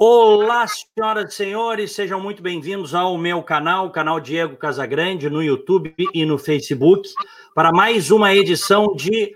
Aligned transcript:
Olá, 0.00 0.64
senhoras 0.68 1.32
e 1.32 1.36
senhores, 1.36 1.90
sejam 1.90 2.20
muito 2.20 2.40
bem-vindos 2.40 2.94
ao 2.94 3.18
meu 3.18 3.42
canal, 3.42 3.86
o 3.86 3.90
canal 3.90 4.20
Diego 4.20 4.56
Casagrande, 4.56 5.28
no 5.28 5.42
YouTube 5.42 5.92
e 6.14 6.24
no 6.24 6.38
Facebook, 6.38 7.10
para 7.52 7.72
mais 7.72 8.08
uma 8.12 8.32
edição 8.32 8.94
de 8.94 9.34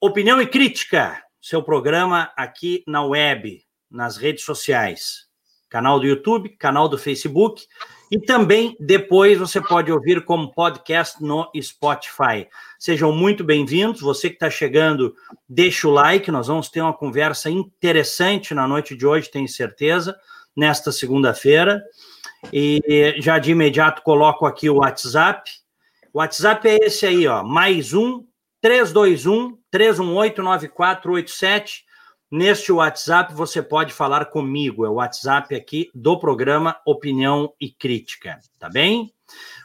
Opinião 0.00 0.42
e 0.42 0.48
Crítica, 0.48 1.22
seu 1.40 1.62
programa 1.62 2.28
aqui 2.36 2.82
na 2.88 3.04
web, 3.04 3.62
nas 3.88 4.16
redes 4.16 4.42
sociais. 4.42 5.28
Canal 5.68 6.00
do 6.00 6.06
YouTube, 6.06 6.56
canal 6.56 6.88
do 6.88 6.98
Facebook 6.98 7.64
e 8.10 8.18
também 8.18 8.76
depois 8.80 9.38
você 9.38 9.60
pode 9.60 9.92
ouvir 9.92 10.24
como 10.24 10.52
podcast 10.52 11.22
no 11.22 11.48
Spotify. 11.62 12.48
Sejam 12.76 13.12
muito 13.12 13.44
bem-vindos. 13.44 14.00
Você 14.00 14.28
que 14.28 14.34
está 14.34 14.50
chegando, 14.50 15.14
deixa 15.48 15.86
o 15.86 15.92
like. 15.92 16.30
Nós 16.30 16.48
vamos 16.48 16.68
ter 16.68 16.80
uma 16.80 16.92
conversa 16.92 17.48
interessante 17.48 18.52
na 18.52 18.66
noite 18.66 18.96
de 18.96 19.06
hoje, 19.06 19.30
tenho 19.30 19.46
certeza, 19.46 20.18
nesta 20.56 20.90
segunda-feira. 20.90 21.80
E 22.52 23.14
já 23.18 23.38
de 23.38 23.52
imediato 23.52 24.02
coloco 24.02 24.44
aqui 24.44 24.68
o 24.68 24.78
WhatsApp. 24.78 25.48
O 26.12 26.18
WhatsApp 26.18 26.68
é 26.68 26.78
esse 26.86 27.06
aí, 27.06 27.28
ó, 27.28 27.44
mais 27.44 27.94
um 27.94 28.26
321 28.60 29.56
318 29.70 30.42
9487. 30.42 31.84
Neste 32.30 32.70
WhatsApp 32.70 33.34
você 33.34 33.60
pode 33.60 33.92
falar 33.92 34.26
comigo, 34.26 34.86
é 34.86 34.88
o 34.88 34.94
WhatsApp 34.94 35.52
aqui 35.52 35.90
do 35.92 36.16
programa 36.16 36.76
Opinião 36.86 37.52
e 37.60 37.68
Crítica, 37.68 38.38
tá 38.56 38.68
bem? 38.68 39.12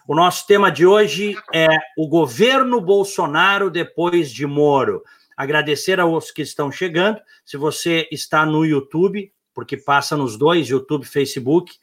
O 0.07 0.15
nosso 0.15 0.47
tema 0.47 0.71
de 0.71 0.83
hoje 0.83 1.37
é 1.53 1.67
o 1.95 2.07
governo 2.07 2.81
Bolsonaro 2.81 3.69
depois 3.69 4.31
de 4.31 4.47
Moro. 4.47 5.03
Agradecer 5.37 5.99
aos 5.99 6.31
que 6.31 6.41
estão 6.41 6.71
chegando. 6.71 7.19
Se 7.45 7.55
você 7.55 8.09
está 8.11 8.47
no 8.47 8.65
YouTube, 8.65 9.31
porque 9.53 9.77
passa 9.77 10.17
nos 10.17 10.35
dois, 10.35 10.67
YouTube 10.67 11.03
e 11.03 11.07
Facebook, 11.07 11.75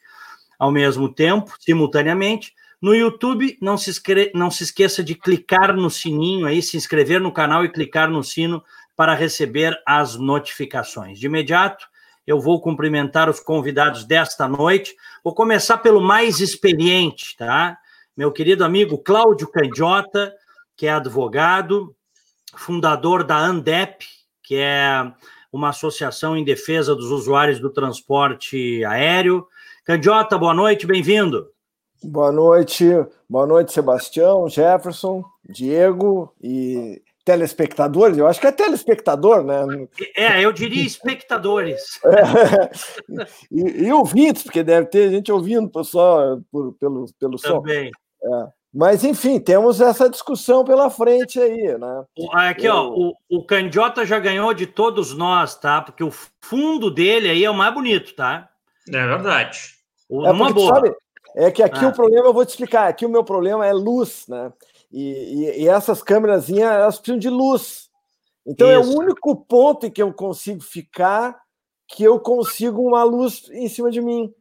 ao 0.59 0.69
mesmo 0.69 1.07
tempo, 1.07 1.55
simultaneamente. 1.61 2.53
No 2.81 2.93
YouTube, 2.93 3.57
não 3.61 3.77
se, 3.77 3.89
não 4.35 4.51
se 4.51 4.65
esqueça 4.65 5.01
de 5.01 5.15
clicar 5.15 5.73
no 5.73 5.89
sininho 5.89 6.45
aí, 6.45 6.61
se 6.61 6.75
inscrever 6.75 7.21
no 7.21 7.31
canal 7.31 7.63
e 7.63 7.71
clicar 7.71 8.09
no 8.09 8.21
sino 8.21 8.61
para 9.03 9.15
receber 9.15 9.77
as 9.85 10.15
notificações. 10.15 11.19
De 11.19 11.25
imediato, 11.25 11.85
eu 12.25 12.39
vou 12.39 12.61
cumprimentar 12.61 13.29
os 13.29 13.37
convidados 13.37 14.05
desta 14.05 14.47
noite. 14.47 14.95
Vou 15.21 15.35
começar 15.35 15.79
pelo 15.79 15.99
mais 15.99 16.39
experiente, 16.39 17.35
tá? 17.35 17.77
Meu 18.15 18.31
querido 18.31 18.63
amigo 18.63 18.97
Cláudio 18.97 19.51
Candiota, 19.51 20.33
que 20.77 20.87
é 20.87 20.93
advogado, 20.93 21.93
fundador 22.55 23.25
da 23.25 23.35
ANDEP, 23.35 24.05
que 24.41 24.55
é 24.55 25.11
uma 25.51 25.71
associação 25.71 26.37
em 26.37 26.45
defesa 26.45 26.95
dos 26.95 27.11
usuários 27.11 27.59
do 27.59 27.69
transporte 27.69 28.85
aéreo. 28.85 29.45
Candiota, 29.83 30.37
boa 30.37 30.53
noite, 30.53 30.87
bem-vindo. 30.87 31.51
Boa 32.01 32.31
noite, 32.31 32.85
boa 33.29 33.45
noite, 33.45 33.73
Sebastião, 33.73 34.47
Jefferson, 34.47 35.25
Diego 35.49 36.33
e 36.41 37.02
telespectadores, 37.25 38.17
eu 38.17 38.27
acho 38.27 38.39
que 38.39 38.47
é 38.47 38.51
telespectador, 38.51 39.43
né? 39.43 39.87
É, 40.15 40.41
eu 40.41 40.51
diria 40.51 40.85
espectadores. 40.85 41.99
É, 42.05 43.27
e, 43.51 43.85
e, 43.85 43.93
ouvintes, 43.93 44.43
porque 44.43 44.63
deve 44.63 44.87
ter 44.87 45.09
gente 45.09 45.31
ouvindo 45.31 45.71
só 45.83 46.37
por, 46.51 46.73
pelo, 46.73 47.05
pelo 47.19 47.37
Também. 47.37 47.91
som. 48.21 48.35
É. 48.35 48.47
Mas, 48.73 49.03
enfim, 49.03 49.39
temos 49.39 49.79
essa 49.79 50.09
discussão 50.09 50.63
pela 50.63 50.89
frente 50.89 51.39
aí, 51.39 51.77
né? 51.77 52.03
Aqui, 52.31 52.65
eu... 52.65 52.73
ó, 52.73 52.89
o, 52.89 53.13
o 53.29 53.45
Candiota 53.45 54.05
já 54.05 54.17
ganhou 54.17 54.51
de 54.53 54.65
todos 54.65 55.15
nós, 55.15 55.55
tá? 55.55 55.81
Porque 55.81 56.03
o 56.03 56.11
fundo 56.41 56.89
dele 56.89 57.29
aí 57.29 57.43
é 57.43 57.49
o 57.49 57.53
mais 57.53 57.73
bonito, 57.73 58.15
tá? 58.15 58.49
É 58.89 59.07
verdade. 59.07 59.59
O, 60.09 60.25
é 60.25 60.31
uma 60.31 60.47
porque, 60.47 60.53
boa. 60.53 60.75
Sabe, 60.75 60.95
é 61.35 61.51
que 61.51 61.61
aqui 61.61 61.85
ah. 61.85 61.89
o 61.89 61.93
problema, 61.93 62.27
eu 62.27 62.33
vou 62.33 62.45
te 62.45 62.49
explicar, 62.49 62.87
aqui 62.87 63.05
o 63.05 63.09
meu 63.09 63.23
problema 63.23 63.65
é 63.65 63.71
luz, 63.71 64.25
né? 64.27 64.51
E, 64.93 65.01
e, 65.01 65.63
e 65.63 65.67
essas 65.67 66.03
câmeras 66.03 66.49
elas 66.49 66.97
precisam 66.97 67.19
de 67.19 67.29
luz. 67.29 67.89
Então 68.45 68.67
Isso. 68.69 68.91
é 68.91 68.93
o 68.93 68.99
único 68.99 69.35
ponto 69.35 69.87
em 69.87 69.91
que 69.91 70.01
eu 70.01 70.13
consigo 70.13 70.61
ficar 70.61 71.41
que 71.87 72.03
eu 72.03 72.19
consigo 72.19 72.81
uma 72.81 73.03
luz 73.03 73.49
em 73.51 73.67
cima 73.67 73.91
de 73.91 74.01
mim. 74.01 74.33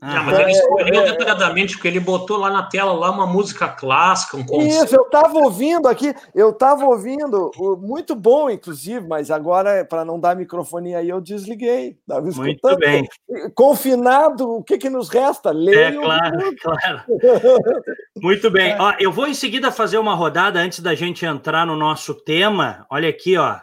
Ah, 0.00 0.22
mas 0.22 0.38
ele 0.38 0.50
escolheu 0.52 1.02
é, 1.02 1.10
detalhadamente, 1.10 1.74
porque 1.74 1.88
ele 1.88 1.98
botou 1.98 2.36
lá 2.36 2.50
na 2.50 2.62
tela 2.62 2.92
lá 2.92 3.10
uma 3.10 3.26
música 3.26 3.68
clássica, 3.68 4.36
um 4.36 4.46
concerto. 4.46 4.84
Isso, 4.84 4.94
eu 4.94 5.02
estava 5.02 5.38
ouvindo 5.38 5.88
aqui, 5.88 6.14
eu 6.34 6.50
estava 6.50 6.84
ouvindo, 6.84 7.50
muito 7.80 8.14
bom, 8.14 8.48
inclusive, 8.48 9.06
mas 9.06 9.30
agora, 9.30 9.84
para 9.84 10.04
não 10.04 10.20
dar 10.20 10.36
microfonia 10.36 10.98
aí, 10.98 11.08
eu 11.08 11.20
desliguei. 11.20 11.98
muito 12.36 12.76
bem. 12.76 13.08
Confinado, 13.54 14.48
o 14.48 14.62
que, 14.62 14.78
que 14.78 14.88
nos 14.88 15.08
resta? 15.08 15.50
Ler. 15.50 15.92
É, 15.92 15.92
claro, 15.92 16.38
claro. 16.62 17.02
muito 18.16 18.50
bem. 18.50 18.76
Ó, 18.78 18.94
eu 19.00 19.10
vou 19.10 19.26
em 19.26 19.34
seguida 19.34 19.72
fazer 19.72 19.98
uma 19.98 20.14
rodada 20.14 20.60
antes 20.60 20.78
da 20.78 20.94
gente 20.94 21.26
entrar 21.26 21.66
no 21.66 21.76
nosso 21.76 22.14
tema. 22.14 22.86
Olha 22.88 23.08
aqui, 23.08 23.36
ó. 23.36 23.56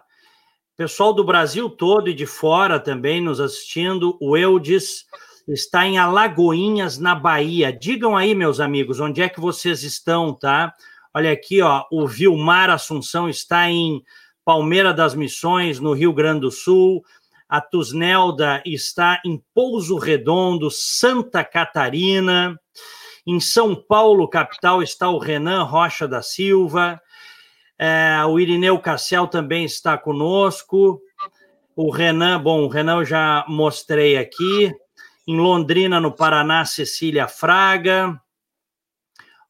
Pessoal 0.75 1.13
do 1.13 1.23
Brasil 1.23 1.69
todo 1.69 2.09
e 2.09 2.13
de 2.13 2.25
fora 2.25 2.77
também 2.77 3.21
nos 3.21 3.39
assistindo. 3.39 4.17
O 4.19 4.35
Eudes 4.35 5.05
está 5.47 5.85
em 5.85 5.97
Alagoinhas, 5.97 6.97
na 6.97 7.13
Bahia. 7.13 7.71
Digam 7.71 8.15
aí, 8.17 8.33
meus 8.33 8.59
amigos, 8.59 8.99
onde 8.99 9.21
é 9.21 9.29
que 9.29 9.39
vocês 9.39 9.83
estão, 9.83 10.33
tá? 10.33 10.73
Olha 11.13 11.31
aqui, 11.31 11.61
ó, 11.61 11.85
o 11.91 12.07
Vilmar 12.07 12.69
Assunção 12.69 13.29
está 13.29 13.69
em 13.69 14.03
Palmeira 14.43 14.93
das 14.93 15.15
Missões, 15.15 15.79
no 15.79 15.93
Rio 15.93 16.13
Grande 16.13 16.41
do 16.41 16.51
Sul. 16.51 17.03
A 17.47 17.61
Tusnelda 17.61 18.61
está 18.65 19.21
em 19.25 19.41
Pouso 19.53 19.97
Redondo, 19.97 20.69
Santa 20.71 21.43
Catarina. 21.43 22.59
Em 23.25 23.39
São 23.39 23.75
Paulo, 23.75 24.27
capital, 24.27 24.83
está 24.83 25.09
o 25.09 25.17
Renan 25.17 25.63
Rocha 25.63 26.07
da 26.07 26.21
Silva. 26.21 26.99
É, 27.77 28.17
o 28.27 28.39
Irineu 28.39 28.79
Cassel 28.79 29.27
também 29.27 29.65
está 29.65 29.97
conosco. 29.97 31.01
O 31.75 31.91
Renan, 31.91 32.41
bom, 32.41 32.63
o 32.63 32.67
Renan 32.67 32.99
eu 32.99 33.05
já 33.05 33.45
mostrei 33.47 34.17
aqui. 34.17 34.73
Em 35.27 35.37
Londrina, 35.37 35.99
no 35.99 36.11
Paraná, 36.11 36.65
Cecília 36.65 37.27
Fraga. 37.27 38.21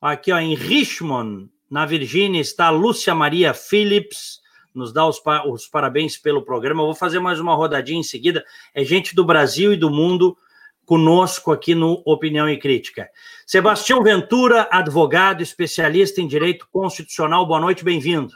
Aqui, 0.02 0.32
ó, 0.32 0.40
em 0.40 0.56
Richmond, 0.56 1.50
na 1.70 1.86
Virgínia, 1.86 2.40
está 2.40 2.70
Lúcia 2.70 3.14
Maria 3.14 3.54
Phillips. 3.54 4.40
Nos 4.74 4.94
dá 4.94 5.06
os, 5.06 5.22
os 5.48 5.68
parabéns 5.68 6.18
pelo 6.18 6.44
programa. 6.44 6.82
Eu 6.82 6.88
vou 6.88 6.96
fazer 6.96 7.20
mais 7.20 7.40
uma 7.40 7.56
rodadinha 7.56 8.00
em 8.00 8.04
seguida. 8.04 8.44
É 8.74 8.84
gente 8.84 9.16
do 9.16 9.26
Brasil 9.26 9.74
e 9.74 9.78
do 9.78 9.90
mundo 9.90 10.38
conosco 10.86 11.52
aqui 11.52 11.76
no 11.76 12.02
Opinião 12.06 12.50
e 12.50 12.58
Crítica. 12.58 13.10
Sebastião 13.46 14.04
Ventura, 14.04 14.68
advogado, 14.72 15.42
especialista 15.42 16.22
em 16.22 16.28
direito 16.28 16.68
constitucional. 16.72 17.46
Boa 17.46 17.60
noite, 17.60 17.84
bem-vindo. 17.84 18.34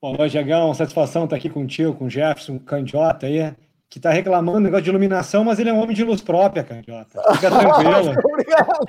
Boa 0.00 0.16
noite, 0.16 0.32
Diagão. 0.32 0.72
Satisfação 0.74 1.24
estar 1.24 1.36
aqui 1.36 1.48
contigo, 1.48 1.94
com 1.94 2.04
o 2.04 2.10
Jefferson, 2.10 2.58
Candiota 2.58 3.26
aí 3.26 3.54
que 3.88 3.98
está 3.98 4.10
reclamando 4.10 4.58
do 4.58 4.64
negócio 4.64 4.84
de 4.84 4.90
iluminação, 4.90 5.44
mas 5.44 5.58
ele 5.58 5.70
é 5.70 5.72
um 5.72 5.78
homem 5.78 5.94
de 5.94 6.02
luz 6.02 6.20
própria, 6.20 6.64
candiota. 6.64 7.22
Fica 7.34 7.50
tranquilo. 7.50 8.14
Obrigado. 8.24 8.86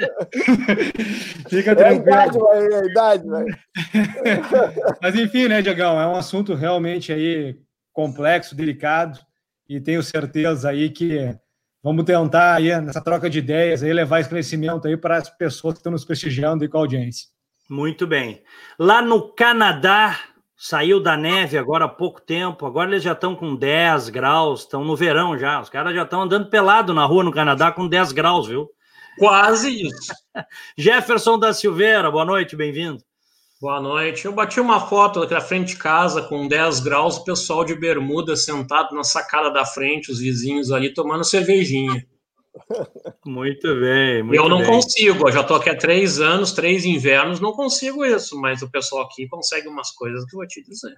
Fica 1.49 1.75
tranquilo. 1.75 2.09
É 2.09 2.13
a 2.13 2.25
idade, 2.25 2.37
véio, 2.37 2.73
é 2.73 2.79
a 2.79 2.85
idade, 2.85 3.29
velho. 3.29 3.57
mas 5.01 5.15
enfim, 5.15 5.47
né, 5.47 5.61
Diagão, 5.61 5.99
é 5.99 6.07
um 6.07 6.15
assunto 6.15 6.55
realmente 6.55 7.13
aí 7.13 7.55
complexo, 7.93 8.55
delicado, 8.55 9.19
e 9.69 9.79
tenho 9.79 10.01
certeza 10.01 10.69
aí 10.69 10.89
que 10.89 11.35
vamos 11.83 12.05
tentar 12.05 12.55
aí 12.55 12.79
nessa 12.81 13.01
troca 13.01 13.29
de 13.29 13.39
ideias 13.39 13.83
aí 13.83 13.93
levar 13.93 14.19
esclarecimento 14.19 14.87
aí 14.87 14.97
para 14.97 15.17
as 15.17 15.29
pessoas 15.29 15.73
que 15.73 15.79
estão 15.79 15.91
nos 15.91 16.05
prestigiando 16.05 16.63
e 16.63 16.67
com 16.67 16.77
a 16.77 16.81
audiência. 16.81 17.27
Muito 17.69 18.07
bem. 18.07 18.41
Lá 18.79 19.01
no 19.01 19.33
Canadá, 19.33 20.17
saiu 20.57 20.99
da 20.99 21.15
neve 21.15 21.57
agora 21.57 21.85
há 21.85 21.89
pouco 21.89 22.19
tempo, 22.19 22.65
agora 22.65 22.89
eles 22.89 23.03
já 23.03 23.11
estão 23.11 23.35
com 23.35 23.55
10 23.55 24.09
graus, 24.09 24.61
estão 24.61 24.83
no 24.83 24.95
verão 24.95 25.37
já. 25.37 25.61
Os 25.61 25.69
caras 25.69 25.93
já 25.93 26.01
estão 26.01 26.23
andando 26.23 26.49
pelado 26.49 26.93
na 26.93 27.05
rua 27.05 27.23
no 27.23 27.31
Canadá 27.31 27.71
com 27.71 27.87
10 27.87 28.11
graus, 28.11 28.47
viu? 28.47 28.67
Quase 29.19 29.83
isso. 29.83 30.11
Jefferson 30.75 31.37
da 31.37 31.53
Silveira, 31.53 32.09
boa 32.09 32.25
noite, 32.25 32.55
bem-vindo. 32.55 32.97
Boa 33.61 33.79
noite. 33.79 34.25
Eu 34.25 34.33
bati 34.33 34.59
uma 34.59 34.79
foto 34.79 35.21
aqui 35.21 35.33
na 35.33 35.41
frente 35.41 35.69
de 35.69 35.77
casa 35.77 36.21
com 36.23 36.47
10 36.47 36.79
graus, 36.79 37.17
o 37.17 37.23
pessoal 37.23 37.63
de 37.63 37.75
bermuda 37.75 38.35
sentado 38.35 38.95
na 38.95 39.03
sacada 39.03 39.49
da 39.51 39.65
frente, 39.65 40.11
os 40.11 40.19
vizinhos 40.19 40.71
ali 40.71 40.93
tomando 40.93 41.23
cervejinha. 41.23 42.05
Muito 43.25 43.79
bem. 43.79 44.23
Muito 44.23 44.41
eu 44.41 44.49
não 44.49 44.59
bem. 44.59 44.67
consigo, 44.67 45.27
eu 45.27 45.31
já 45.31 45.41
estou 45.41 45.57
aqui 45.57 45.69
há 45.69 45.77
três 45.77 46.19
anos, 46.19 46.51
três 46.51 46.85
invernos, 46.85 47.39
não 47.39 47.53
consigo 47.53 48.05
isso, 48.05 48.39
mas 48.39 48.61
o 48.61 48.69
pessoal 48.69 49.03
aqui 49.03 49.27
consegue 49.27 49.67
umas 49.67 49.91
coisas 49.91 50.25
que 50.25 50.35
eu 50.35 50.39
vou 50.39 50.47
te 50.47 50.63
dizer. 50.63 50.95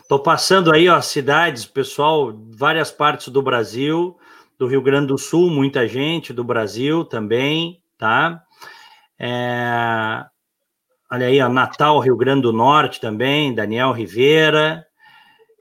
Estou 0.00 0.18
passando 0.18 0.72
aí, 0.72 0.88
ó, 0.88 1.00
cidades, 1.00 1.64
pessoal, 1.64 2.34
várias 2.56 2.90
partes 2.90 3.28
do 3.28 3.42
Brasil, 3.42 4.16
do 4.58 4.66
Rio 4.66 4.82
Grande 4.82 5.08
do 5.08 5.18
Sul, 5.18 5.50
muita 5.50 5.88
gente 5.88 6.32
do 6.32 6.44
Brasil 6.44 7.04
também, 7.04 7.82
tá? 7.98 8.42
É... 9.18 10.24
Olha 11.10 11.26
aí, 11.26 11.40
ó, 11.40 11.48
Natal, 11.48 12.00
Rio 12.00 12.16
Grande 12.16 12.42
do 12.42 12.52
Norte 12.52 13.00
também, 13.00 13.54
Daniel 13.54 13.92
Rivera. 13.92 14.86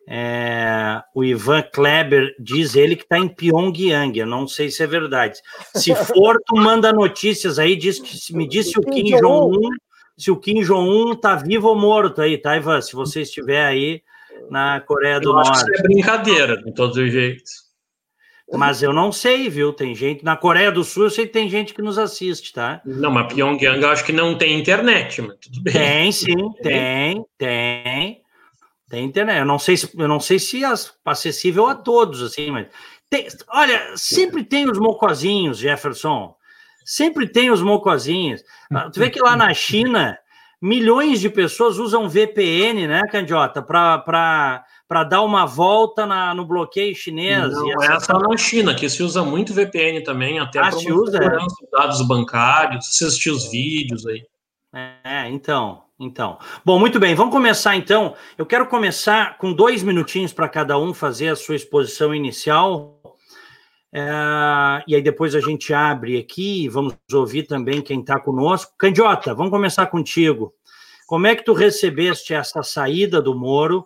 É, 0.07 1.01
o 1.15 1.23
Ivan 1.23 1.63
Kleber 1.73 2.35
diz 2.39 2.75
ele 2.75 2.95
que 2.95 3.03
está 3.03 3.17
em 3.17 3.27
Pyongyang. 3.27 4.17
Eu 4.19 4.27
não 4.27 4.47
sei 4.47 4.69
se 4.69 4.83
é 4.83 4.87
verdade. 4.87 5.39
Se 5.75 5.95
for, 5.95 6.37
tu 6.45 6.55
manda 6.55 6.91
notícias 6.91 7.57
aí, 7.57 7.75
diz 7.75 7.99
que 7.99 8.35
me 8.35 8.47
disse 8.47 8.77
o 8.77 8.81
Kim 8.81 9.15
Jong-un, 9.17 9.69
se 10.17 10.29
o 10.29 10.37
Kim 10.37 10.61
Jong-un 10.61 11.15
tá 11.15 11.35
vivo 11.35 11.69
ou 11.69 11.75
morto 11.75 12.21
aí, 12.21 12.37
tá, 12.37 12.57
Ivan? 12.57 12.81
Se 12.81 12.93
você 12.93 13.21
estiver 13.21 13.65
aí 13.65 14.01
na 14.49 14.81
Coreia 14.81 15.19
do 15.19 15.29
eu 15.29 15.33
Norte. 15.33 15.51
Acho 15.51 15.65
que 15.65 15.79
é 15.79 15.81
brincadeira, 15.81 16.57
de 16.61 16.73
todos 16.73 16.97
os 16.97 17.11
jeitos. 17.11 17.63
Mas 18.51 18.83
eu 18.83 18.93
não 18.93 19.11
sei, 19.11 19.49
viu? 19.49 19.73
Tem 19.73 19.95
gente. 19.95 20.23
Na 20.23 20.35
Coreia 20.35 20.71
do 20.71 20.83
Sul, 20.83 21.05
eu 21.05 21.09
sei 21.09 21.25
que 21.25 21.33
tem 21.33 21.49
gente 21.49 21.73
que 21.73 21.81
nos 21.81 21.97
assiste, 21.97 22.53
tá? 22.53 22.81
Não, 22.85 23.09
mas 23.09 23.33
Pyongyang 23.33 23.81
eu 23.81 23.89
acho 23.89 24.05
que 24.05 24.11
não 24.11 24.37
tem 24.37 24.59
internet, 24.59 25.21
mas 25.21 25.37
tudo 25.37 25.61
bem. 25.61 25.73
Tem, 25.73 26.11
sim, 26.11 26.51
tem, 26.61 27.25
tem. 27.37 28.22
Tem 28.93 29.05
internet. 29.05 29.39
Eu 29.39 29.45
não 29.45 29.57
sei 29.57 29.75
se, 29.75 29.89
eu 29.97 30.07
não 30.07 30.19
sei 30.19 30.37
se 30.37 30.63
é 30.63 30.71
acessível 31.03 31.65
a 31.65 31.73
todos, 31.73 32.21
assim, 32.21 32.51
mas. 32.51 32.67
Tem, 33.09 33.27
olha, 33.49 33.97
sempre 33.97 34.43
tem 34.43 34.69
os 34.69 34.77
mocozinhos, 34.77 35.57
Jefferson. 35.57 36.35
Sempre 36.85 37.27
tem 37.27 37.49
os 37.49 37.59
mocozinhos. 37.59 38.43
Ah, 38.71 38.91
tu 38.91 38.99
vê 38.99 39.09
que 39.09 39.19
lá 39.19 39.35
na 39.35 39.51
China, 39.51 40.15
milhões 40.61 41.19
de 41.19 41.27
pessoas 41.27 41.79
usam 41.79 42.07
VPN, 42.07 42.85
né, 42.85 43.01
Candiota, 43.09 43.63
para 43.63 44.63
para 44.87 45.03
dar 45.03 45.23
uma 45.23 45.47
volta 45.47 46.05
na, 46.05 46.35
no 46.35 46.45
bloqueio 46.45 46.93
chinês. 46.93 47.51
Não, 47.51 47.81
essa... 47.81 47.93
é 47.93 47.99
só 47.99 48.19
na 48.19 48.37
China, 48.37 48.75
que 48.75 48.87
se 48.87 49.01
usa 49.01 49.23
muito 49.23 49.55
VPN 49.55 50.03
também, 50.03 50.37
até 50.37 50.59
ah, 50.59 50.71
se 50.71 50.91
usa, 50.91 51.17
é. 51.17 51.75
dados 51.75 52.07
bancários, 52.07 52.87
assistir 52.87 53.31
os 53.31 53.49
vídeos 53.49 54.05
aí. 54.05 54.23
É, 55.03 55.27
então, 55.29 55.82
então. 55.99 56.37
Bom, 56.65 56.79
muito 56.79 56.99
bem, 56.99 57.15
vamos 57.15 57.33
começar 57.33 57.75
então. 57.75 58.15
Eu 58.37 58.45
quero 58.45 58.67
começar 58.67 59.37
com 59.37 59.53
dois 59.53 59.83
minutinhos 59.83 60.33
para 60.33 60.49
cada 60.49 60.77
um 60.77 60.93
fazer 60.93 61.29
a 61.29 61.35
sua 61.35 61.55
exposição 61.55 62.13
inicial. 62.13 62.99
É, 63.93 64.83
e 64.87 64.95
aí 64.95 65.01
depois 65.01 65.35
a 65.35 65.39
gente 65.39 65.73
abre 65.73 66.17
aqui, 66.17 66.67
vamos 66.67 66.95
ouvir 67.11 67.43
também 67.43 67.81
quem 67.81 67.99
está 67.99 68.19
conosco. 68.19 68.73
Candiota, 68.77 69.33
vamos 69.33 69.51
começar 69.51 69.85
contigo. 69.87 70.53
Como 71.07 71.27
é 71.27 71.35
que 71.35 71.43
tu 71.43 71.53
recebeste 71.53 72.33
essa 72.33 72.63
saída 72.63 73.21
do 73.21 73.35
Moro? 73.35 73.85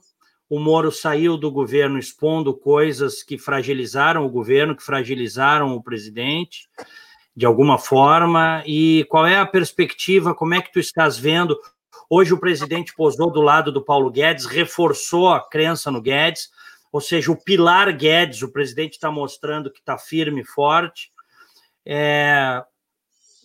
o 0.49 0.59
Moro 0.59 0.91
saiu 0.91 1.37
do 1.37 1.51
governo 1.51 1.99
expondo 1.99 2.53
coisas 2.53 3.21
que 3.21 3.37
fragilizaram 3.37 4.25
o 4.25 4.29
governo, 4.29 4.75
que 4.75 4.83
fragilizaram 4.83 5.75
o 5.75 5.83
presidente, 5.83 6.69
de 7.35 7.45
alguma 7.45 7.77
forma, 7.77 8.63
e 8.65 9.05
qual 9.09 9.25
é 9.25 9.37
a 9.37 9.45
perspectiva, 9.45 10.33
como 10.33 10.53
é 10.53 10.61
que 10.61 10.71
tu 10.71 10.79
estás 10.79 11.17
vendo? 11.17 11.57
Hoje 12.09 12.33
o 12.33 12.39
presidente 12.39 12.93
posou 12.95 13.31
do 13.31 13.41
lado 13.41 13.71
do 13.71 13.83
Paulo 13.83 14.09
Guedes, 14.09 14.45
reforçou 14.45 15.29
a 15.29 15.41
crença 15.41 15.91
no 15.91 16.01
Guedes, 16.01 16.49
ou 16.91 17.01
seja, 17.01 17.31
o 17.31 17.35
pilar 17.35 17.91
Guedes, 17.95 18.41
o 18.41 18.51
presidente 18.51 18.93
está 18.93 19.11
mostrando 19.11 19.71
que 19.71 19.79
está 19.79 19.97
firme 19.97 20.41
e 20.41 20.45
forte. 20.45 21.11
É... 21.85 22.63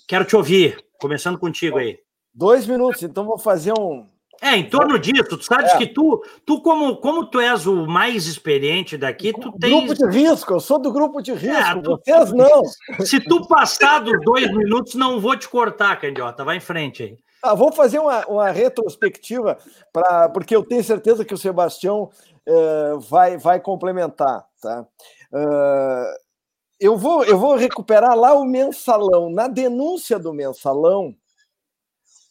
Quero 0.06 0.24
te 0.24 0.36
ouvir, 0.36 0.84
começando 0.98 1.38
contigo 1.38 1.78
aí. 1.78 1.98
Dois 2.32 2.66
minutos, 2.66 3.02
então 3.02 3.24
vou 3.24 3.38
fazer 3.38 3.72
um, 3.78 4.06
é, 4.42 4.56
em 4.56 4.68
torno 4.68 4.98
disso, 4.98 5.22
tu 5.36 5.44
sabes 5.44 5.70
é. 5.70 5.78
que 5.78 5.86
tu, 5.86 6.20
tu 6.44 6.60
como, 6.62 6.96
como 6.96 7.26
tu 7.26 7.38
és 7.38 7.64
o 7.64 7.86
mais 7.86 8.26
experiente 8.26 8.98
daqui, 8.98 9.32
tu 9.32 9.52
tens... 9.52 9.70
Grupo 9.70 9.94
de 9.94 10.18
risco, 10.18 10.52
eu 10.52 10.58
sou 10.58 10.80
do 10.80 10.90
grupo 10.90 11.22
de 11.22 11.32
risco, 11.32 11.78
é, 11.78 11.80
tu, 11.80 12.00
vocês 12.04 12.32
não. 12.32 12.62
Se 13.06 13.20
tu 13.20 13.46
passar 13.46 14.00
dos 14.00 14.20
dois 14.24 14.52
minutos, 14.52 14.96
não 14.96 15.20
vou 15.20 15.36
te 15.36 15.48
cortar, 15.48 16.00
Candiota, 16.00 16.44
vai 16.44 16.56
em 16.56 16.60
frente 16.60 17.04
aí. 17.04 17.18
Ah, 17.42 17.54
vou 17.54 17.72
fazer 17.72 17.98
uma, 17.98 18.24
uma 18.26 18.50
retrospectiva, 18.50 19.58
pra, 19.92 20.28
porque 20.28 20.54
eu 20.54 20.64
tenho 20.64 20.84
certeza 20.84 21.24
que 21.24 21.34
o 21.34 21.38
Sebastião 21.38 22.08
uh, 22.48 23.00
vai, 23.00 23.36
vai 23.36 23.58
complementar. 23.58 24.46
Tá? 24.60 24.86
Uh, 25.32 26.16
eu, 26.78 26.96
vou, 26.96 27.24
eu 27.24 27.36
vou 27.36 27.56
recuperar 27.56 28.16
lá 28.16 28.32
o 28.34 28.44
mensalão. 28.44 29.28
Na 29.28 29.48
denúncia 29.48 30.20
do 30.20 30.32
mensalão, 30.32 31.14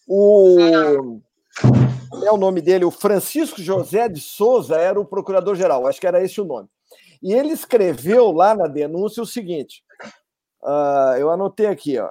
o 0.08 1.20
é 2.26 2.32
o 2.32 2.38
nome 2.38 2.62
dele, 2.62 2.86
o 2.86 2.92
Francisco 2.92 3.62
José 3.62 4.08
de 4.08 4.20
Souza 4.20 4.76
era 4.78 5.00
o 5.00 5.06
procurador-geral, 5.06 5.88
acho 5.88 6.00
que 6.00 6.08
era 6.08 6.24
esse 6.24 6.40
o 6.40 6.46
nome. 6.46 6.70
E 7.22 7.34
ele 7.34 7.54
escreveu 7.54 8.32
lá 8.32 8.56
na 8.56 8.68
denúncia 8.68 9.22
o 9.22 9.28
seguinte: 9.28 9.84
uh, 10.64 11.16
eu 11.18 11.30
anotei 11.30 11.68
aqui, 11.68 12.00
ó. 12.00 12.10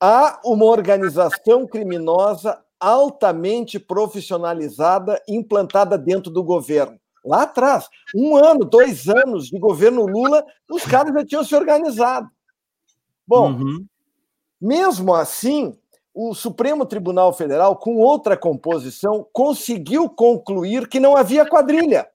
Há 0.00 0.40
uma 0.44 0.64
organização 0.64 1.66
criminosa 1.66 2.62
altamente 2.78 3.78
profissionalizada 3.78 5.20
implantada 5.28 5.98
dentro 5.98 6.30
do 6.30 6.42
governo. 6.44 6.98
Lá 7.24 7.42
atrás, 7.42 7.88
um 8.14 8.36
ano, 8.36 8.64
dois 8.64 9.08
anos 9.08 9.48
de 9.48 9.58
governo 9.58 10.06
Lula, 10.06 10.44
os 10.70 10.84
caras 10.84 11.12
já 11.12 11.24
tinham 11.24 11.44
se 11.44 11.54
organizado. 11.54 12.28
Bom, 13.26 13.52
uhum. 13.52 13.86
mesmo 14.60 15.14
assim, 15.14 15.76
o 16.14 16.34
Supremo 16.34 16.86
Tribunal 16.86 17.32
Federal, 17.32 17.76
com 17.76 17.96
outra 17.96 18.36
composição, 18.36 19.26
conseguiu 19.32 20.08
concluir 20.08 20.88
que 20.88 21.00
não 21.00 21.16
havia 21.16 21.44
quadrilha 21.44 22.08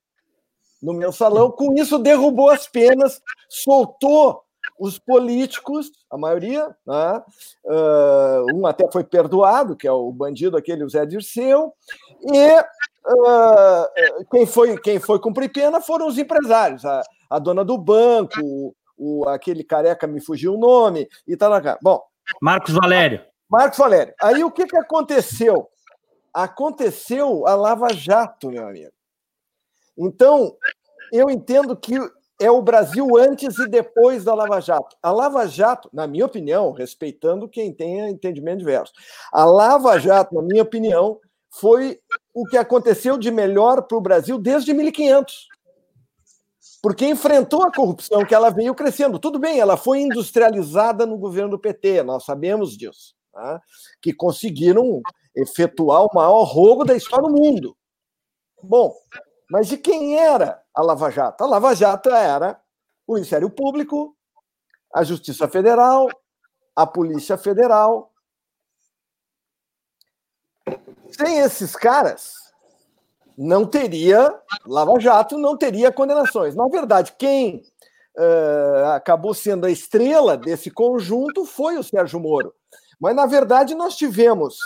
no 0.82 0.94
mensalão. 0.94 1.52
Com 1.52 1.74
isso, 1.74 2.00
derrubou 2.00 2.50
as 2.50 2.68
penas, 2.68 3.22
soltou 3.48 4.43
os 4.80 4.98
políticos, 4.98 5.92
a 6.10 6.18
maioria, 6.18 6.76
né? 6.86 7.24
uh, 7.66 8.46
um 8.56 8.66
até 8.66 8.90
foi 8.92 9.04
perdoado, 9.04 9.76
que 9.76 9.88
é 9.88 9.92
o 9.92 10.12
bandido 10.12 10.58
aquele, 10.58 10.84
o 10.84 10.90
Zé 10.90 11.06
Dirceu, 11.06 11.74
e 12.22 12.60
uh, 12.60 14.26
quem, 14.32 14.46
foi, 14.46 14.78
quem 14.80 15.00
foi 15.00 15.20
cumprir 15.20 15.52
pena 15.52 15.80
foram 15.82 16.08
os 16.08 16.18
empresários, 16.18 16.86
a, 16.86 17.02
a 17.30 17.40
dona 17.40 17.64
do 17.64 17.78
banco, 17.78 18.76
o, 18.98 19.28
aquele 19.28 19.64
careca 19.64 20.08
me 20.08 20.22
fugiu 20.22 20.56
o 20.56 20.60
nome, 20.60 21.08
e 21.28 21.36
tal. 21.38 21.52
Bom. 21.82 22.02
Marcos 22.42 22.74
Valério. 22.74 23.22
Marcos 23.50 23.78
Valério, 23.78 24.14
aí 24.22 24.44
o 24.44 24.52
que, 24.52 24.66
que 24.66 24.78
aconteceu? 24.78 25.70
Aconteceu 26.34 27.46
a 27.46 27.54
Lava 27.54 27.94
Jato, 27.94 28.50
meu 28.50 28.68
amigo. 28.68 28.92
Então, 29.96 30.56
eu 31.12 31.30
entendo 31.30 31.78
que 31.78 31.96
é 32.40 32.50
o 32.50 32.62
Brasil 32.62 33.08
antes 33.18 33.58
e 33.58 33.68
depois 33.68 34.24
da 34.24 34.34
Lava 34.34 34.60
Jato. 34.60 34.96
A 35.02 35.12
Lava 35.12 35.48
Jato, 35.48 35.90
na 35.94 36.08
minha 36.08 36.26
opinião, 36.26 36.72
respeitando 36.72 37.48
quem 37.48 37.74
tenha 37.74 38.10
entendimento 38.10 38.60
diverso, 38.60 38.94
a 39.32 39.46
Lava 39.46 39.98
Jato, 40.00 40.36
na 40.36 40.42
minha 40.42 40.64
opinião, 40.64 41.20
foi 41.50 42.00
o 42.34 42.46
que 42.46 42.58
aconteceu 42.58 43.18
de 43.18 43.30
melhor 43.30 43.84
para 43.84 43.98
o 43.98 44.02
Brasil 44.02 44.38
desde 44.38 44.74
1500 44.74 45.48
porque 46.82 47.08
enfrentou 47.08 47.64
a 47.64 47.72
corrupção 47.72 48.26
que 48.26 48.36
ela 48.36 48.50
veio 48.50 48.76
crescendo. 48.76 49.18
Tudo 49.18 49.40
bem, 49.40 49.58
ela 49.58 49.78
foi 49.78 50.02
industrializada 50.02 51.06
no 51.06 51.18
governo 51.18 51.52
do 51.52 51.60
PT, 51.60 52.04
nós 52.04 52.26
sabemos 52.26 52.76
disso 52.76 53.16
tá? 53.34 53.62
que 54.02 54.14
conseguiram 54.14 55.02
efetuar 55.36 56.04
o 56.04 56.14
maior 56.14 56.44
roubo 56.44 56.86
da 56.86 56.96
história 56.96 57.28
do 57.28 57.34
mundo. 57.34 57.76
Bom, 58.62 58.94
mas 59.50 59.68
de 59.68 59.78
quem 59.78 60.18
era 60.20 60.62
a 60.74 60.82
Lava 60.82 61.10
Jato? 61.10 61.44
A 61.44 61.48
Lava 61.48 61.76
Jato 61.76 62.10
era 62.10 62.60
o 63.08 63.14
Ministério 63.16 63.50
Público, 63.50 64.16
a 64.94 65.04
Justiça 65.04 65.48
Federal, 65.48 66.10
a 66.76 66.86
Polícia 66.86 67.38
Federal. 67.38 68.12
Sem 71.12 71.40
esses 71.40 71.76
caras, 71.76 72.34
não 73.38 73.66
teria 73.66 74.34
Lava 74.66 75.00
Jato, 75.00 75.38
não 75.38 75.58
teria 75.58 75.92
condenações. 75.92 76.56
Na 76.56 76.68
verdade, 76.68 77.14
quem 77.18 77.64
uh, 78.18 78.86
acabou 78.96 79.34
sendo 79.34 79.66
a 79.66 79.72
estrela 79.72 80.38
desse 80.38 80.72
conjunto 80.72 81.46
foi 81.46 81.78
o 81.78 81.84
Sérgio 81.84 82.20
Moro. 82.20 82.54
Mas, 83.00 83.16
na 83.16 83.26
verdade, 83.26 83.76
nós 83.76 83.96
tivemos 83.96 84.58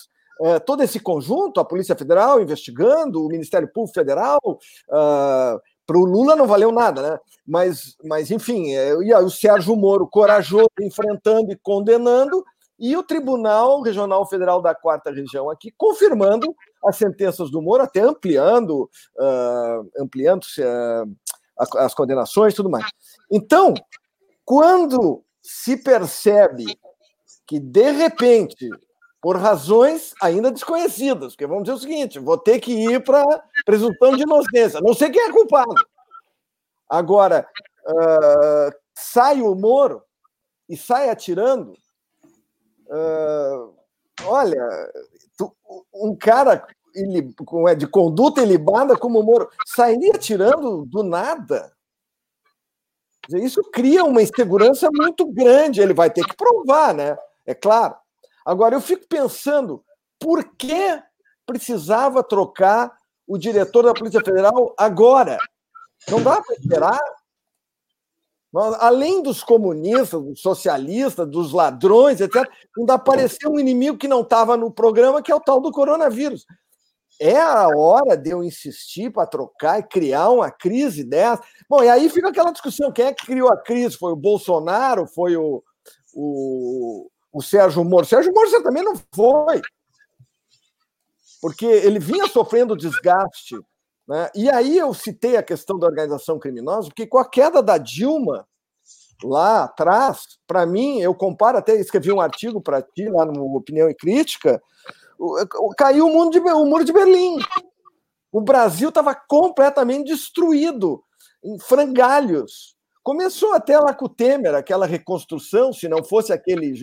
é, 0.41 0.59
todo 0.59 0.83
esse 0.83 0.99
conjunto, 0.99 1.59
a 1.59 1.65
Polícia 1.65 1.95
Federal 1.95 2.41
investigando, 2.41 3.25
o 3.25 3.29
Ministério 3.29 3.67
Público 3.67 3.93
Federal. 3.93 4.39
Uh, 4.45 5.59
para 5.85 5.97
o 5.97 6.05
Lula 6.05 6.35
não 6.35 6.45
valeu 6.45 6.69
nada, 6.69 7.01
né? 7.01 7.19
Mas, 7.47 7.95
mas 8.03 8.29
enfim, 8.29 8.73
é, 8.73 8.91
e 8.91 9.13
o 9.13 9.29
Sérgio 9.29 9.75
Moro 9.75 10.05
corajoso, 10.05 10.67
enfrentando 10.81 11.51
e 11.51 11.55
condenando, 11.55 12.43
e 12.77 12.95
o 12.95 13.01
Tribunal 13.01 13.81
Regional 13.81 14.27
Federal 14.27 14.61
da 14.61 14.75
Quarta 14.75 15.11
Região 15.11 15.49
aqui 15.49 15.73
confirmando 15.77 16.53
as 16.85 16.97
sentenças 16.97 17.49
do 17.49 17.61
Moro, 17.61 17.83
até 17.83 18.01
ampliando, 18.01 18.89
uh, 19.17 19.89
ampliando 19.99 20.43
uh, 20.43 21.15
as 21.77 21.93
condenações 21.93 22.53
e 22.53 22.55
tudo 22.55 22.69
mais. 22.69 22.85
Então, 23.31 23.73
quando 24.45 25.23
se 25.41 25.77
percebe 25.77 26.65
que, 27.47 27.59
de 27.59 27.91
repente, 27.91 28.69
por 29.21 29.37
razões 29.37 30.13
ainda 30.21 30.51
desconhecidas, 30.51 31.33
porque 31.33 31.47
vamos 31.47 31.63
dizer 31.63 31.75
o 31.75 31.79
seguinte: 31.79 32.19
vou 32.19 32.37
ter 32.37 32.59
que 32.59 32.71
ir 32.71 33.03
para 33.03 33.23
presunção 33.65 34.15
de 34.15 34.23
inocência, 34.23 34.81
não 34.81 34.93
sei 34.93 35.09
quem 35.09 35.21
é 35.21 35.31
culpado. 35.31 35.75
Agora, 36.89 37.47
uh, 37.85 38.77
sai 38.95 39.41
o 39.41 39.53
Moro 39.55 40.01
e 40.69 40.77
sai 40.77 41.09
atirando. 41.09 41.73
Uh, 42.85 43.73
olha, 44.23 44.65
tu, 45.37 45.53
um 45.93 46.15
cara 46.15 46.65
de 47.77 47.87
conduta 47.87 48.41
ilibada 48.41 48.97
como 48.97 49.19
o 49.19 49.23
Moro, 49.23 49.49
sairia 49.65 50.13
tirando 50.13 50.85
do 50.85 51.03
nada. 51.03 51.71
Isso 53.29 53.61
cria 53.71 54.05
uma 54.05 54.21
insegurança 54.21 54.89
muito 54.91 55.25
grande. 55.31 55.81
Ele 55.81 55.93
vai 55.93 56.09
ter 56.09 56.25
que 56.25 56.35
provar, 56.35 56.93
né? 56.93 57.17
É 57.45 57.53
claro. 57.53 57.95
Agora, 58.47 58.75
eu 58.75 58.79
fico 58.79 59.05
pensando 59.09 59.83
por 60.17 60.41
que 60.55 61.03
precisava 61.45 62.23
trocar 62.23 62.97
o 63.27 63.37
diretor 63.37 63.83
da 63.83 63.93
Polícia 63.93 64.21
Federal 64.23 64.73
agora? 64.77 65.37
Não 66.09 66.23
dá 66.23 66.41
para 66.41 66.55
esperar? 66.55 67.01
Além 68.79 69.21
dos 69.21 69.43
comunistas, 69.43 70.23
dos 70.23 70.39
socialistas, 70.39 71.27
dos 71.27 71.51
ladrões, 71.51 72.21
etc., 72.21 72.49
ainda 72.77 72.93
apareceu 72.93 73.51
um 73.51 73.59
inimigo 73.59 73.97
que 73.97 74.07
não 74.07 74.21
estava 74.21 74.55
no 74.55 74.71
programa, 74.71 75.21
que 75.21 75.29
é 75.29 75.35
o 75.35 75.41
tal 75.41 75.59
do 75.59 75.69
coronavírus. 75.69 76.45
É 77.19 77.37
a 77.37 77.67
hora 77.67 78.15
de 78.15 78.29
eu 78.29 78.41
insistir 78.41 79.11
para 79.11 79.27
trocar 79.27 79.79
e 79.79 79.83
criar 79.83 80.29
uma 80.29 80.49
crise 80.49 81.03
dessa. 81.03 81.43
Bom, 81.69 81.83
e 81.83 81.89
aí 81.89 82.07
fica 82.07 82.29
aquela 82.29 82.51
discussão: 82.51 82.93
quem 82.93 83.07
é 83.07 83.13
que 83.13 83.25
criou 83.25 83.51
a 83.51 83.57
crise? 83.57 83.97
Foi 83.97 84.13
o 84.13 84.15
Bolsonaro? 84.15 85.05
Foi 85.05 85.35
o, 85.35 85.61
o, 86.13 87.09
o 87.37 87.41
Sérgio 87.41 87.83
Moro? 87.83 88.05
Sérgio 88.05 88.33
Moro 88.33 88.63
também 88.63 88.83
não 88.83 88.95
foi, 89.13 89.61
porque 91.41 91.65
ele 91.65 91.99
vinha 91.99 92.27
sofrendo 92.27 92.75
desgaste 92.75 93.55
né? 94.07 94.29
E 94.33 94.49
aí 94.49 94.77
eu 94.77 94.93
citei 94.93 95.35
a 95.35 95.43
questão 95.43 95.77
da 95.77 95.85
organização 95.85 96.39
criminosa, 96.39 96.87
porque 96.87 97.05
com 97.05 97.17
a 97.17 97.29
queda 97.29 97.61
da 97.61 97.77
Dilma 97.77 98.47
lá 99.23 99.65
atrás, 99.65 100.39
para 100.47 100.65
mim, 100.65 101.01
eu 101.01 101.13
comparo, 101.13 101.57
até 101.57 101.75
escrevi 101.75 102.11
um 102.11 102.21
artigo 102.21 102.61
para 102.61 102.81
ti 102.81 103.09
lá 103.09 103.25
no 103.25 103.55
Opinião 103.55 103.89
e 103.89 103.95
Crítica, 103.95 104.61
caiu 105.77 106.07
o, 106.07 106.13
mundo 106.13 106.31
de, 106.31 106.39
o 106.39 106.65
muro 106.65 106.85
de 106.85 106.93
Berlim. 106.93 107.39
O 108.31 108.39
Brasil 108.39 108.89
estava 108.89 109.13
completamente 109.15 110.07
destruído, 110.07 111.03
em 111.43 111.59
frangalhos. 111.59 112.76
Começou 113.07 113.53
até 113.53 113.79
lá 113.79 113.93
com 113.93 114.03
o 114.03 114.09
Temer, 114.09 114.53
aquela 114.53 114.85
reconstrução, 114.85 115.71
se 115.71 115.87
não 115.87 116.03
fosse 116.03 116.33
aquele 116.33 116.73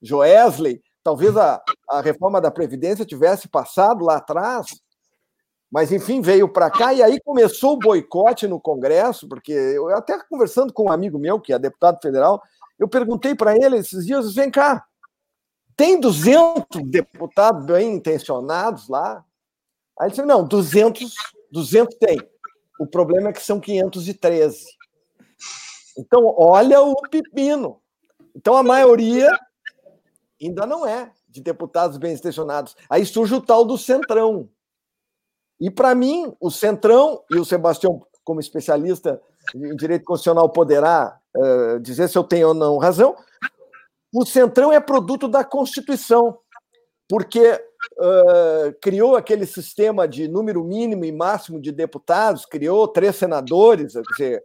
Joesley, 0.00 0.82
talvez 1.04 1.36
a, 1.36 1.62
a 1.90 2.00
reforma 2.00 2.40
da 2.40 2.50
Previdência 2.50 3.04
tivesse 3.04 3.46
passado 3.46 4.02
lá 4.02 4.16
atrás, 4.16 4.68
mas, 5.70 5.92
enfim, 5.92 6.22
veio 6.22 6.50
para 6.50 6.70
cá 6.70 6.94
e 6.94 7.02
aí 7.02 7.20
começou 7.20 7.74
o 7.74 7.78
boicote 7.78 8.48
no 8.48 8.58
Congresso, 8.58 9.28
porque 9.28 9.52
eu 9.52 9.94
até 9.94 10.18
conversando 10.30 10.72
com 10.72 10.84
um 10.84 10.90
amigo 10.90 11.18
meu, 11.18 11.38
que 11.38 11.52
é 11.52 11.58
deputado 11.58 11.98
federal, 12.00 12.42
eu 12.78 12.88
perguntei 12.88 13.34
para 13.34 13.54
ele 13.54 13.76
esses 13.76 14.06
dias: 14.06 14.32
vem 14.32 14.50
cá, 14.50 14.82
tem 15.76 16.00
200 16.00 16.64
deputados 16.86 17.66
bem 17.66 17.92
intencionados 17.96 18.88
lá? 18.88 19.22
Aí 20.00 20.06
ele 20.06 20.10
disse: 20.12 20.22
não, 20.22 20.42
200, 20.42 21.12
200 21.52 21.98
tem. 21.98 22.18
O 22.80 22.86
problema 22.86 23.28
é 23.28 23.32
que 23.34 23.42
são 23.42 23.60
513. 23.60 24.75
Então, 25.98 26.34
olha 26.36 26.80
o 26.82 26.94
pepino. 27.10 27.80
Então, 28.34 28.56
a 28.56 28.62
maioria 28.62 29.28
ainda 30.40 30.66
não 30.66 30.86
é 30.86 31.12
de 31.28 31.40
deputados 31.40 31.96
bem 31.96 32.14
intencionados. 32.14 32.76
Aí 32.88 33.04
surge 33.04 33.34
o 33.34 33.40
tal 33.40 33.64
do 33.64 33.78
centrão 33.78 34.48
e, 35.60 35.70
para 35.70 35.94
mim, 35.94 36.34
o 36.38 36.50
Centrão, 36.50 37.22
e 37.30 37.38
o 37.38 37.44
Sebastião, 37.44 38.02
como 38.22 38.40
especialista 38.40 39.20
em 39.54 39.74
direito 39.76 40.04
constitucional, 40.04 40.48
poderá 40.50 41.18
uh, 41.36 41.80
dizer 41.80 42.08
se 42.08 42.18
eu 42.18 42.24
tenho 42.24 42.48
ou 42.48 42.54
não 42.54 42.78
razão, 42.78 43.16
o 44.12 44.24
Centrão 44.24 44.72
é 44.72 44.80
produto 44.80 45.28
da 45.28 45.44
Constituição, 45.44 46.38
porque 47.08 47.52
uh, 47.52 48.76
criou 48.82 49.16
aquele 49.16 49.46
sistema 49.46 50.06
de 50.06 50.28
número 50.28 50.62
mínimo 50.62 51.04
e 51.04 51.12
máximo 51.12 51.60
de 51.60 51.72
deputados, 51.72 52.44
criou 52.44 52.86
três 52.88 53.16
senadores, 53.16 53.94
quer 53.94 54.02
dizer, 54.02 54.44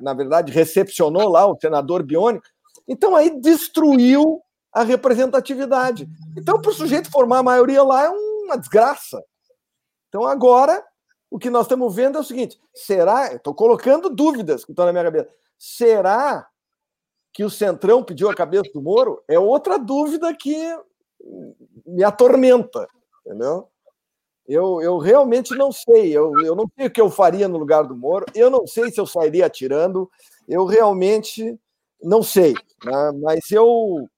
na 0.00 0.14
verdade, 0.14 0.52
recepcionou 0.52 1.28
lá 1.28 1.46
o 1.46 1.58
senador 1.58 2.02
Bione. 2.02 2.40
Então, 2.86 3.14
aí 3.14 3.38
destruiu 3.40 4.42
a 4.72 4.82
representatividade. 4.82 6.08
Então, 6.36 6.60
para 6.60 6.70
o 6.70 6.74
sujeito 6.74 7.10
formar 7.10 7.38
a 7.38 7.42
maioria 7.42 7.82
lá 7.82 8.04
é 8.04 8.10
uma 8.10 8.56
desgraça. 8.56 9.22
Então, 10.08 10.24
agora, 10.24 10.82
o 11.30 11.38
que 11.38 11.50
nós 11.50 11.62
estamos 11.62 11.94
vendo 11.94 12.16
é 12.16 12.20
o 12.20 12.24
seguinte: 12.24 12.58
será? 12.74 13.34
Estou 13.34 13.54
colocando 13.54 14.08
dúvidas 14.08 14.64
que 14.64 14.72
estão 14.72 14.86
na 14.86 14.92
minha 14.92 15.04
cabeça. 15.04 15.28
Será 15.58 16.46
que 17.32 17.44
o 17.44 17.50
Centrão 17.50 18.02
pediu 18.02 18.30
a 18.30 18.34
cabeça 18.34 18.70
do 18.72 18.80
Moro? 18.80 19.22
É 19.28 19.38
outra 19.38 19.78
dúvida 19.78 20.34
que 20.34 20.56
me 21.86 22.02
atormenta, 22.02 22.88
entendeu? 23.26 23.68
Eu, 24.48 24.80
eu 24.80 24.96
realmente 24.96 25.54
não 25.54 25.70
sei. 25.70 26.16
Eu, 26.16 26.32
eu 26.40 26.56
não 26.56 26.64
sei 26.74 26.86
o 26.86 26.90
que 26.90 27.00
eu 27.00 27.10
faria 27.10 27.46
no 27.46 27.58
lugar 27.58 27.84
do 27.84 27.94
Moro. 27.94 28.24
Eu 28.34 28.48
não 28.48 28.66
sei 28.66 28.90
se 28.90 28.98
eu 28.98 29.06
sairia 29.06 29.46
atirando. 29.46 30.10
Eu 30.48 30.64
realmente 30.64 31.58
não 32.02 32.22
sei. 32.22 32.54
Né? 32.84 33.12
Mas 33.20 33.50
eu 33.52 34.08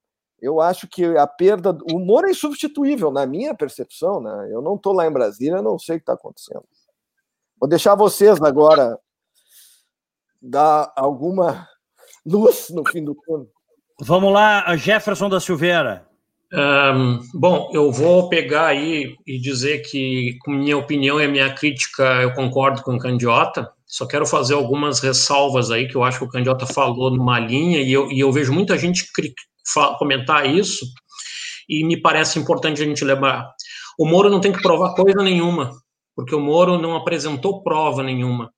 eu 0.41 0.59
acho 0.59 0.87
que 0.87 1.05
a 1.17 1.27
perda. 1.27 1.77
O 1.91 1.97
humor 1.97 2.25
é 2.25 2.31
insubstituível, 2.31 3.11
na 3.11 3.27
minha 3.27 3.53
percepção, 3.53 4.19
né? 4.19 4.49
Eu 4.51 4.61
não 4.61 4.75
estou 4.75 4.91
lá 4.91 5.05
em 5.05 5.11
Brasília, 5.11 5.61
não 5.61 5.77
sei 5.77 5.97
o 5.97 5.99
que 5.99 6.03
está 6.03 6.13
acontecendo. 6.13 6.65
Vou 7.59 7.69
deixar 7.69 7.93
vocês 7.93 8.41
agora 8.41 8.97
dar 10.41 10.91
alguma 10.95 11.67
luz 12.25 12.69
no 12.71 12.83
fim 12.89 13.03
do 13.03 13.13
túnel. 13.13 13.51
Vamos 13.99 14.33
lá, 14.33 14.75
Jefferson 14.75 15.29
da 15.29 15.39
Silveira. 15.39 16.09
Um, 16.53 17.19
bom, 17.33 17.69
eu 17.73 17.89
vou 17.91 18.27
pegar 18.27 18.67
aí 18.67 19.15
e 19.25 19.39
dizer 19.39 19.83
que, 19.83 20.37
com 20.41 20.51
minha 20.51 20.77
opinião 20.77 21.19
e 21.19 21.27
minha 21.27 21.53
crítica, 21.53 22.03
eu 22.21 22.33
concordo 22.33 22.83
com 22.83 22.95
o 22.95 22.99
Candiota. 22.99 23.71
Só 23.87 24.05
quero 24.05 24.25
fazer 24.25 24.53
algumas 24.53 24.99
ressalvas 24.99 25.71
aí, 25.71 25.87
que 25.87 25.95
eu 25.95 26.03
acho 26.03 26.19
que 26.19 26.25
o 26.25 26.29
Candiota 26.29 26.65
falou 26.65 27.09
numa 27.09 27.39
linha, 27.39 27.79
e 27.81 27.91
eu, 27.91 28.11
e 28.11 28.19
eu 28.19 28.31
vejo 28.31 28.51
muita 28.51 28.77
gente 28.77 29.05
comentar 29.97 30.49
isso, 30.49 30.85
e 31.69 31.85
me 31.85 32.01
parece 32.01 32.37
importante 32.37 32.81
a 32.81 32.85
gente 32.85 33.03
lembrar. 33.05 33.49
O 33.97 34.05
Moro 34.05 34.29
não 34.29 34.41
tem 34.41 34.51
que 34.51 34.61
provar 34.61 34.93
coisa 34.93 35.21
nenhuma, 35.23 35.71
porque 36.15 36.35
o 36.35 36.39
Moro 36.39 36.77
não 36.77 36.95
apresentou 36.95 37.63
prova 37.63 38.03
nenhuma. 38.03 38.51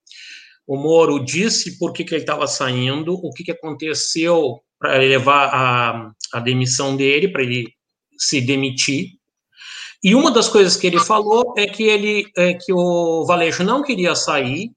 O 0.66 0.78
Moro 0.78 1.24
disse 1.24 1.78
por 1.78 1.94
que, 1.94 2.04
que 2.04 2.16
ele 2.16 2.22
estava 2.22 2.48
saindo, 2.48 3.14
o 3.14 3.32
que, 3.34 3.44
que 3.44 3.52
aconteceu 3.52 4.62
para 4.80 4.98
levar 4.98 5.50
a, 5.54 6.12
a 6.34 6.40
demissão 6.40 6.96
dele, 6.96 7.28
para 7.28 7.44
ele 7.44 7.72
se 8.18 8.42
demitir. 8.42 9.10
E 10.04 10.16
uma 10.16 10.32
das 10.32 10.50
coisas 10.50 10.76
que 10.76 10.88
ele 10.88 11.00
falou 11.00 11.54
é 11.58 11.66
que 11.66 11.84
ele 11.84 12.26
é 12.38 12.54
que 12.54 12.74
o 12.74 13.26
Valeixo 13.26 13.64
não 13.64 13.82
queria 13.82 14.16
sair 14.16 14.70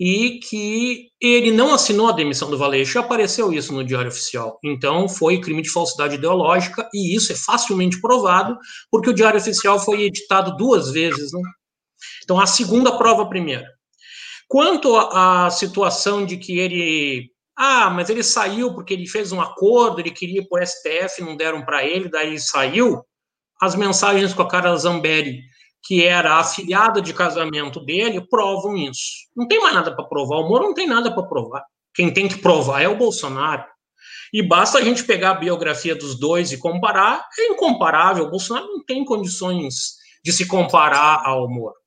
e 0.00 0.38
que 0.38 1.08
ele 1.20 1.50
não 1.50 1.74
assinou 1.74 2.08
a 2.08 2.12
demissão 2.12 2.50
do 2.50 2.56
Valeixo. 2.56 2.94
Já 2.94 3.00
apareceu 3.00 3.52
isso 3.52 3.74
no 3.74 3.84
Diário 3.84 4.08
Oficial. 4.08 4.58
Então, 4.64 5.06
foi 5.06 5.38
crime 5.38 5.60
de 5.60 5.68
falsidade 5.68 6.14
ideológica, 6.14 6.88
e 6.94 7.14
isso 7.14 7.32
é 7.32 7.36
facilmente 7.36 8.00
provado, 8.00 8.56
porque 8.90 9.10
o 9.10 9.12
Diário 9.12 9.38
Oficial 9.38 9.78
foi 9.78 10.04
editado 10.04 10.56
duas 10.56 10.90
vezes. 10.90 11.32
Né? 11.32 11.42
Então, 12.24 12.40
a 12.40 12.46
segunda 12.46 12.96
prova 12.96 13.28
primeiro. 13.28 13.64
Quanto 14.48 14.96
à 14.96 15.50
situação 15.50 16.24
de 16.24 16.38
que 16.38 16.58
ele. 16.58 17.30
Ah, 17.62 17.90
mas 17.90 18.08
ele 18.08 18.22
saiu 18.22 18.72
porque 18.72 18.94
ele 18.94 19.06
fez 19.06 19.32
um 19.32 19.40
acordo, 19.40 20.00
ele 20.00 20.10
queria 20.10 20.40
ir 20.40 20.48
para 20.48 20.62
o 20.62 20.66
STF, 20.66 21.20
não 21.20 21.36
deram 21.36 21.62
para 21.62 21.84
ele, 21.84 22.08
daí 22.08 22.38
saiu. 22.38 23.04
As 23.60 23.74
mensagens 23.74 24.32
com 24.32 24.40
a 24.40 24.48
cara 24.48 24.74
Zambelli 24.76 25.42
que 25.82 26.04
era 26.04 26.38
a 26.38 27.00
de 27.00 27.14
casamento 27.14 27.80
dele, 27.80 28.26
provam 28.28 28.76
isso. 28.76 29.28
Não 29.34 29.48
tem 29.48 29.60
mais 29.60 29.74
nada 29.74 29.94
para 29.94 30.04
provar. 30.04 30.38
O 30.38 30.48
Moro 30.48 30.64
não 30.64 30.74
tem 30.74 30.86
nada 30.86 31.12
para 31.12 31.22
provar. 31.22 31.64
Quem 31.94 32.12
tem 32.12 32.28
que 32.28 32.38
provar 32.38 32.82
é 32.82 32.88
o 32.88 32.96
Bolsonaro. 32.96 33.64
E 34.32 34.46
basta 34.46 34.78
a 34.78 34.82
gente 34.82 35.04
pegar 35.04 35.30
a 35.30 35.34
biografia 35.34 35.94
dos 35.94 36.18
dois 36.18 36.52
e 36.52 36.58
comparar, 36.58 37.26
é 37.38 37.46
incomparável. 37.48 38.26
O 38.26 38.30
Bolsonaro 38.30 38.66
não 38.66 38.84
tem 38.84 39.04
condições 39.04 39.96
de 40.22 40.32
se 40.32 40.46
comparar 40.46 41.22
ao 41.24 41.48
Moro. 41.48 41.79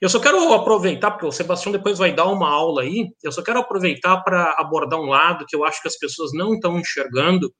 Eu 0.00 0.08
só 0.08 0.18
quero 0.20 0.52
aproveitar, 0.52 1.10
porque 1.10 1.26
o 1.26 1.32
Sebastião 1.32 1.72
depois 1.72 1.98
vai 1.98 2.14
dar 2.14 2.26
uma 2.26 2.48
aula 2.48 2.82
aí, 2.82 3.08
eu 3.22 3.32
só 3.32 3.42
quero 3.42 3.60
aproveitar 3.60 4.18
para 4.22 4.54
abordar 4.58 5.00
um 5.00 5.06
lado 5.06 5.46
que 5.46 5.56
eu 5.56 5.64
acho 5.64 5.80
que 5.80 5.88
as 5.88 5.98
pessoas 5.98 6.32
não 6.32 6.54
estão 6.54 6.78
enxergando, 6.78 7.52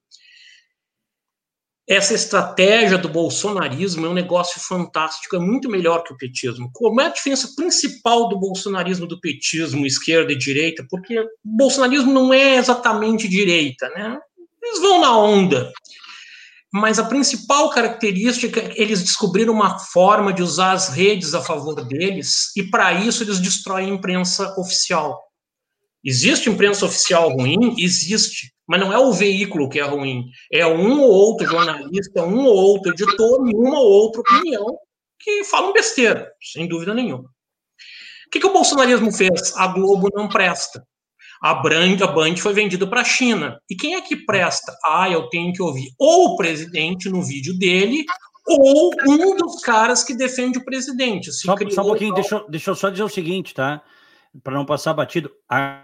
essa 1.87 2.13
estratégia 2.13 2.97
do 2.97 3.07
bolsonarismo 3.07 4.05
é 4.05 4.09
um 4.09 4.13
negócio 4.13 4.59
fantástico, 4.59 5.37
é 5.37 5.39
muito 5.39 5.69
melhor 5.69 6.03
que 6.03 6.11
o 6.11 6.17
petismo. 6.17 6.69
Como 6.73 6.99
é 6.99 7.05
a 7.05 7.09
diferença 7.09 7.53
principal 7.55 8.27
do 8.27 8.37
bolsonarismo 8.37 9.07
do 9.07 9.17
petismo, 9.21 9.85
esquerda 9.85 10.33
e 10.33 10.37
direita? 10.37 10.85
Porque 10.89 11.17
o 11.17 11.27
bolsonarismo 11.45 12.11
não 12.11 12.33
é 12.33 12.57
exatamente 12.57 13.29
direita, 13.29 13.87
né? 13.91 14.19
Eles 14.61 14.81
vão 14.81 14.99
na 14.99 15.17
onda. 15.17 15.71
Mas 16.77 16.99
a 16.99 17.03
principal 17.05 17.71
característica 17.71 18.59
é 18.59 18.69
que 18.69 18.79
eles 18.79 19.01
descobriram 19.01 19.51
uma 19.51 19.79
forma 19.79 20.31
de 20.31 20.43
usar 20.43 20.73
as 20.73 20.89
redes 20.89 21.33
a 21.33 21.41
favor 21.41 21.83
deles, 21.83 22.55
e 22.55 22.63
para 22.63 22.93
isso 22.93 23.23
eles 23.23 23.39
destroem 23.39 23.89
a 23.89 23.93
imprensa 23.95 24.53
oficial. 24.59 25.19
Existe 26.03 26.51
imprensa 26.51 26.85
oficial 26.85 27.31
ruim? 27.31 27.75
Existe. 27.79 28.53
Mas 28.67 28.79
não 28.79 28.93
é 28.93 28.99
o 28.99 29.11
veículo 29.11 29.69
que 29.69 29.79
é 29.79 29.83
ruim. 29.83 30.25
É 30.51 30.67
um 30.67 31.01
ou 31.01 31.09
outro 31.09 31.47
jornalista, 31.47 32.23
um 32.23 32.45
ou 32.45 32.55
outro 32.55 32.91
editor 32.91 33.49
e 33.49 33.55
uma 33.55 33.79
ou 33.79 33.89
outra 33.89 34.21
opinião 34.21 34.77
que 35.19 35.43
falam 35.45 35.73
besteira, 35.73 36.31
sem 36.39 36.67
dúvida 36.67 36.93
nenhuma. 36.93 37.23
O 37.23 38.29
que, 38.31 38.39
que 38.39 38.45
o 38.45 38.53
bolsonarismo 38.53 39.11
fez? 39.11 39.55
A 39.55 39.65
Globo 39.67 40.09
não 40.13 40.29
presta. 40.29 40.85
A 41.41 41.53
Band, 41.53 42.03
a 42.03 42.07
Band 42.07 42.37
foi 42.37 42.53
vendida 42.53 42.87
para 42.87 43.01
a 43.01 43.05
China. 43.05 43.59
E 43.69 43.75
quem 43.75 43.95
é 43.95 44.01
que 44.01 44.15
presta? 44.15 44.75
Ah, 44.85 45.09
eu 45.09 45.29
tenho 45.29 45.53
que 45.53 45.61
ouvir 45.61 45.89
ou 45.97 46.33
o 46.33 46.37
presidente 46.37 47.09
no 47.09 47.23
vídeo 47.23 47.57
dele, 47.57 48.05
ou 48.47 48.91
um 49.07 49.35
dos 49.35 49.61
caras 49.61 50.03
que 50.03 50.15
defende 50.15 50.57
o 50.57 50.65
presidente. 50.65 51.31
Só, 51.31 51.55
só, 51.69 51.81
um 51.81 51.85
pouquinho, 51.85 52.13
deixa, 52.13 52.43
deixa 52.49 52.71
eu 52.71 52.75
só 52.75 52.89
dizer 52.89 53.03
o 53.03 53.09
seguinte, 53.09 53.53
tá? 53.53 53.81
Para 54.43 54.53
não 54.53 54.65
passar 54.65 54.93
batido. 54.93 55.31
A, 55.49 55.83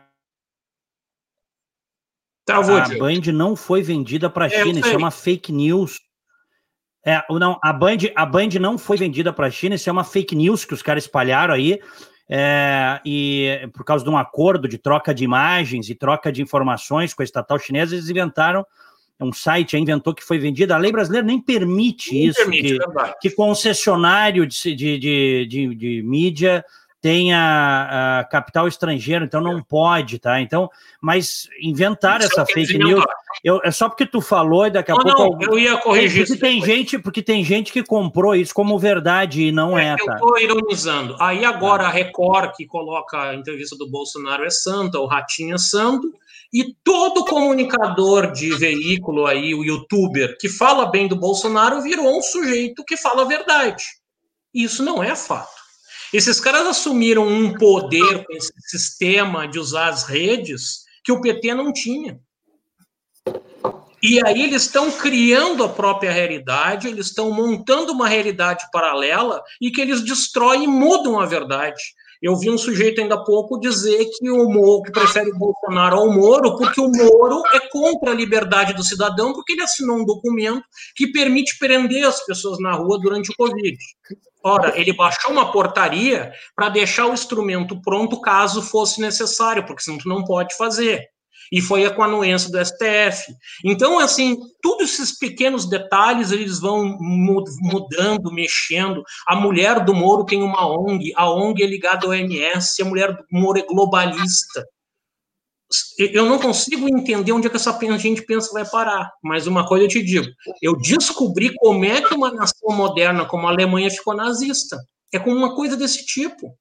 Travou, 2.45 2.77
a 2.77 2.87
Band 2.87 3.31
não 3.33 3.55
foi 3.55 3.81
vendida 3.81 4.29
para 4.29 4.45
a 4.45 4.47
é, 4.47 4.63
China, 4.63 4.79
isso 4.79 4.89
é 4.89 4.97
uma 4.97 5.11
fake 5.11 5.51
news. 5.51 5.99
É, 7.05 7.21
não, 7.29 7.59
a 7.61 7.73
Band, 7.73 7.97
a 8.15 8.25
Band 8.25 8.49
não 8.59 8.77
foi 8.77 8.97
vendida 8.97 9.33
para 9.33 9.47
a 9.47 9.51
China, 9.51 9.75
isso 9.75 9.89
é 9.89 9.91
uma 9.91 10.03
fake 10.03 10.35
news 10.35 10.65
que 10.65 10.73
os 10.73 10.81
caras 10.81 11.03
espalharam 11.03 11.53
aí. 11.53 11.79
É, 12.29 13.01
e 13.05 13.69
por 13.73 13.83
causa 13.83 14.03
de 14.03 14.09
um 14.09 14.17
acordo 14.17 14.67
de 14.67 14.77
troca 14.77 15.13
de 15.13 15.23
imagens 15.23 15.89
e 15.89 15.95
troca 15.95 16.31
de 16.31 16.41
informações 16.41 17.13
com 17.13 17.21
a 17.21 17.25
estatal 17.25 17.59
chinesa, 17.59 17.95
eles 17.95 18.09
inventaram 18.09 18.65
um 19.19 19.31
site, 19.31 19.77
inventou 19.77 20.13
que 20.13 20.23
foi 20.23 20.37
vendido. 20.37 20.73
A 20.73 20.77
lei 20.77 20.91
brasileira 20.91 21.25
nem 21.25 21.39
permite 21.39 22.13
nem 22.13 22.25
isso, 22.27 22.39
permite, 22.39 22.79
que, 23.21 23.29
que, 23.29 23.35
concessionário 23.35 24.45
de, 24.45 24.75
de, 24.75 24.97
de, 24.97 25.45
de, 25.47 25.75
de 25.75 26.01
mídia 26.03 26.65
tenha 27.03 28.23
uh, 28.25 28.29
capital 28.31 28.65
estrangeiro, 28.65 29.25
então 29.25 29.41
não 29.41 29.61
pode, 29.61 30.19
tá? 30.19 30.39
Então, 30.39 30.69
mas 31.01 31.49
inventar 31.61 32.21
essa 32.21 32.45
fake 32.45 32.77
news, 32.77 33.03
eu, 33.43 33.59
é 33.61 33.71
só 33.71 33.89
porque 33.89 34.05
tu 34.05 34.21
falou 34.21 34.65
e 34.65 34.71
daqui 34.71 34.89
a 34.89 34.95
não, 34.95 35.03
pouco 35.03 35.45
não, 35.45 35.51
eu 35.51 35.59
ia 35.59 35.75
corrigir. 35.77 36.25
Porque 36.25 36.39
tem 36.39 36.63
gente, 36.63 36.97
porque 36.97 37.21
tem 37.21 37.43
gente 37.43 37.73
que 37.73 37.83
comprou 37.83 38.33
isso 38.33 38.53
como 38.53 38.79
verdade 38.79 39.43
e 39.43 39.51
não 39.51 39.77
é, 39.77 39.89
é 39.89 39.95
tá? 39.97 40.13
Eu 40.13 40.19
tô 40.19 40.37
ironizando. 40.37 41.17
Aí 41.19 41.43
agora 41.43 41.83
a 41.83 41.89
Record 41.89 42.55
que 42.55 42.65
coloca 42.65 43.21
a 43.21 43.35
entrevista 43.35 43.75
do 43.75 43.89
Bolsonaro 43.89 44.45
é 44.45 44.49
santa, 44.49 44.97
o 44.97 45.05
Ratinho 45.05 45.55
é 45.55 45.57
santo, 45.57 46.13
e 46.53 46.73
todo 46.85 47.25
comunicador 47.25 48.31
de 48.31 48.55
veículo 48.55 49.25
aí, 49.25 49.53
o 49.53 49.65
youtuber 49.65 50.37
que 50.39 50.47
fala 50.47 50.85
bem 50.85 51.09
do 51.09 51.15
Bolsonaro 51.15 51.81
virou 51.81 52.17
um 52.17 52.21
sujeito 52.21 52.85
que 52.85 52.95
fala 52.95 53.23
a 53.23 53.27
verdade. 53.27 53.83
Isso 54.53 54.81
não 54.83 55.03
é 55.03 55.15
fato. 55.17 55.51
Esses 56.13 56.39
caras 56.39 56.65
assumiram 56.67 57.27
um 57.27 57.53
poder 57.55 58.23
com 58.23 58.33
esse 58.33 58.53
sistema 58.67 59.47
de 59.47 59.59
usar 59.59 59.89
as 59.89 60.03
redes 60.03 60.83
que 61.03 61.11
o 61.11 61.19
PT 61.19 61.53
não 61.55 61.73
tinha. 61.73 62.21
E 64.03 64.19
aí 64.25 64.43
eles 64.43 64.63
estão 64.63 64.91
criando 64.91 65.63
a 65.63 65.69
própria 65.69 66.11
realidade, 66.11 66.89
eles 66.89 67.07
estão 67.07 67.31
montando 67.31 67.93
uma 67.93 68.05
realidade 68.05 68.65
paralela 68.69 69.41
e 69.61 69.71
que 69.71 69.79
eles 69.79 70.03
destroem 70.03 70.65
e 70.65 70.67
mudam 70.67 71.21
a 71.21 71.25
verdade. 71.25 71.81
Eu 72.21 72.37
vi 72.37 72.49
um 72.49 72.57
sujeito 72.57 72.99
ainda 72.99 73.15
há 73.15 73.23
pouco 73.23 73.59
dizer 73.59 74.05
que 74.05 74.29
o 74.29 74.49
Moro, 74.49 74.81
que 74.83 74.91
prefere 74.91 75.29
o 75.29 75.37
Bolsonaro 75.37 75.97
ao 75.97 76.11
Moro, 76.11 76.57
porque 76.57 76.81
o 76.81 76.89
Moro 76.89 77.43
é 77.53 77.59
contra 77.69 78.11
a 78.11 78.15
liberdade 78.15 78.73
do 78.73 78.83
cidadão, 78.83 79.33
porque 79.33 79.53
ele 79.53 79.61
assinou 79.61 79.97
um 79.97 80.05
documento 80.05 80.63
que 80.95 81.11
permite 81.11 81.57
prender 81.57 82.05
as 82.05 82.25
pessoas 82.25 82.59
na 82.59 82.73
rua 82.73 82.99
durante 83.01 83.31
o 83.31 83.35
Covid. 83.35 83.77
Ora, 84.41 84.77
ele 84.77 84.91
baixou 84.91 85.31
uma 85.31 85.51
portaria 85.51 86.33
para 86.53 86.67
deixar 86.67 87.07
o 87.07 87.13
instrumento 87.13 87.81
pronto 87.81 88.19
caso 88.19 88.61
fosse 88.61 88.99
necessário, 88.99 89.65
porque 89.65 89.81
senão 89.81 89.97
tu 89.97 90.09
não 90.09 90.25
pode 90.25 90.55
fazer. 90.57 91.12
E 91.51 91.61
foi 91.61 91.89
com 91.91 92.01
a 92.01 92.05
anuência 92.05 92.49
do 92.49 92.63
STF. 92.63 93.33
Então, 93.63 93.99
assim, 93.99 94.37
todos 94.61 94.93
esses 94.93 95.17
pequenos 95.17 95.69
detalhes 95.69 96.31
eles 96.31 96.59
vão 96.59 96.97
mudando, 96.99 98.31
mexendo. 98.31 99.03
A 99.27 99.35
mulher 99.35 99.83
do 99.83 99.93
Moro 99.93 100.25
tem 100.25 100.41
uma 100.41 100.67
ONG, 100.67 101.13
a 101.15 101.29
ONG 101.29 101.63
é 101.63 101.67
ligada 101.67 102.05
ao 102.05 102.11
OMS, 102.11 102.81
a 102.81 102.85
mulher 102.85 103.13
do 103.13 103.23
Moro 103.31 103.59
é 103.59 103.63
globalista 103.63 104.63
eu 105.97 106.25
não 106.25 106.39
consigo 106.39 106.87
entender 106.87 107.31
onde 107.31 107.47
é 107.47 107.49
que 107.49 107.55
essa 107.55 107.77
gente 107.97 108.21
pensa 108.23 108.51
vai 108.53 108.65
parar. 108.65 109.11
Mas 109.23 109.47
uma 109.47 109.65
coisa 109.67 109.85
eu 109.85 109.89
te 109.89 110.03
digo: 110.03 110.27
eu 110.61 110.75
descobri 110.77 111.53
como 111.55 111.85
é 111.85 112.01
que 112.01 112.13
uma 112.13 112.31
nação 112.31 112.75
moderna 112.75 113.25
como 113.25 113.47
a 113.47 113.51
Alemanha 113.51 113.89
ficou 113.89 114.15
nazista. 114.15 114.77
É 115.11 115.19
com 115.19 115.31
uma 115.31 115.55
coisa 115.55 115.77
desse 115.77 116.05
tipo. 116.05 116.55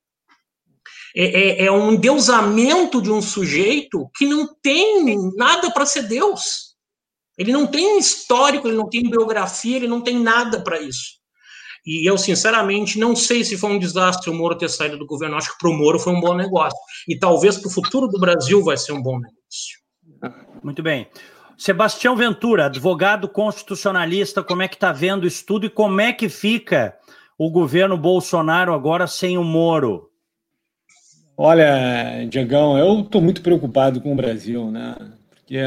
É, 1.14 1.64
é, 1.64 1.66
é 1.66 1.72
um 1.72 1.96
deusamento 1.96 3.02
de 3.02 3.10
um 3.10 3.20
sujeito 3.20 4.10
que 4.16 4.26
não 4.26 4.48
tem 4.62 5.16
nada 5.36 5.70
para 5.70 5.86
ser 5.86 6.04
Deus. 6.04 6.72
Ele 7.36 7.52
não 7.52 7.66
tem 7.66 7.98
histórico, 7.98 8.68
ele 8.68 8.76
não 8.76 8.88
tem 8.88 9.08
biografia, 9.08 9.76
ele 9.76 9.88
não 9.88 10.00
tem 10.00 10.18
nada 10.18 10.62
para 10.62 10.80
isso. 10.80 11.22
E 11.84 12.08
eu, 12.08 12.16
sinceramente, 12.16 12.98
não 12.98 13.16
sei 13.16 13.42
se 13.42 13.58
foi 13.58 13.70
um 13.70 13.78
desastre 13.78 14.30
o 14.30 14.34
Moro 14.34 14.56
ter 14.56 14.68
saído 14.68 14.96
do 14.96 15.06
governo. 15.06 15.36
Acho 15.36 15.52
que 15.52 15.58
para 15.58 15.70
o 15.70 15.74
Moro 15.74 15.98
foi 15.98 16.12
um 16.12 16.20
bom 16.20 16.34
negócio. 16.34 16.78
E 17.08 17.18
talvez 17.18 17.58
para 17.58 17.68
o 17.68 17.72
futuro 17.72 18.06
do 18.06 18.20
Brasil 18.20 18.62
vai 18.62 18.76
ser 18.76 18.92
um 18.92 19.02
bom 19.02 19.18
negócio. 19.18 20.52
Muito 20.62 20.82
bem. 20.82 21.08
Sebastião 21.58 22.16
Ventura, 22.16 22.66
advogado 22.66 23.28
constitucionalista, 23.28 24.42
como 24.42 24.62
é 24.62 24.68
que 24.68 24.76
está 24.76 24.92
vendo 24.92 25.26
isso 25.26 25.44
tudo 25.44 25.66
e 25.66 25.70
como 25.70 26.00
é 26.00 26.12
que 26.12 26.28
fica 26.28 26.96
o 27.36 27.50
governo 27.50 27.98
Bolsonaro 27.98 28.72
agora 28.72 29.06
sem 29.06 29.36
o 29.36 29.44
Moro? 29.44 30.11
Olha, 31.44 32.24
Diegão, 32.30 32.78
eu 32.78 33.00
estou 33.00 33.20
muito 33.20 33.42
preocupado 33.42 34.00
com 34.00 34.12
o 34.12 34.14
Brasil, 34.14 34.70
né? 34.70 34.94
Porque 35.28 35.58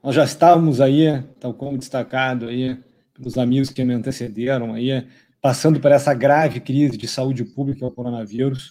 nós 0.00 0.14
já 0.14 0.22
estávamos 0.22 0.80
aí, 0.80 1.20
tal 1.40 1.52
como 1.52 1.76
destacado 1.76 2.46
aí 2.46 2.78
pelos 3.12 3.36
amigos 3.36 3.70
que 3.70 3.82
me 3.82 3.92
antecederam 3.92 4.72
aí, 4.72 5.04
passando 5.42 5.80
por 5.80 5.90
essa 5.90 6.14
grave 6.14 6.60
crise 6.60 6.96
de 6.96 7.08
saúde 7.08 7.44
pública, 7.44 7.84
o 7.84 7.90
coronavírus, 7.90 8.70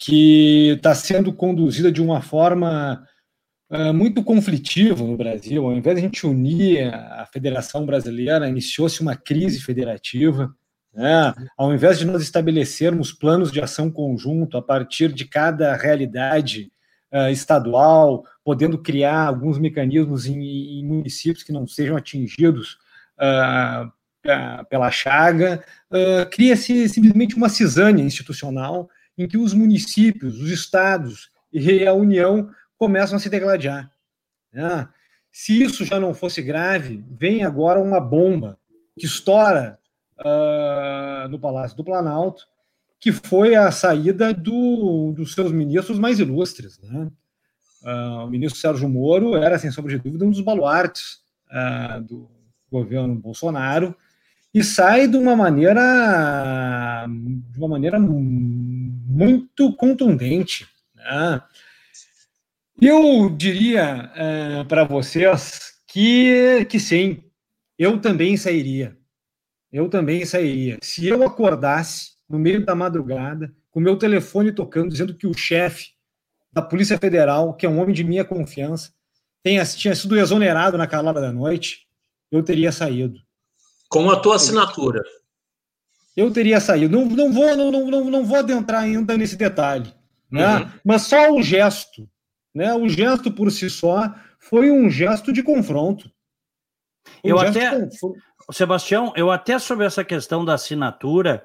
que 0.00 0.70
está 0.70 0.92
sendo 0.92 1.32
conduzida 1.32 1.92
de 1.92 2.02
uma 2.02 2.20
forma 2.20 3.06
uh, 3.70 3.94
muito 3.94 4.24
conflitiva 4.24 5.04
no 5.04 5.16
Brasil. 5.16 5.64
Ao 5.64 5.72
invés 5.72 5.94
de 5.94 6.00
a 6.00 6.04
gente 6.04 6.26
unir 6.26 6.92
a 6.92 7.28
Federação 7.32 7.86
Brasileira, 7.86 8.48
iniciou-se 8.48 9.00
uma 9.00 9.14
crise 9.14 9.60
federativa. 9.60 10.52
Né? 10.94 11.34
Ao 11.56 11.74
invés 11.74 11.98
de 11.98 12.04
nós 12.04 12.22
estabelecermos 12.22 13.12
planos 13.12 13.50
de 13.50 13.60
ação 13.60 13.90
conjunto 13.90 14.56
a 14.56 14.62
partir 14.62 15.12
de 15.12 15.24
cada 15.24 15.74
realidade 15.76 16.70
uh, 17.12 17.28
estadual, 17.30 18.24
podendo 18.44 18.78
criar 18.78 19.26
alguns 19.26 19.58
mecanismos 19.58 20.26
em, 20.26 20.40
em 20.40 20.86
municípios 20.86 21.42
que 21.42 21.52
não 21.52 21.66
sejam 21.66 21.96
atingidos 21.96 22.78
uh, 23.18 23.92
pela 24.70 24.90
chaga, 24.90 25.64
uh, 25.90 26.30
cria-se 26.30 26.88
simplesmente 26.88 27.34
uma 27.34 27.48
cisânia 27.48 28.02
institucional 28.02 28.88
em 29.18 29.26
que 29.26 29.36
os 29.36 29.52
municípios, 29.52 30.40
os 30.40 30.50
estados 30.50 31.28
e 31.52 31.86
a 31.86 31.92
União 31.92 32.50
começam 32.78 33.16
a 33.16 33.20
se 33.20 33.28
degladiar. 33.28 33.90
Né? 34.52 34.88
Se 35.30 35.62
isso 35.62 35.84
já 35.84 35.98
não 35.98 36.14
fosse 36.14 36.40
grave, 36.40 37.04
vem 37.10 37.44
agora 37.44 37.80
uma 37.80 38.00
bomba 38.00 38.58
que 38.98 39.06
estoura 39.06 39.78
uh, 40.20 41.28
no 41.28 41.38
Palácio 41.38 41.76
do 41.76 41.84
Planalto, 41.84 42.46
que 43.00 43.12
foi 43.12 43.54
a 43.54 43.70
saída 43.70 44.32
do, 44.32 45.12
dos 45.12 45.34
seus 45.34 45.52
ministros 45.52 45.98
mais 45.98 46.18
ilustres. 46.18 46.78
Né? 46.80 47.10
Uh, 47.82 48.24
o 48.24 48.30
ministro 48.30 48.60
Sérgio 48.60 48.88
Moro 48.88 49.36
era, 49.36 49.58
sem 49.58 49.70
sombra 49.70 49.92
de 49.92 50.02
dúvida, 50.02 50.24
um 50.24 50.30
dos 50.30 50.40
baluartes 50.40 51.20
uh, 51.50 52.00
do, 52.02 52.28
governo 52.74 53.14
Bolsonaro 53.14 53.94
e 54.52 54.64
sai 54.64 55.06
de 55.06 55.16
uma 55.16 55.36
maneira 55.36 57.06
de 57.08 57.58
uma 57.58 57.68
maneira 57.68 58.00
muito 58.00 59.72
contundente. 59.74 60.66
Né? 60.94 61.42
Eu 62.80 63.30
diria 63.30 64.10
é, 64.16 64.64
para 64.64 64.84
vocês 64.84 65.74
que, 65.86 66.66
que 66.68 66.80
sim, 66.80 67.22
eu 67.78 68.00
também 68.00 68.36
sairia. 68.36 68.96
Eu 69.74 69.88
também 69.88 70.24
sairia. 70.24 70.78
Se 70.80 71.04
eu 71.04 71.24
acordasse 71.24 72.12
no 72.28 72.38
meio 72.38 72.64
da 72.64 72.76
madrugada, 72.76 73.52
com 73.72 73.80
meu 73.80 73.98
telefone 73.98 74.52
tocando, 74.52 74.88
dizendo 74.88 75.16
que 75.16 75.26
o 75.26 75.34
chefe 75.34 75.94
da 76.52 76.62
Polícia 76.62 76.96
Federal, 76.96 77.54
que 77.54 77.66
é 77.66 77.68
um 77.68 77.80
homem 77.80 77.92
de 77.92 78.04
minha 78.04 78.24
confiança, 78.24 78.92
tenha, 79.42 79.64
tinha 79.64 79.92
sido 79.96 80.16
exonerado 80.16 80.78
na 80.78 80.86
calada 80.86 81.20
da 81.20 81.32
noite, 81.32 81.88
eu 82.30 82.40
teria 82.40 82.70
saído. 82.70 83.18
Com 83.88 84.08
a 84.12 84.20
tua 84.20 84.36
assinatura. 84.36 85.02
Eu 86.16 86.30
teria 86.30 86.60
saído. 86.60 86.96
Não, 86.96 87.06
não, 87.06 87.32
vou, 87.32 87.56
não, 87.56 87.72
não, 87.72 88.10
não 88.10 88.24
vou 88.24 88.38
adentrar 88.38 88.82
ainda 88.82 89.16
nesse 89.16 89.34
detalhe. 89.34 89.92
Né? 90.30 90.56
Uhum. 90.56 90.70
Mas 90.84 91.02
só 91.02 91.32
o 91.32 91.42
gesto. 91.42 92.08
Né? 92.54 92.72
O 92.74 92.88
gesto 92.88 93.32
por 93.32 93.50
si 93.50 93.68
só 93.68 94.14
foi 94.38 94.70
um 94.70 94.88
gesto 94.88 95.32
de 95.32 95.42
confronto. 95.42 96.08
Um 97.24 97.30
eu 97.30 97.40
até. 97.40 97.88
Sebastião, 98.50 99.12
eu 99.16 99.30
até 99.30 99.58
sobre 99.58 99.86
essa 99.86 100.04
questão 100.04 100.44
da 100.44 100.54
assinatura, 100.54 101.44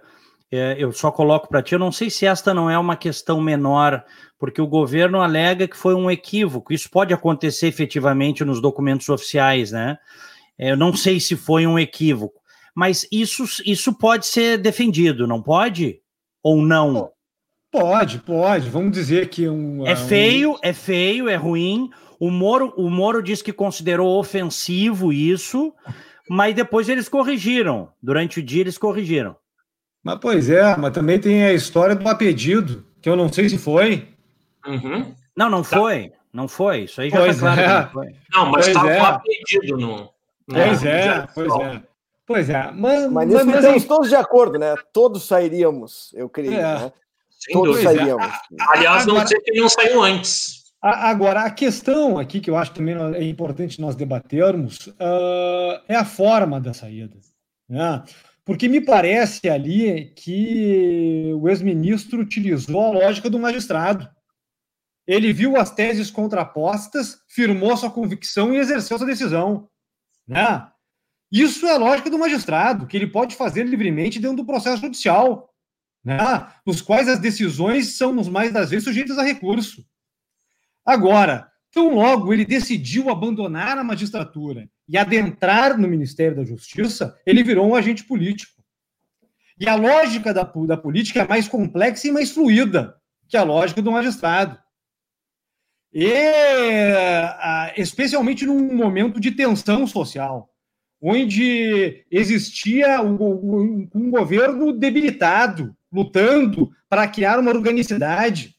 é, 0.51 0.75
eu 0.77 0.91
só 0.91 1.11
coloco 1.11 1.47
para 1.47 1.61
ti, 1.61 1.73
eu 1.73 1.79
não 1.79 1.91
sei 1.91 2.09
se 2.09 2.25
esta 2.25 2.53
não 2.53 2.69
é 2.69 2.77
uma 2.77 2.95
questão 2.95 3.39
menor, 3.39 4.03
porque 4.37 4.61
o 4.61 4.67
governo 4.67 5.21
alega 5.21 5.67
que 5.67 5.77
foi 5.77 5.93
um 5.93 6.09
equívoco. 6.09 6.73
Isso 6.73 6.89
pode 6.89 7.13
acontecer 7.13 7.67
efetivamente 7.67 8.43
nos 8.43 8.61
documentos 8.61 9.07
oficiais, 9.09 9.71
né? 9.71 9.97
Eu 10.57 10.75
não 10.75 10.93
sei 10.93 11.19
se 11.19 11.35
foi 11.35 11.65
um 11.67 11.77
equívoco, 11.79 12.39
mas 12.75 13.07
isso, 13.11 13.45
isso 13.65 13.93
pode 13.93 14.25
ser 14.25 14.57
defendido, 14.57 15.27
não 15.27 15.41
pode? 15.41 16.01
Ou 16.43 16.61
não? 16.61 17.11
Pode, 17.71 18.19
pode. 18.19 18.69
Vamos 18.69 18.91
dizer 18.91 19.29
que 19.29 19.47
um. 19.47 19.85
É 19.85 19.95
feio, 19.95 20.53
um... 20.53 20.57
é 20.61 20.73
feio, 20.73 21.29
é 21.29 21.35
ruim. 21.35 21.89
O 22.19 22.31
Moro, 22.31 22.73
o 22.75 22.89
Moro 22.89 23.21
disse 23.21 23.43
que 23.43 23.53
considerou 23.53 24.19
ofensivo 24.19 25.13
isso, 25.13 25.73
mas 26.29 26.55
depois 26.55 26.87
eles 26.87 27.09
corrigiram. 27.09 27.89
Durante 28.01 28.39
o 28.39 28.43
dia 28.43 28.61
eles 28.61 28.77
corrigiram. 28.77 29.35
Mas 30.03 30.19
pois 30.21 30.49
é, 30.49 30.77
mas 30.77 30.93
também 30.93 31.19
tem 31.19 31.43
a 31.43 31.53
história 31.53 31.95
do 31.95 32.07
apedido, 32.07 32.85
que 33.01 33.09
eu 33.09 33.15
não 33.15 33.31
sei 33.31 33.49
se 33.49 33.57
foi. 33.57 34.07
Uhum. 34.65 35.13
Não, 35.35 35.49
não 35.49 35.63
tá. 35.63 35.77
foi. 35.77 36.11
Não 36.31 36.47
foi. 36.47 36.81
Isso 36.81 37.01
aí 37.01 37.09
já 37.09 37.17
pois 37.17 37.39
tá 37.39 37.41
claro 37.41 37.61
é. 37.61 37.83
não 37.83 37.89
foi. 37.91 38.07
Não, 38.31 38.45
mas 38.51 38.67
estava 38.67 38.91
é. 38.91 38.99
apedido 38.99 39.77
no. 39.77 40.09
Pois 40.47 40.85
é, 40.85 41.27
pois 41.33 41.55
é. 41.59 41.83
Pois 42.25 42.49
é. 42.49 42.71
Mas, 42.71 43.11
mas 43.11 43.27
nisso 43.27 43.45
mas, 43.45 43.55
estamos 43.55 43.85
todos 43.85 44.09
de 44.09 44.15
acordo, 44.15 44.59
né? 44.59 44.75
Todos 44.93 45.25
sairíamos, 45.25 46.13
eu 46.13 46.29
creio. 46.29 46.53
É. 46.53 46.61
Né? 46.61 46.93
Todos 47.51 47.77
dúvida. 47.77 47.91
sairíamos. 47.91 48.27
Aliás, 48.69 49.05
não 49.07 49.25
sei 49.25 49.39
que 49.39 49.59
não 49.59 49.67
saiu 49.67 50.03
antes. 50.03 50.58
Agora, 50.81 51.43
a 51.43 51.51
questão 51.51 52.17
aqui 52.17 52.39
que 52.39 52.49
eu 52.49 52.55
acho 52.55 52.73
também 52.73 52.95
é 53.15 53.23
importante 53.23 53.81
nós 53.81 53.95
debatermos 53.95 54.87
uh, 54.87 55.81
é 55.89 55.95
a 55.95 56.05
forma 56.05 56.59
da 56.59 56.73
saída. 56.73 57.17
Né? 57.67 58.01
Porque 58.45 58.69
me 58.69 58.79
parece 58.79 59.49
ali 59.49 60.11
que 60.15 61.33
o 61.35 61.49
ex-ministro 61.49 62.21
utilizou 62.21 62.81
a 62.81 62.91
lógica 62.91 63.29
do 63.29 63.37
magistrado. 63.37 64.09
Ele 65.05 65.33
viu 65.33 65.57
as 65.57 65.69
teses 65.69 66.09
contrapostas, 66.09 67.23
firmou 67.27 67.75
sua 67.75 67.91
convicção 67.91 68.53
e 68.53 68.57
exerceu 68.57 68.97
sua 68.97 69.07
decisão. 69.07 69.67
Né? 70.25 70.65
Isso 71.29 71.65
é 71.65 71.73
a 71.73 71.77
lógica 71.77 72.09
do 72.09 72.17
magistrado, 72.17 72.87
que 72.87 72.95
ele 72.95 73.07
pode 73.07 73.35
fazer 73.35 73.63
livremente 73.63 74.19
dentro 74.19 74.37
do 74.37 74.45
processo 74.45 74.81
judicial, 74.81 75.53
né? 76.03 76.47
nos 76.65 76.81
quais 76.81 77.09
as 77.09 77.19
decisões 77.19 77.97
são, 77.97 78.13
nos 78.13 78.29
mais 78.29 78.53
das 78.53 78.69
vezes, 78.69 78.85
sujeitas 78.85 79.17
a 79.17 79.23
recurso. 79.23 79.85
Agora, 80.89 81.47
tão 81.71 81.93
logo 81.93 82.33
ele 82.33 82.43
decidiu 82.43 83.11
abandonar 83.11 83.77
a 83.77 83.83
magistratura 83.83 84.67
e 84.87 84.97
adentrar 84.97 85.77
no 85.77 85.87
Ministério 85.87 86.37
da 86.37 86.43
Justiça, 86.43 87.15
ele 87.27 87.43
virou 87.43 87.69
um 87.69 87.75
agente 87.75 88.03
político. 88.03 88.63
E 89.59 89.69
a 89.69 89.75
lógica 89.75 90.33
da, 90.33 90.41
da 90.41 90.75
política 90.75 91.21
é 91.21 91.27
mais 91.27 91.47
complexa 91.47 92.07
e 92.07 92.11
mais 92.11 92.31
fluida 92.31 92.95
que 93.27 93.37
a 93.37 93.43
lógica 93.43 93.83
do 93.83 93.91
magistrado. 93.91 94.57
E, 95.93 96.11
especialmente 97.77 98.47
num 98.47 98.73
momento 98.73 99.19
de 99.19 99.29
tensão 99.29 99.85
social, 99.85 100.49
onde 100.99 102.03
existia 102.09 102.99
um, 102.99 103.87
um 103.93 104.09
governo 104.09 104.73
debilitado, 104.73 105.75
lutando 105.93 106.71
para 106.89 107.07
criar 107.07 107.37
uma 107.37 107.51
organicidade. 107.51 108.55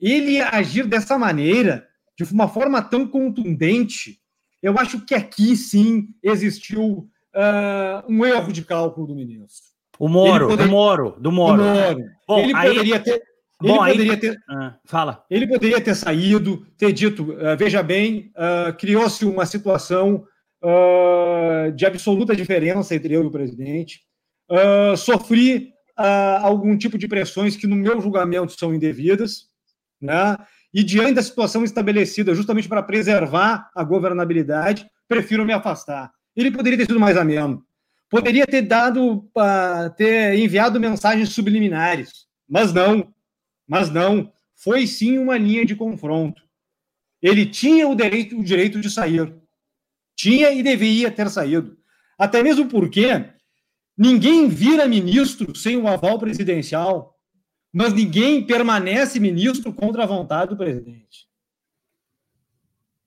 Ele 0.00 0.40
agir 0.40 0.86
dessa 0.86 1.18
maneira, 1.18 1.86
de 2.16 2.24
uma 2.32 2.48
forma 2.48 2.82
tão 2.82 3.06
contundente, 3.06 4.18
eu 4.62 4.78
acho 4.78 5.04
que 5.04 5.14
aqui 5.14 5.56
sim 5.56 6.08
existiu 6.22 7.08
uh, 7.34 8.04
um 8.08 8.24
erro 8.24 8.52
de 8.52 8.64
cálculo 8.64 9.06
do 9.06 9.14
ministro. 9.14 9.68
O 9.98 10.08
Moro, 10.08 10.48
poderia... 10.48 10.66
do 10.66 10.70
Moro, 10.70 11.16
do 11.18 11.32
Moro. 11.32 11.62
Do 11.62 11.68
Moro. 11.68 12.04
Bom, 12.26 12.38
ele 12.40 12.54
aí... 12.54 12.68
poderia 12.68 13.00
ter. 13.00 13.22
Ele 13.60 13.72
Bom, 13.72 13.78
poderia 13.78 14.12
aí... 14.12 14.20
ter. 14.20 14.36
Ah, 14.48 14.76
fala. 14.84 15.24
Ele 15.28 15.46
poderia 15.46 15.80
ter 15.80 15.94
saído, 15.94 16.64
ter 16.76 16.92
dito: 16.92 17.32
uh, 17.32 17.56
veja 17.56 17.82
bem, 17.82 18.32
uh, 18.36 18.76
criou-se 18.76 19.24
uma 19.24 19.46
situação 19.46 20.24
de 21.76 21.86
absoluta 21.86 22.34
diferença 22.34 22.92
entre 22.96 23.14
eu 23.14 23.22
e 23.22 23.26
o 23.26 23.30
presidente. 23.30 24.00
sofri 24.96 25.72
algum 26.42 26.76
tipo 26.76 26.98
de 26.98 27.06
pressões 27.06 27.56
que, 27.56 27.64
no 27.64 27.76
meu 27.76 28.00
julgamento, 28.00 28.58
são 28.58 28.74
indevidas. 28.74 29.47
Né? 30.00 30.36
e 30.72 30.82
diante 30.82 31.14
da 31.14 31.22
situação 31.22 31.64
estabelecida, 31.64 32.34
justamente 32.34 32.68
para 32.68 32.82
preservar 32.82 33.70
a 33.74 33.82
governabilidade, 33.82 34.88
prefiro 35.08 35.44
me 35.44 35.52
afastar. 35.52 36.12
Ele 36.36 36.50
poderia 36.50 36.78
ter 36.78 36.86
sido 36.86 37.00
mais 37.00 37.16
ameno, 37.16 37.64
poderia 38.10 38.46
ter 38.46 38.62
dado, 38.62 39.28
uh, 39.36 39.90
ter 39.96 40.38
enviado 40.38 40.78
mensagens 40.78 41.30
subliminares, 41.30 42.26
mas 42.48 42.72
não, 42.72 43.12
mas 43.66 43.90
não. 43.90 44.32
Foi 44.54 44.86
sim 44.86 45.18
uma 45.18 45.38
linha 45.38 45.64
de 45.64 45.76
confronto. 45.76 46.42
Ele 47.22 47.46
tinha 47.46 47.88
o 47.88 47.94
direito, 47.94 48.38
o 48.38 48.44
direito 48.44 48.80
de 48.80 48.90
sair, 48.90 49.34
tinha 50.16 50.50
e 50.50 50.62
deveria 50.62 51.10
ter 51.10 51.30
saído. 51.30 51.76
Até 52.18 52.42
mesmo 52.42 52.68
porque 52.68 53.24
ninguém 53.96 54.48
vira 54.48 54.86
ministro 54.86 55.56
sem 55.56 55.76
o 55.76 55.86
aval 55.86 56.18
presidencial 56.18 57.17
mas 57.72 57.92
ninguém 57.92 58.44
permanece 58.46 59.20
ministro 59.20 59.72
contra 59.72 60.02
a 60.02 60.06
vontade 60.06 60.50
do 60.50 60.56
presidente. 60.56 61.28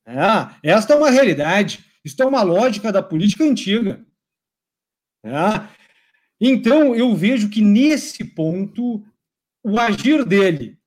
É, 0.05 0.71
esta 0.71 0.93
é 0.93 0.97
uma 0.97 1.09
realidade. 1.09 1.85
Isto 2.03 2.23
é 2.23 2.25
uma 2.25 2.41
lógica 2.41 2.91
da 2.91 3.01
política 3.01 3.43
antiga. 3.43 4.05
É. 5.23 5.67
Então, 6.39 6.95
eu 6.95 7.15
vejo 7.15 7.49
que 7.49 7.61
nesse 7.61 8.23
ponto, 8.23 9.03
o 9.63 9.79
agir 9.79 10.25
dele, 10.25 10.77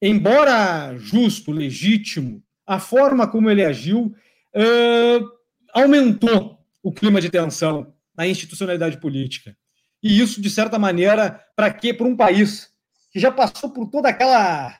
embora 0.00 0.96
justo, 0.96 1.50
legítimo, 1.50 2.42
a 2.66 2.78
forma 2.78 3.26
como 3.26 3.50
ele 3.50 3.64
agiu 3.64 4.14
uh, 4.54 5.28
aumentou 5.74 6.64
o 6.82 6.92
clima 6.92 7.20
de 7.20 7.28
tensão 7.28 7.92
na 8.16 8.26
institucionalidade 8.26 8.98
política. 8.98 9.56
E 10.02 10.20
isso, 10.20 10.40
de 10.40 10.48
certa 10.48 10.78
maneira, 10.78 11.44
para 11.56 11.72
quê? 11.72 11.92
Para 11.92 12.06
um 12.06 12.16
país 12.16 12.69
que 13.10 13.18
já 13.18 13.30
passou 13.30 13.70
por 13.70 13.88
toda 13.88 14.08
aquela. 14.08 14.78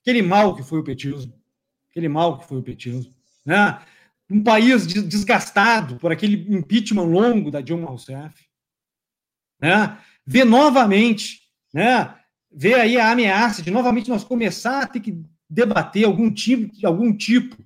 aquele 0.00 0.22
mal 0.22 0.54
que 0.54 0.62
foi 0.62 0.80
o 0.80 0.84
petismo. 0.84 1.32
Aquele 1.90 2.08
mal 2.08 2.38
que 2.38 2.46
foi 2.46 2.58
o 2.58 2.62
petismo. 2.62 3.14
Né? 3.44 3.80
Um 4.30 4.42
país 4.42 4.86
desgastado 4.86 5.96
por 5.96 6.10
aquele 6.10 6.54
impeachment 6.54 7.04
longo 7.04 7.50
da 7.50 7.60
Dilma 7.60 7.88
Rousseff. 7.88 8.46
Né? 9.60 9.98
Ver 10.26 10.44
novamente, 10.44 11.42
né? 11.72 12.18
ver 12.50 12.74
aí 12.74 12.98
a 12.98 13.10
ameaça 13.10 13.62
de 13.62 13.70
novamente 13.70 14.10
nós 14.10 14.24
começar 14.24 14.82
a 14.82 14.86
ter 14.86 15.00
que 15.00 15.24
debater 15.48 16.04
algum 16.04 16.32
tipo, 16.32 16.86
algum 16.86 17.16
tipo 17.16 17.56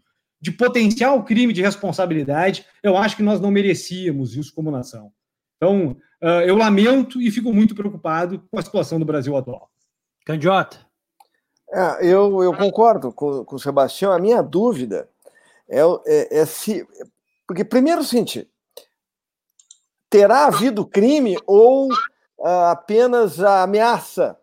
de 0.40 0.52
potencial 0.52 1.24
crime 1.24 1.52
de 1.52 1.62
responsabilidade, 1.62 2.64
eu 2.82 2.96
acho 2.96 3.16
que 3.16 3.22
nós 3.22 3.40
não 3.40 3.50
merecíamos 3.50 4.36
isso 4.36 4.54
como 4.54 4.70
nação. 4.70 5.12
Então, 5.56 5.96
uh, 6.22 6.40
eu 6.46 6.56
lamento 6.56 7.20
e 7.20 7.30
fico 7.30 7.52
muito 7.52 7.74
preocupado 7.74 8.42
com 8.50 8.58
a 8.58 8.62
situação 8.62 8.98
do 8.98 9.04
Brasil 9.04 9.36
atual. 9.36 9.70
Candiota. 10.24 10.86
É, 11.72 12.06
eu, 12.06 12.42
eu 12.42 12.56
concordo 12.56 13.12
com, 13.12 13.44
com 13.44 13.56
o 13.56 13.58
Sebastião. 13.58 14.12
A 14.12 14.18
minha 14.18 14.42
dúvida 14.42 15.08
é, 15.68 15.80
é, 16.06 16.38
é 16.40 16.46
se. 16.46 16.86
Porque, 17.46 17.64
primeiro, 17.64 18.04
seguinte: 18.04 18.48
terá 20.08 20.46
havido 20.46 20.86
crime 20.86 21.36
ou 21.46 21.88
uh, 21.88 22.46
apenas 22.70 23.40
a 23.40 23.62
ameaça? 23.62 24.38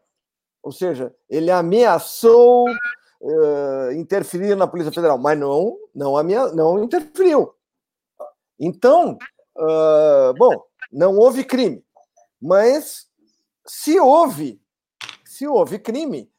Ou 0.61 0.71
seja, 0.71 1.13
ele 1.29 1.51
ameaçou 1.51 2.65
uh, 2.69 3.91
interferir 3.93 4.55
na 4.55 4.67
Polícia 4.67 4.91
Federal, 4.91 5.17
mas 5.17 5.37
não, 5.37 5.77
não, 5.93 6.15
amea 6.15 6.47
não 6.53 6.83
interferiu. 6.83 7.53
Então, 8.59 9.17
uh, 9.57 10.33
bom, 10.37 10.63
não 10.93 11.17
houve 11.17 11.43
crime. 11.43 11.83
Mas 12.41 13.07
se 13.65 13.99
houve, 13.99 14.61
se 15.25 15.47
houve 15.47 15.79
crime, 15.79 16.31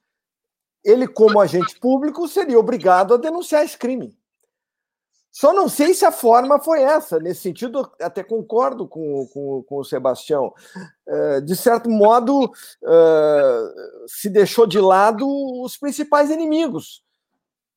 ele, 0.84 1.08
como 1.08 1.40
agente 1.40 1.78
público, 1.80 2.28
seria 2.28 2.58
obrigado 2.58 3.14
a 3.14 3.18
denunciar 3.18 3.64
esse 3.64 3.76
crime. 3.76 4.16
Só 5.32 5.52
não 5.52 5.68
sei 5.68 5.94
se 5.94 6.04
a 6.04 6.12
forma 6.12 6.60
foi 6.60 6.82
essa. 6.82 7.18
Nesse 7.18 7.40
sentido, 7.40 7.90
até 8.00 8.22
concordo 8.22 8.86
com, 8.86 9.26
com, 9.32 9.64
com 9.64 9.76
o 9.78 9.84
Sebastião. 9.84 10.54
É, 11.08 11.40
de 11.40 11.56
certo 11.56 11.90
modo, 11.90 12.52
é, 12.84 13.72
se 14.06 14.30
deixou 14.30 14.64
de 14.64 14.78
lado 14.78 15.26
os 15.60 15.76
principais 15.76 16.30
inimigos, 16.30 17.02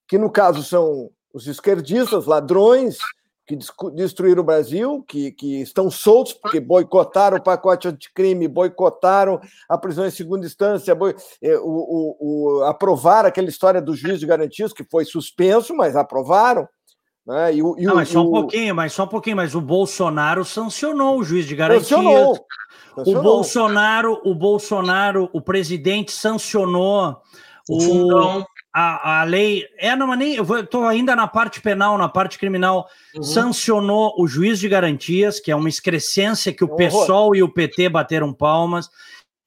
que 0.07 0.19
no 0.19 0.29
caso 0.29 0.63
são 0.63 1.09
os 1.33 1.47
esquerdistas, 1.47 2.27
ladrões, 2.27 2.99
que 3.47 3.57
destruíram 3.93 4.41
o 4.41 4.45
Brasil, 4.45 5.03
que, 5.07 5.31
que 5.31 5.61
estão 5.61 5.89
soltos 5.89 6.33
porque 6.33 6.59
boicotaram 6.59 7.37
o 7.37 7.41
pacote 7.41 7.87
anticrime, 7.87 8.45
boicotaram 8.45 9.39
a 9.69 9.77
prisão 9.77 10.05
em 10.05 10.11
segunda 10.11 10.45
instância, 10.45 10.93
boi, 10.93 11.15
é, 11.41 11.57
o, 11.57 11.61
o, 11.63 12.17
o, 12.19 12.63
aprovaram 12.65 13.29
aquela 13.29 13.47
história 13.47 13.81
do 13.81 13.95
juiz 13.95 14.19
de 14.19 14.25
garantias, 14.25 14.73
que 14.73 14.83
foi 14.83 15.05
suspenso, 15.05 15.73
mas 15.73 15.95
aprovaram. 15.95 16.67
Né? 17.25 17.55
E, 17.55 17.59
e 17.59 17.85
Não, 17.85 17.95
mas 17.95 18.09
só 18.09 18.21
um 18.21 18.31
pouquinho, 18.31 18.75
mas 18.75 18.91
só 18.91 19.05
um 19.05 19.07
pouquinho, 19.07 19.37
mas 19.37 19.55
o 19.55 19.61
Bolsonaro 19.61 20.43
sancionou 20.43 21.17
o 21.17 21.23
juiz 21.23 21.45
de 21.45 21.55
garantias. 21.55 21.87
Sancionou. 21.87 22.45
sancionou. 22.95 23.21
O 23.21 23.23
Bolsonaro, 23.23 24.21
o 24.25 24.35
Bolsonaro, 24.35 25.29
o 25.31 25.41
presidente 25.41 26.11
sancionou 26.11 27.15
o, 27.69 27.77
o 27.77 27.81
fundão 27.81 28.45
a, 28.73 29.21
a 29.21 29.23
lei. 29.23 29.65
É, 29.77 29.95
não, 29.95 30.07
mas 30.07 30.19
nem. 30.19 30.35
Eu 30.35 30.59
estou 30.59 30.85
ainda 30.85 31.15
na 31.15 31.27
parte 31.27 31.61
penal, 31.61 31.97
na 31.97 32.09
parte 32.09 32.37
criminal. 32.37 32.89
Uhum. 33.15 33.23
Sancionou 33.23 34.13
o 34.17 34.27
juiz 34.27 34.59
de 34.59 34.69
garantias, 34.69 35.39
que 35.39 35.51
é 35.51 35.55
uma 35.55 35.69
excrescência 35.69 36.53
que 36.53 36.63
o 36.63 36.75
PSOL 36.75 37.35
e 37.35 37.43
o 37.43 37.49
PT 37.49 37.89
bateram 37.89 38.33
palmas. 38.33 38.89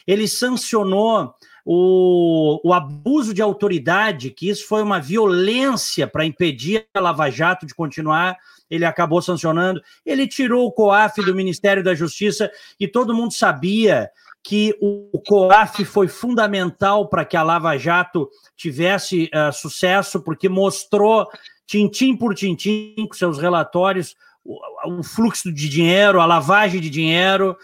Ele 0.06 0.26
sancionou 0.26 1.34
o, 1.64 2.60
o 2.64 2.72
abuso 2.72 3.32
de 3.32 3.42
autoridade, 3.42 4.30
que 4.30 4.48
isso 4.48 4.66
foi 4.66 4.82
uma 4.82 5.00
violência 5.00 6.06
para 6.06 6.24
impedir 6.24 6.86
a 6.94 7.00
Lava 7.00 7.30
Jato 7.30 7.66
de 7.66 7.74
continuar 7.74 8.36
ele 8.70 8.84
acabou 8.84 9.20
sancionando. 9.20 9.82
Ele 10.06 10.26
tirou 10.28 10.66
o 10.66 10.72
COAF 10.72 11.22
do 11.22 11.34
Ministério 11.34 11.82
da 11.82 11.94
Justiça 11.94 12.50
e 12.78 12.86
todo 12.86 13.14
mundo 13.14 13.32
sabia 13.32 14.08
que 14.42 14.74
o 14.80 15.20
COAF 15.26 15.84
foi 15.84 16.08
fundamental 16.08 17.08
para 17.08 17.24
que 17.24 17.36
a 17.36 17.42
Lava 17.42 17.76
Jato 17.76 18.28
tivesse 18.56 19.30
uh, 19.34 19.52
sucesso, 19.52 20.20
porque 20.20 20.48
mostrou, 20.48 21.28
tintim 21.66 22.16
por 22.16 22.34
tintim, 22.34 22.94
com 23.06 23.14
seus 23.14 23.38
relatórios, 23.38 24.16
o, 24.44 24.58
o 24.98 25.02
fluxo 25.02 25.52
de 25.52 25.68
dinheiro, 25.68 26.20
a 26.20 26.26
lavagem 26.26 26.80
de 26.80 26.88
dinheiro. 26.88 27.56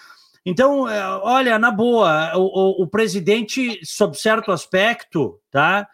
Então, 0.44 0.88
eh, 0.88 1.08
olha, 1.22 1.58
na 1.58 1.72
boa, 1.72 2.36
o, 2.36 2.42
o, 2.42 2.82
o 2.84 2.86
presidente, 2.86 3.80
sob 3.82 4.16
certo 4.16 4.52
aspecto, 4.52 5.40
tá? 5.50 5.88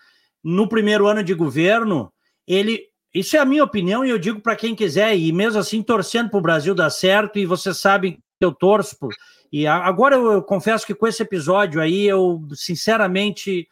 No 0.45 0.69
primeiro 0.69 1.07
ano 1.07 1.25
de 1.25 1.33
governo, 1.33 2.13
ele 2.47 2.93
isso 3.15 3.37
é 3.37 3.39
a 3.39 3.45
minha 3.45 3.63
opinião 3.63 4.05
e 4.05 4.11
eu 4.11 4.19
digo 4.19 4.41
para 4.41 4.57
quem 4.57 4.75
quiser, 4.75 5.15
e 5.17 5.31
mesmo 5.33 5.61
assim 5.61 5.83
torcendo 5.83 6.31
para 6.31 6.39
o 6.39 6.43
Brasil 6.43 6.75
dar 6.75 6.89
certo, 6.89 7.39
e 7.39 7.45
você 7.45 7.75
sabe 7.75 8.13
que 8.13 8.21
eu 8.45 8.53
torço 8.53 8.99
por, 8.99 9.13
e 9.53 9.67
agora 9.67 10.17
eu, 10.17 10.33
eu, 10.33 10.43
confesso 10.43 10.87
que 10.87 10.95
com 10.95 11.07
esse 11.07 11.23
episódio 11.23 11.81
aí, 11.81 12.07
eu 12.07 12.43
sinceramente 12.55 13.69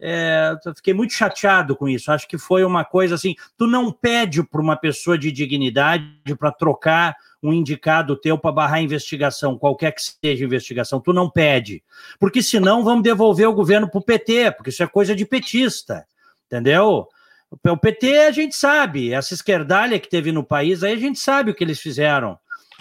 é, 0.00 0.54
fiquei 0.76 0.94
muito 0.94 1.12
chateado 1.12 1.74
com 1.74 1.88
isso. 1.88 2.12
Acho 2.12 2.28
que 2.28 2.38
foi 2.38 2.64
uma 2.64 2.84
coisa 2.84 3.16
assim: 3.16 3.34
tu 3.56 3.66
não 3.66 3.90
pede 3.90 4.42
para 4.42 4.60
uma 4.60 4.76
pessoa 4.76 5.18
de 5.18 5.32
dignidade 5.32 6.36
para 6.38 6.52
trocar 6.52 7.16
um 7.42 7.52
indicado 7.52 8.16
teu 8.16 8.38
para 8.38 8.52
barrar 8.52 8.76
a 8.76 8.82
investigação, 8.82 9.58
qualquer 9.58 9.92
que 9.92 10.00
seja 10.02 10.44
a 10.44 10.46
investigação, 10.46 11.00
tu 11.00 11.12
não 11.12 11.28
pede. 11.28 11.82
Porque 12.18 12.42
senão 12.42 12.84
vamos 12.84 13.02
devolver 13.02 13.48
o 13.48 13.52
governo 13.52 13.90
para 13.90 13.98
o 13.98 14.04
PT, 14.04 14.52
porque 14.52 14.70
isso 14.70 14.82
é 14.82 14.86
coisa 14.86 15.14
de 15.14 15.26
petista, 15.26 16.06
entendeu? 16.46 17.06
O 17.50 17.76
PT 17.76 18.18
a 18.18 18.30
gente 18.30 18.54
sabe, 18.56 19.12
essa 19.12 19.34
esquerdalha 19.34 19.98
que 19.98 20.08
teve 20.08 20.32
no 20.32 20.42
país, 20.42 20.82
aí 20.82 20.94
a 20.94 20.98
gente 20.98 21.18
sabe 21.18 21.50
o 21.50 21.54
que 21.54 21.62
eles 21.62 21.80
fizeram. 21.80 22.38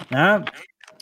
Né? 0.10 0.44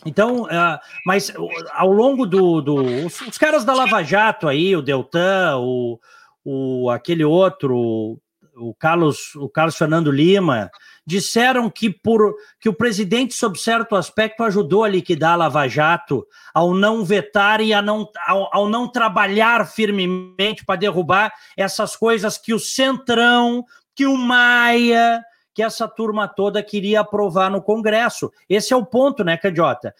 Então, 0.04 0.42
uh, 0.42 0.78
mas 1.06 1.32
ao 1.72 1.92
longo 1.92 2.26
do, 2.26 2.60
do 2.60 3.06
os, 3.06 3.20
os, 3.20 3.38
caras 3.38 3.64
da 3.64 3.72
Lava 3.72 4.02
Jato 4.02 4.48
aí, 4.48 4.74
o 4.74 4.82
Deltan, 4.82 5.58
o, 5.58 6.00
o 6.44 6.90
aquele 6.90 7.24
outro, 7.24 8.20
o 8.56 8.74
Carlos, 8.74 9.34
o 9.36 9.48
Carlos 9.48 9.76
Fernando 9.76 10.10
Lima, 10.10 10.70
disseram 11.06 11.70
que 11.70 11.90
por 11.90 12.34
que 12.60 12.68
o 12.68 12.74
presidente, 12.74 13.34
sob 13.34 13.58
certo 13.58 13.94
aspecto, 13.94 14.42
ajudou 14.42 14.84
a 14.84 14.88
liquidar 14.88 15.32
a 15.32 15.36
Lava 15.36 15.68
Jato 15.68 16.26
ao 16.52 16.74
não 16.74 17.04
vetar 17.04 17.60
e 17.60 17.72
a 17.72 17.80
não, 17.80 18.08
ao, 18.26 18.48
ao 18.54 18.68
não 18.68 18.88
trabalhar 18.88 19.66
firmemente 19.66 20.64
para 20.64 20.76
derrubar 20.76 21.32
essas 21.56 21.96
coisas 21.96 22.36
que 22.38 22.52
o 22.52 22.58
Centrão, 22.58 23.64
que 23.94 24.06
o 24.06 24.16
Maia, 24.16 25.22
que 25.54 25.62
essa 25.62 25.86
turma 25.86 26.26
toda 26.26 26.62
queria 26.62 27.00
aprovar 27.00 27.50
no 27.50 27.62
Congresso. 27.62 28.32
Esse 28.48 28.72
é 28.72 28.76
o 28.76 28.86
ponto, 28.86 29.22
né, 29.22 29.36
Candiota? 29.36 29.94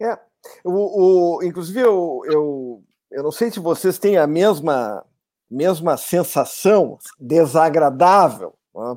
É. 0.00 0.18
O, 0.64 1.38
o, 1.38 1.42
inclusive, 1.42 1.80
eu, 1.80 2.22
eu, 2.26 2.82
eu 3.10 3.22
não 3.22 3.32
sei 3.32 3.50
se 3.50 3.60
vocês 3.60 3.98
têm 3.98 4.16
a 4.16 4.26
mesma, 4.26 5.04
mesma 5.50 5.96
sensação 5.96 6.98
desagradável, 7.18 8.54
né? 8.74 8.96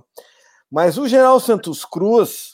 mas 0.69 0.97
o 0.97 1.07
general 1.07 1.39
Santos 1.39 1.85
Cruz, 1.85 2.53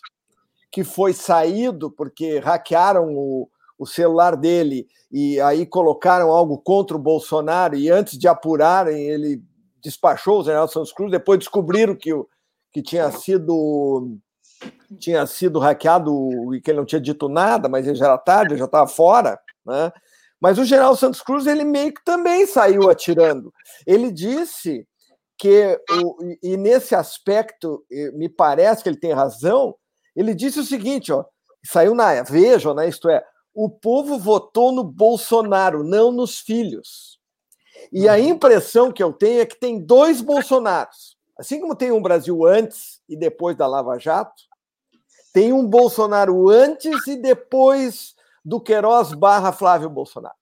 que 0.72 0.84
foi 0.84 1.14
saído 1.14 1.90
porque 1.90 2.40
hackearam 2.40 3.14
o, 3.16 3.50
o 3.78 3.86
celular 3.86 4.36
dele 4.36 4.88
e 5.12 5.40
aí 5.42 5.66
colocaram 5.66 6.32
algo 6.32 6.58
contra 6.58 6.96
o 6.98 7.00
Bolsonaro, 7.00 7.76
e 7.76 7.90
antes 7.90 8.18
de 8.18 8.28
apurarem, 8.28 9.08
ele 9.08 9.44
despachou 9.82 10.40
o 10.40 10.44
general 10.44 10.68
Santos 10.68 10.92
Cruz, 10.92 11.12
depois 11.12 11.38
descobriram 11.38 11.96
que 11.96 12.12
o, 12.12 12.28
que 12.74 12.82
tinha 12.82 13.12
sido 13.12 14.18
tinha 14.98 15.26
sido 15.28 15.60
hackeado 15.60 16.54
e 16.56 16.62
que 16.62 16.72
ele 16.72 16.78
não 16.78 16.86
tinha 16.86 17.02
dito 17.02 17.28
nada, 17.28 17.68
mas 17.68 17.86
ele 17.86 17.96
já 17.96 18.06
era 18.06 18.18
tarde, 18.18 18.58
já 18.58 18.66
estava 18.66 18.88
fora, 18.88 19.38
né? 19.66 19.92
Mas 20.40 20.58
o 20.58 20.66
general 20.66 20.96
Santos 20.96 21.22
Cruz 21.22 21.48
ele 21.48 21.64
meio 21.64 21.94
que 21.94 22.04
também 22.04 22.46
saiu 22.46 22.90
atirando. 22.90 23.54
Ele 23.86 24.12
disse 24.12 24.86
que 25.38 25.80
o, 25.90 26.18
e 26.42 26.58
nesse 26.58 26.96
aspecto 26.96 27.84
me 28.14 28.30
parece 28.30 28.84
que 28.84 28.90
ele 28.90 29.00
tem 29.00 29.14
razão. 29.14 29.76
Ele 30.16 30.34
disse 30.34 30.60
o 30.60 30.64
seguinte, 30.64 31.12
ó, 31.12 31.26
saiu 31.66 31.96
na 31.96 32.22
Veja, 32.24 32.74
né? 32.74 32.88
Isto 32.88 33.10
é, 33.10 33.24
o 33.54 33.70
povo 33.70 34.18
votou 34.18 34.72
no 34.72 34.84
Bolsonaro, 34.84 35.84
não 35.84 36.12
nos 36.12 36.40
filhos. 36.40 37.20
E 37.92 38.08
a 38.08 38.14
uhum. 38.14 38.20
impressão 38.20 38.92
que 38.92 39.04
eu 39.04 39.12
tenho 39.12 39.42
é 39.42 39.46
que 39.46 39.60
tem 39.60 39.80
dois 39.80 40.22
Bolsonaros. 40.22 41.18
Assim 41.38 41.60
como 41.60 41.76
tem 41.76 41.92
um 41.92 42.02
Brasil 42.02 42.46
antes 42.46 43.02
e 43.10 43.18
depois 43.18 43.56
da 43.58 43.68
Lava 43.68 43.98
Jato, 43.98 44.44
tem 45.34 45.52
um 45.52 45.68
Bolsonaro 45.68 46.50
antes 46.50 47.08
e 47.08 47.16
depois 47.16 48.14
do 48.46 48.62
Queiroz 48.62 49.14
barra 49.14 49.52
Flávio 49.52 49.90
Bolsonaro. 49.90 50.36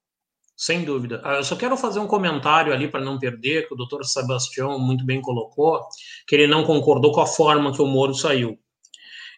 Sem 0.56 0.84
dúvida. 0.84 1.22
Ah, 1.24 1.38
eu 1.38 1.44
só 1.44 1.56
quero 1.56 1.76
fazer 1.76 2.00
um 2.00 2.06
comentário 2.06 2.72
ali 2.72 2.88
para 2.88 3.02
não 3.02 3.18
perder, 3.18 3.68
que 3.68 3.74
o 3.74 3.78
doutor 3.78 4.06
Sebastião 4.06 4.78
muito 4.78 5.04
bem 5.04 5.22
colocou, 5.22 5.80
que 6.28 6.36
ele 6.36 6.46
não 6.46 6.64
concordou 6.64 7.12
com 7.12 7.22
a 7.22 7.26
forma 7.26 7.74
que 7.74 7.82
o 7.82 7.88
Moro 7.88 8.14
saiu. 8.14 8.60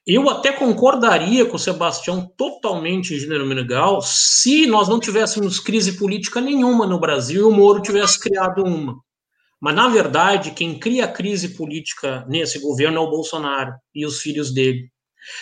Eu 0.06 0.30
até 0.30 0.52
concordaria 0.52 1.46
com 1.46 1.56
o 1.56 1.60
Sebastião 1.60 2.30
totalmente 2.36 3.18
gênero 3.18 3.46
Menegal 3.46 4.02
se 4.02 4.66
nós 4.66 4.90
não 4.90 5.00
tivéssemos 5.00 5.62
crise 5.62 5.94
política 5.98 6.42
nenhuma 6.42 6.86
no 6.86 7.00
Brasil 7.00 7.42
e 7.42 7.46
o 7.46 7.56
Moro 7.56 7.82
tivesse 7.82 8.20
criado 8.20 8.62
uma. 8.66 9.00
Mas, 9.64 9.76
na 9.76 9.88
verdade, 9.88 10.52
quem 10.52 10.78
cria 10.78 11.06
a 11.06 11.08
crise 11.08 11.56
política 11.56 12.26
nesse 12.28 12.60
governo 12.60 12.98
é 12.98 13.00
o 13.00 13.10
Bolsonaro 13.10 13.74
e 13.96 14.06
os 14.06 14.20
filhos 14.20 14.54
dele. 14.54 14.90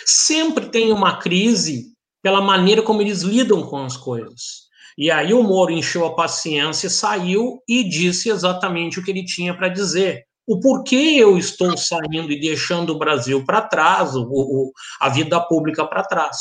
Sempre 0.06 0.66
tem 0.66 0.92
uma 0.92 1.16
crise 1.16 1.86
pela 2.22 2.40
maneira 2.40 2.82
como 2.82 3.02
eles 3.02 3.22
lidam 3.22 3.66
com 3.66 3.78
as 3.78 3.96
coisas. 3.96 4.68
E 4.96 5.10
aí 5.10 5.34
o 5.34 5.42
Moro 5.42 5.72
encheu 5.72 6.06
a 6.06 6.14
paciência, 6.14 6.88
saiu 6.88 7.60
e 7.68 7.82
disse 7.82 8.30
exatamente 8.30 9.00
o 9.00 9.02
que 9.02 9.10
ele 9.10 9.24
tinha 9.24 9.56
para 9.56 9.66
dizer. 9.66 10.22
O 10.46 10.60
porquê 10.60 11.16
eu 11.18 11.36
estou 11.36 11.76
saindo 11.76 12.30
e 12.30 12.38
deixando 12.38 12.90
o 12.90 12.98
Brasil 12.98 13.44
para 13.44 13.60
trás, 13.60 14.14
o, 14.14 14.22
o, 14.22 14.72
a 15.00 15.08
vida 15.08 15.40
pública 15.40 15.84
para 15.84 16.04
trás. 16.04 16.38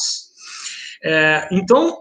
É, 1.03 1.49
então, 1.51 1.97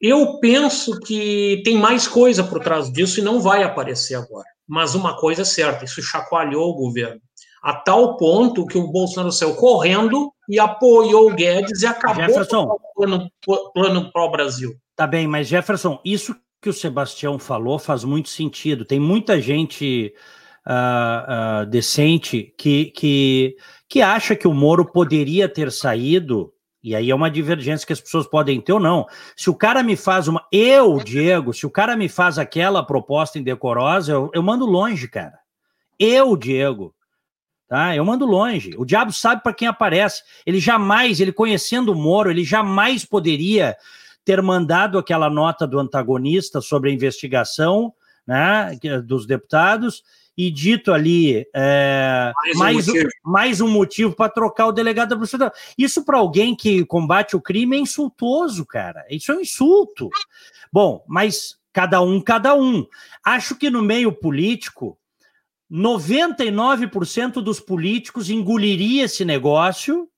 eu 0.00 0.40
penso 0.40 0.98
que 0.98 1.62
tem 1.64 1.78
mais 1.78 2.08
coisa 2.08 2.42
por 2.42 2.58
trás 2.58 2.92
disso 2.92 3.20
e 3.20 3.22
não 3.22 3.38
vai 3.38 3.62
aparecer 3.62 4.16
agora. 4.16 4.48
Mas 4.70 4.94
uma 4.94 5.16
coisa 5.16 5.42
é 5.42 5.44
certa, 5.44 5.84
isso 5.84 6.00
chacoalhou 6.00 6.70
o 6.70 6.74
governo. 6.74 7.20
A 7.60 7.74
tal 7.74 8.16
ponto 8.16 8.64
que 8.66 8.78
o 8.78 8.86
Bolsonaro 8.86 9.32
saiu 9.32 9.56
correndo 9.56 10.32
e 10.48 10.60
apoiou 10.60 11.28
o 11.28 11.34
Guedes 11.34 11.82
e 11.82 11.86
acabou 11.86 12.24
Jefferson, 12.24 12.62
o 12.62 12.94
plano, 12.94 13.30
plano 13.74 14.12
para 14.12 14.22
o 14.22 14.30
Brasil. 14.30 14.76
Tá 14.94 15.08
bem, 15.08 15.26
mas 15.26 15.48
Jefferson, 15.48 16.00
isso 16.04 16.36
que 16.62 16.68
o 16.68 16.72
Sebastião 16.72 17.36
falou 17.36 17.80
faz 17.80 18.04
muito 18.04 18.28
sentido. 18.28 18.84
Tem 18.84 19.00
muita 19.00 19.40
gente 19.40 20.14
uh, 20.64 21.62
uh, 21.62 21.66
decente 21.66 22.54
que, 22.56 22.86
que, 22.92 23.56
que 23.88 24.00
acha 24.00 24.36
que 24.36 24.46
o 24.46 24.54
Moro 24.54 24.84
poderia 24.84 25.48
ter 25.48 25.72
saído 25.72 26.52
e 26.82 26.96
aí 26.96 27.10
é 27.10 27.14
uma 27.14 27.30
divergência 27.30 27.86
que 27.86 27.92
as 27.92 28.00
pessoas 28.00 28.26
podem 28.26 28.60
ter 28.60 28.72
ou 28.72 28.80
não. 28.80 29.06
Se 29.36 29.50
o 29.50 29.54
cara 29.54 29.82
me 29.82 29.96
faz 29.96 30.28
uma. 30.28 30.46
Eu, 30.50 30.98
Diego, 31.04 31.52
se 31.52 31.66
o 31.66 31.70
cara 31.70 31.96
me 31.96 32.08
faz 32.08 32.38
aquela 32.38 32.82
proposta 32.82 33.38
indecorosa, 33.38 34.12
eu, 34.12 34.30
eu 34.32 34.42
mando 34.42 34.64
longe, 34.64 35.06
cara. 35.06 35.38
Eu, 35.98 36.36
Diego. 36.36 36.94
Tá? 37.68 37.94
Eu 37.94 38.04
mando 38.04 38.26
longe. 38.26 38.74
O 38.76 38.84
diabo 38.84 39.12
sabe 39.12 39.42
para 39.42 39.52
quem 39.52 39.68
aparece. 39.68 40.22
Ele 40.44 40.58
jamais, 40.58 41.20
ele 41.20 41.32
conhecendo 41.32 41.92
o 41.92 41.94
Moro, 41.94 42.30
ele 42.30 42.42
jamais 42.42 43.04
poderia 43.04 43.76
ter 44.24 44.42
mandado 44.42 44.98
aquela 44.98 45.30
nota 45.30 45.66
do 45.66 45.78
antagonista 45.78 46.60
sobre 46.60 46.90
a 46.90 46.92
investigação 46.92 47.92
né, 48.26 48.76
dos 49.04 49.26
deputados 49.26 50.02
e 50.36 50.50
dito 50.50 50.92
ali 50.92 51.46
é, 51.54 52.32
mais, 52.54 52.88
um 52.88 52.92
mais, 52.92 53.08
mais, 53.22 53.60
um 53.60 53.68
motivo 53.68 54.14
para 54.14 54.30
trocar 54.30 54.66
o 54.66 54.72
delegado 54.72 55.10
da 55.10 55.16
Polícia 55.16 55.52
Isso 55.76 56.04
para 56.04 56.18
alguém 56.18 56.54
que 56.54 56.84
combate 56.84 57.36
o 57.36 57.40
crime 57.40 57.76
é 57.76 57.80
insultoso, 57.80 58.64
cara. 58.64 59.04
Isso 59.10 59.32
é 59.32 59.36
um 59.36 59.40
insulto. 59.40 60.08
Bom, 60.72 61.04
mas 61.06 61.58
cada 61.72 62.00
um, 62.00 62.20
cada 62.20 62.54
um. 62.54 62.86
Acho 63.24 63.56
que 63.56 63.68
no 63.68 63.82
meio 63.82 64.12
político, 64.12 64.98
99% 65.70 67.42
dos 67.42 67.60
políticos 67.60 68.30
engoliria 68.30 69.04
esse 69.04 69.24
negócio, 69.24 70.08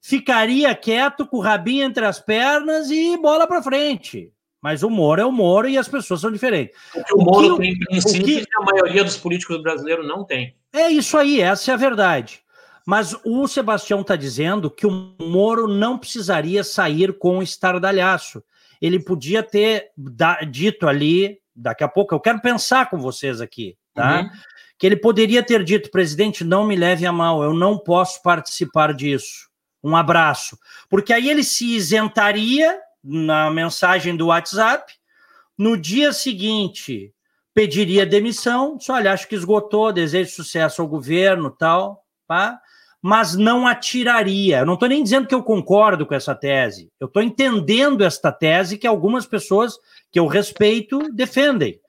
ficaria 0.00 0.74
quieto 0.74 1.26
com 1.26 1.38
o 1.38 1.40
rabinho 1.40 1.84
entre 1.84 2.04
as 2.04 2.20
pernas 2.20 2.90
e 2.90 3.16
bola 3.16 3.46
para 3.46 3.62
frente. 3.62 4.32
Mas 4.66 4.82
o 4.82 4.90
Moro 4.90 5.22
é 5.22 5.24
o 5.24 5.30
Moro 5.30 5.68
e 5.68 5.78
as 5.78 5.86
pessoas 5.86 6.20
são 6.20 6.32
diferentes. 6.32 6.76
O, 7.12 7.22
o 7.22 7.24
Moro 7.24 7.54
que, 7.54 7.62
tem 7.62 7.78
princípios 7.78 8.44
que... 8.44 8.48
a 8.56 8.64
maioria 8.64 9.04
dos 9.04 9.16
políticos 9.16 9.62
brasileiros 9.62 10.04
não 10.04 10.24
tem. 10.24 10.56
É 10.72 10.88
isso 10.88 11.16
aí, 11.16 11.40
essa 11.40 11.70
é 11.70 11.74
a 11.74 11.76
verdade. 11.76 12.40
Mas 12.84 13.16
o 13.24 13.46
Sebastião 13.46 14.00
está 14.00 14.16
dizendo 14.16 14.68
que 14.68 14.84
o 14.84 15.14
Moro 15.20 15.68
não 15.68 15.96
precisaria 15.96 16.64
sair 16.64 17.16
com 17.16 17.40
estardalhaço. 17.40 18.42
Ele 18.82 18.98
podia 18.98 19.40
ter 19.40 19.92
dito 20.50 20.88
ali, 20.88 21.38
daqui 21.54 21.84
a 21.84 21.88
pouco, 21.88 22.12
eu 22.12 22.18
quero 22.18 22.40
pensar 22.40 22.90
com 22.90 22.98
vocês 22.98 23.40
aqui, 23.40 23.76
tá? 23.94 24.22
Uhum. 24.22 24.30
Que 24.76 24.86
ele 24.88 24.96
poderia 24.96 25.44
ter 25.44 25.62
dito, 25.62 25.92
presidente, 25.92 26.42
não 26.42 26.66
me 26.66 26.74
leve 26.74 27.06
a 27.06 27.12
mal, 27.12 27.40
eu 27.40 27.54
não 27.54 27.78
posso 27.78 28.20
participar 28.20 28.92
disso. 28.92 29.48
Um 29.80 29.94
abraço. 29.94 30.58
Porque 30.90 31.12
aí 31.12 31.30
ele 31.30 31.44
se 31.44 31.76
isentaria 31.76 32.80
na 33.06 33.50
mensagem 33.50 34.16
do 34.16 34.26
WhatsApp. 34.26 34.92
No 35.56 35.76
dia 35.76 36.12
seguinte, 36.12 37.14
pediria 37.54 38.04
demissão. 38.04 38.78
Só 38.78 38.94
olha, 38.94 39.12
acho 39.12 39.28
que 39.28 39.34
esgotou, 39.34 39.92
desejo 39.92 40.30
sucesso 40.30 40.82
ao 40.82 40.88
governo, 40.88 41.50
tal, 41.50 42.04
tá? 42.26 42.60
Mas 43.00 43.36
não 43.36 43.66
atiraria. 43.66 44.58
Eu 44.58 44.66
não 44.66 44.74
estou 44.74 44.88
nem 44.88 45.02
dizendo 45.02 45.28
que 45.28 45.34
eu 45.34 45.42
concordo 45.42 46.04
com 46.04 46.14
essa 46.14 46.34
tese. 46.34 46.90
Eu 46.98 47.06
estou 47.06 47.22
entendendo 47.22 48.04
esta 48.04 48.32
tese 48.32 48.76
que 48.76 48.86
algumas 48.86 49.24
pessoas 49.24 49.78
que 50.10 50.18
eu 50.18 50.26
respeito 50.26 51.10
defendem, 51.12 51.80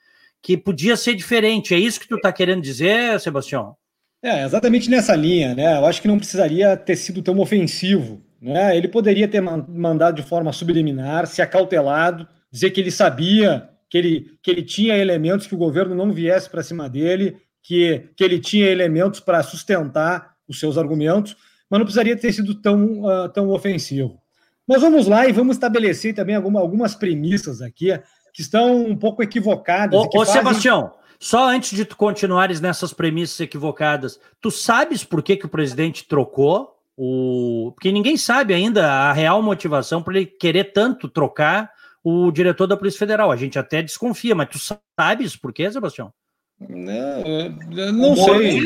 que 0.42 0.56
podia 0.56 0.96
ser 0.96 1.16
diferente. 1.16 1.74
É 1.74 1.80
isso 1.80 2.00
que 2.00 2.08
tu 2.08 2.16
está 2.16 2.32
querendo 2.32 2.62
dizer, 2.62 3.20
Sebastião? 3.20 3.76
É, 4.22 4.44
exatamente 4.44 4.90
nessa 4.90 5.16
linha, 5.16 5.54
né? 5.54 5.78
Eu 5.78 5.86
acho 5.86 6.02
que 6.02 6.08
não 6.08 6.18
precisaria 6.18 6.76
ter 6.76 6.96
sido 6.96 7.22
tão 7.22 7.40
ofensivo. 7.40 8.24
Né? 8.42 8.78
Ele 8.78 8.88
poderia 8.88 9.28
ter 9.28 9.42
mandado 9.42 10.16
de 10.16 10.28
forma 10.28 10.54
subliminar, 10.54 11.26
se 11.28 11.42
acautelado, 11.42 12.28
dizer 12.52 12.72
que 12.72 12.80
ele 12.80 12.92
sabia 12.92 13.70
que 13.90 13.98
ele, 13.98 14.38
que 14.42 14.52
ele 14.52 14.64
tinha 14.64 14.98
elementos 14.98 15.48
que 15.48 15.56
o 15.56 15.58
governo 15.58 15.96
não 15.96 16.12
viesse 16.12 16.50
para 16.50 16.64
cima 16.64 16.90
dele, 16.90 17.38
que, 17.64 18.10
que 18.16 18.24
ele 18.24 18.40
tinha 18.40 18.68
elementos 18.68 19.20
para 19.20 19.44
sustentar 19.44 20.36
os 20.48 20.60
seus 20.60 20.78
argumentos, 20.78 21.36
mas 21.70 21.80
não 21.80 21.86
precisaria 21.86 22.16
ter 22.16 22.32
sido 22.32 22.56
tão, 22.56 23.02
uh, 23.04 23.30
tão 23.30 23.50
ofensivo. 23.50 24.22
Mas 24.68 24.82
vamos 24.82 25.08
lá 25.08 25.28
e 25.28 25.32
vamos 25.32 25.56
estabelecer 25.56 26.14
também 26.14 26.36
alguma, 26.36 26.60
algumas 26.60 26.96
premissas 26.96 27.62
aqui 27.62 27.98
que 28.34 28.42
estão 28.42 28.86
um 28.86 28.96
pouco 28.96 29.24
equivocadas. 29.24 29.98
Ô, 29.98 30.04
ô 30.04 30.26
fazem... 30.26 30.34
Sebastião, 30.34 30.94
só 31.20 31.50
antes 31.50 31.76
de 31.76 31.86
tu 31.86 31.96
continuares 31.96 32.62
nessas 32.62 32.94
premissas 32.94 33.40
equivocadas, 33.40 34.20
tu 34.42 34.52
sabes 34.52 35.04
por 35.04 35.24
que, 35.24 35.38
que 35.38 35.46
o 35.46 35.50
presidente 35.50 36.06
trocou 36.06 36.77
o. 36.98 37.72
Porque 37.76 37.92
ninguém 37.92 38.18
sabe 38.18 38.54
ainda 38.54 38.92
a 38.92 39.14
real 39.14 39.42
motivação 39.42 40.02
para 40.02 40.18
ele 40.18 40.26
querer 40.26 40.74
tanto 40.74 41.08
trocar 41.08 41.72
o 42.04 42.32
diretor 42.32 42.66
da 42.66 42.76
Polícia 42.76 43.00
Federal. 43.00 43.32
A 43.32 43.36
gente 43.36 43.60
até 43.60 43.82
desconfia, 43.84 44.34
mas 44.34 44.50
tu 44.50 44.60
sabes 45.00 45.36
por 45.36 45.54
quê, 45.54 45.72
Sebastião? 45.72 46.12
Não, 46.60 47.92
não 47.94 48.16
sei. 48.16 48.60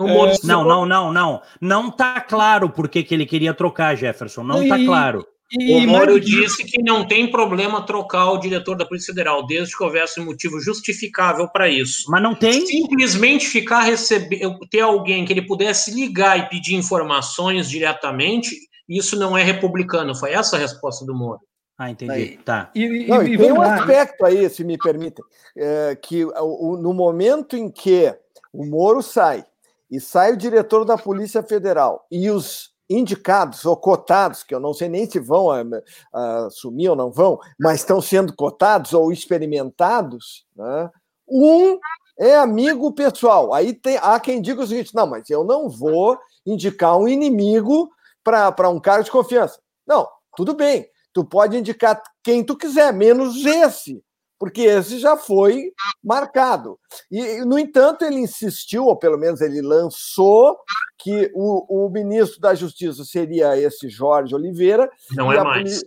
É, 0.00 0.46
não, 0.46 0.64
não, 0.64 0.86
não, 0.86 1.12
não. 1.12 1.42
Não 1.60 1.90
tá 1.90 2.20
claro 2.20 2.70
por 2.70 2.88
que, 2.88 3.02
que 3.02 3.14
ele 3.14 3.26
queria 3.26 3.54
trocar, 3.54 3.96
Jefferson. 3.96 4.42
Não 4.42 4.62
e, 4.62 4.68
tá 4.68 4.78
claro. 4.78 5.26
E, 5.50 5.74
o 5.74 5.80
Moro 5.86 6.20
disse 6.20 6.62
que 6.64 6.82
não 6.82 7.06
tem 7.06 7.30
problema 7.30 7.84
trocar 7.84 8.32
o 8.32 8.38
diretor 8.38 8.76
da 8.76 8.84
Polícia 8.84 9.14
Federal, 9.14 9.46
desde 9.46 9.74
que 9.76 9.82
houvesse 9.82 10.20
um 10.20 10.26
motivo 10.26 10.60
justificável 10.60 11.48
para 11.48 11.68
isso. 11.68 12.10
Mas 12.10 12.22
não 12.22 12.34
tem. 12.34 12.66
Simplesmente 12.66 13.46
ficar 13.46 13.80
recebendo, 13.80 14.58
ter 14.70 14.80
alguém 14.80 15.24
que 15.24 15.32
ele 15.32 15.46
pudesse 15.46 15.90
ligar 15.90 16.38
e 16.38 16.48
pedir 16.50 16.74
informações 16.74 17.70
diretamente, 17.70 18.54
isso 18.86 19.18
não 19.18 19.36
é 19.38 19.42
republicano. 19.42 20.14
Foi 20.14 20.32
essa 20.32 20.56
a 20.56 20.58
resposta 20.58 21.06
do 21.06 21.14
Moro. 21.14 21.40
Ah, 21.78 21.90
entendi. 21.90 22.12
Aí. 22.12 22.38
Tá. 22.38 22.70
E, 22.74 23.06
Não, 23.06 23.22
e 23.22 23.38
tem 23.38 23.52
um 23.52 23.58
lá. 23.58 23.76
aspecto 23.76 24.26
aí, 24.26 24.50
se 24.50 24.64
me 24.64 24.76
permitem, 24.76 25.24
é, 25.56 25.96
que 25.96 26.24
o, 26.24 26.76
no 26.76 26.92
momento 26.92 27.56
em 27.56 27.70
que 27.70 28.12
o 28.52 28.66
Moro 28.66 29.00
sai 29.00 29.44
e 29.90 30.00
sai 30.00 30.32
o 30.32 30.36
diretor 30.36 30.84
da 30.84 30.98
Polícia 30.98 31.42
Federal 31.42 32.04
e 32.10 32.28
os 32.30 32.70
indicados 32.88 33.64
ou 33.64 33.76
cotados, 33.76 34.42
que 34.42 34.54
eu 34.54 34.60
não 34.60 34.72
sei 34.72 34.88
nem 34.88 35.08
se 35.08 35.18
vão 35.18 35.50
a, 35.50 36.46
assumir 36.46 36.88
ou 36.88 36.96
não 36.96 37.10
vão, 37.10 37.38
mas 37.58 37.80
estão 37.80 38.00
sendo 38.00 38.34
cotados 38.34 38.92
ou 38.92 39.12
experimentados, 39.12 40.46
né? 40.56 40.90
um 41.28 41.78
é 42.18 42.36
amigo 42.36 42.92
pessoal. 42.92 43.52
Aí 43.52 43.72
tem, 43.72 43.98
há 44.00 44.18
quem 44.18 44.40
diga 44.40 44.62
o 44.62 44.66
seguinte: 44.66 44.94
não, 44.94 45.06
mas 45.06 45.28
eu 45.30 45.44
não 45.44 45.68
vou 45.68 46.18
indicar 46.44 46.96
um 46.96 47.06
inimigo 47.06 47.90
para 48.24 48.68
um 48.68 48.80
cargo 48.80 49.04
de 49.04 49.10
confiança. 49.10 49.60
Não, 49.86 50.08
tudo 50.36 50.54
bem 50.54 50.88
Tu 51.18 51.24
pode 51.24 51.56
indicar 51.56 52.00
quem 52.22 52.44
tu 52.44 52.56
quiser, 52.56 52.92
menos 52.92 53.44
esse, 53.44 54.00
porque 54.38 54.62
esse 54.62 54.98
já 54.98 55.16
foi 55.16 55.72
marcado. 56.02 56.78
E, 57.10 57.44
no 57.44 57.58
entanto, 57.58 58.04
ele 58.04 58.20
insistiu, 58.20 58.86
ou 58.86 58.96
pelo 58.96 59.18
menos 59.18 59.40
ele 59.40 59.60
lançou, 59.60 60.56
que 60.98 61.30
o, 61.34 61.86
o 61.86 61.90
ministro 61.90 62.40
da 62.40 62.54
Justiça 62.54 63.04
seria 63.04 63.56
esse 63.56 63.88
Jorge 63.88 64.34
Oliveira. 64.34 64.90
Não 65.12 65.32
é 65.32 65.42
mais. 65.42 65.84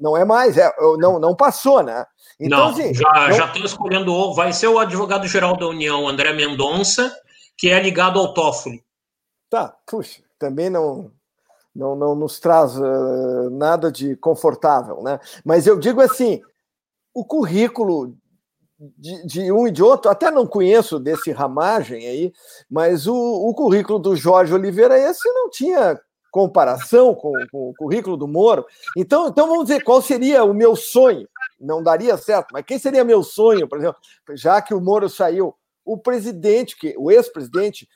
Não 0.00 0.16
é 0.16 0.24
mais, 0.24 0.56
é, 0.56 0.72
não, 0.98 1.18
não 1.18 1.36
passou, 1.36 1.82
né? 1.82 2.06
Então, 2.38 2.58
não, 2.58 2.68
assim, 2.68 2.94
já 2.94 3.12
não... 3.12 3.32
já 3.32 3.52
escolhendo, 3.62 4.32
vai 4.32 4.50
ser 4.50 4.68
o 4.68 4.78
advogado-geral 4.78 5.58
da 5.58 5.66
União, 5.66 6.08
André 6.08 6.32
Mendonça, 6.32 7.14
que 7.58 7.68
é 7.68 7.78
ligado 7.78 8.18
ao 8.18 8.32
Toffoli. 8.32 8.82
Tá, 9.50 9.76
puxa, 9.86 10.22
também 10.38 10.70
não, 10.70 11.10
não, 11.74 11.94
não 11.94 12.14
nos 12.14 12.40
traz 12.40 12.78
uh, 12.78 13.50
nada 13.50 13.92
de 13.92 14.16
confortável, 14.16 15.02
né? 15.02 15.20
Mas 15.44 15.66
eu 15.66 15.78
digo 15.78 16.00
assim, 16.00 16.40
o 17.14 17.24
currículo 17.24 18.14
de, 18.96 19.26
de, 19.26 19.52
um 19.52 19.66
e 19.66 19.70
de 19.70 19.82
outro, 19.82 20.10
até 20.10 20.30
não 20.30 20.46
conheço 20.46 20.98
desse 20.98 21.30
ramagem 21.30 22.06
aí, 22.06 22.32
mas 22.70 23.06
o, 23.06 23.14
o 23.14 23.54
currículo 23.54 23.98
do 23.98 24.16
Jorge 24.16 24.54
Oliveira 24.54 24.98
esse 24.98 25.28
não 25.32 25.50
tinha 25.50 26.00
comparação 26.30 27.14
com, 27.14 27.32
com, 27.50 27.70
o 27.70 27.74
currículo 27.74 28.16
do 28.16 28.26
Moro. 28.26 28.64
Então, 28.96 29.28
então 29.28 29.48
vamos 29.48 29.64
dizer 29.64 29.82
qual 29.82 30.00
seria 30.00 30.44
o 30.44 30.54
meu 30.54 30.76
sonho. 30.76 31.28
Não 31.60 31.82
daria 31.82 32.16
certo, 32.16 32.48
mas 32.52 32.64
quem 32.64 32.78
seria 32.78 33.04
meu 33.04 33.22
sonho, 33.22 33.68
por 33.68 33.78
exemplo, 33.78 34.00
já 34.34 34.62
que 34.62 34.72
o 34.72 34.80
Moro 34.80 35.08
saiu, 35.08 35.54
o 35.84 35.98
presidente, 35.98 36.78
que 36.78 36.94
o 36.96 37.10
ex-presidente 37.10 37.88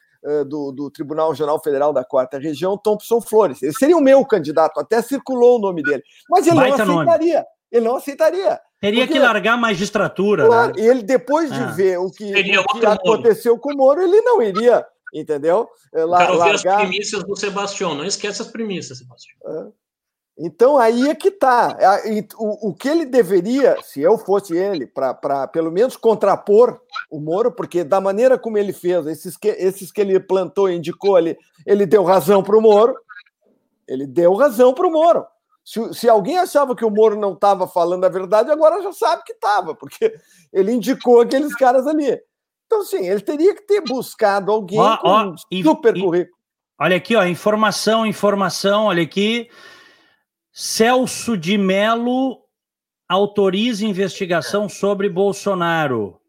do, 0.46 0.72
do, 0.72 0.90
Tribunal 0.90 1.30
Regional 1.30 1.62
Federal 1.62 1.92
da 1.92 2.04
Quarta 2.04 2.38
Região, 2.38 2.78
Thompson 2.78 3.20
Flores. 3.20 3.62
Ele 3.62 3.74
seria 3.74 3.96
o 3.96 4.00
meu 4.00 4.24
candidato, 4.24 4.80
até 4.80 5.02
circulou 5.02 5.58
o 5.58 5.60
nome 5.60 5.82
dele. 5.82 6.02
Mas 6.30 6.46
ele 6.46 6.56
Baita 6.56 6.84
não 6.84 7.00
aceitaria. 7.00 7.34
Nome. 7.34 7.46
Ele 7.70 7.84
não 7.84 7.96
aceitaria. 7.96 8.60
Teria 8.84 9.06
porque, 9.06 9.14
que 9.14 9.18
largar 9.18 9.54
a 9.54 9.56
magistratura. 9.56 10.46
Claro, 10.46 10.76
né? 10.76 10.82
ele, 10.84 11.02
depois 11.02 11.50
de 11.50 11.58
ah. 11.58 11.66
ver 11.68 11.98
o 11.98 12.10
que, 12.10 12.30
o 12.58 12.78
que 12.78 12.84
aconteceu 12.84 13.58
com 13.58 13.72
o 13.72 13.76
Moro, 13.76 14.02
ele 14.02 14.20
não 14.20 14.42
iria, 14.42 14.86
entendeu? 15.12 15.70
La, 15.90 16.18
Quero 16.18 16.36
largar... 16.36 16.62
ver 16.62 16.68
as 16.68 16.80
premissas 16.80 17.24
do 17.24 17.34
Sebastião. 17.34 17.94
Não 17.94 18.04
esqueça 18.04 18.42
as 18.42 18.50
premissas, 18.50 18.98
Sebastião. 18.98 19.36
É. 19.46 19.84
Então 20.36 20.76
aí 20.76 21.08
é 21.08 21.14
que 21.14 21.28
está. 21.28 21.78
O, 22.36 22.68
o 22.68 22.74
que 22.74 22.88
ele 22.88 23.06
deveria, 23.06 23.78
se 23.82 24.02
eu 24.02 24.18
fosse 24.18 24.54
ele, 24.54 24.86
para 24.86 25.46
pelo 25.48 25.72
menos 25.72 25.96
contrapor 25.96 26.78
o 27.10 27.20
Moro, 27.20 27.52
porque 27.52 27.84
da 27.84 28.02
maneira 28.02 28.36
como 28.36 28.58
ele 28.58 28.74
fez, 28.74 29.06
esses 29.06 29.34
que, 29.36 29.48
esses 29.48 29.90
que 29.90 30.00
ele 30.00 30.20
plantou 30.20 30.68
e 30.68 30.76
indicou 30.76 31.16
ali, 31.16 31.38
ele 31.64 31.86
deu 31.86 32.02
razão 32.04 32.42
para 32.42 32.58
o 32.58 32.60
Moro. 32.60 32.94
Ele 33.88 34.06
deu 34.06 34.34
razão 34.34 34.74
para 34.74 34.86
o 34.86 34.90
Moro. 34.90 35.24
Se, 35.64 35.94
se, 35.94 36.08
alguém 36.08 36.38
achava 36.38 36.76
que 36.76 36.84
o 36.84 36.90
Moro 36.90 37.18
não 37.18 37.32
estava 37.32 37.66
falando 37.66 38.04
a 38.04 38.08
verdade, 38.10 38.50
agora 38.50 38.82
já 38.82 38.92
sabe 38.92 39.22
que 39.24 39.32
estava, 39.32 39.74
porque 39.74 40.14
ele 40.52 40.72
indicou 40.72 41.22
aqueles 41.22 41.54
caras 41.54 41.86
ali. 41.86 42.20
Então, 42.66 42.84
sim, 42.84 43.08
ele 43.08 43.20
teria 43.20 43.54
que 43.54 43.62
ter 43.62 43.80
buscado 43.80 44.52
alguém 44.52 44.78
ó, 44.78 44.96
com 44.98 45.08
ó, 45.08 45.24
um 45.24 45.36
super 45.62 45.96
e, 45.96 46.02
currículo. 46.02 46.36
Olha 46.78 46.96
aqui, 46.96 47.16
ó, 47.16 47.24
informação, 47.24 48.04
informação, 48.04 48.86
olha 48.86 49.02
aqui. 49.02 49.48
Celso 50.52 51.36
de 51.36 51.56
Mello 51.56 52.38
autoriza 53.08 53.86
investigação 53.86 54.68
sobre 54.68 55.08
Bolsonaro. 55.08 56.20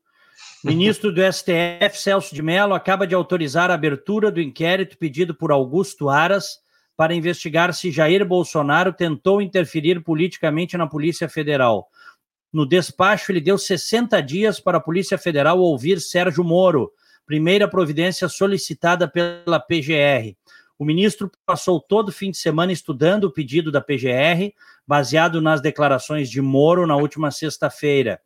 Ministro 0.63 1.12
do 1.12 1.21
STF, 1.21 1.95
Celso 1.95 2.34
de 2.34 2.41
Mello, 2.41 2.74
acaba 2.74 3.06
de 3.06 3.13
autorizar 3.13 3.69
a 3.69 3.76
abertura 3.76 4.32
do 4.32 4.41
inquérito 4.41 4.98
pedido 4.98 5.36
por 5.36 5.52
Augusto 5.52 6.10
Aras 6.10 6.64
para 6.95 7.13
investigar 7.13 7.73
se 7.73 7.91
Jair 7.91 8.25
Bolsonaro 8.25 8.93
tentou 8.93 9.41
interferir 9.41 10.01
politicamente 10.01 10.77
na 10.77 10.88
Polícia 10.88 11.27
Federal. 11.27 11.89
No 12.51 12.65
despacho, 12.65 13.31
ele 13.31 13.41
deu 13.41 13.58
60 13.58 14.21
dias 14.21 14.60
para 14.60 14.77
a 14.77 14.81
Polícia 14.81 15.17
Federal 15.17 15.60
ouvir 15.60 16.00
Sérgio 16.00 16.43
Moro, 16.43 16.91
primeira 17.25 17.67
providência 17.67 18.29
solicitada 18.29 19.08
pela 19.08 19.60
PGR. 19.60 20.35
O 20.77 20.85
ministro 20.85 21.31
passou 21.46 21.81
todo 21.81 22.12
fim 22.12 22.31
de 22.31 22.37
semana 22.37 22.71
estudando 22.71 23.25
o 23.25 23.31
pedido 23.31 23.71
da 23.71 23.81
PGR, 23.81 24.54
baseado 24.87 25.41
nas 25.41 25.62
declarações 25.62 26.29
de 26.29 26.41
Moro 26.41 26.85
na 26.85 26.96
última 26.96 27.31
sexta-feira, 27.31 28.21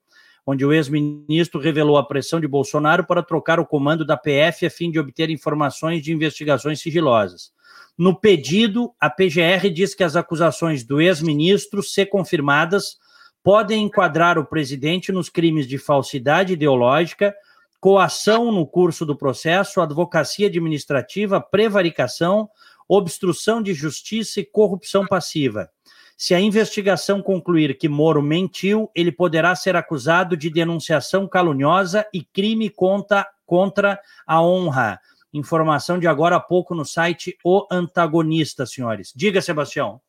onde 0.46 0.66
o 0.66 0.74
ex-ministro 0.74 1.60
revelou 1.60 1.98
a 1.98 2.06
pressão 2.06 2.40
de 2.40 2.48
Bolsonaro 2.48 3.06
para 3.06 3.24
trocar 3.24 3.60
o 3.60 3.66
comando 3.66 4.04
da 4.04 4.18
PF 4.18 4.66
a 4.66 4.70
fim 4.70 4.92
de 4.92 5.00
obter 5.00 5.30
informações 5.30 6.04
de 6.04 6.12
investigações 6.12 6.80
sigilosas. 6.82 7.52
No 8.00 8.18
pedido, 8.18 8.96
a 8.98 9.10
PGR 9.10 9.70
diz 9.70 9.94
que 9.94 10.06
as 10.06 10.16
acusações 10.16 10.86
do 10.86 11.02
ex-ministro, 11.02 11.84
se 11.84 12.06
confirmadas, 12.06 12.96
podem 13.44 13.84
enquadrar 13.84 14.40
o 14.40 14.46
presidente 14.46 15.12
nos 15.12 15.28
crimes 15.28 15.68
de 15.68 15.78
falsidade 15.78 16.54
ideológica, 16.54 17.36
coação 17.78 18.54
no 18.54 18.66
curso 18.66 19.06
do 19.06 19.18
processo, 19.18 19.82
advocacia 19.82 20.48
administrativa, 20.48 21.42
prevaricação, 21.42 22.50
obstrução 22.88 23.62
de 23.62 23.74
justiça 23.74 24.40
e 24.40 24.46
corrupção 24.46 25.06
passiva. 25.06 25.70
Se 26.16 26.34
a 26.34 26.40
investigação 26.40 27.22
concluir 27.22 27.78
que 27.78 27.90
Moro 27.90 28.22
mentiu, 28.22 28.90
ele 28.96 29.12
poderá 29.12 29.54
ser 29.56 29.76
acusado 29.76 30.38
de 30.38 30.50
denunciação 30.50 31.28
caluniosa 31.28 32.08
e 32.14 32.24
crime 32.24 32.70
contra, 32.70 33.28
contra 33.46 34.00
a 34.26 34.42
honra. 34.42 35.02
Informação 35.34 36.00
de 36.00 36.08
agora 36.08 36.38
há 36.38 36.40
pouco 36.40 36.74
no 36.74 36.84
site 36.84 37.38
O 37.44 37.68
Antagonista, 37.72 38.66
senhores. 38.66 39.14
Diga, 39.16 39.42
Sebastião. 39.42 40.02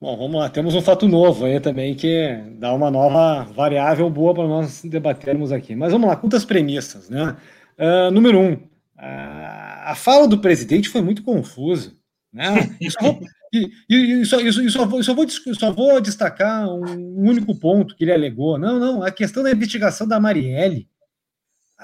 Bom, 0.00 0.16
vamos 0.16 0.40
lá. 0.40 0.50
Temos 0.50 0.74
um 0.74 0.82
fato 0.82 1.08
novo 1.08 1.46
aí 1.46 1.58
também 1.58 1.94
que 1.94 2.38
dá 2.58 2.74
uma 2.74 2.90
nova 2.90 3.44
variável 3.52 4.08
boa 4.10 4.34
para 4.34 4.46
nós 4.46 4.82
debatermos 4.82 5.50
aqui. 5.50 5.74
Mas 5.74 5.92
vamos 5.92 6.08
lá, 6.08 6.14
quantas 6.14 6.44
premissas, 6.44 7.08
né? 7.08 7.36
Uh, 7.78 8.10
número 8.10 8.38
um, 8.38 8.52
uh, 8.52 8.68
a 8.98 9.94
fala 9.96 10.28
do 10.28 10.38
presidente 10.38 10.88
foi 10.88 11.00
muito 11.00 11.22
confusa, 11.22 11.92
né? 12.32 12.76
E, 13.88 14.20
e, 14.20 14.26
só, 14.26 14.40
isso, 14.40 14.68
só, 14.68 14.84
vou, 14.84 15.00
só, 15.00 15.14
vou, 15.14 15.26
só 15.28 15.70
vou 15.70 16.00
destacar 16.00 16.68
um 16.68 17.28
único 17.28 17.54
ponto 17.54 17.94
que 17.94 18.02
ele 18.02 18.12
alegou. 18.12 18.58
Não, 18.58 18.80
não, 18.80 19.02
a 19.04 19.12
questão 19.12 19.44
da 19.44 19.52
investigação 19.52 20.08
da 20.08 20.18
Marielle. 20.18 20.88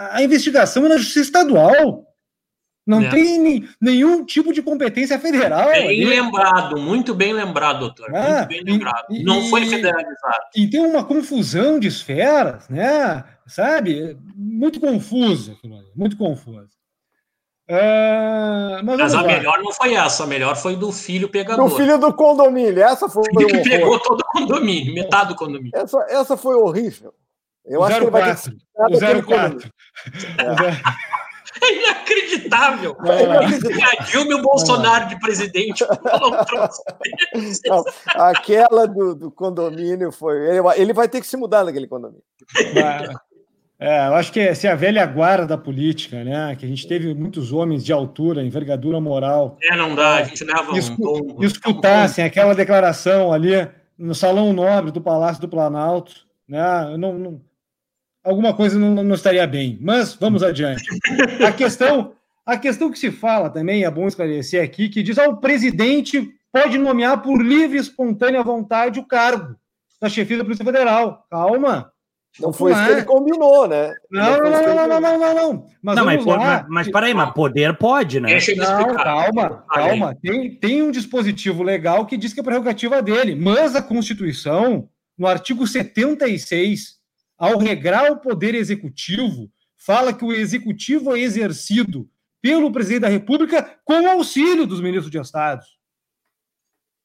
A, 0.01 0.23
investigação 0.23 0.87
é 0.87 0.89
na 0.89 0.97
Justiça 0.97 1.21
Estadual. 1.21 2.07
Não 2.87 3.03
é. 3.03 3.11
tem 3.11 3.39
nem, 3.39 3.69
nenhum 3.79 4.25
tipo 4.25 4.53
de 4.53 4.63
competência 4.63 5.19
federal. 5.19 5.69
Bem 5.69 5.89
ali. 5.89 6.05
lembrado, 6.07 6.79
muito 6.79 7.15
bem 7.15 7.35
lembrado, 7.35 7.81
doutor. 7.81 8.13
É, 8.15 8.37
muito 8.37 8.49
bem 8.49 8.63
lembrado. 8.65 9.07
E, 9.11 9.23
Não 9.23 9.43
foi 9.51 9.67
federalizado. 9.67 10.45
E 10.57 10.67
tem 10.69 10.81
uma 10.81 11.05
confusão 11.05 11.79
de 11.79 11.89
esferas, 11.89 12.69
né? 12.71 13.23
Sabe? 13.47 14.19
Muito 14.35 14.81
confusa, 14.81 15.55
muito 15.95 16.17
confusa. 16.17 16.71
Uh, 17.69 18.83
mas, 18.83 18.99
mas 18.99 19.15
a 19.15 19.21
lá. 19.21 19.29
melhor 19.29 19.63
não 19.63 19.73
foi 19.73 19.95
essa, 19.95 20.25
a 20.25 20.27
melhor 20.27 20.57
foi 20.57 20.75
do 20.75 20.91
filho 20.91 21.29
pegador. 21.29 21.69
Do 21.69 21.77
filho 21.77 21.99
do 21.99 22.13
condomínio, 22.13 22.83
essa 22.83 23.09
foi. 23.09 23.23
O 23.23 23.47
que 23.47 23.59
pegou 23.59 23.97
todo 24.01 24.21
o 24.21 24.25
condomínio, 24.25 24.93
metade 24.93 25.29
do 25.29 25.37
condomínio. 25.37 25.71
Essa, 25.75 26.05
essa 26.09 26.37
foi 26.37 26.57
horrível. 26.57 27.15
Eu 27.67 27.81
o 27.81 27.85
acho 27.85 28.11
04, 28.11 28.11
que 28.11 28.11
ele 28.11 28.11
vai 28.11 29.01
ter 29.01 29.15
que. 29.15 29.19
O 29.19 29.27
04. 29.27 29.71
É. 30.39 31.11
É 31.63 31.75
inacreditável. 31.79 32.97
É. 33.05 33.85
A 33.85 34.05
Dilma 34.05 34.33
e 34.33 34.35
o 34.35 34.43
Bolsonaro 34.43 35.09
de 35.09 35.19
presidente. 35.19 35.85
Não, 37.67 37.85
aquela 38.17 38.87
do, 38.87 39.15
do, 39.15 39.31
condomínio 39.31 40.13
foi. 40.13 40.37
Ele, 40.49 40.61
ele, 40.77 40.93
vai 40.93 41.09
ter 41.09 41.21
que 41.21 41.27
se 41.27 41.37
mudar 41.37 41.65
naquele 41.65 41.87
condomínio. 41.87 42.23
É, 43.79 44.09
eu 44.09 44.15
acho 44.15 44.31
que 44.31 44.41
é, 44.41 44.55
se 44.55 44.69
a 44.69 44.75
velha 44.75 45.07
guarda 45.07 45.47
da 45.47 45.59
política, 45.59 46.23
né? 46.23 46.55
Que 46.55 46.67
a 46.67 46.69
gente 46.69 46.87
teve 46.87 47.15
muitos 47.15 47.51
homens 47.51 47.83
de 47.83 47.93
altura, 47.93 48.45
envergadura 48.45 49.01
moral. 49.01 49.57
É, 49.63 49.75
não 49.75 49.95
dá, 49.95 50.17
a 50.17 50.23
gente 50.25 50.45
leva 50.45 50.77
escu 50.77 51.39
um 51.39 51.43
escutassem 51.43 52.23
aquela 52.23 52.55
declaração 52.55 53.33
ali 53.33 53.67
no 53.97 54.15
Salão 54.15 54.53
Nobre 54.53 54.91
do 54.91 55.01
Palácio 55.01 55.41
do 55.41 55.49
Planalto, 55.49 56.27
né? 56.47 56.95
Não, 56.99 57.19
não 57.19 57.50
alguma 58.25 58.55
coisa 58.55 58.79
não, 58.79 59.03
não 59.03 59.15
estaria 59.15 59.47
bem. 59.47 59.79
Mas 59.81 60.15
vamos 60.15 60.43
adiante. 60.43 60.85
A 61.45 61.53
questão, 61.53 62.13
a 62.45 62.57
questão 62.57 62.91
que 62.91 62.99
se 62.99 63.11
fala 63.11 63.51
também, 63.51 63.85
é 63.85 63.91
bom 63.91 64.07
esclarecer 64.07 64.63
aqui, 64.63 64.89
que 64.89 65.03
diz 65.03 65.17
que 65.17 65.21
ah, 65.21 65.29
o 65.29 65.37
presidente 65.39 66.29
pode 66.53 66.79
nomear 66.79 67.23
por 67.23 67.41
livre 67.41 67.79
e 67.79 67.81
espontânea 67.81 68.43
vontade 68.43 68.99
o 68.99 69.07
cargo 69.07 69.57
da 70.01 70.09
chefia 70.09 70.39
da 70.39 70.45
Polícia 70.45 70.65
Federal. 70.65 71.27
Calma. 71.31 71.93
Não 72.39 72.53
foi 72.53 72.73
isso 72.73 72.85
que 72.85 72.91
ele 72.93 73.03
combinou, 73.03 73.67
né? 73.67 73.93
Não, 74.11 74.39
não, 74.39 74.51
não, 74.51 74.63
não, 74.63 74.87
não, 74.87 75.01
não, 75.01 75.19
não, 75.19 75.35
não. 75.35 75.67
Mas, 75.83 75.97
não, 75.97 76.05
mas, 76.05 76.25
mas, 76.25 76.67
mas 76.69 76.91
peraí, 76.91 77.13
mas 77.13 77.33
poder 77.33 77.77
pode, 77.77 78.21
né? 78.21 78.29
Deixa 78.29 78.53
ele 78.53 78.61
não, 78.61 78.95
calma, 78.95 79.65
calma. 79.69 80.17
Tem, 80.23 80.55
tem 80.55 80.83
um 80.83 80.93
dispositivo 80.93 81.65
legal 81.65 82.07
que 82.07 82.17
diz 82.17 82.33
que 82.33 82.39
é 82.39 82.43
prerrogativa 82.43 83.03
dele, 83.03 83.35
mas 83.35 83.75
a 83.75 83.83
Constituição, 83.83 84.89
no 85.19 85.27
artigo 85.27 85.67
76, 85.67 87.00
ao 87.41 87.59
regrar 87.59 88.13
o 88.13 88.21
poder 88.21 88.55
executivo, 88.55 89.51
fala 89.75 90.13
que 90.13 90.23
o 90.23 90.31
executivo 90.31 91.17
é 91.17 91.21
exercido 91.21 92.07
pelo 92.43 92.71
presidente 92.71 93.01
da 93.01 93.09
República 93.09 93.79
com 93.83 94.07
auxílio 94.07 94.67
dos 94.67 94.79
ministros 94.79 95.11
de 95.11 95.19
Estado. 95.19 95.65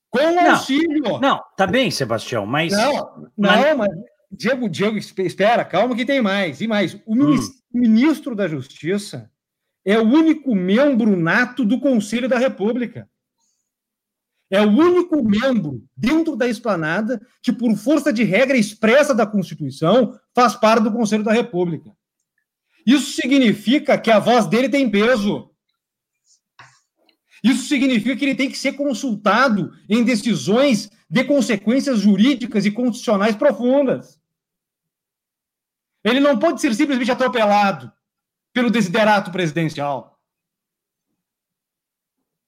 Com 0.10 0.20
não, 0.20 0.52
auxílio. 0.52 1.20
Não, 1.20 1.42
tá 1.56 1.66
bem, 1.66 1.90
Sebastião, 1.90 2.46
mas. 2.46 2.74
Não, 2.74 3.30
não, 3.38 3.78
mas. 3.78 3.90
Diego, 4.30 4.68
Diego, 4.68 4.98
espera, 4.98 5.64
calma 5.64 5.96
que 5.96 6.06
tem 6.06 6.22
mais. 6.22 6.60
E 6.60 6.68
mais. 6.68 6.96
O 7.06 7.16
hum. 7.16 7.38
ministro 7.74 8.36
da 8.36 8.48
Justiça 8.48 9.32
é 9.86 9.98
o 9.98 10.04
único 10.04 10.54
membro 10.54 11.16
nato 11.16 11.64
do 11.64 11.80
Conselho 11.80 12.28
da 12.28 12.38
República. 12.38 13.10
É 14.50 14.62
o 14.62 14.70
único 14.70 15.24
membro 15.24 15.84
dentro 15.98 16.36
da 16.36 16.48
esplanada 16.48 17.20
que, 17.42 17.52
por 17.52 17.76
força 17.76 18.14
de 18.14 18.24
regra 18.24 18.56
expressa 18.56 19.14
da 19.14 19.26
Constituição, 19.26 20.20
faz 20.34 20.56
parte 20.56 20.84
do 20.84 20.92
Conselho 20.92 21.24
da 21.24 21.34
República. 21.34 21.92
Isso 22.86 23.14
significa 23.14 23.98
que 23.98 24.12
a 24.12 24.20
voz 24.20 24.46
dele 24.46 24.70
tem 24.70 24.90
peso. 24.90 25.50
Isso 27.44 27.68
significa 27.68 28.16
que 28.16 28.26
ele 28.26 28.36
tem 28.36 28.50
que 28.50 28.58
ser 28.58 28.74
consultado 28.74 29.74
em 29.90 30.04
decisões 30.04 30.92
de 31.10 31.24
consequências 31.24 32.00
jurídicas 32.00 32.66
e 32.66 32.72
constitucionais 32.72 33.36
profundas. 33.36 34.20
Ele 36.04 36.20
não 36.20 36.38
pode 36.38 36.62
ser 36.62 36.74
simplesmente 36.76 37.12
atropelado 37.12 37.92
pelo 38.54 38.70
desiderato 38.70 39.32
presidencial. 39.32 40.20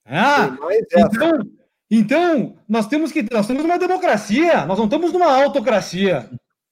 Ah, 0.06 0.56
então, 0.72 1.57
então, 1.90 2.58
nós 2.68 2.88
temos 2.88 3.12
que 3.12 3.26
nós 3.32 3.48
temos 3.48 3.64
uma 3.64 3.80
democracia, 3.80 4.66
nós 4.66 4.78
não 4.78 4.86
estamos 4.86 5.14
numa 5.14 5.32
autocracia. 5.32 6.30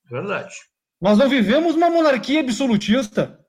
Verdade. 0.10 0.54
Nós 1.02 1.18
não 1.18 1.30
vivemos 1.30 1.76
uma 1.76 1.90
monarquia 1.90 2.42
absolutista. 2.42 3.40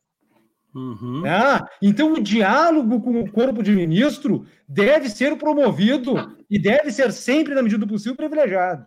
Uhum. 0.74 1.22
Ah, 1.26 1.66
então, 1.82 2.12
o 2.12 2.22
diálogo 2.22 3.00
com 3.00 3.20
o 3.20 3.30
corpo 3.30 3.62
de 3.62 3.72
ministro 3.72 4.46
deve 4.68 5.08
ser 5.08 5.36
promovido 5.36 6.36
e 6.50 6.58
deve 6.58 6.92
ser 6.92 7.12
sempre, 7.12 7.54
na 7.54 7.62
medida 7.62 7.84
do 7.84 7.90
possível, 7.90 8.16
privilegiado. 8.16 8.86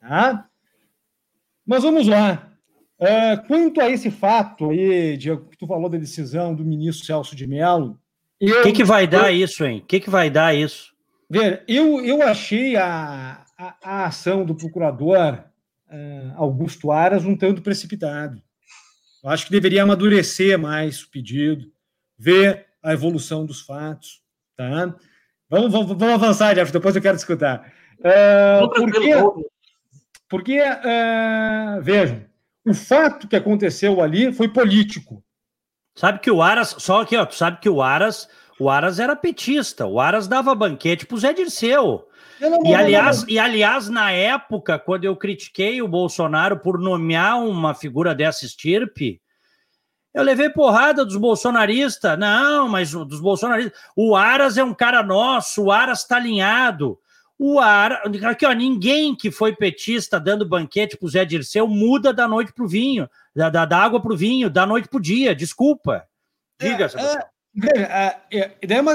Tá? 0.00 0.46
Mas 1.64 1.82
vamos 1.82 2.06
lá. 2.06 2.50
É, 2.98 3.36
quanto 3.36 3.80
a 3.80 3.88
esse 3.88 4.10
fato 4.10 4.70
aí, 4.70 5.16
Diego, 5.16 5.48
que 5.48 5.56
tu 5.56 5.68
falou 5.68 5.88
da 5.88 5.98
decisão 5.98 6.52
do 6.52 6.64
ministro 6.64 7.06
Celso 7.06 7.36
de 7.36 7.46
Mello. 7.46 7.98
O 8.42 8.62
que, 8.62 8.72
que 8.72 8.84
vai 8.84 9.06
dar 9.06 9.32
isso, 9.32 9.64
hein? 9.64 9.78
O 9.78 9.86
que, 9.86 10.00
que 10.00 10.10
vai 10.10 10.28
dar 10.28 10.54
isso? 10.54 10.97
Ver, 11.30 11.62
eu, 11.68 12.04
eu 12.04 12.22
achei 12.22 12.76
a, 12.76 13.44
a, 13.58 13.76
a 13.82 14.06
ação 14.06 14.44
do 14.44 14.54
procurador 14.54 15.44
uh, 15.90 16.32
Augusto 16.36 16.90
Aras 16.90 17.24
um 17.24 17.36
tanto 17.36 17.60
precipitado. 17.60 18.42
Eu 19.22 19.30
acho 19.30 19.46
que 19.46 19.52
deveria 19.52 19.82
amadurecer 19.82 20.58
mais 20.58 21.02
o 21.02 21.10
pedido, 21.10 21.70
ver 22.16 22.66
a 22.82 22.92
evolução 22.92 23.44
dos 23.44 23.60
fatos. 23.60 24.22
Tá? 24.56 24.94
Vamos, 25.50 25.72
vamos, 25.72 25.86
vamos 25.88 26.14
avançar, 26.14 26.54
Jeff, 26.54 26.72
depois 26.72 26.96
eu 26.96 27.02
quero 27.02 27.16
escutar. 27.16 27.72
Uh, 27.98 28.70
porque, 28.70 29.14
porque 30.28 30.60
uh, 30.60 31.82
vejam, 31.82 32.24
o 32.64 32.72
fato 32.72 33.26
que 33.26 33.36
aconteceu 33.36 34.00
ali 34.00 34.32
foi 34.32 34.48
político. 34.48 35.22
Sabe 35.94 36.20
que 36.20 36.30
o 36.30 36.40
Aras, 36.40 36.76
só 36.78 37.02
aqui, 37.02 37.16
ó, 37.16 37.26
tu 37.26 37.34
sabe 37.34 37.60
que 37.60 37.68
o 37.68 37.82
Aras 37.82 38.28
o 38.58 38.68
Aras 38.68 38.98
era 38.98 39.14
petista, 39.14 39.86
o 39.86 40.00
Aras 40.00 40.26
dava 40.26 40.54
banquete 40.54 41.06
pro 41.06 41.18
Zé 41.18 41.32
Dirceu. 41.32 42.08
E 42.64 42.74
aliás, 42.74 43.24
e 43.28 43.38
aliás, 43.38 43.88
na 43.88 44.12
época, 44.12 44.78
quando 44.78 45.04
eu 45.04 45.16
critiquei 45.16 45.82
o 45.82 45.88
Bolsonaro 45.88 46.58
por 46.58 46.78
nomear 46.78 47.40
uma 47.40 47.74
figura 47.74 48.14
dessa 48.14 48.44
estirpe, 48.44 49.20
eu 50.14 50.22
levei 50.22 50.48
porrada 50.48 51.04
dos 51.04 51.16
bolsonaristas. 51.16 52.18
Não, 52.18 52.68
mas 52.68 52.92
dos 52.92 53.20
bolsonaristas. 53.20 53.78
O 53.94 54.14
Aras 54.14 54.56
é 54.56 54.64
um 54.64 54.74
cara 54.74 55.02
nosso, 55.02 55.64
o 55.64 55.72
Aras 55.72 56.00
está 56.00 56.16
alinhado. 56.16 56.98
O 57.38 57.60
Aras. 57.60 58.00
Aqui, 58.24 58.46
ó, 58.46 58.52
ninguém 58.52 59.14
que 59.14 59.30
foi 59.30 59.54
petista 59.54 60.18
dando 60.18 60.48
banquete 60.48 60.96
pro 60.96 61.08
Zé 61.08 61.24
Dirceu 61.24 61.66
muda 61.66 62.12
da 62.12 62.26
noite 62.26 62.52
pro 62.52 62.68
vinho, 62.68 63.08
da, 63.34 63.50
da, 63.50 63.64
da 63.64 63.78
água 63.78 64.00
pro 64.00 64.16
vinho, 64.16 64.48
da 64.48 64.64
noite 64.64 64.88
pro 64.88 65.00
dia. 65.00 65.34
Desculpa. 65.34 66.04
Diga, 66.60 66.90
é, 66.96 67.14
é 67.14 67.37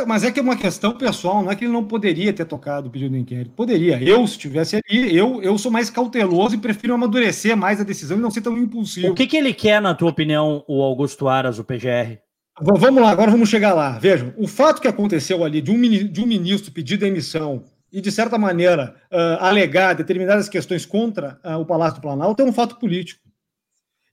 mas 0.08 0.24
é 0.24 0.32
que 0.32 0.40
é 0.40 0.44
uma 0.44 0.56
questão 0.56 0.98
pessoal, 0.98 1.44
não 1.44 1.52
é 1.52 1.56
que 1.56 1.66
ele 1.66 1.74
não 1.74 1.84
poderia 1.84 2.32
ter 2.32 2.46
tocado 2.46 2.88
o 2.88 2.92
pedido 2.92 3.12
do 3.12 3.18
inquérito. 3.18 3.52
Poderia. 3.56 4.02
Eu, 4.02 4.26
se 4.26 4.34
estivesse 4.34 4.78
ali, 4.78 5.16
eu, 5.16 5.42
eu 5.42 5.58
sou 5.58 5.72
mais 5.72 5.90
cauteloso 5.90 6.56
e 6.56 6.58
prefiro 6.58 6.94
amadurecer 6.94 7.58
mais 7.58 7.80
a 7.80 7.84
decisão 7.84 8.18
e 8.18 8.22
não 8.22 8.32
ser 8.32 8.42
tão 8.42 8.58
impulsivo. 8.58 9.12
O 9.12 9.16
que, 9.16 9.28
que 9.28 9.38
ele 9.38 9.54
quer, 9.54 9.82
na 9.82 9.94
tua 9.94 10.10
opinião, 10.10 10.64
o 10.68 10.82
Augusto 10.82 11.28
Aras, 11.28 11.60
o 11.60 11.64
PGR? 11.64 12.20
Vamos 12.62 13.02
lá, 13.02 13.10
agora 13.10 13.32
vamos 13.32 13.50
chegar 13.50 13.74
lá. 13.74 13.98
Vejam, 13.98 14.34
o 14.38 14.48
fato 14.48 14.82
que 14.82 14.88
aconteceu 14.88 15.44
ali 15.44 15.60
de 15.60 15.72
um, 15.72 15.82
de 15.82 16.22
um 16.22 16.28
ministro 16.28 16.72
pedir 16.72 16.98
demissão 16.98 17.64
e, 17.92 18.00
de 18.00 18.12
certa 18.12 18.38
maneira, 18.38 18.96
uh, 19.12 19.44
alegar 19.44 19.94
determinadas 19.94 20.48
questões 20.48 20.86
contra 20.86 21.40
uh, 21.44 21.58
o 21.58 21.66
Palácio 21.66 21.96
do 21.96 22.02
Planalto 22.02 22.42
é 22.42 22.46
um 22.46 22.54
fato 22.54 22.78
político. 22.78 23.22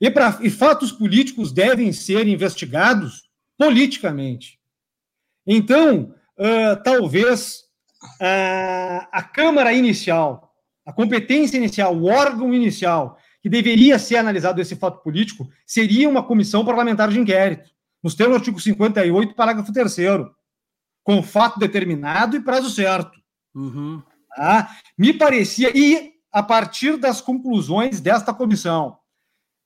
E, 0.01 0.11
pra, 0.11 0.39
e 0.41 0.49
fatos 0.49 0.91
políticos 0.91 1.53
devem 1.53 1.93
ser 1.93 2.27
investigados 2.27 3.30
politicamente. 3.61 4.59
Então, 5.47 6.15
uh, 6.39 6.83
talvez 6.83 7.65
uh, 8.03 9.07
a 9.13 9.23
Câmara 9.23 9.75
inicial, 9.75 10.55
a 10.87 10.91
competência 10.95 11.59
inicial, 11.59 11.95
o 11.95 12.07
órgão 12.07 12.55
inicial 12.55 13.19
que 13.43 13.51
deveria 13.51 13.99
ser 13.99 14.17
analisado 14.17 14.63
esse 14.63 14.75
fato 14.77 15.03
político 15.03 15.47
seria 15.67 16.09
uma 16.09 16.23
comissão 16.23 16.65
parlamentar 16.65 17.11
de 17.11 17.21
inquérito, 17.21 17.69
nos 18.03 18.15
termos 18.15 18.37
do 18.37 18.39
artigo 18.39 18.59
58, 18.59 19.35
parágrafo 19.35 19.71
3 19.75 19.95
com 21.05 21.23
fato 21.23 21.59
determinado 21.59 22.37
e 22.37 22.41
prazo 22.41 22.71
certo. 22.71 23.21
Uhum. 23.55 24.03
Tá? 24.35 24.71
Me 24.97 25.13
parecia, 25.13 25.71
e 25.77 26.15
a 26.33 26.43
partir 26.43 26.97
das 26.97 27.21
conclusões 27.21 28.01
desta 28.01 28.33
comissão, 28.33 28.97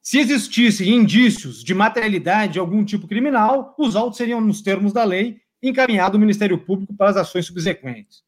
se 0.05 0.19
existissem 0.19 0.91
indícios 0.91 1.65
de 1.65 1.73
materialidade 1.73 2.53
de 2.53 2.59
algum 2.59 2.85
tipo 2.85 3.09
criminal, 3.09 3.75
os 3.79 3.97
autos 3.97 4.19
seriam, 4.19 4.39
nos 4.39 4.61
termos 4.61 4.93
da 4.93 5.03
lei, 5.03 5.41
encaminhados 5.63 6.15
ao 6.15 6.21
Ministério 6.21 6.63
Público 6.63 6.95
para 6.95 7.09
as 7.09 7.17
ações 7.17 7.47
subsequentes. 7.47 8.23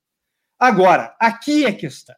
Agora, 0.59 1.15
aqui 1.21 1.67
é 1.67 1.69
a 1.69 1.77
questão. 1.77 2.17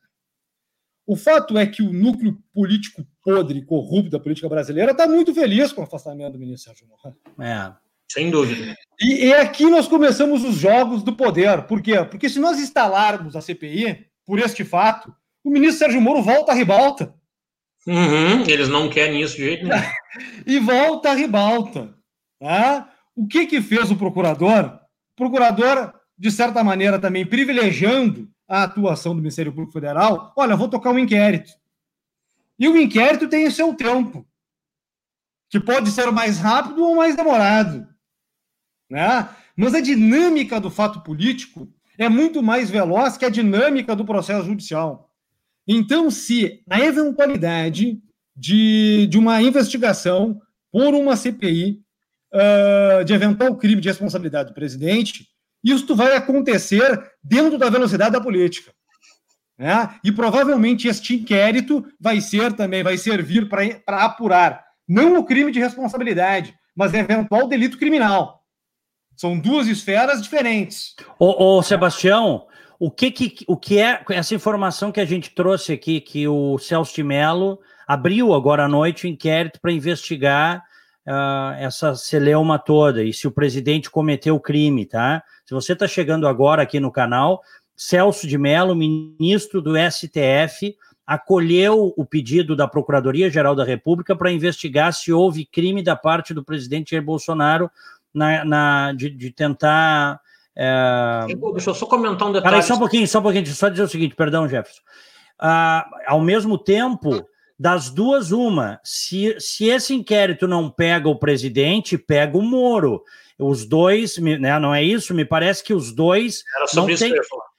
O 1.04 1.16
fato 1.16 1.58
é 1.58 1.66
que 1.66 1.82
o 1.82 1.92
núcleo 1.92 2.38
político 2.54 3.04
podre 3.20 3.58
e 3.58 3.64
corrupto 3.64 4.10
da 4.10 4.20
política 4.20 4.48
brasileira 4.48 4.92
está 4.92 5.08
muito 5.08 5.34
feliz 5.34 5.72
com 5.72 5.80
o 5.80 5.84
afastamento 5.84 6.34
do 6.34 6.38
ministro 6.38 6.70
Sérgio 6.70 6.86
Moro. 6.86 7.16
É, 7.40 7.72
sem 8.08 8.30
dúvida. 8.30 8.76
E, 9.00 9.26
e 9.26 9.34
aqui 9.34 9.68
nós 9.68 9.88
começamos 9.88 10.44
os 10.44 10.54
jogos 10.54 11.02
do 11.02 11.16
poder. 11.16 11.62
Por 11.62 11.82
quê? 11.82 12.04
Porque 12.04 12.28
se 12.28 12.38
nós 12.38 12.60
instalarmos 12.60 13.34
a 13.34 13.40
CPI 13.40 14.06
por 14.24 14.38
este 14.38 14.64
fato, 14.64 15.12
o 15.42 15.50
ministro 15.50 15.78
Sérgio 15.80 16.00
Moro 16.00 16.22
volta 16.22 16.52
à 16.52 16.54
ribalta. 16.54 17.17
Uhum, 17.88 18.42
eles 18.46 18.68
não 18.68 18.90
querem 18.90 19.22
isso 19.22 19.36
de 19.36 19.44
jeito 19.44 19.66
nenhum. 19.66 19.82
e 20.46 20.58
volta 20.58 21.10
à 21.10 21.14
ribalta. 21.14 21.94
Tá? 22.38 22.92
O 23.16 23.26
que, 23.26 23.46
que 23.46 23.62
fez 23.62 23.90
o 23.90 23.96
procurador? 23.96 24.78
O 25.12 25.16
procurador, 25.16 25.94
de 26.16 26.30
certa 26.30 26.62
maneira, 26.62 26.98
também 26.98 27.24
privilegiando 27.24 28.30
a 28.46 28.64
atuação 28.64 29.14
do 29.14 29.22
Ministério 29.22 29.52
Público 29.52 29.72
Federal, 29.72 30.34
olha, 30.36 30.54
vou 30.54 30.68
tocar 30.68 30.90
um 30.90 30.98
inquérito. 30.98 31.50
E 32.58 32.68
o 32.68 32.76
inquérito 32.76 33.26
tem 33.26 33.46
o 33.46 33.52
seu 33.52 33.72
tempo, 33.74 34.26
que 35.48 35.58
pode 35.58 35.90
ser 35.90 36.10
mais 36.10 36.38
rápido 36.38 36.84
ou 36.84 36.94
mais 36.94 37.16
demorado. 37.16 37.88
Né? 38.90 39.28
Mas 39.56 39.74
a 39.74 39.80
dinâmica 39.80 40.60
do 40.60 40.70
fato 40.70 41.00
político 41.00 41.72
é 41.96 42.08
muito 42.08 42.42
mais 42.42 42.68
veloz 42.68 43.16
que 43.16 43.24
a 43.24 43.30
dinâmica 43.30 43.96
do 43.96 44.04
processo 44.04 44.46
judicial. 44.46 45.07
Então, 45.68 46.10
se 46.10 46.62
na 46.66 46.80
eventualidade 46.80 48.00
de, 48.34 49.06
de 49.06 49.18
uma 49.18 49.42
investigação 49.42 50.40
por 50.72 50.94
uma 50.94 51.14
CPI 51.14 51.82
uh, 52.32 53.04
de 53.04 53.12
eventual 53.12 53.54
crime 53.56 53.80
de 53.80 53.88
responsabilidade 53.88 54.48
do 54.48 54.54
presidente, 54.54 55.28
isso 55.62 55.94
vai 55.94 56.16
acontecer 56.16 56.98
dentro 57.22 57.58
da 57.58 57.68
velocidade 57.68 58.12
da 58.12 58.20
política. 58.20 58.72
Né? 59.58 59.94
E 60.02 60.10
provavelmente 60.10 60.88
este 60.88 61.16
inquérito 61.16 61.84
vai 62.00 62.20
ser 62.20 62.54
também, 62.54 62.82
vai 62.82 62.96
servir 62.96 63.48
para 63.48 64.04
apurar 64.04 64.64
não 64.88 65.18
o 65.18 65.24
crime 65.24 65.52
de 65.52 65.58
responsabilidade, 65.58 66.54
mas 66.74 66.94
eventual 66.94 67.46
delito 67.46 67.76
criminal. 67.76 68.38
São 69.16 69.38
duas 69.38 69.66
esferas 69.66 70.22
diferentes. 70.22 70.94
Ô, 71.18 71.56
ô 71.56 71.62
Sebastião, 71.62 72.46
o 72.78 72.90
que, 72.90 73.10
que, 73.10 73.44
o 73.46 73.56
que 73.56 73.78
é 73.78 74.02
essa 74.10 74.34
informação 74.34 74.92
que 74.92 75.00
a 75.00 75.04
gente 75.04 75.30
trouxe 75.30 75.72
aqui, 75.72 76.00
que 76.00 76.28
o 76.28 76.58
Celso 76.58 76.94
de 76.94 77.02
Mello 77.02 77.58
abriu 77.86 78.32
agora 78.32 78.64
à 78.64 78.68
noite 78.68 79.06
o 79.06 79.08
inquérito 79.08 79.60
para 79.60 79.72
investigar 79.72 80.62
uh, 81.06 81.54
essa 81.58 81.94
celeuma 81.94 82.58
toda 82.58 83.02
e 83.02 83.12
se 83.12 83.26
o 83.26 83.32
presidente 83.32 83.90
cometeu 83.90 84.38
crime, 84.38 84.86
tá? 84.86 85.22
Se 85.44 85.54
você 85.54 85.72
está 85.72 85.88
chegando 85.88 86.28
agora 86.28 86.62
aqui 86.62 86.78
no 86.78 86.92
canal, 86.92 87.40
Celso 87.74 88.26
de 88.26 88.36
Mello, 88.36 88.74
ministro 88.74 89.62
do 89.62 89.72
STF, 89.76 90.76
acolheu 91.06 91.94
o 91.96 92.04
pedido 92.04 92.54
da 92.54 92.68
Procuradoria-Geral 92.68 93.54
da 93.56 93.64
República 93.64 94.14
para 94.14 94.30
investigar 94.30 94.92
se 94.92 95.10
houve 95.10 95.46
crime 95.46 95.82
da 95.82 95.96
parte 95.96 96.34
do 96.34 96.44
presidente 96.44 96.90
Jair 96.90 97.02
Bolsonaro 97.02 97.70
na, 98.12 98.44
na 98.44 98.92
de, 98.92 99.08
de, 99.08 99.30
tentar. 99.30 100.20
É... 100.58 101.26
Deixa 101.52 101.70
eu 101.70 101.74
só 101.74 101.86
comentar 101.86 102.26
um 102.26 102.32
detalhe. 102.32 102.50
Peraí, 102.50 102.62
só 102.66 102.74
um 102.74 102.78
pouquinho, 102.78 103.06
só 103.06 103.20
um 103.20 103.22
pouquinho, 103.22 103.46
só 103.46 103.68
dizer 103.68 103.84
o 103.84 103.88
seguinte, 103.88 104.16
perdão, 104.16 104.48
Jefferson. 104.48 104.82
Ah, 105.38 105.88
ao 106.08 106.20
mesmo 106.20 106.58
tempo, 106.58 107.24
das 107.56 107.90
duas, 107.90 108.32
uma, 108.32 108.80
se, 108.82 109.36
se 109.38 109.66
esse 109.66 109.94
inquérito 109.94 110.48
não 110.48 110.68
pega 110.68 111.08
o 111.08 111.18
presidente, 111.18 111.96
pega 111.96 112.36
o 112.36 112.42
Moro. 112.42 113.04
Os 113.38 113.64
dois, 113.64 114.18
né, 114.18 114.58
não 114.58 114.74
é 114.74 114.82
isso? 114.82 115.14
Me 115.14 115.24
parece 115.24 115.62
que 115.62 115.72
os 115.72 115.92
dois 115.92 116.42
não 116.74 116.86
tem, 116.86 117.14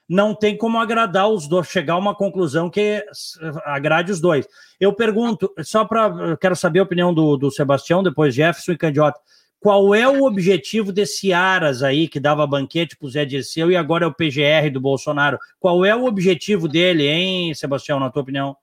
não 0.06 0.34
tem 0.34 0.54
como 0.54 0.78
agradar 0.78 1.26
os 1.30 1.48
dois, 1.48 1.68
chegar 1.68 1.94
a 1.94 1.98
uma 1.98 2.14
conclusão 2.14 2.68
que 2.68 3.02
agrade 3.64 4.12
os 4.12 4.20
dois. 4.20 4.46
Eu 4.78 4.92
pergunto, 4.92 5.50
só 5.62 5.86
para. 5.86 6.36
Quero 6.36 6.54
saber 6.54 6.80
a 6.80 6.82
opinião 6.82 7.14
do, 7.14 7.38
do 7.38 7.50
Sebastião, 7.50 8.02
depois 8.02 8.34
Jefferson 8.34 8.72
e 8.72 8.76
Candiota. 8.76 9.18
Qual 9.60 9.94
é 9.94 10.08
o 10.08 10.24
objetivo 10.24 10.90
desse 10.90 11.34
Aras 11.34 11.82
aí, 11.82 12.08
que 12.08 12.18
dava 12.18 12.46
banquete 12.46 12.96
para 12.96 13.06
o 13.06 13.10
Zé 13.10 13.26
Dirceu 13.26 13.70
e 13.70 13.76
agora 13.76 14.06
é 14.06 14.08
o 14.08 14.14
PGR 14.14 14.70
do 14.72 14.80
Bolsonaro? 14.80 15.38
Qual 15.60 15.84
é 15.84 15.94
o 15.94 16.06
objetivo 16.06 16.66
dele, 16.66 17.06
hein, 17.06 17.54
Sebastião, 17.54 18.00
na 18.00 18.10
tua 18.10 18.22
opinião? 18.22 18.56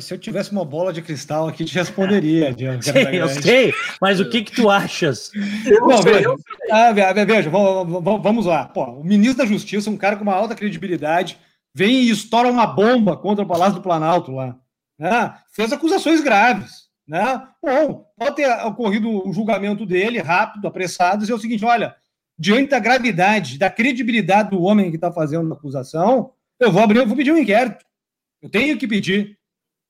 Se 0.00 0.12
eu 0.12 0.18
tivesse 0.18 0.52
uma 0.52 0.66
bola 0.66 0.92
de 0.92 1.00
cristal 1.00 1.48
aqui, 1.48 1.64
te 1.64 1.74
responderia. 1.74 2.52
Sim, 2.82 3.16
eu 3.16 3.28
sei, 3.28 3.72
mas 4.02 4.20
o 4.20 4.28
que, 4.28 4.42
que 4.42 4.52
tu 4.52 4.68
achas? 4.68 5.30
Não, 5.64 6.02
veja, 6.02 6.34
ah, 6.70 6.92
veja 6.92 7.48
vamos 7.48 8.44
lá. 8.44 8.66
Pô, 8.66 8.84
o 8.84 9.04
ministro 9.04 9.38
da 9.38 9.46
Justiça, 9.46 9.88
um 9.88 9.96
cara 9.96 10.16
com 10.16 10.24
uma 10.24 10.34
alta 10.34 10.54
credibilidade, 10.54 11.38
vem 11.74 12.02
e 12.02 12.10
estoura 12.10 12.50
uma 12.50 12.66
bomba 12.66 13.16
contra 13.16 13.42
o 13.42 13.48
Palácio 13.48 13.76
do 13.76 13.82
Planalto 13.82 14.32
lá. 14.32 14.58
Né? 14.98 15.34
Fez 15.52 15.72
acusações 15.72 16.20
graves. 16.20 16.87
Né? 17.08 17.42
Bom, 17.62 18.06
pode 18.18 18.36
ter 18.36 18.46
ocorrido 18.66 19.26
o 19.26 19.32
julgamento 19.32 19.86
dele 19.86 20.20
rápido, 20.20 20.68
apressado, 20.68 21.24
e 21.24 21.30
é 21.30 21.34
o 21.34 21.38
seguinte: 21.38 21.64
olha, 21.64 21.96
diante 22.38 22.70
da 22.70 22.78
gravidade, 22.78 23.58
da 23.58 23.70
credibilidade 23.70 24.50
do 24.50 24.60
homem 24.60 24.90
que 24.90 24.96
está 24.96 25.10
fazendo 25.10 25.50
a 25.50 25.56
acusação, 25.56 26.32
eu 26.60 26.70
vou 26.70 26.82
abrir, 26.82 26.98
eu 26.98 27.06
vou 27.06 27.16
pedir 27.16 27.32
um 27.32 27.38
inquérito. 27.38 27.82
Eu 28.42 28.50
tenho 28.50 28.76
que 28.76 28.86
pedir. 28.86 29.38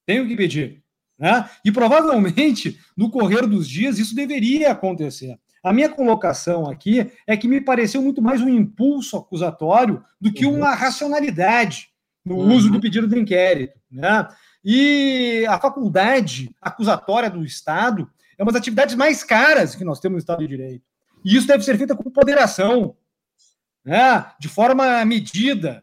Tenho 0.06 0.26
que 0.28 0.36
pedir. 0.36 0.82
Né? 1.18 1.50
E 1.64 1.72
provavelmente, 1.72 2.78
no 2.96 3.10
correr 3.10 3.46
dos 3.46 3.68
dias, 3.68 3.98
isso 3.98 4.14
deveria 4.14 4.70
acontecer. 4.70 5.36
A 5.62 5.72
minha 5.72 5.88
colocação 5.88 6.70
aqui 6.70 7.10
é 7.26 7.36
que 7.36 7.48
me 7.48 7.60
pareceu 7.60 8.00
muito 8.00 8.22
mais 8.22 8.40
um 8.40 8.48
impulso 8.48 9.16
acusatório 9.16 10.02
do 10.20 10.32
que 10.32 10.46
uma 10.46 10.72
racionalidade 10.72 11.88
no 12.24 12.36
uhum. 12.36 12.54
uso 12.54 12.70
do 12.70 12.80
pedido 12.80 13.08
de 13.08 13.18
inquérito. 13.18 13.76
Né? 13.90 14.28
E 14.64 15.46
a 15.48 15.58
faculdade 15.58 16.50
acusatória 16.60 17.30
do 17.30 17.44
Estado 17.44 18.10
é 18.36 18.42
uma 18.42 18.52
das 18.52 18.60
atividades 18.60 18.94
mais 18.94 19.24
caras 19.24 19.74
que 19.74 19.84
nós 19.84 20.00
temos 20.00 20.16
no 20.16 20.18
Estado 20.18 20.40
de 20.40 20.48
Direito. 20.48 20.84
E 21.24 21.36
isso 21.36 21.46
deve 21.46 21.64
ser 21.64 21.76
feito 21.76 21.96
com 21.96 22.10
ponderação, 22.10 22.96
né? 23.84 24.26
de 24.38 24.48
forma 24.48 25.04
medida, 25.04 25.82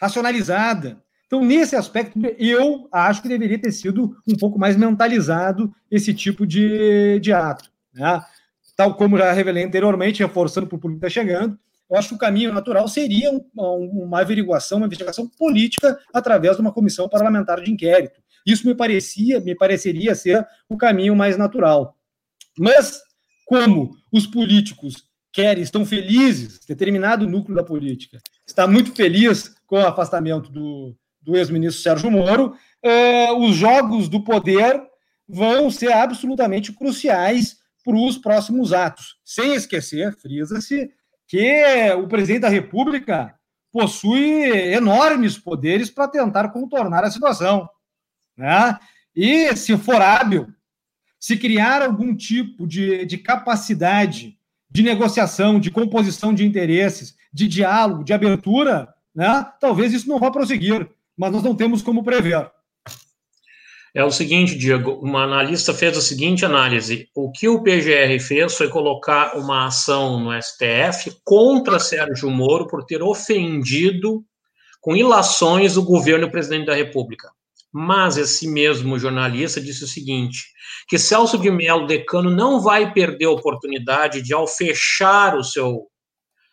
racionalizada. 0.00 1.02
Então, 1.26 1.44
nesse 1.44 1.74
aspecto, 1.74 2.18
eu 2.38 2.88
acho 2.92 3.22
que 3.22 3.28
deveria 3.28 3.58
ter 3.58 3.72
sido 3.72 4.16
um 4.26 4.36
pouco 4.36 4.58
mais 4.58 4.76
mentalizado 4.76 5.74
esse 5.90 6.14
tipo 6.14 6.46
de, 6.46 7.18
de 7.20 7.32
ato. 7.32 7.70
Né? 7.92 8.22
Tal 8.76 8.94
como 8.94 9.18
já 9.18 9.32
revelei 9.32 9.64
anteriormente, 9.64 10.22
reforçando 10.22 10.66
para 10.66 10.76
o 10.76 10.78
público 10.78 11.00
que 11.00 11.06
está 11.06 11.20
chegando, 11.20 11.58
eu 11.90 11.96
acho 11.96 12.08
que 12.08 12.14
o 12.14 12.18
caminho 12.18 12.52
natural 12.52 12.88
seria 12.88 13.30
um, 13.30 13.40
uma 13.54 14.20
averiguação, 14.20 14.78
uma 14.78 14.86
investigação 14.86 15.28
política 15.28 15.98
através 16.12 16.56
de 16.56 16.62
uma 16.62 16.72
comissão 16.72 17.08
parlamentar 17.08 17.60
de 17.60 17.70
inquérito. 17.70 18.20
Isso 18.44 18.66
me 18.66 18.74
parecia, 18.74 19.40
me 19.40 19.54
pareceria 19.54 20.14
ser 20.14 20.46
o 20.68 20.76
caminho 20.76 21.14
mais 21.14 21.36
natural. 21.36 21.96
Mas, 22.58 23.00
como 23.44 23.90
os 24.12 24.26
políticos 24.26 25.04
querem, 25.32 25.62
estão 25.62 25.84
felizes, 25.84 26.60
determinado 26.66 27.28
núcleo 27.28 27.56
da 27.56 27.62
política 27.62 28.18
está 28.46 28.66
muito 28.66 28.94
feliz 28.94 29.54
com 29.66 29.76
o 29.76 29.86
afastamento 29.86 30.50
do, 30.50 30.96
do 31.20 31.36
ex-ministro 31.36 31.82
Sérgio 31.82 32.10
Moro, 32.10 32.54
uh, 32.84 33.34
os 33.44 33.56
jogos 33.56 34.08
do 34.08 34.22
poder 34.22 34.80
vão 35.28 35.70
ser 35.70 35.92
absolutamente 35.92 36.72
cruciais 36.72 37.56
para 37.84 37.96
os 37.96 38.16
próximos 38.16 38.72
atos. 38.72 39.16
Sem 39.24 39.54
esquecer, 39.54 40.16
frisa-se, 40.16 40.90
que 41.26 41.92
o 41.98 42.06
presidente 42.06 42.40
da 42.40 42.48
República 42.48 43.34
possui 43.72 44.44
enormes 44.72 45.36
poderes 45.36 45.90
para 45.90 46.08
tentar 46.08 46.48
contornar 46.48 47.04
a 47.04 47.10
situação. 47.10 47.68
Né? 48.36 48.78
E, 49.14 49.54
se 49.56 49.76
for 49.76 50.00
hábil, 50.00 50.48
se 51.18 51.36
criar 51.36 51.82
algum 51.82 52.14
tipo 52.14 52.66
de, 52.66 53.04
de 53.04 53.18
capacidade 53.18 54.38
de 54.70 54.82
negociação, 54.82 55.58
de 55.58 55.70
composição 55.70 56.34
de 56.34 56.44
interesses, 56.44 57.16
de 57.32 57.48
diálogo, 57.48 58.04
de 58.04 58.12
abertura, 58.12 58.88
né? 59.14 59.46
talvez 59.60 59.92
isso 59.92 60.08
não 60.08 60.18
vá 60.18 60.30
prosseguir 60.30 60.88
mas 61.16 61.32
nós 61.32 61.42
não 61.42 61.56
temos 61.56 61.82
como 61.82 62.04
prever. 62.04 62.50
É 63.96 64.04
o 64.04 64.10
seguinte, 64.10 64.58
Diego, 64.58 65.00
uma 65.02 65.22
analista 65.22 65.72
fez 65.72 65.96
a 65.96 66.02
seguinte 66.02 66.44
análise: 66.44 67.08
o 67.14 67.32
que 67.32 67.48
o 67.48 67.62
PGR 67.62 68.20
fez 68.20 68.54
foi 68.54 68.68
colocar 68.68 69.38
uma 69.38 69.68
ação 69.68 70.20
no 70.20 70.30
STF 70.38 71.16
contra 71.24 71.78
Sérgio 71.78 72.30
Moro 72.30 72.66
por 72.66 72.84
ter 72.84 73.02
ofendido 73.02 74.22
com 74.82 74.94
ilações 74.94 75.78
o 75.78 75.82
governo 75.82 76.26
e 76.26 76.28
o 76.28 76.30
presidente 76.30 76.66
da 76.66 76.74
República. 76.74 77.30
Mas 77.72 78.18
esse 78.18 78.46
mesmo 78.46 78.98
jornalista 78.98 79.62
disse 79.62 79.84
o 79.84 79.88
seguinte: 79.88 80.44
que 80.86 80.98
Celso 80.98 81.38
de 81.38 81.50
Mello, 81.50 81.86
decano, 81.86 82.28
não 82.28 82.60
vai 82.60 82.92
perder 82.92 83.24
a 83.24 83.30
oportunidade 83.30 84.20
de, 84.20 84.34
ao 84.34 84.46
fechar 84.46 85.38
o 85.38 85.42
seu 85.42 85.86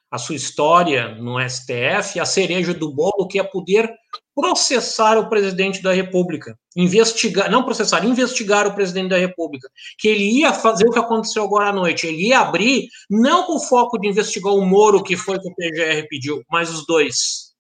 a 0.10 0.18
sua 0.18 0.36
história 0.36 1.10
no 1.16 1.38
STF, 1.42 2.22
a 2.22 2.26
cereja 2.26 2.74
do 2.74 2.94
bolo 2.94 3.28
que 3.28 3.38
é 3.38 3.44
poder 3.44 3.92
processar 4.36 5.18
o 5.18 5.30
presidente 5.30 5.82
da 5.82 5.94
República, 5.94 6.58
investigar, 6.76 7.50
não 7.52 7.64
processar, 7.64 8.04
investigar 8.06 8.68
o 8.68 8.74
presidente 8.74 9.10
da 9.10 9.18
República, 9.18 9.70
que 9.98 10.08
ele 10.08 10.40
ia 10.40 10.54
fazer 10.54 10.88
o 10.88 10.92
que 10.92 11.00
aconteceu 11.00 11.44
agora 11.44 11.70
à 11.70 11.74
noite, 11.74 12.08
ele 12.08 12.28
ia 12.28 12.40
abrir, 12.40 12.88
não 13.10 13.44
com 13.44 13.56
o 13.56 13.60
foco 13.60 14.00
de 14.00 14.08
investigar 14.08 14.54
o 14.54 14.66
Moro, 14.66 15.04
que 15.04 15.16
foi 15.16 15.38
o 15.38 15.42
que 15.42 15.50
o 15.50 15.56
PGR 15.56 16.08
pediu, 16.10 16.44
mas 16.50 16.70
os 16.70 16.86
dois. 16.86 17.54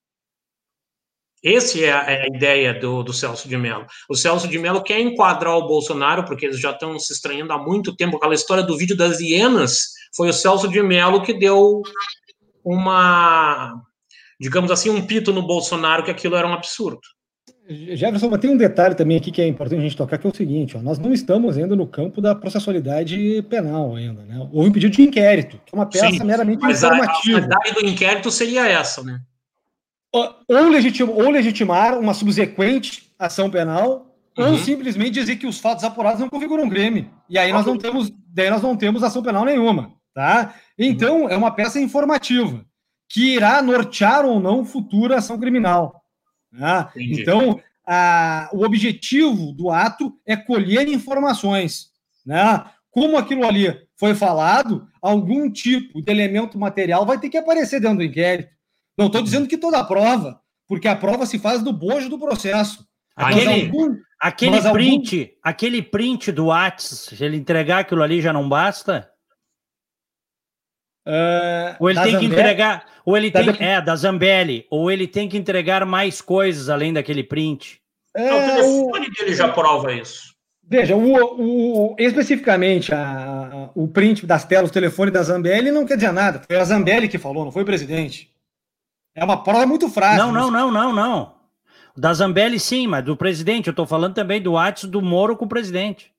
Essa 1.45 1.77
é 1.79 1.91
a, 1.91 2.11
é 2.11 2.21
a 2.23 2.27
ideia 2.27 2.73
do, 2.73 3.03
do, 3.03 3.11
Celso 3.11 3.49
de 3.49 3.57
Mello. 3.57 3.85
O 4.09 4.15
Celso 4.15 4.47
de 4.47 4.57
Mello 4.57 4.81
quer 4.81 5.01
enquadrar 5.01 5.57
o 5.57 5.67
Bolsonaro, 5.67 6.23
porque 6.23 6.45
eles 6.45 6.59
já 6.59 6.71
estão 6.71 6.97
se 6.97 7.11
estranhando 7.11 7.51
há 7.51 7.57
muito 7.57 7.93
tempo. 7.95 8.15
Aquela 8.15 8.33
história 8.33 8.63
do 8.63 8.77
vídeo 8.77 8.95
das 8.95 9.19
hienas 9.19 9.89
foi 10.15 10.29
o 10.29 10.33
Celso 10.33 10.69
de 10.69 10.81
Mello 10.81 11.21
que 11.21 11.33
deu 11.33 11.81
uma, 12.63 13.73
digamos 14.39 14.71
assim, 14.71 14.89
um 14.89 15.05
pito 15.05 15.31
no 15.31 15.45
Bolsonaro 15.45 16.03
que 16.03 16.11
aquilo 16.11 16.35
era 16.35 16.47
um 16.47 16.53
absurdo. 16.53 17.01
Jefferson, 17.69 18.29
mas 18.29 18.41
tem 18.41 18.49
um 18.49 18.57
detalhe 18.57 18.93
também 18.93 19.17
aqui 19.17 19.31
que 19.31 19.41
é 19.41 19.47
importante 19.47 19.79
a 19.79 19.83
gente 19.83 19.95
tocar, 19.95 20.17
que 20.17 20.27
é 20.27 20.29
o 20.29 20.35
seguinte, 20.35 20.75
ó, 20.75 20.81
nós 20.81 20.99
não 20.99 21.13
estamos 21.13 21.57
ainda 21.57 21.75
no 21.75 21.87
campo 21.87 22.21
da 22.21 22.35
processualidade 22.35 23.41
penal 23.49 23.95
ainda, 23.95 24.21
né? 24.23 24.37
Houve 24.51 24.69
um 24.69 24.71
pedido 24.71 24.93
de 24.93 25.01
inquérito, 25.01 25.59
que 25.65 25.73
é 25.73 25.77
uma 25.77 25.85
peça 25.85 26.09
Sim, 26.09 26.23
meramente 26.25 26.61
mas 26.61 26.83
informativa. 26.83 27.39
A, 27.39 27.69
a 27.69 27.73
do 27.73 27.85
inquérito 27.85 28.29
seria 28.29 28.67
essa, 28.67 29.01
né? 29.01 29.21
Ou, 30.11 30.35
ou 30.47 31.31
legitimar 31.31 31.97
uma 31.97 32.13
subsequente 32.13 33.13
ação 33.17 33.49
penal, 33.49 34.13
uhum. 34.37 34.51
ou 34.51 34.57
simplesmente 34.57 35.11
dizer 35.11 35.37
que 35.37 35.47
os 35.47 35.59
fatos 35.59 35.85
apurados 35.85 36.19
não 36.19 36.29
configuram 36.29 36.69
crime. 36.69 37.09
E 37.29 37.37
aí 37.39 37.53
nós 37.53 37.65
não 37.65 37.77
temos, 37.77 38.11
daí 38.27 38.49
nós 38.49 38.61
não 38.61 38.75
temos 38.75 39.03
ação 39.03 39.23
penal 39.23 39.45
nenhuma, 39.45 39.93
tá? 40.13 40.53
Então, 40.77 41.29
é 41.29 41.37
uma 41.37 41.51
peça 41.51 41.79
informativa 41.79 42.63
que 43.09 43.35
irá 43.35 43.61
nortear 43.61 44.25
ou 44.25 44.39
não 44.39 44.65
futura 44.65 45.17
ação 45.17 45.39
criminal. 45.39 46.03
Né? 46.51 46.87
Então, 46.95 47.59
a, 47.85 48.49
o 48.53 48.63
objetivo 48.63 49.51
do 49.51 49.69
ato 49.69 50.13
é 50.25 50.35
colher 50.35 50.87
informações. 50.87 51.87
Né? 52.25 52.63
Como 52.89 53.17
aquilo 53.17 53.45
ali 53.45 53.75
foi 53.99 54.15
falado, 54.15 54.87
algum 55.01 55.49
tipo 55.51 56.01
de 56.01 56.11
elemento 56.11 56.57
material 56.59 57.05
vai 57.05 57.19
ter 57.19 57.29
que 57.29 57.37
aparecer 57.37 57.79
dentro 57.79 57.97
do 57.97 58.03
inquérito. 58.03 58.49
Não 58.97 59.07
estou 59.07 59.21
dizendo 59.21 59.47
que 59.47 59.57
toda 59.57 59.79
a 59.79 59.83
prova, 59.83 60.39
porque 60.67 60.87
a 60.87 60.95
prova 60.95 61.25
se 61.25 61.39
faz 61.39 61.63
do 61.63 61.73
bojo 61.73 62.09
do 62.09 62.19
processo. 62.19 62.85
Aquele, 63.15 63.65
algum, 63.65 63.95
aquele 64.19 64.61
print, 64.71 65.19
algum... 65.19 65.33
aquele 65.43 65.81
print 65.81 66.31
do 66.31 66.45
WhatsApp, 66.45 67.15
se 67.15 67.23
ele 67.23 67.37
entregar 67.37 67.79
aquilo 67.79 68.01
ali 68.01 68.21
já 68.21 68.33
não 68.33 68.49
basta? 68.49 69.09
Uh, 71.05 71.75
ou 71.79 71.89
ele 71.89 71.99
tem 71.99 72.11
Zambelli? 72.13 72.27
que 72.29 72.33
entregar, 72.33 72.85
ou 73.05 73.17
ele 73.17 73.29
tem, 73.31 73.49
é, 73.59 73.81
da 73.81 73.95
Zambelli, 73.95 74.65
ou 74.69 74.89
ele 74.89 75.05
tem 75.05 75.27
que 75.27 75.37
entregar 75.37 75.85
mais 75.85 76.21
coisas 76.21 76.69
além 76.69 76.93
daquele 76.93 77.23
print. 77.23 77.81
É, 78.15 78.33
o 78.33 78.39
telefone 78.39 79.07
o... 79.07 79.11
dele 79.11 79.35
já 79.35 79.49
prova 79.49 79.93
isso. 79.93 80.33
Veja, 80.65 80.95
o, 80.95 81.91
o 81.91 81.95
especificamente 81.99 82.93
a, 82.93 83.01
a, 83.01 83.69
o 83.75 83.85
print 83.87 84.25
das 84.25 84.45
telas 84.45 84.69
do 84.69 84.73
telefone 84.73 85.11
da 85.11 85.21
Zambelli 85.21 85.71
não 85.71 85.85
quer 85.85 85.95
dizer 85.95 86.13
nada. 86.13 86.41
Foi 86.47 86.55
a 86.55 86.63
Zambelli 86.63 87.09
que 87.09 87.17
falou, 87.17 87.43
não 87.43 87.51
foi 87.51 87.63
o 87.63 87.65
presidente. 87.65 88.31
É 89.13 89.23
uma 89.23 89.43
prova 89.43 89.65
muito 89.65 89.89
frágil. 89.89 90.25
Não, 90.25 90.31
não, 90.31 90.49
não, 90.49 90.71
não, 90.71 90.93
não. 90.93 91.33
Da 91.95 92.13
Zambelli 92.13 92.59
sim, 92.59 92.87
mas 92.87 93.03
do 93.03 93.17
presidente. 93.17 93.67
Eu 93.67 93.71
estou 93.71 93.85
falando 93.85 94.15
também 94.15 94.41
do 94.41 94.53
WhatsApp 94.53 94.89
do 94.91 95.01
Moro 95.01 95.35
com 95.35 95.45
o 95.45 95.49
presidente. 95.49 96.12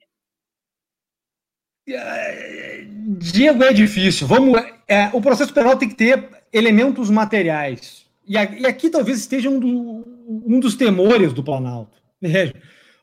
Diego 1.87 3.63
é 3.63 3.73
difícil. 3.73 4.27
Vamos, 4.27 4.61
é, 4.89 5.11
o 5.13 5.21
processo 5.21 5.53
penal 5.53 5.77
tem 5.77 5.89
que 5.89 5.95
ter 5.95 6.29
elementos 6.53 7.11
materiais. 7.11 8.07
E, 8.27 8.35
e 8.35 8.67
aqui 8.67 8.89
talvez 8.89 9.19
esteja 9.19 9.51
um, 9.51 9.59
do, 9.59 10.05
um, 10.47 10.59
dos 10.61 10.75
temores 10.75 11.33
do 11.33 11.45
Planalto. 11.45 11.99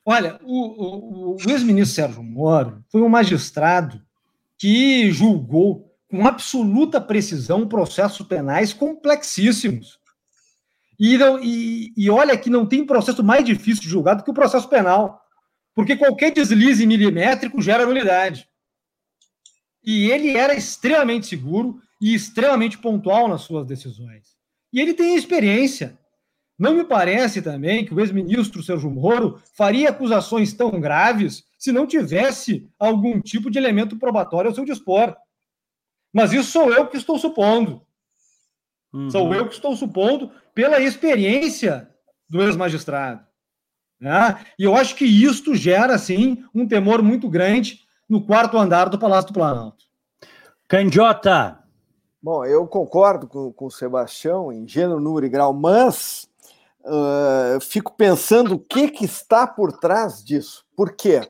Olha, 0.03 0.39
o, 0.43 1.34
o, 1.34 1.36
o 1.36 1.49
ex-ministro 1.49 1.95
Sérgio 1.95 2.23
Moro 2.23 2.84
foi 2.89 3.01
um 3.01 3.09
magistrado 3.09 4.01
que 4.57 5.11
julgou 5.11 5.91
com 6.09 6.27
absoluta 6.27 6.99
precisão 6.99 7.67
processos 7.67 8.25
penais 8.27 8.73
complexíssimos. 8.73 9.99
E, 10.99 11.17
e, 11.41 11.93
e 11.95 12.09
olha 12.09 12.38
que 12.38 12.49
não 12.49 12.65
tem 12.65 12.86
processo 12.86 13.23
mais 13.23 13.45
difícil 13.45 13.84
de 13.84 13.89
julgar 13.89 14.15
do 14.15 14.23
que 14.23 14.29
o 14.29 14.36
processo 14.36 14.67
penal, 14.67 15.21
porque 15.73 15.95
qualquer 15.95 16.32
deslize 16.32 16.86
milimétrico 16.86 17.61
gera 17.61 17.86
nulidade. 17.86 18.47
E 19.84 20.11
ele 20.11 20.38
era 20.38 20.53
extremamente 20.53 21.27
seguro 21.27 21.82
e 21.99 22.13
extremamente 22.13 22.77
pontual 22.77 23.27
nas 23.27 23.41
suas 23.41 23.65
decisões. 23.65 24.36
E 24.71 24.79
ele 24.79 24.93
tem 24.93 25.15
experiência. 25.15 25.97
Não 26.57 26.75
me 26.75 26.84
parece 26.84 27.41
também 27.41 27.84
que 27.86 27.93
o 27.93 27.99
ex-ministro 27.99 28.61
Sérgio 28.61 28.89
Moro 28.89 29.41
faria 29.55 29.89
acusações 29.89 30.53
tão 30.53 30.79
graves 30.79 31.43
se 31.57 31.71
não 31.71 31.88
tivesse 31.88 32.69
algum 32.79 33.19
tipo 33.19 33.49
de 33.49 33.57
elemento 33.57 33.97
probatório 33.97 34.49
ao 34.49 34.55
seu 34.55 34.63
dispor. 34.63 35.15
Mas 36.13 36.34
isso 36.34 36.51
sou 36.51 36.71
eu 36.71 36.88
que 36.88 36.97
estou 36.97 37.17
supondo. 37.17 37.82
Uhum. 38.93 39.09
Sou 39.09 39.34
eu 39.34 39.47
que 39.47 39.53
estou 39.53 39.75
supondo 39.75 40.32
pela 40.53 40.79
experiência 40.82 41.89
do 42.29 42.41
ex-magistrado. 42.43 43.25
Né? 43.99 44.43
E 44.57 44.63
eu 44.63 44.75
acho 44.75 44.95
que 44.95 45.05
isto 45.05 45.55
gera, 45.55 45.97
sim, 45.97 46.43
um 46.53 46.67
temor 46.67 47.01
muito 47.01 47.29
grande 47.29 47.79
no 48.12 48.22
quarto 48.22 48.57
andar 48.57 48.89
do 48.89 48.99
Palácio 48.99 49.30
do 49.30 49.34
Planalto. 49.34 49.86
Candiota. 50.68 51.57
Bom, 52.22 52.43
eu 52.43 52.68
concordo 52.68 53.26
com, 53.26 53.53
com 53.53 53.68
o 53.68 53.72
Sebastião 53.72 54.51
em 54.51 54.68
gênero, 54.68 54.99
número 54.99 55.26
e 55.26 55.30
grau, 55.30 55.53
mas 55.53 56.28
uh, 56.82 57.62
fico 57.62 57.95
pensando 57.95 58.55
o 58.55 58.59
que, 58.59 58.89
que 58.89 59.05
está 59.05 59.47
por 59.47 59.72
trás 59.72 60.22
disso. 60.22 60.66
Por 60.76 60.93
quê? 60.93 61.22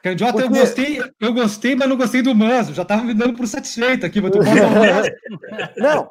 Candiota, 0.00 0.34
Porque... 0.34 0.46
eu 0.46 0.60
gostei, 0.60 1.02
eu 1.20 1.34
gostei, 1.34 1.74
mas 1.74 1.88
não 1.88 1.96
gostei 1.96 2.22
do 2.22 2.34
Manso. 2.36 2.72
Já 2.72 2.82
estava 2.82 3.02
me 3.02 3.14
dando 3.14 3.36
por 3.36 3.48
satisfeito 3.48 4.06
aqui. 4.06 4.20
não, 5.76 6.08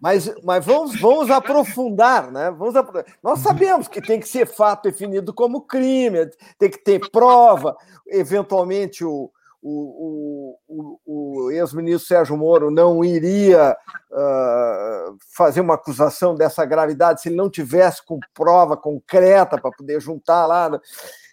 mas, 0.00 0.34
mas 0.42 0.64
vamos, 0.66 1.00
vamos 1.00 1.30
aprofundar, 1.30 2.32
né? 2.32 2.50
Vamos 2.50 2.74
aprofundar. 2.74 3.06
Nós 3.22 3.38
sabemos 3.38 3.86
que 3.86 4.02
tem 4.02 4.18
que 4.18 4.28
ser 4.28 4.44
fato 4.44 4.90
definido 4.90 5.32
como 5.32 5.62
crime, 5.62 6.28
tem 6.58 6.68
que 6.68 6.78
ter 6.78 7.08
prova, 7.10 7.76
eventualmente 8.08 9.04
o, 9.04 9.30
o, 9.62 10.58
o, 10.66 11.00
o 11.06 11.50
ex-ministro 11.52 12.08
Sérgio 12.08 12.36
Moro 12.36 12.68
não 12.70 13.04
iria 13.04 13.76
uh, 14.10 15.16
fazer 15.36 15.60
uma 15.60 15.74
acusação 15.74 16.34
dessa 16.34 16.64
gravidade 16.64 17.20
se 17.20 17.28
ele 17.28 17.36
não 17.36 17.48
tivesse 17.48 18.04
com 18.04 18.18
prova 18.34 18.76
concreta 18.76 19.56
para 19.60 19.70
poder 19.70 20.00
juntar 20.00 20.46
lá. 20.46 20.68
Né? 20.68 20.80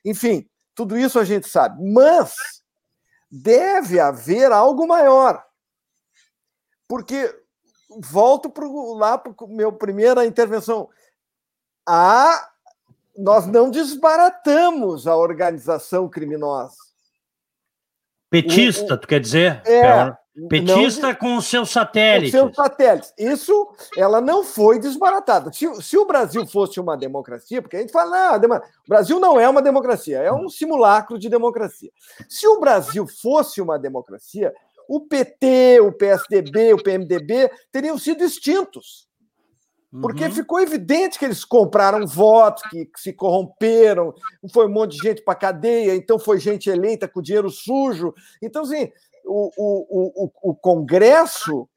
Enfim, 0.05 0.47
tudo 0.75 0.95
isso 0.95 1.17
a 1.17 1.25
gente 1.25 1.49
sabe. 1.49 1.83
Mas 1.91 2.35
deve 3.31 3.99
haver 3.99 4.51
algo 4.51 4.87
maior. 4.87 5.43
Porque 6.87 7.35
volto 7.99 8.49
pro, 8.49 8.93
lá 8.93 9.17
para 9.17 9.31
a 9.31 9.47
minha 9.47 9.71
primeira 9.71 10.23
intervenção. 10.25 10.87
Ah, 11.87 12.47
nós 13.17 13.47
não 13.47 13.71
desbaratamos 13.71 15.07
a 15.07 15.15
organização 15.15 16.07
criminosa 16.07 16.88
Petista, 18.29 18.93
o, 18.93 18.97
tu 18.97 19.07
quer 19.07 19.19
dizer? 19.19 19.61
É, 19.65 20.13
Petista 20.47 21.07
não, 21.07 21.15
com 21.15 21.37
os 21.37 21.45
seus 21.47 21.69
satélites. 21.69 22.31
Com 22.31 22.45
seus 22.45 22.55
satélites. 22.55 23.13
Isso, 23.17 23.67
ela 23.97 24.21
não 24.21 24.43
foi 24.43 24.79
desbaratada. 24.79 25.51
Se, 25.51 25.81
se, 25.81 25.97
o 25.97 26.05
Brasil 26.05 26.45
fosse 26.45 26.79
uma 26.79 26.95
democracia, 26.95 27.61
porque 27.61 27.75
a 27.75 27.79
gente 27.81 27.91
fala, 27.91 28.39
não, 28.39 28.47
o 28.47 28.61
Brasil 28.87 29.19
não 29.19 29.39
é 29.39 29.49
uma 29.49 29.61
democracia, 29.61 30.19
é 30.19 30.31
um 30.31 30.47
simulacro 30.47 31.17
de 31.17 31.27
democracia. 31.27 31.91
Se 32.29 32.47
o 32.47 32.59
Brasil 32.59 33.05
fosse 33.07 33.59
uma 33.59 33.77
democracia, 33.77 34.53
o 34.87 35.01
PT, 35.01 35.81
o 35.81 35.91
PSDB, 35.91 36.73
o 36.73 36.81
PMDB 36.81 37.51
teriam 37.71 37.97
sido 37.97 38.23
extintos. 38.23 39.08
Porque 40.01 40.25
uhum. 40.25 40.31
ficou 40.31 40.59
evidente 40.59 41.17
que 41.17 41.25
eles 41.25 41.43
compraram 41.43 42.05
votos, 42.05 42.61
que, 42.69 42.85
que, 42.85 42.99
se 42.99 43.11
corromperam, 43.11 44.13
foi 44.53 44.67
um 44.67 44.71
monte 44.71 44.97
de 44.97 45.07
gente 45.07 45.23
para 45.23 45.33
cadeia, 45.33 45.95
então 45.95 46.19
foi 46.19 46.39
gente 46.39 46.69
eleita 46.69 47.07
com 47.07 47.21
dinheiro 47.21 47.49
sujo. 47.49 48.13
Então, 48.39 48.61
assim, 48.61 48.91
o, 49.25 49.49
o, 49.57 50.25
o, 50.25 50.51
o 50.51 50.55
Congresso, 50.55 51.67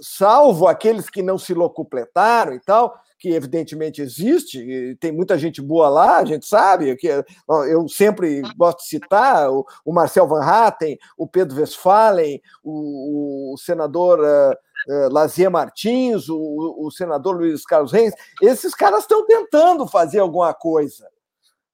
salvo 0.00 0.66
aqueles 0.66 1.10
que 1.10 1.22
não 1.22 1.36
se 1.36 1.52
locupletaram 1.52 2.54
e 2.54 2.60
tal, 2.60 2.98
que 3.18 3.30
evidentemente 3.30 4.00
existe, 4.00 4.96
tem 5.00 5.10
muita 5.10 5.36
gente 5.36 5.60
boa 5.60 5.88
lá, 5.88 6.18
a 6.18 6.24
gente 6.24 6.46
sabe, 6.46 6.94
que 6.96 7.08
eu 7.08 7.88
sempre 7.88 8.40
gosto 8.56 8.78
de 8.78 8.88
citar 8.88 9.50
o, 9.50 9.66
o 9.84 9.92
Marcel 9.92 10.28
Van 10.28 10.42
Hatten, 10.42 10.96
o 11.16 11.26
Pedro 11.26 11.58
Westphalen, 11.58 12.40
o, 12.62 13.54
o 13.54 13.58
senador 13.58 14.20
uh, 14.20 14.56
uh, 14.88 15.12
Lazier 15.12 15.50
Martins, 15.50 16.28
o, 16.28 16.76
o, 16.78 16.90
senador 16.90 17.36
Luiz 17.36 17.64
Carlos 17.64 17.92
Reis, 17.92 18.14
esses 18.40 18.74
caras 18.74 19.00
estão 19.00 19.26
tentando 19.26 19.86
fazer 19.86 20.18
alguma 20.18 20.54
coisa. 20.54 21.08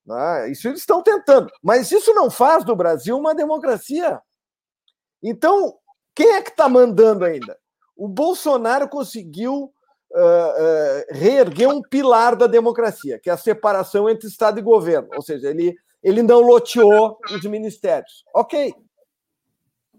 Né? 0.05 0.51
Isso 0.51 0.69
eles 0.69 0.81
estão 0.81 1.03
tentando, 1.03 1.51
mas 1.62 1.91
isso 1.91 2.12
não 2.12 2.31
faz 2.31 2.65
do 2.65 2.77
Brasil 2.77 3.17
uma 3.17 3.35
democracia. 3.35 4.21
Então, 5.23 5.79
quem 6.15 6.33
é 6.33 6.43
que 6.43 6.51
está 6.51 6.69
mandando 6.69 7.25
ainda? 7.25 7.59
O 7.97 8.09
Bolsonaro 8.09 8.89
conseguiu 8.89 9.73
uh, 10.11 10.19
uh, 10.19 11.05
reerguer 11.11 11.69
um 11.69 11.81
pilar 11.81 12.37
da 12.37 12.47
democracia, 12.47 13.19
que 13.19 13.31
é 13.31 13.33
a 13.33 13.39
separação 13.39 14.11
entre 14.11 14.29
Estado 14.29 14.59
e 14.59 14.62
governo. 14.62 15.09
Ou 15.15 15.23
seja, 15.23 15.49
ele, 15.49 15.75
ele 16.03 16.23
não 16.23 16.41
loteou 16.41 17.19
os 17.31 17.45
ministérios. 17.45 18.25
Ok. 18.35 18.75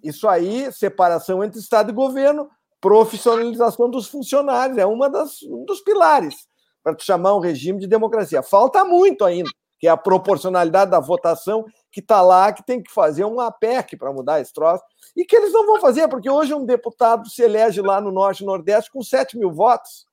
Isso 0.03 0.28
aí, 0.28 0.72
separação 0.72 1.43
entre 1.43 1.59
Estado 1.59 1.89
e 1.89 1.93
governo, 1.93 2.47
profissionalização 2.86 3.89
dos 3.89 4.05
funcionários, 4.07 4.77
é 4.77 4.86
uma 4.86 5.09
das, 5.09 5.41
um 5.41 5.65
dos 5.65 5.81
pilares 5.81 6.47
para 6.83 6.95
chamar 6.99 7.36
um 7.36 7.39
regime 7.39 7.79
de 7.79 7.88
democracia. 7.88 8.43
Falta 8.43 8.86
muito 8.86 9.25
ainda, 9.25 9.49
que 9.79 9.88
é 9.88 9.89
a 9.89 9.97
proporcionalidade 9.97 10.91
da 10.91 10.99
votação 10.99 11.65
que 11.91 11.99
está 11.99 12.21
lá, 12.21 12.53
que 12.53 12.63
tem 12.63 12.83
que 12.83 12.93
fazer 12.93 13.25
uma 13.25 13.51
PEC 13.51 13.97
para 13.97 14.13
mudar 14.13 14.39
esse 14.39 14.53
troço, 14.53 14.83
e 15.17 15.25
que 15.25 15.36
eles 15.36 15.51
não 15.51 15.65
vão 15.65 15.81
fazer, 15.81 16.07
porque 16.07 16.29
hoje 16.29 16.53
um 16.53 16.63
deputado 16.63 17.27
se 17.27 17.41
elege 17.41 17.81
lá 17.81 17.99
no 17.99 18.11
Norte 18.11 18.43
e 18.43 18.45
Nordeste 18.45 18.91
com 18.91 19.01
7 19.01 19.36
mil 19.36 19.51
votos, 19.51 20.05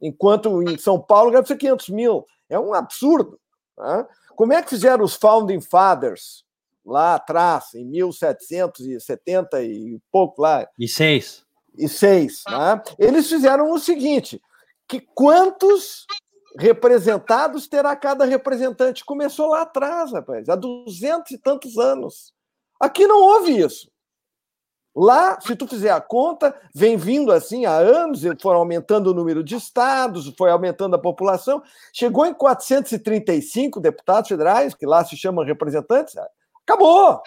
enquanto 0.00 0.62
em 0.62 0.78
São 0.78 1.00
Paulo 1.00 1.32
deve 1.32 1.48
ser 1.48 1.56
500 1.56 1.88
mil. 1.88 2.24
É 2.48 2.56
um 2.56 2.72
absurdo. 2.72 3.36
Né? 3.76 4.06
Como 4.36 4.52
é 4.52 4.62
que 4.62 4.70
fizeram 4.70 5.04
os 5.04 5.16
Founding 5.16 5.60
Fathers 5.60 6.44
lá 6.84 7.16
atrás, 7.16 7.74
em 7.74 7.84
1770 7.84 9.60
e 9.64 9.98
pouco 10.12 10.40
lá? 10.40 10.68
E 10.78 10.86
seis. 10.86 11.44
E 11.76 11.88
seis. 11.88 12.42
Né? 12.48 12.82
Eles 12.98 13.28
fizeram 13.28 13.70
o 13.70 13.78
seguinte, 13.78 14.40
que 14.88 15.00
quantos 15.00 16.06
representados 16.58 17.68
terá 17.68 17.94
cada 17.94 18.24
representante. 18.24 19.04
Começou 19.04 19.48
lá 19.48 19.62
atrás, 19.62 20.12
rapaz, 20.12 20.48
há 20.48 20.56
duzentos 20.56 21.32
e 21.32 21.38
tantos 21.38 21.78
anos. 21.78 22.32
Aqui 22.80 23.06
não 23.06 23.20
houve 23.20 23.58
isso. 23.58 23.90
Lá, 24.98 25.38
se 25.40 25.54
tu 25.54 25.66
fizer 25.66 25.90
a 25.90 26.00
conta, 26.00 26.58
vem 26.74 26.96
vindo 26.96 27.30
assim 27.30 27.66
há 27.66 27.76
anos, 27.76 28.22
foram 28.40 28.60
aumentando 28.60 29.10
o 29.10 29.14
número 29.14 29.44
de 29.44 29.54
estados, 29.54 30.32
foi 30.38 30.50
aumentando 30.50 30.96
a 30.96 30.98
população, 30.98 31.62
chegou 31.92 32.24
em 32.24 32.32
435 32.32 33.78
deputados 33.78 34.28
federais, 34.28 34.74
que 34.74 34.86
lá 34.86 35.04
se 35.04 35.14
chamam 35.14 35.44
representantes, 35.44 36.14
acabou. 36.66 37.20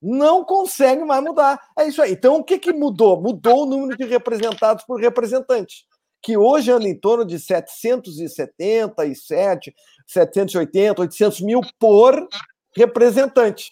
Não 0.00 0.44
consegue 0.44 1.04
mais 1.04 1.22
mudar. 1.22 1.60
É 1.78 1.86
isso 1.86 2.00
aí. 2.00 2.12
Então, 2.12 2.36
o 2.36 2.44
que, 2.44 2.58
que 2.58 2.72
mudou? 2.72 3.20
Mudou 3.20 3.64
o 3.64 3.66
número 3.66 3.96
de 3.96 4.04
representados 4.04 4.84
por 4.84 5.00
representante 5.00 5.86
que 6.22 6.36
hoje 6.36 6.70
anda 6.70 6.86
em 6.88 6.96
torno 6.98 7.24
de 7.24 7.38
777, 7.38 9.74
780, 10.06 11.00
800 11.00 11.40
mil 11.40 11.62
por 11.78 12.28
representante. 12.76 13.70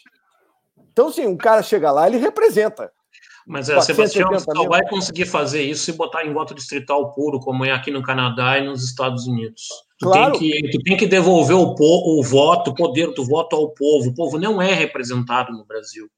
Então, 0.92 1.12
sim, 1.12 1.26
um 1.26 1.36
cara 1.36 1.62
chega 1.62 1.90
lá, 1.90 2.06
ele 2.06 2.16
representa. 2.18 2.90
Mas, 3.46 3.68
é, 3.68 3.78
Sebastião, 3.80 4.30
só 4.40 4.66
vai 4.66 4.82
conseguir 4.88 5.26
fazer 5.26 5.62
isso 5.62 5.84
se 5.84 5.92
botar 5.92 6.24
em 6.24 6.32
voto 6.32 6.54
distrital 6.54 7.12
puro, 7.12 7.38
como 7.38 7.64
é 7.64 7.70
aqui 7.70 7.92
no 7.92 8.02
Canadá 8.02 8.58
e 8.58 8.64
nos 8.64 8.82
Estados 8.82 9.28
Unidos. 9.28 9.68
Tu, 10.00 10.08
claro. 10.08 10.36
tem, 10.38 10.50
que, 10.50 10.70
tu 10.70 10.78
tem 10.82 10.96
que 10.96 11.06
devolver 11.06 11.56
o, 11.56 11.76
o 11.78 12.22
voto, 12.24 12.70
o 12.70 12.74
poder 12.74 13.14
do 13.14 13.24
voto 13.24 13.54
ao 13.54 13.70
povo. 13.70 14.08
O 14.08 14.14
povo 14.14 14.36
não 14.38 14.60
é 14.60 14.74
representado 14.74 15.52
no 15.52 15.64
Brasil. 15.64 16.10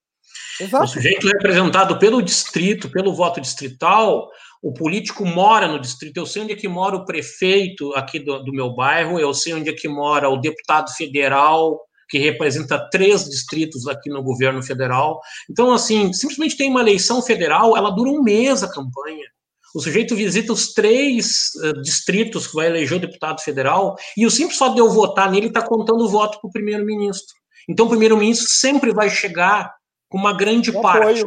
Exato. 0.60 0.84
O 0.84 0.88
sujeito 0.88 1.28
é 1.28 1.32
representado 1.32 1.98
pelo 1.98 2.20
distrito, 2.22 2.90
pelo 2.90 3.14
voto 3.14 3.40
distrital, 3.40 4.28
o 4.62 4.72
político 4.72 5.24
mora 5.24 5.68
no 5.68 5.80
distrito, 5.80 6.16
eu 6.16 6.26
sei 6.26 6.42
onde 6.42 6.52
é 6.52 6.56
que 6.56 6.66
mora 6.66 6.96
o 6.96 7.04
prefeito 7.04 7.92
aqui 7.94 8.18
do, 8.18 8.42
do 8.42 8.52
meu 8.52 8.74
bairro, 8.74 9.18
eu 9.18 9.32
sei 9.32 9.54
onde 9.54 9.70
é 9.70 9.72
que 9.72 9.88
mora 9.88 10.28
o 10.28 10.36
deputado 10.36 10.90
federal, 10.94 11.80
que 12.08 12.18
representa 12.18 12.88
três 12.90 13.24
distritos 13.24 13.86
aqui 13.86 14.08
no 14.10 14.22
governo 14.22 14.62
federal. 14.62 15.20
Então, 15.48 15.72
assim, 15.72 16.12
simplesmente 16.12 16.56
tem 16.56 16.70
uma 16.70 16.80
eleição 16.80 17.22
federal, 17.22 17.76
ela 17.76 17.90
dura 17.90 18.10
um 18.10 18.22
mês 18.22 18.62
a 18.62 18.72
campanha. 18.72 19.26
O 19.74 19.80
sujeito 19.80 20.16
visita 20.16 20.52
os 20.52 20.72
três 20.72 21.50
uh, 21.62 21.82
distritos 21.82 22.46
que 22.46 22.54
vai 22.54 22.66
eleger 22.66 22.96
o 22.96 23.00
deputado 23.00 23.40
federal, 23.40 23.94
e 24.16 24.26
o 24.26 24.30
simples 24.30 24.58
fato 24.58 24.74
de 24.74 24.80
eu 24.80 24.90
votar 24.90 25.30
nele 25.30 25.48
está 25.48 25.62
contando 25.62 26.04
o 26.04 26.08
voto 26.08 26.40
para 26.40 26.48
o 26.48 26.52
primeiro-ministro. 26.52 27.36
Então, 27.68 27.86
o 27.86 27.90
primeiro-ministro 27.90 28.48
sempre 28.48 28.92
vai 28.92 29.10
chegar 29.10 29.77
com 30.08 30.18
uma 30.18 30.32
grande 30.32 30.72
parte, 30.72 31.24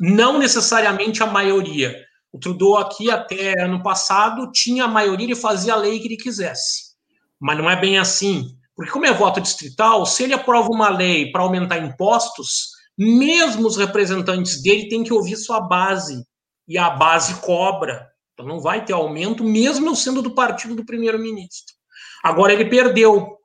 não 0.00 0.38
necessariamente 0.38 1.22
a 1.22 1.26
maioria, 1.26 1.94
o 2.34 2.38
Trudeau 2.38 2.76
aqui 2.76 3.08
até 3.12 3.62
ano 3.62 3.80
passado 3.80 4.50
tinha 4.50 4.86
a 4.86 4.88
maioria 4.88 5.30
e 5.30 5.36
fazia 5.36 5.74
a 5.74 5.76
lei 5.76 6.00
que 6.00 6.08
ele 6.08 6.16
quisesse. 6.16 6.94
Mas 7.40 7.56
não 7.56 7.70
é 7.70 7.80
bem 7.80 7.96
assim. 7.96 8.56
Porque 8.74 8.90
como 8.90 9.06
é 9.06 9.12
voto 9.12 9.40
distrital, 9.40 10.04
se 10.04 10.24
ele 10.24 10.34
aprova 10.34 10.68
uma 10.68 10.88
lei 10.88 11.30
para 11.30 11.42
aumentar 11.42 11.78
impostos, 11.78 12.70
mesmo 12.98 13.68
os 13.68 13.76
representantes 13.76 14.60
dele 14.60 14.88
têm 14.88 15.04
que 15.04 15.12
ouvir 15.12 15.36
sua 15.36 15.60
base. 15.60 16.26
E 16.66 16.76
a 16.76 16.90
base 16.90 17.34
cobra. 17.36 18.04
Então 18.32 18.44
não 18.44 18.58
vai 18.58 18.84
ter 18.84 18.94
aumento, 18.94 19.44
mesmo 19.44 19.94
sendo 19.94 20.20
do 20.20 20.34
partido 20.34 20.74
do 20.74 20.84
primeiro-ministro. 20.84 21.72
Agora 22.20 22.52
ele 22.52 22.64
perdeu. 22.64 23.38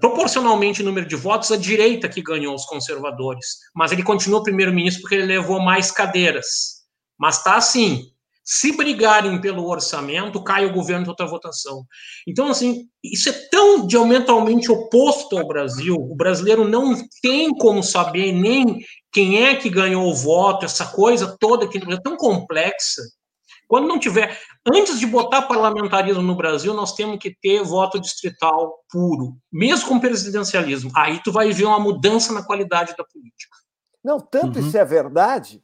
Proporcionalmente, 0.00 0.80
o 0.80 0.84
número 0.84 1.06
de 1.06 1.16
votos, 1.16 1.50
a 1.50 1.56
direita 1.56 2.08
que 2.08 2.22
ganhou 2.22 2.54
os 2.54 2.64
conservadores. 2.64 3.58
Mas 3.74 3.90
ele 3.90 4.02
continuou 4.02 4.42
primeiro-ministro 4.42 5.02
porque 5.02 5.16
ele 5.16 5.26
levou 5.26 5.60
mais 5.60 5.90
cadeiras. 5.90 6.82
Mas 7.18 7.38
está 7.38 7.56
assim. 7.56 8.12
Se 8.44 8.76
brigarem 8.76 9.40
pelo 9.40 9.68
orçamento, 9.68 10.42
cai 10.42 10.66
o 10.66 10.72
governo 10.72 11.04
de 11.04 11.10
outra 11.10 11.26
votação. 11.26 11.84
Então, 12.26 12.48
assim, 12.48 12.88
isso 13.02 13.28
é 13.28 13.32
tão 13.50 13.86
diametralmente 13.86 14.70
oposto 14.70 15.38
ao 15.38 15.46
Brasil. 15.46 15.94
O 15.94 16.16
brasileiro 16.16 16.66
não 16.66 16.94
tem 17.20 17.50
como 17.50 17.82
saber 17.82 18.32
nem 18.32 18.84
quem 19.12 19.44
é 19.44 19.54
que 19.54 19.70
ganhou 19.70 20.08
o 20.08 20.14
voto, 20.14 20.64
essa 20.64 20.86
coisa 20.86 21.36
toda 21.38 21.68
que 21.68 21.78
é 21.78 22.00
tão 22.00 22.16
complexa. 22.16 23.02
Quando 23.68 23.86
não 23.86 23.98
tiver, 23.98 24.38
antes 24.66 24.98
de 24.98 25.06
botar 25.06 25.42
parlamentarismo 25.42 26.22
no 26.22 26.36
Brasil, 26.36 26.74
nós 26.74 26.94
temos 26.94 27.18
que 27.18 27.34
ter 27.34 27.62
voto 27.62 28.00
distrital 28.00 28.80
puro, 28.90 29.36
mesmo 29.50 29.88
com 29.88 30.00
presidencialismo. 30.00 30.90
Aí 30.94 31.20
tu 31.22 31.32
vai 31.32 31.50
ver 31.52 31.64
uma 31.64 31.80
mudança 31.80 32.32
na 32.32 32.44
qualidade 32.44 32.94
da 32.96 33.04
política. 33.04 33.56
Não, 34.04 34.20
tanto 34.20 34.58
uhum. 34.58 34.66
isso 34.66 34.76
é 34.76 34.84
verdade 34.84 35.62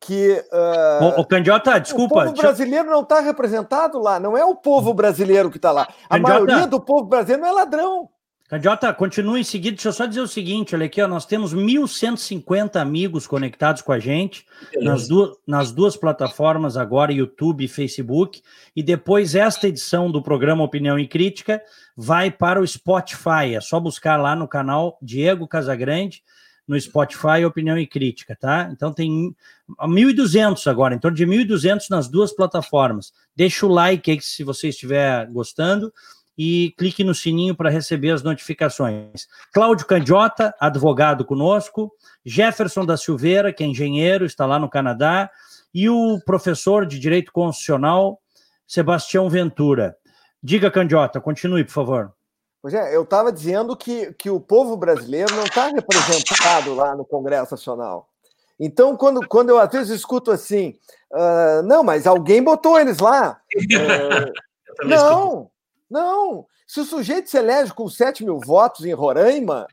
que 0.00 0.44
uh, 0.52 1.18
o, 1.18 1.20
o 1.20 1.26
Candiota, 1.26 1.78
desculpa. 1.80 2.20
O 2.20 2.24
povo 2.24 2.36
brasileiro 2.36 2.90
não 2.90 3.00
está 3.00 3.20
representado 3.20 3.98
lá, 3.98 4.20
não 4.20 4.36
é 4.36 4.44
o 4.44 4.54
povo 4.54 4.92
brasileiro 4.92 5.50
que 5.50 5.56
está 5.56 5.72
lá. 5.72 5.88
A 6.08 6.16
Candiota, 6.16 6.44
maioria 6.44 6.66
do 6.66 6.80
povo 6.80 7.04
brasileiro 7.04 7.42
não 7.42 7.48
é 7.48 7.52
ladrão. 7.52 8.08
Candiota, 8.48 8.92
continue 8.94 9.40
em 9.40 9.44
seguida. 9.44 9.74
Deixa 9.74 9.88
eu 9.88 9.92
só 9.92 10.06
dizer 10.06 10.20
o 10.20 10.28
seguinte: 10.28 10.74
olha 10.74 10.86
aqui, 10.86 11.02
ó, 11.02 11.08
nós 11.08 11.26
temos 11.26 11.52
1.150 11.52 12.76
amigos 12.76 13.26
conectados 13.26 13.82
com 13.82 13.90
a 13.90 13.98
gente 13.98 14.46
nas 14.80 15.08
duas, 15.08 15.36
nas 15.46 15.72
duas 15.72 15.96
plataformas 15.96 16.76
agora, 16.76 17.12
YouTube 17.12 17.64
e 17.64 17.68
Facebook. 17.68 18.40
E 18.74 18.82
depois, 18.82 19.34
esta 19.34 19.66
edição 19.66 20.10
do 20.10 20.22
programa 20.22 20.62
Opinião 20.62 20.96
e 20.96 21.08
Crítica 21.08 21.60
vai 21.96 22.30
para 22.30 22.60
o 22.60 22.66
Spotify. 22.66 23.54
É 23.56 23.60
só 23.60 23.80
buscar 23.80 24.16
lá 24.16 24.36
no 24.36 24.46
canal 24.46 24.96
Diego 25.02 25.48
Casagrande 25.48 26.22
no 26.66 26.80
Spotify, 26.80 27.44
opinião 27.44 27.78
e 27.78 27.86
crítica, 27.86 28.34
tá? 28.34 28.68
Então 28.72 28.92
tem 28.92 29.34
1.200 29.80 30.68
agora, 30.68 30.94
em 30.94 30.98
torno 30.98 31.16
de 31.16 31.24
1.200 31.24 31.88
nas 31.88 32.08
duas 32.08 32.32
plataformas. 32.32 33.12
Deixa 33.36 33.64
o 33.64 33.68
like 33.68 34.10
aí 34.10 34.20
se 34.20 34.42
você 34.42 34.68
estiver 34.68 35.26
gostando 35.26 35.92
e 36.36 36.74
clique 36.76 37.02
no 37.02 37.14
sininho 37.14 37.54
para 37.54 37.70
receber 37.70 38.10
as 38.10 38.22
notificações. 38.22 39.26
Cláudio 39.52 39.86
Candiota, 39.86 40.54
advogado 40.60 41.24
conosco, 41.24 41.90
Jefferson 42.24 42.84
da 42.84 42.96
Silveira, 42.96 43.52
que 43.52 43.64
é 43.64 43.66
engenheiro, 43.66 44.26
está 44.26 44.44
lá 44.44 44.58
no 44.58 44.68
Canadá, 44.68 45.30
e 45.72 45.88
o 45.88 46.20
professor 46.24 46.86
de 46.86 46.98
Direito 46.98 47.32
Constitucional, 47.32 48.20
Sebastião 48.66 49.28
Ventura. 49.30 49.96
Diga, 50.42 50.70
Candiota, 50.70 51.20
continue, 51.20 51.64
por 51.64 51.72
favor. 51.72 52.12
Pois 52.60 52.74
é, 52.74 52.94
eu 52.94 53.02
estava 53.02 53.32
dizendo 53.32 53.76
que, 53.76 54.12
que 54.14 54.28
o 54.28 54.40
povo 54.40 54.76
brasileiro 54.76 55.34
não 55.34 55.44
está 55.44 55.68
representado 55.68 56.74
lá 56.74 56.96
no 56.96 57.04
Congresso 57.04 57.52
Nacional. 57.52 58.08
Então, 58.58 58.96
quando, 58.96 59.26
quando 59.28 59.50
eu 59.50 59.58
às 59.58 59.70
vezes 59.70 59.94
escuto 59.94 60.30
assim, 60.30 60.74
uh, 61.12 61.62
não, 61.64 61.84
mas 61.84 62.06
alguém 62.06 62.42
botou 62.42 62.78
eles 62.78 62.98
lá. 62.98 63.40
Uh, 64.78 64.86
não, 64.86 65.50
não. 65.90 66.46
Se 66.66 66.80
o 66.80 66.84
sujeito 66.84 67.30
se 67.30 67.38
elege 67.38 67.72
com 67.72 67.88
7 67.88 68.24
mil 68.24 68.38
votos 68.38 68.84
em 68.84 68.92
Roraima, 68.92 69.66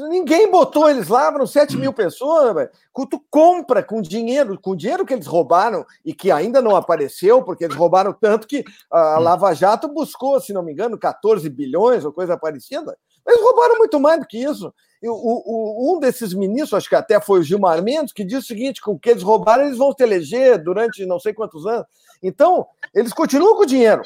Ninguém 0.00 0.50
botou 0.50 0.88
eles 0.88 1.08
lá, 1.08 1.30
foram 1.30 1.46
7 1.46 1.76
mil 1.76 1.92
pessoas. 1.92 2.54
Véio. 2.54 2.70
Tu 3.10 3.22
compra 3.30 3.82
com 3.82 4.00
dinheiro, 4.00 4.58
com 4.58 4.74
dinheiro 4.74 5.04
que 5.04 5.12
eles 5.12 5.26
roubaram 5.26 5.84
e 6.02 6.14
que 6.14 6.30
ainda 6.30 6.62
não 6.62 6.74
apareceu, 6.74 7.42
porque 7.42 7.64
eles 7.64 7.76
roubaram 7.76 8.12
tanto 8.12 8.46
que 8.46 8.64
a 8.90 9.18
hum. 9.18 9.22
Lava 9.22 9.52
Jato 9.52 9.88
buscou, 9.88 10.40
se 10.40 10.52
não 10.52 10.62
me 10.62 10.72
engano, 10.72 10.98
14 10.98 11.48
bilhões 11.50 12.04
ou 12.06 12.12
coisa 12.12 12.38
parecida. 12.38 12.96
Mas 13.24 13.40
roubaram 13.40 13.76
muito 13.76 14.00
mais 14.00 14.18
do 14.18 14.26
que 14.26 14.38
isso. 14.38 14.72
O, 15.04 15.10
o, 15.10 15.96
um 15.96 16.00
desses 16.00 16.32
ministros, 16.32 16.74
acho 16.74 16.88
que 16.88 16.94
até 16.94 17.20
foi 17.20 17.40
o 17.40 17.42
Gilmar 17.42 17.82
Mendes, 17.82 18.12
que 18.12 18.24
disse 18.24 18.44
o 18.44 18.46
seguinte: 18.46 18.80
que 18.80 18.88
o 18.88 18.98
que 18.98 19.10
eles 19.10 19.22
roubaram, 19.22 19.64
eles 19.64 19.76
vão 19.76 19.92
se 19.92 20.02
eleger 20.02 20.62
durante 20.62 21.04
não 21.04 21.20
sei 21.20 21.34
quantos 21.34 21.66
anos. 21.66 21.86
Então, 22.22 22.66
eles 22.94 23.12
continuam 23.12 23.56
com 23.56 23.62
o 23.62 23.66
dinheiro. 23.66 24.02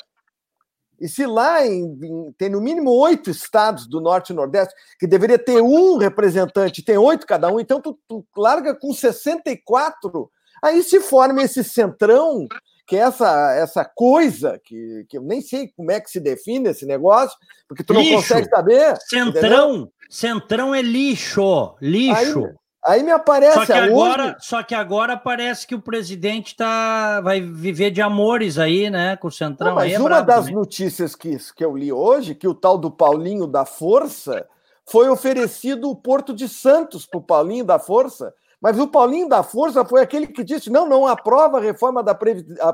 E 1.01 1.09
se 1.09 1.27
lá 1.27 1.67
em, 1.67 1.85
em, 2.03 2.33
tem 2.39 2.49
no 2.49 2.61
mínimo 2.61 2.91
oito 2.91 3.31
estados 3.31 3.87
do 3.87 4.01
Norte 4.01 4.31
e 4.31 4.37
Nordeste, 4.37 4.75
que 4.99 5.07
deveria 5.07 5.39
ter 5.39 5.61
um 5.61 5.97
representante, 5.97 6.83
tem 6.83 6.97
oito 6.97 7.27
cada 7.27 7.51
um, 7.51 7.61
então 7.61 7.81
tu, 7.81 7.99
tu 8.09 8.25
larga 8.37 8.75
com 8.75 8.93
64, 8.93 10.31
aí 10.63 10.83
se 10.83 11.01
forma 11.01 11.43
esse 11.43 11.63
centrão, 11.63 12.47
que 12.87 12.97
é 12.97 13.01
essa, 13.01 13.53
essa 13.55 13.85
coisa, 13.85 14.61
que, 14.65 15.05
que 15.09 15.19
eu 15.19 15.23
nem 15.23 15.41
sei 15.41 15.69
como 15.77 15.91
é 15.91 16.01
que 16.01 16.11
se 16.11 16.21
define 16.21 16.71
esse 16.71 16.87
negócio, 16.87 17.37
porque 17.69 17.83
tu 17.83 17.93
lixo. 17.93 18.11
não 18.11 18.17
consegue 18.17 18.49
saber. 18.49 18.97
Centrão, 19.09 19.71
entendeu? 19.71 19.93
centrão 20.09 20.75
é 20.75 20.81
lixo, 20.81 21.75
lixo. 21.81 22.45
Aí, 22.45 22.55
Aí 22.87 23.03
me 23.03 23.11
aparece 23.11 23.55
só 23.55 23.67
que 23.67 23.73
agora, 23.73 24.37
Só 24.39 24.63
que 24.63 24.75
agora 24.75 25.17
parece 25.17 25.67
que 25.67 25.75
o 25.75 25.81
presidente 25.81 26.55
tá, 26.55 27.21
vai 27.21 27.41
viver 27.41 27.91
de 27.91 28.01
amores 28.01 28.59
aí, 28.59 28.89
né, 28.89 29.17
com 29.17 29.27
o 29.27 29.33
Centrão. 29.33 29.71
Não, 29.71 29.75
mas 29.75 29.93
é 29.93 29.99
uma 29.99 30.21
das 30.21 30.47
né? 30.47 30.53
notícias 30.53 31.17
que, 31.17 31.37
que 31.55 31.65
eu 31.65 31.77
li 31.77 31.93
hoje, 31.93 32.35
que 32.35 32.47
o 32.47 32.55
tal 32.55 32.79
do 32.79 32.91
Paulinho 32.91 33.47
da 33.47 33.65
Força 33.65 34.47
foi 34.89 35.09
oferecido 35.09 35.91
o 35.91 35.97
Porto 35.97 36.33
de 36.33 36.49
Santos 36.49 37.05
para 37.05 37.19
o 37.19 37.23
Paulinho 37.23 37.65
da 37.65 37.79
Força, 37.79 38.33
mas 38.61 38.79
o 38.79 38.87
Paulinho 38.87 39.29
da 39.29 39.43
Força 39.43 39.85
foi 39.85 40.01
aquele 40.01 40.29
que 40.29 40.45
disse: 40.45 40.71
não, 40.71 40.89
não 40.89 41.07
aprova 41.07 41.59
a 41.59 41.61
reforma 41.61 42.05
da, 42.05 42.17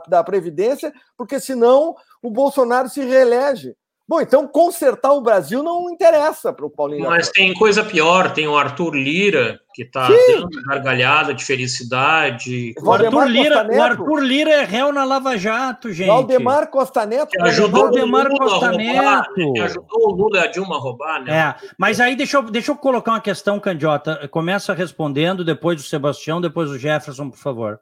da 0.06 0.22
Previdência, 0.22 0.92
porque 1.16 1.40
senão 1.40 1.96
o 2.22 2.30
Bolsonaro 2.30 2.88
se 2.88 3.02
reelege. 3.02 3.74
Bom, 4.08 4.20
então 4.20 4.46
consertar 4.48 5.12
o 5.12 5.20
Brasil 5.20 5.62
não 5.62 5.88
interessa 5.88 6.52
para 6.52 6.66
o 6.66 6.70
Paulinho. 6.70 7.08
Mas 7.08 7.30
tem 7.30 7.54
coisa 7.54 7.84
pior, 7.84 8.32
tem 8.32 8.48
o 8.48 8.56
Arthur 8.56 8.94
Lira, 8.94 9.60
que 9.72 9.84
está 9.84 10.08
dando 10.08 10.48
gargalhada 10.66 11.32
de 11.32 11.44
felicidade. 11.44 12.74
O 12.82 12.92
Arthur, 12.92 13.28
Lira, 13.28 13.66
o 13.66 13.80
Arthur 13.80 14.18
Lira 14.20 14.50
é 14.50 14.64
réu 14.64 14.92
na 14.92 15.04
Lava 15.04 15.38
Jato, 15.38 15.92
gente. 15.92 16.08
Valdemar 16.08 16.68
Costa 16.68 17.06
Neto. 17.06 17.30
Que 17.30 17.42
ajudou 17.42 17.82
Valdemar 17.82 18.26
o 18.26 18.30
Lula 18.30 18.38
Costa 18.38 18.66
roubar, 18.70 18.76
Neto. 18.76 19.52
Que 19.52 19.60
ajudou 19.60 20.08
o 20.08 20.10
Lula 20.10 20.38
e 20.38 20.40
a 20.40 20.46
Dilma 20.48 20.76
a 20.76 20.78
roubar, 20.78 21.22
né? 21.22 21.32
É, 21.32 21.68
mas 21.78 22.00
aí 22.00 22.16
deixa 22.16 22.36
eu, 22.36 22.42
deixa 22.42 22.72
eu 22.72 22.76
colocar 22.76 23.12
uma 23.12 23.20
questão, 23.20 23.60
Candiota. 23.60 24.28
Começa 24.28 24.74
respondendo, 24.74 25.44
depois 25.44 25.80
o 25.80 25.88
Sebastião, 25.88 26.40
depois 26.40 26.70
o 26.70 26.78
Jefferson, 26.78 27.30
por 27.30 27.38
favor. 27.38 27.80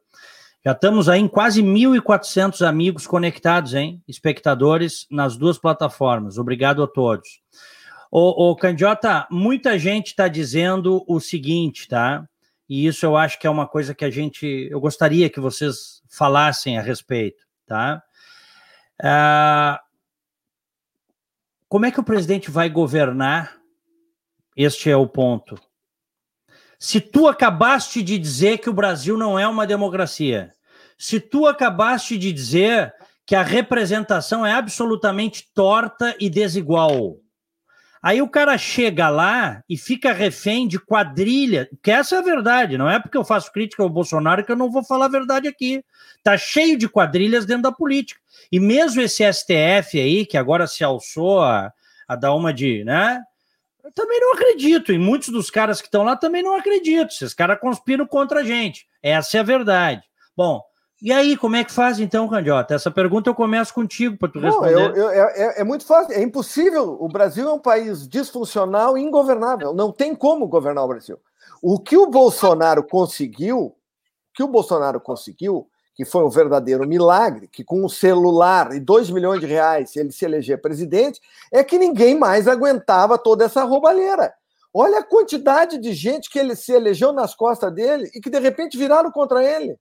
Já 0.64 0.72
estamos 0.72 1.08
aí 1.08 1.20
em 1.20 1.28
quase 1.28 1.62
1.400 1.62 2.66
amigos 2.66 3.06
conectados, 3.06 3.74
hein? 3.74 4.02
Espectadores 4.06 5.06
nas 5.10 5.36
duas 5.36 5.56
plataformas. 5.56 6.36
Obrigado 6.36 6.82
a 6.82 6.86
todos. 6.86 7.40
Ô, 8.10 8.50
ô 8.50 8.56
Candiota, 8.56 9.26
muita 9.30 9.78
gente 9.78 10.08
está 10.08 10.28
dizendo 10.28 11.02
o 11.08 11.18
seguinte, 11.18 11.88
tá? 11.88 12.28
E 12.68 12.86
isso 12.86 13.06
eu 13.06 13.16
acho 13.16 13.38
que 13.38 13.46
é 13.46 13.50
uma 13.50 13.66
coisa 13.66 13.94
que 13.94 14.04
a 14.04 14.10
gente. 14.10 14.68
Eu 14.70 14.80
gostaria 14.80 15.30
que 15.30 15.40
vocês 15.40 16.02
falassem 16.08 16.76
a 16.76 16.82
respeito, 16.82 17.42
tá? 17.66 18.02
Ah, 19.02 19.80
como 21.68 21.86
é 21.86 21.90
que 21.90 22.00
o 22.00 22.04
presidente 22.04 22.50
vai 22.50 22.68
governar? 22.68 23.56
Este 24.54 24.90
é 24.90 24.96
o 24.96 25.06
ponto. 25.06 25.58
Se 26.82 26.98
tu 26.98 27.28
acabaste 27.28 28.02
de 28.02 28.16
dizer 28.16 28.56
que 28.56 28.70
o 28.70 28.72
Brasil 28.72 29.14
não 29.18 29.38
é 29.38 29.46
uma 29.46 29.66
democracia, 29.66 30.50
se 30.96 31.20
tu 31.20 31.46
acabaste 31.46 32.16
de 32.16 32.32
dizer 32.32 32.90
que 33.26 33.34
a 33.34 33.42
representação 33.42 34.46
é 34.46 34.54
absolutamente 34.54 35.46
torta 35.54 36.16
e 36.18 36.30
desigual, 36.30 37.18
aí 38.02 38.22
o 38.22 38.28
cara 38.30 38.56
chega 38.56 39.10
lá 39.10 39.62
e 39.68 39.76
fica 39.76 40.10
refém 40.14 40.66
de 40.66 40.78
quadrilha, 40.78 41.68
que 41.82 41.90
essa 41.90 42.16
é 42.16 42.18
a 42.18 42.22
verdade, 42.22 42.78
não 42.78 42.88
é 42.88 42.98
porque 42.98 43.18
eu 43.18 43.26
faço 43.26 43.52
crítica 43.52 43.82
ao 43.82 43.90
Bolsonaro 43.90 44.42
que 44.42 44.50
eu 44.50 44.56
não 44.56 44.70
vou 44.70 44.82
falar 44.82 45.04
a 45.04 45.10
verdade 45.10 45.46
aqui. 45.46 45.84
Tá 46.24 46.38
cheio 46.38 46.78
de 46.78 46.88
quadrilhas 46.88 47.44
dentro 47.44 47.64
da 47.64 47.72
política. 47.72 48.18
E 48.50 48.58
mesmo 48.58 49.02
esse 49.02 49.22
STF 49.30 50.00
aí, 50.00 50.24
que 50.24 50.38
agora 50.38 50.66
se 50.66 50.82
alçou 50.82 51.42
a, 51.42 51.70
a 52.08 52.16
dar 52.16 52.34
uma 52.34 52.54
de, 52.54 52.84
né? 52.84 53.22
Eu 53.90 53.94
também 53.94 54.20
não 54.20 54.34
acredito. 54.34 54.92
E 54.92 54.98
muitos 54.98 55.30
dos 55.30 55.50
caras 55.50 55.80
que 55.80 55.88
estão 55.88 56.04
lá 56.04 56.16
também 56.16 56.42
não 56.42 56.54
acreditam. 56.54 57.08
Esses 57.08 57.34
caras 57.34 57.58
conspiram 57.60 58.06
contra 58.06 58.40
a 58.40 58.44
gente. 58.44 58.86
Essa 59.02 59.38
é 59.38 59.40
a 59.40 59.44
verdade. 59.44 60.02
Bom, 60.36 60.62
e 61.02 61.12
aí, 61.12 61.36
como 61.36 61.56
é 61.56 61.64
que 61.64 61.72
faz 61.72 61.98
então, 61.98 62.28
Candiota? 62.28 62.74
Essa 62.74 62.90
pergunta 62.90 63.30
eu 63.30 63.34
começo 63.34 63.72
contigo 63.72 64.18
para 64.18 64.28
tu 64.28 64.38
responder. 64.38 64.74
eu, 64.74 64.94
eu, 64.94 65.10
é, 65.10 65.60
é, 65.60 65.64
muito 65.64 65.84
fácil, 65.86 66.12
é 66.12 66.22
impossível. 66.22 66.96
O 67.00 67.08
Brasil 67.08 67.48
é 67.48 67.52
um 67.52 67.58
país 67.58 68.06
disfuncional 68.06 68.98
e 68.98 69.02
ingovernável. 69.02 69.72
Não 69.72 69.90
tem 69.90 70.14
como 70.14 70.46
governar 70.46 70.84
o 70.84 70.88
Brasil. 70.88 71.18
O 71.62 71.78
que 71.78 71.96
o 71.96 72.06
Bolsonaro 72.06 72.82
conseguiu, 72.82 73.58
o 73.58 73.74
que 74.34 74.42
o 74.42 74.48
Bolsonaro 74.48 75.00
conseguiu 75.00 75.68
que 75.94 76.04
foi 76.04 76.24
um 76.24 76.30
verdadeiro 76.30 76.86
milagre, 76.86 77.48
que 77.48 77.64
com 77.64 77.84
um 77.84 77.88
celular 77.88 78.74
e 78.74 78.80
2 78.80 79.10
milhões 79.10 79.40
de 79.40 79.46
reais 79.46 79.94
ele 79.96 80.12
se 80.12 80.24
eleger 80.24 80.60
presidente, 80.60 81.20
é 81.52 81.62
que 81.62 81.78
ninguém 81.78 82.18
mais 82.18 82.48
aguentava 82.48 83.18
toda 83.18 83.44
essa 83.44 83.64
roubalheira. 83.64 84.32
Olha 84.72 85.00
a 85.00 85.04
quantidade 85.04 85.78
de 85.78 85.92
gente 85.92 86.30
que 86.30 86.38
ele 86.38 86.54
se 86.54 86.72
elegeu 86.72 87.12
nas 87.12 87.34
costas 87.34 87.74
dele 87.74 88.10
e 88.14 88.20
que 88.20 88.30
de 88.30 88.38
repente 88.38 88.78
viraram 88.78 89.10
contra 89.10 89.44
ele. 89.44 89.76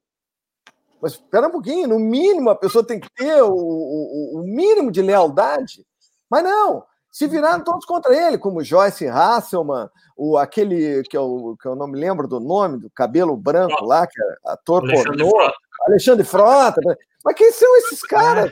Mas 1.02 1.14
espera 1.14 1.48
um 1.48 1.52
pouquinho, 1.52 1.88
no 1.88 2.00
mínimo 2.00 2.50
a 2.50 2.56
pessoa 2.56 2.86
tem 2.86 3.00
que 3.00 3.10
ter 3.14 3.42
o, 3.42 3.54
o, 3.54 4.40
o 4.40 4.44
mínimo 4.44 4.92
de 4.92 5.02
lealdade. 5.02 5.86
Mas 6.30 6.44
não, 6.44 6.84
se 7.12 7.28
viraram 7.28 7.64
todos 7.64 7.86
contra 7.86 8.14
ele, 8.14 8.38
como 8.38 8.64
Joyce 8.64 9.08
Hasselman, 9.08 9.90
o, 10.18 10.38
aquele 10.38 11.04
que 11.04 11.18
eu, 11.18 11.56
que 11.62 11.68
eu 11.68 11.76
não 11.76 11.88
me 11.88 12.00
lembro 12.00 12.28
do 12.28 12.40
nome, 12.40 12.80
do 12.80 12.90
cabelo 12.90 13.38
branco 13.38 13.86
lá, 13.86 14.06
que 14.06 14.22
é 14.22 14.52
ator 14.52 14.82
pornô. 14.82 15.32
Alexandre 15.88 16.26
Frota. 16.26 16.82
Mas 17.24 17.36
quem 17.36 17.52
são 17.52 17.78
esses 17.78 18.02
caras? 18.02 18.52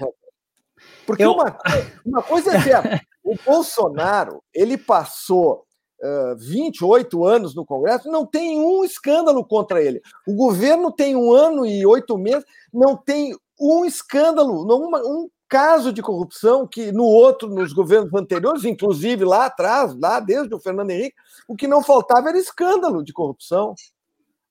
Porque 1.05 1.23
eu... 1.23 1.31
uma, 1.31 1.57
uma 2.05 2.23
coisa 2.23 2.55
é 2.55 2.61
certa, 2.61 3.01
o 3.23 3.35
Bolsonaro, 3.45 4.43
ele 4.53 4.77
passou 4.77 5.63
uh, 6.01 6.37
28 6.37 7.25
anos 7.25 7.55
no 7.55 7.65
Congresso, 7.65 8.09
não 8.09 8.25
tem 8.25 8.59
um 8.59 8.83
escândalo 8.83 9.43
contra 9.45 9.81
ele. 9.81 10.01
O 10.27 10.35
governo 10.35 10.91
tem 10.91 11.15
um 11.15 11.31
ano 11.31 11.65
e 11.65 11.85
oito 11.85 12.17
meses, 12.17 12.45
não 12.73 12.95
tem 12.95 13.35
um 13.59 13.85
escândalo, 13.85 14.65
não, 14.65 14.77
uma, 14.81 14.99
um 14.99 15.29
caso 15.49 15.93
de 15.93 16.01
corrupção 16.01 16.67
que 16.67 16.91
no 16.91 17.05
outro, 17.05 17.49
nos 17.49 17.73
governos 17.73 18.13
anteriores, 18.13 18.65
inclusive 18.65 19.23
lá 19.23 19.45
atrás, 19.45 19.97
lá 19.97 20.19
desde 20.19 20.53
o 20.53 20.59
Fernando 20.59 20.91
Henrique, 20.91 21.15
o 21.47 21.55
que 21.55 21.67
não 21.67 21.81
faltava 21.81 22.29
era 22.29 22.37
escândalo 22.37 23.03
de 23.03 23.13
corrupção 23.13 23.73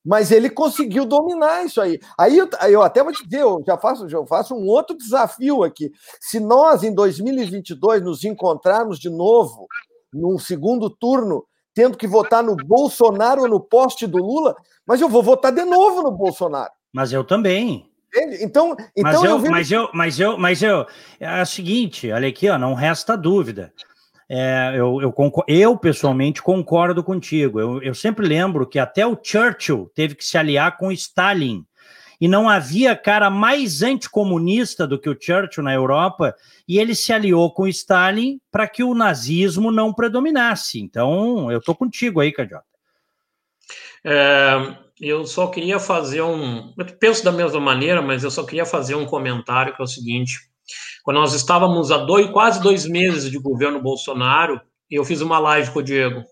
mas 0.07 0.31
ele 0.31 0.49
conseguiu 0.49 1.05
dominar 1.05 1.65
isso 1.65 1.81
aí. 1.81 1.99
Aí 2.17 2.39
eu, 2.39 2.49
eu, 2.69 2.81
até 2.81 3.03
vou 3.03 3.13
te 3.13 3.25
dizer, 3.25 3.43
eu 3.43 3.61
já 3.67 3.77
faço, 3.77 4.09
já 4.09 4.25
faço 4.25 4.55
um 4.55 4.65
outro 4.69 4.97
desafio 4.97 5.65
aqui. 5.65 5.91
Se 6.21 6.39
nós, 6.39 6.85
em 6.85 6.95
2022, 6.95 8.05
nos 8.05 8.23
encontrarmos 8.23 9.01
de 9.01 9.11
novo 9.11 9.67
num 10.15 10.39
segundo 10.39 10.89
turno, 10.89 11.45
tendo 11.75 11.99
que 11.99 12.07
votar 12.07 12.43
no 12.43 12.55
Bolsonaro 12.55 13.43
ou 13.43 13.49
no 13.49 13.61
poste 13.61 14.07
do 14.07 14.19
Lula, 14.19 14.55
mas 14.87 15.01
eu 15.01 15.09
vou 15.09 15.25
votar 15.25 15.51
de 15.51 15.65
novo 15.65 16.03
no 16.03 16.13
Bolsonaro. 16.13 16.71
Mas 16.93 17.13
eu 17.13 17.25
também. 17.25 17.91
Então, 18.41 18.77
então 18.97 19.03
mas 19.03 19.17
eu, 19.17 19.31
eu 19.31 19.39
vi... 19.41 19.49
mas 19.51 19.73
eu, 19.73 19.91
mas 19.93 20.21
eu, 20.21 20.39
mas 20.39 20.63
eu, 20.63 20.87
é 21.19 21.43
o 21.43 21.47
seguinte, 21.47 22.11
olha 22.13 22.29
aqui, 22.29 22.49
ó, 22.49 22.57
não 22.57 22.75
resta 22.75 23.17
dúvida. 23.17 23.73
É, 24.29 24.73
eu, 24.75 25.01
eu, 25.01 25.15
eu, 25.47 25.77
pessoalmente 25.79 26.43
concordo 26.43 27.03
contigo. 27.05 27.61
Eu, 27.61 27.83
eu, 27.83 27.95
sempre 27.95 28.27
lembro 28.27 28.67
que 28.67 28.79
até 28.79 29.07
o 29.07 29.19
Churchill 29.23 29.91
teve 29.95 30.17
que 30.17 30.25
se 30.25 30.37
aliar 30.37 30.77
com 30.77 30.91
Stalin. 30.91 31.65
E 32.21 32.27
não 32.27 32.49
havia 32.49 32.97
cara 32.97 33.29
mais 33.29 33.83
anticomunista 33.83 34.87
do 34.87 34.99
que 34.99 35.09
o 35.09 35.17
Churchill 35.21 35.63
na 35.63 35.75
Europa, 35.75 36.35
e 36.67 36.79
ele 36.79 36.95
se 36.95 37.13
aliou 37.13 37.53
com 37.53 37.69
Stalin 37.69 38.41
para 38.51 38.67
que 38.67 38.83
o 38.83 38.95
nazismo 38.95 39.71
não 39.71 39.93
predominasse. 39.93 40.81
Então, 40.81 41.53
eu 41.53 41.59
estou 41.59 41.75
contigo 41.75 42.21
aí, 42.21 42.33
Cadiota. 42.33 42.65
É, 44.03 44.77
eu 44.99 45.27
só 45.27 45.49
queria 45.49 45.79
fazer 45.79 46.23
um. 46.23 46.73
Eu 46.77 46.87
penso 46.99 47.23
da 47.23 47.31
mesma 47.31 47.61
maneira, 47.61 48.01
mas 48.01 48.25
eu 48.25 48.31
só 48.31 48.45
queria 48.45 48.65
fazer 48.65 48.95
um 48.95 49.05
comentário 49.05 49.75
que 49.75 49.83
é 49.83 49.85
o 49.85 49.89
seguinte 49.89 50.51
quando 51.03 51.19
nós 51.19 51.35
estávamos 51.35 51.91
há 51.91 51.99
dois, 51.99 52.31
quase 52.31 52.61
dois 52.61 52.87
meses 52.87 53.31
de 53.31 53.39
governo 53.39 53.81
Bolsonaro, 53.81 54.61
eu 54.91 55.05
fiz 55.05 55.21
uma 55.21 55.39
live 55.39 55.71
com 55.71 55.79
o 55.79 55.83
Diego. 55.83 56.25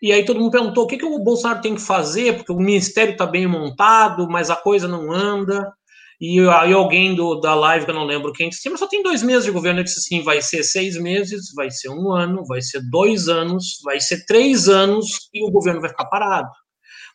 E 0.00 0.12
aí 0.12 0.24
todo 0.24 0.38
mundo 0.38 0.50
perguntou 0.50 0.84
o 0.84 0.86
que, 0.86 0.98
que 0.98 1.04
o 1.04 1.18
Bolsonaro 1.18 1.62
tem 1.62 1.74
que 1.74 1.80
fazer, 1.80 2.36
porque 2.36 2.52
o 2.52 2.56
ministério 2.56 3.12
está 3.12 3.26
bem 3.26 3.46
montado, 3.46 4.28
mas 4.28 4.50
a 4.50 4.56
coisa 4.56 4.86
não 4.86 5.10
anda. 5.10 5.72
E 6.20 6.40
aí 6.48 6.72
alguém 6.72 7.14
do, 7.14 7.36
da 7.40 7.54
live, 7.54 7.84
que 7.84 7.90
eu 7.90 7.94
não 7.94 8.04
lembro 8.04 8.32
quem 8.32 8.48
disse, 8.48 8.68
mas 8.70 8.80
só 8.80 8.86
tem 8.86 9.02
dois 9.02 9.22
meses 9.22 9.44
de 9.44 9.50
governo. 9.50 9.80
Eu 9.80 9.84
disse 9.84 9.98
assim, 9.98 10.22
vai 10.22 10.40
ser 10.40 10.62
seis 10.62 10.98
meses, 10.98 11.52
vai 11.54 11.70
ser 11.70 11.90
um 11.90 12.10
ano, 12.12 12.44
vai 12.46 12.62
ser 12.62 12.80
dois 12.90 13.28
anos, 13.28 13.78
vai 13.84 14.00
ser 14.00 14.24
três 14.24 14.68
anos 14.68 15.28
e 15.32 15.46
o 15.46 15.50
governo 15.50 15.80
vai 15.80 15.90
ficar 15.90 16.06
parado. 16.06 16.48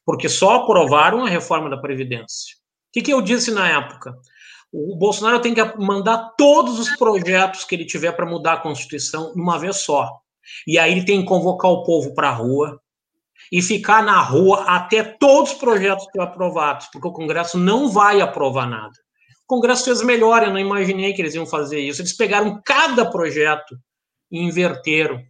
Porque 0.05 0.29
só 0.29 0.57
aprovaram 0.57 1.25
a 1.25 1.29
reforma 1.29 1.69
da 1.69 1.77
Previdência. 1.77 2.55
O 2.89 2.93
que, 2.93 3.01
que 3.01 3.13
eu 3.13 3.21
disse 3.21 3.51
na 3.51 3.69
época? 3.69 4.13
O 4.71 4.95
Bolsonaro 4.95 5.41
tem 5.41 5.53
que 5.53 5.63
mandar 5.77 6.33
todos 6.37 6.79
os 6.79 6.95
projetos 6.95 7.65
que 7.65 7.75
ele 7.75 7.85
tiver 7.85 8.13
para 8.13 8.25
mudar 8.25 8.53
a 8.53 8.61
Constituição 8.61 9.33
uma 9.35 9.59
vez 9.59 9.77
só. 9.77 10.09
E 10.65 10.79
aí 10.79 10.91
ele 10.91 11.05
tem 11.05 11.21
que 11.21 11.27
convocar 11.27 11.69
o 11.69 11.83
povo 11.83 12.13
para 12.13 12.29
a 12.29 12.33
rua, 12.33 12.81
e 13.51 13.61
ficar 13.61 14.03
na 14.03 14.21
rua 14.21 14.63
até 14.63 15.03
todos 15.03 15.51
os 15.51 15.57
projetos 15.57 16.05
serem 16.05 16.27
aprovados, 16.27 16.87
porque 16.91 17.07
o 17.07 17.11
Congresso 17.13 17.57
não 17.57 17.89
vai 17.89 18.21
aprovar 18.21 18.67
nada. 18.67 18.93
O 19.43 19.47
Congresso 19.47 19.85
fez 19.85 20.01
melhor, 20.01 20.43
eu 20.43 20.51
não 20.51 20.59
imaginei 20.59 21.13
que 21.13 21.21
eles 21.21 21.35
iam 21.35 21.45
fazer 21.45 21.79
isso. 21.79 22.01
Eles 22.01 22.13
pegaram 22.13 22.61
cada 22.65 23.05
projeto 23.05 23.77
e 24.31 24.39
inverteram. 24.39 25.21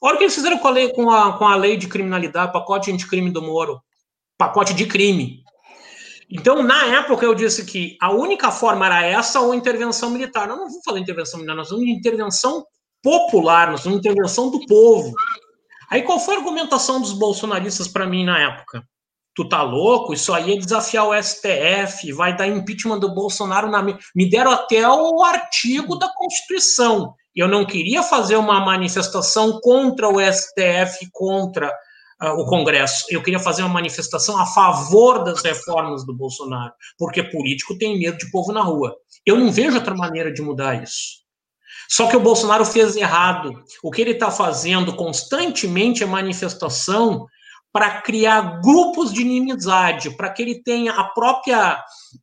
Olha 0.00 0.14
o 0.14 0.18
que 0.18 0.24
eles 0.24 0.34
fizeram 0.34 0.58
com 0.58 0.68
a 0.68 0.70
lei, 0.70 0.92
com 0.92 1.10
a, 1.10 1.36
com 1.36 1.46
a 1.46 1.56
lei 1.56 1.76
de 1.76 1.88
criminalidade, 1.88 2.52
pacote 2.52 2.90
anticrime 2.90 3.30
do 3.30 3.42
Moro, 3.42 3.80
pacote 4.38 4.72
de 4.72 4.86
crime. 4.86 5.42
Então, 6.30 6.62
na 6.62 6.86
época, 6.86 7.24
eu 7.24 7.34
disse 7.34 7.64
que 7.64 7.96
a 8.00 8.10
única 8.10 8.50
forma 8.50 8.86
era 8.86 9.04
essa 9.04 9.40
ou 9.40 9.54
intervenção 9.54 10.10
militar. 10.10 10.48
Não, 10.48 10.56
não 10.56 10.68
vou 10.68 10.82
falar 10.84 10.98
intervenção 10.98 11.38
militar, 11.38 11.56
nós 11.56 11.70
vamos 11.70 11.84
de 11.84 11.92
intervenção 11.92 12.64
popular, 13.02 13.70
nós 13.70 13.84
vamos 13.84 14.00
de 14.00 14.08
intervenção 14.08 14.50
do 14.50 14.64
povo. 14.66 15.12
Aí 15.88 16.02
qual 16.02 16.18
foi 16.18 16.34
a 16.34 16.38
argumentação 16.38 17.00
dos 17.00 17.12
bolsonaristas 17.12 17.86
para 17.86 18.06
mim 18.06 18.24
na 18.24 18.38
época? 18.40 18.82
Tu 19.36 19.48
tá 19.48 19.62
louco? 19.62 20.14
Isso 20.14 20.32
aí 20.32 20.54
é 20.54 20.58
desafiar 20.58 21.06
o 21.06 21.22
STF, 21.22 22.10
vai 22.12 22.34
dar 22.34 22.48
impeachment 22.48 22.98
do 22.98 23.14
Bolsonaro 23.14 23.70
na 23.70 23.82
me 23.82 24.30
deram 24.30 24.50
até 24.50 24.88
o 24.88 25.22
artigo 25.22 25.96
da 25.96 26.08
Constituição. 26.08 27.14
Eu 27.34 27.46
não 27.46 27.66
queria 27.66 28.02
fazer 28.02 28.36
uma 28.36 28.58
manifestação 28.64 29.60
contra 29.60 30.08
o 30.08 30.18
STF, 30.18 31.08
contra 31.12 31.70
o 32.22 32.46
Congresso. 32.46 33.04
Eu 33.10 33.22
queria 33.22 33.38
fazer 33.38 33.62
uma 33.62 33.74
manifestação 33.74 34.38
a 34.38 34.46
favor 34.46 35.24
das 35.24 35.42
reformas 35.42 36.04
do 36.04 36.14
Bolsonaro, 36.14 36.72
porque 36.98 37.22
político 37.22 37.76
tem 37.76 37.98
medo 37.98 38.16
de 38.18 38.30
povo 38.30 38.52
na 38.52 38.62
rua. 38.62 38.96
Eu 39.24 39.36
não 39.36 39.50
vejo 39.50 39.76
outra 39.76 39.94
maneira 39.94 40.32
de 40.32 40.40
mudar 40.40 40.82
isso. 40.82 41.26
Só 41.88 42.08
que 42.08 42.16
o 42.16 42.20
Bolsonaro 42.20 42.64
fez 42.64 42.96
errado. 42.96 43.52
O 43.82 43.90
que 43.90 44.00
ele 44.00 44.12
está 44.12 44.30
fazendo 44.30 44.94
constantemente 44.94 46.02
é 46.02 46.06
manifestação 46.06 47.26
para 47.72 48.00
criar 48.00 48.60
grupos 48.62 49.12
de 49.12 49.20
inimizade, 49.20 50.16
para 50.16 50.30
que 50.30 50.40
ele 50.40 50.62
tenha 50.62 50.92
a 50.92 51.04
própria 51.04 51.78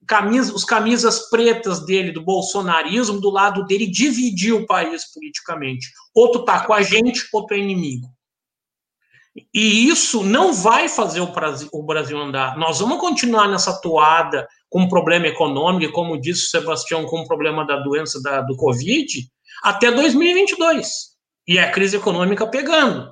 camisa, 0.07 0.51
os 0.51 0.65
camisas 0.65 1.29
pretas 1.29 1.85
dele, 1.85 2.11
do 2.11 2.23
bolsonarismo, 2.23 3.21
do 3.21 3.29
lado 3.29 3.63
dele, 3.65 3.85
dividir 3.85 4.53
o 4.53 4.65
país 4.65 5.05
politicamente. 5.13 5.91
Outro 6.13 6.41
está 6.41 6.65
com 6.65 6.73
a 6.73 6.81
gente, 6.81 7.27
outro 7.31 7.55
é 7.55 7.59
inimigo. 7.59 8.07
E 9.53 9.87
isso 9.87 10.23
não 10.23 10.53
vai 10.53 10.87
fazer 10.87 11.21
o 11.21 11.83
Brasil, 11.83 12.19
andar. 12.19 12.55
Nós 12.55 12.79
vamos 12.79 12.99
continuar 12.99 13.47
nessa 13.47 13.79
toada 13.81 14.47
com 14.69 14.81
um 14.81 14.89
problema 14.89 15.27
econômico, 15.27 15.91
como 15.91 16.19
disse 16.19 16.45
o 16.45 16.49
Sebastião, 16.49 17.05
com 17.05 17.17
o 17.17 17.21
um 17.23 17.27
problema 17.27 17.65
da 17.65 17.77
doença 17.77 18.21
da, 18.21 18.41
do 18.41 18.55
Covid, 18.55 19.27
até 19.63 19.91
2022. 19.91 21.13
E 21.47 21.57
a 21.57 21.71
crise 21.71 21.97
econômica 21.97 22.45
pegando. 22.45 23.11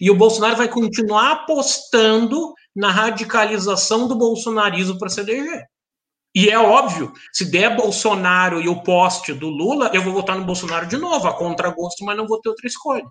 E 0.00 0.10
o 0.10 0.14
Bolsonaro 0.14 0.56
vai 0.56 0.68
continuar 0.68 1.32
apostando 1.32 2.52
na 2.76 2.90
radicalização 2.90 4.06
do 4.06 4.14
bolsonarismo 4.14 4.98
para 4.98 5.08
se 5.08 5.20
eleger. 5.20 5.66
E 6.34 6.48
é 6.48 6.58
óbvio, 6.58 7.12
se 7.32 7.50
der 7.50 7.76
Bolsonaro 7.76 8.60
e 8.60 8.68
o 8.68 8.82
poste 8.82 9.34
do 9.34 9.48
Lula, 9.48 9.90
eu 9.92 10.02
vou 10.02 10.14
votar 10.14 10.36
no 10.36 10.46
Bolsonaro 10.46 10.86
de 10.86 10.96
novo, 10.96 11.28
a 11.28 11.36
contragosto, 11.36 12.04
mas 12.04 12.16
não 12.16 12.26
vou 12.26 12.40
ter 12.40 12.48
outra 12.48 12.66
escolha. 12.66 13.04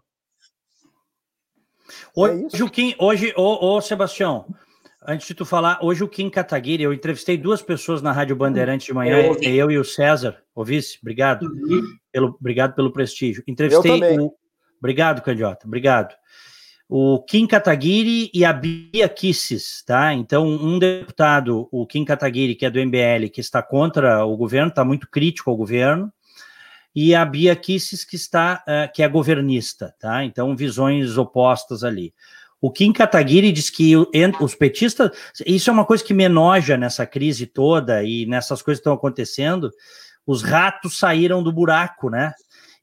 Hoje, 2.15 2.61
é 2.61 2.63
o 2.63 2.69
Kim, 2.69 2.93
hoje, 2.99 3.33
ô, 3.37 3.75
ô, 3.75 3.81
Sebastião, 3.81 4.45
antes 5.07 5.27
de 5.27 5.33
tu 5.33 5.45
falar, 5.45 5.79
hoje 5.81 6.03
o 6.03 6.09
Kim 6.09 6.29
Kataguiri, 6.29 6.83
eu 6.83 6.93
entrevistei 6.93 7.37
duas 7.37 7.61
pessoas 7.61 8.01
na 8.01 8.11
Rádio 8.11 8.35
Bandeirantes 8.35 8.87
de 8.87 8.93
manhã, 8.93 9.17
eu, 9.17 9.37
eu 9.41 9.71
e 9.71 9.77
o 9.77 9.85
César. 9.85 10.37
Ouvisse? 10.53 10.99
Obrigado. 11.01 11.43
Uhum. 11.43 11.83
Pelo, 12.11 12.37
obrigado 12.39 12.75
pelo 12.75 12.91
prestígio. 12.91 13.43
Entrevistei 13.47 14.19
o. 14.19 14.33
Obrigado, 14.79 15.21
Candiota. 15.21 15.67
Obrigado. 15.67 16.15
O 16.89 17.23
Kim 17.23 17.47
Kataguiri 17.47 18.29
e 18.33 18.43
a 18.43 18.51
Bia 18.51 19.07
Kisses, 19.07 19.81
tá? 19.85 20.13
Então, 20.13 20.45
um 20.45 20.77
deputado, 20.77 21.69
o 21.71 21.87
Kim 21.87 22.03
Kataguiri, 22.03 22.55
que 22.55 22.65
é 22.65 22.69
do 22.69 22.79
MBL, 22.79 23.29
que 23.31 23.39
está 23.39 23.61
contra 23.63 24.25
o 24.25 24.35
governo, 24.35 24.67
está 24.69 24.83
muito 24.83 25.07
crítico 25.09 25.49
ao 25.49 25.55
governo, 25.55 26.11
e 26.95 27.15
a 27.15 27.23
Bia 27.23 27.55
Kisses, 27.55 28.03
que 28.03 28.15
está, 28.15 28.63
uh, 28.67 28.91
que 28.93 29.01
é 29.01 29.07
governista, 29.07 29.95
tá? 29.99 30.23
Então, 30.23 30.55
visões 30.55 31.17
opostas 31.17 31.83
ali. 31.83 32.13
O 32.61 32.71
Kim 32.71 32.93
Kataguiri 32.93 33.51
diz 33.51 33.71
que 33.71 33.95
os 34.39 34.53
petistas, 34.53 35.09
isso 35.47 35.69
é 35.69 35.73
uma 35.73 35.83
coisa 35.83 36.03
que 36.03 36.13
me 36.13 36.25
enoja 36.25 36.77
nessa 36.77 37.07
crise 37.07 37.47
toda 37.47 38.03
e 38.03 38.27
nessas 38.27 38.61
coisas 38.61 38.79
que 38.79 38.81
estão 38.81 38.93
acontecendo. 38.93 39.71
Os 40.27 40.43
ratos 40.43 40.99
saíram 40.99 41.41
do 41.41 41.51
buraco, 41.51 42.11
né? 42.11 42.31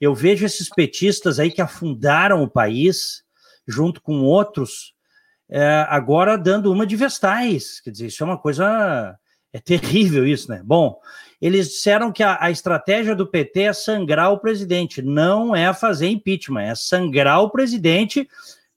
Eu 0.00 0.16
vejo 0.16 0.44
esses 0.44 0.68
petistas 0.68 1.38
aí 1.38 1.52
que 1.52 1.62
afundaram 1.62 2.42
o 2.42 2.50
país, 2.50 3.22
junto 3.68 4.00
com 4.02 4.22
outros, 4.22 4.94
é, 5.48 5.86
agora 5.88 6.36
dando 6.36 6.72
uma 6.72 6.84
de 6.84 6.96
vestais. 6.96 7.80
Quer 7.80 7.90
dizer, 7.90 8.06
isso 8.06 8.22
é 8.22 8.26
uma 8.26 8.38
coisa. 8.38 9.16
É 9.58 9.60
terrível 9.60 10.24
isso, 10.24 10.48
né? 10.48 10.62
Bom, 10.64 11.00
eles 11.42 11.68
disseram 11.68 12.12
que 12.12 12.22
a, 12.22 12.38
a, 12.40 12.50
estratégia 12.50 13.14
do 13.14 13.26
PT 13.26 13.62
é 13.62 13.72
sangrar 13.72 14.32
o 14.32 14.38
presidente, 14.38 15.02
não 15.02 15.54
é 15.54 15.74
fazer 15.74 16.08
impeachment, 16.08 16.62
é 16.62 16.74
sangrar 16.76 17.42
o 17.42 17.50
presidente 17.50 18.28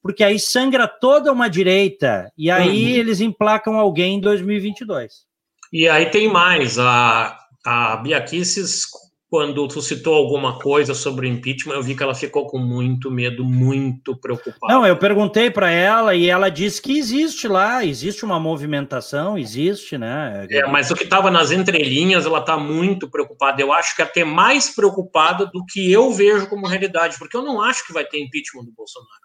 porque 0.02 0.24
aí 0.24 0.40
sangra 0.40 0.88
toda 0.88 1.32
uma 1.32 1.48
direita 1.48 2.32
e 2.36 2.50
aí 2.50 2.94
uhum. 2.94 3.00
eles 3.00 3.22
emplacam 3.22 3.78
alguém 3.78 4.16
em 4.16 4.20
2022. 4.20 5.26
E 5.72 5.88
aí 5.88 6.08
tem 6.08 6.28
mais, 6.28 6.80
a, 6.80 7.38
a 7.64 7.98
Bia 7.98 8.20
Kicis, 8.22 8.88
quando 9.32 9.66
tu 9.70 9.82
citou 9.82 10.14
alguma 10.14 10.60
coisa 10.60 10.94
sobre 10.94 11.26
o 11.26 11.30
impeachment, 11.30 11.76
eu 11.76 11.82
vi 11.82 11.96
que 11.96 12.04
ela 12.04 12.14
ficou 12.14 12.48
com 12.48 12.58
muito 12.58 13.10
medo, 13.10 13.46
muito 13.46 14.14
preocupada. 14.14 14.74
Não, 14.74 14.86
eu 14.86 14.98
perguntei 14.98 15.50
para 15.50 15.72
ela 15.72 16.14
e 16.14 16.28
ela 16.28 16.50
disse 16.50 16.82
que 16.82 16.98
existe 16.98 17.48
lá, 17.48 17.86
existe 17.86 18.26
uma 18.26 18.38
movimentação, 18.38 19.38
existe, 19.38 19.98
né? 19.98 20.46
É, 20.52 20.68
mas 20.68 20.92
o 20.92 20.96
que 20.96 21.06
estava 21.06 21.32
nas 21.32 21.50
entrelinhas, 21.50 22.26
ela 22.26 22.40
está 22.40 22.58
muito 22.58 23.10
preocupada. 23.10 23.62
Eu 23.62 23.72
acho 23.72 23.96
que 23.96 24.02
até 24.02 24.26
mais 24.26 24.76
preocupada 24.76 25.46
do 25.46 25.66
que 25.66 25.90
eu 25.90 26.12
vejo 26.12 26.50
como 26.50 26.68
realidade, 26.68 27.18
porque 27.18 27.38
eu 27.38 27.42
não 27.42 27.62
acho 27.62 27.88
que 27.88 27.94
vai 27.94 28.04
ter 28.04 28.20
impeachment 28.20 28.66
do 28.66 28.74
Bolsonaro. 28.74 29.22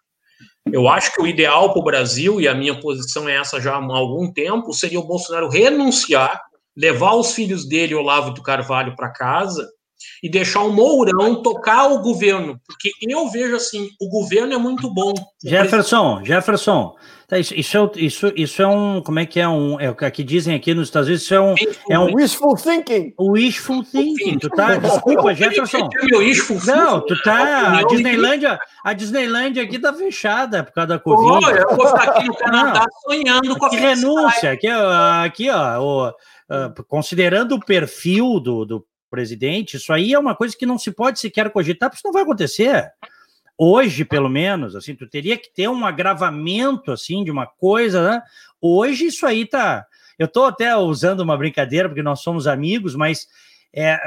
Eu 0.73 0.87
acho 0.87 1.13
que 1.13 1.21
o 1.21 1.27
ideal 1.27 1.73
para 1.73 1.81
o 1.81 1.85
Brasil, 1.85 2.41
e 2.41 2.47
a 2.47 2.55
minha 2.55 2.79
posição 2.79 3.29
é 3.29 3.35
essa 3.35 3.61
já 3.61 3.75
há 3.75 3.85
algum 3.85 4.33
tempo, 4.33 4.73
seria 4.73 5.01
o 5.01 5.07
Bolsonaro 5.07 5.49
renunciar, 5.49 6.41
levar 6.77 7.15
os 7.15 7.33
filhos 7.33 7.67
dele, 7.67 7.93
Olavo 7.93 8.31
do 8.31 8.41
Carvalho, 8.41 8.95
para 8.95 9.11
casa 9.11 9.67
e 10.23 10.29
deixar 10.29 10.61
o 10.61 10.73
Mourão 10.73 11.43
tocar 11.43 11.91
o 11.93 12.01
governo, 12.01 12.61
porque 12.67 12.91
eu 13.03 13.29
vejo 13.31 13.57
assim, 13.57 13.89
o 14.01 14.09
governo 14.09 14.55
é 14.55 14.59
muito 14.59 14.93
bom. 14.93 15.13
Jefferson, 15.45 16.25
Jefferson, 16.25 16.95
tá, 17.29 17.39
isso, 17.39 17.55
isso, 17.55 17.77
é, 17.77 17.91
isso, 17.97 18.33
isso 18.35 18.63
é 18.63 18.67
um, 18.67 19.03
como 19.03 19.19
é 19.19 19.27
que 19.27 19.41
é 19.41 19.49
um, 19.49 19.81
é 19.81 19.91
o 19.91 19.95
que 19.95 20.25
dizem 20.25 20.55
aqui 20.55 20.75
nos 20.75 20.89
Estados 20.89 21.09
Unidos, 21.09 21.25
isso 21.25 21.35
é 21.35 21.41
um, 21.41 21.55
é 21.91 21.99
um 21.99 22.15
wishful 22.15 22.57
thinking. 22.57 23.13
Wishful 23.21 23.85
thinking, 23.85 24.39
tu 24.39 24.49
tá, 24.51 24.77
desculpa, 24.77 25.35
Jefferson. 25.35 25.89
Não, 26.67 27.01
tu 27.05 27.21
tá, 27.23 27.79
a 27.79 27.83
Disneylândia, 27.85 28.59
a 28.85 28.93
Disneylândia 28.93 29.63
aqui 29.63 29.79
tá 29.79 29.93
fechada 29.93 30.65
por 30.65 30.73
causa 30.73 30.89
da 30.89 30.99
Covid. 30.99 31.59
eu 31.59 31.77
vou 31.77 31.87
ficar 31.87 32.11
aqui 32.11 32.27
no 32.27 32.37
Canadá 32.37 32.87
sonhando 33.05 33.59
com 33.59 33.67
a 33.67 33.71
que 33.71 33.77
renúncia, 33.77 34.53
aqui, 34.53 34.69
aqui 34.69 35.51
ó, 35.51 35.81
o, 35.81 36.09
uh, 36.09 36.85
considerando 36.89 37.57
o 37.57 37.65
perfil 37.65 38.41
do, 38.41 38.65
do 38.65 38.87
presidente, 39.11 39.77
isso 39.77 39.93
aí 39.93 40.13
é 40.13 40.19
uma 40.19 40.35
coisa 40.35 40.57
que 40.57 40.67
não 40.67 40.79
se 40.79 40.91
pode 40.91 41.21
sequer 41.21 41.51
cogitar, 41.51 41.89
porque 41.89 41.99
isso 41.99 42.07
não 42.07 42.13
vai 42.13 42.23
acontecer. 42.23 42.91
Hoje, 43.59 44.05
pelo 44.05 44.29
menos, 44.29 44.77
assim, 44.77 44.95
tu 44.95 45.09
teria 45.09 45.39
que 45.39 45.53
ter 45.53 45.69
um 45.69 45.87
agravamento, 45.87 46.93
assim, 46.93 47.25
de 47.25 47.31
uma 47.31 47.47
coisa, 47.47 48.11
né? 48.11 48.23
Hoje 48.61 49.07
isso 49.07 49.27
aí 49.27 49.47
tá... 49.47 49.87
Eu 50.19 50.27
estou 50.27 50.47
até 50.47 50.75
usando 50.77 51.21
uma 51.21 51.37
brincadeira, 51.37 51.89
porque 51.89 52.03
nós 52.03 52.21
somos 52.21 52.47
amigos, 52.47 52.95
mas 52.95 53.27
é, 53.73 53.99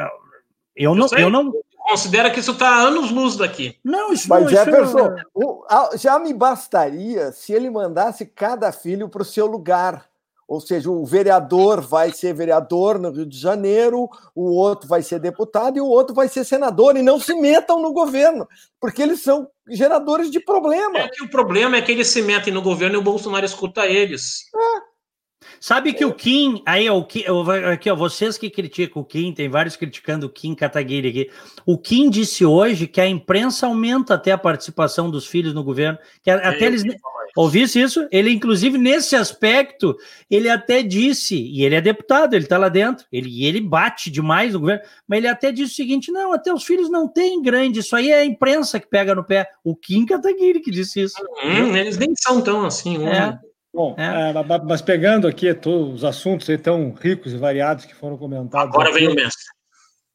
eu 0.75 0.95
não... 0.95 1.07
Eu, 1.11 1.19
eu 1.19 1.29
não 1.29 1.51
considera 1.89 2.29
que 2.29 2.39
isso 2.39 2.51
está 2.51 2.81
anos-luz 2.81 3.35
daqui. 3.35 3.77
Não, 3.83 4.13
isso 4.13 4.27
Mas, 4.29 4.43
não, 4.43 4.49
Jefferson, 4.49 5.15
isso... 5.15 5.97
já 5.97 6.19
me 6.19 6.33
bastaria 6.33 7.31
se 7.31 7.53
ele 7.53 7.69
mandasse 7.69 8.25
cada 8.25 8.71
filho 8.71 9.09
para 9.09 9.23
o 9.23 9.25
seu 9.25 9.47
lugar. 9.47 10.08
Ou 10.49 10.59
seja, 10.59 10.89
o 10.89 11.05
vereador 11.05 11.79
vai 11.79 12.11
ser 12.11 12.33
vereador 12.33 12.97
no 12.97 13.11
Rio 13.11 13.25
de 13.27 13.37
Janeiro, 13.37 14.09
o 14.33 14.51
outro 14.55 14.89
vai 14.89 15.03
ser 15.03 15.19
deputado 15.19 15.77
e 15.77 15.81
o 15.81 15.85
outro 15.85 16.15
vai 16.15 16.27
ser 16.27 16.43
senador, 16.43 16.97
e 16.97 17.03
não 17.03 17.19
se 17.19 17.35
metam 17.35 17.79
no 17.79 17.93
governo, 17.93 18.47
porque 18.81 19.03
eles 19.03 19.21
são 19.21 19.47
geradores 19.69 20.31
de 20.31 20.39
problema. 20.39 20.97
É 20.97 21.07
que 21.07 21.23
o 21.23 21.29
problema 21.29 21.77
é 21.77 21.83
que 21.83 21.91
eles 21.91 22.07
se 22.07 22.23
metem 22.23 22.51
no 22.51 22.63
governo 22.63 22.95
e 22.95 22.97
o 22.97 23.03
Bolsonaro 23.03 23.45
escuta 23.45 23.85
eles. 23.85 24.45
É. 24.55 24.89
Sabe 25.61 25.93
que 25.93 26.03
o 26.03 26.13
Kim, 26.13 26.63
aí 26.65 26.89
o 26.89 27.03
Kim, 27.03 27.23
aqui 27.71 27.89
ó, 27.91 27.95
vocês 27.95 28.35
que 28.35 28.49
criticam 28.49 29.03
o 29.03 29.05
Kim, 29.05 29.31
tem 29.31 29.49
vários 29.49 29.75
criticando 29.75 30.25
o 30.25 30.29
Kim 30.29 30.55
Kataguiri 30.55 31.09
aqui. 31.09 31.31
O 31.63 31.77
Kim 31.77 32.09
disse 32.09 32.43
hoje 32.43 32.87
que 32.87 32.99
a 32.99 33.07
imprensa 33.07 33.67
aumenta 33.67 34.15
até 34.15 34.31
a 34.31 34.37
participação 34.37 35.11
dos 35.11 35.27
filhos 35.27 35.53
no 35.53 35.63
governo, 35.63 35.99
que 36.23 36.31
até 36.31 36.65
eles 36.65 36.83
ouvisse 37.35 37.79
isso, 37.79 38.07
ele 38.11 38.31
inclusive 38.31 38.77
nesse 38.77 39.15
aspecto, 39.15 39.95
ele 40.29 40.49
até 40.49 40.81
disse, 40.81 41.35
e 41.35 41.63
ele 41.63 41.75
é 41.75 41.81
deputado, 41.81 42.33
ele 42.33 42.45
está 42.45 42.57
lá 42.57 42.69
dentro, 42.69 43.05
ele 43.11 43.45
ele 43.45 43.61
bate 43.61 44.09
demais 44.09 44.53
no 44.53 44.59
governo, 44.59 44.83
mas 45.07 45.17
ele 45.19 45.27
até 45.27 45.51
disse 45.51 45.73
o 45.73 45.75
seguinte: 45.75 46.11
"Não, 46.11 46.33
até 46.33 46.53
os 46.53 46.63
filhos 46.63 46.89
não 46.89 47.07
têm 47.07 47.41
grande, 47.41 47.79
isso 47.79 47.95
aí 47.95 48.11
é 48.11 48.19
a 48.19 48.25
imprensa 48.25 48.79
que 48.79 48.87
pega 48.87 49.15
no 49.15 49.23
pé". 49.23 49.47
O 49.63 49.75
Kim 49.75 50.05
Kataguiri 50.05 50.59
que 50.59 50.71
disse 50.71 51.01
isso. 51.01 51.15
Hum, 51.43 51.75
eles 51.75 51.97
nem 51.97 52.13
são 52.15 52.41
tão 52.41 52.65
assim, 52.65 53.07
é. 53.07 53.37
Bom, 53.73 53.95
é. 53.97 54.31
É, 54.31 54.33
mas 54.65 54.81
pegando 54.81 55.27
aqui 55.27 55.53
todos 55.53 55.95
os 55.95 56.03
assuntos 56.03 56.49
aí 56.49 56.57
tão 56.57 56.91
ricos 56.91 57.33
e 57.33 57.37
variados 57.37 57.85
que 57.85 57.93
foram 57.93 58.17
comentados. 58.17 58.73
Agora 58.73 58.89
aqui, 58.89 58.99
vem 58.99 59.09
o 59.09 59.15
mestre. 59.15 59.45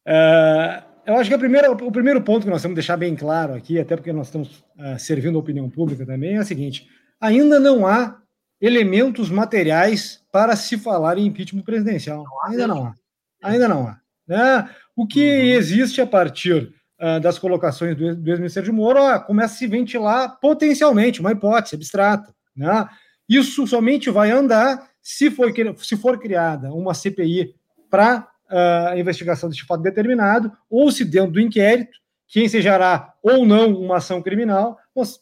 É, 0.07 0.83
eu 1.07 1.17
acho 1.17 1.29
que 1.29 1.35
a 1.35 1.39
primeira, 1.39 1.71
o 1.71 1.93
primeiro 1.93 2.23
ponto 2.23 2.45
que 2.45 2.51
nós 2.51 2.63
temos 2.63 2.75
que 2.75 2.81
deixar 2.81 2.97
bem 2.97 3.15
claro 3.15 3.55
aqui, 3.55 3.79
até 3.79 3.97
porque 3.97 4.13
nós 4.13 4.27
estamos 4.27 4.65
é, 4.79 4.99
servindo 4.99 5.37
a 5.37 5.41
opinião 5.41 5.69
pública 5.71 6.05
também, 6.05 6.37
é 6.37 6.41
o 6.41 6.45
seguinte: 6.45 6.89
ainda 7.25 7.59
não 7.59 7.87
há 7.87 8.19
elementos 8.61 9.31
materiais 9.31 10.23
para 10.31 10.55
se 10.57 10.77
falar 10.77 11.17
em 11.19 11.27
impeachment 11.27 11.63
presidencial. 11.63 12.25
Ainda 12.47 12.67
não 12.67 12.87
há. 12.87 12.95
Ainda 13.43 13.69
não 13.69 13.89
há. 13.89 13.99
Né? 14.27 14.69
O 14.95 15.07
que 15.07 15.21
uhum. 15.21 15.45
existe 15.59 16.01
a 16.01 16.07
partir 16.07 16.73
uh, 17.01 17.21
das 17.21 17.39
colocações 17.39 17.97
do, 17.97 18.15
do 18.15 18.31
ex-ministro 18.31 18.63
de 18.63 18.73
Moro 18.73 19.01
começa 19.27 19.55
a 19.55 19.59
se 19.59 19.67
ventilar 19.67 20.39
potencialmente, 20.39 21.21
uma 21.21 21.33
hipótese 21.33 21.77
abstrata. 21.77 22.35
Né? 22.55 22.89
Isso 23.29 23.67
somente 23.67 24.11
vai 24.11 24.31
andar 24.31 24.91
se 25.03 25.31
for, 25.31 25.53
se 25.79 25.97
for 25.97 26.19
criada 26.19 26.73
uma 26.73 26.95
CPI 26.95 27.55
para 27.91 28.29
uh, 28.51 28.89
a 28.89 28.99
investigação 28.99 29.49
deste 29.49 29.65
fato 29.65 29.83
determinado, 29.83 30.53
ou 30.69 30.91
se 30.91 31.05
dentro 31.05 31.33
do 31.33 31.41
inquérito, 31.41 31.99
que 32.27 32.43
ensejará 32.43 33.15
ou 33.23 33.47
não 33.47 33.75
uma 33.75 33.99
ação 33.99 34.21
criminal, 34.21 34.79
nós 34.95 35.21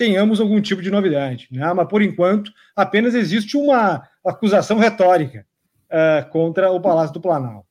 tenhamos 0.00 0.40
algum 0.40 0.62
tipo 0.62 0.80
de 0.80 0.90
novidade. 0.90 1.46
Né? 1.52 1.70
Mas, 1.74 1.86
por 1.86 2.00
enquanto, 2.00 2.50
apenas 2.74 3.14
existe 3.14 3.54
uma 3.54 4.08
acusação 4.24 4.78
retórica 4.78 5.46
uh, 5.90 6.26
contra 6.30 6.70
o 6.70 6.80
Palácio 6.80 7.12
do 7.12 7.20
Planalto. 7.20 7.68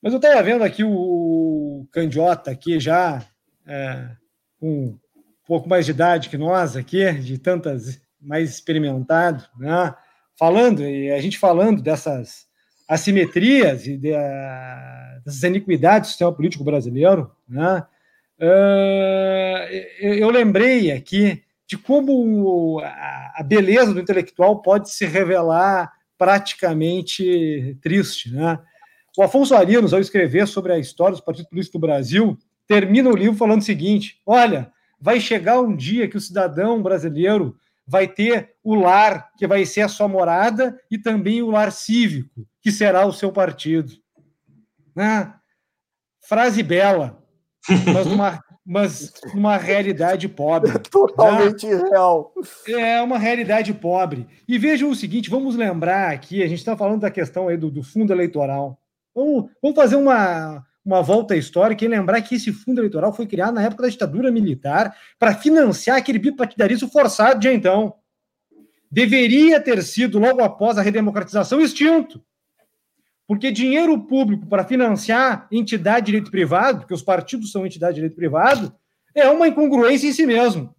Mas 0.00 0.14
eu 0.14 0.16
estava 0.16 0.42
vendo 0.42 0.64
aqui 0.64 0.82
o 0.82 1.86
Candiota, 1.92 2.50
aqui 2.50 2.80
já 2.80 3.18
uh, 3.18 4.16
com 4.58 4.84
um 4.86 4.98
pouco 5.46 5.68
mais 5.68 5.84
de 5.84 5.90
idade 5.90 6.30
que 6.30 6.38
nós 6.38 6.74
aqui, 6.74 7.12
de 7.12 7.36
tantas 7.36 8.00
mais 8.18 8.48
experimentado, 8.48 9.44
né? 9.58 9.94
falando, 10.38 10.82
e 10.82 11.10
a 11.10 11.20
gente 11.20 11.38
falando 11.38 11.82
dessas 11.82 12.46
assimetrias 12.88 13.86
e 13.86 13.98
de, 13.98 14.12
dessas 15.22 15.42
iniquidades 15.42 16.08
do 16.08 16.12
sistema 16.12 16.32
político 16.32 16.64
brasileiro, 16.64 17.30
né? 17.46 17.86
Uh, 18.40 19.68
eu 20.00 20.30
lembrei 20.30 20.90
aqui 20.90 21.42
de 21.66 21.76
como 21.76 22.80
a 22.82 23.42
beleza 23.44 23.92
do 23.92 24.00
intelectual 24.00 24.62
pode 24.62 24.90
se 24.90 25.04
revelar 25.04 25.92
praticamente 26.18 27.78
triste. 27.82 28.32
Né? 28.32 28.58
O 29.16 29.22
Afonso 29.22 29.54
Arinos, 29.54 29.92
ao 29.92 30.00
escrever 30.00 30.48
sobre 30.48 30.72
a 30.72 30.78
história 30.78 31.12
dos 31.12 31.20
partidos 31.20 31.50
políticos 31.50 31.78
do 31.78 31.86
Brasil, 31.86 32.38
termina 32.66 33.10
o 33.10 33.16
livro 33.16 33.36
falando 33.36 33.60
o 33.60 33.64
seguinte: 33.64 34.20
olha, 34.26 34.72
vai 35.00 35.20
chegar 35.20 35.60
um 35.60 35.76
dia 35.76 36.08
que 36.08 36.16
o 36.16 36.20
cidadão 36.20 36.82
brasileiro 36.82 37.56
vai 37.86 38.08
ter 38.08 38.54
o 38.62 38.74
lar, 38.74 39.30
que 39.36 39.46
vai 39.46 39.64
ser 39.66 39.82
a 39.82 39.88
sua 39.88 40.08
morada, 40.08 40.80
e 40.90 40.96
também 40.96 41.42
o 41.42 41.50
lar 41.50 41.72
cívico, 41.72 42.46
que 42.62 42.70
será 42.72 43.04
o 43.04 43.12
seu 43.12 43.32
partido. 43.32 43.92
Né? 44.94 45.32
Frase 46.20 46.62
bela, 46.62 47.19
mas 47.68 48.06
numa, 48.06 48.44
mas 48.64 49.12
numa 49.34 49.56
realidade 49.56 50.28
pobre. 50.28 50.70
É 50.70 50.78
totalmente 50.90 51.66
né? 51.66 51.82
real. 51.90 52.32
É 52.68 53.02
uma 53.02 53.18
realidade 53.18 53.72
pobre. 53.74 54.26
E 54.46 54.58
vejam 54.58 54.90
o 54.90 54.94
seguinte: 54.94 55.30
vamos 55.30 55.56
lembrar 55.56 56.12
aqui, 56.12 56.42
a 56.42 56.46
gente 56.46 56.58
está 56.58 56.76
falando 56.76 57.00
da 57.00 57.10
questão 57.10 57.48
aí 57.48 57.56
do, 57.56 57.70
do 57.70 57.82
fundo 57.82 58.12
eleitoral. 58.12 58.78
Vamos, 59.14 59.50
vamos 59.60 59.76
fazer 59.76 59.96
uma, 59.96 60.64
uma 60.84 61.02
volta 61.02 61.36
histórica 61.36 61.84
e 61.84 61.88
lembrar 61.88 62.22
que 62.22 62.36
esse 62.36 62.52
fundo 62.52 62.80
eleitoral 62.80 63.12
foi 63.12 63.26
criado 63.26 63.54
na 63.54 63.62
época 63.62 63.82
da 63.82 63.88
ditadura 63.88 64.30
militar 64.30 64.96
para 65.18 65.34
financiar 65.34 65.96
aquele 65.96 66.18
bipartidarismo 66.18 66.88
forçado 66.88 67.40
de 67.40 67.48
então. 67.48 67.94
Deveria 68.90 69.60
ter 69.60 69.82
sido, 69.84 70.18
logo 70.18 70.42
após 70.42 70.76
a 70.76 70.82
redemocratização, 70.82 71.60
extinto. 71.60 72.20
Porque 73.30 73.52
dinheiro 73.52 73.96
público 73.96 74.44
para 74.44 74.64
financiar 74.64 75.46
entidade 75.52 76.06
de 76.06 76.06
direito 76.06 76.32
privado, 76.32 76.80
porque 76.80 76.94
os 76.94 77.00
partidos 77.00 77.52
são 77.52 77.64
entidade 77.64 77.92
de 77.92 78.00
direito 78.00 78.16
privado, 78.16 78.74
é 79.14 79.28
uma 79.28 79.46
incongruência 79.46 80.08
em 80.08 80.12
si 80.12 80.26
mesmo. 80.26 80.74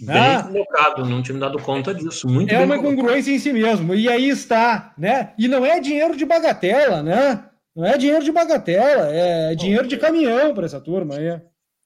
Bem 0.00 0.16
ah, 0.16 0.44
colocado, 0.44 1.04
não 1.04 1.20
tinha 1.20 1.34
me 1.34 1.40
dado 1.40 1.58
conta 1.58 1.92
disso. 1.92 2.28
Muito 2.28 2.54
é 2.54 2.60
uma 2.60 2.76
incongruência 2.76 3.32
em 3.32 3.40
si 3.40 3.52
mesmo. 3.52 3.92
E 3.92 4.08
aí 4.08 4.28
está, 4.28 4.94
né? 4.96 5.32
E 5.36 5.48
não 5.48 5.66
é 5.66 5.80
dinheiro 5.80 6.16
de 6.16 6.24
bagatela, 6.24 7.02
né? 7.02 7.44
Não 7.74 7.84
é 7.84 7.98
dinheiro 7.98 8.24
de 8.24 8.30
bagatela, 8.30 9.08
é 9.08 9.52
dinheiro 9.56 9.88
de 9.88 9.96
caminhão 9.96 10.54
para 10.54 10.66
essa 10.66 10.80
turma 10.80 11.16
aí. 11.16 11.40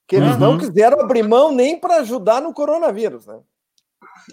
Que 0.07 0.17
eles 0.17 0.33
uhum. 0.33 0.39
não 0.39 0.57
quiseram 0.59 1.01
abrir 1.01 1.23
mão 1.23 1.51
nem 1.51 1.79
para 1.79 1.95
ajudar 1.95 2.43
no 2.43 2.53
coronavírus, 2.53 3.25
né? 3.25 3.39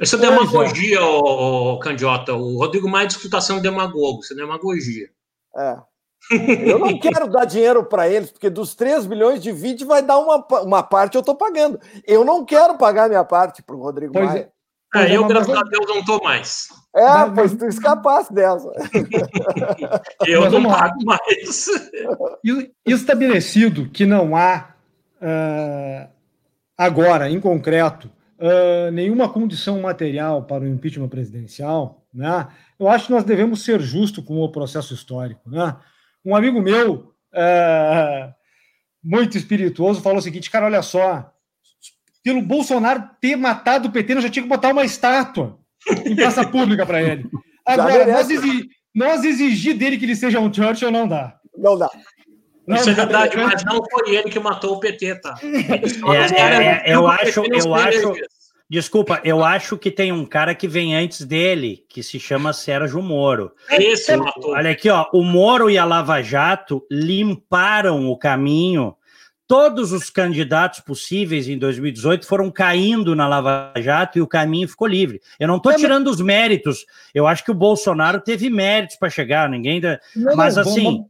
Isso 0.01 0.16
é 0.16 0.18
demagogia, 0.18 1.05
ô, 1.05 1.78
Candiota. 1.78 2.34
O 2.34 2.59
Rodrigo 2.59 2.89
Maia 2.89 3.07
diz 3.07 3.16
que 3.16 3.26
está 3.26 3.41
sendo 3.41 3.61
demagogo, 3.61 4.20
isso 4.20 4.32
é 4.32 4.37
demagogia. 4.37 5.09
É. 5.57 5.76
Eu 6.30 6.78
não 6.78 6.99
quero 6.99 7.28
dar 7.28 7.45
dinheiro 7.45 7.84
para 7.84 8.09
eles, 8.09 8.30
porque 8.30 8.51
dos 8.51 8.74
3 8.74 9.07
bilhões 9.07 9.43
de 9.43 9.53
vídeo 9.53 9.87
vai 9.87 10.03
dar 10.03 10.18
uma, 10.18 10.45
uma 10.62 10.82
parte 10.82 11.14
eu 11.14 11.20
estou 11.20 11.34
pagando. 11.34 11.80
Eu 12.07 12.24
não 12.24 12.45
quero 12.45 12.76
pagar 12.76 13.09
minha 13.09 13.24
parte 13.24 13.62
para 13.62 13.76
o 13.76 13.80
Rodrigo 13.82 14.12
pois 14.12 14.26
Maia. 14.26 14.53
É. 14.95 15.12
é, 15.12 15.16
eu, 15.16 15.26
graças 15.26 15.55
a 15.55 15.62
Deus, 15.62 15.87
não 15.87 15.99
estou 15.99 16.22
mais. 16.22 16.68
É, 16.95 17.05
mas, 17.05 17.34
pois 17.34 17.55
tu 17.55 17.66
escapasse 17.66 18.32
dessa. 18.32 18.70
eu 20.26 20.41
mas, 20.43 20.53
não 20.53 20.62
pago 20.64 21.05
mais. 21.05 21.68
Estabelecido 22.84 23.89
que 23.91 24.07
não 24.07 24.34
há, 24.37 24.70
uh, 25.20 26.09
agora, 26.76 27.28
em 27.28 27.39
concreto, 27.39 28.11
uh, 28.39 28.91
nenhuma 28.91 29.28
condição 29.28 29.80
material 29.80 30.45
para 30.45 30.64
o 30.64 30.68
impeachment 30.68 31.09
presidencial, 31.09 32.07
né? 32.12 32.49
eu 32.78 32.89
acho 32.89 33.07
que 33.07 33.12
nós 33.12 33.24
devemos 33.24 33.64
ser 33.64 33.80
justos 33.80 34.24
com 34.24 34.41
o 34.41 34.51
processo 34.51 34.95
histórico. 34.95 35.49
Né? 35.49 35.76
Um 36.24 36.34
amigo 36.34 36.61
meu, 36.61 37.14
uh, 37.32 38.34
muito 39.03 39.37
espirituoso, 39.37 40.03
falou 40.03 40.18
o 40.18 40.22
seguinte: 40.22 40.51
cara, 40.51 40.66
olha 40.66 40.82
só, 40.82 41.32
pelo 42.22 42.43
Bolsonaro 42.43 43.09
ter 43.20 43.37
matado 43.37 43.89
o 43.89 43.93
PT, 43.93 44.14
nós 44.14 44.24
já 44.24 44.30
tinha 44.30 44.43
que 44.43 44.49
botar 44.49 44.72
uma 44.72 44.84
estátua 44.84 45.59
em 46.05 46.16
praça 46.16 46.47
pública 46.47 46.84
para 46.84 47.03
ele. 47.03 47.28
Agora, 47.64 48.07
nós, 48.07 48.30
exi 48.30 48.68
nós, 48.95 49.24
exigir 49.24 49.76
dele 49.76 49.99
que 49.99 50.05
ele 50.05 50.16
seja 50.16 50.41
um 50.41 50.53
Churchill 50.53 50.91
não 50.91 51.07
dá. 51.07 51.39
Não 51.57 51.76
dá. 51.76 51.89
Não, 52.66 52.76
Isso 52.76 52.90
é 52.90 52.94
verdade, 52.94 53.36
mas 53.36 53.64
não 53.64 53.80
foi 53.84 54.16
ele 54.16 54.30
que 54.30 54.38
matou 54.38 54.74
o 54.74 54.80
PT, 54.80 55.16
tá? 55.20 55.38
É, 55.42 56.40
é, 56.40 56.90
é, 56.90 56.94
eu 56.94 57.06
acho, 57.06 57.42
eu 57.44 57.74
acho. 57.74 58.14
Desculpa, 58.68 59.20
eu 59.22 59.44
acho 59.44 59.78
que 59.78 59.92
tem 59.92 60.10
um 60.10 60.26
cara 60.26 60.52
que 60.52 60.66
vem 60.66 60.96
antes 60.96 61.24
dele, 61.24 61.84
que 61.88 62.02
se 62.02 62.18
chama 62.18 62.52
Sérgio 62.52 63.00
Moro. 63.00 63.52
Esse 63.70 64.16
matou. 64.16 64.50
Olha 64.50 64.70
aqui, 64.70 64.90
ó, 64.90 65.06
o 65.12 65.22
Moro 65.22 65.70
e 65.70 65.78
a 65.78 65.84
Lava 65.84 66.20
Jato 66.20 66.84
limparam 66.90 68.08
o 68.08 68.18
caminho 68.18 68.96
todos 69.46 69.92
os 69.92 70.10
candidatos 70.10 70.80
possíveis 70.80 71.48
em 71.48 71.58
2018 71.58 72.26
foram 72.26 72.51
caindo 72.51 73.14
na 73.14 73.28
Lava 73.28 73.72
Jato 73.76 74.18
e 74.18 74.20
o 74.20 74.26
caminho 74.26 74.68
ficou 74.68 74.88
livre. 74.88 75.20
Eu 75.38 75.48
não 75.48 75.56
estou 75.56 75.74
tirando 75.74 76.09
os 76.09 76.20
méritos. 76.20 76.84
Eu 77.14 77.26
acho 77.26 77.44
que 77.44 77.51
o 77.51 77.55
Bolsonaro 77.55 78.20
teve 78.20 78.51
méritos 78.51 78.97
para 78.97 79.10
chegar, 79.10 79.48
ninguém. 79.48 79.80
Não, 80.14 80.36
mas 80.36 80.59
assim, 80.59 80.82
vamos... 80.82 81.06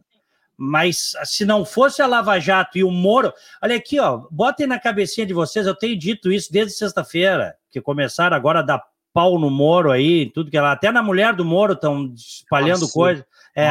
mas 0.57 1.13
se 1.25 1.45
não 1.45 1.65
fosse 1.65 2.01
a 2.01 2.07
Lava 2.07 2.39
Jato 2.39 2.79
e 2.79 2.85
o 2.85 2.91
Moro, 2.91 3.33
olha 3.63 3.77
aqui, 3.77 4.01
ó, 4.01 4.23
botem 4.31 4.67
na 4.67 4.79
cabecinha 4.79 5.27
de 5.27 5.35
vocês. 5.35 5.67
Eu 5.67 5.75
tenho 5.75 5.99
dito 5.99 6.33
isso 6.33 6.51
desde 6.53 6.73
sexta-feira, 6.73 7.55
que 7.71 7.81
começaram 7.81 8.37
agora 8.37 8.61
a 8.61 8.63
dar 8.63 8.83
pau 9.13 9.39
no 9.39 9.51
Moro 9.51 9.91
aí, 9.91 10.31
tudo 10.31 10.51
que 10.51 10.57
ela, 10.57 10.73
até 10.73 10.91
na 10.93 11.03
mulher 11.03 11.35
do 11.35 11.45
Moro 11.45 11.73
estão 11.73 12.13
espalhando 12.15 12.83
Nossa, 12.83 12.93
coisa. 12.93 13.27
É, 13.55 13.69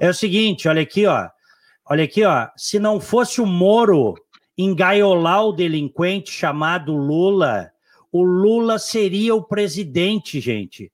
é 0.00 0.08
o 0.08 0.14
seguinte, 0.14 0.68
olha 0.68 0.82
aqui, 0.82 1.06
ó. 1.06 1.28
Olha 1.90 2.04
aqui, 2.04 2.24
ó. 2.24 2.48
Se 2.56 2.78
não 2.78 3.00
fosse 3.00 3.40
o 3.40 3.46
Moro 3.46 4.14
engaiolar 4.56 5.44
o 5.44 5.52
delinquente 5.52 6.30
chamado 6.30 6.96
Lula, 6.96 7.70
o 8.10 8.22
Lula 8.22 8.78
seria 8.78 9.34
o 9.34 9.42
presidente, 9.42 10.40
gente. 10.40 10.90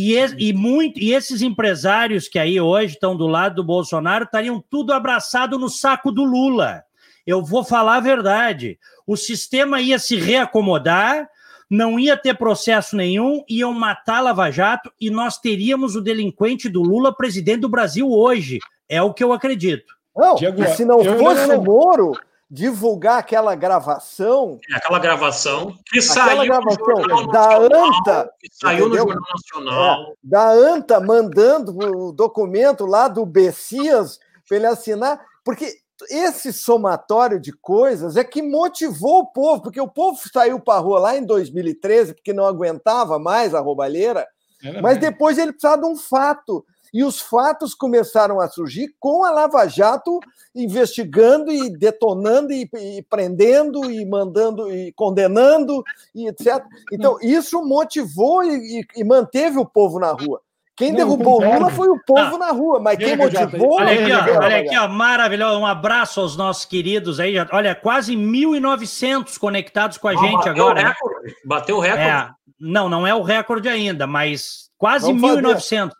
E, 0.00 0.14
e, 0.38 0.52
muito, 0.52 1.00
e 1.00 1.12
esses 1.12 1.42
empresários 1.42 2.28
que 2.28 2.38
aí 2.38 2.60
hoje 2.60 2.94
estão 2.94 3.16
do 3.16 3.26
lado 3.26 3.56
do 3.56 3.64
Bolsonaro 3.64 4.22
estariam 4.22 4.62
tudo 4.70 4.92
abraçado 4.92 5.58
no 5.58 5.68
saco 5.68 6.12
do 6.12 6.22
Lula. 6.22 6.84
Eu 7.26 7.44
vou 7.44 7.64
falar 7.64 7.96
a 7.96 8.00
verdade. 8.00 8.78
O 9.04 9.16
sistema 9.16 9.80
ia 9.80 9.98
se 9.98 10.14
reacomodar, 10.14 11.28
não 11.68 11.98
ia 11.98 12.16
ter 12.16 12.38
processo 12.38 12.94
nenhum, 12.94 13.42
iam 13.48 13.72
matar 13.72 14.20
Lava 14.20 14.52
Jato 14.52 14.88
e 15.00 15.10
nós 15.10 15.36
teríamos 15.36 15.96
o 15.96 16.00
delinquente 16.00 16.68
do 16.68 16.80
Lula 16.80 17.12
presidente 17.12 17.62
do 17.62 17.68
Brasil 17.68 18.08
hoje. 18.08 18.60
É 18.88 19.02
o 19.02 19.12
que 19.12 19.24
eu 19.24 19.32
acredito. 19.32 19.92
Não, 20.16 20.36
Diego, 20.36 20.64
se 20.76 20.84
não 20.84 21.02
fosse 21.02 21.50
o 21.50 21.60
Moro, 21.60 22.12
divulgar 22.50 23.18
aquela 23.18 23.54
gravação. 23.54 24.58
É, 24.70 24.76
aquela 24.76 24.98
gravação 24.98 25.76
que 25.86 26.00
saiu 26.00 26.44
gravação 26.44 27.26
da 27.30 27.56
ANTA. 27.58 28.30
Que 28.40 28.48
saiu 28.52 28.86
entendeu? 28.86 29.04
no 29.04 29.12
Jornal 29.12 29.30
Nacional. 29.34 30.02
É, 30.02 30.14
da 30.22 30.50
ANTA 30.50 31.00
mandando 31.00 31.76
o 31.78 32.12
documento 32.12 32.86
lá 32.86 33.08
do 33.08 33.26
Bessias 33.26 34.18
para 34.46 34.56
ele 34.56 34.66
assinar, 34.66 35.20
porque 35.44 35.74
esse 36.10 36.52
somatório 36.52 37.40
de 37.40 37.52
coisas 37.52 38.16
é 38.16 38.24
que 38.24 38.40
motivou 38.40 39.20
o 39.20 39.26
povo, 39.26 39.62
porque 39.62 39.80
o 39.80 39.88
povo 39.88 40.18
saiu 40.32 40.60
para 40.60 40.74
a 40.74 40.80
rua 40.80 41.00
lá 41.00 41.16
em 41.16 41.24
2013, 41.24 42.14
porque 42.14 42.32
não 42.32 42.46
aguentava 42.46 43.18
mais 43.18 43.54
a 43.54 43.60
roubalheira, 43.60 44.26
é 44.62 44.80
mas 44.80 44.98
depois 44.98 45.38
ele 45.38 45.52
precisava 45.52 45.82
de 45.82 45.88
um 45.88 45.96
fato. 45.96 46.64
E 46.92 47.04
os 47.04 47.20
fatos 47.20 47.74
começaram 47.74 48.40
a 48.40 48.48
surgir 48.48 48.94
com 48.98 49.24
a 49.24 49.30
Lava 49.30 49.66
Jato 49.66 50.20
investigando 50.54 51.52
e 51.52 51.70
detonando 51.70 52.52
e, 52.52 52.68
e 52.74 53.02
prendendo 53.02 53.90
e 53.90 54.04
mandando 54.04 54.72
e 54.72 54.92
condenando 54.92 55.84
e 56.14 56.26
etc. 56.26 56.64
Então, 56.92 57.18
isso 57.20 57.62
motivou 57.62 58.42
e, 58.42 58.84
e 58.96 59.04
manteve 59.04 59.58
o 59.58 59.66
povo 59.66 59.98
na 59.98 60.12
rua. 60.12 60.40
Quem 60.78 60.92
não, 60.92 60.98
derrubou 60.98 61.42
o 61.42 61.44
Lula 61.44 61.70
foi 61.70 61.88
o 61.88 61.98
povo 61.98 62.36
ah, 62.36 62.38
na 62.38 62.52
rua, 62.52 62.78
mas 62.78 62.96
quem 62.96 63.16
motivou. 63.16 63.80
Olha 63.80 63.92
aqui, 63.92 64.12
ó, 64.12 64.44
olha 64.44 64.58
aqui, 64.58 64.78
ó, 64.78 64.86
maravilhoso. 64.86 65.58
Um 65.58 65.66
abraço 65.66 66.20
aos 66.20 66.36
nossos 66.36 66.64
queridos 66.64 67.18
aí. 67.18 67.34
Olha, 67.50 67.74
quase 67.74 68.14
1.900 68.14 69.36
conectados 69.38 69.98
com 69.98 70.06
a 70.06 70.12
ah, 70.12 70.16
gente 70.16 70.36
bateu 70.36 70.52
agora. 70.52 70.80
O 70.80 70.84
recorde. 70.84 71.36
Bateu 71.44 71.76
o 71.78 71.80
recorde. 71.80 72.08
É, 72.08 72.30
não, 72.60 72.88
não 72.88 73.04
é 73.04 73.12
o 73.12 73.22
recorde 73.22 73.68
ainda, 73.68 74.06
mas 74.06 74.70
quase 74.78 75.10
1.900. 75.12 75.90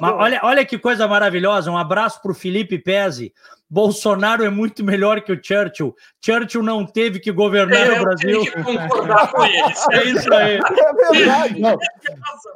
Olha, 0.00 0.40
olha 0.42 0.64
que 0.64 0.78
coisa 0.78 1.08
maravilhosa. 1.08 1.70
Um 1.70 1.76
abraço 1.76 2.22
para 2.22 2.30
o 2.30 2.34
Felipe 2.34 2.78
Pezzi. 2.78 3.32
Bolsonaro 3.68 4.44
é 4.44 4.50
muito 4.50 4.84
melhor 4.84 5.20
que 5.22 5.32
o 5.32 5.40
Churchill. 5.42 5.94
Churchill 6.24 6.62
não 6.62 6.86
teve 6.86 7.18
que 7.18 7.32
governar 7.32 7.88
é, 7.88 7.98
o 7.98 8.02
Brasil. 8.02 8.40
Que 8.42 8.62
concordar 8.62 9.32
com 9.32 9.44
eles. 9.44 9.84
É 9.90 10.04
isso 10.04 10.32
aí. 10.32 10.58
É 10.58 11.12
verdade. 11.12 11.60
Não, 11.60 11.76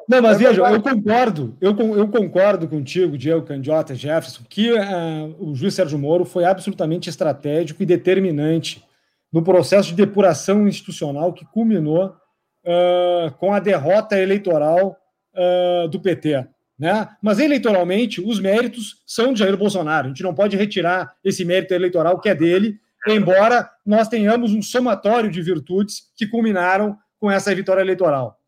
não 0.08 0.22
mas 0.22 0.40
é 0.40 0.48
veja, 0.48 0.62
eu 0.62 0.80
concordo. 0.80 1.56
Eu, 1.60 1.76
eu 1.96 2.08
concordo 2.08 2.68
contigo, 2.68 3.18
Diego 3.18 3.42
Candiota, 3.42 3.94
Jefferson, 3.94 4.44
que 4.48 4.72
uh, 4.72 5.36
o 5.40 5.54
juiz 5.56 5.74
Sérgio 5.74 5.98
Moro 5.98 6.24
foi 6.24 6.44
absolutamente 6.44 7.08
estratégico 7.08 7.82
e 7.82 7.86
determinante 7.86 8.84
no 9.32 9.42
processo 9.42 9.88
de 9.88 9.96
depuração 9.96 10.68
institucional 10.68 11.32
que 11.32 11.44
culminou 11.46 12.14
uh, 12.64 13.32
com 13.38 13.52
a 13.52 13.58
derrota 13.58 14.16
eleitoral 14.16 14.96
uh, 15.34 15.88
do 15.88 16.00
PT. 16.00 16.46
Né? 16.78 17.08
Mas 17.20 17.40
eleitoralmente, 17.40 18.20
os 18.20 18.38
méritos 18.38 19.02
são 19.04 19.32
de 19.32 19.40
Jair 19.40 19.56
Bolsonaro. 19.56 20.06
A 20.06 20.08
gente 20.08 20.22
não 20.22 20.34
pode 20.34 20.56
retirar 20.56 21.12
esse 21.24 21.44
mérito 21.44 21.74
eleitoral 21.74 22.20
que 22.20 22.28
é 22.28 22.34
dele, 22.34 22.78
embora 23.06 23.68
nós 23.84 24.08
tenhamos 24.08 24.52
um 24.52 24.62
somatório 24.62 25.30
de 25.30 25.42
virtudes 25.42 26.02
que 26.16 26.26
culminaram 26.26 26.96
com 27.18 27.30
essa 27.30 27.52
vitória 27.54 27.80
eleitoral. 27.80 28.38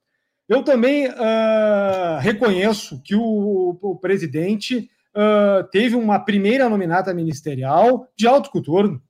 Eu 0.49 0.63
também 0.63 1.09
uh, 1.09 2.19
reconheço 2.21 3.01
que 3.03 3.15
o, 3.15 3.79
o 3.81 3.97
presidente 3.97 4.89
uh, 5.15 5.65
teve 5.71 5.97
uma 5.97 6.19
primeira 6.19 6.69
nominata 6.69 7.13
ministerial 7.15 8.09
de 8.17 8.27
alto 8.27 8.51
coturno. 8.51 9.03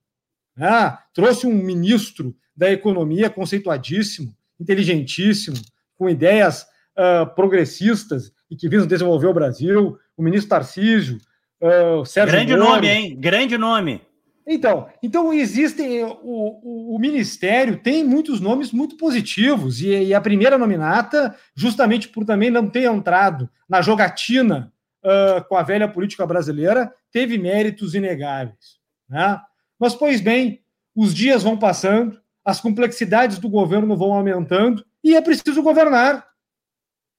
Né? 0.56 0.96
Trouxe 1.14 1.46
um 1.46 1.54
ministro 1.54 2.34
da 2.56 2.70
economia 2.70 3.30
conceituadíssimo, 3.30 4.34
inteligentíssimo, 4.58 5.56
com 5.96 6.08
ideias 6.08 6.62
uh, 6.62 7.34
progressistas 7.34 8.32
e 8.50 8.56
que 8.56 8.68
visam 8.68 8.86
desenvolver 8.86 9.28
o 9.28 9.34
Brasil, 9.34 9.98
o 10.16 10.22
ministro 10.22 10.50
Tarcísio, 10.50 11.18
uh, 11.62 12.00
o 12.00 12.04
Sérgio 12.04 12.36
Grande 12.36 12.56
Moro. 12.56 12.64
nome, 12.64 12.88
hein? 12.88 13.16
Grande 13.18 13.56
nome. 13.56 14.02
Então, 14.46 14.88
então 15.02 15.32
existem. 15.32 16.02
O, 16.04 16.10
o, 16.12 16.96
o, 16.96 16.98
Ministério 16.98 17.76
tem 17.76 18.02
muitos 18.02 18.40
nomes 18.40 18.72
muito 18.72 18.96
positivos, 18.96 19.80
e, 19.80 19.88
e, 19.88 20.14
a 20.14 20.20
primeira 20.20 20.58
nominata, 20.58 21.36
justamente 21.54 22.08
por 22.08 22.24
também 22.24 22.50
não 22.50 22.68
ter 22.68 22.90
entrado 22.90 23.48
na 23.68 23.80
jogatina 23.80 24.72
uh, 25.04 25.44
com 25.48 25.56
a 25.56 25.62
velha 25.62 25.86
política 25.86 26.26
brasileira, 26.26 26.92
teve 27.12 27.38
méritos 27.38 27.94
inegáveis. 27.94 28.80
Né? 29.08 29.40
Mas, 29.78 29.94
pois 29.94 30.20
bem, 30.20 30.62
os 30.96 31.14
dias 31.14 31.42
vão 31.44 31.56
passando, 31.56 32.20
as 32.44 32.60
complexidades 32.60 33.38
do 33.38 33.48
governo 33.48 33.96
vão 33.96 34.12
aumentando, 34.12 34.84
e 35.04 35.14
é 35.14 35.20
preciso 35.20 35.62
governar. 35.62 36.26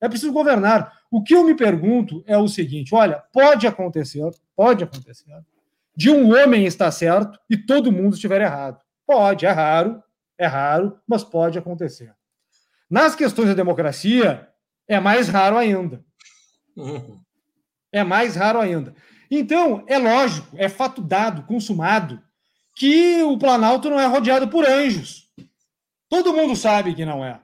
É 0.01 0.09
preciso 0.09 0.33
governar. 0.33 0.91
O 1.11 1.21
que 1.21 1.35
eu 1.35 1.43
me 1.43 1.53
pergunto 1.53 2.23
é 2.25 2.37
o 2.37 2.47
seguinte: 2.47 2.95
olha, 2.95 3.21
pode 3.33 3.67
acontecer, 3.67 4.23
pode 4.55 4.85
acontecer, 4.85 5.29
de 5.95 6.09
um 6.09 6.33
homem 6.33 6.65
estar 6.65 6.89
certo 6.89 7.37
e 7.49 7.57
todo 7.57 7.91
mundo 7.91 8.13
estiver 8.13 8.41
errado. 8.41 8.81
Pode, 9.05 9.45
é 9.45 9.51
raro, 9.51 10.01
é 10.37 10.47
raro, 10.47 10.97
mas 11.05 11.21
pode 11.21 11.59
acontecer. 11.59 12.15
Nas 12.89 13.13
questões 13.13 13.49
da 13.49 13.53
democracia, 13.53 14.49
é 14.87 14.99
mais 14.99 15.27
raro 15.27 15.57
ainda. 15.57 16.03
Uhum. 16.75 17.19
É 17.91 18.03
mais 18.03 18.35
raro 18.35 18.59
ainda. 18.59 18.95
Então, 19.29 19.83
é 19.87 19.97
lógico, 19.97 20.47
é 20.57 20.69
fato 20.69 21.01
dado, 21.01 21.43
consumado, 21.43 22.21
que 22.75 23.21
o 23.23 23.37
Planalto 23.37 23.89
não 23.89 23.99
é 23.99 24.05
rodeado 24.05 24.47
por 24.47 24.65
anjos. 24.65 25.29
Todo 26.09 26.33
mundo 26.33 26.55
sabe 26.55 26.95
que 26.95 27.05
não 27.05 27.23
é. 27.23 27.39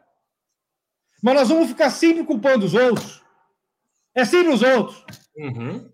Mas 1.22 1.36
nós 1.36 1.50
vamos 1.50 1.70
ficar 1.70 1.90
sempre 1.90 2.24
culpando 2.24 2.66
os 2.66 2.74
outros. 2.74 3.22
É 4.18 4.26
sempre 4.26 4.52
os 4.52 4.64
outros. 4.64 5.06
Uhum. 5.36 5.94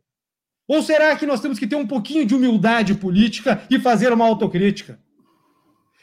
Ou 0.66 0.82
será 0.82 1.14
que 1.18 1.26
nós 1.26 1.42
temos 1.42 1.60
que 1.60 1.68
ter 1.68 1.76
um 1.76 1.86
pouquinho 1.86 2.26
de 2.26 2.34
humildade 2.34 2.96
política 2.96 3.68
e 3.70 3.78
fazer 3.78 4.14
uma 4.14 4.26
autocrítica? 4.26 4.98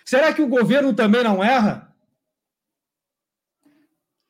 Será 0.04 0.30
que 0.34 0.42
o 0.42 0.48
governo 0.48 0.92
também 0.92 1.24
não 1.24 1.42
erra? 1.42 1.96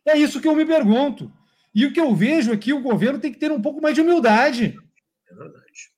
É 0.07 0.17
isso 0.17 0.41
que 0.41 0.47
eu 0.47 0.55
me 0.55 0.65
pergunto. 0.65 1.33
E 1.75 1.85
o 1.85 1.93
que 1.93 2.01
eu 2.01 2.15
vejo 2.15 2.53
é 2.53 2.57
que 2.57 2.73
o 2.73 2.81
governo 2.81 3.19
tem 3.19 3.33
que 3.33 3.41
ter 3.41 3.51
um 3.51 3.61
pouco 3.61 3.83
mais 3.83 3.97
de 3.97 4.03
humildade. 4.03 4.79
É 5.29 5.35
verdade. 5.35 5.91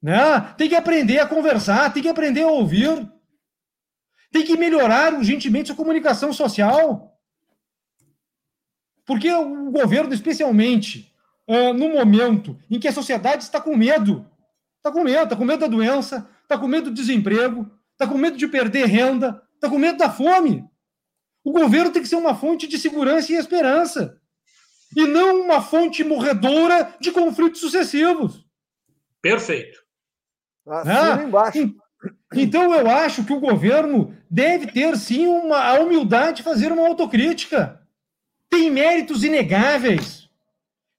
Né? 0.00 0.54
Tem 0.56 0.68
que 0.68 0.76
aprender 0.76 1.18
a 1.18 1.26
conversar, 1.26 1.92
tem 1.92 2.00
que 2.00 2.08
aprender 2.08 2.42
a 2.42 2.48
ouvir. 2.48 3.10
Tem 4.30 4.44
que 4.44 4.56
melhorar 4.56 5.14
urgentemente 5.14 5.72
a 5.72 5.74
comunicação 5.74 6.32
social. 6.32 7.18
Porque 9.04 9.32
o 9.32 9.72
governo, 9.72 10.14
especialmente 10.14 11.09
uh, 11.50 11.74
no 11.74 11.88
momento 11.88 12.56
em 12.70 12.78
que 12.78 12.86
a 12.86 12.92
sociedade 12.92 13.42
está 13.42 13.60
com 13.60 13.76
medo, 13.76 14.24
está 14.76 14.92
com 14.92 15.02
medo, 15.02 15.24
está 15.24 15.36
com 15.36 15.44
medo 15.44 15.60
da 15.60 15.66
doença, 15.66 16.30
está 16.42 16.56
com 16.56 16.68
medo 16.68 16.90
do 16.90 16.94
desemprego, 16.94 17.68
está 17.92 18.06
com 18.06 18.16
medo 18.16 18.36
de 18.36 18.46
perder 18.46 18.86
renda, 18.86 19.42
está 19.54 19.68
com 19.68 19.76
medo 19.76 19.98
da 19.98 20.08
fome. 20.08 20.64
O 21.42 21.52
governo 21.52 21.90
tem 21.90 22.02
que 22.02 22.08
ser 22.08 22.16
uma 22.16 22.36
fonte 22.36 22.68
de 22.68 22.78
segurança 22.78 23.32
e 23.32 23.36
esperança, 23.36 24.16
e 24.96 25.06
não 25.06 25.42
uma 25.42 25.60
fonte 25.60 26.04
morredora 26.04 26.94
de 27.00 27.10
conflitos 27.10 27.60
sucessivos. 27.60 28.44
Perfeito. 29.20 29.78
Ah, 30.66 31.22
embaixo. 31.22 31.74
Então 32.32 32.72
eu 32.72 32.88
acho 32.88 33.24
que 33.24 33.32
o 33.32 33.40
governo 33.40 34.16
deve 34.30 34.68
ter 34.68 34.96
sim 34.96 35.26
uma, 35.26 35.58
a 35.58 35.80
humildade 35.80 36.38
de 36.38 36.42
fazer 36.42 36.70
uma 36.70 36.86
autocrítica 36.86 37.80
tem 38.48 38.70
méritos 38.70 39.22
inegáveis. 39.22 40.19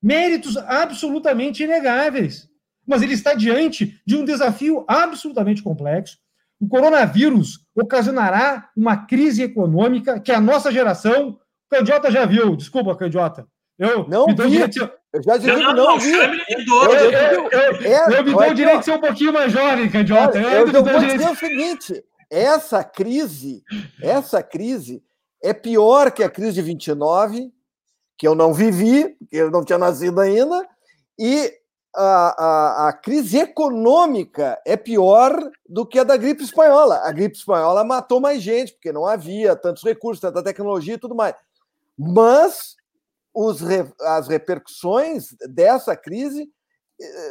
Méritos 0.01 0.57
absolutamente 0.57 1.63
inegáveis. 1.63 2.49
Mas 2.85 3.01
ele 3.01 3.13
está 3.13 3.33
diante 3.33 4.01
de 4.05 4.15
um 4.15 4.25
desafio 4.25 4.83
absolutamente 4.87 5.61
complexo. 5.61 6.17
O 6.59 6.67
coronavírus 6.67 7.65
ocasionará 7.75 8.69
uma 8.75 9.05
crise 9.05 9.43
econômica 9.43 10.19
que 10.19 10.31
a 10.31 10.41
nossa 10.41 10.71
geração. 10.71 11.39
Candiota 11.69 12.11
já 12.11 12.25
viu, 12.25 12.55
desculpa, 12.55 12.95
Candiota. 12.95 13.47
Eu 13.79 14.07
não 14.07 14.27
me 14.27 14.35
dou 14.35 14.45
vi. 14.45 14.51
direito 14.51 14.73
de... 14.73 14.91
Eu 15.13 15.23
já 15.23 15.37
digo 15.37 15.57
não, 15.57 15.73
não, 15.73 15.85
não, 15.87 15.99
vi. 15.99 16.11
Eu, 16.11 16.23
eu, 16.23 17.11
eu, 17.81 18.11
eu, 18.11 18.23
me 18.23 18.31
dou 18.31 18.49
o 18.49 18.53
direito 18.53 18.79
de 18.79 18.85
ser 18.85 18.91
um 18.91 19.01
pouquinho 19.01 19.33
mais 19.33 19.51
jovem, 19.51 19.89
Candiota. 19.89 20.37
Eu, 20.37 20.67
eu, 20.67 20.67
eu 20.67 20.83
vou 20.83 20.99
dizer 20.99 21.29
o 21.29 21.35
seguinte: 21.35 22.03
essa 22.29 22.83
crise, 22.83 23.63
essa 24.01 24.41
crise 24.41 25.03
é 25.43 25.53
pior 25.53 26.11
que 26.11 26.23
a 26.23 26.29
crise 26.29 26.53
de 26.53 26.61
29, 26.61 27.51
que 28.21 28.27
eu 28.27 28.35
não 28.35 28.53
vivi, 28.53 29.17
porque 29.17 29.35
eu 29.35 29.49
não 29.49 29.65
tinha 29.65 29.79
nascido 29.79 30.21
ainda, 30.21 30.69
e 31.17 31.51
a, 31.95 32.03
a, 32.05 32.89
a, 32.89 32.93
crise 32.93 33.39
econômica 33.39 34.61
é 34.63 34.77
pior 34.77 35.35
do 35.67 35.87
que 35.87 35.97
a 35.97 36.03
da 36.03 36.15
gripe 36.17 36.43
espanhola. 36.43 37.01
A 37.03 37.11
gripe 37.11 37.35
espanhola 37.35 37.83
matou 37.83 38.21
mais 38.21 38.43
gente, 38.43 38.73
porque 38.73 38.91
não 38.91 39.07
havia 39.07 39.55
tantos 39.55 39.81
recursos, 39.81 40.21
tanta 40.21 40.43
tecnologia 40.43 40.93
e 40.93 40.99
tudo 40.99 41.15
mais. 41.15 41.33
Mas 41.97 42.75
os, 43.33 43.59
as 44.01 44.27
repercussões 44.27 45.35
dessa 45.49 45.95
crise 45.95 46.47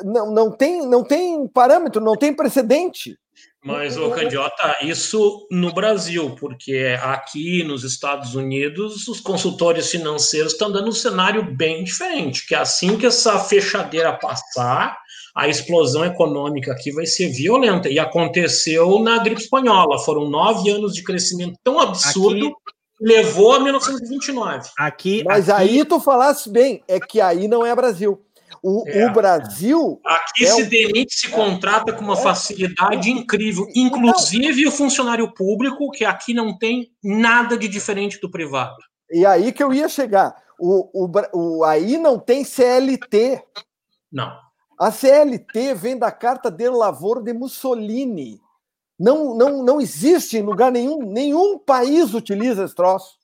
não, 0.04 0.32
não, 0.32 0.50
tem, 0.50 0.84
não 0.84 1.04
tem 1.04 1.46
parâmetro, 1.46 2.00
não 2.02 2.16
tem 2.16 2.34
precedente. 2.34 3.16
Mas, 3.62 3.98
ô 3.98 4.10
Candiota, 4.10 4.78
isso 4.80 5.46
no 5.50 5.72
Brasil, 5.72 6.34
porque 6.40 6.96
aqui 7.02 7.62
nos 7.62 7.84
Estados 7.84 8.34
Unidos 8.34 9.06
os 9.06 9.20
consultores 9.20 9.90
financeiros 9.90 10.52
estão 10.52 10.72
dando 10.72 10.88
um 10.88 10.92
cenário 10.92 11.44
bem 11.54 11.84
diferente, 11.84 12.46
que 12.46 12.54
assim 12.54 12.96
que 12.96 13.04
essa 13.04 13.38
fechadeira 13.38 14.14
passar, 14.14 14.96
a 15.34 15.46
explosão 15.46 16.04
econômica 16.04 16.72
aqui 16.72 16.90
vai 16.90 17.06
ser 17.06 17.28
violenta. 17.28 17.88
E 17.88 17.98
aconteceu 17.98 18.98
na 18.98 19.18
gripe 19.18 19.42
espanhola. 19.42 19.98
Foram 19.98 20.28
nove 20.28 20.70
anos 20.70 20.94
de 20.94 21.02
crescimento 21.02 21.58
tão 21.62 21.78
absurdo. 21.78 22.46
Aqui... 22.46 22.56
Levou 23.02 23.54
a 23.54 23.60
1929. 23.60 24.68
Aqui, 24.76 25.24
Mas 25.24 25.48
aqui... 25.48 25.62
aí 25.62 25.84
tu 25.86 25.98
falasse 25.98 26.50
bem, 26.50 26.82
é 26.86 27.00
que 27.00 27.18
aí 27.18 27.48
não 27.48 27.64
é 27.64 27.74
Brasil. 27.74 28.22
O, 28.62 28.84
é, 28.86 29.06
o 29.06 29.12
Brasil. 29.12 30.00
Aqui 30.04 30.44
é 30.44 30.50
se 30.50 30.64
demite, 30.64 31.14
se 31.14 31.28
contrata 31.28 31.92
com 31.92 32.04
uma 32.04 32.18
é, 32.18 32.22
facilidade 32.22 33.10
incrível, 33.10 33.66
inclusive 33.74 34.66
o 34.66 34.72
funcionário 34.72 35.32
público, 35.32 35.90
que 35.90 36.04
aqui 36.04 36.34
não 36.34 36.56
tem 36.56 36.92
nada 37.02 37.56
de 37.56 37.68
diferente 37.68 38.20
do 38.20 38.30
privado. 38.30 38.76
E 39.10 39.24
aí 39.24 39.52
que 39.52 39.62
eu 39.62 39.72
ia 39.72 39.88
chegar. 39.88 40.34
O, 40.58 41.06
o, 41.06 41.10
o, 41.32 41.64
aí 41.64 41.96
não 41.96 42.18
tem 42.18 42.44
CLT. 42.44 43.42
Não. 44.12 44.30
A 44.78 44.90
CLT 44.90 45.74
vem 45.74 45.98
da 45.98 46.10
Carta 46.10 46.50
de 46.50 46.68
Lavoro 46.68 47.22
de 47.22 47.32
Mussolini. 47.32 48.40
Não, 48.98 49.34
não, 49.34 49.62
não 49.62 49.80
existe 49.80 50.36
em 50.36 50.42
lugar 50.42 50.70
nenhum, 50.70 51.02
nenhum 51.02 51.58
país 51.58 52.12
utiliza 52.12 52.64
esse 52.64 52.74
troço. 52.74 53.19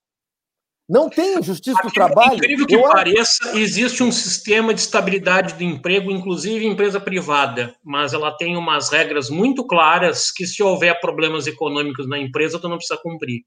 Não 0.88 1.10
tem 1.10 1.42
justiça 1.42 1.80
do 1.82 1.90
trabalho. 1.90 2.36
Incrível 2.36 2.66
que 2.66 2.76
eu... 2.76 2.82
pareça, 2.82 3.58
existe 3.58 4.04
um 4.04 4.12
sistema 4.12 4.72
de 4.72 4.80
estabilidade 4.80 5.54
do 5.54 5.64
emprego, 5.64 6.12
inclusive 6.12 6.64
em 6.64 6.72
empresa 6.72 7.00
privada, 7.00 7.74
mas 7.84 8.12
ela 8.12 8.30
tem 8.36 8.56
umas 8.56 8.90
regras 8.90 9.28
muito 9.28 9.66
claras 9.66 10.30
que 10.30 10.46
se 10.46 10.62
houver 10.62 11.00
problemas 11.00 11.46
econômicos 11.48 12.08
na 12.08 12.18
empresa, 12.18 12.60
tu 12.60 12.68
não 12.68 12.76
precisa 12.76 13.00
cumprir. 13.02 13.42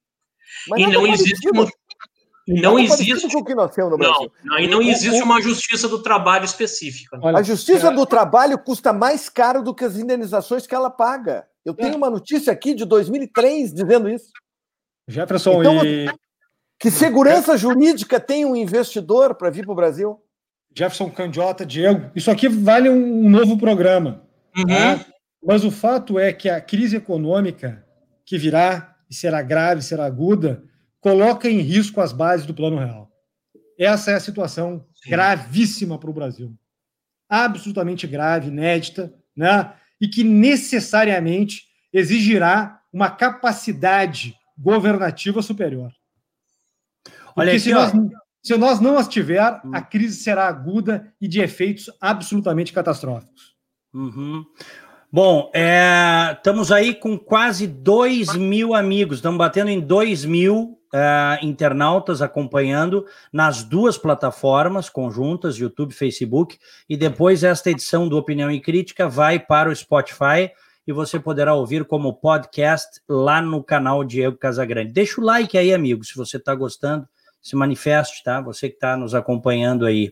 Mas 0.68 0.82
e 0.82 0.88
não 0.88 1.08
existe 1.08 1.50
uma... 1.50 1.66
E 2.46 2.62
não 2.62 2.80
existe. 2.80 3.32
Com 3.32 3.38
o 3.38 3.46
que 3.46 3.54
nós 3.54 3.72
temos 3.76 3.92
no 3.92 3.98
Brasil. 3.98 4.32
Não, 4.44 4.56
não, 4.56 4.60
e 4.60 4.68
não 4.68 4.82
existe 4.82 5.22
uma 5.22 5.40
justiça 5.40 5.88
do 5.88 6.02
trabalho 6.02 6.46
específica. 6.46 7.20
Olha, 7.22 7.38
a 7.38 7.44
justiça 7.44 7.90
é... 7.90 7.92
do 7.94 8.06
trabalho 8.08 8.58
custa 8.58 8.92
mais 8.92 9.30
caro 9.30 9.62
do 9.62 9.74
que 9.74 9.86
as 9.86 9.96
indenizações 9.96 10.66
que 10.66 10.74
ela 10.74 10.90
paga. 10.90 11.46
Eu 11.64 11.76
tenho 11.76 11.94
é. 11.94 11.96
uma 11.98 12.10
notícia 12.10 12.52
aqui 12.52 12.74
de 12.74 12.86
2003 12.86 13.72
dizendo 13.72 14.10
isso. 14.10 14.32
Jefferson, 15.08 15.60
então, 15.60 15.86
e... 15.86 16.10
Que 16.80 16.90
segurança 16.90 17.58
jurídica 17.58 18.20
tem 18.20 18.46
um 18.46 18.56
investidor 18.56 19.36
para 19.36 19.50
vir 19.50 19.66
para 19.66 19.74
o 19.74 19.76
Brasil? 19.76 20.18
Jefferson 20.76 21.10
Candiota, 21.10 21.66
Diego, 21.66 22.10
isso 22.16 22.32
aqui 22.32 22.48
vale 22.48 22.90
um 22.90 23.30
novo 23.30 23.58
programa. 23.58 24.24
Uhum. 24.56 24.66
Tá? 24.66 25.06
Mas 25.46 25.64
o 25.64 25.72
fato 25.72 26.18
é 26.18 26.32
que 26.32 26.48
a 26.48 26.62
crise 26.62 26.96
econômica 26.96 27.86
que 28.26 28.38
virá 28.38 28.96
e 29.10 29.16
será 29.16 29.42
grave, 29.42 29.82
será 29.82 30.06
aguda, 30.06 30.64
coloca 31.02 31.50
em 31.50 31.60
risco 31.60 32.00
as 32.00 32.14
bases 32.14 32.46
do 32.46 32.54
Plano 32.54 32.78
Real. 32.78 33.12
Essa 33.78 34.12
é 34.12 34.14
a 34.14 34.20
situação 34.20 34.86
Sim. 34.96 35.10
gravíssima 35.10 35.98
para 35.98 36.10
o 36.10 36.14
Brasil. 36.14 36.54
Absolutamente 37.28 38.06
grave, 38.08 38.48
inédita, 38.48 39.14
né? 39.36 39.74
e 40.00 40.08
que 40.08 40.24
necessariamente 40.24 41.64
exigirá 41.92 42.82
uma 42.92 43.10
capacidade 43.10 44.36
governativa 44.58 45.42
superior. 45.42 45.92
Olha 47.40 47.52
aqui, 47.52 47.60
se, 47.60 47.72
nós, 47.72 47.92
se 48.44 48.58
nós 48.58 48.80
não 48.80 48.98
as 48.98 49.08
tiver, 49.08 49.62
hum. 49.66 49.72
a 49.74 49.82
crise 49.82 50.18
será 50.18 50.48
aguda 50.48 51.14
e 51.20 51.28
de 51.28 51.42
efeitos 51.42 51.90
absolutamente 52.00 52.74
catastróficos. 52.74 53.56
Uhum. 53.94 54.46
Bom, 55.12 55.50
é, 55.56 56.36
estamos 56.38 56.72
aí 56.72 56.94
com 56.94 57.18
quase 57.18 57.66
2 57.66 58.36
mil 58.36 58.76
amigos, 58.76 59.18
estamos 59.18 59.40
batendo 59.40 59.72
em 59.72 59.80
2 59.80 60.24
mil 60.26 60.80
é, 60.94 61.40
internautas 61.42 62.22
acompanhando 62.22 63.06
nas 63.34 63.64
duas 63.64 63.98
plataformas 63.98 64.88
conjuntas, 64.88 65.58
YouTube 65.58 65.92
e 65.92 65.96
Facebook, 65.96 66.60
e 66.88 66.96
depois 66.96 67.44
esta 67.44 67.72
edição 67.72 68.08
do 68.08 68.18
Opinião 68.18 68.52
e 68.52 68.60
Crítica 68.60 69.10
vai 69.10 69.40
para 69.40 69.70
o 69.70 69.76
Spotify 69.76 70.52
e 70.88 70.92
você 70.92 71.20
poderá 71.20 71.54
ouvir 71.54 71.86
como 71.86 72.14
podcast 72.14 73.02
lá 73.08 73.42
no 73.42 73.64
canal 73.64 74.04
Diego 74.04 74.38
Casagrande. 74.38 74.92
Deixa 74.92 75.22
o 75.22 75.24
like 75.24 75.58
aí, 75.58 75.74
amigo, 75.74 76.04
se 76.04 76.16
você 76.16 76.38
está 76.38 76.54
gostando 76.56 77.08
se 77.42 77.56
manifeste, 77.56 78.24
tá? 78.24 78.42
Você 78.42 78.70
que 78.70 78.76
está 78.76 78.96
nos 78.98 79.16
acompanhando 79.16 79.86
aí. 79.86 80.12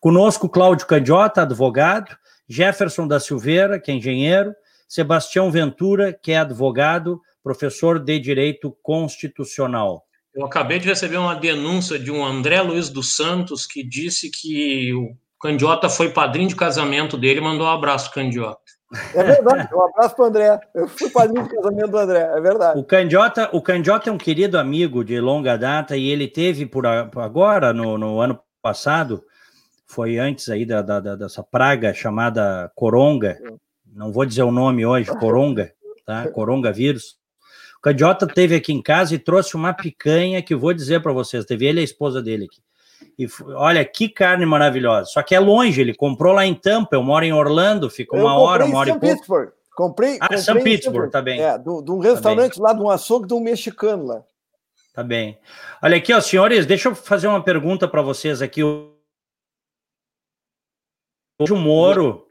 Conosco, 0.00 0.48
Cláudio 0.48 0.86
Candiota, 0.86 1.42
advogado, 1.42 2.16
Jefferson 2.48 3.06
da 3.06 3.20
Silveira, 3.20 3.78
que 3.78 3.90
é 3.90 3.94
engenheiro, 3.94 4.54
Sebastião 4.88 5.50
Ventura, 5.50 6.12
que 6.12 6.32
é 6.32 6.38
advogado, 6.38 7.20
professor 7.42 7.98
de 7.98 8.18
Direito 8.18 8.76
Constitucional. 8.82 10.04
Eu 10.34 10.46
acabei 10.46 10.78
de 10.78 10.86
receber 10.86 11.16
uma 11.16 11.34
denúncia 11.34 11.98
de 11.98 12.10
um 12.10 12.24
André 12.24 12.60
Luiz 12.62 12.88
dos 12.88 13.16
Santos 13.16 13.66
que 13.66 13.82
disse 13.82 14.30
que 14.30 14.94
o 14.94 15.16
Candiota 15.40 15.88
foi 15.88 16.10
padrinho 16.10 16.48
de 16.48 16.56
casamento 16.56 17.16
dele, 17.16 17.40
mandou 17.40 17.66
um 17.66 17.70
abraço, 17.70 18.12
Candiota. 18.12 18.67
É 19.14 19.22
verdade, 19.22 19.74
um 19.74 19.82
abraço 19.82 20.16
para 20.16 20.24
o 20.24 20.28
André. 20.28 20.60
Eu 20.74 20.88
fui 20.88 21.10
padrinho 21.10 21.44
de 21.44 21.54
casamento 21.54 21.90
do 21.90 21.98
André, 21.98 22.20
é 22.20 22.40
verdade. 22.40 22.78
O 22.78 22.84
Candiota, 22.84 23.50
o 23.52 23.60
Candiota 23.60 24.08
é 24.08 24.12
um 24.12 24.18
querido 24.18 24.58
amigo 24.58 25.04
de 25.04 25.20
longa 25.20 25.56
data 25.56 25.96
e 25.96 26.08
ele 26.08 26.26
teve 26.26 26.64
por 26.64 26.86
agora, 26.86 27.72
no, 27.72 27.98
no 27.98 28.20
ano 28.20 28.40
passado, 28.62 29.22
foi 29.86 30.18
antes 30.18 30.48
aí 30.48 30.64
da, 30.64 30.80
da, 30.80 31.16
dessa 31.16 31.42
praga 31.42 31.92
chamada 31.92 32.70
coronga, 32.74 33.38
não 33.86 34.12
vou 34.12 34.24
dizer 34.24 34.42
o 34.42 34.52
nome 34.52 34.86
hoje, 34.86 35.10
coronga, 35.18 35.72
tá? 36.06 36.28
Coronga 36.28 36.72
vírus. 36.72 37.18
O 37.78 37.80
Candiota 37.80 38.26
teve 38.26 38.54
aqui 38.54 38.72
em 38.72 38.82
casa 38.82 39.14
e 39.14 39.18
trouxe 39.18 39.54
uma 39.54 39.72
picanha 39.72 40.42
que 40.42 40.54
vou 40.54 40.72
dizer 40.72 41.02
para 41.02 41.12
vocês, 41.12 41.44
teve 41.44 41.66
ele 41.66 41.80
e 41.80 41.82
a 41.82 41.84
esposa 41.84 42.22
dele 42.22 42.44
aqui. 42.44 42.60
E 43.18 43.26
olha 43.56 43.84
que 43.84 44.08
carne 44.08 44.46
maravilhosa. 44.46 45.06
Só 45.06 45.20
que 45.22 45.34
é 45.34 45.40
longe, 45.40 45.80
ele 45.80 45.92
comprou 45.92 46.32
lá 46.32 46.46
em 46.46 46.54
Tampa, 46.54 46.94
eu 46.94 47.02
moro 47.02 47.24
em 47.24 47.32
Orlando, 47.32 47.90
fica 47.90 48.16
uma 48.16 48.38
hora, 48.38 48.64
uma 48.64 48.78
hora 48.78 48.90
e 48.90 48.92
pouco. 48.92 49.06
Pittsburgh. 49.06 49.50
Comprei, 49.74 50.18
ah, 50.20 50.36
São 50.36 50.60
Pittsburgh, 50.60 51.10
tá 51.10 51.22
bem. 51.22 51.40
É, 51.40 51.58
de 51.58 51.68
um 51.68 51.98
restaurante 51.98 52.56
tá 52.56 52.62
lá, 52.62 52.72
de 52.72 52.80
um 52.80 52.90
açougue 52.90 53.28
de 53.28 53.34
um 53.34 53.40
mexicano 53.40 54.06
lá. 54.06 54.22
Tá 54.92 55.04
bem. 55.04 55.38
Olha 55.82 55.96
aqui, 55.96 56.12
ó, 56.12 56.20
senhores, 56.20 56.66
deixa 56.66 56.88
eu 56.88 56.94
fazer 56.94 57.28
uma 57.28 57.42
pergunta 57.42 57.86
para 57.86 58.02
vocês 58.02 58.42
aqui. 58.42 58.62
Hoje 58.64 58.88
o 61.52 61.56
Moro 61.56 62.26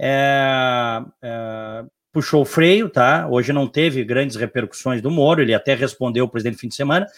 é, 0.00 1.02
é, 1.20 1.84
puxou 2.12 2.42
o 2.42 2.44
freio, 2.44 2.88
tá? 2.88 3.26
Hoje 3.28 3.52
não 3.52 3.66
teve 3.66 4.04
grandes 4.04 4.36
repercussões 4.36 5.02
do 5.02 5.10
Moro, 5.10 5.42
ele 5.42 5.54
até 5.54 5.74
respondeu 5.74 6.24
o 6.24 6.28
presidente 6.28 6.54
no 6.54 6.60
fim 6.60 6.68
de 6.68 6.76
semana. 6.76 7.08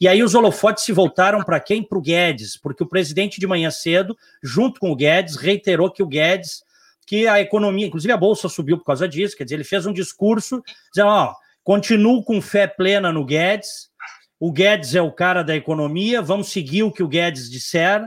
E 0.00 0.08
aí 0.08 0.22
os 0.22 0.34
holofotes 0.34 0.84
se 0.84 0.92
voltaram 0.92 1.42
para 1.42 1.60
quem? 1.60 1.82
Para 1.82 1.98
o 1.98 2.02
Guedes, 2.02 2.56
porque 2.56 2.82
o 2.82 2.88
presidente 2.88 3.40
de 3.40 3.46
manhã 3.46 3.70
cedo, 3.70 4.16
junto 4.42 4.80
com 4.80 4.90
o 4.90 4.96
Guedes, 4.96 5.36
reiterou 5.36 5.90
que 5.90 6.02
o 6.02 6.06
Guedes, 6.06 6.62
que 7.06 7.26
a 7.26 7.40
economia, 7.40 7.86
inclusive 7.86 8.12
a 8.12 8.16
bolsa 8.16 8.48
subiu 8.48 8.78
por 8.78 8.84
causa 8.84 9.08
disso, 9.08 9.36
quer 9.36 9.44
dizer, 9.44 9.56
ele 9.56 9.64
fez 9.64 9.86
um 9.86 9.92
discurso 9.92 10.62
dizendo, 10.92 11.10
ó, 11.10 11.34
continuo 11.62 12.22
com 12.24 12.40
fé 12.42 12.66
plena 12.66 13.12
no 13.12 13.24
Guedes, 13.24 13.90
o 14.38 14.52
Guedes 14.52 14.94
é 14.94 15.00
o 15.00 15.12
cara 15.12 15.42
da 15.42 15.54
economia, 15.54 16.20
vamos 16.20 16.48
seguir 16.50 16.82
o 16.82 16.92
que 16.92 17.02
o 17.02 17.08
Guedes 17.08 17.50
disser. 17.50 18.06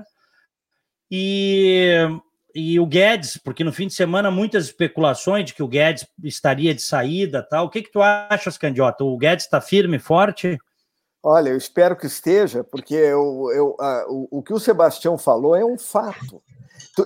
E, 1.09 1.95
e 2.53 2.79
o 2.79 2.85
Guedes, 2.85 3.37
porque 3.37 3.63
no 3.63 3.71
fim 3.71 3.87
de 3.87 3.93
semana 3.93 4.29
muitas 4.29 4.65
especulações 4.65 5.45
de 5.45 5.53
que 5.53 5.63
o 5.63 5.67
Guedes 5.67 6.05
estaria 6.23 6.75
de 6.75 6.81
saída, 6.81 7.41
tal. 7.41 7.65
O 7.65 7.69
que 7.69 7.81
que 7.81 7.91
tu 7.91 8.01
achas, 8.01 8.57
Candiota? 8.57 9.03
O 9.03 9.17
Guedes 9.17 9.45
está 9.45 9.61
firme, 9.61 9.97
forte? 9.99 10.57
Olha, 11.29 11.49
eu 11.49 11.57
espero 11.57 11.93
que 11.93 12.05
esteja, 12.05 12.63
porque 12.63 12.95
eu, 12.95 13.51
eu, 13.53 13.75
a, 13.81 14.05
o, 14.07 14.29
o, 14.31 14.41
que 14.41 14.53
o 14.53 14.59
Sebastião 14.61 15.17
falou 15.17 15.57
é 15.57 15.65
um 15.65 15.77
fato. 15.77 16.41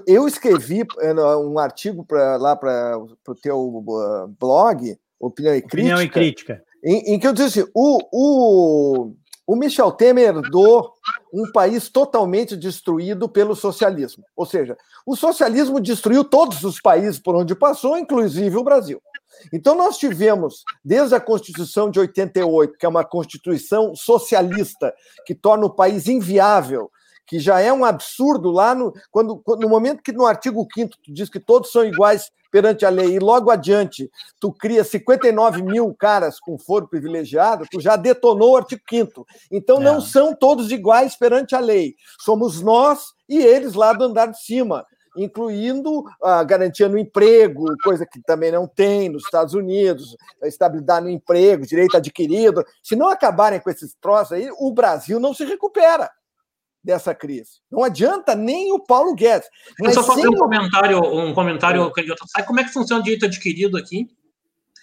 Eu 0.05 0.27
escrevi 0.27 0.85
eh, 0.99 1.13
um 1.37 1.57
artigo 1.57 2.05
pra, 2.05 2.37
lá 2.37 2.55
para 2.55 2.99
o 2.99 3.33
teu 3.33 3.57
uh, 3.57 4.27
blog, 4.39 4.95
Opinião 5.19 5.55
e 5.55 5.61
Crítica. 5.63 5.75
Opinião 5.75 6.01
e 6.03 6.07
Crítica. 6.07 6.63
Em, 6.83 7.15
em 7.15 7.19
que 7.19 7.25
eu 7.25 7.33
disse 7.33 7.61
assim: 7.61 7.71
o, 7.73 7.97
o, 8.11 9.13
o 9.47 9.55
Michel 9.55 9.91
Temer 9.91 10.35
herdou 10.35 10.93
um 11.33 11.51
país 11.51 11.89
totalmente 11.89 12.55
destruído 12.55 13.27
pelo 13.27 13.55
socialismo. 13.55 14.23
Ou 14.35 14.45
seja, 14.45 14.77
o 15.03 15.15
socialismo 15.15 15.81
destruiu 15.81 16.23
todos 16.23 16.63
os 16.63 16.79
países 16.79 17.19
por 17.19 17.35
onde 17.35 17.55
passou, 17.55 17.97
inclusive 17.97 18.55
o 18.55 18.63
Brasil. 18.63 19.01
Então, 19.51 19.75
nós 19.75 19.97
tivemos, 19.97 20.63
desde 20.83 21.15
a 21.15 21.19
Constituição 21.19 21.89
de 21.89 21.99
88, 21.99 22.77
que 22.77 22.85
é 22.85 22.89
uma 22.89 23.03
Constituição 23.03 23.95
socialista, 23.95 24.93
que 25.25 25.35
torna 25.35 25.65
o 25.65 25.73
país 25.73 26.07
inviável, 26.07 26.91
que 27.25 27.39
já 27.39 27.59
é 27.59 27.71
um 27.71 27.85
absurdo 27.85 28.51
lá 28.51 28.75
no, 28.75 28.93
quando, 29.09 29.41
no 29.47 29.69
momento 29.69 30.03
que 30.03 30.11
no 30.11 30.25
artigo 30.25 30.67
5 30.73 30.97
tu 31.01 31.13
diz 31.13 31.29
que 31.29 31.39
todos 31.39 31.71
são 31.71 31.85
iguais 31.85 32.29
perante 32.51 32.85
a 32.85 32.89
lei, 32.89 33.15
e 33.15 33.19
logo 33.19 33.49
adiante 33.49 34.11
tu 34.37 34.51
cria 34.51 34.83
59 34.83 35.63
mil 35.63 35.95
caras 35.97 36.37
com 36.37 36.59
foro 36.59 36.89
privilegiado, 36.89 37.65
tu 37.71 37.79
já 37.79 37.95
detonou 37.95 38.51
o 38.51 38.57
artigo 38.57 38.81
5 38.89 39.25
Então 39.49 39.79
não 39.79 39.99
é. 39.99 40.01
são 40.01 40.35
todos 40.35 40.69
iguais 40.71 41.15
perante 41.15 41.55
a 41.55 41.59
lei. 41.59 41.95
Somos 42.19 42.61
nós 42.61 43.13
e 43.29 43.37
eles 43.37 43.73
lá 43.73 43.93
do 43.93 44.03
andar 44.03 44.25
de 44.25 44.43
cima 44.43 44.85
incluindo 45.15 46.03
a 46.21 46.43
garantia 46.43 46.87
no 46.87 46.97
emprego, 46.97 47.65
coisa 47.83 48.05
que 48.05 48.21
também 48.21 48.51
não 48.51 48.67
tem 48.67 49.09
nos 49.09 49.23
Estados 49.23 49.53
Unidos, 49.53 50.15
a 50.41 50.47
estabilidade 50.47 51.05
no 51.05 51.11
emprego, 51.11 51.65
direito 51.65 51.97
adquirido. 51.97 52.63
Se 52.81 52.95
não 52.95 53.09
acabarem 53.09 53.59
com 53.59 53.69
esses 53.69 53.95
troços 53.99 54.33
aí, 54.33 54.49
o 54.59 54.71
Brasil 54.73 55.19
não 55.19 55.33
se 55.33 55.43
recupera 55.45 56.09
dessa 56.83 57.13
crise. 57.13 57.59
Não 57.69 57.83
adianta 57.83 58.35
nem 58.35 58.71
o 58.71 58.79
Paulo 58.79 59.13
Guedes. 59.13 59.47
Mas 59.79 59.93
só 59.93 60.03
fazer 60.03 60.27
um 60.27 60.35
comentário, 60.35 60.99
um 60.99 61.33
comentário, 61.33 61.91
é. 61.97 62.15
sabe 62.27 62.47
como 62.47 62.59
é 62.59 62.63
que 62.63 62.73
funciona 62.73 63.01
o 63.01 63.03
direito 63.03 63.25
adquirido 63.25 63.77
aqui? 63.77 64.07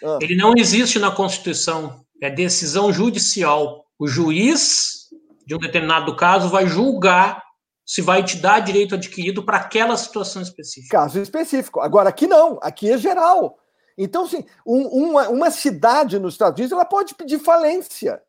Ah. 0.02 0.18
Ele 0.20 0.36
não 0.36 0.52
existe 0.56 0.98
na 0.98 1.10
Constituição, 1.10 2.04
é 2.22 2.30
decisão 2.30 2.92
judicial. 2.92 3.84
O 3.98 4.06
juiz 4.06 5.08
de 5.44 5.54
um 5.54 5.58
determinado 5.58 6.14
caso 6.14 6.48
vai 6.48 6.66
julgar 6.66 7.42
se 7.88 8.02
vai 8.02 8.22
te 8.22 8.36
dar 8.36 8.60
direito 8.60 8.94
adquirido 8.94 9.42
para 9.42 9.56
aquela 9.56 9.96
situação 9.96 10.42
específica. 10.42 10.94
Caso 10.94 11.18
específico. 11.18 11.80
Agora, 11.80 12.10
aqui 12.10 12.26
não, 12.26 12.58
aqui 12.60 12.92
é 12.92 12.98
geral. 12.98 13.58
Então, 13.96 14.24
assim, 14.24 14.44
um, 14.66 14.82
uma, 15.06 15.30
uma 15.30 15.50
cidade 15.50 16.18
nos 16.18 16.34
Estados 16.34 16.58
Unidos 16.58 16.72
ela 16.72 16.84
pode 16.84 17.14
pedir 17.14 17.38
falência. 17.38 18.20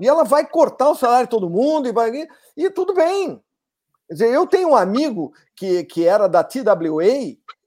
E 0.00 0.08
ela 0.08 0.24
vai 0.24 0.48
cortar 0.48 0.88
o 0.88 0.94
salário 0.94 1.26
de 1.26 1.30
todo 1.30 1.50
mundo 1.50 1.86
e 1.86 1.92
vai. 1.92 2.10
E 2.56 2.70
tudo 2.70 2.94
bem. 2.94 3.38
Quer 4.08 4.14
dizer, 4.14 4.32
eu 4.32 4.46
tenho 4.46 4.70
um 4.70 4.76
amigo 4.76 5.30
que, 5.54 5.84
que 5.84 6.06
era 6.06 6.26
da 6.26 6.42
TWA 6.42 7.04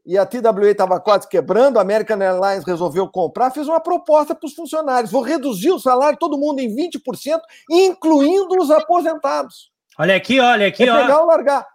e 0.03 0.17
a 0.17 0.25
TWA 0.25 0.71
estava 0.71 0.99
quase 0.99 1.27
quebrando, 1.27 1.77
a 1.77 1.83
American 1.83 2.19
Airlines 2.19 2.65
resolveu 2.65 3.07
comprar, 3.07 3.51
fez 3.51 3.67
uma 3.67 3.79
proposta 3.79 4.33
para 4.33 4.47
os 4.47 4.55
funcionários: 4.55 5.11
vou 5.11 5.21
reduzir 5.21 5.69
o 5.69 5.79
salário 5.79 6.15
de 6.15 6.19
todo 6.19 6.39
mundo 6.39 6.59
em 6.59 6.75
20%, 6.75 7.39
incluindo 7.69 8.59
os 8.59 8.71
aposentados. 8.71 9.69
Olha 9.99 10.15
aqui, 10.15 10.39
olha 10.39 10.67
aqui, 10.67 10.83
é 10.83 10.93
ó. 10.93 11.01
Pegar 11.01 11.19
ou 11.19 11.27
largar. 11.27 11.67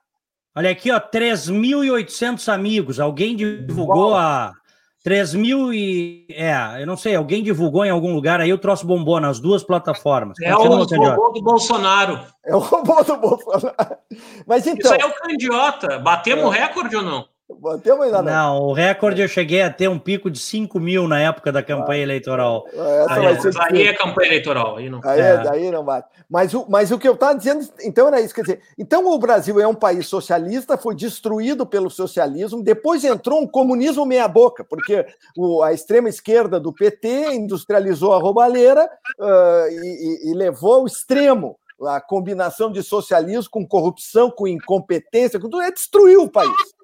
Olha 0.57 0.71
aqui, 0.71 0.91
ó, 0.91 0.99
3.800 0.99 2.51
amigos. 2.51 2.99
Alguém 2.99 3.37
divulgou 3.37 4.13
Uau. 4.13 4.17
a 4.17 4.55
3 5.03 5.35
mil 5.35 5.75
e. 5.75 6.27
É, 6.31 6.81
eu 6.81 6.87
não 6.87 6.97
sei, 6.97 7.15
alguém 7.15 7.43
divulgou 7.43 7.85
em 7.85 7.91
algum 7.91 8.15
lugar 8.15 8.41
aí 8.41 8.51
o 8.51 8.57
troço 8.57 8.87
bombou 8.87 9.21
nas 9.21 9.39
duas 9.39 9.63
plataformas. 9.63 10.39
É 10.41 10.51
Continua, 10.53 10.77
o 10.77 11.11
robô 11.11 11.33
do 11.33 11.43
Bolsonaro. 11.43 12.21
É 12.43 12.57
o 12.57 12.61
robô 12.61 13.05
do 13.05 13.17
Bolsonaro. 13.19 13.97
Mas 14.49 14.67
então. 14.67 14.95
Isso 14.95 14.95
aí 14.95 15.01
é 15.01 15.07
o 15.07 15.15
candiota. 15.15 15.99
Batemos 15.99 16.55
é. 16.55 16.61
recorde 16.61 16.97
ou 16.97 17.03
não? 17.03 17.34
Batemos 17.61 18.07
ainda 18.07 18.23
não. 18.23 18.33
Não, 18.33 18.63
o 18.63 18.73
recorde 18.73 19.21
eu 19.21 19.29
cheguei 19.29 19.63
a 19.63 19.71
ter 19.71 19.89
um 19.89 19.99
pico 19.99 20.31
de 20.31 20.39
5 20.39 20.79
mil 20.79 21.09
na 21.09 21.21
época 21.21 21.51
da 21.51 21.63
campanha 21.63 22.01
ah, 22.01 22.05
eleitoral. 22.05 22.67
Essa 22.73 23.15
aí, 23.15 23.23
vai 23.23 23.41
ser 23.41 23.53
aí 23.61 23.87
é 23.87 23.95
campanha 23.95 24.29
eleitoral. 24.29 24.77
Aí 24.77 24.89
não, 24.89 25.01
aí, 25.05 25.21
é. 25.21 25.49
aí 25.51 25.71
não 25.71 25.85
bate. 25.85 26.09
Mas 26.29 26.55
o, 26.55 26.67
mas 26.69 26.91
o 26.91 26.99
que 26.99 27.09
eu 27.09 27.15
estava 27.15 27.37
dizendo, 27.37 27.69
então 27.83 28.09
era 28.09 28.21
isso. 28.21 28.35
Quer 28.35 28.43
dizer, 28.43 28.61
então 28.79 29.07
o 29.07 29.19
Brasil 29.19 29.61
é 29.61 29.67
um 29.67 29.75
país 29.75 30.07
socialista, 30.07 30.77
foi 30.77 30.95
destruído 30.95 31.67
pelo 31.67 31.91
socialismo, 31.91 32.63
depois 32.63 33.05
entrou 33.05 33.41
um 33.41 33.47
comunismo 33.47 34.05
meia-boca, 34.05 34.65
porque 34.65 35.07
o, 35.37 35.63
a 35.63 35.73
extrema 35.73 36.09
esquerda 36.09 36.59
do 36.59 36.73
PT 36.73 37.35
industrializou 37.35 38.13
a 38.13 38.19
roubalheira 38.19 38.89
uh, 39.19 39.69
e, 39.71 40.29
e, 40.29 40.31
e 40.31 40.35
levou 40.35 40.75
ao 40.75 40.87
extremo 40.87 41.59
a 41.83 42.01
combinação 42.01 42.71
de 42.71 42.83
socialismo 42.83 43.51
com 43.51 43.67
corrupção, 43.67 44.31
com 44.31 44.47
incompetência, 44.47 45.39
com 45.39 45.49
tudo, 45.49 45.63
é 45.63 45.71
destruiu 45.71 46.23
o 46.23 46.31
país. 46.31 46.75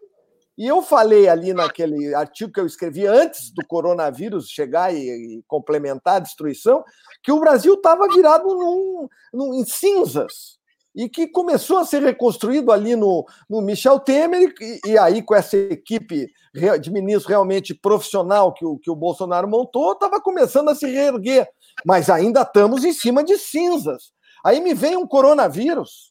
E 0.59 0.67
eu 0.67 0.83
falei 0.83 1.29
ali 1.29 1.55
naquele 1.55 2.15
artigo 2.15 2.53
que 2.53 2.61
eu 2.61 2.67
escrevi 2.67 3.07
antes 3.07 3.51
do 3.51 3.67
coronavírus 3.67 4.49
chegar 4.49 4.95
e, 4.95 4.99
e 4.99 5.43
complementar 5.47 6.17
a 6.17 6.21
destruição, 6.21 6.85
que 7.23 7.33
o 7.33 7.41
Brasil 7.41 7.75
estava 7.75 8.07
virado 8.09 8.47
num, 8.47 9.09
num, 9.33 9.55
em 9.55 9.65
cinzas 9.65 10.59
e 10.95 11.09
que 11.09 11.29
começou 11.29 11.79
a 11.79 11.85
ser 11.85 12.03
reconstruído 12.03 12.73
ali 12.73 12.97
no, 12.97 13.25
no 13.49 13.63
Michel 13.63 14.01
Temer, 14.01 14.53
e, 14.61 14.81
e, 14.91 14.99
aí 14.99 15.23
com 15.23 15.35
essa 15.35 15.57
equipe 15.57 16.29
de 16.81 16.91
ministros 16.91 17.27
realmente 17.27 17.73
profissional 17.73 18.53
que 18.53 18.65
o, 18.65 18.77
que 18.77 18.91
o 18.91 18.97
Bolsonaro 18.97 19.49
montou, 19.49 19.93
estava 19.93 20.21
começando 20.21 20.69
a 20.69 20.75
se 20.75 20.87
reerguer. 20.87 21.49
Mas 21.87 22.11
ainda 22.11 22.43
estamos 22.43 22.85
em 22.85 22.93
cima 22.93 23.23
de 23.23 23.39
cinzas. 23.39 24.13
Aí 24.45 24.61
me 24.61 24.75
vem 24.75 24.97
um 24.97 25.07
coronavírus 25.07 26.10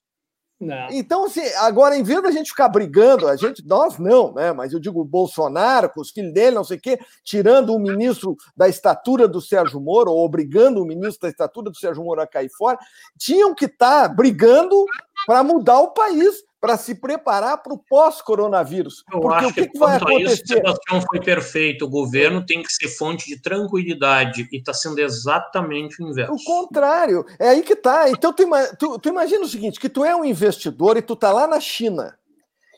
não. 0.59 0.87
Então, 0.91 1.25
assim, 1.25 1.45
agora, 1.57 1.97
em 1.97 2.03
vez 2.03 2.21
da 2.21 2.31
gente 2.31 2.49
ficar 2.49 2.67
brigando, 2.67 3.27
a 3.27 3.35
gente, 3.35 3.65
nós 3.65 3.97
não, 3.97 4.33
né? 4.33 4.51
Mas 4.51 4.73
eu 4.73 4.79
digo 4.79 4.99
o 4.99 5.05
Bolsonaro, 5.05 5.89
com 5.89 6.01
os 6.01 6.11
filhos 6.11 6.33
dele, 6.33 6.55
não 6.55 6.63
sei 6.65 6.77
o 6.77 6.81
quê, 6.81 6.99
tirando 7.23 7.73
o 7.73 7.79
ministro 7.79 8.35
da 8.57 8.67
estatura 8.67 9.27
do 9.27 9.39
Sérgio 9.39 9.79
Moro, 9.79 10.11
ou 10.11 10.25
obrigando 10.25 10.81
o 10.81 10.85
ministro 10.85 11.21
da 11.21 11.29
estatura 11.29 11.69
do 11.69 11.77
Sérgio 11.77 12.03
Moro 12.03 12.21
a 12.21 12.27
cair 12.27 12.49
fora, 12.49 12.77
tinham 13.17 13.55
que 13.55 13.65
estar 13.65 14.09
tá 14.09 14.13
brigando 14.13 14.85
para 15.25 15.43
mudar 15.43 15.79
o 15.79 15.93
país 15.93 16.43
para 16.59 16.77
se 16.77 16.95
preparar 16.95 17.63
para 17.63 17.73
o 17.73 17.77
pós-coronavírus. 17.77 19.03
Porque 19.09 19.45
o 19.45 19.53
que, 19.53 19.61
que, 19.61 19.69
que 19.69 19.79
vai 19.79 19.97
acontecer? 19.97 20.33
Isso, 20.33 20.47
Sebastião 20.47 21.01
foi 21.01 21.19
perfeito. 21.21 21.85
O 21.85 21.89
governo 21.89 22.45
tem 22.45 22.61
que 22.61 22.71
ser 22.71 22.89
fonte 22.89 23.27
de 23.27 23.41
tranquilidade 23.41 24.47
e 24.51 24.57
está 24.57 24.73
sendo 24.73 24.99
exatamente 24.99 26.01
o 26.01 26.07
inverso. 26.07 26.33
O 26.33 26.43
contrário. 26.43 27.25
É 27.39 27.49
aí 27.49 27.61
que 27.61 27.73
está. 27.73 28.09
Então, 28.09 28.33
tu, 28.33 28.45
tu, 28.77 28.99
tu, 28.99 29.09
imagina 29.09 29.45
o 29.45 29.47
seguinte, 29.47 29.79
que 29.79 29.89
tu 29.89 30.03
é 30.03 30.15
um 30.15 30.25
investidor 30.25 30.97
e 30.97 31.01
tu 31.01 31.13
está 31.13 31.31
lá 31.31 31.47
na 31.47 31.59
China 31.59 32.17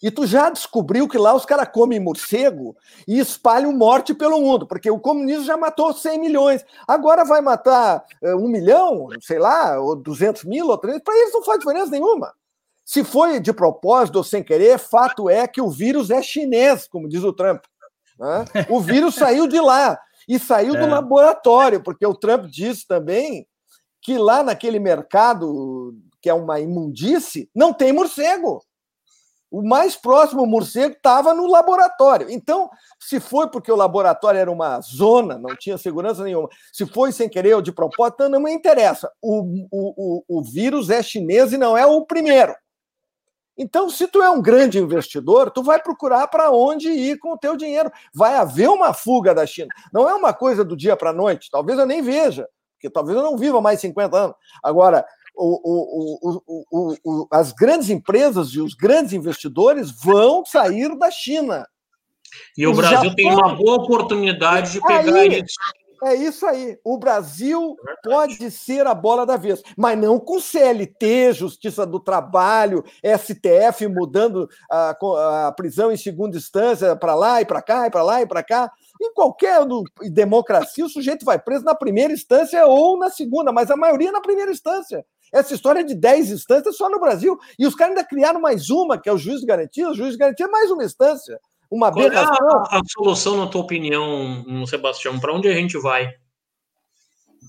e 0.02 0.10
tu 0.10 0.26
já 0.26 0.50
descobriu 0.50 1.08
que 1.08 1.18
lá 1.18 1.34
os 1.36 1.46
caras 1.46 1.70
comem 1.72 2.00
morcego 2.00 2.76
e 3.08 3.20
espalham 3.20 3.72
morte 3.72 4.14
pelo 4.14 4.42
mundo, 4.42 4.66
porque 4.66 4.90
o 4.90 5.00
comunismo 5.00 5.46
já 5.46 5.56
matou 5.56 5.94
100 5.94 6.20
milhões. 6.20 6.66
Agora 6.88 7.24
vai 7.24 7.40
matar 7.40 8.04
uh, 8.24 8.36
um 8.36 8.48
milhão, 8.48 9.10
sei 9.22 9.38
lá, 9.38 9.80
ou 9.80 9.96
200 9.96 10.44
mil, 10.46 10.68
ou 10.68 10.78
300. 10.78 11.04
Para 11.04 11.16
eles 11.16 11.34
não 11.34 11.44
faz 11.44 11.60
diferença 11.60 11.92
nenhuma. 11.92 12.34
Se 12.86 13.04
foi 13.04 13.40
de 13.40 13.54
propósito 13.54 14.18
ou 14.18 14.24
sem 14.24 14.44
querer, 14.44 14.78
fato 14.78 15.30
é 15.30 15.48
que 15.48 15.62
o 15.62 15.70
vírus 15.70 16.10
é 16.10 16.22
chinês, 16.22 16.88
como 16.88 17.08
diz 17.08 17.24
o 17.24 17.34
Trump. 17.34 17.64
Né? 18.20 18.46
O 18.70 18.80
vírus 18.80 19.16
saiu 19.16 19.48
de 19.48 19.60
lá 19.60 20.00
e 20.28 20.40
saiu 20.40 20.76
é. 20.76 20.80
do 20.80 20.88
laboratório, 20.88 21.82
porque 21.82 22.06
o 22.06 22.16
Trump 22.16 22.46
disse 22.46 22.88
também 22.88 23.48
que 24.02 24.18
lá 24.18 24.44
naquele 24.44 24.80
mercado, 24.80 25.96
que 26.22 26.30
é 26.30 26.34
uma 26.34 26.60
imundície, 26.60 27.50
não 27.56 27.74
tem 27.74 27.94
morcego. 27.94 28.62
O 29.52 29.62
mais 29.62 29.98
próximo 29.98 30.46
morcego 30.46 30.96
estava 30.96 31.34
no 31.34 31.46
laboratório. 31.46 32.32
Então, 32.32 32.70
se 32.98 33.20
foi 33.20 33.50
porque 33.50 33.70
o 33.70 33.76
laboratório 33.76 34.40
era 34.40 34.50
uma 34.50 34.80
zona, 34.80 35.38
não 35.38 35.56
tinha 35.58 35.78
segurança 35.78 36.24
nenhuma, 36.24 36.48
se 36.72 36.86
foi 36.86 37.12
sem 37.12 37.28
querer 37.28 37.56
ou 37.56 37.62
de 37.62 37.72
propósito, 37.72 38.30
não 38.30 38.40
me 38.40 38.54
interessa. 38.54 39.12
O, 39.22 39.42
o, 39.70 40.24
o, 40.30 40.40
o 40.40 40.42
vírus 40.42 40.90
é 40.90 41.04
chinês 41.04 41.52
e 41.52 41.58
não 41.58 41.78
é 41.78 41.86
o 41.86 42.06
primeiro. 42.06 42.56
Então, 43.58 43.90
se 43.90 44.08
tu 44.08 44.22
é 44.22 44.30
um 44.30 44.42
grande 44.42 44.80
investidor, 44.80 45.52
tu 45.52 45.62
vai 45.62 45.82
procurar 45.82 46.28
para 46.28 46.52
onde 46.52 46.90
ir 46.90 47.18
com 47.18 47.34
o 47.34 47.38
teu 47.38 47.56
dinheiro. 47.56 47.92
Vai 48.14 48.36
haver 48.36 48.70
uma 48.70 48.94
fuga 48.94 49.36
da 49.36 49.46
China. 49.46 49.68
Não 49.94 50.10
é 50.10 50.14
uma 50.14 50.34
coisa 50.34 50.64
do 50.64 50.76
dia 50.76 50.96
para 50.96 51.10
a 51.12 51.14
noite. 51.14 51.50
Talvez 51.52 51.78
eu 51.78 51.86
nem 51.86 52.02
veja, 52.02 52.48
porque 52.74 52.90
talvez 52.90 53.18
eu 53.18 53.24
não 53.24 53.38
viva 53.38 53.62
mais 53.62 53.80
50 53.80 54.18
anos. 54.18 54.36
Agora, 54.64 55.06
o, 55.36 56.42
o, 56.72 56.96
o, 57.04 57.28
as 57.32 57.52
grandes 57.52 57.90
empresas 57.90 58.50
e 58.50 58.62
os 58.62 58.74
grandes 58.74 59.14
investidores 59.14 59.92
vão 59.92 60.46
sair 60.46 60.98
da 60.98 61.12
China. 61.12 61.68
E 62.58 62.66
o 62.66 62.74
Brasil 62.74 63.14
tem 63.16 63.32
uma 63.32 63.56
boa 63.56 63.84
oportunidade 63.84 64.74
de 64.74 64.82
pegar 64.82 65.14
Aí, 65.14 65.42
isso. 65.42 65.56
É 66.04 66.16
isso 66.16 66.48
aí. 66.48 66.80
O 66.84 66.98
Brasil 66.98 67.76
é 67.88 68.10
pode 68.10 68.50
ser 68.50 68.88
a 68.88 68.94
bola 68.94 69.24
da 69.24 69.38
vez, 69.38 69.62
mas 69.78 69.96
não 70.00 70.20
com 70.20 70.40
CLT, 70.40 71.34
Justiça 71.34 71.86
do 71.86 72.00
Trabalho, 72.00 72.84
STF 73.04 73.88
mudando 73.88 74.50
a, 74.70 75.48
a 75.48 75.52
prisão 75.52 75.92
em 75.92 75.98
segunda 75.98 76.36
instância 76.36 76.96
para 76.96 77.14
lá 77.14 77.40
e 77.40 77.46
para 77.46 77.62
cá, 77.62 77.86
e 77.86 77.92
para 77.92 78.02
lá 78.02 78.22
e 78.22 78.26
para 78.26 78.42
cá. 78.42 78.72
Em 79.00 79.14
qualquer 79.14 79.60
democracia, 80.12 80.86
o 80.86 80.90
sujeito 80.90 81.24
vai 81.24 81.38
preso 81.38 81.64
na 81.64 81.76
primeira 81.76 82.14
instância 82.14 82.66
ou 82.66 82.98
na 82.98 83.12
segunda, 83.12 83.52
mas 83.52 83.70
a 83.70 83.78
maioria 83.78 84.12
na 84.12 84.22
primeira 84.22 84.52
instância. 84.52 85.06
Essa 85.32 85.54
história 85.54 85.84
de 85.84 85.94
10 85.94 86.32
instâncias 86.32 86.76
só 86.78 86.90
no 86.90 87.00
Brasil. 87.00 87.38
E 87.58 87.66
os 87.66 87.76
caras 87.76 87.96
ainda 87.96 88.08
criaram 88.08 88.42
mais 88.42 88.70
uma, 88.70 89.00
que 89.00 89.08
é 89.08 89.14
o 89.14 89.18
juiz 89.18 89.40
de 89.40 89.46
garantia. 89.46 89.90
O 89.90 89.94
juiz 89.94 90.14
de 90.14 90.18
garantia 90.18 90.46
é 90.46 90.50
mais 90.50 90.70
uma 90.70 90.84
instância 90.84 91.40
uma 91.72 91.92
Qual 91.92 92.06
aberração. 92.06 92.48
É 92.50 92.76
a, 92.76 92.80
a, 92.80 92.82
solução, 92.86 93.38
na 93.38 93.48
tua 93.48 93.62
opinião, 93.62 94.66
Sebastião? 94.68 95.20
Para 95.20 95.34
onde 95.34 95.48
a 95.48 95.54
gente 95.54 95.78
vai? 95.80 96.14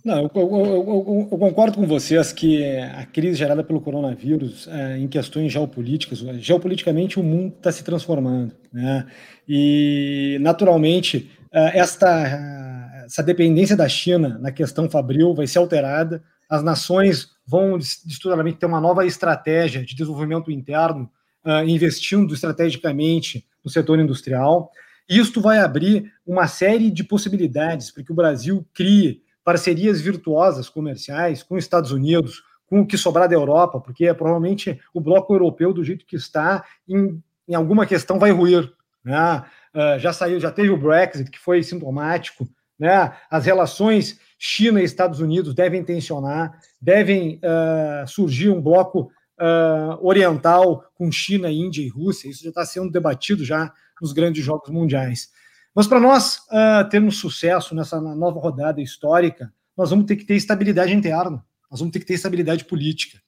Não, 0.04 0.22
eu, 0.22 0.30
eu, 0.34 0.50
eu, 0.56 1.28
eu, 1.30 1.38
concordo 1.38 1.76
com 1.76 1.86
vocês 1.86 2.32
que 2.32 2.64
a 2.64 3.04
crise 3.06 3.36
gerada 3.36 3.62
pelo 3.62 3.80
coronavírus, 3.80 4.66
é, 4.66 4.98
em 4.98 5.06
questões 5.06 5.52
geopolíticas, 5.52 6.18
geopoliticamente 6.40 7.20
o 7.20 7.22
mundo 7.22 7.54
está 7.56 7.70
se 7.70 7.84
transformando, 7.84 8.54
né? 8.72 9.06
E 9.48 10.38
naturalmente 10.40 11.30
é, 11.52 11.78
esta 11.78 12.62
essa 13.04 13.22
dependência 13.22 13.76
da 13.76 13.88
China 13.88 14.38
na 14.40 14.50
questão 14.50 14.88
fabril 14.88 15.34
vai 15.34 15.46
ser 15.46 15.58
alterada. 15.58 16.22
As 16.48 16.62
nações 16.62 17.28
vão 17.46 17.76
estudadamente 17.76 18.58
ter 18.58 18.66
uma 18.66 18.80
nova 18.80 19.04
estratégia 19.04 19.84
de 19.84 19.94
desenvolvimento 19.94 20.50
interno, 20.50 21.10
uh, 21.44 21.62
investindo 21.66 22.32
estrategicamente 22.32 23.44
no 23.64 23.70
setor 23.70 23.98
industrial. 23.98 24.70
Isto 25.08 25.40
vai 25.40 25.58
abrir 25.58 26.12
uma 26.26 26.46
série 26.46 26.90
de 26.90 27.04
possibilidades 27.04 27.90
para 27.90 28.02
que 28.02 28.12
o 28.12 28.14
Brasil 28.14 28.66
crie 28.72 29.22
parcerias 29.44 30.00
virtuosas 30.00 30.68
comerciais 30.68 31.42
com 31.42 31.56
os 31.56 31.64
Estados 31.64 31.90
Unidos, 31.90 32.42
com 32.66 32.80
o 32.80 32.86
que 32.86 32.96
sobrar 32.96 33.28
da 33.28 33.34
Europa, 33.34 33.80
porque 33.80 34.06
é 34.06 34.14
provavelmente 34.14 34.80
o 34.94 35.00
bloco 35.00 35.34
europeu, 35.34 35.72
do 35.72 35.84
jeito 35.84 36.06
que 36.06 36.16
está, 36.16 36.64
em 36.88 37.20
em 37.48 37.54
alguma 37.54 37.86
questão 37.86 38.18
vai 38.18 38.30
ruir. 38.30 38.72
Né? 39.04 39.44
Uh, 39.74 39.98
já 39.98 40.12
saiu, 40.12 40.40
já 40.40 40.50
teve 40.50 40.70
o 40.70 40.76
Brexit, 40.76 41.30
que 41.30 41.38
foi 41.38 41.62
sintomático. 41.62 42.48
Né? 42.78 43.12
As 43.30 43.44
relações 43.44 44.18
China 44.38 44.80
e 44.80 44.84
Estados 44.84 45.20
Unidos 45.20 45.54
devem 45.54 45.84
tensionar, 45.84 46.58
devem 46.80 47.38
uh, 47.38 48.06
surgir 48.08 48.50
um 48.50 48.60
bloco 48.60 49.10
uh, 49.42 50.06
oriental 50.06 50.84
com 50.94 51.10
China, 51.10 51.50
Índia 51.50 51.82
e 51.82 51.88
Rússia. 51.88 52.28
Isso 52.28 52.44
já 52.44 52.50
está 52.50 52.64
sendo 52.64 52.90
debatido 52.90 53.44
já 53.44 53.72
nos 54.00 54.12
grandes 54.12 54.44
jogos 54.44 54.70
mundiais. 54.70 55.30
Mas 55.74 55.86
para 55.86 55.98
nós 55.98 56.38
uh, 56.48 56.88
termos 56.88 57.16
sucesso 57.16 57.74
nessa 57.74 58.00
nova 58.00 58.38
rodada 58.38 58.80
histórica, 58.80 59.52
nós 59.76 59.90
vamos 59.90 60.04
ter 60.06 60.16
que 60.16 60.24
ter 60.24 60.36
estabilidade 60.36 60.92
interna, 60.92 61.44
nós 61.70 61.80
vamos 61.80 61.92
ter 61.92 61.98
que 61.98 62.06
ter 62.06 62.14
estabilidade 62.14 62.64
política. 62.64 63.18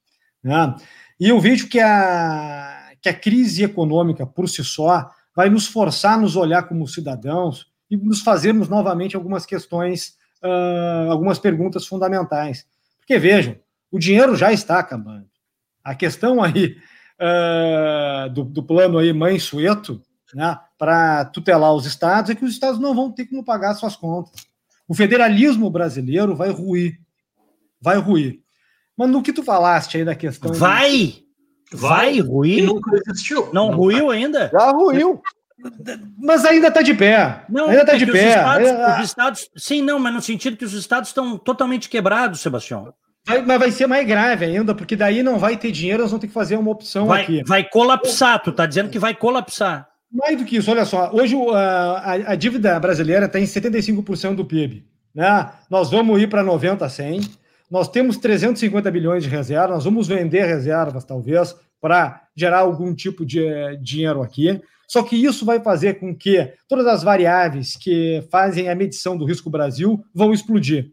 Né? 0.42 0.76
E 1.18 1.28
eu 1.28 1.40
vejo 1.40 1.68
que 1.68 1.80
a, 1.80 2.92
que 3.00 3.08
a 3.08 3.14
crise 3.14 3.64
econômica 3.64 4.26
por 4.26 4.48
si 4.48 4.62
só 4.62 5.10
vai 5.34 5.48
nos 5.48 5.66
forçar 5.66 6.14
a 6.14 6.20
nos 6.20 6.36
olhar 6.36 6.64
como 6.64 6.86
cidadãos 6.86 7.66
e 7.90 7.96
nos 7.96 8.20
fazermos 8.20 8.68
novamente 8.68 9.16
algumas 9.16 9.46
questões, 9.46 10.16
uh, 10.42 11.10
algumas 11.10 11.38
perguntas 11.38 11.86
fundamentais. 11.86 12.66
Porque 12.98 13.18
vejam, 13.18 13.56
o 13.90 13.98
dinheiro 13.98 14.36
já 14.36 14.52
está 14.52 14.78
acabando. 14.78 15.33
A 15.84 15.94
questão 15.94 16.42
aí 16.42 16.76
uh, 17.20 18.30
do, 18.30 18.44
do, 18.44 18.62
plano 18.62 18.98
aí 18.98 19.12
Mãe 19.12 19.38
Sueto, 19.38 20.00
né, 20.34 20.58
para 20.78 21.26
tutelar 21.26 21.74
os 21.74 21.86
estados, 21.86 22.30
é 22.30 22.34
que 22.34 22.44
os 22.44 22.52
estados 22.52 22.80
não 22.80 22.94
vão 22.94 23.12
ter 23.12 23.26
como 23.26 23.44
pagar 23.44 23.74
suas 23.74 23.94
contas. 23.94 24.46
O 24.88 24.94
federalismo 24.94 25.70
brasileiro 25.70 26.34
vai 26.34 26.50
ruir. 26.50 26.98
Vai 27.80 27.98
ruir. 27.98 28.40
Mas 28.96 29.10
no 29.10 29.22
que 29.22 29.32
tu 29.32 29.42
falaste 29.42 29.98
aí 29.98 30.04
da 30.04 30.14
questão. 30.14 30.52
Vai! 30.52 31.24
Vai, 31.72 32.20
ruir? 32.20 32.64
Nunca 32.64 32.90
existiu. 33.08 33.52
Não, 33.52 33.70
não 33.70 33.76
ruiu 33.76 34.10
ainda? 34.10 34.48
Já 34.52 34.70
ruiu. 34.70 35.20
Mas 36.18 36.44
ainda 36.44 36.68
está 36.68 36.82
de 36.82 36.94
pé. 36.94 37.44
Não, 37.48 37.66
ainda 37.66 37.80
está 37.80 37.96
de 37.96 38.06
pé. 38.06 38.28
Os 38.28 38.34
estados, 38.36 38.68
é... 38.68 38.98
os 38.98 39.04
estados, 39.04 39.50
sim, 39.56 39.82
não, 39.82 39.98
mas 39.98 40.14
no 40.14 40.22
sentido 40.22 40.56
que 40.56 40.64
os 40.64 40.74
estados 40.74 41.08
estão 41.08 41.38
totalmente 41.38 41.88
quebrados, 41.88 42.40
Sebastião. 42.40 42.92
Vai, 43.26 43.42
mas 43.42 43.58
vai 43.58 43.70
ser 43.70 43.86
mais 43.86 44.06
grave 44.06 44.44
ainda, 44.44 44.74
porque 44.74 44.94
daí 44.94 45.22
não 45.22 45.38
vai 45.38 45.56
ter 45.56 45.72
dinheiro, 45.72 46.02
nós 46.02 46.10
vamos 46.10 46.20
ter 46.20 46.28
que 46.28 46.34
fazer 46.34 46.56
uma 46.56 46.70
opção 46.70 47.06
vai, 47.06 47.22
aqui. 47.22 47.42
Vai 47.44 47.64
colapsar, 47.68 48.42
tu 48.42 48.50
está 48.50 48.66
dizendo 48.66 48.90
que 48.90 48.98
vai 48.98 49.14
colapsar. 49.14 49.88
Mais 50.12 50.36
do 50.36 50.44
que 50.44 50.56
isso, 50.56 50.70
olha 50.70 50.84
só, 50.84 51.10
hoje 51.12 51.34
a, 51.52 51.58
a, 51.58 52.12
a 52.32 52.34
dívida 52.34 52.78
brasileira 52.78 53.26
está 53.26 53.40
em 53.40 53.44
75% 53.44 54.34
do 54.34 54.44
PIB. 54.44 54.84
Né? 55.14 55.50
Nós 55.70 55.90
vamos 55.90 56.20
ir 56.20 56.28
para 56.28 56.42
90 56.42 56.84
a 56.84 56.88
100, 56.88 57.22
nós 57.70 57.88
temos 57.88 58.18
350 58.18 58.90
bilhões 58.90 59.22
de 59.22 59.28
reservas, 59.28 59.70
nós 59.70 59.84
vamos 59.84 60.06
vender 60.06 60.44
reservas, 60.44 61.04
talvez, 61.04 61.56
para 61.80 62.22
gerar 62.36 62.60
algum 62.60 62.94
tipo 62.94 63.24
de 63.24 63.76
dinheiro 63.82 64.22
aqui. 64.22 64.60
Só 64.86 65.02
que 65.02 65.16
isso 65.16 65.46
vai 65.46 65.60
fazer 65.60 65.94
com 65.94 66.14
que 66.14 66.52
todas 66.68 66.86
as 66.86 67.02
variáveis 67.02 67.74
que 67.74 68.22
fazem 68.30 68.68
a 68.68 68.74
medição 68.74 69.16
do 69.16 69.24
risco 69.24 69.48
Brasil 69.50 70.04
vão 70.14 70.32
explodir. 70.32 70.92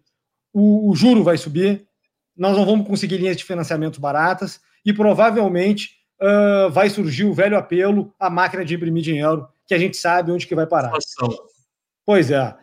O, 0.53 0.89
o 0.89 0.95
juro 0.95 1.23
vai 1.23 1.37
subir, 1.37 1.85
nós 2.41 2.57
não 2.57 2.65
vamos 2.65 2.87
conseguir 2.87 3.17
linhas 3.17 3.37
de 3.37 3.43
financiamento 3.43 4.01
baratas 4.01 4.59
e 4.83 4.91
provavelmente 4.91 5.91
uh, 6.19 6.71
vai 6.71 6.89
surgir 6.89 7.23
o 7.23 7.35
velho 7.35 7.55
apelo 7.55 8.11
à 8.19 8.31
máquina 8.31 8.65
de 8.65 8.73
imprimir 8.73 9.03
dinheiro, 9.03 9.47
que 9.67 9.75
a 9.75 9.77
gente 9.77 9.95
sabe 9.95 10.31
onde 10.31 10.47
que 10.47 10.55
vai 10.55 10.65
parar. 10.65 10.91
Pois 12.03 12.31
é. 12.31 12.55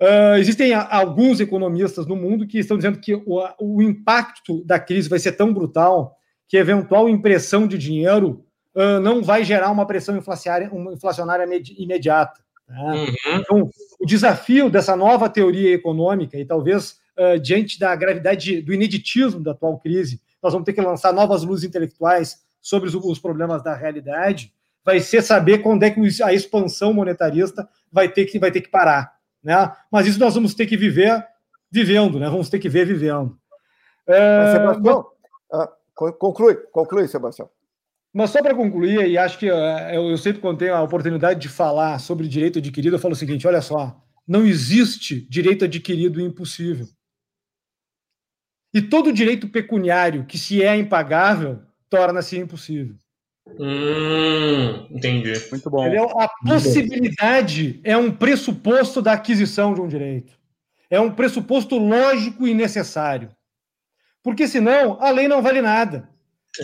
Uh, 0.00 0.36
existem 0.38 0.72
alguns 0.74 1.40
economistas 1.40 2.06
no 2.06 2.14
mundo 2.14 2.46
que 2.46 2.60
estão 2.60 2.76
dizendo 2.76 3.00
que 3.00 3.16
o, 3.16 3.42
o, 3.58 3.82
impacto 3.82 4.64
da 4.64 4.78
crise 4.78 5.08
vai 5.08 5.18
ser 5.18 5.32
tão 5.32 5.52
brutal 5.52 6.16
que 6.46 6.56
eventual 6.56 7.08
impressão 7.08 7.66
de 7.66 7.76
dinheiro 7.76 8.44
uh, 8.76 9.00
não 9.00 9.24
vai 9.24 9.42
gerar 9.42 9.72
uma 9.72 9.88
pressão 9.88 10.16
inflacionária, 10.16 10.70
uma 10.70 10.92
inflacionária 10.92 11.44
imediata. 11.76 12.40
Né? 12.68 12.78
Uhum. 12.78 13.40
Então, 13.40 13.70
o 13.98 14.06
desafio 14.06 14.70
dessa 14.70 14.94
nova 14.94 15.28
teoria 15.28 15.74
econômica, 15.74 16.38
e 16.38 16.44
talvez 16.44 17.00
uh, 17.18 17.38
diante 17.38 17.78
da 17.78 17.94
gravidade 17.94 18.62
do 18.62 18.72
ineditismo 18.72 19.40
da 19.40 19.52
atual 19.52 19.78
crise, 19.78 20.20
nós 20.42 20.52
vamos 20.52 20.64
ter 20.66 20.72
que 20.72 20.80
lançar 20.80 21.12
novas 21.12 21.42
luzes 21.42 21.64
intelectuais 21.64 22.44
sobre 22.60 22.88
os, 22.88 22.94
os 22.94 23.18
problemas 23.18 23.62
da 23.62 23.74
realidade, 23.74 24.52
vai 24.84 25.00
ser 25.00 25.22
saber 25.22 25.58
quando 25.58 25.82
é 25.82 25.90
que 25.90 26.00
a 26.22 26.32
expansão 26.32 26.92
monetarista 26.92 27.68
vai 27.90 28.08
ter 28.08 28.24
que, 28.26 28.38
vai 28.38 28.50
ter 28.50 28.60
que 28.60 28.68
parar. 28.68 29.16
Né? 29.42 29.54
Mas 29.90 30.06
isso 30.06 30.18
nós 30.18 30.34
vamos 30.34 30.54
ter 30.54 30.66
que 30.66 30.76
viver 30.76 31.24
vivendo, 31.70 32.18
né? 32.18 32.28
vamos 32.28 32.48
ter 32.48 32.58
que 32.58 32.68
ver 32.68 32.86
vivendo. 32.86 33.36
É, 34.06 34.52
Sebastião, 34.52 35.06
mas... 35.50 36.14
conclui, 36.18 36.54
conclui, 36.72 37.08
Sebastião. 37.08 37.48
Mas 38.12 38.30
só 38.30 38.40
para 38.40 38.54
concluir, 38.54 39.06
e 39.08 39.18
acho 39.18 39.38
que 39.38 39.46
eu, 39.46 39.56
eu 39.56 40.16
sempre 40.16 40.40
quando 40.40 40.58
tenho 40.58 40.74
a 40.74 40.82
oportunidade 40.82 41.38
de 41.38 41.48
falar 41.48 41.98
sobre 41.98 42.26
direito 42.26 42.60
adquirido, 42.60 42.94
eu 42.94 42.98
falo 42.98 43.12
o 43.12 43.16
seguinte: 43.16 43.46
olha 43.46 43.60
só, 43.60 44.00
não 44.26 44.46
existe 44.46 45.20
direito 45.28 45.66
adquirido 45.66 46.20
impossível. 46.20 46.86
E 48.76 48.82
todo 48.82 49.10
direito 49.10 49.48
pecuniário 49.48 50.26
que 50.26 50.36
se 50.36 50.62
é 50.62 50.76
impagável 50.76 51.62
torna-se 51.88 52.36
impossível. 52.36 52.94
Hum, 53.58 54.86
entendi. 54.90 55.32
Muito 55.50 55.70
bom. 55.70 55.86
Entendeu? 55.86 56.10
A 56.20 56.28
possibilidade 56.46 57.80
é 57.82 57.96
um 57.96 58.12
pressuposto 58.12 59.00
da 59.00 59.14
aquisição 59.14 59.72
de 59.72 59.80
um 59.80 59.88
direito. 59.88 60.38
É 60.90 61.00
um 61.00 61.10
pressuposto 61.10 61.78
lógico 61.78 62.46
e 62.46 62.52
necessário. 62.52 63.30
Porque 64.22 64.46
senão 64.46 65.02
a 65.02 65.10
lei 65.10 65.26
não 65.26 65.40
vale 65.40 65.62
nada. 65.62 66.10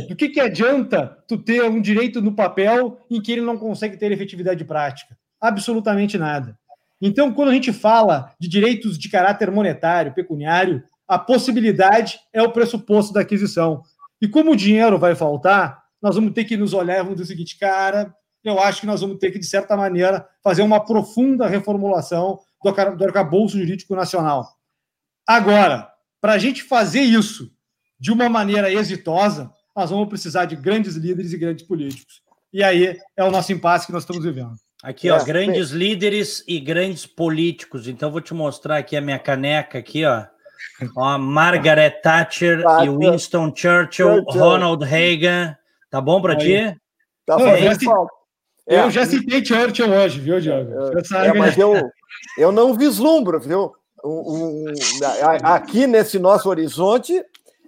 Do 0.06 0.14
que, 0.14 0.28
que 0.28 0.40
adianta 0.40 1.16
tu 1.26 1.38
ter 1.38 1.62
um 1.62 1.80
direito 1.80 2.20
no 2.20 2.34
papel 2.34 3.00
em 3.10 3.22
que 3.22 3.32
ele 3.32 3.40
não 3.40 3.56
consegue 3.56 3.96
ter 3.96 4.12
efetividade 4.12 4.62
prática? 4.66 5.16
Absolutamente 5.40 6.18
nada. 6.18 6.58
Então, 7.00 7.32
quando 7.32 7.48
a 7.48 7.54
gente 7.54 7.72
fala 7.72 8.34
de 8.38 8.48
direitos 8.48 8.98
de 8.98 9.08
caráter 9.08 9.50
monetário, 9.50 10.12
pecuniário, 10.12 10.84
a 11.06 11.18
possibilidade 11.18 12.18
é 12.32 12.42
o 12.42 12.52
pressuposto 12.52 13.12
da 13.12 13.20
aquisição. 13.20 13.82
E 14.20 14.28
como 14.28 14.52
o 14.52 14.56
dinheiro 14.56 14.98
vai 14.98 15.14
faltar, 15.14 15.82
nós 16.00 16.14
vamos 16.14 16.32
ter 16.32 16.44
que 16.44 16.56
nos 16.56 16.72
olhar 16.72 16.96
e 16.96 17.02
vamos 17.02 17.14
dizer 17.14 17.24
o 17.24 17.26
seguinte, 17.26 17.58
cara, 17.58 18.14
eu 18.44 18.58
acho 18.58 18.80
que 18.80 18.86
nós 18.86 19.00
vamos 19.00 19.18
ter 19.18 19.30
que, 19.30 19.38
de 19.38 19.46
certa 19.46 19.76
maneira, 19.76 20.28
fazer 20.42 20.62
uma 20.62 20.84
profunda 20.84 21.46
reformulação 21.46 22.40
do, 22.62 23.04
arcabouço 23.04 23.58
jurídico 23.58 23.94
nacional. 23.94 24.48
Agora, 25.26 25.88
para 26.20 26.32
a 26.32 26.38
gente 26.38 26.62
fazer 26.62 27.02
isso 27.02 27.52
de 27.98 28.10
uma 28.10 28.28
maneira 28.28 28.72
exitosa, 28.72 29.52
nós 29.76 29.90
vamos 29.90 30.08
precisar 30.08 30.44
de 30.44 30.56
grandes 30.56 30.96
líderes 30.96 31.32
e 31.32 31.38
grandes 31.38 31.64
políticos. 31.64 32.22
E 32.52 32.62
aí 32.62 32.98
é 33.16 33.24
o 33.24 33.30
nosso 33.30 33.52
impasse 33.52 33.86
que 33.86 33.92
nós 33.92 34.02
estamos 34.02 34.24
vivendo. 34.24 34.54
Aqui, 34.82 35.08
ó, 35.08 35.24
grandes 35.24 35.70
líderes 35.70 36.44
e 36.46 36.58
grandes 36.58 37.06
políticos. 37.06 37.86
Então, 37.86 38.10
vou 38.10 38.20
te 38.20 38.34
mostrar 38.34 38.78
aqui 38.78 38.96
a 38.96 39.00
minha 39.00 39.18
caneca 39.18 39.78
aqui, 39.78 40.04
ó. 40.04 40.26
Ó, 40.96 41.18
Margaret 41.18 42.00
Thatcher 42.02 42.64
e 42.82 42.88
Winston 42.88 43.52
Churchill, 43.54 44.16
Churchill, 44.16 44.40
Ronald 44.40 44.84
Reagan. 44.84 45.56
Tá 45.90 46.00
bom 46.00 46.20
para 46.20 46.36
ti? 46.36 46.76
Tá 47.26 47.38
Não, 47.38 47.48
eu, 47.48 47.74
já 47.74 47.92
é. 48.68 48.80
eu 48.80 48.90
já 48.90 49.06
citei 49.06 49.44
Churchill 49.44 49.90
hoje, 49.90 50.20
viu, 50.20 50.40
Diogo? 50.40 50.70
É, 51.14 51.28
é, 51.28 51.32
mas 51.32 51.56
eu, 51.58 51.90
eu 52.38 52.52
não 52.52 52.74
vislumbro, 52.74 53.40
viu? 53.40 53.72
Um, 54.04 54.64
um, 54.64 54.74
aqui 55.44 55.86
nesse 55.86 56.18
nosso 56.18 56.48
horizonte, 56.48 57.24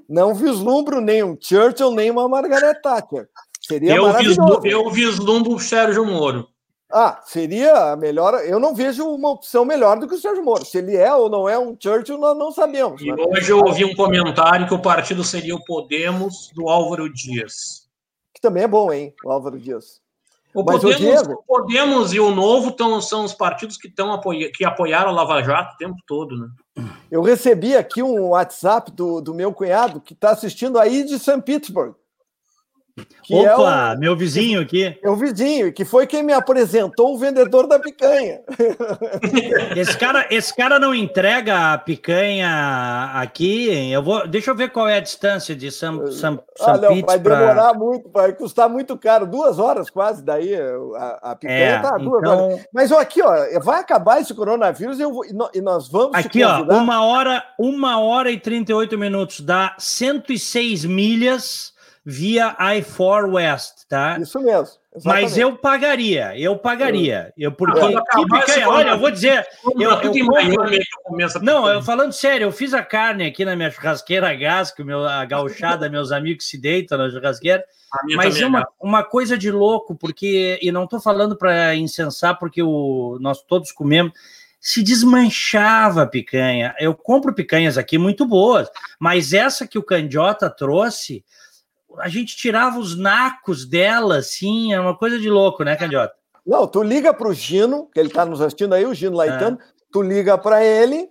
não 0.08 0.34
vislumbro 0.34 1.00
nem 1.00 1.22
um 1.22 1.36
Churchill, 1.40 1.92
nem 1.92 2.10
uma 2.10 2.28
Margaret 2.28 2.80
Thatcher. 2.82 3.28
Seria 3.60 3.94
eu, 3.94 4.12
vislumbro, 4.14 4.66
eu 4.66 4.90
vislumbro 4.90 5.54
o 5.54 5.60
Sérgio 5.60 6.04
Moro. 6.04 6.48
Ah, 6.96 7.20
seria 7.24 7.90
a 7.90 7.96
melhor. 7.96 8.34
Eu 8.46 8.60
não 8.60 8.72
vejo 8.72 9.04
uma 9.04 9.28
opção 9.30 9.64
melhor 9.64 9.98
do 9.98 10.06
que 10.06 10.14
o 10.14 10.18
Sérgio 10.18 10.44
Moro. 10.44 10.64
Se 10.64 10.78
ele 10.78 10.96
é 10.96 11.12
ou 11.12 11.28
não 11.28 11.48
é 11.48 11.58
um 11.58 11.76
Churchill, 11.76 12.16
nós 12.16 12.38
não 12.38 12.52
sabemos. 12.52 13.02
E 13.02 13.10
né? 13.10 13.16
hoje 13.18 13.50
eu 13.50 13.58
ouvi 13.58 13.84
um 13.84 13.96
comentário 13.96 14.68
que 14.68 14.74
o 14.74 14.78
partido 14.80 15.24
seria 15.24 15.56
o 15.56 15.64
Podemos 15.64 16.52
do 16.54 16.68
Álvaro 16.68 17.12
Dias. 17.12 17.88
Que 18.32 18.40
também 18.40 18.62
é 18.62 18.68
bom, 18.68 18.92
hein, 18.92 19.12
o 19.24 19.32
Álvaro 19.32 19.58
Dias. 19.58 20.00
O 20.54 20.64
Podemos, 20.64 20.96
Diego... 20.98 21.32
o 21.32 21.42
Podemos, 21.42 22.12
e 22.12 22.20
o 22.20 22.30
Novo 22.30 22.70
tão, 22.70 23.00
são 23.00 23.24
os 23.24 23.34
partidos 23.34 23.76
que, 23.76 23.90
tão 23.90 24.12
apoia, 24.12 24.52
que 24.54 24.64
apoiaram 24.64 25.08
a 25.08 25.12
Lava 25.12 25.42
Jato 25.42 25.74
o 25.74 25.76
tempo 25.76 25.96
todo, 26.06 26.38
né? 26.38 26.46
Eu 27.10 27.22
recebi 27.22 27.76
aqui 27.76 28.04
um 28.04 28.28
WhatsApp 28.28 28.92
do, 28.92 29.20
do 29.20 29.34
meu 29.34 29.52
cunhado 29.52 30.00
que 30.00 30.12
está 30.12 30.30
assistindo 30.30 30.78
aí 30.78 31.02
de 31.02 31.18
St. 31.18 31.42
Petersburg. 31.42 31.96
Que 33.24 33.34
é 33.34 33.52
Opa, 33.52 33.92
é 33.92 33.96
o, 33.96 33.98
meu 33.98 34.16
vizinho 34.16 34.60
aqui. 34.60 34.96
É 35.02 35.10
o 35.10 35.16
vizinho, 35.16 35.72
que 35.72 35.84
foi 35.84 36.06
quem 36.06 36.22
me 36.22 36.32
apresentou 36.32 37.14
o 37.14 37.18
vendedor 37.18 37.66
da 37.66 37.76
picanha. 37.78 38.40
Esse 39.74 39.98
cara, 39.98 40.26
esse 40.30 40.54
cara 40.54 40.78
não 40.78 40.94
entrega 40.94 41.72
a 41.72 41.78
picanha 41.78 43.10
aqui. 43.14 43.90
Eu 43.90 44.02
vou, 44.02 44.28
deixa 44.28 44.50
eu 44.50 44.54
ver 44.54 44.70
qual 44.70 44.86
é 44.86 44.98
a 44.98 45.00
distância 45.00 45.56
de 45.56 45.72
São 45.72 46.06
São 46.12 46.40
ah, 46.60 46.76
não, 46.78 47.00
Vai 47.00 47.18
demorar 47.18 47.70
pra... 47.70 47.74
muito, 47.74 48.10
vai 48.10 48.32
custar 48.32 48.68
muito 48.68 48.96
caro, 48.96 49.26
duas 49.26 49.58
horas 49.58 49.90
quase. 49.90 50.22
Daí 50.22 50.54
a, 50.54 51.30
a 51.30 51.36
picanha 51.36 51.58
é, 51.58 51.78
tá 51.80 51.98
duas 51.98 52.22
então... 52.22 52.44
horas. 52.44 52.66
Mas 52.72 52.92
ó, 52.92 53.00
aqui, 53.00 53.20
ó, 53.22 53.60
vai 53.60 53.80
acabar 53.80 54.20
esse 54.20 54.32
coronavírus 54.32 55.00
eu 55.00 55.12
vou, 55.12 55.24
e 55.24 55.60
nós 55.60 55.88
vamos. 55.88 56.14
Aqui, 56.14 56.44
ó, 56.44 56.62
uma 56.62 57.04
hora, 57.04 57.42
uma 57.58 57.98
hora 57.98 58.30
e 58.30 58.38
38 58.38 58.96
minutos 58.96 59.40
dá 59.40 59.74
106 59.78 60.84
milhas 60.84 61.73
via 62.04 62.54
I-4 62.60 63.32
West, 63.32 63.86
tá? 63.88 64.18
Isso 64.20 64.38
mesmo. 64.40 64.84
Mas 65.04 65.36
eu 65.36 65.56
pagaria, 65.56 66.38
eu 66.38 66.56
pagaria. 66.56 67.32
Eu, 67.36 67.50
porque 67.50 67.80
que 67.80 68.24
picanha, 68.26 68.68
olha, 68.68 68.90
eu 68.90 68.98
vou 68.98 69.10
dizer. 69.10 69.44
Eu, 69.76 69.90
eu, 69.90 70.12
compro... 70.12 71.42
Não, 71.42 71.66
eu 71.66 71.82
falando 71.82 72.12
sério, 72.12 72.44
eu 72.44 72.52
fiz 72.52 72.72
a 72.72 72.82
carne 72.82 73.26
aqui 73.26 73.44
na 73.44 73.56
minha 73.56 73.70
churrasqueira 73.70 74.30
a 74.30 74.34
gás, 74.34 74.70
que 74.70 74.82
o 74.82 74.86
meu, 74.86 75.04
a 75.04 75.24
gauchada, 75.24 75.88
meus 75.88 76.12
amigos 76.12 76.46
se 76.46 76.58
deitam 76.58 76.98
na 76.98 77.10
churrasqueira. 77.10 77.64
Mas 78.14 78.40
é 78.40 78.46
uma, 78.46 78.60
é 78.60 78.64
uma 78.80 79.02
coisa 79.02 79.36
de 79.36 79.50
louco, 79.50 79.96
porque, 79.96 80.60
e 80.62 80.70
não 80.70 80.84
estou 80.84 81.00
falando 81.00 81.36
para 81.36 81.74
incensar, 81.74 82.38
porque 82.38 82.62
o, 82.62 83.18
nós 83.20 83.42
todos 83.42 83.72
comemos, 83.72 84.12
se 84.60 84.82
desmanchava 84.82 86.02
a 86.02 86.06
picanha. 86.06 86.74
Eu 86.78 86.94
compro 86.94 87.34
picanhas 87.34 87.76
aqui 87.76 87.98
muito 87.98 88.24
boas, 88.24 88.68
mas 88.98 89.32
essa 89.32 89.66
que 89.66 89.78
o 89.78 89.82
Candiota 89.82 90.48
trouxe 90.48 91.24
a 91.98 92.08
gente 92.08 92.36
tirava 92.36 92.78
os 92.78 92.96
nacos 92.96 93.64
dela, 93.64 94.18
assim, 94.18 94.72
é 94.72 94.80
uma 94.80 94.96
coisa 94.96 95.18
de 95.18 95.28
louco, 95.28 95.64
né, 95.64 95.76
Candiota? 95.76 96.14
Não, 96.46 96.66
tu 96.66 96.82
liga 96.82 97.14
para 97.14 97.28
o 97.28 97.34
Gino, 97.34 97.88
que 97.92 97.98
ele 97.98 98.08
está 98.08 98.24
nos 98.24 98.40
assistindo 98.40 98.74
aí, 98.74 98.84
o 98.84 98.94
Gino 98.94 99.16
Laitano, 99.16 99.58
é. 99.60 99.64
tu 99.90 100.02
liga 100.02 100.36
para 100.36 100.62
ele 100.62 101.08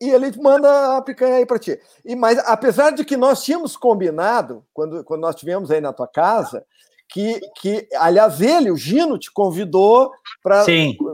e 0.00 0.10
ele 0.10 0.30
manda 0.40 0.96
a 0.96 1.02
picanha 1.02 1.36
aí 1.36 1.46
para 1.46 1.58
ti. 1.58 1.78
E 2.04 2.14
mas 2.14 2.38
apesar 2.40 2.90
de 2.90 3.04
que 3.04 3.16
nós 3.16 3.42
tínhamos 3.42 3.76
combinado 3.76 4.64
quando, 4.74 5.02
quando 5.04 5.22
nós 5.22 5.34
tivemos 5.34 5.70
aí 5.70 5.80
na 5.80 5.92
tua 5.92 6.06
casa 6.06 6.64
que, 7.08 7.40
que 7.56 7.88
aliás 7.94 8.40
ele, 8.40 8.70
o 8.70 8.76
Gino, 8.76 9.18
te 9.18 9.30
convidou 9.30 10.10
para 10.42 10.64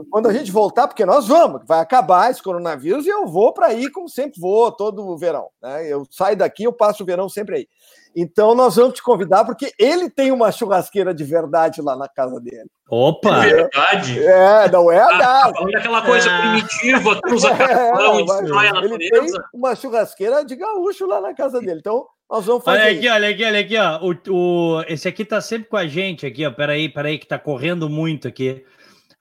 quando 0.09 0.27
a 0.27 0.33
gente 0.33 0.51
voltar, 0.51 0.87
porque 0.87 1.05
nós 1.05 1.27
vamos, 1.27 1.61
vai 1.65 1.79
acabar 1.79 2.31
esse 2.31 2.41
coronavírus 2.41 3.05
e 3.05 3.09
eu 3.09 3.27
vou 3.27 3.53
para 3.53 3.67
aí 3.67 3.89
como 3.89 4.09
sempre 4.09 4.39
vou 4.39 4.71
todo 4.71 5.05
o 5.05 5.17
verão. 5.17 5.49
Né? 5.61 5.87
Eu 5.87 6.05
saio 6.09 6.35
daqui, 6.35 6.63
eu 6.63 6.73
passo 6.73 7.03
o 7.03 7.05
verão 7.05 7.29
sempre 7.29 7.55
aí. 7.55 7.67
Então 8.15 8.53
nós 8.53 8.75
vamos 8.75 8.93
te 8.93 9.03
convidar, 9.03 9.43
porque 9.45 9.71
ele 9.77 10.09
tem 10.09 10.31
uma 10.31 10.51
churrasqueira 10.51 11.13
de 11.13 11.23
verdade 11.23 11.81
lá 11.81 11.95
na 11.95 12.07
casa 12.07 12.39
dele. 12.39 12.69
Opa! 12.89 13.45
É 13.45 13.49
verdade? 13.49 14.23
É, 14.23 14.71
não 14.71 14.91
é 14.91 14.99
a 14.99 15.07
ah, 15.07 15.51
tá 15.53 15.77
aquela 15.77 16.01
coisa 16.03 16.29
ah. 16.29 16.41
primitiva, 16.41 17.21
que 17.21 17.33
usa 17.33 17.55
carvão, 17.55 18.19
é, 18.19 18.23
destrói 18.23 18.67
a 18.67 18.73
natureza. 18.73 19.15
Ele 19.15 19.31
tem 19.31 19.41
uma 19.53 19.75
churrasqueira 19.75 20.45
de 20.45 20.55
gaúcho 20.55 21.07
lá 21.07 21.19
na 21.19 21.33
casa 21.33 21.59
dele. 21.59 21.79
Então, 21.79 22.05
nós 22.29 22.45
vamos 22.45 22.63
fazer. 22.63 22.81
Olha 22.81 22.97
aqui, 22.97 23.09
olha 23.09 23.29
aqui, 23.29 23.45
olha 23.45 23.59
aqui, 23.59 23.77
ó. 23.77 23.99
O, 24.01 24.77
o, 24.77 24.83
esse 24.87 25.07
aqui 25.07 25.25
tá 25.25 25.41
sempre 25.41 25.69
com 25.69 25.77
a 25.77 25.87
gente 25.87 26.25
aqui, 26.25 26.45
ó. 26.45 26.51
Peraí, 26.51 26.89
peraí, 26.89 27.17
que 27.17 27.27
tá 27.27 27.39
correndo 27.39 27.89
muito 27.89 28.27
aqui 28.27 28.63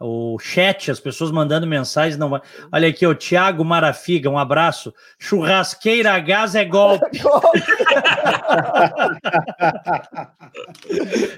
o 0.03 0.39
chat, 0.39 0.91
as 0.91 0.99
pessoas 0.99 1.31
mandando 1.31 1.66
mensagens. 1.66 2.19
não 2.19 2.41
Olha 2.73 2.89
aqui, 2.89 3.07
o 3.07 3.15
Thiago 3.15 3.65
Marafiga, 3.65 4.29
um 4.29 4.39
abraço. 4.39 4.93
Churrasqueira 5.19 6.12
a 6.12 6.19
gás 6.19 6.55
é 6.57 6.65
golpe. 6.65 7.20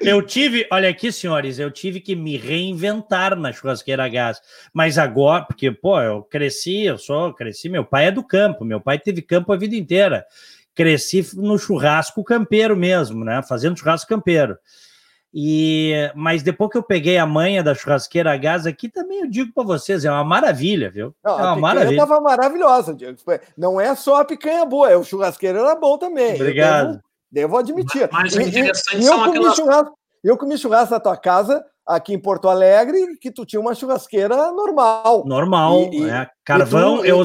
eu 0.00 0.22
tive, 0.22 0.66
olha 0.70 0.88
aqui, 0.88 1.12
senhores, 1.12 1.58
eu 1.58 1.70
tive 1.70 2.00
que 2.00 2.16
me 2.16 2.36
reinventar 2.36 3.36
na 3.36 3.52
churrasqueira 3.52 4.04
a 4.04 4.08
gás. 4.08 4.40
Mas 4.72 4.96
agora, 4.98 5.44
porque, 5.44 5.70
pô, 5.70 6.00
eu 6.00 6.22
cresci, 6.22 6.84
eu 6.84 6.96
sou, 6.96 7.34
cresci, 7.34 7.68
meu 7.68 7.84
pai 7.84 8.06
é 8.06 8.10
do 8.10 8.24
campo, 8.24 8.64
meu 8.64 8.80
pai 8.80 8.98
teve 8.98 9.20
campo 9.20 9.52
a 9.52 9.56
vida 9.56 9.76
inteira. 9.76 10.24
Cresci 10.74 11.24
no 11.34 11.58
churrasco 11.58 12.24
campeiro 12.24 12.76
mesmo, 12.76 13.24
né? 13.24 13.42
Fazendo 13.42 13.78
churrasco 13.78 14.08
campeiro. 14.08 14.56
E, 15.36 16.12
mas 16.14 16.44
depois 16.44 16.70
que 16.70 16.78
eu 16.78 16.82
peguei 16.82 17.18
a 17.18 17.26
manha 17.26 17.60
da 17.60 17.74
churrasqueira 17.74 18.32
a 18.32 18.36
gás 18.36 18.66
aqui, 18.66 18.88
também 18.88 19.22
eu 19.22 19.26
digo 19.28 19.52
para 19.52 19.64
vocês, 19.64 20.04
é 20.04 20.10
uma 20.10 20.22
maravilha, 20.22 20.88
viu? 20.88 21.12
Não, 21.24 21.32
é 21.32 21.42
uma 21.42 21.50
a 21.50 21.56
maravilha. 21.56 22.02
estava 22.02 22.20
maravilhosa, 22.20 22.94
Diego. 22.94 23.18
Não 23.58 23.80
é 23.80 23.96
só 23.96 24.20
a 24.20 24.24
picanha 24.24 24.64
boa, 24.64 24.88
é 24.88 24.96
o 24.96 25.02
churrasqueiro 25.02 25.58
era 25.58 25.74
bom 25.74 25.98
também. 25.98 26.36
Obrigado. 26.36 26.92
Devo, 26.92 27.02
devo, 27.32 27.58
admitir. 27.58 28.08
Mas, 28.12 28.36
mas 28.36 28.46
e, 28.54 28.60
e, 28.60 29.02
e 29.02 29.06
eu, 29.06 29.14
comi 29.16 29.30
aquelas... 29.30 29.56
churrasco, 29.56 29.98
eu 30.22 30.38
comi 30.38 30.56
churrasco 30.56 30.94
na 30.94 31.00
tua 31.00 31.16
casa 31.16 31.64
aqui 31.86 32.14
em 32.14 32.18
Porto 32.18 32.48
Alegre 32.48 33.16
que 33.20 33.30
tu 33.30 33.44
tinha 33.44 33.60
uma 33.60 33.74
churrasqueira 33.74 34.52
normal. 34.52 35.24
Normal, 35.26 35.90
e, 35.92 36.08
é. 36.08 36.28
Carvão, 36.44 36.98
tu, 36.98 37.06
eu, 37.06 37.22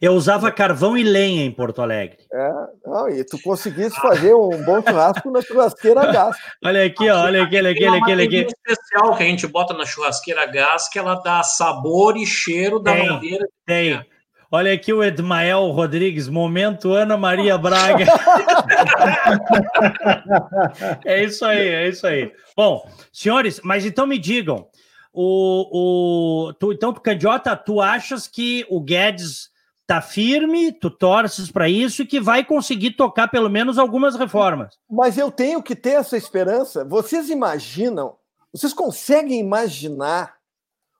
eu 0.00 0.12
usava 0.12 0.50
carvão 0.50 0.96
e 0.96 1.02
lenha 1.02 1.44
em 1.44 1.50
Porto 1.50 1.80
Alegre. 1.80 2.18
É, 2.32 2.50
não, 2.84 3.08
e 3.08 3.24
tu 3.24 3.40
conseguisse 3.42 3.96
fazer 3.96 4.34
um 4.34 4.62
bom 4.64 4.82
churrasco 4.82 5.30
na 5.30 5.40
churrasqueira 5.40 6.02
a 6.02 6.12
gás. 6.12 6.36
Olha 6.64 6.84
aqui, 6.84 7.08
ó, 7.08 7.24
olha 7.24 7.44
aqui, 7.44 7.56
olha 7.56 7.70
aqui, 7.70 7.86
olha 7.86 7.98
aqui, 7.98 8.12
olha 8.12 8.24
aqui. 8.24 8.46
especial 8.46 9.16
que 9.16 9.22
a 9.22 9.26
gente 9.26 9.46
bota 9.46 9.74
na 9.74 9.86
churrasqueira 9.86 10.42
a 10.42 10.46
gás 10.46 10.88
que 10.88 10.98
ela 10.98 11.14
dá 11.14 11.42
sabor 11.42 12.16
e 12.16 12.26
cheiro 12.26 12.78
da 12.78 12.92
tem, 12.92 13.08
madeira. 13.08 13.48
Tem. 13.64 14.06
Olha 14.50 14.72
aqui 14.72 14.94
o 14.94 15.04
Edmael 15.04 15.68
Rodrigues, 15.72 16.26
momento 16.26 16.94
Ana 16.94 17.18
Maria 17.18 17.58
Braga. 17.58 18.06
é 21.04 21.22
isso 21.22 21.44
aí, 21.44 21.68
é 21.68 21.88
isso 21.88 22.06
aí. 22.06 22.32
Bom, 22.56 22.90
senhores, 23.12 23.60
mas 23.62 23.84
então 23.84 24.06
me 24.06 24.18
digam, 24.18 24.66
o, 25.12 26.46
o, 26.48 26.54
tu, 26.54 26.72
então, 26.72 26.94
Candiota, 26.94 27.54
tu 27.54 27.82
achas 27.82 28.26
que 28.26 28.64
o 28.70 28.80
Guedes 28.80 29.50
tá 29.86 30.00
firme, 30.00 30.72
tu 30.72 30.88
torces 30.88 31.50
para 31.50 31.68
isso 31.68 32.00
e 32.00 32.06
que 32.06 32.18
vai 32.18 32.42
conseguir 32.42 32.92
tocar 32.92 33.28
pelo 33.28 33.50
menos 33.50 33.78
algumas 33.78 34.16
reformas? 34.16 34.78
Mas 34.88 35.18
eu 35.18 35.30
tenho 35.30 35.62
que 35.62 35.76
ter 35.76 35.90
essa 35.90 36.16
esperança. 36.16 36.86
Vocês 36.86 37.28
imaginam, 37.28 38.16
vocês 38.50 38.72
conseguem 38.72 39.40
imaginar 39.40 40.37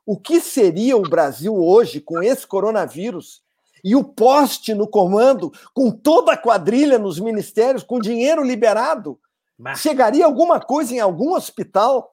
o 0.09 0.17
que 0.17 0.41
seria 0.41 0.97
o 0.97 1.03
Brasil 1.03 1.55
hoje 1.55 2.01
com 2.01 2.23
esse 2.23 2.47
coronavírus 2.47 3.43
e 3.85 3.95
o 3.95 4.03
poste 4.03 4.73
no 4.73 4.89
comando, 4.89 5.53
com 5.75 5.91
toda 5.91 6.33
a 6.33 6.37
quadrilha 6.37 6.99
nos 6.99 7.21
ministérios, 7.21 7.83
com 7.83 8.01
dinheiro 8.01 8.43
liberado? 8.43 9.21
Mas... 9.59 9.81
Chegaria 9.81 10.25
alguma 10.25 10.59
coisa 10.61 10.95
em 10.95 10.99
algum 10.99 11.35
hospital? 11.35 12.11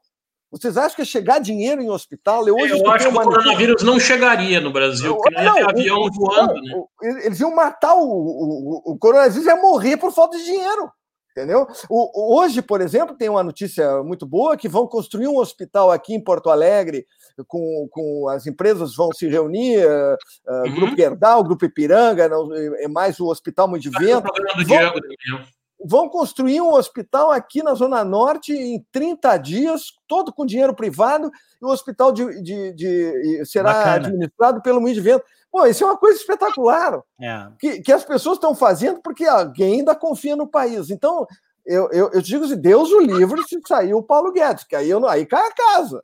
Vocês 0.52 0.76
acham 0.76 0.94
que 0.94 1.04
ia 1.04 1.06
chegar 1.06 1.40
dinheiro 1.40 1.82
em 1.82 1.90
hospital? 1.90 2.46
Eu, 2.46 2.58
hoje 2.58 2.74
eu 2.74 2.92
acho 2.92 3.08
que 3.08 3.16
o 3.16 3.24
coronavírus 3.24 3.82
não 3.82 3.98
chegaria 3.98 4.60
no 4.60 4.74
Brasil, 4.74 5.16
porque 5.16 5.34
não, 5.34 5.58
ia 5.58 5.66
avião 5.66 6.12
voando. 6.12 6.54
Né? 6.54 6.84
Eles 7.24 7.40
iam 7.40 7.56
matar 7.56 7.96
o, 7.96 8.04
o, 8.04 8.92
o 8.92 8.98
coronavírus, 8.98 9.48
ia 9.48 9.56
morrer 9.56 9.96
por 9.96 10.12
falta 10.12 10.38
de 10.38 10.44
dinheiro. 10.44 10.92
Entendeu? 11.36 11.68
O, 11.90 12.38
hoje, 12.40 12.62
por 12.62 12.80
exemplo, 12.80 13.14
tem 13.14 13.28
uma 13.28 13.44
notícia 13.44 14.02
muito 14.04 14.26
boa 14.26 14.56
que 14.56 14.70
vão 14.70 14.88
construir 14.88 15.28
um 15.28 15.38
hospital 15.38 15.92
aqui 15.92 16.14
em 16.14 16.24
Porto 16.24 16.50
Alegre, 16.50 17.06
com, 17.46 17.90
com 17.92 18.30
as 18.30 18.48
empresas 18.48 18.96
vão 18.96 19.12
se 19.12 19.28
reunir, 19.28 19.86
uh, 19.86 20.18
uhum. 20.48 20.76
Grupo 20.76 20.96
Gerdau, 20.96 21.44
Grupo 21.44 21.66
Ipiranga, 21.66 22.30
não, 22.30 22.54
é 22.54 22.88
mais 22.88 23.20
o 23.20 23.28
Hospital 23.28 23.68
Muito 23.68 23.82
de 23.82 23.90
Vento. 23.90 24.32
Vão, 24.66 25.44
vão 25.84 26.10
construir 26.10 26.62
um 26.62 26.74
hospital 26.74 27.32
aqui 27.32 27.62
na 27.62 27.74
Zona 27.74 28.06
Norte 28.06 28.54
em 28.54 28.86
30 28.90 29.36
dias, 29.36 29.92
todo 30.08 30.32
com 30.32 30.46
dinheiro 30.46 30.74
privado, 30.74 31.30
e 31.62 31.66
o 31.66 31.68
hospital 31.68 32.14
de, 32.14 32.42
de, 32.42 32.74
de 32.74 33.46
será 33.46 33.74
Bacana. 33.74 33.96
administrado 33.96 34.62
pelo 34.62 34.80
Muito 34.80 34.96
de 34.96 35.02
Vento. 35.02 35.26
Pô, 35.56 35.66
isso 35.66 35.86
é 35.86 35.88
uma 35.88 35.96
coisa 35.96 36.20
espetacular. 36.20 37.02
É. 37.18 37.48
Que, 37.58 37.82
que 37.82 37.94
as 37.94 38.04
pessoas 38.04 38.36
estão 38.36 38.54
fazendo 38.54 39.00
porque 39.02 39.24
alguém 39.24 39.76
ainda 39.76 39.96
confia 39.96 40.36
no 40.36 40.46
país. 40.46 40.90
Então, 40.90 41.26
eu, 41.66 41.90
eu, 41.94 42.12
eu 42.12 42.22
digo 42.22 42.44
assim, 42.44 42.60
Deus 42.60 42.92
o 42.92 43.00
livre 43.00 43.42
se 43.48 43.58
sair 43.66 43.94
o 43.94 44.04
Paulo 44.04 44.34
Guedes, 44.34 44.66
que 44.66 44.76
aí, 44.76 44.90
eu, 44.90 45.08
aí 45.08 45.26
cai 45.26 45.48
a 45.48 45.54
casa. 45.54 46.04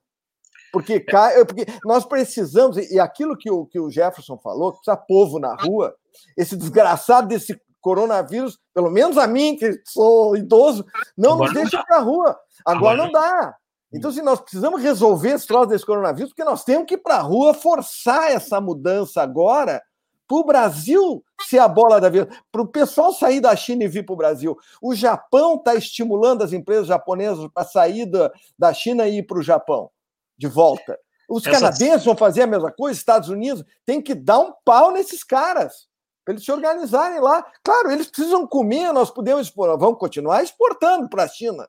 Porque, 0.72 1.02
cai, 1.02 1.44
porque 1.44 1.65
nós 1.84 2.06
precisamos, 2.06 2.78
e 2.78 2.98
aquilo 2.98 3.38
que 3.38 3.52
o, 3.52 3.65
que 3.65 3.78
o 3.78 3.91
Jefferson 3.91 4.38
falou, 4.38 4.72
que 4.72 4.78
precisa 4.78 4.95
povo 4.95 5.38
na 5.38 5.53
rua, 5.53 5.94
esse 6.38 6.56
desgraçado 6.56 7.28
desse 7.28 7.60
coronavírus, 7.82 8.57
pelo 8.73 8.90
menos 8.90 9.18
a 9.18 9.28
mim, 9.28 9.57
que 9.57 9.82
sou 9.86 10.38
idoso, 10.38 10.86
não 11.18 11.34
Agora 11.34 11.52
nos 11.52 11.61
deixa 11.61 11.84
para 11.84 11.98
a 11.98 12.02
rua. 12.02 12.40
Agora, 12.65 12.94
Agora 12.94 12.98
não 13.03 13.11
dá. 13.11 13.57
Então, 13.93 14.11
se 14.11 14.19
assim, 14.19 14.26
nós 14.26 14.39
precisamos 14.39 14.81
resolver 14.81 15.31
esse 15.31 15.45
troço 15.45 15.68
desse 15.68 15.85
coronavírus, 15.85 16.30
porque 16.31 16.43
nós 16.43 16.63
temos 16.63 16.85
que 16.85 16.93
ir 16.93 16.99
para 16.99 17.15
a 17.15 17.22
rua 17.22 17.53
forçar 17.53 18.31
essa 18.31 18.61
mudança 18.61 19.22
agora 19.22 19.81
para 20.27 20.38
o 20.38 20.45
Brasil 20.45 21.22
ser 21.41 21.59
a 21.59 21.68
bola 21.68 21.99
da 21.99 22.07
vez, 22.07 22.26
para 22.49 22.61
o 22.61 22.68
pessoal 22.68 23.11
sair 23.11 23.41
da 23.41 23.53
China 23.53 23.84
e 23.84 23.89
vir 23.89 24.05
para 24.05 24.13
o 24.13 24.18
Brasil. 24.18 24.57
O 24.81 24.95
Japão 24.95 25.55
está 25.55 25.76
estimulando 25.76 26.41
as 26.41 26.53
empresas 26.53 26.88
japonesas 26.88 27.45
para 27.53 27.65
sair 27.65 28.05
da, 28.05 28.31
da 28.57 28.73
China 28.73 29.05
e 29.07 29.18
ir 29.18 29.23
para 29.23 29.39
o 29.39 29.43
Japão 29.43 29.91
de 30.38 30.47
volta. 30.47 30.97
Os 31.30 31.45
Essa... 31.45 31.59
canadenses 31.59 32.05
vão 32.05 32.15
fazer 32.15 32.43
a 32.43 32.47
mesma 32.47 32.72
coisa, 32.72 32.97
Estados 32.97 33.27
Unidos 33.27 33.65
tem 33.85 34.01
que 34.01 34.15
dar 34.15 34.39
um 34.39 34.53
pau 34.63 34.91
nesses 34.91 35.22
caras 35.22 35.89
para 36.23 36.34
eles 36.34 36.45
se 36.45 36.51
organizarem 36.51 37.19
lá. 37.19 37.45
Claro, 37.63 37.91
eles 37.91 38.07
precisam 38.07 38.47
comer, 38.47 38.93
nós 38.93 39.11
podemos 39.11 39.47
exportar, 39.47 39.77
vamos 39.77 39.99
continuar 39.99 40.43
exportando 40.43 41.09
para 41.09 41.23
a 41.23 41.27
China. 41.27 41.68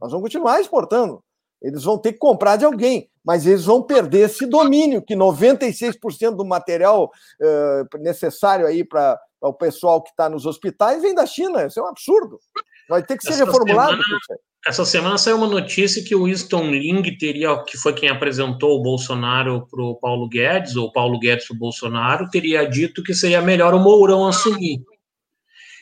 Nós 0.00 0.12
vamos 0.12 0.24
continuar 0.24 0.60
exportando. 0.60 1.22
Eles 1.64 1.82
vão 1.82 1.96
ter 1.96 2.12
que 2.12 2.18
comprar 2.18 2.56
de 2.56 2.64
alguém, 2.66 3.08
mas 3.24 3.46
eles 3.46 3.64
vão 3.64 3.82
perder 3.82 4.26
esse 4.26 4.44
domínio, 4.44 5.00
que 5.00 5.16
96% 5.16 6.36
do 6.36 6.44
material 6.44 7.10
uh, 7.40 7.98
necessário 7.98 8.66
aí 8.66 8.84
para 8.84 9.18
o 9.40 9.52
pessoal 9.54 10.02
que 10.02 10.10
está 10.10 10.28
nos 10.28 10.44
hospitais 10.44 11.00
vem 11.00 11.14
da 11.14 11.24
China. 11.24 11.66
Isso 11.66 11.80
é 11.80 11.82
um 11.82 11.86
absurdo. 11.86 12.38
Vai 12.86 13.02
ter 13.02 13.16
que 13.16 13.22
ser 13.22 13.32
essa 13.32 13.46
reformulado. 13.46 13.92
Semana, 13.92 14.40
essa 14.66 14.84
semana 14.84 15.16
saiu 15.16 15.38
uma 15.38 15.46
notícia 15.46 16.04
que 16.04 16.14
o 16.14 16.24
Winston 16.24 16.70
Ling 16.70 17.16
teria, 17.16 17.56
que 17.64 17.78
foi 17.78 17.94
quem 17.94 18.10
apresentou 18.10 18.78
o 18.78 18.82
Bolsonaro 18.82 19.66
para 19.70 19.82
o 19.82 19.94
Paulo 19.94 20.28
Guedes, 20.28 20.76
ou 20.76 20.92
Paulo 20.92 21.18
Guedes 21.18 21.46
para 21.46 21.56
o 21.56 21.58
Bolsonaro, 21.58 22.28
teria 22.28 22.68
dito 22.68 23.02
que 23.02 23.14
seria 23.14 23.40
melhor 23.40 23.72
o 23.72 23.80
Mourão 23.80 24.26
assumir. 24.26 24.82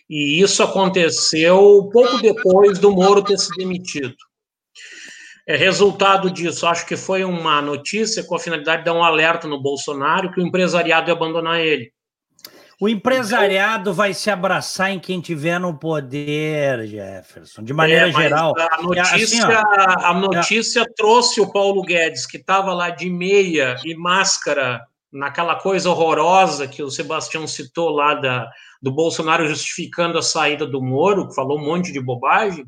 E 0.08 0.40
isso 0.40 0.62
aconteceu 0.62 1.88
pouco 1.92 2.18
depois 2.20 2.78
do 2.78 2.92
Moro 2.92 3.22
ter 3.22 3.38
se 3.38 3.50
demitido. 3.56 4.14
É 5.46 5.56
resultado 5.56 6.30
disso, 6.30 6.66
acho 6.66 6.86
que 6.86 6.96
foi 6.96 7.24
uma 7.24 7.60
notícia 7.60 8.22
com 8.24 8.36
a 8.36 8.38
finalidade 8.38 8.78
de 8.78 8.84
dar 8.84 8.94
um 8.94 9.02
alerta 9.02 9.48
no 9.48 9.60
Bolsonaro 9.60 10.30
que 10.30 10.40
o 10.40 10.46
empresariado 10.46 11.10
ia 11.10 11.14
abandonar 11.14 11.60
ele. 11.60 11.92
O 12.80 12.88
empresariado 12.88 13.94
vai 13.94 14.12
se 14.12 14.28
abraçar 14.28 14.90
em 14.90 14.98
quem 14.98 15.20
tiver 15.20 15.58
no 15.60 15.78
poder, 15.78 16.86
Jefferson, 16.86 17.62
de 17.62 17.72
maneira 17.72 18.08
é, 18.08 18.12
geral. 18.12 18.54
A 18.58 18.82
notícia, 18.82 19.14
é 19.14 19.22
assim, 19.22 19.40
ó, 19.40 20.06
a 20.06 20.14
notícia 20.14 20.80
é... 20.80 20.86
trouxe 20.96 21.40
o 21.40 21.52
Paulo 21.52 21.82
Guedes, 21.82 22.26
que 22.26 22.38
estava 22.38 22.72
lá 22.74 22.90
de 22.90 23.08
meia 23.08 23.76
e 23.84 23.94
máscara, 23.94 24.80
naquela 25.12 25.56
coisa 25.56 25.90
horrorosa 25.90 26.66
que 26.66 26.82
o 26.82 26.90
Sebastião 26.90 27.46
citou 27.46 27.90
lá 27.90 28.14
da, 28.14 28.48
do 28.80 28.90
Bolsonaro 28.90 29.46
justificando 29.46 30.18
a 30.18 30.22
saída 30.22 30.66
do 30.66 30.82
Moro, 30.82 31.28
que 31.28 31.34
falou 31.34 31.58
um 31.58 31.64
monte 31.64 31.92
de 31.92 32.00
bobagem. 32.00 32.64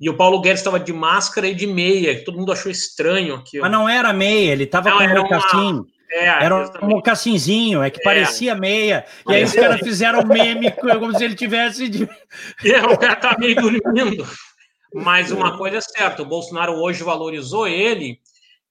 E 0.00 0.08
o 0.08 0.16
Paulo 0.16 0.40
Guedes 0.40 0.60
estava 0.60 0.80
de 0.80 0.92
máscara 0.92 1.46
e 1.46 1.54
de 1.54 1.66
meia, 1.66 2.16
que 2.16 2.24
todo 2.24 2.38
mundo 2.38 2.52
achou 2.52 2.72
estranho 2.72 3.34
aqui. 3.34 3.58
Mas 3.58 3.70
não 3.70 3.86
era 3.86 4.12
meia, 4.12 4.52
ele 4.52 4.64
estava 4.64 4.90
com 4.90 5.04
um 5.04 5.14
mocassim. 5.14 5.84
É, 6.12 6.26
era 6.26 6.56
um 6.82 6.88
mocassinzinho, 6.88 7.82
é 7.82 7.90
que 7.90 8.00
é. 8.00 8.02
parecia 8.02 8.54
meia. 8.54 9.04
E 9.28 9.34
aí 9.34 9.44
os 9.44 9.52
caras 9.52 9.78
fizeram 9.80 10.26
meme 10.26 10.70
como 10.98 11.16
se 11.16 11.22
ele 11.22 11.36
tivesse. 11.36 11.88
De... 11.88 12.08
É, 12.64 12.80
o 12.84 12.98
cara 12.98 13.16
tá 13.16 13.36
meio 13.38 13.54
dormindo. 13.54 14.26
Mas 14.92 15.30
uma 15.30 15.56
coisa 15.56 15.76
é 15.76 15.80
certa: 15.80 16.22
o 16.22 16.26
Bolsonaro 16.26 16.72
hoje 16.72 17.04
valorizou 17.04 17.68
ele. 17.68 18.18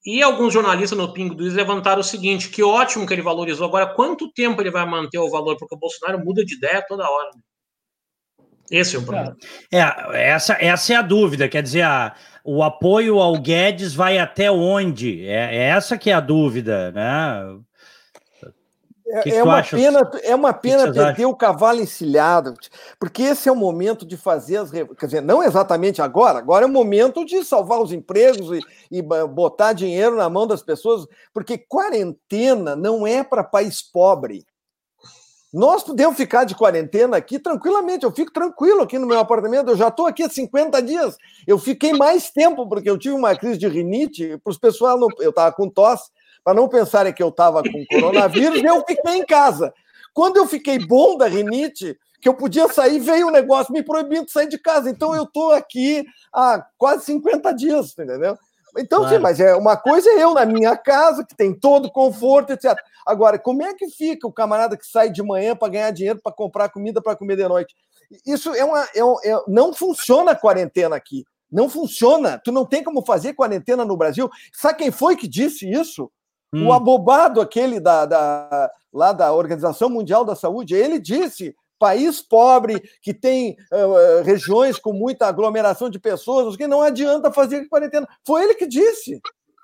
E 0.06 0.24
alguns 0.24 0.54
jornalistas 0.54 0.98
no 0.98 1.14
Pingo 1.14 1.36
do 1.36 1.46
Is 1.46 1.54
levantaram 1.54 2.02
o 2.02 2.04
seguinte: 2.04 2.50
que 2.50 2.64
ótimo 2.64 3.06
que 3.06 3.14
ele 3.14 3.22
valorizou. 3.22 3.68
Agora, 3.68 3.88
quanto 3.88 4.32
tempo 4.34 4.62
ele 4.62 4.72
vai 4.72 4.86
manter 4.86 5.20
o 5.20 5.30
valor? 5.30 5.56
Porque 5.58 5.76
o 5.76 5.80
Bolsonaro 5.80 6.20
muda 6.24 6.44
de 6.44 6.56
ideia 6.56 6.84
toda 6.86 7.10
hora. 7.10 7.30
Esse 8.72 8.96
é 8.96 9.00
o 9.00 9.04
problema. 9.04 9.36
É, 9.72 10.30
essa, 10.32 10.58
essa 10.60 10.94
é 10.94 10.96
a 10.96 11.02
dúvida. 11.02 11.50
Quer 11.50 11.64
dizer, 11.64 11.82
a, 11.84 12.14
o 12.44 12.64
apoio 12.64 13.20
ao 13.20 13.38
Guedes 13.40 13.94
vai 13.94 14.18
até 14.18 14.52
onde? 14.52 15.26
É, 15.26 15.56
é 15.56 15.64
essa 15.70 15.98
que 15.98 16.10
é 16.10 16.14
a 16.14 16.20
dúvida, 16.20 16.92
né? 16.92 17.60
É, 19.12 19.38
é, 19.38 19.44
uma 19.44 19.64
pena, 19.64 20.12
é 20.22 20.36
uma 20.36 20.54
pena 20.54 20.84
perder 20.84 21.02
acham? 21.02 21.30
o 21.32 21.36
cavalo 21.36 21.82
encilhado, 21.82 22.54
porque 23.00 23.24
esse 23.24 23.50
é 23.50 23.52
o 23.52 23.56
momento 23.56 24.06
de 24.06 24.16
fazer 24.16 24.58
as. 24.58 24.70
Quer 24.70 25.06
dizer, 25.06 25.22
não 25.22 25.42
exatamente 25.42 26.00
agora, 26.00 26.38
agora 26.38 26.64
é 26.64 26.68
o 26.68 26.72
momento 26.72 27.26
de 27.26 27.44
salvar 27.44 27.82
os 27.82 27.92
empregos 27.92 28.52
e, 28.52 28.62
e 28.92 29.02
botar 29.02 29.74
dinheiro 29.74 30.16
na 30.16 30.30
mão 30.30 30.46
das 30.46 30.62
pessoas, 30.62 31.08
porque 31.34 31.58
quarentena 31.58 32.76
não 32.76 33.08
é 33.08 33.24
para 33.24 33.44
país 33.44 33.82
pobre. 33.82 34.46
Nós 35.52 35.84
podemos 35.84 36.16
ficar 36.16 36.44
de 36.44 36.54
quarentena 36.54 37.18
aqui 37.18 37.40
tranquilamente. 37.40 38.06
Eu 38.06 38.12
fico 38.12 38.32
tranquilo 38.32 38.82
aqui 38.82 39.00
no 39.00 39.08
meu 39.08 39.20
apartamento. 39.20 39.70
Eu 39.70 39.78
já 39.78 39.88
estou 39.88 40.06
aqui 40.06 40.24
há 40.24 40.30
50 40.30 40.82
dias. 40.82 41.18
Eu 41.48 41.58
fiquei 41.58 41.92
mais 41.94 42.30
tempo 42.30 42.68
porque 42.70 42.90
eu 42.90 43.00
tive 43.00 43.16
uma 43.16 43.36
crise 43.36 43.58
de 43.58 43.68
rinite. 43.68 44.38
Para 44.44 44.52
os 44.52 44.58
pessoal, 44.60 45.00
não... 45.00 45.08
eu 45.20 45.32
estava 45.32 45.52
com 45.52 45.68
tosse, 45.68 46.12
para 46.44 46.54
não 46.54 46.70
pensarem 46.70 47.12
que 47.12 47.24
eu 47.24 47.30
estava 47.30 47.64
com 47.64 47.86
coronavírus, 47.90 48.64
eu 48.64 48.84
fiquei 48.86 49.16
em 49.16 49.26
casa. 49.26 49.74
Quando 50.14 50.38
eu 50.38 50.48
fiquei 50.48 50.86
bom 50.86 51.18
da 51.18 51.28
rinite, 51.28 51.98
que 52.22 52.30
eu 52.30 52.34
podia 52.34 52.68
sair, 52.68 53.00
veio 53.00 53.28
o 53.28 53.30
um 53.30 53.32
negócio 53.32 53.74
me 53.74 53.82
proibindo 53.82 54.26
de 54.26 54.32
sair 54.32 54.48
de 54.48 54.58
casa. 54.58 54.90
Então 54.90 55.16
eu 55.16 55.24
estou 55.24 55.52
aqui 55.52 56.06
há 56.34 56.64
quase 56.78 57.06
50 57.06 57.52
dias, 57.54 57.94
entendeu? 57.98 58.38
Então, 58.80 59.00
claro. 59.00 59.16
sim, 59.16 59.22
mas 59.22 59.40
é 59.40 59.56
uma 59.56 59.76
coisa 59.76 60.10
é 60.10 60.24
eu 60.24 60.34
na 60.34 60.46
minha 60.46 60.76
casa, 60.78 61.26
que 61.26 61.36
tem 61.36 61.54
todo 61.54 61.92
conforto, 61.92 62.54
etc. 62.54 62.78
Agora, 63.06 63.38
como 63.38 63.62
é 63.64 63.74
que 63.74 63.90
fica 63.90 64.28
o 64.28 64.32
camarada 64.32 64.78
que 64.78 64.86
sai 64.86 65.10
de 65.10 65.22
manhã 65.22 65.56
para 65.56 65.70
ganhar 65.70 65.92
dinheiro 65.92 66.20
para 66.24 66.32
comprar 66.32 66.70
comida 66.70 67.02
para 67.02 67.16
comer 67.16 67.36
de 67.36 67.48
noite? 67.48 67.76
Isso 68.26 68.54
é 68.54 68.64
uma. 68.64 68.84
É, 68.96 69.32
é, 69.32 69.44
não 69.48 69.74
funciona 69.74 70.32
a 70.32 70.36
quarentena 70.36 70.96
aqui. 70.96 71.26
Não 71.52 71.68
funciona. 71.70 72.40
Tu 72.44 72.52
não 72.52 72.66
tem 72.66 72.84
como 72.84 73.04
fazer 73.04 73.34
quarentena 73.34 73.84
no 73.84 73.98
Brasil. 73.98 74.30
Sabe 74.54 74.80
quem 74.80 74.92
foi 74.92 75.16
que 75.16 75.28
disse 75.28 75.70
isso? 75.70 76.12
Hum. 76.54 76.68
O 76.68 76.74
abobado, 76.74 77.42
aquele 77.42 77.80
da, 77.80 78.06
da, 78.06 78.72
lá 78.94 79.12
da 79.14 79.34
Organização 79.34 79.90
Mundial 79.90 80.24
da 80.24 80.36
Saúde, 80.36 80.76
ele 80.76 81.00
disse 81.00 81.56
país 81.80 82.22
pobre, 82.22 82.82
que 83.02 83.14
tem 83.14 83.56
uh, 83.72 84.24
regiões 84.24 84.78
com 84.78 84.94
muita 84.94 85.26
aglomeração 85.26 85.90
de 85.90 85.98
pessoas, 85.98 86.56
que 86.56 86.68
não 86.68 86.82
adianta 86.82 87.32
fazer 87.32 87.68
quarentena. 87.70 88.08
Foi 88.28 88.44
ele 88.44 88.54
que 88.54 88.68
disse. 88.68 89.20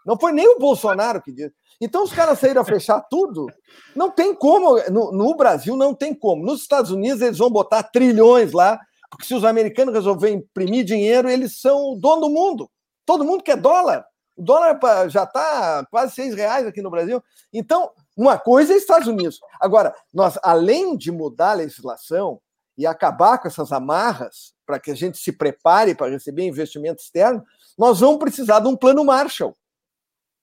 Não 0.06 0.18
foi 0.18 0.32
nem 0.32 0.48
o 0.48 0.60
Bolsonaro 0.60 1.22
que 1.22 1.32
disse. 1.32 1.54
Então 1.82 2.04
os 2.04 2.14
caras 2.14 2.40
saíram 2.40 2.62
a 2.62 2.66
fechar 2.66 3.02
tudo. 3.02 3.48
Não 3.96 4.10
tem 4.10 4.34
como. 4.34 4.80
No, 4.90 5.12
no, 5.12 5.36
Brasil 5.36 5.76
não 5.76 5.94
tem 5.94 6.14
como. 6.14 6.46
Nos 6.46 6.62
Estados 6.62 6.92
Unidos 6.92 7.22
eles 7.22 7.38
vão 7.38 7.50
botar 7.50 7.84
trilhões 7.84 8.54
lá, 8.54 8.80
porque 9.10 9.26
se 9.26 9.36
os 9.36 9.44
americanos 9.44 9.94
resolverem 9.94 10.38
imprimir 10.38 10.86
dinheiro, 10.86 11.30
eles 11.30 11.60
são 11.60 11.92
o 11.92 11.96
dono 11.96 12.22
do 12.22 12.30
mundo. 12.30 12.70
Todo 13.06 13.26
mundo 13.26 13.44
quer 13.44 13.58
dólar. 13.58 14.06
O 14.38 14.44
dólar 14.44 14.80
já 15.10 15.24
está 15.24 15.86
quase 15.90 16.14
seis 16.14 16.36
reais 16.36 16.66
aqui 16.68 16.82
no 16.82 16.90
Brasil. 16.90 17.22
Então, 17.54 17.92
uma 18.16 18.38
coisa 18.38 18.74
é 18.74 18.78
Estados 18.78 19.08
Unidos. 19.08 19.40
Agora, 19.60 19.94
nós, 20.14 20.38
além 20.42 20.96
de 20.96 21.12
mudar 21.12 21.52
a 21.52 21.56
legislação 21.56 22.40
e 22.78 22.88
acabar 22.88 23.38
com 23.38 23.48
essas 23.48 23.72
amarras 23.72 24.54
para 24.66 24.80
que 24.80 24.92
a 24.92 24.96
gente 24.96 25.18
se 25.18 25.32
prepare 25.32 25.94
para 25.94 26.12
receber 26.12 26.44
investimento 26.44 27.02
externo, 27.02 27.44
nós 27.78 28.00
vamos 28.00 28.20
precisar 28.20 28.60
de 28.62 28.68
um 28.68 28.76
plano 28.76 29.04
Marshall. 29.04 29.56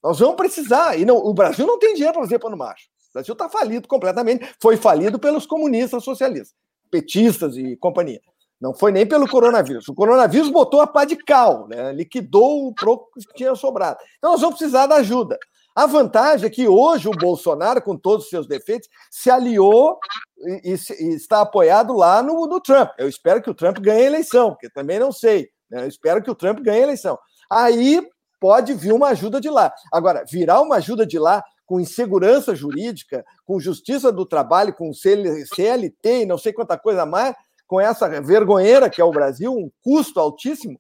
Nós 0.03 0.19
vamos 0.19 0.37
precisar. 0.37 0.99
E 0.99 1.05
não, 1.05 1.17
o 1.17 1.33
Brasil 1.33 1.67
não 1.67 1.79
tem 1.79 1.95
dinheiro 1.95 2.15
para 2.15 2.23
fazer 2.23 2.39
plano 2.39 2.57
Marshall. 2.57 2.91
O 3.11 3.13
Brasil 3.15 3.33
está 3.33 3.49
falido 3.49 3.89
completamente. 3.89 4.55
Foi 4.61 4.77
falido 4.77 5.19
pelos 5.19 5.47
comunistas 5.47 6.05
socialistas, 6.05 6.55
petistas 6.91 7.57
e 7.57 7.77
companhia. 7.77 8.21
Não 8.61 8.73
foi 8.73 8.93
nem 8.93 9.05
pelo 9.05 9.29
coronavírus. 9.29 9.89
O 9.89 9.95
coronavírus 9.95 10.49
botou 10.49 10.81
a 10.81 10.87
pá 10.87 11.05
de 11.05 11.17
cal, 11.17 11.67
né? 11.67 11.93
liquidou 11.93 12.69
o 12.69 12.75
pouco 12.75 13.11
que 13.13 13.35
tinha 13.35 13.55
sobrado. 13.57 13.99
Então 14.19 14.33
nós 14.33 14.41
vamos 14.41 14.57
precisar 14.57 14.87
da 14.87 14.97
ajuda. 14.97 15.37
A 15.75 15.87
vantagem 15.87 16.47
é 16.47 16.51
que 16.51 16.69
hoje 16.69 17.09
o 17.09 17.13
Bolsonaro, 17.13 17.81
com 17.81 17.97
todos 17.97 18.25
os 18.25 18.31
seus 18.31 18.47
defeitos, 18.47 18.89
se 19.11 19.31
aliou 19.31 19.99
e, 20.39 20.75
e, 20.75 21.05
e 21.05 21.15
está 21.15 21.41
apoiado 21.41 21.95
lá 21.95 22.23
no, 22.23 22.47
no, 22.47 22.61
Trump. 22.61 22.91
Eu 22.99 23.09
espero 23.09 23.43
que 23.43 23.51
o 23.51 23.55
Trump 23.55 23.79
ganhe 23.79 24.03
a 24.03 24.07
eleição, 24.07 24.51
porque 24.51 24.69
também 24.69 24.99
não 24.99 25.11
sei. 25.11 25.49
Né? 25.71 25.85
Eu 25.85 25.89
espero 25.89 26.23
que 26.23 26.31
o 26.31 26.35
Trump 26.35 26.61
ganhe 26.61 26.81
a 26.81 26.85
eleição. 26.85 27.19
Aí 27.51 28.07
pode 28.39 28.75
vir 28.75 28.93
uma 28.93 29.09
ajuda 29.09 29.41
de 29.41 29.49
lá. 29.49 29.73
Agora, 29.93 30.25
virar 30.29 30.61
uma 30.61 30.77
ajuda 30.77 31.07
de 31.07 31.19
lá 31.19 31.43
com 31.65 31.81
insegurança 31.81 32.55
jurídica, 32.55 33.25
com 33.47 33.59
justiça 33.59 34.13
do 34.13 34.27
trabalho, 34.27 34.75
com 34.75 34.93
CLT 34.93 36.23
e 36.23 36.27
não 36.27 36.37
sei 36.37 36.53
quanta 36.53 36.77
coisa 36.77 37.07
mais, 37.07 37.35
com 37.67 37.81
essa 37.81 38.09
vergonheira 38.21 38.91
que 38.91 39.01
é 39.01 39.05
o 39.05 39.11
Brasil, 39.11 39.53
um 39.53 39.71
custo 39.81 40.21
altíssimo, 40.21 40.79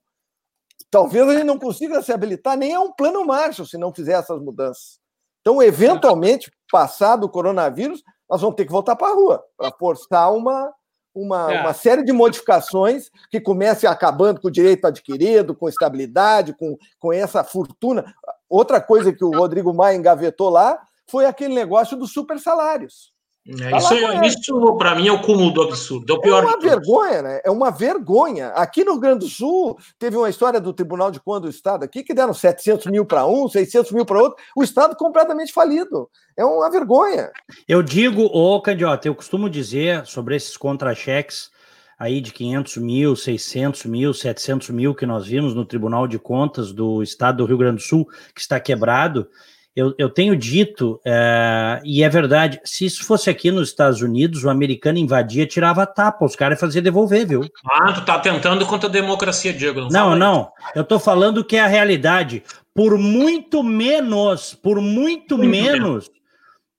talvez 0.92 1.26
ele 1.26 1.42
não 1.42 1.58
consiga 1.58 2.02
se 2.02 2.12
habilitar 2.12 2.56
nem 2.56 2.74
a 2.74 2.80
um 2.80 2.92
plano 2.92 3.24
Marshall 3.24 3.66
se 3.66 3.78
não 3.78 3.94
fizer 3.94 4.12
essas 4.12 4.38
mudanças. 4.38 5.00
Então, 5.40 5.60
eventualmente, 5.62 6.52
passado 6.70 7.24
o 7.24 7.30
coronavírus, 7.30 8.02
nós 8.28 8.42
vamos 8.42 8.54
ter 8.54 8.66
que 8.66 8.70
voltar 8.70 8.94
para 8.94 9.08
a 9.08 9.14
rua 9.14 9.42
para 9.56 9.72
forçar 9.72 10.32
uma, 10.32 10.72
uma, 11.14 11.52
é. 11.52 11.60
uma 11.62 11.72
série 11.72 12.04
de 12.04 12.12
modificações 12.12 13.10
que 13.30 13.40
comecem 13.40 13.88
acabando 13.88 14.40
com 14.40 14.48
o 14.48 14.52
direito 14.52 14.84
adquirido, 14.84 15.56
com 15.56 15.68
estabilidade, 15.68 16.54
com, 16.54 16.76
com 16.98 17.10
essa 17.10 17.42
fortuna. 17.42 18.04
Outra 18.48 18.78
coisa 18.78 19.14
que 19.14 19.24
o 19.24 19.30
Rodrigo 19.30 19.72
Maia 19.72 19.96
engavetou 19.96 20.50
lá 20.50 20.78
foi 21.10 21.24
aquele 21.24 21.54
negócio 21.54 21.96
dos 21.96 22.12
super 22.12 22.38
salários. 22.38 23.11
É, 23.48 23.70
tá 23.70 23.76
isso, 23.76 23.94
é, 23.94 24.26
isso 24.26 24.76
para 24.76 24.94
mim, 24.94 25.08
é 25.08 25.12
o 25.12 25.20
cúmulo 25.20 25.50
do 25.50 25.62
absurdo. 25.62 26.12
É, 26.12 26.16
o 26.16 26.20
pior 26.20 26.44
é 26.44 26.46
uma 26.46 26.60
vergonha, 26.60 27.22
né? 27.22 27.40
É 27.44 27.50
uma 27.50 27.70
vergonha. 27.70 28.48
Aqui 28.50 28.84
no 28.84 28.92
Rio 28.92 29.00
Grande 29.00 29.20
do 29.20 29.28
Sul, 29.28 29.76
teve 29.98 30.16
uma 30.16 30.30
história 30.30 30.60
do 30.60 30.72
Tribunal 30.72 31.10
de 31.10 31.18
Contas 31.18 31.42
do 31.42 31.50
Estado 31.50 31.84
aqui 31.84 32.04
que 32.04 32.14
deram 32.14 32.32
700 32.32 32.86
mil 32.86 33.04
para 33.04 33.26
um, 33.26 33.48
600 33.48 33.90
mil 33.90 34.06
para 34.06 34.22
outro. 34.22 34.42
O 34.56 34.62
Estado 34.62 34.94
completamente 34.94 35.52
falido. 35.52 36.08
É 36.36 36.44
uma 36.44 36.70
vergonha. 36.70 37.32
Eu 37.66 37.82
digo, 37.82 38.22
ô 38.22 38.60
Candiota, 38.62 39.08
eu 39.08 39.14
costumo 39.14 39.50
dizer 39.50 40.06
sobre 40.06 40.36
esses 40.36 40.56
contra-cheques 40.56 41.50
aí 41.98 42.20
de 42.20 42.32
500 42.32 42.76
mil, 42.78 43.16
600 43.16 43.84
mil, 43.86 44.14
700 44.14 44.70
mil 44.70 44.94
que 44.94 45.06
nós 45.06 45.26
vimos 45.26 45.54
no 45.54 45.64
Tribunal 45.64 46.06
de 46.06 46.18
Contas 46.18 46.72
do 46.72 47.02
Estado 47.02 47.38
do 47.38 47.44
Rio 47.44 47.58
Grande 47.58 47.76
do 47.76 47.82
Sul, 47.82 48.08
que 48.34 48.40
está 48.40 48.58
quebrado 48.60 49.28
eu, 49.74 49.94
eu 49.96 50.10
tenho 50.10 50.36
dito, 50.36 51.00
é, 51.04 51.80
e 51.82 52.02
é 52.02 52.08
verdade, 52.08 52.60
se 52.62 52.84
isso 52.84 53.04
fosse 53.04 53.30
aqui 53.30 53.50
nos 53.50 53.68
Estados 53.70 54.02
Unidos, 54.02 54.44
o 54.44 54.50
americano 54.50 54.98
invadia, 54.98 55.46
tirava 55.46 55.82
a 55.82 55.86
tapa, 55.86 56.26
os 56.26 56.36
caras 56.36 56.60
faziam 56.60 56.82
devolver, 56.82 57.26
viu? 57.26 57.42
Ah, 57.70 57.92
tu 57.92 58.04
tá 58.04 58.18
tentando 58.18 58.66
contra 58.66 58.88
a 58.88 58.92
democracia, 58.92 59.52
Diego. 59.52 59.80
Não, 59.80 60.10
não, 60.10 60.16
não. 60.16 60.52
Eu 60.74 60.84
tô 60.84 60.98
falando 60.98 61.44
que 61.44 61.56
é 61.56 61.60
a 61.60 61.66
realidade. 61.66 62.42
Por 62.74 62.98
muito 62.98 63.62
menos, 63.62 64.54
por 64.54 64.80
muito, 64.80 65.38
muito 65.38 65.50
menos, 65.50 65.78
menos, 65.78 66.10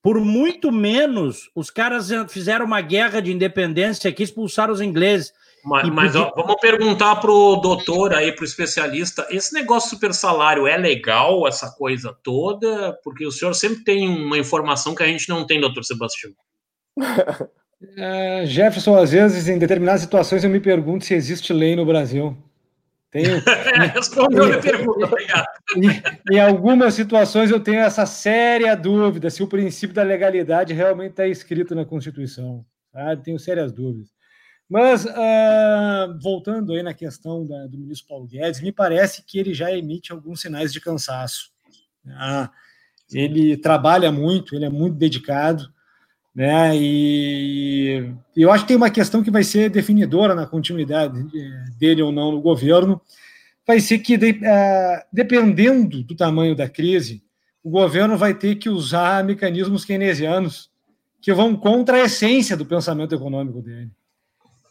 por 0.02 0.20
muito 0.20 0.72
menos, 0.72 1.50
os 1.56 1.72
caras 1.72 2.10
fizeram 2.30 2.66
uma 2.66 2.82
guerra 2.82 3.22
de 3.22 3.32
independência 3.32 4.10
aqui, 4.10 4.22
expulsaram 4.22 4.74
os 4.74 4.82
ingleses. 4.82 5.34
Mas, 5.64 5.90
mas 5.90 6.16
ó, 6.16 6.32
vamos 6.36 6.56
perguntar 6.60 7.16
para 7.18 7.32
o 7.32 7.56
doutor 7.56 8.14
aí, 8.14 8.34
para 8.34 8.44
o 8.44 8.46
especialista, 8.46 9.26
esse 9.30 9.54
negócio 9.54 9.92
super 9.92 10.14
salário 10.14 10.68
é 10.68 10.76
legal, 10.76 11.48
essa 11.48 11.72
coisa 11.72 12.16
toda? 12.22 12.94
Porque 13.04 13.26
o 13.26 13.32
senhor 13.32 13.54
sempre 13.54 13.84
tem 13.84 14.08
uma 14.08 14.38
informação 14.38 14.94
que 14.94 15.04
a 15.04 15.08
gente 15.08 15.30
não 15.30 15.46
tem, 15.46 15.62
doutor 15.62 15.84
Sebastião. 15.84 16.34
É, 17.98 18.46
Jefferson, 18.46 18.96
às 18.96 19.12
vezes, 19.12 19.50
em 19.50 19.58
determinadas 19.58 20.00
situações, 20.00 20.42
eu 20.42 20.50
me 20.50 20.62
pergunto 20.62 21.04
se 21.04 21.14
existe 21.14 21.52
lei 21.52 21.76
no 21.76 21.86
Brasil. 21.86 22.34
Tenho, 23.12 23.44
Respondeu 23.94 24.54
a 24.54 24.58
pergunta, 24.58 25.06
obrigado. 25.06 25.48
Em, 25.76 26.36
em, 26.36 26.40
algumas 26.40 26.94
situações 26.94 27.52
eu 27.52 27.60
tenho 27.60 27.82
essa 27.82 28.06
séria 28.06 28.74
dúvida 28.76 29.30
se 29.30 29.44
o 29.44 29.48
princípio 29.48 29.94
da 29.94 30.02
legalidade 30.02 30.74
realmente 30.74 31.12
está 31.12 31.28
escrito 31.28 31.76
na 31.76 31.86
Constituição. 31.86 32.66
Sabe? 32.92 33.24
Tenho 33.24 33.38
sérias 33.38 33.72
dúvidas. 33.72 34.10
Mas, 34.70 35.06
uh, 35.06 36.20
voltando 36.22 36.74
aí 36.74 36.82
na 36.82 36.94
questão 36.94 37.46
da, 37.46 37.68
do 37.68 37.78
ministro 37.78 38.08
Paulo 38.08 38.28
Guedes, 38.28 38.62
me 38.62 38.72
parece 38.72 39.24
que 39.24 39.38
ele 39.38 39.54
já 39.54 39.72
emite 39.72 40.12
alguns 40.12 40.42
sinais 40.42 40.72
de 40.74 40.80
cansaço. 40.80 41.52
Ah, 42.08 42.50
ele 43.12 43.58
trabalha 43.58 44.12
muito, 44.12 44.56
ele 44.56 44.66
é 44.66 44.70
muito 44.70 44.96
dedicado, 44.98 45.72
né? 46.34 46.76
E, 46.76 48.12
e, 48.36 48.42
eu 48.42 48.52
acho 48.52 48.64
que 48.64 48.70
tem 48.70 48.78
uma 48.78 48.90
questão 48.90 49.22
que 49.22 49.32
vai 49.32 49.44
ser 49.44 49.70
definidora 49.70 50.34
na 50.34 50.48
continuidade 50.48 51.20
eh, 51.20 51.66
dele 51.78 52.02
ou 52.02 52.12
não 52.12 52.32
no 52.32 52.42
governo, 52.42 53.00
vai 53.66 53.80
ser 53.80 54.00
que, 54.00 54.18
de, 54.18 54.32
uh, 54.32 55.06
dependendo 55.12 56.04
do 56.04 56.16
tamanho 56.16 56.56
da 56.56 56.68
crise, 56.68 57.24
o 57.64 57.70
governo 57.70 58.18
vai 58.18 58.34
ter 58.34 58.56
que 58.56 58.70
usar 58.70 59.24
mecanismos 59.24 59.86
keynesianos 59.86 60.72
que 61.22 61.34
vão 61.34 61.56
contra 61.56 61.98
a 61.98 62.06
essência 62.06 62.58
do 62.58 62.66
pensamento 62.66 63.16
econômico 63.16 63.62
dele. 63.62 63.92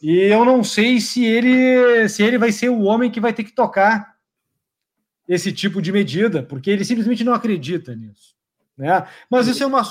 E 0.03 0.19
eu 0.19 0.43
não 0.43 0.65
sei 0.65 0.99
se 0.99 1.23
ele, 1.23 2.09
se 2.09 2.21
ele 2.21 2.37
vai 2.37 2.51
ser 2.51 2.67
o 2.67 2.81
homem 2.81 3.09
que 3.09 3.21
vai 3.21 3.31
ter 3.31 3.45
que 3.45 3.53
tocar 3.53 4.15
esse 5.25 5.53
tipo 5.53 5.81
de 5.81 5.93
medida, 5.93 6.43
porque 6.43 6.69
ele 6.69 6.83
simplesmente 6.83 7.23
não 7.23 7.33
acredita 7.33 7.95
nisso. 7.95 8.35
Né? 8.77 9.07
Mas 9.31 9.47
isso 9.47 9.63
é 9.63 9.65
uma, 9.65 9.81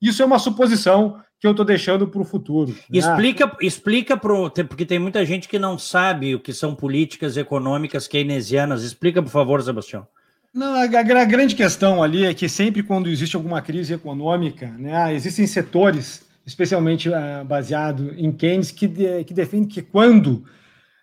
isso 0.00 0.22
é 0.22 0.24
uma 0.24 0.38
suposição 0.38 1.20
que 1.40 1.48
eu 1.48 1.50
estou 1.50 1.66
deixando 1.66 2.06
para 2.06 2.20
o 2.20 2.24
futuro. 2.24 2.70
Né? 2.70 2.98
Explica, 2.98 3.56
explica 3.60 4.16
pro, 4.16 4.48
porque 4.68 4.86
tem 4.86 5.00
muita 5.00 5.24
gente 5.26 5.48
que 5.48 5.58
não 5.58 5.76
sabe 5.76 6.36
o 6.36 6.40
que 6.40 6.52
são 6.52 6.72
políticas 6.72 7.36
econômicas 7.36 8.06
keynesianas. 8.06 8.84
Explica, 8.84 9.20
por 9.20 9.30
favor, 9.30 9.60
Sebastião. 9.60 10.06
Não, 10.54 10.74
a, 10.74 10.84
a, 10.84 11.24
grande 11.24 11.56
questão 11.56 12.02
ali 12.02 12.24
é 12.24 12.32
que 12.32 12.48
sempre 12.48 12.84
quando 12.84 13.10
existe 13.10 13.34
alguma 13.34 13.60
crise 13.60 13.92
econômica, 13.92 14.68
né, 14.78 15.12
existem 15.12 15.44
setores 15.44 16.25
especialmente 16.46 17.08
uh, 17.08 17.44
baseado 17.44 18.14
em 18.16 18.30
Keynes, 18.30 18.70
que, 18.70 18.86
de, 18.86 19.24
que 19.24 19.34
defende 19.34 19.66
que 19.66 19.82
quando 19.82 20.44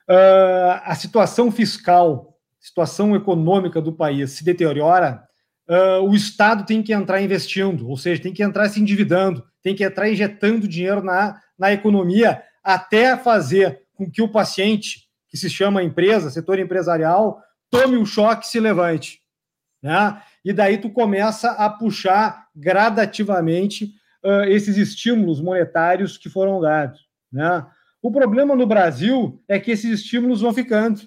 uh, 0.09 0.79
a 0.83 0.95
situação 0.95 1.51
fiscal, 1.51 2.37
situação 2.59 3.13
econômica 3.13 3.81
do 3.81 3.91
país 3.91 4.31
se 4.31 4.43
deteriora, 4.43 5.21
uh, 5.67 6.01
o 6.01 6.15
Estado 6.15 6.65
tem 6.65 6.81
que 6.81 6.93
entrar 6.93 7.21
investindo, 7.21 7.89
ou 7.89 7.97
seja, 7.97 8.21
tem 8.21 8.33
que 8.33 8.41
entrar 8.41 8.69
se 8.69 8.79
endividando, 8.79 9.45
tem 9.61 9.75
que 9.75 9.83
entrar 9.83 10.09
injetando 10.09 10.67
dinheiro 10.67 11.03
na, 11.03 11.37
na 11.59 11.73
economia 11.73 12.41
até 12.63 13.17
fazer 13.17 13.81
com 13.93 14.09
que 14.09 14.21
o 14.21 14.29
paciente, 14.29 15.09
que 15.27 15.37
se 15.37 15.49
chama 15.49 15.83
empresa, 15.83 16.29
setor 16.29 16.57
empresarial, 16.57 17.41
tome 17.69 17.97
o 17.97 18.05
choque 18.05 18.45
e 18.45 18.49
se 18.49 18.59
levante. 18.61 19.19
Né? 19.81 20.21
E 20.45 20.53
daí 20.53 20.77
tu 20.77 20.89
começa 20.89 21.51
a 21.51 21.69
puxar 21.69 22.47
gradativamente 22.55 23.93
uh, 24.23 24.43
esses 24.47 24.77
estímulos 24.77 25.41
monetários 25.41 26.17
que 26.17 26.29
foram 26.29 26.59
dados. 26.61 27.07
Né? 27.31 27.65
O 28.01 28.11
problema 28.11 28.55
no 28.55 28.65
Brasil 28.65 29.41
é 29.47 29.59
que 29.59 29.71
esses 29.71 30.01
estímulos 30.01 30.41
vão 30.41 30.53
ficando. 30.53 31.01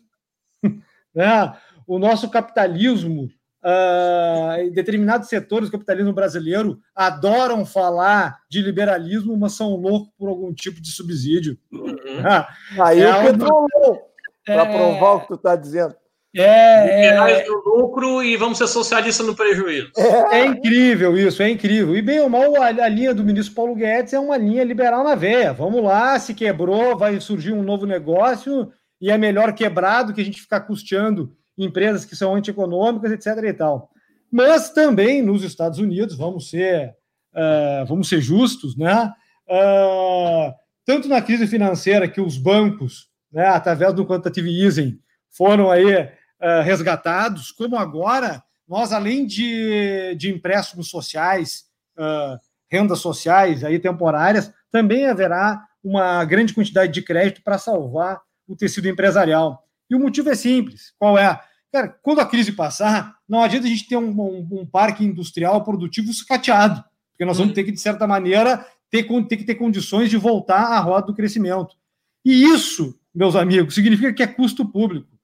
né? 1.14 1.56
O 1.86 1.98
nosso 1.98 2.28
capitalismo, 2.28 3.30
uh, 3.64 4.60
em 4.60 4.72
determinados 4.72 5.28
setores 5.28 5.68
do 5.68 5.72
capitalismo 5.72 6.12
brasileiro, 6.12 6.80
adoram 6.94 7.64
falar 7.64 8.40
de 8.50 8.60
liberalismo, 8.60 9.36
mas 9.36 9.52
são 9.52 9.76
loucos 9.76 10.12
por 10.18 10.28
algum 10.28 10.52
tipo 10.52 10.80
de 10.80 10.90
subsídio. 10.90 11.56
Uhum. 11.72 12.82
Aí 12.82 13.00
é 13.00 13.14
o 13.14 13.32
petrolão, 13.32 14.02
para 14.44 14.62
é... 14.62 14.76
provar 14.76 15.12
o 15.12 15.20
que 15.20 15.28
tu 15.28 15.34
está 15.34 15.56
dizendo. 15.56 15.94
É, 16.38 17.06
é, 17.06 17.46
no 17.46 17.62
lucro 17.64 18.22
e 18.22 18.36
vamos 18.36 18.58
ser 18.58 18.66
socialistas 18.66 19.26
no 19.26 19.34
prejuízo. 19.34 19.90
É, 19.96 20.40
é 20.40 20.46
incrível 20.46 21.16
isso, 21.16 21.42
é 21.42 21.48
incrível. 21.48 21.96
E 21.96 22.02
bem 22.02 22.20
ou 22.20 22.28
mal, 22.28 22.54
a, 22.56 22.66
a, 22.66 22.88
linha 22.88 23.14
do 23.14 23.24
ministro 23.24 23.54
Paulo 23.54 23.74
Guedes 23.74 24.12
é 24.12 24.18
uma 24.18 24.36
linha 24.36 24.62
liberal 24.62 25.02
na 25.02 25.14
veia. 25.14 25.52
Vamos 25.52 25.82
lá, 25.82 26.18
se 26.18 26.34
quebrou, 26.34 26.96
vai 26.96 27.18
surgir 27.20 27.52
um 27.52 27.62
novo 27.62 27.86
negócio 27.86 28.70
e 29.00 29.10
é 29.10 29.16
melhor 29.16 29.52
quebrado 29.54 30.12
que 30.12 30.20
a 30.20 30.24
gente 30.24 30.40
ficar 30.40 30.60
custeando 30.60 31.32
empresas 31.56 32.04
que 32.04 32.14
são 32.14 32.34
antieconômicas, 32.34 33.12
etc. 33.12 33.44
e 33.44 33.52
tal. 33.54 33.90
Mas 34.30 34.70
também 34.70 35.22
nos 35.22 35.42
Estados 35.42 35.78
Unidos, 35.78 36.16
vamos 36.16 36.50
ser, 36.50 36.94
uh, 37.34 37.86
vamos 37.86 38.08
ser 38.08 38.20
justos, 38.20 38.76
né? 38.76 39.10
Uh, 39.48 40.52
tanto 40.84 41.08
na 41.08 41.22
crise 41.22 41.46
financeira 41.46 42.06
que 42.06 42.20
os 42.20 42.36
bancos, 42.36 43.08
né, 43.32 43.46
através 43.46 43.94
do 43.94 44.04
quantitative 44.04 44.50
easing, 44.50 44.98
foram 45.30 45.70
aí 45.70 46.08
uh, 46.40 46.62
resgatados, 46.62 47.50
como 47.50 47.76
agora 47.76 48.42
nós, 48.68 48.92
além 48.92 49.26
de, 49.26 50.14
de 50.16 50.30
empréstimos 50.30 50.88
sociais, 50.88 51.64
uh, 51.96 52.38
rendas 52.70 52.98
sociais 52.98 53.62
aí 53.62 53.78
temporárias, 53.78 54.52
também 54.70 55.06
haverá 55.06 55.64
uma 55.82 56.24
grande 56.24 56.52
quantidade 56.52 56.92
de 56.92 57.02
crédito 57.02 57.42
para 57.42 57.58
salvar 57.58 58.20
o 58.46 58.56
tecido 58.56 58.88
empresarial. 58.88 59.64
E 59.88 59.94
o 59.94 60.00
motivo 60.00 60.28
é 60.30 60.34
simples. 60.34 60.92
Qual 60.98 61.16
é? 61.16 61.40
Cara, 61.72 61.88
quando 62.02 62.20
a 62.20 62.26
crise 62.26 62.52
passar, 62.52 63.16
não 63.28 63.42
adianta 63.42 63.66
a 63.66 63.70
gente 63.70 63.88
ter 63.88 63.96
um, 63.96 64.10
um, 64.20 64.48
um 64.50 64.66
parque 64.66 65.04
industrial 65.04 65.62
produtivo 65.62 66.12
sucateado, 66.12 66.84
porque 67.12 67.24
nós 67.24 67.38
vamos 67.38 67.54
ter 67.54 67.64
que, 67.64 67.72
de 67.72 67.80
certa 67.80 68.06
maneira, 68.06 68.66
ter, 68.90 69.04
ter 69.28 69.36
que 69.36 69.44
ter 69.44 69.54
condições 69.54 70.10
de 70.10 70.16
voltar 70.16 70.72
à 70.72 70.78
roda 70.80 71.06
do 71.06 71.14
crescimento. 71.14 71.76
E 72.24 72.44
isso, 72.44 72.98
meus 73.14 73.36
amigos, 73.36 73.74
significa 73.74 74.12
que 74.12 74.22
é 74.22 74.26
custo 74.26 74.66
público. 74.66 75.15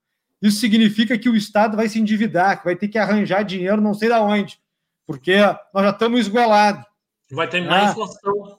Isso 0.43 0.59
significa 0.59 1.17
que 1.17 1.29
o 1.29 1.37
Estado 1.37 1.77
vai 1.77 1.89
se 1.89 2.01
endividar, 2.01 2.59
que 2.59 2.65
vai 2.65 2.75
ter 2.75 2.89
que 2.89 2.99
arranjar 2.99 3.45
dinheiro 3.45 3.81
não 3.81 3.95
sei 3.95 4.09
de 4.09 4.15
onde, 4.15 4.59
porque 5.07 5.37
nós 5.73 5.85
já 5.85 5.91
estamos 5.91 6.21
esgolados. 6.21 6.85
Vai 7.31 7.49
terminar 7.49 7.81
ah. 7.81 7.89
a 7.89 7.91
inflação. 7.93 8.59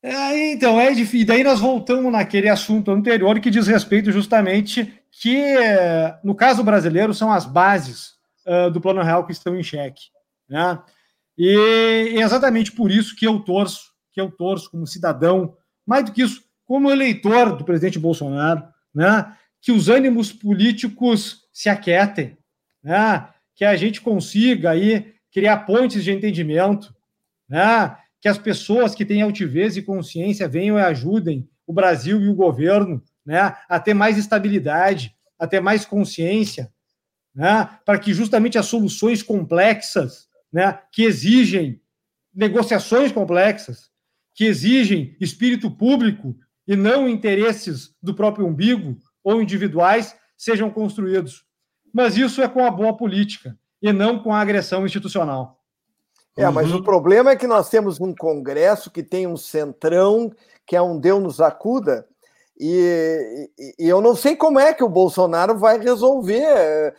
É, 0.00 0.52
então, 0.52 0.78
é 0.78 0.92
difícil. 0.92 1.20
E 1.20 1.24
daí 1.24 1.42
nós 1.42 1.60
voltamos 1.60 2.12
naquele 2.12 2.48
assunto 2.48 2.90
anterior 2.90 3.40
que 3.40 3.50
diz 3.50 3.66
respeito 3.66 4.12
justamente 4.12 5.02
que, 5.10 5.56
no 6.22 6.34
caso 6.34 6.62
brasileiro, 6.62 7.14
são 7.14 7.32
as 7.32 7.46
bases 7.46 8.12
uh, 8.46 8.70
do 8.70 8.80
Plano 8.80 9.02
Real 9.02 9.24
que 9.26 9.32
estão 9.32 9.58
em 9.58 9.62
xeque. 9.62 10.04
Né? 10.48 10.78
E 11.38 12.16
é 12.16 12.20
exatamente 12.20 12.70
por 12.70 12.90
isso 12.90 13.16
que 13.16 13.26
eu 13.26 13.40
torço, 13.40 13.92
que 14.12 14.20
eu 14.20 14.30
torço 14.30 14.70
como 14.70 14.86
cidadão, 14.86 15.56
mais 15.86 16.04
do 16.04 16.12
que 16.12 16.22
isso, 16.22 16.42
como 16.66 16.90
eleitor 16.90 17.56
do 17.56 17.64
presidente 17.64 17.98
Bolsonaro, 17.98 18.62
né? 18.94 19.34
Que 19.64 19.72
os 19.72 19.88
ânimos 19.88 20.30
políticos 20.30 21.48
se 21.50 21.70
aquietem, 21.70 22.36
né? 22.82 23.26
que 23.56 23.64
a 23.64 23.74
gente 23.76 23.98
consiga 24.02 24.72
aí 24.72 25.14
criar 25.32 25.60
pontes 25.60 26.04
de 26.04 26.12
entendimento, 26.12 26.94
né? 27.48 27.96
que 28.20 28.28
as 28.28 28.36
pessoas 28.36 28.94
que 28.94 29.06
têm 29.06 29.22
altivez 29.22 29.78
e 29.78 29.82
consciência 29.82 30.46
venham 30.46 30.78
e 30.78 30.82
ajudem 30.82 31.48
o 31.66 31.72
Brasil 31.72 32.20
e 32.20 32.28
o 32.28 32.34
governo 32.34 33.02
né? 33.24 33.56
a 33.66 33.80
ter 33.80 33.94
mais 33.94 34.18
estabilidade, 34.18 35.16
a 35.38 35.46
ter 35.46 35.60
mais 35.60 35.86
consciência, 35.86 36.70
né? 37.34 37.66
para 37.86 37.98
que 37.98 38.12
justamente 38.12 38.58
as 38.58 38.66
soluções 38.66 39.22
complexas, 39.22 40.28
né? 40.52 40.78
que 40.92 41.04
exigem 41.04 41.80
negociações 42.34 43.10
complexas, 43.10 43.90
que 44.34 44.44
exigem 44.44 45.16
espírito 45.18 45.70
público 45.70 46.36
e 46.68 46.76
não 46.76 47.08
interesses 47.08 47.94
do 48.02 48.14
próprio 48.14 48.46
umbigo, 48.46 49.00
ou 49.24 49.42
individuais 49.42 50.14
sejam 50.36 50.70
construídos. 50.70 51.44
Mas 51.92 52.16
isso 52.16 52.42
é 52.42 52.48
com 52.48 52.64
a 52.64 52.70
boa 52.70 52.96
política 52.96 53.58
e 53.82 53.92
não 53.92 54.22
com 54.22 54.32
a 54.32 54.40
agressão 54.40 54.84
institucional. 54.84 55.60
É, 56.36 56.48
mas 56.50 56.70
uhum. 56.70 56.78
o 56.78 56.84
problema 56.84 57.30
é 57.30 57.36
que 57.36 57.46
nós 57.46 57.70
temos 57.70 58.00
um 58.00 58.14
Congresso 58.14 58.90
que 58.90 59.02
tem 59.02 59.26
um 59.26 59.36
centrão, 59.36 60.32
que 60.66 60.76
é 60.76 60.82
um 60.82 60.98
Deus 60.98 61.22
nos 61.22 61.40
acuda, 61.40 62.06
e, 62.58 63.50
e, 63.78 63.88
eu 63.88 64.00
não 64.00 64.14
sei 64.14 64.36
como 64.36 64.60
é 64.60 64.72
que 64.72 64.84
o 64.84 64.88
Bolsonaro 64.88 65.58
vai 65.58 65.78
resolver, 65.78 66.44
eh, 66.44 66.94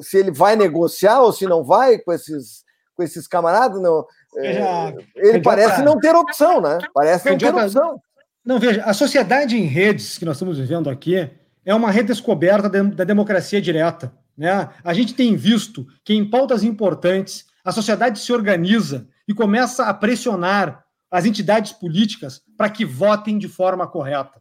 se 0.00 0.16
ele 0.16 0.30
vai 0.30 0.56
negociar 0.56 1.20
ou 1.20 1.32
se 1.32 1.46
não 1.46 1.62
vai 1.62 1.98
com 1.98 2.12
esses, 2.12 2.64
com 2.96 3.02
esses 3.02 3.28
camaradas. 3.28 3.80
Não, 3.80 4.06
Veja, 4.34 4.94
ele 5.16 5.42
parece 5.42 5.82
não 5.82 5.98
ter 5.98 6.14
opção, 6.14 6.62
né? 6.62 6.78
Parece 6.94 7.28
não 7.28 7.36
ter 7.36 7.54
opção. 7.54 8.00
Não, 8.48 8.58
veja, 8.58 8.82
a 8.84 8.94
sociedade 8.94 9.58
em 9.58 9.64
redes 9.64 10.16
que 10.16 10.24
nós 10.24 10.36
estamos 10.36 10.56
vivendo 10.56 10.88
aqui 10.88 11.30
é 11.66 11.74
uma 11.74 11.90
redescoberta 11.90 12.66
da 12.66 13.04
democracia 13.04 13.60
direta. 13.60 14.10
Né? 14.34 14.70
A 14.82 14.94
gente 14.94 15.12
tem 15.12 15.36
visto 15.36 15.86
que 16.02 16.14
em 16.14 16.24
pautas 16.24 16.64
importantes 16.64 17.44
a 17.62 17.70
sociedade 17.72 18.18
se 18.18 18.32
organiza 18.32 19.06
e 19.28 19.34
começa 19.34 19.84
a 19.84 19.92
pressionar 19.92 20.82
as 21.10 21.26
entidades 21.26 21.72
políticas 21.72 22.40
para 22.56 22.70
que 22.70 22.86
votem 22.86 23.36
de 23.36 23.48
forma 23.48 23.86
correta. 23.86 24.40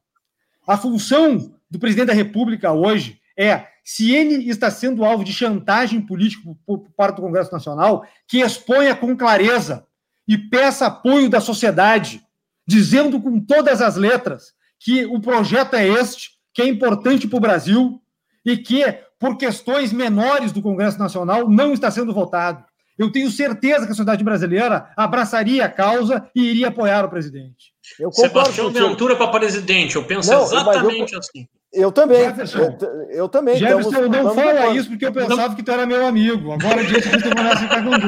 A 0.65 0.77
função 0.77 1.53
do 1.69 1.77
presidente 1.77 2.07
da 2.07 2.13
República 2.13 2.71
hoje 2.71 3.19
é, 3.37 3.67
se 3.83 4.15
ele 4.15 4.49
está 4.49 4.71
sendo 4.71 5.03
alvo 5.03 5.25
de 5.25 5.33
chantagem 5.33 5.99
política 5.99 6.49
por 6.65 6.89
parte 6.95 7.17
do 7.17 7.23
Congresso 7.23 7.51
Nacional, 7.51 8.07
que 8.25 8.39
exponha 8.39 8.95
com 8.95 9.17
clareza 9.17 9.85
e 10.25 10.37
peça 10.37 10.85
apoio 10.85 11.29
da 11.29 11.41
sociedade 11.41 12.25
dizendo 12.67 13.21
com 13.21 13.39
todas 13.39 13.81
as 13.81 13.95
letras 13.95 14.53
que 14.79 15.05
o 15.05 15.19
projeto 15.19 15.75
é 15.75 15.87
este, 15.87 16.31
que 16.53 16.61
é 16.61 16.67
importante 16.67 17.27
para 17.27 17.37
o 17.37 17.41
Brasil 17.41 18.01
e 18.45 18.57
que 18.57 18.83
por 19.19 19.37
questões 19.37 19.91
menores 19.91 20.51
do 20.51 20.61
Congresso 20.61 20.99
Nacional, 20.99 21.49
não 21.49 21.73
está 21.73 21.89
sendo 21.89 22.13
votado. 22.13 22.63
Eu 22.97 23.11
tenho 23.11 23.29
certeza 23.29 23.85
que 23.85 23.91
a 23.91 23.95
sociedade 23.95 24.23
brasileira 24.23 24.89
abraçaria 24.95 25.65
a 25.65 25.69
causa 25.69 26.27
e 26.35 26.41
iria 26.41 26.69
apoiar 26.69 27.05
o 27.05 27.09
presidente. 27.09 27.71
Eu 27.99 28.11
Sebastião 28.11 28.71
Ventura 28.71 29.15
para 29.15 29.27
presidente, 29.27 29.95
eu 29.95 30.03
penso 30.03 30.31
não, 30.31 30.43
exatamente 30.43 31.13
eu, 31.13 31.19
assim. 31.19 31.47
Eu 31.71 31.91
também. 31.91 32.23
Jefferson, 32.23 32.59
eu, 32.59 33.11
eu 33.11 33.29
também. 33.29 33.57
Jefferson, 33.57 33.89
estamos, 33.89 34.09
não 34.09 34.33
fala 34.33 34.69
isso 34.75 34.89
porque 34.89 35.05
eu 35.05 35.13
pensava 35.13 35.53
que 35.55 35.61
tu 35.61 35.71
era 35.71 35.85
meu 35.85 36.07
amigo. 36.07 36.51
Agora 36.53 36.83
disso 36.83 37.09
que 37.09 37.21
tu 37.21 37.35
vai 37.35 37.57
ficar 37.57 37.83
com 37.83 37.89
o 37.89 37.99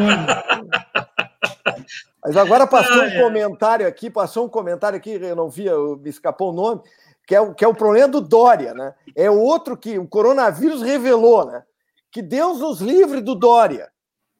Mas 2.23 2.35
agora 2.35 2.67
passou 2.67 3.01
ah, 3.01 3.05
um 3.05 3.09
é. 3.09 3.21
comentário 3.21 3.87
aqui, 3.87 4.09
passou 4.09 4.45
um 4.45 4.49
comentário 4.49 4.97
aqui, 4.97 5.11
eu 5.11 5.35
não 5.35 5.49
vi, 5.49 5.65
me 6.01 6.09
escapou 6.09 6.51
o 6.51 6.55
nome, 6.55 6.81
que 7.25 7.35
é, 7.35 7.53
que 7.53 7.63
é 7.63 7.67
o 7.67 7.75
problema 7.75 8.07
do 8.07 8.21
Dória, 8.21 8.73
né? 8.73 8.93
É 9.15 9.29
outro 9.29 9.77
que 9.77 9.97
o 9.97 10.07
coronavírus 10.07 10.81
revelou, 10.81 11.45
né? 11.45 11.63
Que 12.11 12.21
Deus 12.21 12.59
nos 12.59 12.81
livre 12.81 13.21
do 13.21 13.35
Dória. 13.35 13.89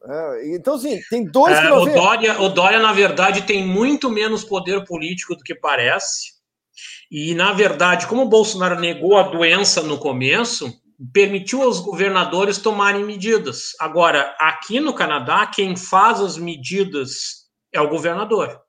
É, 0.03 0.55
então, 0.55 0.75
assim, 0.75 0.99
tem 1.09 1.25
dois 1.25 1.57
é, 1.57 1.71
o, 1.71 1.85
Dória, 1.85 2.41
o 2.41 2.49
Dória, 2.49 2.79
na 2.79 2.91
verdade, 2.91 3.43
tem 3.43 3.65
muito 3.65 4.09
menos 4.09 4.43
poder 4.43 4.83
político 4.85 5.35
do 5.35 5.43
que 5.43 5.55
parece. 5.55 6.39
E, 7.11 7.33
na 7.33 7.53
verdade, 7.53 8.07
como 8.07 8.23
o 8.23 8.29
Bolsonaro 8.29 8.79
negou 8.79 9.17
a 9.17 9.23
doença 9.23 9.81
no 9.81 9.97
começo, 9.97 10.71
permitiu 11.13 11.61
aos 11.63 11.79
governadores 11.79 12.57
tomarem 12.57 13.03
medidas. 13.03 13.71
Agora, 13.79 14.35
aqui 14.39 14.79
no 14.79 14.93
Canadá, 14.93 15.47
quem 15.47 15.75
faz 15.75 16.19
as 16.19 16.37
medidas 16.37 17.38
é 17.71 17.81
o 17.81 17.89
governador 17.89 18.61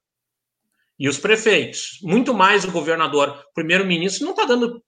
e 1.01 1.09
os 1.09 1.17
prefeitos. 1.17 1.99
Muito 2.03 2.35
mais 2.35 2.63
o 2.63 2.71
governador. 2.71 3.43
Primeiro-ministro 3.55 4.25
não 4.25 4.33
está 4.33 4.45
dando 4.45 4.85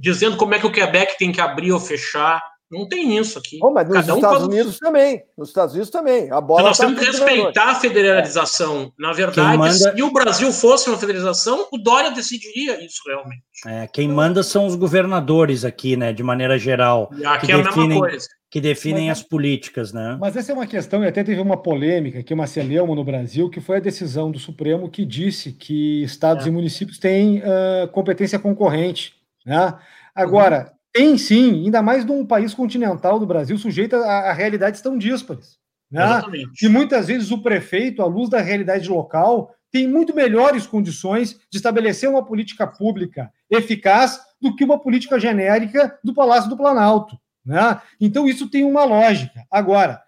dizendo 0.00 0.36
como 0.36 0.52
é 0.52 0.58
que 0.58 0.66
o 0.66 0.72
Quebec 0.72 1.16
tem 1.16 1.30
que 1.30 1.40
abrir 1.40 1.70
ou 1.70 1.78
fechar. 1.78 2.42
Não 2.70 2.88
tem 2.88 3.16
isso 3.16 3.38
aqui. 3.38 3.58
Oh, 3.62 3.70
mas 3.70 3.86
nos 3.86 3.98
Cada 3.98 4.14
Estados 4.14 4.42
um 4.42 4.46
Unidos 4.46 4.78
também. 4.78 5.22
Nos 5.36 5.48
Estados 5.48 5.74
Unidos 5.74 5.90
também. 5.90 6.30
A 6.30 6.40
bola 6.40 6.64
nós 6.64 6.78
tá 6.78 6.86
temos 6.86 6.98
que 6.98 7.06
respeitar 7.06 7.70
a 7.70 7.74
federalização. 7.74 8.92
É. 8.98 9.02
Na 9.02 9.12
verdade, 9.12 9.58
manda... 9.58 9.72
se 9.72 10.02
o 10.02 10.12
Brasil 10.12 10.52
fosse 10.52 10.88
uma 10.88 10.98
federalização, 10.98 11.68
o 11.70 11.78
Dória 11.78 12.10
decidiria 12.10 12.84
isso 12.84 13.02
realmente. 13.06 13.42
É, 13.66 13.86
quem 13.86 14.08
manda 14.08 14.42
são 14.42 14.66
os 14.66 14.74
governadores 14.74 15.64
aqui, 15.64 15.96
né? 15.96 16.12
De 16.12 16.22
maneira 16.22 16.58
geral. 16.58 17.10
E 17.16 17.24
aqui 17.24 17.52
é 17.52 17.54
a 17.54 17.62
definem, 17.62 17.88
mesma 17.88 18.08
coisa. 18.08 18.28
Que 18.50 18.60
definem 18.60 19.08
mas, 19.08 19.18
as 19.18 19.24
políticas, 19.24 19.92
né? 19.92 20.16
Mas 20.20 20.36
essa 20.36 20.52
é 20.52 20.54
uma 20.54 20.66
questão, 20.66 21.04
e 21.04 21.08
até 21.08 21.22
teve 21.22 21.40
uma 21.40 21.56
polêmica 21.56 22.22
que 22.22 22.32
uma 22.32 22.46
celeuma 22.46 22.94
no 22.94 23.04
Brasil, 23.04 23.50
que 23.50 23.60
foi 23.60 23.76
a 23.76 23.80
decisão 23.80 24.30
do 24.30 24.38
Supremo 24.38 24.90
que 24.90 25.04
disse 25.04 25.52
que 25.52 26.02
estados 26.02 26.46
é. 26.46 26.48
e 26.48 26.52
municípios 26.52 26.98
têm 26.98 27.38
uh, 27.38 27.88
competência 27.92 28.38
concorrente. 28.38 29.14
Né? 29.44 29.74
Agora, 30.14 30.68
uhum 30.68 30.73
tem 30.94 31.18
sim, 31.18 31.64
ainda 31.64 31.82
mais 31.82 32.04
num 32.04 32.24
país 32.24 32.54
continental 32.54 33.18
do 33.18 33.26
Brasil, 33.26 33.58
sujeito 33.58 33.96
a, 33.96 34.30
a 34.30 34.32
realidades 34.32 34.80
tão 34.80 34.96
díspares. 34.96 35.58
Né? 35.90 36.22
E 36.62 36.68
muitas 36.68 37.08
vezes 37.08 37.32
o 37.32 37.42
prefeito, 37.42 38.00
à 38.00 38.06
luz 38.06 38.30
da 38.30 38.40
realidade 38.40 38.88
local, 38.88 39.52
tem 39.72 39.88
muito 39.88 40.14
melhores 40.14 40.68
condições 40.68 41.36
de 41.50 41.56
estabelecer 41.56 42.08
uma 42.08 42.24
política 42.24 42.64
pública 42.64 43.28
eficaz 43.50 44.20
do 44.40 44.54
que 44.54 44.62
uma 44.62 44.78
política 44.78 45.18
genérica 45.18 45.98
do 46.02 46.14
Palácio 46.14 46.48
do 46.48 46.56
Planalto. 46.56 47.18
Né? 47.44 47.80
Então, 48.00 48.28
isso 48.28 48.48
tem 48.48 48.62
uma 48.62 48.84
lógica. 48.84 49.44
Agora, 49.50 50.00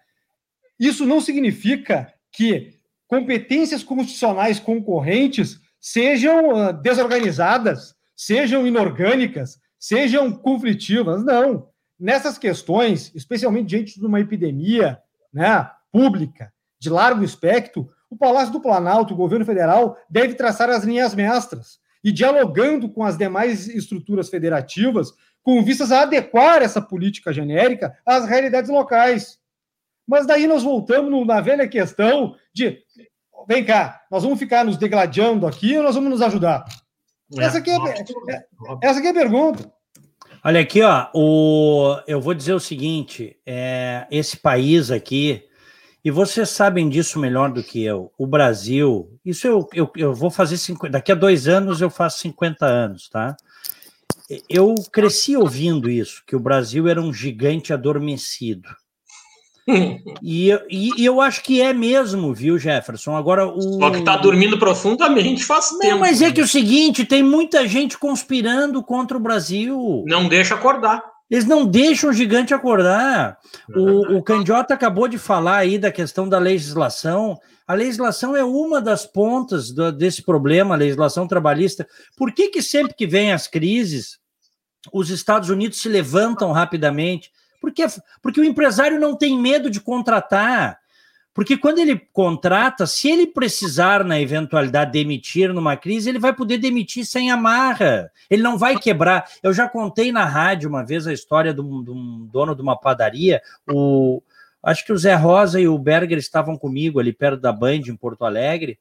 isso 0.79 1.05
não 1.05 1.19
significa 1.19 2.13
que 2.31 2.75
competências 3.07 3.83
constitucionais 3.83 4.57
concorrentes 4.57 5.59
sejam 5.81 6.53
uh, 6.53 6.73
desorganizadas, 6.73 7.93
sejam 8.15 8.65
inorgânicas, 8.65 9.59
sejam 9.79 10.31
conflitivas. 10.31 11.23
Não. 11.23 11.69
Nessas 11.99 12.37
questões, 12.37 13.11
especialmente 13.15 13.67
diante 13.67 13.99
de 13.99 14.05
uma 14.05 14.19
epidemia 14.19 14.99
né, 15.33 15.69
pública 15.91 16.53
de 16.79 16.89
largo 16.89 17.23
espectro, 17.23 17.89
o 18.09 18.15
Palácio 18.15 18.53
do 18.53 18.61
Planalto, 18.61 19.13
o 19.13 19.17
governo 19.17 19.45
federal, 19.45 19.97
deve 20.09 20.35
traçar 20.35 20.69
as 20.69 20.83
linhas 20.83 21.13
mestras 21.15 21.79
e 22.03 22.11
dialogando 22.11 22.89
com 22.89 23.03
as 23.03 23.17
demais 23.17 23.67
estruturas 23.67 24.29
federativas, 24.29 25.11
com 25.43 25.63
vistas 25.63 25.91
a 25.91 26.01
adequar 26.01 26.61
essa 26.61 26.81
política 26.81 27.33
genérica 27.33 27.97
às 28.05 28.25
realidades 28.25 28.69
locais. 28.69 29.39
Mas 30.07 30.25
daí 30.25 30.47
nós 30.47 30.63
voltamos 30.63 31.25
na 31.25 31.41
velha 31.41 31.67
questão 31.67 32.35
de 32.53 32.81
vem 33.47 33.63
cá, 33.63 34.01
nós 34.09 34.23
vamos 34.23 34.39
ficar 34.39 34.63
nos 34.63 34.77
degladiando 34.77 35.47
aqui 35.47 35.77
ou 35.77 35.83
nós 35.83 35.95
vamos 35.95 36.09
nos 36.09 36.21
ajudar? 36.21 36.65
É, 37.35 37.43
essa, 37.43 37.57
aqui 37.57 37.69
é, 37.71 37.75
é, 37.75 38.45
essa 38.83 38.99
aqui 38.99 39.07
é 39.07 39.11
a 39.11 39.13
pergunta. 39.13 39.71
Olha 40.43 40.61
aqui, 40.61 40.81
ó, 40.81 41.07
o, 41.13 41.99
eu 42.07 42.21
vou 42.21 42.33
dizer 42.33 42.53
o 42.53 42.59
seguinte: 42.59 43.37
é, 43.45 44.07
esse 44.09 44.37
país 44.37 44.91
aqui, 44.91 45.43
e 46.03 46.09
vocês 46.09 46.49
sabem 46.49 46.87
disso 46.87 47.19
melhor 47.19 47.51
do 47.51 47.63
que 47.63 47.83
eu, 47.83 48.13
o 48.17 48.25
Brasil, 48.25 49.19
isso 49.25 49.45
eu, 49.45 49.67
eu, 49.73 49.91
eu 49.95 50.13
vou 50.13 50.31
fazer, 50.31 50.57
50, 50.57 50.91
daqui 50.91 51.11
a 51.11 51.15
dois 51.15 51.47
anos 51.47 51.81
eu 51.81 51.89
faço 51.89 52.19
50 52.19 52.65
anos, 52.65 53.09
tá? 53.09 53.35
Eu 54.49 54.75
cresci 54.91 55.35
ouvindo 55.35 55.89
isso, 55.89 56.23
que 56.25 56.35
o 56.35 56.39
Brasil 56.39 56.87
era 56.87 57.01
um 57.01 57.13
gigante 57.13 57.73
adormecido 57.73 58.69
e, 60.23 60.49
e, 60.69 61.01
e, 61.01 61.05
eu 61.05 61.19
acho 61.19 61.43
que 61.43 61.61
é 61.61 61.73
mesmo, 61.73 62.33
viu, 62.33 62.57
Jefferson? 62.57 63.15
Agora 63.15 63.45
o. 63.45 63.79
Só 63.79 63.91
que 63.91 64.01
tá 64.01 64.15
dormindo 64.15 64.57
profundamente 64.57 65.43
faz 65.43 65.71
Não, 65.73 65.79
tempo. 65.79 65.99
Mas 65.99 66.21
é 66.21 66.31
que 66.31 66.39
é 66.39 66.43
o 66.43 66.47
seguinte: 66.47 67.05
tem 67.05 67.21
muita 67.21 67.67
gente 67.67 67.97
conspirando 67.97 68.81
contra 68.81 69.17
o 69.17 69.19
Brasil. 69.19 70.03
Não 70.07 70.27
deixa 70.29 70.55
acordar. 70.55 71.03
Eles 71.29 71.45
não 71.45 71.65
deixam 71.65 72.09
o 72.09 72.13
gigante 72.13 72.53
acordar. 72.53 73.37
O, 73.75 74.17
o 74.17 74.23
Candiota 74.23 74.73
acabou 74.73 75.09
de 75.09 75.17
falar 75.17 75.57
aí 75.57 75.77
da 75.77 75.91
questão 75.91 76.29
da 76.29 76.39
legislação. 76.39 77.37
A 77.67 77.73
legislação 77.73 78.33
é 78.33 78.45
uma 78.45 78.79
das 78.79 79.05
pontas 79.05 79.71
do, 79.71 79.91
desse 79.91 80.23
problema, 80.23 80.73
a 80.73 80.77
legislação 80.77 81.27
trabalhista. 81.27 81.85
Por 82.15 82.31
que, 82.31 82.47
que 82.47 82.61
sempre 82.61 82.93
que 82.93 83.05
vem 83.05 83.33
as 83.33 83.45
crises, 83.45 84.17
os 84.93 85.09
Estados 85.09 85.49
Unidos 85.49 85.81
se 85.81 85.89
levantam 85.89 86.53
rapidamente? 86.53 87.29
Porque, 87.67 87.85
porque 88.21 88.39
o 88.39 88.45
empresário 88.45 88.97
não 88.97 89.13
tem 89.13 89.37
medo 89.37 89.69
de 89.69 89.81
contratar. 89.81 90.79
Porque 91.33 91.57
quando 91.57 91.79
ele 91.79 91.99
contrata, 92.13 92.87
se 92.87 93.09
ele 93.09 93.27
precisar, 93.27 94.05
na 94.05 94.19
eventualidade, 94.21 94.93
demitir 94.93 95.53
numa 95.53 95.75
crise, 95.75 96.07
ele 96.07 96.17
vai 96.17 96.33
poder 96.33 96.59
demitir 96.59 97.05
sem 97.05 97.29
amarra. 97.29 98.09
Ele 98.29 98.41
não 98.41 98.57
vai 98.57 98.79
quebrar. 98.79 99.29
Eu 99.43 99.53
já 99.53 99.67
contei 99.67 100.13
na 100.13 100.23
rádio 100.23 100.69
uma 100.69 100.81
vez 100.81 101.05
a 101.05 101.11
história 101.11 101.53
de 101.53 101.59
um, 101.59 101.83
de 101.83 101.91
um 101.91 102.29
dono 102.31 102.55
de 102.55 102.61
uma 102.61 102.79
padaria. 102.79 103.41
O, 103.69 104.23
acho 104.63 104.85
que 104.85 104.93
o 104.93 104.97
Zé 104.97 105.13
Rosa 105.15 105.59
e 105.59 105.67
o 105.67 105.77
Berger 105.77 106.17
estavam 106.17 106.57
comigo 106.57 107.01
ali 107.01 107.11
perto 107.11 107.41
da 107.41 107.51
Band, 107.51 107.81
em 107.89 107.97
Porto 107.97 108.23
Alegre. 108.23 108.79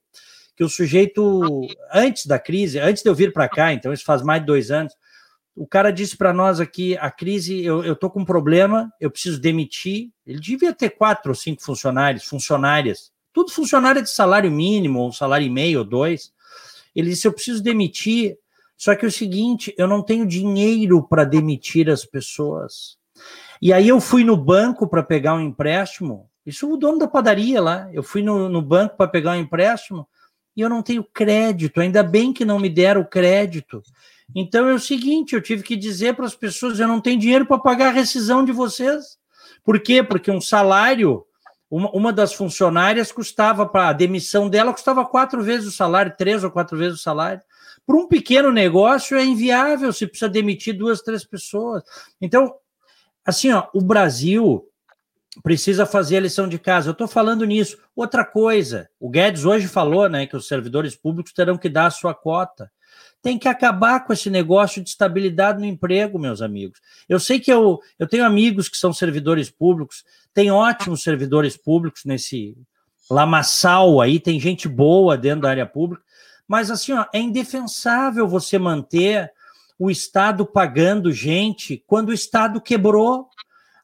Que 0.54 0.62
o 0.62 0.68
sujeito, 0.68 1.68
antes 1.92 2.24
da 2.24 2.38
crise, 2.38 2.78
antes 2.78 3.02
de 3.02 3.08
eu 3.10 3.16
vir 3.16 3.32
para 3.32 3.48
cá, 3.48 3.72
então 3.72 3.92
isso 3.92 4.04
faz 4.04 4.22
mais 4.22 4.40
de 4.40 4.46
dois 4.46 4.70
anos, 4.70 4.94
o 5.57 5.66
cara 5.66 5.91
disse 5.91 6.16
para 6.16 6.35
nós 6.35 6.61
aqui: 6.61 6.97
a 6.99 7.11
crise, 7.11 7.65
eu 7.65 7.93
estou 7.95 8.11
com 8.11 8.20
um 8.20 8.24
problema, 8.24 8.93
eu 9.01 9.11
preciso 9.11 9.41
demitir. 9.41 10.11
Ele 10.27 10.39
devia 10.39 10.74
ter 10.74 10.91
quatro 10.91 11.31
ou 11.31 11.35
cinco 11.35 11.62
funcionários, 11.62 12.24
funcionárias, 12.24 13.11
tudo 13.33 13.51
funcionária 13.51 14.03
de 14.03 14.11
salário 14.11 14.51
mínimo, 14.51 15.01
ou 15.01 15.12
salário 15.12 15.47
e 15.47 15.51
meio, 15.51 15.78
ou 15.78 15.85
dois. 15.85 16.31
Ele 16.95 17.11
disse: 17.11 17.27
eu 17.27 17.33
preciso 17.33 17.62
demitir, 17.62 18.37
só 18.77 18.95
que 18.95 19.07
é 19.07 19.09
o 19.09 19.12
seguinte, 19.12 19.74
eu 19.78 19.89
não 19.89 20.03
tenho 20.03 20.27
dinheiro 20.27 21.03
para 21.03 21.24
demitir 21.24 21.89
as 21.89 22.05
pessoas. 22.05 22.99
E 23.61 23.73
aí 23.73 23.89
eu 23.89 23.99
fui 23.99 24.23
no 24.23 24.37
banco 24.37 24.87
para 24.87 25.03
pegar 25.03 25.35
um 25.35 25.41
empréstimo. 25.41 26.28
Isso 26.45 26.70
o 26.70 26.77
dono 26.77 26.99
da 26.99 27.09
padaria 27.09 27.62
lá. 27.62 27.89
Eu 27.93 28.03
fui 28.03 28.23
no, 28.23 28.49
no 28.49 28.61
banco 28.61 28.97
para 28.97 29.09
pegar 29.09 29.33
um 29.33 29.41
empréstimo 29.41 30.07
e 30.55 30.61
eu 30.61 30.69
não 30.69 30.83
tenho 30.83 31.03
crédito. 31.03 31.81
Ainda 31.81 32.03
bem 32.03 32.33
que 32.33 32.45
não 32.45 32.59
me 32.59 32.69
deram 32.69 33.03
crédito. 33.03 33.83
Então 34.35 34.69
é 34.69 34.74
o 34.74 34.81
seguinte, 34.81 35.35
eu 35.35 35.40
tive 35.40 35.62
que 35.62 35.77
dizer 35.77 36.15
para 36.15 36.27
as 36.27 36.35
pessoas, 36.35 36.78
eu 36.78 36.89
não 36.89 37.01
tenho 37.01 37.19
dinheiro 37.19 37.47
para 37.47 37.59
pagar 37.59 37.89
a 37.89 37.93
rescisão 37.93 38.44
de 38.44 38.53
vocês. 38.53 39.19
Por 39.65 39.81
quê? 39.81 40.03
Porque 40.03 40.31
um 40.31 40.40
salário, 40.40 41.24
uma, 41.70 41.90
uma 41.90 42.12
das 42.12 42.32
funcionárias 42.32 43.11
custava, 43.11 43.66
para 43.66 43.89
a 43.89 43.93
demissão 43.93 44.48
dela 44.48 44.73
custava 44.73 45.05
quatro 45.05 45.43
vezes 45.43 45.66
o 45.66 45.73
salário, 45.73 46.15
três 46.16 46.44
ou 46.44 46.51
quatro 46.51 46.77
vezes 46.77 46.98
o 46.98 47.03
salário. 47.03 47.40
Para 47.86 47.97
um 47.97 48.09
pequeno 48.09 48.51
negócio 48.51 49.16
é 49.16 49.24
inviável, 49.24 49.93
se 49.93 50.07
precisa 50.07 50.28
demitir 50.28 50.77
duas, 50.77 51.03
três 51.03 51.24
pessoas. 51.24 51.82
Então, 52.20 52.53
assim, 53.24 53.53
ó, 53.53 53.69
o 53.73 53.81
Brasil 53.81 54.69
precisa 55.43 55.86
fazer 55.86 56.16
a 56.16 56.20
lição 56.20 56.48
de 56.48 56.59
casa. 56.59 56.89
Eu 56.89 56.93
estou 56.93 57.07
falando 57.07 57.44
nisso. 57.44 57.78
Outra 57.94 58.24
coisa, 58.24 58.89
o 58.98 59.09
Guedes 59.09 59.44
hoje 59.44 59.69
falou 59.69 60.09
né, 60.09 60.27
que 60.27 60.36
os 60.36 60.48
servidores 60.48 60.97
públicos 60.97 61.32
terão 61.32 61.57
que 61.57 61.69
dar 61.69 61.86
a 61.86 61.90
sua 61.90 62.15
cota. 62.15 62.70
Tem 63.27 63.36
que 63.36 63.48
acabar 63.48 64.05
com 64.05 64.12
esse 64.12 64.31
negócio 64.31 64.81
de 64.81 64.89
estabilidade 64.89 65.59
no 65.59 65.66
emprego, 65.66 66.16
meus 66.16 66.40
amigos. 66.40 66.81
Eu 67.09 67.19
sei 67.19 67.40
que 67.40 67.53
eu, 67.53 67.81
eu 67.98 68.07
tenho 68.07 68.24
amigos 68.24 68.69
que 68.69 68.77
são 68.77 68.93
servidores 68.93 69.51
públicos, 69.51 70.05
tem 70.32 70.48
ótimos 70.48 71.03
servidores 71.03 71.57
públicos 71.57 72.05
nesse 72.05 72.57
lamaçal 73.11 74.01
aí, 74.01 74.20
tem 74.20 74.39
gente 74.39 74.69
boa 74.69 75.19
dentro 75.19 75.40
da 75.40 75.51
área 75.51 75.66
pública, 75.66 76.05
mas 76.47 76.70
assim, 76.70 76.93
ó, 76.93 77.05
é 77.12 77.19
indefensável 77.19 78.28
você 78.28 78.61
manter 78.61 79.28
o 79.77 79.90
Estado 79.90 80.47
pagando 80.47 81.11
gente 81.11 81.82
quando 81.85 82.11
o 82.11 82.15
Estado 82.15 82.61
quebrou. 82.61 83.28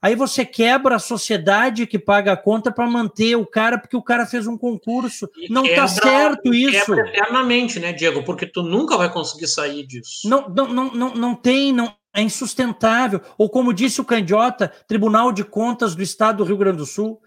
Aí 0.03 0.17
você 0.17 0.45
quebra 0.45 0.97
a 0.97 0.99
sociedade 0.99 1.87
que 1.87 1.97
paga 1.97 2.33
a 2.33 2.37
conta 2.37 2.73
para 2.73 2.91
manter 2.91 3.37
o 3.37 3.47
cara 3.47 3.79
porque 3.79 3.97
o 3.97 4.03
cara 4.03 4.27
fez 4.27 4.49
um 4.49 4.59
concurso. 4.59 5.31
E 5.37 5.49
não 5.49 5.65
está 5.65 5.87
certo 5.87 6.53
isso. 6.53 6.93
eternamente, 6.93 7.79
né, 7.79 7.93
Diego? 7.93 8.25
Porque 8.25 8.45
tu 8.45 8.65
nunca 8.65 8.97
vai 8.97 9.13
conseguir 9.13 9.47
sair 9.47 9.87
disso. 9.87 10.29
Não, 10.29 10.49
não, 10.49 10.67
não, 10.67 10.93
não, 10.93 11.15
não 11.15 11.35
tem, 11.37 11.73
não, 11.73 11.95
é 12.13 12.21
insustentável. 12.21 13.21
Ou 13.39 13.49
como 13.49 13.73
disse 13.73 14.01
o 14.01 14.05
Candiota, 14.05 14.73
Tribunal 14.89 15.31
de 15.31 15.45
Contas 15.45 15.95
do 15.95 16.03
Estado 16.03 16.39
do 16.39 16.45
Rio 16.45 16.57
Grande 16.57 16.79
do 16.79 16.87
Sul, 16.87 17.21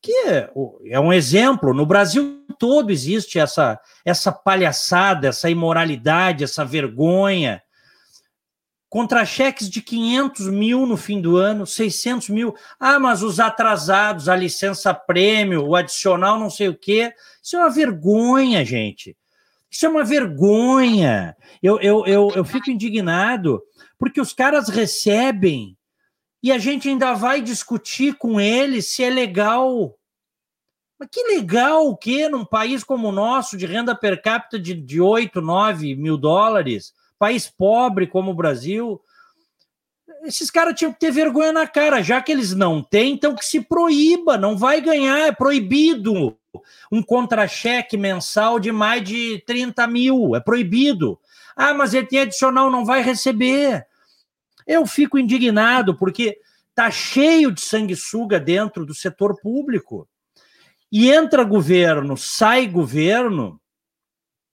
que 0.00 0.12
é, 0.26 0.50
é 0.86 0.98
um 0.98 1.12
exemplo. 1.12 1.74
No 1.74 1.84
Brasil 1.84 2.46
todo 2.58 2.90
existe 2.90 3.38
essa, 3.38 3.78
essa 4.06 4.32
palhaçada, 4.32 5.28
essa 5.28 5.50
imoralidade, 5.50 6.44
essa 6.44 6.64
vergonha 6.64 7.62
contra-cheques 8.92 9.70
de 9.70 9.80
500 9.80 10.48
mil 10.48 10.84
no 10.84 10.98
fim 10.98 11.18
do 11.18 11.38
ano, 11.38 11.66
600 11.66 12.28
mil. 12.28 12.54
Ah, 12.78 12.98
mas 12.98 13.22
os 13.22 13.40
atrasados, 13.40 14.28
a 14.28 14.36
licença 14.36 14.92
prêmio, 14.92 15.64
o 15.64 15.74
adicional 15.74 16.38
não 16.38 16.50
sei 16.50 16.68
o 16.68 16.76
quê. 16.76 17.10
Isso 17.42 17.56
é 17.56 17.60
uma 17.60 17.70
vergonha, 17.70 18.62
gente. 18.66 19.16
Isso 19.70 19.86
é 19.86 19.88
uma 19.88 20.04
vergonha. 20.04 21.34
Eu, 21.62 21.80
eu, 21.80 22.04
eu, 22.04 22.32
eu 22.36 22.44
fico 22.44 22.70
indignado 22.70 23.62
porque 23.98 24.20
os 24.20 24.34
caras 24.34 24.68
recebem 24.68 25.74
e 26.42 26.52
a 26.52 26.58
gente 26.58 26.86
ainda 26.86 27.14
vai 27.14 27.40
discutir 27.40 28.18
com 28.18 28.38
eles 28.38 28.88
se 28.88 29.02
é 29.02 29.08
legal. 29.08 29.96
Mas 31.00 31.08
que 31.10 31.28
legal 31.28 31.88
o 31.88 31.96
quê? 31.96 32.28
Num 32.28 32.44
país 32.44 32.84
como 32.84 33.08
o 33.08 33.12
nosso, 33.12 33.56
de 33.56 33.64
renda 33.64 33.94
per 33.94 34.20
capita 34.20 34.58
de, 34.58 34.74
de 34.74 35.00
8, 35.00 35.40
9 35.40 35.96
mil 35.96 36.18
dólares, 36.18 36.92
país 37.22 37.48
pobre 37.48 38.08
como 38.08 38.32
o 38.32 38.34
Brasil, 38.34 39.00
esses 40.24 40.50
caras 40.50 40.74
tinham 40.74 40.92
que 40.92 40.98
ter 40.98 41.12
vergonha 41.12 41.52
na 41.52 41.68
cara, 41.68 42.02
já 42.02 42.20
que 42.20 42.32
eles 42.32 42.52
não 42.52 42.82
têm, 42.82 43.12
então 43.12 43.36
que 43.36 43.44
se 43.44 43.60
proíba, 43.60 44.36
não 44.36 44.58
vai 44.58 44.80
ganhar, 44.80 45.20
é 45.20 45.30
proibido 45.30 46.36
um 46.90 47.00
contra-cheque 47.00 47.96
mensal 47.96 48.58
de 48.58 48.72
mais 48.72 49.04
de 49.04 49.40
30 49.46 49.86
mil, 49.86 50.34
é 50.34 50.40
proibido. 50.40 51.16
Ah, 51.54 51.72
mas 51.72 51.94
ele 51.94 52.08
tem 52.08 52.18
adicional, 52.18 52.68
não 52.72 52.84
vai 52.84 53.02
receber. 53.02 53.86
Eu 54.66 54.84
fico 54.84 55.16
indignado, 55.16 55.96
porque 55.96 56.40
tá 56.74 56.90
cheio 56.90 57.52
de 57.52 57.60
sanguessuga 57.60 58.40
dentro 58.40 58.84
do 58.84 58.96
setor 58.96 59.40
público. 59.40 60.08
E 60.90 61.08
entra 61.08 61.44
governo, 61.44 62.16
sai 62.16 62.66
governo, 62.66 63.61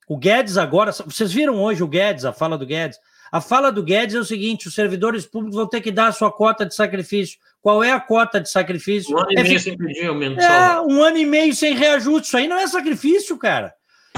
o 0.10 0.18
Guedes 0.18 0.57
agora, 0.57 0.91
vocês 0.91 1.31
viram 1.31 1.61
hoje 1.61 1.84
o 1.84 1.88
Guedes, 1.88 2.26
a 2.26 2.34
fala 2.34 2.57
do 2.57 2.65
Guedes? 2.65 2.98
A 3.31 3.40
fala 3.40 3.72
do 3.72 3.84
Guedes 3.84 4.15
é 4.15 4.19
o 4.19 4.26
seguinte: 4.26 4.68
os 4.68 4.73
servidores 4.73 5.23
públicos 5.23 5.56
vão 5.56 5.68
ter 5.68 5.81
que 5.81 5.91
dar 5.91 6.07
a 6.07 6.11
sua 6.11 6.31
cota 6.31 6.65
de 6.65 6.73
sacrifício. 6.73 7.38
Qual 7.61 7.84
é 7.84 7.91
a 7.91 7.99
cota 7.99 8.41
de 8.41 8.49
sacrifício? 8.49 9.15
Um 9.15 9.19
ano 9.19 9.31
e 9.31 9.40
é, 9.40 9.44
meio 9.44 9.60
sem 9.60 9.77
pedir 9.77 10.07
aumento. 10.07 10.41
É, 10.41 10.81
um 10.81 11.03
ano 11.03 11.18
e 11.18 11.26
meio 11.27 11.53
sem 11.53 11.76
reajuste. 11.76 12.27
Isso 12.27 12.38
aí 12.38 12.48
não 12.48 12.57
é 12.57 12.65
sacrifício, 12.65 13.38
cara. 13.38 13.72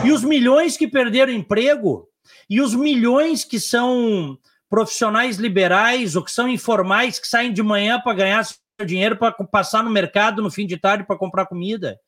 E 0.05 0.13
os 0.13 0.23
milhões 0.23 0.77
que 0.77 0.87
perderam 0.87 1.33
emprego, 1.33 2.07
e 2.49 2.61
os 2.61 2.73
milhões 2.73 3.43
que 3.43 3.59
são 3.59 4.37
profissionais 4.69 5.35
liberais 5.35 6.15
ou 6.15 6.23
que 6.23 6.31
são 6.31 6.47
informais, 6.47 7.19
que 7.19 7.27
saem 7.27 7.51
de 7.51 7.61
manhã 7.61 7.99
para 7.99 8.13
ganhar 8.13 8.45
seu 8.45 8.85
dinheiro 8.85 9.17
para 9.17 9.33
passar 9.33 9.83
no 9.83 9.89
mercado 9.89 10.41
no 10.41 10.49
fim 10.49 10.65
de 10.65 10.77
tarde 10.77 11.03
para 11.03 11.17
comprar 11.17 11.47
comida. 11.47 11.99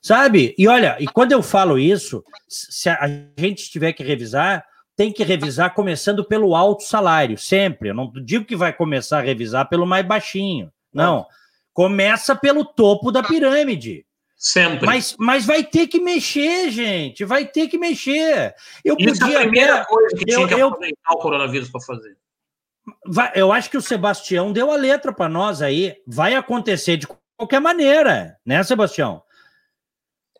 Sabe? 0.00 0.54
E 0.58 0.68
olha, 0.68 0.96
e 1.00 1.06
quando 1.06 1.32
eu 1.32 1.42
falo 1.42 1.78
isso, 1.78 2.24
se 2.48 2.88
a 2.88 3.06
gente 3.38 3.70
tiver 3.70 3.92
que 3.92 4.02
revisar, 4.02 4.64
tem 4.96 5.12
que 5.12 5.24
revisar 5.24 5.74
começando 5.74 6.24
pelo 6.24 6.54
alto 6.54 6.82
salário, 6.82 7.38
sempre. 7.38 7.90
Eu 7.90 7.94
não 7.94 8.12
digo 8.12 8.44
que 8.44 8.56
vai 8.56 8.72
começar 8.72 9.18
a 9.18 9.22
revisar 9.22 9.68
pelo 9.68 9.86
mais 9.86 10.06
baixinho. 10.06 10.70
Não. 10.92 11.26
Começa 11.72 12.36
pelo 12.36 12.64
topo 12.64 13.10
da 13.10 13.22
pirâmide. 13.22 14.04
Sempre. 14.36 14.84
Mas, 14.84 15.14
mas 15.18 15.46
vai 15.46 15.62
ter 15.62 15.86
que 15.86 16.00
mexer, 16.00 16.68
gente. 16.70 17.24
Vai 17.24 17.46
ter 17.46 17.68
que 17.68 17.78
mexer. 17.78 18.52
Eu 18.84 18.96
Isso 18.98 19.20
podia. 19.20 19.36
É 19.36 19.38
a 19.38 19.42
primeira 19.42 19.84
coisa 19.84 20.16
que 20.16 20.22
eu, 20.22 20.36
tinha 20.36 20.48
que 20.48 20.54
eu, 20.54 20.66
aproveitar 20.66 21.12
o 21.12 21.18
coronavírus 21.18 21.70
para 21.70 21.80
fazer. 21.80 22.16
Vai, 23.06 23.30
eu 23.36 23.52
acho 23.52 23.70
que 23.70 23.76
o 23.76 23.82
Sebastião 23.82 24.52
deu 24.52 24.72
a 24.72 24.76
letra 24.76 25.12
para 25.12 25.28
nós 25.28 25.62
aí. 25.62 25.94
Vai 26.04 26.34
acontecer 26.34 26.96
de 26.96 27.06
qualquer 27.42 27.60
maneira, 27.60 28.38
né, 28.46 28.62
Sebastião? 28.62 29.22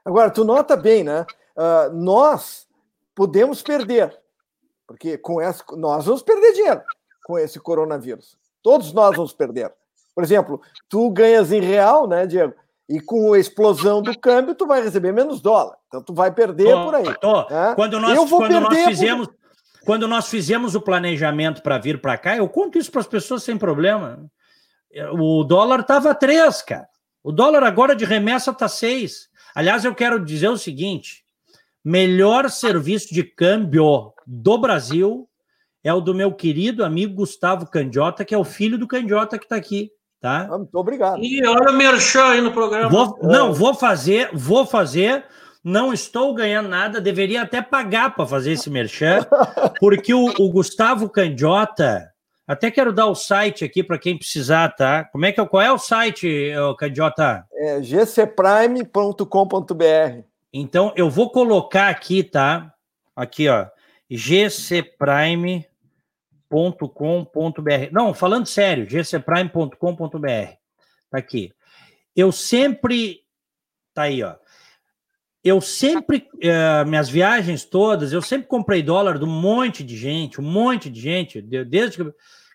Agora, 0.05 0.31
tu 0.31 0.45
nota 0.45 0.77
bem, 0.77 1.03
né? 1.03 1.27
Uh, 1.57 1.93
nós 1.93 2.67
podemos 3.15 3.63
perder, 3.63 4.17
porque 4.87 5.19
com 5.19 5.41
essa, 5.41 5.65
nós 5.77 6.07
vamos 6.07 6.23
perder 6.23 6.53
dinheiro 6.53 6.83
com 7.25 7.39
esse 7.39 7.59
coronavírus. 7.61 8.37
Todos 8.63 8.93
nós 8.93 9.17
vamos 9.17 9.33
perder. 9.33 9.73
Por 10.15 10.23
exemplo, 10.23 10.61
tu 10.89 11.11
ganhas 11.11 11.53
em 11.53 11.61
real, 11.61 12.07
né, 12.07 12.27
Diego? 12.27 12.55
E 12.89 13.01
com 13.01 13.33
a 13.33 13.39
explosão 13.39 14.03
do 14.03 14.19
câmbio, 14.19 14.55
tu 14.55 14.67
vai 14.67 14.83
receber 14.83 15.13
menos 15.13 15.41
dólar. 15.41 15.77
Então, 15.89 16.03
tu 16.03 16.15
vai 16.15 16.33
perder 16.33 16.73
tô, 16.73 16.85
por 16.85 16.95
aí. 16.95 17.15
Tô. 17.19 17.49
Né? 17.49 17.73
Quando 17.75 17.99
nós, 17.99 18.17
eu 18.17 18.27
vou 18.27 18.41
quando 18.41 18.61
nós 18.61 18.85
fizemos. 18.85 19.27
Por... 19.27 19.37
Quando 19.85 20.07
nós 20.07 20.29
fizemos 20.29 20.75
o 20.77 20.81
planejamento 20.81 21.63
para 21.63 21.79
vir 21.79 22.01
para 22.01 22.17
cá, 22.17 22.37
eu 22.37 22.49
conto 22.49 22.79
isso 22.79 22.91
para 22.91 23.01
as 23.01 23.07
pessoas 23.07 23.43
sem 23.43 23.59
problema. 23.59 24.31
O 25.15 25.43
dólar 25.43 25.81
estava 25.81 26.15
3, 26.15 26.63
cara. 26.63 26.89
O 27.23 27.31
dólar 27.31 27.63
agora 27.63 27.95
de 27.95 28.05
remessa 28.05 28.51
está 28.51 28.69
6. 28.69 29.29
Aliás, 29.55 29.85
eu 29.85 29.95
quero 29.95 30.25
dizer 30.25 30.49
o 30.49 30.59
seguinte: 30.59 31.25
melhor 31.85 32.51
serviço 32.51 33.15
de 33.15 33.23
câmbio 33.23 34.13
do 34.27 34.59
Brasil 34.59 35.29
é 35.85 35.93
o 35.93 36.01
do 36.01 36.15
meu 36.15 36.33
querido 36.33 36.85
amigo 36.85 37.15
Gustavo 37.15 37.67
Candiota, 37.67 38.25
que 38.25 38.35
é 38.35 38.39
o 38.39 38.45
filho 38.45 38.79
do 38.79 38.89
Candiota 38.89 39.39
que 39.39 39.45
está 39.45 39.57
aqui. 39.57 39.91
Tá? 40.21 40.49
Ah, 40.51 40.59
muito 40.59 40.75
obrigado. 40.77 41.23
E 41.23 41.45
olha 41.45 41.71
o 41.71 41.77
merchan 41.77 42.27
aí 42.27 42.41
no 42.41 42.53
programa. 42.53 42.89
Vou, 42.89 43.19
não, 43.23 43.53
vou 43.53 43.75
fazer, 43.75 44.31
vou 44.33 44.65
fazer. 44.65 45.25
Não 45.65 45.93
estou 45.93 46.35
ganhando 46.35 46.69
nada, 46.69 47.01
deveria 47.01 47.43
até 47.43 47.63
pagar 47.63 48.15
para 48.15 48.27
fazer 48.27 48.53
esse 48.53 48.69
merchan, 48.69 49.25
porque 49.79 50.13
o, 50.13 50.27
o 50.41 50.51
Gustavo 50.51 51.09
Candiota 51.09 52.12
até 52.53 52.71
quero 52.71 52.93
dar 52.93 53.07
o 53.07 53.15
site 53.15 53.65
aqui 53.65 53.83
para 53.83 53.99
quem 53.99 54.17
precisar, 54.17 54.69
tá? 54.71 55.05
Como 55.05 55.25
é 55.25 55.33
que 55.33 55.41
é, 55.41 55.47
qual 55.47 55.63
é 55.63 55.73
o 55.73 55.79
site, 55.79 56.53
Candiota? 56.79 57.47
É 57.55 57.81
gcprime.com.br. 57.81 59.25
Então 60.53 60.93
eu 60.97 61.09
vou 61.09 61.31
colocar 61.31 61.89
aqui, 61.89 62.23
tá? 62.23 62.73
Aqui, 63.17 63.49
ó, 63.49 63.67
gcprime.com.br. 64.11 65.63
Não, 67.91 68.13
falando 68.13 68.47
sério, 68.47 68.87
gcprime.com.br. 68.87 70.53
Tá 71.11 71.19
aqui. 71.19 71.53
Eu 72.15 72.31
sempre 72.31 73.23
tá 73.95 74.03
aí, 74.03 74.23
ó. 74.23 74.35
Eu 75.45 75.61
sempre, 75.61 76.29
uh, 76.35 76.89
minhas 76.89 77.09
viagens 77.09 77.65
todas, 77.65 78.13
eu 78.13 78.23
sempre 78.23 78.47
comprei 78.47 78.81
dólar 78.81 79.19
de 79.19 79.25
um 79.25 79.41
monte 79.41 79.83
de 79.83 79.97
gente, 79.97 80.41
um 80.41 80.45
monte 80.45 80.89
de 80.89 81.01
gente, 81.01 81.41
desde 81.41 81.97
que. 81.97 82.13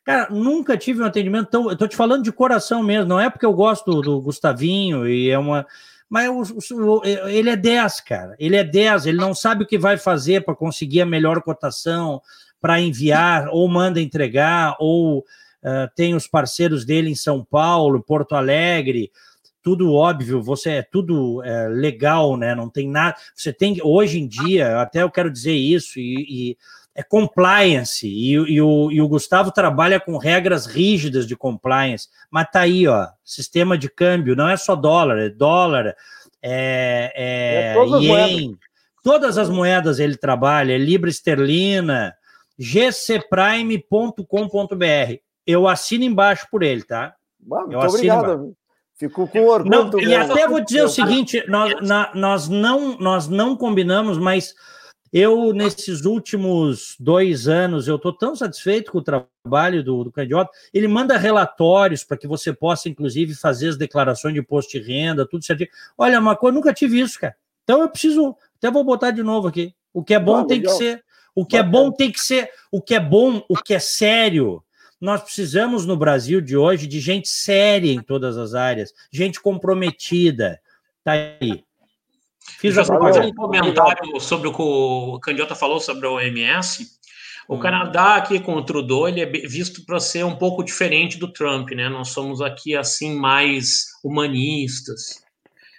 Cara, 0.07 0.29
nunca 0.29 0.77
tive 0.77 1.01
um 1.01 1.05
atendimento 1.05 1.49
tão. 1.49 1.69
Eu 1.69 1.75
tô 1.75 1.85
te 1.85 1.97
falando 1.97 2.23
de 2.23 2.31
coração 2.31 2.81
mesmo, 2.81 3.09
não 3.09 3.19
é 3.19 3.29
porque 3.29 3.45
eu 3.45 3.51
gosto 3.51 4.01
do 4.01 4.21
Gustavinho 4.21 5.05
e 5.05 5.29
é 5.29 5.37
uma. 5.37 5.67
Mas 6.09 6.29
o, 6.49 7.01
o, 7.01 7.01
ele 7.03 7.49
é 7.49 7.57
10, 7.57 7.99
cara. 7.99 8.33
Ele 8.39 8.55
é 8.55 8.63
10, 8.63 9.05
ele 9.05 9.17
não 9.17 9.35
sabe 9.35 9.65
o 9.65 9.67
que 9.67 9.77
vai 9.77 9.97
fazer 9.97 10.45
para 10.45 10.55
conseguir 10.55 11.01
a 11.01 11.05
melhor 11.05 11.41
cotação, 11.41 12.21
para 12.61 12.79
enviar, 12.79 13.49
ou 13.49 13.67
manda 13.67 13.99
entregar, 13.99 14.77
ou 14.79 15.19
uh, 15.19 15.91
tem 15.93 16.15
os 16.15 16.25
parceiros 16.25 16.85
dele 16.85 17.09
em 17.09 17.15
São 17.15 17.43
Paulo, 17.43 18.01
Porto 18.01 18.33
Alegre 18.33 19.11
tudo 19.61 19.91
óbvio, 19.93 20.41
você 20.41 20.69
é 20.69 20.81
tudo 20.81 21.43
é, 21.43 21.67
legal, 21.67 22.37
né? 22.37 22.55
Não 22.55 22.69
tem 22.69 22.89
nada. 22.89 23.17
Você 23.35 23.51
tem 23.51 23.77
hoje 23.83 24.17
em 24.17 24.25
dia, 24.25 24.79
até 24.79 25.03
eu 25.03 25.11
quero 25.11 25.29
dizer 25.29 25.55
isso, 25.55 25.99
e, 25.99 26.25
e 26.29 26.57
é 26.97 27.03
compliance, 27.03 28.07
e, 28.07 28.31
e, 28.31 28.59
o, 28.59 28.91
e 28.91 28.99
o 28.99 29.07
Gustavo 29.07 29.51
trabalha 29.51 29.99
com 29.99 30.17
regras 30.17 30.65
rígidas 30.65 31.27
de 31.27 31.35
compliance, 31.35 32.07
mas 32.27 32.49
tá 32.51 32.61
aí, 32.61 32.87
ó, 32.87 33.07
sistema 33.23 33.77
de 33.77 33.87
câmbio, 33.87 34.35
não 34.35 34.49
é 34.49 34.57
só 34.57 34.75
dólar, 34.75 35.19
é 35.19 35.29
dólar, 35.29 35.95
é, 36.41 37.13
é, 37.15 37.71
é 37.71 37.73
todas 37.75 38.01
ien, 38.01 38.51
as 38.51 38.57
todas 39.03 39.37
as 39.37 39.47
moedas 39.47 39.99
ele 39.99 40.17
trabalha, 40.17 40.73
é 40.73 40.77
libra 40.79 41.07
esterlina, 41.07 42.15
gcprime.com.br. 42.57 44.25
Eu 45.45 45.67
assino 45.67 46.03
embaixo 46.03 46.47
por 46.49 46.63
ele, 46.63 46.81
tá? 46.81 47.13
Muito 47.39 47.73
eu 47.73 47.79
obrigado. 47.79 48.33
Embaixo. 48.33 48.53
Fico 48.95 49.27
com 49.27 49.45
orgulho. 49.45 49.91
Não, 49.91 49.99
e 49.99 50.15
até 50.15 50.47
vou 50.47 50.59
dizer 50.59 50.81
o 50.81 50.89
seguinte: 50.89 51.43
nós, 51.47 51.79
na, 51.87 52.09
nós, 52.15 52.49
não, 52.49 52.97
nós 52.97 53.27
não 53.27 53.55
combinamos, 53.55 54.17
mas 54.17 54.55
eu, 55.11 55.53
nesses 55.53 56.05
últimos 56.05 56.95
dois 56.99 57.47
anos, 57.47 57.87
eu 57.87 57.95
estou 57.95 58.11
tão 58.11 58.35
satisfeito 58.35 58.91
com 58.91 58.97
o 58.97 59.03
trabalho 59.03 59.83
do, 59.83 60.03
do 60.03 60.11
Candiota. 60.11 60.51
Ele 60.73 60.87
manda 60.87 61.17
relatórios 61.17 62.03
para 62.03 62.17
que 62.17 62.27
você 62.27 62.53
possa, 62.53 62.89
inclusive, 62.89 63.33
fazer 63.35 63.69
as 63.69 63.77
declarações 63.77 64.33
de 64.33 64.39
imposto 64.39 64.71
de 64.71 64.79
renda, 64.79 65.27
tudo 65.27 65.45
certinho. 65.45 65.69
Olha, 65.97 66.19
uma 66.19 66.35
coisa, 66.35 66.51
eu 66.51 66.55
nunca 66.55 66.73
tive 66.73 66.99
isso, 66.99 67.19
cara. 67.19 67.35
Então 67.63 67.81
eu 67.81 67.89
preciso, 67.89 68.35
até 68.57 68.71
vou 68.71 68.83
botar 68.83 69.11
de 69.11 69.23
novo 69.23 69.47
aqui. 69.47 69.73
O 69.93 70.03
que 70.03 70.13
é 70.13 70.19
bom 70.19 70.45
tem 70.45 70.59
legal. 70.59 70.77
que 70.77 70.83
ser. 70.83 71.03
O 71.35 71.45
que 71.45 71.57
é 71.57 71.63
bom 71.63 71.91
tem 71.91 72.11
que 72.11 72.19
ser. 72.19 72.49
O 72.71 72.81
que 72.81 72.95
é 72.95 72.99
bom, 72.99 73.43
o 73.47 73.55
que 73.55 73.73
é 73.73 73.79
sério 73.79 74.63
Nós 74.99 75.21
precisamos 75.21 75.85
no 75.85 75.95
Brasil 75.95 76.41
de 76.41 76.57
hoje 76.57 76.87
de 76.87 76.99
gente 76.99 77.27
séria 77.27 77.91
em 77.91 78.01
todas 78.01 78.37
as 78.37 78.53
áreas, 78.53 78.91
gente 79.11 79.39
comprometida. 79.39 80.59
Tá 81.03 81.11
aí. 81.11 81.66
Fiz 82.59 82.77
a 82.77 82.83
propaganda. 82.83 83.27
um 83.27 83.33
comentário 83.33 84.19
sobre 84.19 84.47
o 84.47 84.53
que 84.53 84.61
o 84.61 85.19
Candiota 85.19 85.55
falou 85.55 85.79
sobre 85.79 86.07
a 86.07 86.11
OMS. 86.11 86.87
O 87.47 87.55
hum. 87.55 87.59
Canadá 87.59 88.15
aqui 88.15 88.39
com 88.39 88.55
o 88.55 88.65
Trudeau 88.65 89.07
ele 89.07 89.21
é 89.21 89.25
visto 89.25 89.85
para 89.85 89.99
ser 89.99 90.25
um 90.25 90.35
pouco 90.35 90.63
diferente 90.63 91.17
do 91.17 91.31
Trump, 91.31 91.69
né? 91.71 91.87
Nós 91.87 92.09
somos 92.09 92.41
aqui 92.41 92.75
assim 92.75 93.15
mais 93.15 93.85
humanistas. 94.03 95.23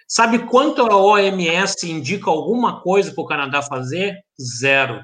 Sabe 0.07 0.39
quanto 0.39 0.81
a 0.81 0.97
OMS 0.97 1.87
indica 1.87 2.31
alguma 2.31 2.81
coisa 2.81 3.11
para 3.13 3.21
o 3.23 3.27
Canadá 3.27 3.61
fazer? 3.61 4.17
Zero. 4.41 5.01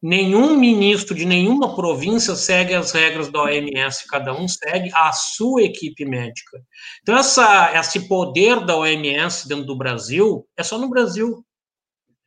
Nenhum 0.00 0.56
ministro 0.56 1.12
de 1.12 1.24
nenhuma 1.24 1.74
província 1.74 2.36
segue 2.36 2.72
as 2.72 2.92
regras 2.92 3.32
da 3.32 3.42
OMS, 3.42 4.06
cada 4.06 4.32
um 4.32 4.46
segue 4.46 4.90
a 4.94 5.12
sua 5.12 5.62
equipe 5.62 6.04
médica. 6.04 6.62
Então, 7.02 7.16
essa, 7.16 7.72
esse 7.74 8.06
poder 8.06 8.64
da 8.64 8.76
OMS 8.76 9.48
dentro 9.48 9.64
do 9.64 9.76
Brasil 9.76 10.46
é 10.56 10.62
só 10.62 10.78
no 10.78 10.88
Brasil. 10.88 11.44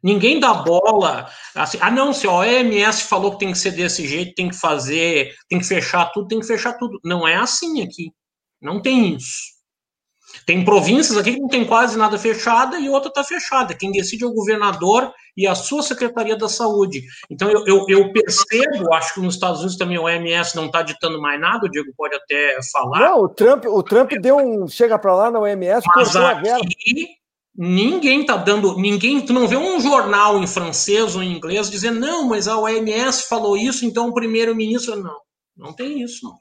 Ninguém 0.04 0.40
dá 0.40 0.54
bola. 0.54 1.30
Assim, 1.56 1.78
ah, 1.80 1.92
não, 1.92 2.12
se 2.12 2.28
a 2.28 2.32
OMS 2.32 3.04
falou 3.04 3.32
que 3.32 3.40
tem 3.40 3.52
que 3.54 3.58
ser 3.58 3.72
desse 3.72 4.06
jeito, 4.06 4.36
tem 4.36 4.50
que 4.50 4.58
fazer, 4.58 5.34
tem 5.48 5.60
que 5.60 5.66
fechar 5.66 6.12
tudo, 6.12 6.28
tem 6.28 6.40
que 6.40 6.48
fechar 6.48 6.74
tudo. 6.74 7.00
Não 7.06 7.26
é 7.26 7.36
assim 7.36 7.82
aqui. 7.82 8.12
Não 8.62 8.82
tem 8.82 9.16
isso. 9.16 9.61
Tem 10.46 10.64
províncias 10.66 11.18
aqui 11.18 11.34
que 11.34 11.40
não 11.40 11.48
tem 11.48 11.66
quase 11.66 11.98
nada 11.98 12.18
fechada 12.18 12.80
e 12.80 12.90
outra 12.90 13.10
está 13.10 13.24
fechada. 13.24 13.74
Quem 13.74 13.92
decide 13.92 14.24
é 14.24 14.28
o 14.28 14.34
governador 14.34 15.12
e 15.36 15.48
a 15.48 15.56
sua 15.56 15.82
Secretaria 15.82 16.36
da 16.36 16.50
Saúde. 16.50 17.04
Então, 17.30 17.50
eu, 17.50 17.64
eu, 17.66 17.86
eu 17.88 18.12
percebo, 18.12 18.94
acho 18.94 19.14
que 19.14 19.22
nos 19.22 19.36
Estados 19.36 19.60
Unidos 19.60 19.78
também 19.78 19.98
o 19.98 20.04
OMS 20.04 20.56
não 20.56 20.66
está 20.66 20.82
ditando 20.82 21.22
mais 21.22 21.40
nada, 21.40 21.66
o 21.66 21.70
Diego 21.70 21.92
pode 21.96 22.16
até 22.16 22.58
falar. 22.72 23.00
Não, 23.00 23.24
o 23.24 23.30
Trump, 23.30 23.66
o 23.66 23.84
Trump 23.84 24.12
deu 24.22 24.38
um. 24.38 24.68
Chega 24.68 24.98
para 24.98 25.16
lá 25.16 25.32
na 25.32 25.40
OMS, 25.40 25.86
Mas 25.96 26.16
aqui, 26.16 27.08
ninguém 27.56 28.22
está 28.22 28.38
dando. 28.38 28.78
ninguém 28.78 29.22
Tu 29.26 29.34
não 29.34 29.48
vê 29.48 29.58
um 29.58 29.80
jornal 29.80 30.42
em 30.42 30.48
francês 30.48 31.16
ou 31.16 31.24
em 31.24 31.34
inglês 31.34 31.70
dizendo, 31.70 32.00
não, 32.00 32.28
mas 32.28 32.48
a 32.48 32.58
OMS 32.58 33.28
falou 33.28 33.56
isso, 33.56 33.86
então 33.86 34.10
o 34.10 34.14
primeiro-ministro. 34.14 34.96
Não, 34.98 35.18
não 35.56 35.74
tem 35.74 36.02
isso, 36.02 36.26
não. 36.26 36.41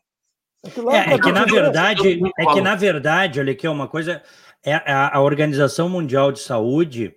É, 0.92 1.14
é, 1.14 1.18
que 1.18 1.32
na 1.32 1.44
verdade, 1.44 2.20
é 2.38 2.46
que 2.46 2.60
na 2.60 2.74
verdade, 2.74 3.40
olha 3.40 3.52
aqui 3.52 3.66
uma 3.66 3.88
coisa, 3.88 4.22
é 4.64 4.74
a, 4.74 5.16
a 5.16 5.20
Organização 5.20 5.88
Mundial 5.88 6.30
de 6.30 6.40
Saúde, 6.40 7.14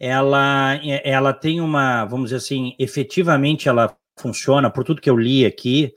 ela, 0.00 0.78
ela 1.04 1.32
tem 1.32 1.60
uma, 1.60 2.04
vamos 2.06 2.26
dizer 2.26 2.36
assim, 2.36 2.74
efetivamente 2.78 3.68
ela 3.68 3.94
funciona, 4.16 4.70
por 4.70 4.82
tudo 4.82 5.00
que 5.00 5.10
eu 5.10 5.16
li 5.16 5.44
aqui, 5.44 5.92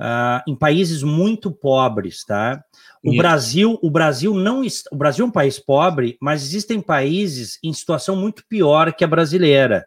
uh, 0.00 0.42
em 0.46 0.54
países 0.54 1.02
muito 1.02 1.50
pobres, 1.50 2.24
tá? 2.24 2.62
O 3.02 3.10
Isso. 3.10 3.18
Brasil, 3.18 3.78
o 3.82 3.90
Brasil 3.90 4.34
não, 4.34 4.62
o 4.90 4.96
Brasil 4.96 5.24
é 5.24 5.28
um 5.28 5.32
país 5.32 5.58
pobre, 5.58 6.16
mas 6.20 6.42
existem 6.42 6.80
países 6.80 7.58
em 7.62 7.72
situação 7.72 8.16
muito 8.16 8.44
pior 8.48 8.92
que 8.92 9.04
a 9.04 9.08
brasileira. 9.08 9.86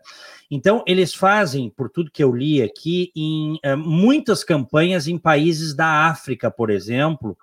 Então, 0.49 0.84
eles 0.88 1.13
fazem, 1.13 1.69
por 1.69 1.89
tudo 1.89 2.11
que 2.11 2.23
eu 2.23 2.35
li 2.35 2.61
aqui, 2.61 3.11
em 3.15 3.59
é, 3.63 3.76
muitas 3.76 4.43
campanhas 4.43 5.07
em 5.07 5.17
países 5.17 5.76
da 5.76 6.07
África, 6.07 6.49
por 6.49 6.69
exemplo, 6.69 7.38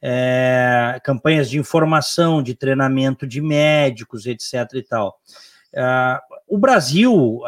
é, 0.00 1.00
campanhas 1.04 1.50
de 1.50 1.58
informação, 1.58 2.42
de 2.42 2.54
treinamento 2.54 3.26
de 3.26 3.40
médicos, 3.40 4.26
etc. 4.26 4.54
e 4.74 4.82
tal. 4.82 5.20
Uh, 5.74 6.18
o 6.46 6.58
Brasil, 6.58 7.42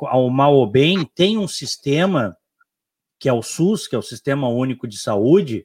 ao 0.00 0.28
mal 0.28 0.54
ou 0.54 0.66
bem, 0.66 1.08
tem 1.14 1.38
um 1.38 1.46
sistema 1.46 2.36
que 3.18 3.28
é 3.28 3.32
o 3.32 3.40
SUS, 3.40 3.86
que 3.86 3.94
é 3.94 3.98
o 3.98 4.02
Sistema 4.02 4.48
Único 4.48 4.88
de 4.88 4.98
Saúde, 4.98 5.64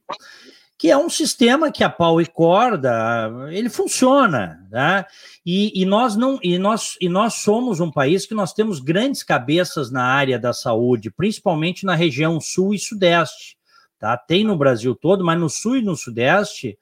que 0.78 0.92
é 0.92 0.98
um 0.98 1.10
sistema 1.10 1.72
que 1.72 1.84
a 1.84 1.90
pau 1.90 2.22
e 2.22 2.26
corda 2.28 3.32
ele 3.50 3.70
funciona, 3.70 4.64
tá? 4.70 5.08
E, 5.44 5.82
e, 5.82 5.86
nós 5.86 6.16
não 6.16 6.38
e 6.44 6.60
nós 6.60 6.96
e 7.02 7.10
nós 7.10 7.36
somos 7.36 7.80
um 7.80 7.92
país 7.92 8.28
que 8.28 8.36
nós 8.36 8.54
temos 8.54 8.80
grandes 8.80 9.24
cabeças 9.24 9.90
na 9.90 10.04
área 10.04 10.38
da 10.38 10.54
saúde, 10.54 11.10
principalmente 11.10 11.84
na 11.84 11.96
região 11.96 12.40
sul 12.40 12.76
e 12.76 12.80
sudeste, 12.80 13.58
tá? 13.98 14.16
Tem 14.16 14.44
no 14.44 14.56
Brasil 14.56 14.94
todo, 14.94 15.26
mas 15.26 15.40
no 15.40 15.50
sul 15.50 15.78
e 15.78 15.82
no 15.82 15.96
sudeste 15.96 16.78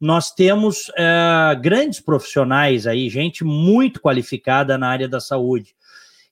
nós 0.00 0.32
temos 0.32 0.90
é, 0.96 1.54
grandes 1.60 2.00
profissionais 2.00 2.86
aí, 2.86 3.10
gente 3.10 3.44
muito 3.44 4.00
qualificada 4.00 4.78
na 4.78 4.88
área 4.88 5.08
da 5.08 5.20
saúde. 5.20 5.76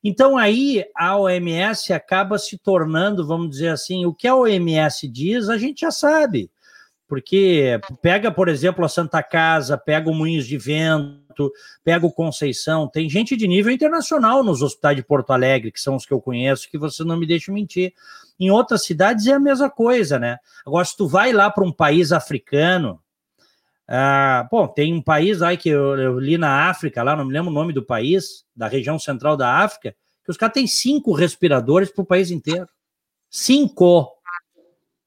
Então 0.02 0.38
aí 0.38 0.84
a 0.96 1.16
OMS 1.16 1.92
acaba 1.92 2.38
se 2.38 2.56
tornando, 2.56 3.26
vamos 3.26 3.50
dizer 3.50 3.68
assim, 3.68 4.06
o 4.06 4.14
que 4.14 4.26
a 4.26 4.34
OMS 4.34 5.06
diz, 5.06 5.50
a 5.50 5.58
gente 5.58 5.82
já 5.82 5.90
sabe 5.90 6.50
porque 7.12 7.78
pega, 8.00 8.32
por 8.32 8.48
exemplo, 8.48 8.82
a 8.82 8.88
Santa 8.88 9.22
Casa, 9.22 9.76
pega 9.76 10.08
o 10.08 10.14
Moinhos 10.14 10.46
de 10.46 10.56
Vento, 10.56 11.52
pega 11.84 12.06
o 12.06 12.10
Conceição, 12.10 12.88
tem 12.88 13.06
gente 13.06 13.36
de 13.36 13.46
nível 13.46 13.70
internacional 13.70 14.42
nos 14.42 14.62
hospitais 14.62 14.96
de 14.96 15.02
Porto 15.02 15.30
Alegre, 15.30 15.70
que 15.70 15.78
são 15.78 15.94
os 15.94 16.06
que 16.06 16.12
eu 16.14 16.22
conheço, 16.22 16.70
que 16.70 16.78
você 16.78 17.04
não 17.04 17.18
me 17.18 17.26
deixa 17.26 17.52
mentir. 17.52 17.92
Em 18.40 18.50
outras 18.50 18.86
cidades 18.86 19.26
é 19.26 19.34
a 19.34 19.38
mesma 19.38 19.68
coisa, 19.68 20.18
né? 20.18 20.38
Agora, 20.64 20.86
se 20.86 20.96
tu 20.96 21.06
vai 21.06 21.34
lá 21.34 21.50
para 21.50 21.62
um 21.62 21.70
país 21.70 22.12
africano, 22.12 22.98
ah, 23.86 24.48
bom, 24.50 24.66
tem 24.66 24.94
um 24.94 25.02
país 25.02 25.42
aí 25.42 25.58
que 25.58 25.68
eu, 25.68 25.98
eu, 25.98 26.18
li 26.18 26.38
na 26.38 26.70
África, 26.70 27.02
lá 27.02 27.14
não 27.14 27.26
me 27.26 27.32
lembro 27.34 27.50
o 27.50 27.54
nome 27.54 27.74
do 27.74 27.84
país, 27.84 28.46
da 28.56 28.68
região 28.68 28.98
central 28.98 29.36
da 29.36 29.58
África, 29.58 29.94
que 30.24 30.30
os 30.30 30.38
caras 30.38 30.54
têm 30.54 30.66
cinco 30.66 31.12
respiradores 31.12 31.90
para 31.90 32.00
o 32.04 32.06
país 32.06 32.30
inteiro. 32.30 32.70
Cinco! 33.28 34.08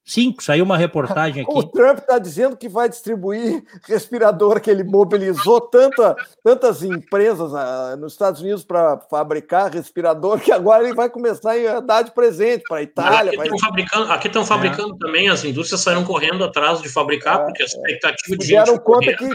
Cinco, 0.08 0.40
saiu 0.40 0.64
uma 0.64 0.76
reportagem 0.76 1.42
aqui. 1.44 1.52
O 1.52 1.64
Trump 1.64 1.98
está 1.98 2.16
dizendo 2.16 2.56
que 2.56 2.68
vai 2.68 2.88
distribuir 2.88 3.64
respirador, 3.88 4.60
que 4.60 4.70
ele 4.70 4.84
mobilizou 4.84 5.60
tanta, 5.60 6.14
tantas 6.44 6.84
empresas 6.84 7.52
ah, 7.52 7.96
nos 7.98 8.12
Estados 8.12 8.40
Unidos 8.40 8.62
para 8.62 8.98
fabricar 9.10 9.72
respirador, 9.72 10.38
que 10.38 10.52
agora 10.52 10.84
ele 10.84 10.94
vai 10.94 11.10
começar 11.10 11.54
a 11.54 11.80
dar 11.80 12.02
de 12.02 12.12
presente 12.12 12.62
para 12.68 12.78
a 12.78 12.82
Itália. 12.82 13.32
Aqui 13.32 13.42
estão 13.42 13.58
fabricando, 13.58 14.12
aqui 14.12 14.44
fabricando 14.44 14.94
é. 14.94 14.98
também, 15.04 15.28
as 15.28 15.44
indústrias 15.44 15.80
saíram 15.80 16.04
correndo 16.04 16.44
atrás 16.44 16.80
de 16.80 16.88
fabricar, 16.88 17.40
é, 17.40 17.44
porque 17.46 17.62
a 17.64 17.66
expectativa 17.66 18.34
é. 18.34 18.38
de 18.38 18.46
gente. 18.46 18.64
Deram 18.64 18.78
conta 18.78 19.12
que 19.16 19.34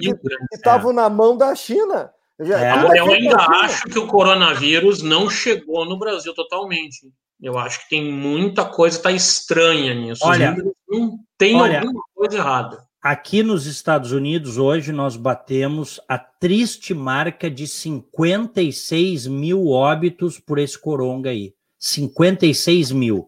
estavam 0.53 0.91
é. 0.91 0.93
na 0.93 1.09
mão 1.09 1.35
da 1.35 1.53
China. 1.53 2.11
É. 2.39 2.97
Eu 2.97 3.11
ainda 3.11 3.37
acho 3.37 3.83
que 3.83 3.99
o 3.99 4.07
coronavírus 4.07 5.03
não 5.03 5.29
chegou 5.29 5.85
no 5.85 5.99
Brasil 5.99 6.33
totalmente. 6.33 7.11
Eu 7.41 7.57
acho 7.57 7.81
que 7.83 7.89
tem 7.89 8.11
muita 8.11 8.65
coisa 8.65 9.01
tá 9.01 9.11
estranha 9.11 9.95
nisso. 9.95 10.23
Olha, 10.23 10.55
não 10.87 11.17
tem 11.37 11.55
olha, 11.55 11.79
alguma 11.79 12.03
coisa 12.13 12.37
errada. 12.37 12.85
Aqui 13.01 13.41
nos 13.41 13.65
Estados 13.65 14.11
Unidos, 14.11 14.59
hoje, 14.59 14.91
nós 14.91 15.15
batemos 15.15 15.99
a 16.07 16.19
triste 16.19 16.93
marca 16.93 17.49
de 17.49 17.67
56 17.67 19.25
mil 19.25 19.69
óbitos 19.69 20.39
por 20.39 20.59
esse 20.59 20.79
coronga 20.79 21.31
aí. 21.31 21.55
56 21.79 22.91
mil. 22.91 23.27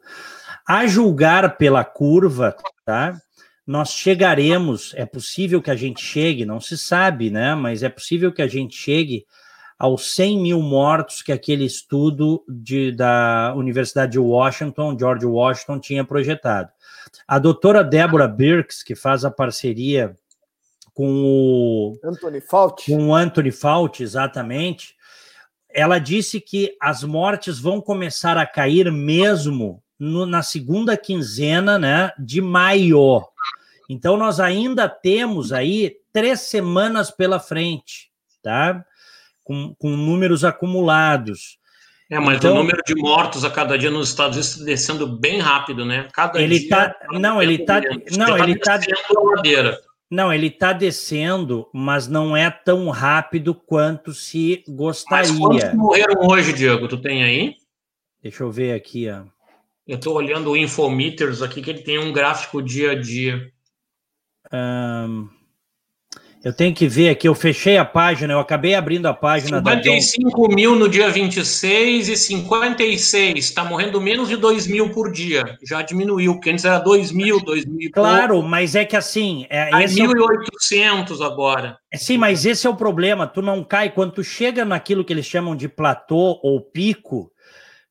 A 0.67 0.85
julgar 0.85 1.57
pela 1.57 1.83
curva, 1.83 2.55
tá? 2.85 3.19
Nós 3.65 3.93
chegaremos, 3.93 4.93
é 4.95 5.07
possível 5.07 5.59
que 5.59 5.71
a 5.71 5.75
gente 5.75 6.03
chegue, 6.03 6.45
não 6.45 6.61
se 6.61 6.77
sabe, 6.77 7.31
né? 7.31 7.55
Mas 7.55 7.81
é 7.81 7.89
possível 7.89 8.31
que 8.31 8.43
a 8.43 8.47
gente 8.47 8.75
chegue 8.75 9.25
aos 9.77 10.13
100 10.15 10.39
mil 10.39 10.61
mortos 10.61 11.21
que 11.21 11.31
aquele 11.31 11.65
estudo 11.65 12.43
de, 12.47 12.91
da 12.91 13.53
Universidade 13.55 14.13
de 14.13 14.19
Washington, 14.19 14.97
George 14.97 15.25
Washington, 15.25 15.79
tinha 15.79 16.03
projetado. 16.03 16.71
A 17.27 17.39
doutora 17.39 17.83
Débora 17.83 18.27
Birks, 18.27 18.83
que 18.83 18.95
faz 18.95 19.25
a 19.25 19.31
parceria 19.31 20.15
com 20.93 21.23
o 21.23 21.99
Anthony 22.03 22.39
Fauci, 22.39 22.91
com 22.91 23.07
o 23.07 23.15
Anthony 23.15 23.51
Fauci, 23.51 24.03
exatamente, 24.03 24.95
ela 25.69 25.97
disse 25.97 26.39
que 26.39 26.77
as 26.79 27.03
mortes 27.03 27.59
vão 27.59 27.81
começar 27.81 28.37
a 28.37 28.45
cair 28.45 28.91
mesmo 28.91 29.81
no, 29.97 30.25
na 30.25 30.43
segunda 30.43 30.95
quinzena 30.95 31.79
né, 31.79 32.11
de 32.19 32.41
maio. 32.41 33.23
Então, 33.89 34.15
nós 34.15 34.39
ainda 34.39 34.87
temos 34.87 35.51
aí 35.51 35.97
três 36.11 36.41
semanas 36.41 37.09
pela 37.09 37.39
frente, 37.39 38.11
tá? 38.41 38.85
Com, 39.43 39.75
com 39.77 39.89
números 39.89 40.43
acumulados. 40.43 41.57
É, 42.09 42.19
mas 42.19 42.37
então, 42.37 42.53
o 42.53 42.57
número 42.57 42.81
de 42.85 42.95
mortos 42.95 43.43
a 43.43 43.49
cada 43.49 43.77
dia 43.77 43.89
nos 43.89 44.09
Estados 44.09 44.37
Unidos 44.37 44.53
está 44.53 44.65
descendo 44.65 45.07
bem 45.07 45.39
rápido, 45.39 45.85
né? 45.85 46.07
Cada 46.13 46.41
ele 46.41 46.59
dia. 46.59 46.69
Tá, 46.69 46.95
não, 47.13 47.41
ele 47.41 47.55
está. 47.55 47.81
Não, 48.15 48.37
ele 48.37 48.53
está. 48.53 48.79
Não, 50.11 50.31
ele 50.31 50.47
está 50.47 50.73
descendo, 50.73 51.67
mas 51.73 52.07
não 52.07 52.37
é 52.37 52.51
tão 52.51 52.89
rápido 52.89 53.55
quanto 53.55 54.13
se 54.13 54.63
gostaria. 54.67 55.31
Mas 55.33 55.39
quantos 55.39 55.73
morreram 55.73 56.27
hoje, 56.27 56.53
Diego? 56.53 56.87
Tu 56.87 56.97
tem 56.97 57.23
aí? 57.23 57.55
Deixa 58.21 58.43
eu 58.43 58.51
ver 58.51 58.73
aqui, 58.73 59.09
ó. 59.09 59.23
Eu 59.87 59.95
estou 59.95 60.15
olhando 60.15 60.51
o 60.51 60.57
Infometers 60.57 61.41
aqui, 61.41 61.61
que 61.61 61.69
ele 61.69 61.81
tem 61.81 61.97
um 61.97 62.13
gráfico 62.13 62.61
dia 62.61 62.91
a 62.91 62.95
dia. 62.95 63.51
Um, 64.53 65.27
Eu 66.43 66.51
tenho 66.51 66.75
que 66.75 66.89
ver 66.89 67.07
aqui, 67.07 67.25
eu 67.25 67.33
fechei 67.33 67.77
a 67.77 67.85
página, 67.85 68.33
eu 68.33 68.39
acabei 68.39 68.75
abrindo 68.75 69.05
a 69.05 69.13
página 69.13 69.59
55 69.59 70.49
da 70.49 70.53
mil 70.53 70.75
no 70.75 70.89
dia 70.89 71.09
26 71.09 72.09
e 72.09 72.17
56. 72.17 73.37
Está 73.37 73.63
morrendo 73.63 74.01
menos 74.01 74.27
de 74.27 74.35
2 74.35 74.67
mil 74.67 74.89
por 74.89 75.09
dia. 75.09 75.57
Já 75.63 75.81
diminuiu, 75.81 76.33
porque 76.33 76.49
antes 76.49 76.65
era 76.65 76.79
2 76.79 77.13
mil, 77.13 77.39
2 77.39 77.65
mil. 77.65 77.89
Claro, 77.93 78.33
pouco. 78.33 78.49
mas 78.49 78.75
é 78.75 78.83
que 78.83 78.97
assim. 78.97 79.45
É, 79.49 79.69
tá 79.69 79.79
1.800 79.79 81.11
é 81.11 81.13
o... 81.13 81.23
agora. 81.23 81.77
É, 81.89 81.97
sim, 81.97 82.17
mas 82.17 82.45
esse 82.45 82.67
é 82.67 82.69
o 82.69 82.75
problema. 82.75 83.25
Tu 83.25 83.41
não 83.41 83.63
cai. 83.63 83.89
Quando 83.89 84.11
tu 84.11 84.23
chega 84.23 84.65
naquilo 84.65 85.05
que 85.05 85.13
eles 85.13 85.25
chamam 85.25 85.55
de 85.55 85.69
platô 85.69 86.41
ou 86.43 86.59
pico, 86.59 87.31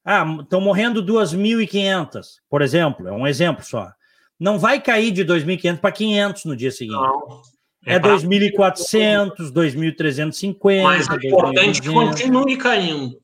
ah, 0.05 0.27
estão 0.43 0.61
morrendo 0.61 1.03
2.500, 1.03 2.21
por 2.51 2.61
exemplo. 2.61 3.09
É 3.09 3.13
um 3.13 3.27
exemplo 3.27 3.65
só. 3.65 3.91
Não 4.39 4.59
vai 4.59 4.79
cair 4.79 5.11
de 5.11 5.25
2.500 5.25 5.79
para 5.79 5.91
500 5.91 6.45
no 6.45 6.55
dia 6.55 6.71
seguinte. 6.71 6.97
Não. 6.97 7.41
É, 7.85 7.99
2.400, 7.99 9.53
2.350. 9.53 10.83
Mas 10.83 11.09
é 11.09 11.27
importante 11.27 11.83
que 11.83 11.89
continue 11.89 12.57
caindo. 12.57 13.21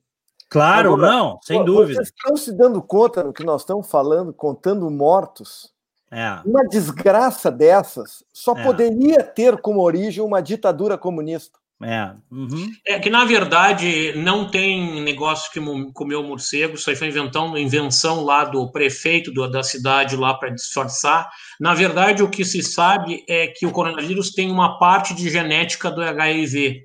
Claro, 0.49 0.95
Agora, 0.95 1.13
não, 1.13 1.39
sem 1.43 1.63
dúvida. 1.65 1.97
Vocês 1.97 2.09
estão 2.09 2.37
se 2.37 2.53
dando 2.53 2.81
conta 2.81 3.23
do 3.23 3.33
que 3.33 3.45
nós 3.45 3.63
estamos 3.63 3.89
falando, 3.89 4.33
contando 4.33 4.91
mortos? 4.91 5.73
É. 6.11 6.41
Uma 6.45 6.65
desgraça 6.65 7.51
dessas 7.51 8.25
só 8.33 8.57
é. 8.57 8.63
poderia 8.63 9.23
ter 9.23 9.59
como 9.59 9.81
origem 9.81 10.25
uma 10.25 10.41
ditadura 10.41 10.97
comunista. 10.97 11.59
É. 11.81 12.11
Uhum. 12.31 12.73
é 12.85 12.99
que, 12.99 13.09
na 13.09 13.25
verdade, 13.25 14.13
não 14.17 14.51
tem 14.51 15.01
negócio 15.01 15.53
que 15.53 15.61
comeu 15.93 16.25
morcego, 16.25 16.75
isso 16.75 16.91
aí 16.91 16.97
foi 16.97 17.07
inventão, 17.07 17.57
invenção 17.57 18.25
lá 18.25 18.45
do 18.45 18.71
prefeito 18.73 19.31
do, 19.31 19.49
da 19.49 19.63
cidade 19.63 20.17
lá 20.17 20.35
para 20.35 20.51
disfarçar. 20.51 21.31
Na 21.61 21.75
verdade, 21.75 22.23
o 22.23 22.29
que 22.29 22.45
se 22.45 22.63
sabe 22.65 23.25
é 23.29 23.47
que 23.47 23.65
o 23.65 23.71
coronavírus 23.71 24.33
tem 24.33 24.51
uma 24.51 24.77
parte 24.79 25.15
de 25.15 25.31
genética 25.31 25.89
do 25.89 26.03
HIV. 26.03 26.83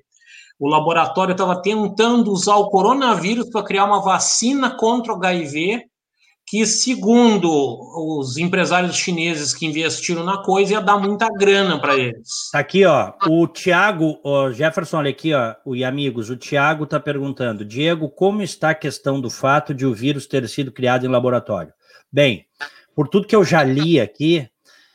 O 0.60 0.68
laboratório 0.68 1.32
estava 1.32 1.60
tentando 1.60 2.30
usar 2.30 2.54
o 2.54 2.70
coronavírus 2.70 3.50
para 3.50 3.64
criar 3.64 3.86
uma 3.86 4.00
vacina 4.00 4.76
contra 4.76 5.12
o 5.12 5.16
HIV 5.16 5.82
que, 6.46 6.66
segundo 6.66 7.50
os 8.20 8.36
empresários 8.36 8.96
chineses 8.96 9.54
que 9.54 9.64
investiram 9.64 10.22
na 10.22 10.42
coisa, 10.42 10.74
ia 10.74 10.80
dar 10.80 10.98
muita 10.98 11.28
grana 11.28 11.80
para 11.80 11.96
eles. 11.96 12.50
Tá 12.52 12.58
aqui, 12.58 12.84
ó. 12.84 13.12
O 13.26 13.46
Tiago, 13.46 14.20
Jefferson, 14.52 14.98
olha 14.98 15.10
aqui, 15.10 15.32
ó. 15.32 15.54
E 15.74 15.82
amigos, 15.82 16.28
o 16.28 16.36
Tiago 16.36 16.84
está 16.84 17.00
perguntando: 17.00 17.64
Diego, 17.64 18.10
como 18.10 18.42
está 18.42 18.70
a 18.70 18.74
questão 18.74 19.20
do 19.20 19.30
fato 19.30 19.72
de 19.72 19.86
o 19.86 19.94
vírus 19.94 20.26
ter 20.26 20.46
sido 20.48 20.70
criado 20.70 21.06
em 21.06 21.08
laboratório? 21.08 21.72
Bem, 22.12 22.44
por 22.94 23.08
tudo 23.08 23.26
que 23.26 23.34
eu 23.34 23.44
já 23.44 23.64
li 23.64 23.98
aqui, 23.98 24.46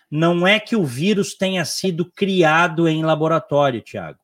não 0.09 0.47
é 0.47 0.59
que 0.59 0.75
o 0.75 0.85
vírus 0.85 1.35
tenha 1.35 1.65
sido 1.65 2.05
criado 2.05 2.87
em 2.87 3.03
laboratório, 3.03 3.81
Tiago. 3.81 4.19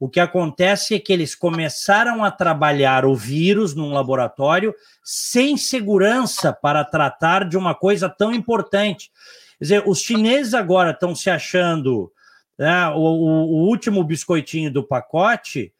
O 0.00 0.08
que 0.08 0.20
acontece 0.20 0.94
é 0.94 1.00
que 1.00 1.12
eles 1.12 1.34
começaram 1.34 2.22
a 2.22 2.30
trabalhar 2.30 3.04
o 3.04 3.16
vírus 3.16 3.74
num 3.74 3.92
laboratório 3.92 4.74
sem 5.02 5.56
segurança 5.56 6.52
para 6.52 6.84
tratar 6.84 7.48
de 7.48 7.56
uma 7.56 7.74
coisa 7.74 8.08
tão 8.08 8.32
importante. 8.32 9.10
Quer 9.58 9.64
dizer, 9.64 9.82
os 9.86 10.00
chineses 10.00 10.54
agora 10.54 10.92
estão 10.92 11.16
se 11.16 11.28
achando 11.28 12.12
né, 12.56 12.88
o, 12.90 12.98
o, 12.98 13.68
último 13.68 14.04
biscoitinho 14.04 14.72
do 14.72 14.84
pacote, 14.84 15.72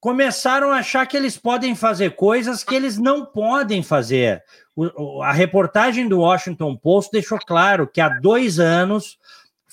começaram 0.00 0.70
a 0.70 0.78
achar 0.78 1.06
que 1.06 1.16
eles 1.16 1.36
podem 1.36 1.74
fazer 1.74 2.14
coisas 2.14 2.62
que 2.62 2.74
eles 2.74 2.98
não 2.98 3.24
podem 3.24 3.82
fazer. 3.82 4.42
O, 4.76 5.22
a 5.22 5.32
reportagem 5.32 6.08
do 6.08 6.20
Washington 6.20 6.76
Post 6.76 7.10
deixou 7.12 7.38
claro 7.38 7.86
que 7.86 8.00
há 8.00 8.08
dois 8.08 8.58
anos 8.58 9.18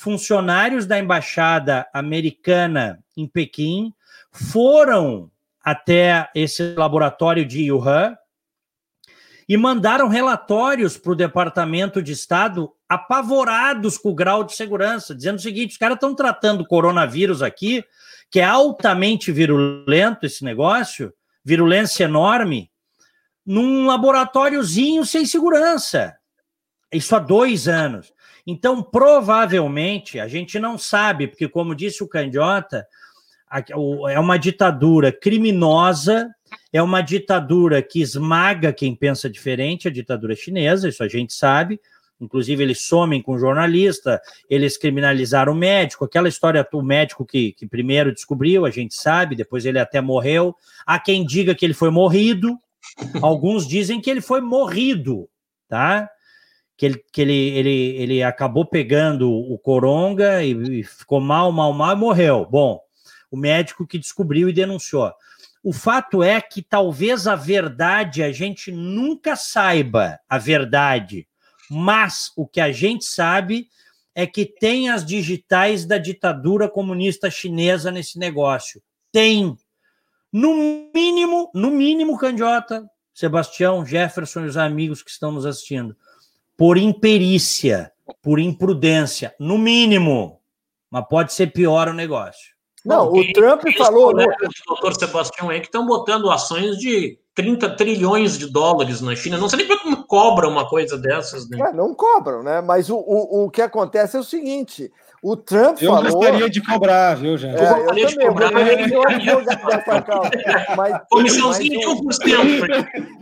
funcionários 0.01 0.87
da 0.87 0.97
embaixada 0.97 1.87
americana 1.93 3.03
em 3.15 3.27
Pequim 3.27 3.93
foram 4.31 5.29
até 5.63 6.27
esse 6.33 6.73
laboratório 6.73 7.45
de 7.45 7.71
Wuhan 7.71 8.17
e 9.47 9.55
mandaram 9.55 10.07
relatórios 10.07 10.97
para 10.97 11.11
o 11.11 11.15
Departamento 11.15 12.01
de 12.01 12.13
Estado 12.13 12.73
apavorados 12.89 13.95
com 13.99 14.09
o 14.09 14.15
grau 14.15 14.43
de 14.43 14.55
segurança, 14.55 15.13
dizendo 15.13 15.37
o 15.37 15.41
seguinte: 15.41 15.73
os 15.73 15.77
caras 15.77 15.97
estão 15.97 16.15
tratando 16.15 16.65
coronavírus 16.65 17.43
aqui, 17.43 17.85
que 18.31 18.39
é 18.39 18.43
altamente 18.43 19.31
virulento 19.31 20.25
esse 20.25 20.43
negócio, 20.43 21.13
virulência 21.45 22.05
enorme, 22.05 22.71
num 23.45 23.85
laboratóriozinho 23.85 25.05
sem 25.05 25.27
segurança. 25.27 26.17
Isso 26.91 27.15
há 27.15 27.19
dois 27.19 27.67
anos. 27.67 28.11
Então, 28.45 28.81
provavelmente, 28.81 30.19
a 30.19 30.27
gente 30.27 30.59
não 30.59 30.77
sabe, 30.77 31.27
porque, 31.27 31.47
como 31.47 31.75
disse 31.75 32.03
o 32.03 32.07
Candiota, 32.07 32.87
é 34.09 34.19
uma 34.19 34.37
ditadura 34.37 35.11
criminosa, 35.11 36.33
é 36.71 36.81
uma 36.81 37.01
ditadura 37.01 37.81
que 37.81 38.01
esmaga 38.01 38.71
quem 38.71 38.95
pensa 38.95 39.29
diferente, 39.29 39.87
a 39.87 39.91
ditadura 39.91 40.35
chinesa, 40.35 40.87
isso 40.87 41.03
a 41.03 41.07
gente 41.07 41.33
sabe. 41.33 41.79
Inclusive, 42.19 42.61
eles 42.61 42.81
somem 42.81 43.19
com 43.21 43.37
jornalista, 43.37 44.21
eles 44.47 44.77
criminalizaram 44.77 45.53
o 45.53 45.55
médico, 45.55 46.05
aquela 46.05 46.29
história 46.29 46.65
do 46.71 46.83
médico 46.83 47.25
que, 47.25 47.51
que 47.53 47.65
primeiro 47.65 48.13
descobriu, 48.13 48.63
a 48.63 48.69
gente 48.69 48.93
sabe, 48.93 49.35
depois 49.35 49.65
ele 49.65 49.79
até 49.79 49.99
morreu. 49.99 50.55
Há 50.85 50.99
quem 50.99 51.25
diga 51.25 51.55
que 51.55 51.65
ele 51.65 51.73
foi 51.73 51.89
morrido, 51.89 52.57
alguns 53.21 53.67
dizem 53.67 53.99
que 53.99 54.09
ele 54.09 54.21
foi 54.21 54.39
morrido, 54.39 55.27
tá? 55.67 56.07
Que 56.81 56.85
ele, 56.87 57.05
que 57.11 57.21
ele, 57.21 57.33
ele, 57.33 57.95
ele 57.95 58.23
acabou 58.23 58.65
pegando 58.65 59.31
o 59.31 59.55
coronga 59.59 60.43
e, 60.43 60.79
e 60.79 60.83
ficou 60.83 61.21
mal, 61.21 61.51
mal, 61.51 61.71
mal 61.71 61.95
e 61.95 61.99
morreu. 61.99 62.43
Bom, 62.49 62.81
o 63.29 63.37
médico 63.37 63.85
que 63.85 63.99
descobriu 63.99 64.49
e 64.49 64.53
denunciou. 64.53 65.13
O 65.63 65.71
fato 65.71 66.23
é 66.23 66.41
que 66.41 66.63
talvez 66.63 67.27
a 67.27 67.35
verdade 67.35 68.23
a 68.23 68.31
gente 68.31 68.71
nunca 68.71 69.35
saiba 69.35 70.19
a 70.27 70.39
verdade, 70.39 71.27
mas 71.69 72.31
o 72.35 72.47
que 72.47 72.59
a 72.59 72.71
gente 72.71 73.05
sabe 73.05 73.67
é 74.15 74.25
que 74.25 74.43
tem 74.43 74.89
as 74.89 75.05
digitais 75.05 75.85
da 75.85 75.99
ditadura 75.99 76.67
comunista 76.67 77.29
chinesa 77.29 77.91
nesse 77.91 78.17
negócio. 78.17 78.81
Tem. 79.11 79.55
No 80.33 80.89
mínimo, 80.95 81.51
no 81.53 81.69
mínimo, 81.69 82.17
Candiota, 82.17 82.89
Sebastião, 83.13 83.85
Jefferson 83.85 84.45
e 84.45 84.47
os 84.47 84.57
amigos 84.57 85.03
que 85.03 85.11
estão 85.11 85.31
nos 85.31 85.45
assistindo 85.45 85.95
por 86.61 86.77
imperícia, 86.77 87.91
por 88.21 88.39
imprudência, 88.39 89.33
no 89.39 89.57
mínimo. 89.57 90.39
Mas 90.91 91.07
pode 91.09 91.33
ser 91.33 91.47
pior 91.47 91.89
o 91.89 91.93
negócio. 91.93 92.51
Não, 92.85 93.09
Bom, 93.09 93.19
o 93.19 93.33
Trump 93.33 93.63
falou. 93.75 94.13
Né? 94.13 94.27
doutor 94.67 94.93
Sebastião 94.93 95.49
aí 95.49 95.59
que 95.59 95.65
estão 95.65 95.87
botando 95.87 96.29
ações 96.29 96.77
de 96.77 97.17
30 97.33 97.75
trilhões 97.75 98.37
de 98.37 98.45
dólares 98.45 99.01
na 99.01 99.15
China. 99.15 99.39
Não 99.39 99.49
sei 99.49 99.65
nem 99.65 99.75
como 99.75 100.05
cobra 100.05 100.47
uma 100.47 100.69
coisa 100.69 100.99
dessas. 100.99 101.49
Né? 101.49 101.57
É, 101.67 101.73
não 101.73 101.95
cobram, 101.95 102.43
né? 102.43 102.61
Mas 102.61 102.91
o, 102.91 102.95
o, 102.95 103.45
o 103.45 103.49
que 103.49 103.63
acontece 103.63 104.15
é 104.15 104.19
o 104.19 104.23
seguinte: 104.23 104.91
o 105.23 105.35
Trump 105.35 105.81
eu 105.81 105.89
falou. 105.89 106.05
Eu 106.05 106.13
gostaria 106.13 106.47
de 106.47 106.61
cobrar, 106.61 107.15
viu, 107.15 107.39
gente? 107.39 107.59
É, 107.59 107.71
eu, 107.71 108.19
eu 108.19 108.35
também. 108.35 108.87
Cobrar, 108.87 109.25
eu 109.25 109.41
mas, 110.77 111.01
Comissãozinha 111.09 111.79
de 111.79 111.87
1%. 111.87 113.21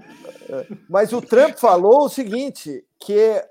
Mas 0.89 1.13
o 1.13 1.21
Trump 1.21 1.57
falou 1.57 2.05
o 2.05 2.09
seguinte: 2.09 2.83
que 2.99 3.41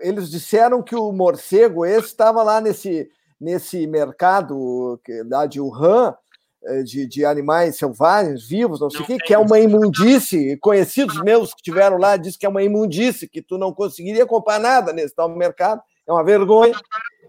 eles 0.00 0.30
disseram 0.30 0.82
que 0.82 0.94
o 0.94 1.12
morcego 1.12 1.84
esse 1.84 2.08
estava 2.08 2.42
lá 2.42 2.60
nesse, 2.60 3.10
nesse 3.40 3.86
mercado 3.86 5.00
lá 5.28 5.46
de 5.46 5.60
Wuhan, 5.60 6.14
eh, 6.64 6.82
de, 6.82 7.06
de 7.06 7.24
animais 7.24 7.76
selvagens, 7.76 8.46
vivos, 8.46 8.80
não 8.80 8.90
sei 8.90 9.00
o 9.00 9.04
que, 9.04 9.18
que 9.18 9.34
é 9.34 9.38
uma 9.38 9.58
imundície. 9.58 10.56
Conhecidos 10.58 11.22
meus 11.22 11.50
que 11.50 11.60
estiveram 11.60 11.96
lá 11.96 12.16
dizem 12.16 12.38
que 12.38 12.46
é 12.46 12.48
uma 12.48 12.62
imundície, 12.62 13.28
que 13.28 13.42
tu 13.42 13.56
não 13.56 13.72
conseguiria 13.72 14.26
comprar 14.26 14.58
nada 14.58 14.92
nesse 14.92 15.14
tal 15.14 15.28
mercado, 15.28 15.82
é 16.06 16.12
uma 16.12 16.24
vergonha. 16.24 16.74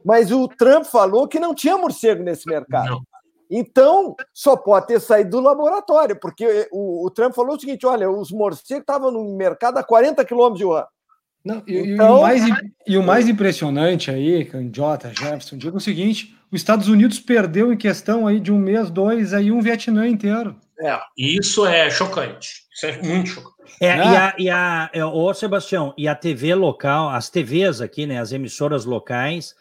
Mas 0.03 0.31
o 0.31 0.47
Trump 0.47 0.85
falou 0.85 1.27
que 1.27 1.39
não 1.39 1.53
tinha 1.53 1.77
morcego 1.77 2.23
nesse 2.23 2.47
mercado. 2.47 2.89
Não. 2.89 3.10
Então, 3.53 4.15
só 4.33 4.55
pode 4.55 4.87
ter 4.87 5.01
saído 5.01 5.31
do 5.31 5.41
laboratório, 5.41 6.17
porque 6.17 6.69
o, 6.71 7.05
o 7.05 7.11
Trump 7.11 7.35
falou 7.35 7.57
o 7.57 7.59
seguinte: 7.59 7.85
olha, 7.85 8.09
os 8.09 8.31
morcegos 8.31 8.81
estavam 8.81 9.11
no 9.11 9.35
mercado 9.35 9.77
a 9.77 9.83
40 9.83 10.23
quilômetros 10.23 10.59
de 10.59 10.65
Wuhan. 10.65 10.85
Não, 11.43 11.61
e, 11.67 11.93
então... 11.93 12.07
e, 12.07 12.19
o 12.19 12.21
mais, 12.21 12.43
e 12.87 12.97
o 12.97 13.03
mais 13.03 13.27
impressionante 13.27 14.09
aí, 14.09 14.45
Candiota, 14.45 15.09
Jefferson, 15.09 15.57
digo 15.57 15.77
o 15.77 15.81
seguinte: 15.81 16.33
os 16.49 16.61
Estados 16.61 16.87
Unidos 16.87 17.19
perdeu 17.19 17.73
em 17.73 17.77
questão 17.77 18.25
aí 18.25 18.39
de 18.39 18.53
um 18.53 18.57
mês, 18.57 18.89
dois, 18.89 19.33
aí 19.33 19.51
um 19.51 19.59
Vietnã 19.59 20.07
inteiro. 20.07 20.55
É, 20.79 20.97
isso 21.17 21.65
é 21.65 21.89
chocante. 21.89 22.63
Isso 22.73 22.85
é 22.85 23.01
muito 23.01 23.29
chocante. 23.31 23.51
É, 23.81 23.87
é. 23.87 23.97
E 23.97 23.99
a, 23.99 24.35
e 24.37 24.49
a, 24.49 24.89
é, 24.93 25.05
ô 25.05 25.33
Sebastião, 25.33 25.93
e 25.97 26.07
a 26.07 26.15
TV 26.15 26.55
local, 26.55 27.09
as 27.09 27.29
TVs 27.29 27.81
aqui, 27.81 28.05
né, 28.05 28.19
as 28.19 28.31
emissoras 28.31 28.85
locais, 28.85 29.55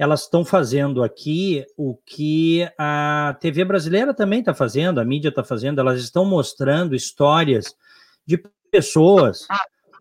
elas 0.00 0.22
estão 0.22 0.46
fazendo 0.46 1.02
aqui 1.02 1.62
o 1.76 1.94
que 2.06 2.66
a 2.78 3.36
TV 3.38 3.66
brasileira 3.66 4.14
também 4.14 4.38
está 4.40 4.54
fazendo, 4.54 4.98
a 4.98 5.04
mídia 5.04 5.28
está 5.28 5.44
fazendo, 5.44 5.78
elas 5.78 6.00
estão 6.00 6.24
mostrando 6.24 6.94
histórias 6.94 7.76
de 8.24 8.42
pessoas 8.70 9.42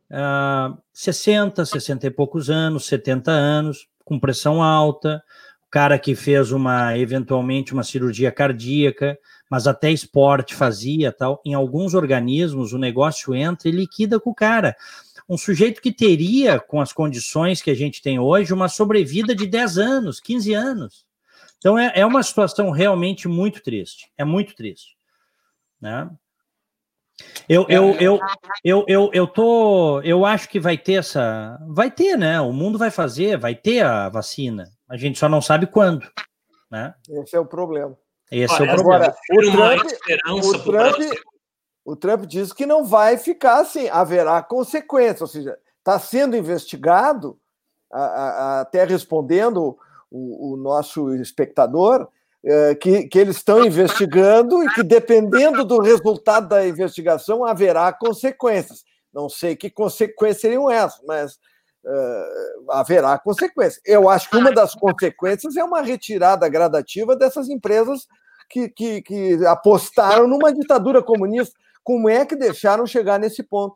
uh, 0.09 0.81
60, 0.93 1.65
60 1.65 2.07
e 2.07 2.11
poucos 2.11 2.49
anos, 2.49 2.85
70 2.85 3.29
anos, 3.29 3.89
com 4.05 4.17
pressão 4.17 4.63
alta, 4.63 5.21
cara 5.69 5.99
que 5.99 6.15
fez 6.15 6.53
uma 6.53 6.97
eventualmente 6.97 7.73
uma 7.73 7.83
cirurgia 7.83 8.31
cardíaca, 8.31 9.19
mas 9.51 9.67
até 9.67 9.91
esporte 9.91 10.55
fazia 10.55 11.11
tal. 11.11 11.41
Em 11.43 11.53
alguns 11.53 11.93
organismos 11.93 12.71
o 12.71 12.77
negócio 12.77 13.35
entra 13.35 13.67
e 13.67 13.73
liquida 13.73 14.17
com 14.17 14.29
o 14.29 14.35
cara. 14.35 14.77
Um 15.29 15.37
sujeito 15.37 15.81
que 15.81 15.91
teria, 15.91 16.59
com 16.59 16.81
as 16.81 16.91
condições 16.91 17.61
que 17.61 17.69
a 17.69 17.75
gente 17.75 18.01
tem 18.01 18.17
hoje, 18.19 18.53
uma 18.53 18.67
sobrevida 18.67 19.35
de 19.35 19.45
10 19.45 19.77
anos, 19.77 20.19
15 20.19 20.53
anos. 20.53 21.05
Então 21.59 21.77
é, 21.77 21.91
é 21.93 22.05
uma 22.05 22.23
situação 22.23 22.71
realmente 22.71 23.27
muito 23.27 23.61
triste. 23.61 24.11
É 24.17 24.25
muito 24.25 24.55
triste. 24.55 24.97
Né? 25.79 26.09
Eu, 27.47 27.65
eu, 27.67 27.91
eu, 27.99 28.19
eu, 28.63 28.85
eu, 28.87 29.09
eu 29.13 29.27
tô. 29.27 30.01
Eu 30.01 30.25
acho 30.25 30.47
que 30.49 30.59
vai 30.59 30.77
ter 30.77 30.93
essa. 30.93 31.59
Vai 31.67 31.91
ter, 31.91 32.17
né? 32.17 32.39
O 32.39 32.53
mundo 32.53 32.77
vai 32.77 32.89
fazer, 32.89 33.37
vai 33.37 33.55
ter 33.55 33.83
a 33.83 34.07
vacina. 34.09 34.71
A 34.87 34.95
gente 34.95 35.19
só 35.19 35.27
não 35.27 35.41
sabe 35.41 35.67
quando. 35.67 36.07
Né? 36.71 36.93
Esse 37.09 37.35
é 37.35 37.39
o 37.39 37.45
problema. 37.45 37.97
Esse 38.31 38.53
Olha, 38.61 38.69
é 38.69 38.73
o 38.73 38.75
problema. 38.75 39.05
Agora, 39.05 39.15
o 39.31 39.51
Trump, 39.51 40.45
o, 40.45 40.59
Trump, 40.59 40.95
o 41.91 41.95
Trump 41.95 42.25
diz 42.25 42.53
que 42.53 42.65
não 42.65 42.85
vai 42.85 43.17
ficar 43.17 43.61
assim, 43.61 43.89
haverá 43.89 44.41
consequências, 44.43 45.21
ou 45.21 45.27
seja, 45.27 45.57
está 45.79 45.97
sendo 45.97 46.37
investigado, 46.37 47.39
até 47.91 48.83
respondendo 48.83 49.75
o, 50.11 50.53
o 50.53 50.57
nosso 50.57 51.15
espectador, 51.15 52.07
é, 52.45 52.75
que, 52.75 53.07
que 53.07 53.17
eles 53.17 53.37
estão 53.37 53.65
investigando 53.65 54.63
e 54.63 54.69
que, 54.69 54.83
dependendo 54.83 55.65
do 55.65 55.81
resultado 55.81 56.47
da 56.47 56.65
investigação, 56.67 57.43
haverá 57.43 57.91
consequências. 57.91 58.85
Não 59.11 59.27
sei 59.27 59.55
que 59.55 59.69
consequências 59.69 60.41
seriam 60.41 60.69
essas, 60.69 61.01
mas 61.05 61.33
uh, 61.83 62.71
haverá 62.71 63.17
consequências. 63.17 63.81
Eu 63.83 64.07
acho 64.07 64.29
que 64.29 64.37
uma 64.37 64.51
das 64.51 64.75
consequências 64.75 65.57
é 65.57 65.63
uma 65.63 65.81
retirada 65.81 66.47
gradativa 66.47 67.15
dessas 67.15 67.49
empresas 67.49 68.07
que, 68.47 68.69
que, 68.69 69.01
que 69.01 69.45
apostaram 69.47 70.27
numa 70.27 70.53
ditadura 70.53 71.01
comunista. 71.01 71.57
Como 71.83 72.09
é 72.09 72.25
que 72.25 72.35
deixaram 72.35 72.85
chegar 72.85 73.19
nesse 73.19 73.43
ponto? 73.43 73.75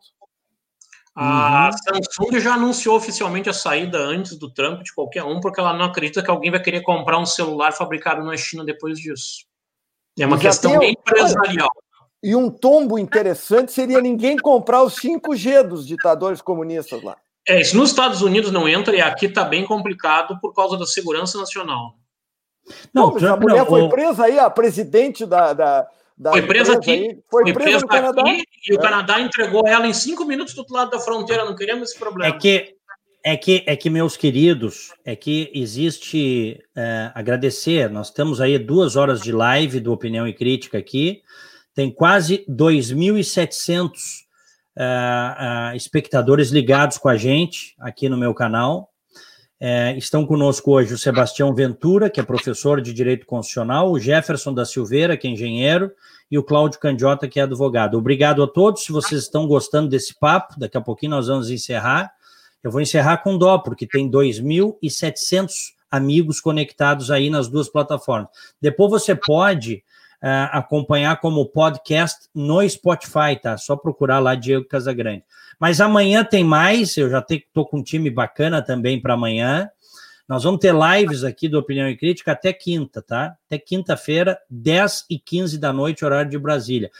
A 1.16 1.70
uhum. 1.70 2.02
Samsung 2.02 2.40
já 2.40 2.54
anunciou 2.54 2.96
oficialmente 2.96 3.48
a 3.48 3.52
saída 3.52 3.98
antes 3.98 4.36
do 4.36 4.52
Trump 4.52 4.82
de 4.82 4.92
qualquer 4.92 5.22
um, 5.22 5.40
porque 5.40 5.60
ela 5.60 5.72
não 5.72 5.86
acredita 5.86 6.22
que 6.22 6.30
alguém 6.30 6.50
vai 6.50 6.60
querer 6.60 6.82
comprar 6.82 7.18
um 7.18 7.26
celular 7.26 7.72
fabricado 7.72 8.24
na 8.24 8.36
China 8.36 8.64
depois 8.64 8.98
disso. 8.98 9.46
É 10.18 10.26
uma 10.26 10.38
questão 10.38 10.78
tem... 10.78 10.92
empresarial. 10.92 11.70
E 12.22 12.34
um 12.34 12.50
tombo 12.50 12.98
interessante 12.98 13.70
seria 13.70 14.00
ninguém 14.00 14.36
comprar 14.36 14.82
os 14.82 14.94
5G 14.96 15.62
dos 15.62 15.86
ditadores 15.86 16.40
comunistas 16.40 17.02
lá. 17.02 17.16
É, 17.46 17.60
isso 17.60 17.76
nos 17.76 17.90
Estados 17.90 18.22
Unidos 18.22 18.50
não 18.50 18.66
entra 18.66 18.96
e 18.96 19.00
aqui 19.00 19.26
está 19.26 19.44
bem 19.44 19.66
complicado 19.66 20.38
por 20.40 20.54
causa 20.54 20.78
da 20.78 20.86
segurança 20.86 21.38
nacional. 21.38 21.94
Não, 22.92 23.10
Pô, 23.10 23.26
a 23.26 23.36
mulher 23.36 23.58
não, 23.58 23.66
foi 23.66 23.88
presa 23.90 24.24
aí, 24.24 24.38
a 24.38 24.48
presidente 24.48 25.26
da, 25.26 25.52
da 25.52 25.86
foi 26.22 26.42
presa 26.42 26.74
aqui, 26.74 26.90
aí, 26.90 27.18
foi, 27.28 27.42
foi 27.42 27.52
presa, 27.52 27.86
presa 27.86 27.86
Canadá. 27.86 28.22
aqui 28.22 28.44
e 28.68 28.74
o 28.74 28.78
é. 28.78 28.82
Canadá 28.82 29.20
entregou 29.20 29.66
ela 29.66 29.86
em 29.86 29.92
cinco 29.92 30.24
minutos 30.24 30.54
do 30.54 30.58
outro 30.58 30.74
lado 30.74 30.90
da 30.90 31.00
fronteira. 31.00 31.44
Não 31.44 31.56
queremos 31.56 31.90
esse 31.90 31.98
problema. 31.98 32.34
É 32.34 32.38
que 32.38 32.74
é 33.26 33.38
que, 33.38 33.64
é 33.66 33.74
que, 33.74 33.88
meus 33.88 34.18
queridos, 34.18 34.92
é 35.02 35.16
que 35.16 35.50
existe 35.54 36.62
é, 36.76 37.10
agradecer. 37.14 37.88
Nós 37.88 38.10
temos 38.10 38.38
aí 38.38 38.58
duas 38.58 38.96
horas 38.96 39.22
de 39.22 39.32
live 39.32 39.80
do 39.80 39.92
Opinião 39.94 40.28
e 40.28 40.34
Crítica 40.34 40.76
aqui. 40.76 41.22
Tem 41.74 41.90
quase 41.90 42.44
2.700 42.46 43.90
é, 44.76 45.72
é, 45.72 45.76
espectadores 45.76 46.50
ligados 46.50 46.98
com 46.98 47.08
a 47.08 47.16
gente 47.16 47.74
aqui 47.80 48.10
no 48.10 48.18
meu 48.18 48.34
canal. 48.34 48.90
É, 49.60 49.96
estão 49.96 50.26
conosco 50.26 50.72
hoje 50.72 50.92
o 50.92 50.98
Sebastião 50.98 51.54
Ventura, 51.54 52.10
que 52.10 52.20
é 52.20 52.22
professor 52.22 52.80
de 52.80 52.92
Direito 52.92 53.24
Constitucional, 53.24 53.90
o 53.90 53.98
Jefferson 53.98 54.52
da 54.52 54.64
Silveira, 54.64 55.16
que 55.16 55.26
é 55.26 55.30
engenheiro, 55.30 55.92
e 56.30 56.36
o 56.36 56.42
Cláudio 56.42 56.80
Candiota, 56.80 57.28
que 57.28 57.38
é 57.38 57.44
advogado. 57.44 57.96
Obrigado 57.96 58.42
a 58.42 58.48
todos. 58.48 58.82
Se 58.82 58.92
vocês 58.92 59.22
estão 59.22 59.46
gostando 59.46 59.88
desse 59.88 60.18
papo, 60.18 60.58
daqui 60.58 60.76
a 60.76 60.80
pouquinho 60.80 61.12
nós 61.12 61.28
vamos 61.28 61.50
encerrar. 61.50 62.12
Eu 62.62 62.70
vou 62.70 62.80
encerrar 62.80 63.18
com 63.18 63.38
dó, 63.38 63.58
porque 63.58 63.86
tem 63.86 64.10
2.700 64.10 65.74
amigos 65.90 66.40
conectados 66.40 67.10
aí 67.10 67.30
nas 67.30 67.46
duas 67.48 67.68
plataformas. 67.68 68.28
Depois 68.60 68.90
você 68.90 69.14
pode 69.14 69.84
uh, 70.24 70.48
acompanhar 70.52 71.20
como 71.20 71.44
podcast 71.44 72.28
no 72.34 72.66
Spotify, 72.66 73.38
tá? 73.40 73.58
Só 73.58 73.76
procurar 73.76 74.20
lá 74.20 74.34
Diego 74.34 74.64
Casagrande. 74.64 75.22
Mas 75.60 75.82
amanhã 75.82 76.24
tem 76.24 76.42
mais, 76.42 76.96
eu 76.96 77.10
já 77.10 77.24
estou 77.28 77.66
com 77.66 77.78
um 77.78 77.82
time 77.82 78.08
bacana 78.08 78.62
também 78.62 79.00
para 79.00 79.12
amanhã. 79.12 79.68
Nós 80.26 80.42
vamos 80.42 80.60
ter 80.60 80.74
lives 80.74 81.22
aqui 81.22 81.46
do 81.46 81.58
Opinião 81.58 81.86
e 81.86 81.96
Crítica 81.96 82.32
até 82.32 82.50
quinta, 82.54 83.02
tá? 83.02 83.36
Até 83.46 83.58
quinta-feira, 83.58 84.38
10 84.48 85.04
e 85.10 85.18
15 85.18 85.58
da 85.58 85.70
noite, 85.70 86.02
horário 86.02 86.30
de 86.30 86.38
Brasília. 86.38 86.90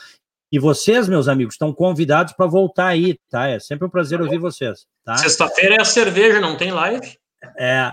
E 0.53 0.59
vocês, 0.59 1.09
meus 1.09 1.27
amigos, 1.27 1.55
estão 1.55 1.73
convidados 1.73 2.35
para 2.35 2.47
voltar 2.47 2.89
aí, 2.89 3.19
tá? 3.31 3.49
É 3.49 3.59
sempre 3.59 3.87
um 3.87 3.91
prazer 3.91 4.21
ouvir 4.21 4.39
vocês. 4.39 4.87
Tá? 5.03 5.17
Sexta-feira 5.17 5.77
é 5.77 5.81
a 5.81 5.85
cerveja, 5.85 6.39
não 6.39 6.57
tem 6.57 6.71
live? 6.71 7.17
É. 7.59 7.91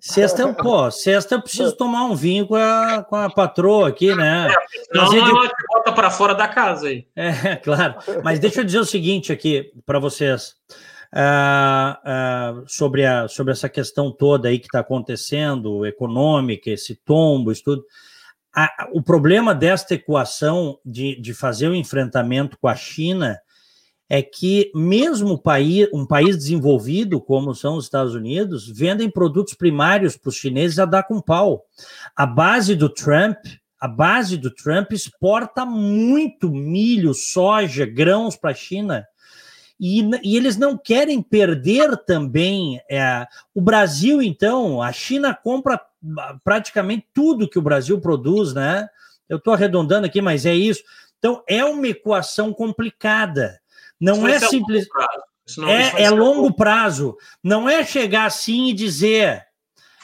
Sexta, 0.00 0.52
pô, 0.54 0.90
sexta 0.90 1.34
eu 1.34 1.42
preciso 1.42 1.76
tomar 1.76 2.04
um 2.04 2.14
vinho 2.14 2.46
com 2.46 2.56
a, 2.56 3.04
com 3.04 3.16
a 3.16 3.28
patroa 3.28 3.88
aqui, 3.88 4.14
né? 4.14 4.48
É, 4.48 4.96
não, 4.96 5.12
não, 5.12 5.34
não, 5.34 5.50
bota 5.68 5.92
para 5.92 6.10
fora 6.10 6.34
da 6.34 6.48
casa 6.48 6.88
aí. 6.88 7.06
É, 7.14 7.56
claro. 7.62 7.96
Mas 8.24 8.38
deixa 8.38 8.60
eu 8.60 8.64
dizer 8.64 8.78
o 8.78 8.84
seguinte 8.84 9.32
aqui 9.32 9.70
para 9.84 9.98
vocês. 9.98 10.54
Uh, 11.12 12.60
uh, 12.60 12.64
sobre, 12.68 13.04
a, 13.04 13.26
sobre 13.26 13.52
essa 13.52 13.68
questão 13.68 14.12
toda 14.12 14.48
aí 14.48 14.60
que 14.60 14.66
está 14.66 14.78
acontecendo, 14.78 15.84
econômica, 15.84 16.70
esse 16.70 16.94
tombo, 16.94 17.50
isso 17.50 17.64
tudo. 17.64 17.84
A, 18.54 18.88
o 18.92 19.02
problema 19.02 19.54
desta 19.54 19.94
equação 19.94 20.78
de, 20.84 21.20
de 21.20 21.34
fazer 21.34 21.68
o 21.68 21.74
enfrentamento 21.74 22.56
com 22.58 22.68
a 22.68 22.76
China 22.76 23.38
é 24.12 24.20
que 24.20 24.72
mesmo 24.74 25.40
um 25.92 26.04
país 26.04 26.36
desenvolvido 26.36 27.20
como 27.20 27.54
são 27.54 27.76
os 27.76 27.84
Estados 27.84 28.12
Unidos 28.12 28.68
vendem 28.68 29.08
produtos 29.08 29.54
primários 29.54 30.16
para 30.16 30.30
os 30.30 30.34
chineses 30.34 30.80
a 30.80 30.84
dar 30.84 31.04
com 31.04 31.20
pau. 31.20 31.64
A 32.16 32.26
base 32.26 32.74
do 32.74 32.88
Trump, 32.88 33.36
a 33.78 33.86
base 33.86 34.36
do 34.36 34.50
Trump 34.50 34.90
exporta 34.90 35.64
muito 35.64 36.50
milho, 36.50 37.14
soja, 37.14 37.86
grãos 37.86 38.36
para 38.36 38.50
a 38.50 38.54
China. 38.54 39.06
E, 39.78 40.02
e, 40.24 40.36
eles 40.36 40.56
não 40.56 40.76
querem 40.76 41.22
perder 41.22 41.96
também 42.04 42.80
é, 42.90 43.24
o 43.54 43.62
Brasil, 43.62 44.20
então, 44.20 44.82
a 44.82 44.92
China 44.92 45.32
compra 45.34 45.80
praticamente 46.44 47.06
tudo 47.14 47.48
que 47.48 47.58
o 47.58 47.62
Brasil 47.62 47.98
produz, 48.00 48.52
né? 48.52 48.88
Eu 49.28 49.38
estou 49.38 49.54
arredondando 49.54 50.04
aqui, 50.04 50.20
mas 50.20 50.44
é 50.44 50.54
isso. 50.54 50.82
Então, 51.18 51.42
é 51.48 51.64
uma 51.64 51.86
equação 51.86 52.52
complicada. 52.52 53.58
Não 54.00 54.26
é 54.26 54.38
simples. 54.38 54.86
É, 55.94 56.04
é 56.04 56.10
longo 56.10 56.54
prazo. 56.54 57.16
Não 57.42 57.68
é 57.68 57.84
chegar 57.84 58.26
assim 58.26 58.68
e 58.68 58.72
dizer. 58.72 59.44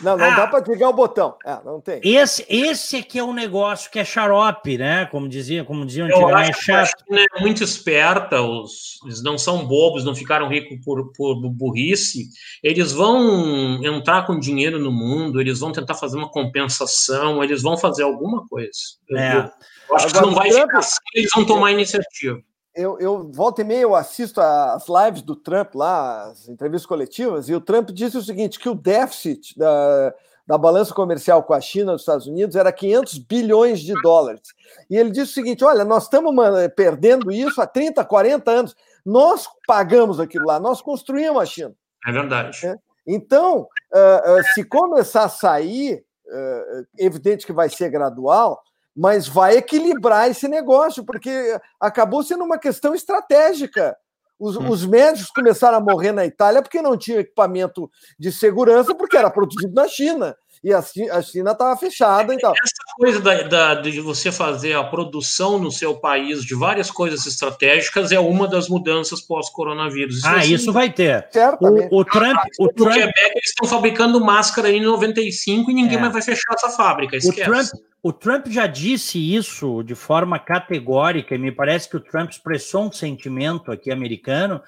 Não, 0.00 0.14
não 0.14 0.26
ah, 0.26 0.36
dá 0.36 0.46
para 0.46 0.64
ligar 0.68 0.90
o 0.90 0.92
botão. 0.92 1.36
É, 1.42 1.58
não 1.64 1.80
tem. 1.80 2.00
Esse, 2.04 2.44
esse 2.50 2.96
aqui 2.96 3.18
é 3.18 3.22
o 3.22 3.28
um 3.28 3.32
negócio 3.32 3.90
que 3.90 3.98
é 3.98 4.04
xarope, 4.04 4.76
né? 4.76 5.06
Como 5.06 5.26
dizia, 5.26 5.64
como 5.64 5.86
diziam 5.86 6.06
antigamente, 6.06 6.50
é 6.50 6.84
chato. 6.84 7.02
é 7.10 7.40
muito 7.40 7.64
esperta, 7.64 8.42
os, 8.42 9.00
eles 9.04 9.22
não 9.22 9.38
são 9.38 9.66
bobos, 9.66 10.04
não 10.04 10.14
ficaram 10.14 10.48
ricos 10.48 10.84
por, 10.84 11.12
por 11.12 11.40
burrice. 11.48 12.28
Eles 12.62 12.92
vão 12.92 13.82
entrar 13.82 14.26
com 14.26 14.38
dinheiro 14.38 14.78
no 14.78 14.92
mundo, 14.92 15.40
eles 15.40 15.60
vão 15.60 15.72
tentar 15.72 15.94
fazer 15.94 16.18
uma 16.18 16.28
compensação, 16.28 17.42
eles 17.42 17.62
vão 17.62 17.78
fazer 17.78 18.02
alguma 18.02 18.46
coisa. 18.46 18.70
É. 19.12 19.36
Eu, 19.36 19.40
eu 19.88 19.96
acho 19.96 20.08
Agora, 20.08 20.10
que 20.10 20.20
não 20.20 20.34
vai 20.34 20.52
ficar 20.52 20.78
assim, 20.78 20.98
eles 21.14 21.30
vão 21.34 21.46
tomar 21.46 21.72
iniciativa 21.72 22.38
eu, 22.76 22.98
eu 23.00 23.30
volta 23.32 23.62
e 23.62 23.64
meia 23.64 23.80
eu 23.80 23.94
assisto 23.94 24.40
as 24.40 24.84
lives 24.86 25.22
do 25.22 25.34
Trump 25.34 25.74
lá, 25.74 26.24
as 26.26 26.46
entrevistas 26.48 26.86
coletivas, 26.86 27.48
e 27.48 27.54
o 27.54 27.60
Trump 27.60 27.88
disse 27.90 28.18
o 28.18 28.22
seguinte: 28.22 28.58
que 28.58 28.68
o 28.68 28.74
déficit 28.74 29.58
da, 29.58 30.14
da 30.46 30.58
balança 30.58 30.94
comercial 30.94 31.42
com 31.42 31.54
a 31.54 31.60
China 31.60 31.92
dos 31.92 32.02
Estados 32.02 32.26
Unidos 32.26 32.54
era 32.54 32.70
500 32.70 33.18
bilhões 33.18 33.80
de 33.80 33.94
dólares. 34.02 34.42
E 34.90 34.96
ele 34.96 35.10
disse 35.10 35.32
o 35.32 35.34
seguinte: 35.34 35.64
olha, 35.64 35.84
nós 35.84 36.04
estamos 36.04 36.34
perdendo 36.76 37.32
isso 37.32 37.60
há 37.62 37.66
30, 37.66 38.04
40 38.04 38.50
anos. 38.50 38.76
Nós 39.04 39.48
pagamos 39.66 40.20
aquilo 40.20 40.46
lá, 40.46 40.60
nós 40.60 40.82
construímos 40.82 41.42
a 41.42 41.46
China. 41.46 41.74
É 42.06 42.12
verdade. 42.12 42.66
É? 42.66 42.76
Então, 43.06 43.68
uh, 43.94 44.32
uh, 44.32 44.44
se 44.52 44.64
começar 44.64 45.24
a 45.24 45.28
sair, 45.28 46.04
uh, 46.26 46.86
evidente 46.98 47.46
que 47.46 47.52
vai 47.52 47.70
ser 47.70 47.88
gradual, 47.88 48.60
mas 48.96 49.28
vai 49.28 49.58
equilibrar 49.58 50.30
esse 50.30 50.48
negócio, 50.48 51.04
porque 51.04 51.60
acabou 51.78 52.22
sendo 52.22 52.44
uma 52.44 52.58
questão 52.58 52.94
estratégica. 52.94 53.94
Os, 54.38 54.56
hum. 54.56 54.68
os, 54.68 54.84
médicos 54.86 55.30
começaram 55.30 55.78
a 55.78 55.80
morrer 55.80 56.12
na 56.12 56.24
Itália 56.24 56.62
porque 56.62 56.82
não 56.82 56.96
tinha 56.96 57.20
equipamento 57.20 57.90
de 58.18 58.32
segurança, 58.32 58.94
porque 58.94 59.16
era 59.16 59.30
produzido 59.30 59.72
na 59.74 59.88
China. 59.88 60.36
E 60.62 60.72
a, 60.72 60.78
a 60.78 61.22
China 61.22 61.52
estava 61.52 61.76
fechada 61.76 62.34
e 62.34 62.38
tal. 62.38 62.52
Essa 62.52 62.96
coisa 62.96 63.20
da, 63.20 63.42
da, 63.42 63.74
de 63.74 64.00
você 64.00 64.32
fazer 64.32 64.74
a 64.74 64.84
produção 64.84 65.58
no 65.58 65.70
seu 65.70 65.96
país 65.96 66.44
de 66.44 66.54
várias 66.54 66.90
coisas 66.90 67.26
estratégicas 67.26 68.12
é 68.12 68.18
uma 68.18 68.48
das 68.48 68.68
mudanças 68.68 69.20
pós-coronavírus. 69.20 70.24
ah, 70.24 70.36
assim, 70.36 70.54
isso 70.54 70.72
vai 70.72 70.90
ter. 70.92 71.28
O, 71.60 72.00
o 72.00 72.04
Trump. 72.04 72.38
O 72.58 72.68
Trump... 72.68 72.92
Quebec, 72.92 73.30
eles 73.30 73.48
estão 73.50 73.68
fabricando 73.68 74.24
máscara 74.24 74.70
em 74.70 74.82
95 74.82 75.70
e 75.70 75.74
ninguém 75.74 75.98
é. 75.98 76.00
mais 76.00 76.12
vai 76.12 76.22
fechar 76.22 76.54
essa 76.54 76.70
fábrica. 76.70 77.16
Esquece. 77.16 77.42
O 77.42 77.44
Trump, 77.44 77.66
o 78.02 78.12
Trump 78.12 78.46
já 78.48 78.66
disse 78.66 79.18
isso 79.18 79.82
de 79.82 79.94
forma 79.94 80.38
categórica, 80.38 81.34
e 81.34 81.38
me 81.38 81.50
parece 81.50 81.88
que 81.88 81.96
o 81.96 82.00
Trump 82.00 82.30
expressou 82.30 82.84
um 82.84 82.92
sentimento 82.92 83.72
aqui 83.72 83.90
americano 83.90 84.62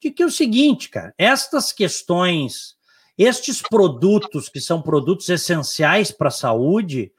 de 0.00 0.10
que 0.10 0.22
é 0.22 0.26
o 0.26 0.30
seguinte, 0.30 0.90
cara, 0.90 1.14
estas 1.16 1.72
questões, 1.72 2.74
estes 3.16 3.62
produtos 3.62 4.48
que 4.48 4.60
são 4.60 4.82
produtos 4.82 5.28
essenciais 5.28 6.10
para 6.10 6.28
a 6.28 6.32
saúde, 6.32 7.12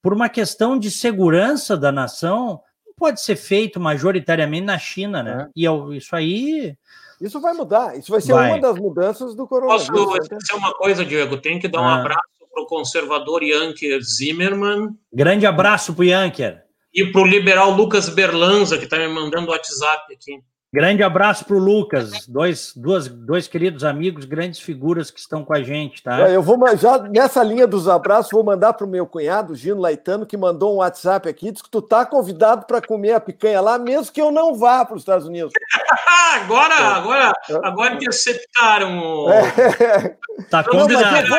por 0.00 0.12
uma 0.12 0.28
questão 0.28 0.78
de 0.78 0.90
segurança 0.90 1.76
da 1.76 1.92
nação, 1.92 2.60
não 2.86 2.94
pode 2.96 3.20
ser 3.20 3.36
feito 3.36 3.80
majoritariamente 3.80 4.64
na 4.64 4.78
China, 4.78 5.22
né? 5.22 5.48
É. 5.48 5.50
E 5.56 5.96
isso 5.96 6.14
aí. 6.14 6.76
Isso 7.20 7.40
vai 7.40 7.52
mudar. 7.54 7.96
Isso 7.96 8.10
vai 8.10 8.20
ser 8.20 8.32
vai. 8.32 8.50
uma 8.50 8.60
das 8.60 8.78
mudanças 8.78 9.34
do 9.34 9.46
coronavírus. 9.46 9.88
Posso 9.88 10.36
dizer 10.36 10.54
uma 10.54 10.74
coisa, 10.74 11.04
Diego? 11.04 11.36
Tem 11.36 11.58
que 11.58 11.68
dar 11.68 11.78
ah. 11.78 11.82
um 11.82 11.88
abraço 11.88 12.22
para 12.52 12.62
o 12.62 12.66
conservador 12.66 13.42
Yanker 13.42 14.00
Zimmerman. 14.02 14.90
Grande 15.12 15.46
abraço 15.46 15.94
para 15.94 16.02
o 16.02 16.04
Yanker. 16.04 16.62
E 16.92 17.06
para 17.06 17.22
o 17.22 17.26
liberal 17.26 17.70
Lucas 17.70 18.08
Berlanza, 18.08 18.76
que 18.76 18.84
está 18.84 18.98
me 18.98 19.08
mandando 19.08 19.48
o 19.48 19.50
WhatsApp 19.50 20.12
aqui. 20.12 20.42
Grande 20.74 21.02
abraço 21.02 21.44
para 21.44 21.54
o 21.54 21.58
Lucas, 21.58 22.26
dois, 22.26 22.72
duas, 22.74 23.06
dois 23.06 23.46
queridos 23.46 23.84
amigos, 23.84 24.24
grandes 24.24 24.58
figuras 24.58 25.10
que 25.10 25.20
estão 25.20 25.44
com 25.44 25.52
a 25.52 25.62
gente, 25.62 26.02
tá? 26.02 26.30
Eu 26.30 26.42
vou 26.42 26.58
já 26.78 26.96
nessa 26.96 27.42
linha 27.44 27.66
dos 27.66 27.86
abraços, 27.86 28.32
vou 28.32 28.42
mandar 28.42 28.72
para 28.72 28.86
o 28.86 28.88
meu 28.88 29.06
cunhado, 29.06 29.54
Gino 29.54 29.82
Laitano, 29.82 30.24
que 30.24 30.34
mandou 30.34 30.72
um 30.72 30.78
WhatsApp 30.78 31.28
aqui, 31.28 31.52
diz 31.52 31.60
que 31.60 31.68
tu 31.68 31.82
tá 31.82 32.06
convidado 32.06 32.64
para 32.64 32.80
comer 32.80 33.12
a 33.12 33.20
picanha 33.20 33.60
lá, 33.60 33.78
mesmo 33.78 34.10
que 34.10 34.22
eu 34.22 34.32
não 34.32 34.54
vá 34.54 34.82
para 34.82 34.96
os 34.96 35.02
Estados 35.02 35.26
Unidos. 35.26 35.52
agora, 36.36 36.74
é. 36.74 36.86
agora, 36.86 37.32
agora 37.62 37.94
interceptaram. 37.94 39.30
É. 39.30 40.16
Tá 40.48 40.64
combinado. 40.64 41.36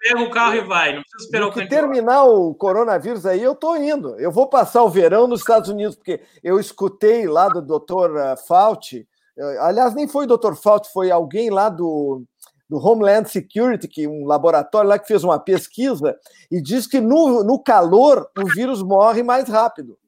Pega 0.00 0.20
o 0.20 0.30
carro 0.30 0.56
e 0.56 0.60
vai, 0.60 0.94
não 0.96 1.02
precisa 1.02 1.24
esperar 1.24 1.46
o 1.46 1.52
que 1.52 1.68
terminar 1.68 2.24
o 2.24 2.52
coronavírus 2.52 3.24
aí, 3.24 3.40
eu 3.40 3.54
tô 3.54 3.76
indo. 3.76 4.18
Eu 4.18 4.32
vou 4.32 4.48
passar 4.48 4.82
o 4.82 4.90
verão 4.90 5.28
nos 5.28 5.40
Estados 5.40 5.68
Unidos, 5.68 5.94
porque 5.94 6.20
eu 6.42 6.58
escutei 6.58 7.28
lá 7.28 7.48
do 7.48 7.62
doutor 7.62 8.16
eh, 8.16 8.36
Fauci, 8.72 9.06
eh, 9.36 9.58
aliás, 9.60 9.94
nem 9.94 10.08
foi 10.08 10.24
o 10.24 10.28
doutor 10.28 10.56
Fauci, 10.56 10.92
foi 10.92 11.10
alguém 11.10 11.50
lá 11.50 11.68
do, 11.68 12.22
do 12.68 12.78
Homeland 12.78 13.28
Security, 13.28 13.86
que 13.88 14.06
um 14.06 14.26
laboratório 14.26 14.88
lá 14.88 14.98
que 14.98 15.06
fez 15.06 15.24
uma 15.24 15.38
pesquisa 15.38 16.16
e 16.50 16.60
diz 16.60 16.86
que 16.86 17.00
no, 17.00 17.44
no 17.44 17.58
calor 17.58 18.28
o 18.38 18.46
vírus 18.46 18.82
morre 18.82 19.22
mais 19.22 19.48
rápido 19.48 19.98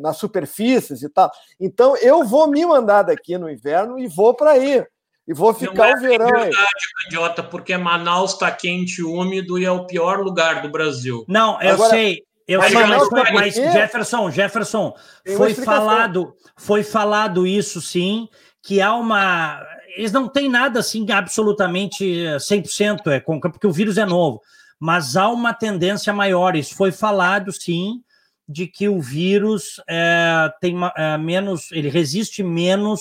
nas 0.00 0.16
superfícies 0.16 1.02
e 1.02 1.08
tal. 1.08 1.30
Então 1.60 1.96
eu 1.96 2.24
vou 2.24 2.48
me 2.48 2.64
mandar 2.66 3.02
daqui 3.02 3.38
no 3.38 3.50
inverno 3.50 3.98
e 3.98 4.08
vou 4.08 4.34
para 4.34 4.52
aí. 4.52 4.84
E 5.26 5.32
vou 5.32 5.54
ficar 5.54 5.88
é 5.88 5.94
o 5.94 6.00
verão 6.00 6.26
verdade, 6.26 6.56
aí. 6.56 7.06
Idiota, 7.06 7.42
porque 7.42 7.76
Manaus 7.78 8.32
está 8.32 8.50
quente, 8.50 9.02
úmido 9.02 9.58
e 9.58 9.64
é 9.64 9.70
o 9.70 9.86
pior 9.86 10.20
lugar 10.20 10.60
do 10.60 10.68
Brasil. 10.68 11.24
Não, 11.26 11.60
eu 11.62 11.74
Agora, 11.74 11.90
sei. 11.90 12.22
Eu 12.46 12.60
mas, 12.60 12.72
sei, 12.72 12.86
mas, 12.86 13.08
mas, 13.10 13.32
mas 13.32 13.54
Jefferson, 13.54 14.30
Jefferson, 14.30 14.94
foi 15.36 15.54
falado, 15.54 16.36
foi 16.56 16.82
falado 16.82 17.46
isso 17.46 17.80
sim, 17.80 18.28
que 18.62 18.80
há 18.80 18.94
uma. 18.94 19.64
Eles 19.96 20.12
não 20.12 20.28
têm 20.28 20.48
nada 20.48 20.80
assim 20.80 21.10
absolutamente 21.10 22.04
100%, 22.04 23.06
é, 23.06 23.20
porque 23.20 23.66
o 23.66 23.72
vírus 23.72 23.96
é 23.96 24.04
novo, 24.04 24.42
mas 24.78 25.16
há 25.16 25.28
uma 25.28 25.54
tendência 25.54 26.12
maior. 26.12 26.54
Isso 26.54 26.74
foi 26.74 26.92
falado 26.92 27.50
sim, 27.52 28.02
de 28.46 28.66
que 28.66 28.88
o 28.88 29.00
vírus 29.00 29.80
é, 29.88 30.52
tem 30.60 30.76
é, 30.96 31.16
menos, 31.16 31.72
ele 31.72 31.88
resiste 31.88 32.42
menos 32.42 33.00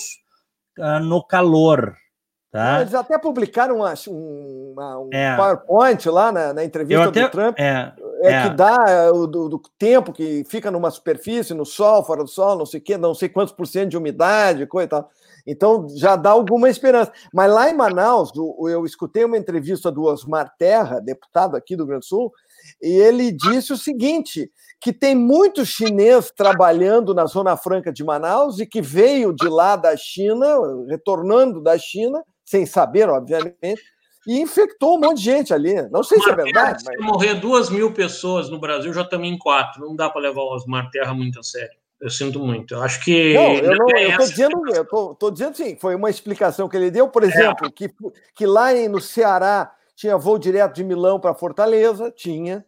uh, 0.80 1.00
no 1.00 1.22
calor. 1.24 1.96
Tá? 2.54 2.82
Eles 2.82 2.94
até 2.94 3.18
publicaram 3.18 3.78
uma, 3.78 3.96
uma, 4.08 5.00
um 5.00 5.10
é. 5.12 5.36
PowerPoint 5.36 6.08
lá 6.08 6.32
na, 6.32 6.54
na 6.54 6.64
entrevista 6.64 7.06
até, 7.06 7.24
do 7.24 7.32
Trump, 7.32 7.60
é, 7.60 7.92
é, 8.22 8.32
é, 8.32 8.44
que 8.44 8.50
dá 8.56 8.78
é, 8.88 9.10
o 9.10 9.26
do, 9.26 9.50
do, 9.50 9.62
tempo 9.76 10.14
que 10.14 10.44
fica 10.48 10.70
numa 10.70 10.92
superfície, 10.92 11.56
no 11.56 11.66
sol, 11.66 12.04
fora 12.04 12.24
do 12.24 12.30
sol, 12.30 12.56
não 12.56 12.68
sei 12.68 12.80
o 12.80 12.84
quê, 12.84 12.96
não 12.96 13.16
sei 13.16 13.28
quantos 13.28 13.56
por 13.56 13.66
cento 13.66 13.90
de 13.90 13.98
umidade, 13.98 14.68
coisa 14.68 14.86
e 14.86 14.88
tal. 14.88 15.10
Então 15.48 15.88
já 15.96 16.16
dá 16.16 16.30
alguma 16.30 16.70
esperança. 16.70 17.12
Mas 17.34 17.52
lá 17.52 17.72
em 17.72 17.74
Manaus, 17.74 18.32
eu 18.36 18.86
escutei 18.86 19.26
uma 19.26 19.36
entrevista 19.36 19.92
do 19.92 20.04
Osmar 20.04 20.54
Terra, 20.56 21.00
deputado 21.00 21.58
aqui 21.58 21.76
do 21.76 21.80
Rio 21.80 21.88
Grande 21.88 22.02
do 22.02 22.10
Sul, 22.10 22.32
e 22.80 22.88
ele 22.88 23.32
disse 23.32 23.74
o 23.74 23.78
seguinte: 23.78 24.52
que 24.80 24.94
tem 24.94 25.16
muito 25.16 25.66
chinês 25.66 26.30
trabalhando 26.30 27.16
na 27.16 27.26
Zona 27.26 27.58
Franca 27.58 27.92
de 27.92 28.04
Manaus 28.04 28.60
e 28.60 28.66
que 28.68 28.80
veio 28.80 29.34
de 29.34 29.50
lá 29.50 29.76
da 29.76 29.98
China, 29.98 30.46
retornando 30.88 31.60
da 31.60 31.80
China, 31.80 32.24
sem 32.54 32.68
saber, 32.68 33.10
obviamente, 33.10 33.82
e 34.28 34.40
infectou 34.40 34.96
um 34.96 35.00
monte 35.00 35.18
de 35.18 35.24
gente 35.24 35.52
ali. 35.52 35.82
Não 35.90 36.04
sei 36.04 36.20
se 36.22 36.30
é 36.30 36.36
verdade. 36.36 36.84
Se 36.84 36.88
mas... 36.88 37.06
morrer 37.06 37.34
duas 37.34 37.72
mil 37.72 37.92
pessoas 37.92 38.48
no 38.48 38.60
Brasil, 38.60 38.94
já 38.94 39.02
estamos 39.02 39.28
em 39.28 39.38
quatro. 39.40 39.82
Não 39.82 39.96
dá 39.96 40.08
para 40.08 40.22
levar 40.22 40.42
o 40.42 40.54
Osmar 40.54 40.92
Terra 40.92 41.16
muito 41.16 41.40
a 41.40 41.44
sério. 41.44 41.76
Eu 42.00 42.12
sinto 42.12 42.40
muito. 42.40 42.76
Eu 42.76 42.84
acho 42.84 43.04
que. 43.04 43.34
Não, 43.34 43.56
eu 43.56 43.76
não. 43.76 43.90
É 43.90 44.16
tô 44.16 44.24
dizendo, 44.24 44.76
eu 44.76 44.86
tô, 44.86 45.16
tô, 45.16 45.32
dizendo 45.32 45.58
sim, 45.58 45.76
foi 45.80 45.96
uma 45.96 46.12
explicação 46.12 46.70
que 46.70 46.78
ele 46.78 46.92
deu, 46.92 47.08
por 47.08 47.24
é. 47.24 47.28
exemplo, 47.28 47.68
é. 47.68 47.72
que, 47.72 47.90
que 48.36 48.46
lá 48.46 48.72
em, 48.74 48.88
no 48.88 49.02
Ceará 49.02 49.74
tinha 49.96 50.16
voo 50.16 50.38
direto 50.38 50.76
de 50.76 50.84
Milão 50.84 51.20
para 51.20 51.34
Fortaleza, 51.34 52.12
tinha, 52.12 52.64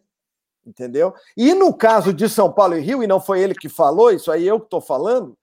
entendeu? 0.66 1.14
E 1.36 1.54
no 1.54 1.72
caso 1.72 2.12
de 2.12 2.28
São 2.28 2.52
Paulo 2.52 2.76
e 2.76 2.80
Rio, 2.80 3.04
e 3.04 3.06
não 3.06 3.20
foi 3.20 3.40
ele 3.40 3.54
que 3.54 3.68
falou, 3.68 4.10
isso 4.10 4.32
aí 4.32 4.46
eu 4.46 4.58
que 4.58 4.66
estou 4.66 4.80
falando, 4.80 5.36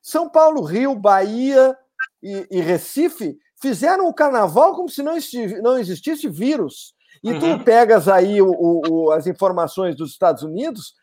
São 0.00 0.28
Paulo, 0.28 0.62
Rio, 0.62 0.94
Bahia 0.94 1.76
e, 2.22 2.46
e 2.50 2.60
Recife 2.60 3.38
fizeram 3.60 4.08
o 4.08 4.14
carnaval 4.14 4.74
como 4.74 4.88
se 4.88 5.02
não, 5.02 5.14
não 5.62 5.78
existisse 5.78 6.28
vírus. 6.28 6.94
E 7.22 7.32
uhum. 7.32 7.40
tu 7.58 7.64
pegas 7.64 8.08
aí 8.08 8.40
o, 8.40 8.52
o, 8.52 9.10
as 9.12 9.26
informações 9.26 9.96
dos 9.96 10.12
Estados 10.12 10.42
Unidos, 10.42 10.94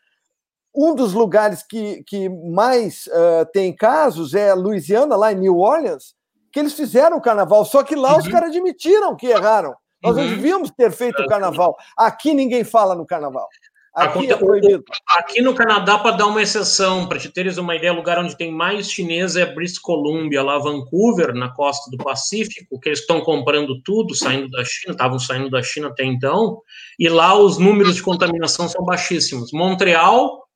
um 0.74 0.94
dos 0.94 1.12
lugares 1.12 1.62
que, 1.62 2.02
que 2.04 2.28
mais 2.28 3.06
uh, 3.06 3.46
tem 3.52 3.74
casos 3.74 4.34
é 4.34 4.54
Louisiana, 4.54 5.16
lá 5.16 5.32
em 5.32 5.36
New 5.36 5.58
Orleans, 5.58 6.14
que 6.52 6.60
eles 6.60 6.74
fizeram 6.74 7.16
o 7.16 7.20
carnaval, 7.20 7.64
só 7.64 7.82
que 7.82 7.94
lá 7.94 8.12
uhum. 8.12 8.18
os 8.18 8.28
caras 8.28 8.50
admitiram 8.50 9.16
que 9.16 9.26
erraram. 9.26 9.74
Nós 10.02 10.16
uhum. 10.16 10.22
não 10.22 10.30
devíamos 10.30 10.70
ter 10.70 10.92
feito 10.92 11.20
o 11.22 11.26
carnaval. 11.26 11.76
Aqui 11.96 12.32
ninguém 12.32 12.64
fala 12.64 12.94
no 12.94 13.06
carnaval. 13.06 13.48
Aqui, 13.96 14.30
é 14.30 14.36
proibido. 14.36 14.84
aqui 15.08 15.40
no 15.40 15.54
Canadá, 15.54 15.98
para 15.98 16.16
dar 16.16 16.26
uma 16.26 16.42
exceção, 16.42 17.08
para 17.08 17.18
te 17.18 17.30
teres 17.30 17.56
uma 17.56 17.74
ideia, 17.74 17.94
o 17.94 17.96
lugar 17.96 18.18
onde 18.18 18.36
tem 18.36 18.52
mais 18.52 18.90
chinês 18.90 19.36
é 19.36 19.46
British 19.46 19.78
Columbia, 19.78 20.42
lá 20.42 20.58
Vancouver, 20.58 21.34
na 21.34 21.48
costa 21.48 21.90
do 21.90 21.96
Pacífico, 21.96 22.78
que 22.78 22.90
eles 22.90 23.00
estão 23.00 23.22
comprando 23.22 23.80
tudo, 23.82 24.14
saindo 24.14 24.50
da 24.50 24.62
China, 24.66 24.92
estavam 24.92 25.18
saindo 25.18 25.48
da 25.48 25.62
China 25.62 25.88
até 25.88 26.04
então, 26.04 26.60
e 26.98 27.08
lá 27.08 27.38
os 27.38 27.56
números 27.56 27.94
de 27.94 28.02
contaminação 28.02 28.68
são 28.68 28.84
baixíssimos. 28.84 29.50
Montreal 29.50 30.46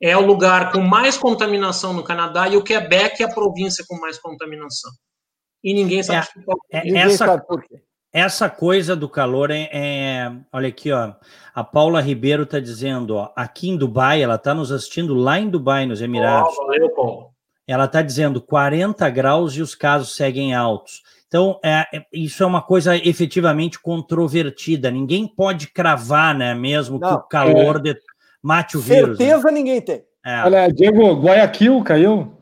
é 0.00 0.16
o 0.16 0.24
lugar 0.24 0.70
com 0.70 0.80
mais 0.80 1.16
contaminação 1.16 1.92
no 1.92 2.04
Canadá 2.04 2.46
e 2.46 2.56
o 2.56 2.62
Quebec 2.62 3.20
é 3.20 3.26
a 3.26 3.34
província 3.34 3.84
com 3.88 3.98
mais 3.98 4.16
contaminação. 4.16 4.92
E 5.64 5.74
ninguém 5.74 6.04
sabe, 6.04 6.24
é, 6.70 6.78
é, 6.78 6.84
ninguém 6.84 7.02
essa, 7.02 7.26
sabe 7.26 7.46
por 7.48 7.60
quê. 7.64 7.82
Essa 8.16 8.48
coisa 8.48 8.96
do 8.96 9.10
calor 9.10 9.50
é, 9.50 9.68
é, 9.70 10.32
Olha 10.50 10.68
aqui, 10.68 10.90
ó. 10.90 11.12
A 11.54 11.62
Paula 11.62 12.00
Ribeiro 12.00 12.44
está 12.44 12.58
dizendo, 12.58 13.16
ó, 13.16 13.30
aqui 13.36 13.68
em 13.68 13.76
Dubai, 13.76 14.22
ela 14.22 14.36
está 14.36 14.54
nos 14.54 14.72
assistindo 14.72 15.12
lá 15.12 15.38
em 15.38 15.50
Dubai, 15.50 15.84
nos 15.84 16.00
Emirados. 16.00 16.54
Oh, 16.58 16.66
valeu, 16.66 16.88
Paulo. 16.94 17.30
Ela 17.66 17.84
está 17.84 18.00
dizendo 18.00 18.40
40 18.40 19.06
graus 19.10 19.54
e 19.54 19.60
os 19.60 19.74
casos 19.74 20.16
seguem 20.16 20.54
altos. 20.54 21.02
Então, 21.28 21.60
é, 21.62 21.84
é, 21.92 22.06
isso 22.10 22.42
é 22.42 22.46
uma 22.46 22.62
coisa 22.62 22.96
efetivamente 22.96 23.78
controvertida. 23.78 24.90
Ninguém 24.90 25.28
pode 25.28 25.66
cravar, 25.66 26.34
né? 26.34 26.54
Mesmo 26.54 26.98
Não, 26.98 27.08
que 27.08 27.14
o 27.16 27.28
calor 27.28 27.76
é... 27.76 27.80
de... 27.80 28.00
mate 28.42 28.78
o 28.78 28.80
Certeza 28.80 29.02
vírus. 29.02 29.18
Certeza 29.18 29.46
né? 29.48 29.52
ninguém 29.52 29.80
tem. 29.82 30.02
É. 30.24 30.42
Olha, 30.42 30.68
Diego, 30.72 31.20
Guayaquil 31.20 31.84
caiu. 31.84 32.32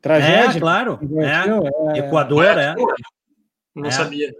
Tragédia. 0.00 0.58
É, 0.58 0.60
claro. 0.60 0.96
Guayaquil, 1.02 1.62
é. 1.92 1.98
Equador, 1.98 2.56
é. 2.56 2.76
Não 3.74 3.90
sabia. 3.90 4.32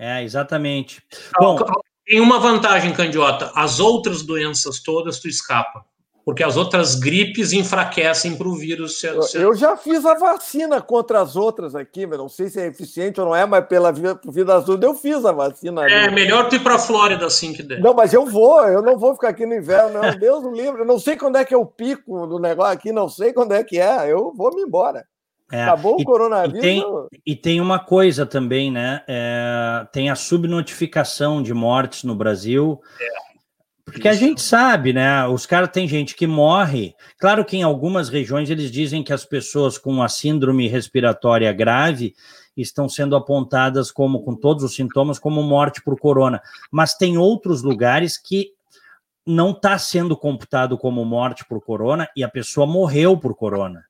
É, 0.00 0.24
exatamente. 0.24 1.02
Bom, 1.38 1.58
tem 2.06 2.20
uma 2.20 2.40
vantagem, 2.40 2.90
Candiota. 2.94 3.52
As 3.54 3.78
outras 3.78 4.22
doenças 4.22 4.80
todas 4.80 5.20
tu 5.20 5.28
escapa. 5.28 5.84
Porque 6.24 6.42
as 6.42 6.56
outras 6.56 6.94
gripes 6.94 7.52
enfraquecem 7.52 8.34
para 8.36 8.48
o 8.48 8.54
vírus. 8.54 8.98
Se, 8.98 9.22
se... 9.22 9.36
Eu 9.36 9.54
já 9.54 9.76
fiz 9.76 10.06
a 10.06 10.14
vacina 10.14 10.80
contra 10.80 11.20
as 11.20 11.36
outras 11.36 11.74
aqui, 11.74 12.06
mas 12.06 12.18
não 12.18 12.30
sei 12.30 12.48
se 12.48 12.60
é 12.60 12.66
eficiente 12.66 13.20
ou 13.20 13.26
não 13.26 13.36
é, 13.36 13.44
mas 13.44 13.66
pela 13.66 13.92
vida, 13.92 14.18
vida 14.26 14.54
azul 14.54 14.78
eu 14.80 14.94
fiz 14.94 15.22
a 15.24 15.32
vacina. 15.32 15.86
É, 15.86 16.04
ali. 16.04 16.14
melhor 16.14 16.48
tu 16.48 16.56
ir 16.56 16.62
para 16.62 16.76
a 16.76 16.78
Flórida 16.78 17.26
assim 17.26 17.52
que 17.52 17.62
der. 17.62 17.80
Não, 17.80 17.92
mas 17.92 18.14
eu 18.14 18.24
vou, 18.24 18.60
eu 18.66 18.80
não 18.80 18.98
vou 18.98 19.14
ficar 19.14 19.30
aqui 19.30 19.44
no 19.44 19.54
inverno, 19.54 20.00
não. 20.00 20.16
Deus 20.16 20.44
me 20.44 20.62
livre. 20.62 20.80
Eu 20.80 20.86
não 20.86 20.98
sei 20.98 21.16
quando 21.16 21.36
é 21.36 21.44
que 21.44 21.52
é 21.52 21.58
o 21.58 21.66
pico 21.66 22.26
do 22.26 22.38
negócio 22.38 22.72
aqui, 22.72 22.90
não 22.90 23.08
sei 23.08 23.32
quando 23.32 23.52
é 23.52 23.62
que 23.62 23.78
é. 23.78 24.10
Eu 24.10 24.32
vou 24.34 24.54
me 24.54 24.62
embora. 24.62 25.04
É, 25.50 25.64
Acabou 25.64 25.96
e, 25.98 26.02
o 26.02 26.04
coronavírus. 26.04 26.58
E 26.58 26.60
tem, 26.60 26.84
e 27.26 27.36
tem, 27.36 27.60
uma 27.60 27.78
coisa 27.78 28.24
também, 28.24 28.70
né? 28.70 29.02
É, 29.08 29.86
tem 29.92 30.08
a 30.08 30.14
subnotificação 30.14 31.42
de 31.42 31.52
mortes 31.52 32.04
no 32.04 32.14
Brasil. 32.14 32.80
É. 33.00 33.30
Porque 33.84 34.08
a 34.08 34.12
gente 34.12 34.40
sabe, 34.40 34.92
né? 34.92 35.26
Os 35.26 35.46
caras 35.46 35.70
tem 35.72 35.88
gente 35.88 36.14
que 36.14 36.26
morre. 36.26 36.94
Claro 37.18 37.44
que 37.44 37.56
em 37.56 37.62
algumas 37.62 38.08
regiões 38.08 38.48
eles 38.48 38.70
dizem 38.70 39.02
que 39.02 39.12
as 39.12 39.24
pessoas 39.24 39.76
com 39.76 40.00
a 40.02 40.08
síndrome 40.08 40.68
respiratória 40.68 41.52
grave 41.52 42.14
estão 42.56 42.88
sendo 42.88 43.16
apontadas 43.16 43.90
como, 43.90 44.22
com 44.22 44.34
todos 44.36 44.62
os 44.62 44.74
sintomas, 44.74 45.18
como 45.18 45.42
morte 45.42 45.82
por 45.82 45.98
corona. 45.98 46.40
Mas 46.70 46.94
tem 46.94 47.18
outros 47.18 47.62
lugares 47.62 48.16
que 48.16 48.52
não 49.26 49.50
está 49.50 49.76
sendo 49.78 50.16
computado 50.16 50.78
como 50.78 51.04
morte 51.04 51.44
por 51.44 51.60
corona 51.60 52.08
e 52.16 52.22
a 52.22 52.28
pessoa 52.28 52.66
morreu 52.66 53.16
por 53.16 53.34
corona. 53.34 53.84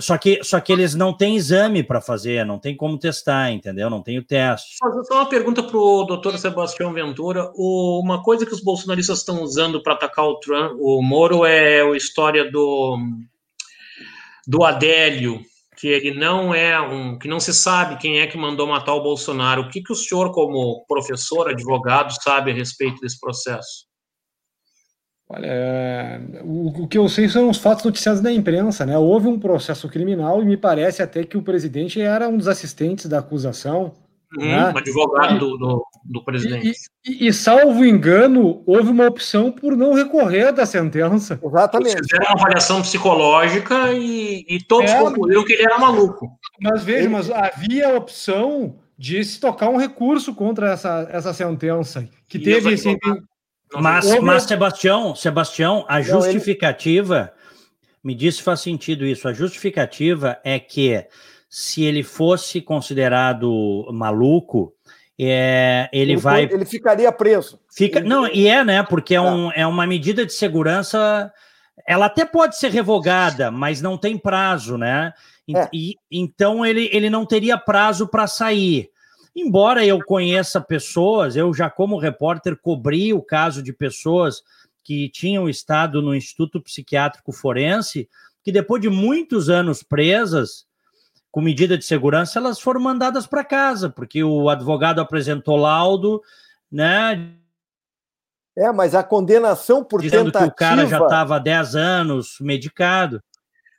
Só 0.00 0.16
que, 0.16 0.42
só 0.42 0.60
que 0.60 0.72
eles 0.72 0.94
não 0.94 1.12
têm 1.12 1.36
exame 1.36 1.82
para 1.82 2.00
fazer, 2.00 2.44
não 2.44 2.58
tem 2.58 2.76
como 2.76 2.98
testar, 2.98 3.50
entendeu? 3.50 3.90
Não 3.90 4.02
tem 4.02 4.18
o 4.18 4.24
teste. 4.24 4.76
Só 4.78 5.14
uma 5.14 5.28
pergunta 5.28 5.62
para 5.62 5.76
o 5.76 6.04
doutor 6.04 6.38
Sebastião 6.38 6.92
Ventura. 6.92 7.50
O, 7.54 8.00
uma 8.02 8.22
coisa 8.22 8.46
que 8.46 8.52
os 8.52 8.62
bolsonaristas 8.62 9.18
estão 9.18 9.42
usando 9.42 9.82
para 9.82 9.94
atacar 9.94 10.24
o 10.24 10.38
Trump, 10.40 10.76
o 10.80 11.02
Moro, 11.02 11.44
é 11.44 11.82
a 11.82 11.96
história 11.96 12.50
do, 12.50 12.98
do 14.46 14.64
Adélio, 14.64 15.40
que 15.76 15.88
ele 15.88 16.18
não 16.18 16.54
é 16.54 16.80
um, 16.80 17.18
que 17.18 17.28
não 17.28 17.40
se 17.40 17.52
sabe 17.52 17.98
quem 17.98 18.20
é 18.20 18.26
que 18.26 18.38
mandou 18.38 18.66
matar 18.66 18.94
o 18.94 19.02
Bolsonaro. 19.02 19.62
O 19.62 19.68
que, 19.68 19.82
que 19.82 19.92
o 19.92 19.96
senhor, 19.96 20.32
como 20.32 20.84
professor, 20.86 21.48
advogado, 21.48 22.12
sabe 22.22 22.50
a 22.50 22.54
respeito 22.54 23.00
desse 23.00 23.18
processo? 23.18 23.91
Olha, 25.34 26.20
o, 26.44 26.82
o, 26.82 26.86
que 26.86 26.98
eu 26.98 27.08
sei 27.08 27.26
são 27.26 27.48
os 27.48 27.56
fatos 27.56 27.86
noticiados 27.86 28.20
na 28.20 28.30
imprensa, 28.30 28.84
né? 28.84 28.98
Houve 28.98 29.28
um 29.28 29.38
processo 29.38 29.88
criminal 29.88 30.42
e 30.42 30.44
me 30.44 30.58
parece 30.58 31.02
até 31.02 31.24
que 31.24 31.38
o 31.38 31.42
presidente 31.42 32.02
era 32.02 32.28
um 32.28 32.36
dos 32.36 32.48
assistentes 32.48 33.06
da 33.06 33.20
acusação. 33.20 33.94
Hum, 34.38 34.46
né? 34.46 34.72
advogado 34.76 35.38
do, 35.38 35.56
do, 35.56 35.86
do 36.04 36.24
presidente. 36.24 36.72
E, 37.04 37.24
e, 37.24 37.28
e, 37.28 37.32
salvo 37.32 37.82
engano, 37.82 38.62
houve 38.66 38.90
uma 38.90 39.06
opção 39.06 39.50
por 39.50 39.74
não 39.74 39.94
recorrer 39.94 40.52
da 40.52 40.66
sentença. 40.66 41.40
Exatamente. 41.42 41.96
Eles 41.96 42.06
fizeram 42.10 42.34
uma 42.34 42.40
avaliação 42.40 42.82
psicológica 42.82 43.90
e, 43.92 44.44
e 44.46 44.62
todos 44.62 44.90
é, 44.90 44.98
concluíram 44.98 45.44
que 45.46 45.54
ele 45.54 45.62
era 45.62 45.78
maluco. 45.78 46.30
Mas 46.60 46.84
veja, 46.84 47.00
ele... 47.00 47.08
mas 47.08 47.30
havia 47.30 47.88
a 47.88 47.96
opção 47.96 48.76
de 48.98 49.24
se 49.24 49.40
tocar 49.40 49.70
um 49.70 49.78
recurso 49.78 50.34
contra 50.34 50.72
essa, 50.72 51.08
essa 51.10 51.32
sentença, 51.32 52.06
que 52.28 52.38
e 52.38 52.42
teve 52.42 52.72
esse, 52.72 52.96
mas, 53.74 54.20
mas 54.20 54.42
Sebastião, 54.44 55.14
Sebastião, 55.14 55.84
a 55.88 56.00
justificativa, 56.00 57.32
me 58.02 58.14
disse 58.14 58.38
se 58.38 58.44
faz 58.44 58.60
sentido 58.60 59.06
isso, 59.06 59.28
a 59.28 59.32
justificativa 59.32 60.38
é 60.44 60.58
que 60.58 61.06
se 61.48 61.84
ele 61.84 62.02
fosse 62.02 62.60
considerado 62.60 63.86
maluco, 63.92 64.74
é, 65.20 65.88
ele, 65.92 66.12
ele 66.12 66.20
vai. 66.20 66.44
Ele 66.44 66.64
ficaria 66.64 67.12
preso. 67.12 67.60
Fica, 67.70 68.00
não, 68.00 68.26
e 68.26 68.48
é, 68.48 68.64
né? 68.64 68.82
Porque 68.82 69.14
é, 69.14 69.18
tá. 69.18 69.24
um, 69.24 69.52
é 69.52 69.66
uma 69.66 69.86
medida 69.86 70.24
de 70.24 70.32
segurança. 70.32 71.30
Ela 71.86 72.06
até 72.06 72.24
pode 72.24 72.58
ser 72.58 72.70
revogada, 72.70 73.50
mas 73.50 73.82
não 73.82 73.98
tem 73.98 74.16
prazo, 74.16 74.78
né? 74.78 75.12
É. 75.54 75.68
E, 75.72 75.96
então 76.10 76.64
ele, 76.64 76.88
ele 76.92 77.10
não 77.10 77.26
teria 77.26 77.58
prazo 77.58 78.08
para 78.08 78.26
sair. 78.26 78.88
Embora 79.34 79.84
eu 79.84 80.04
conheça 80.04 80.60
pessoas, 80.60 81.36
eu 81.36 81.52
já 81.54 81.70
como 81.70 81.98
repórter 81.98 82.56
cobri 82.60 83.12
o 83.14 83.22
caso 83.22 83.62
de 83.62 83.72
pessoas 83.72 84.42
que 84.84 85.08
tinham 85.08 85.48
estado 85.48 86.02
no 86.02 86.14
Instituto 86.14 86.60
Psiquiátrico 86.60 87.32
Forense, 87.32 88.08
que 88.42 88.52
depois 88.52 88.82
de 88.82 88.90
muitos 88.90 89.48
anos 89.48 89.82
presas, 89.82 90.66
com 91.30 91.40
medida 91.40 91.78
de 91.78 91.84
segurança, 91.84 92.38
elas 92.38 92.60
foram 92.60 92.80
mandadas 92.80 93.26
para 93.26 93.44
casa, 93.44 93.88
porque 93.88 94.22
o 94.22 94.50
advogado 94.50 95.00
apresentou 95.00 95.56
laudo, 95.56 96.20
né? 96.70 97.32
É, 98.56 98.70
mas 98.70 98.94
a 98.94 99.02
condenação 99.02 99.82
por 99.82 100.02
dizendo 100.02 100.26
tentativa... 100.26 100.50
que 100.50 100.52
o 100.52 100.56
cara 100.56 100.86
já 100.86 101.00
estava 101.00 101.36
há 101.36 101.38
10 101.38 101.74
anos 101.74 102.36
medicado. 102.38 103.22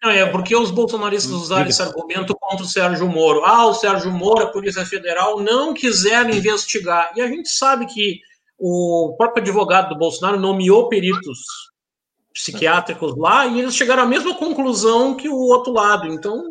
Não, 0.04 0.12
é 0.12 0.26
porque 0.26 0.54
os 0.54 0.70
bolsonaristas 0.70 1.32
hum, 1.32 1.38
usaram 1.38 1.70
esse 1.70 1.82
argumento 1.82 2.36
contra 2.36 2.66
o 2.66 2.68
Sérgio 2.68 3.08
Moro. 3.08 3.46
Ah, 3.46 3.68
o 3.68 3.74
Sérgio 3.74 4.12
Moro, 4.12 4.44
a 4.44 4.52
Polícia 4.52 4.86
Federal, 4.86 5.40
não 5.40 5.74
quiseram 5.74 6.30
investigar. 6.30 7.14
E 7.16 7.22
a 7.22 7.28
gente 7.28 7.48
sabe 7.48 7.86
que 7.86 8.20
o 8.60 9.16
próprio 9.18 9.42
advogado 9.42 9.90
do 9.90 9.98
Bolsonaro 9.98 10.38
nomeou 10.38 10.90
peritos 10.90 11.40
psiquiátricos 12.34 13.16
lá 13.16 13.46
e 13.46 13.60
eles 13.60 13.76
chegaram 13.76 14.04
à 14.04 14.06
mesma 14.06 14.36
conclusão 14.36 15.16
que 15.16 15.30
o 15.30 15.38
outro 15.38 15.72
lado. 15.72 16.08
Então. 16.08 16.44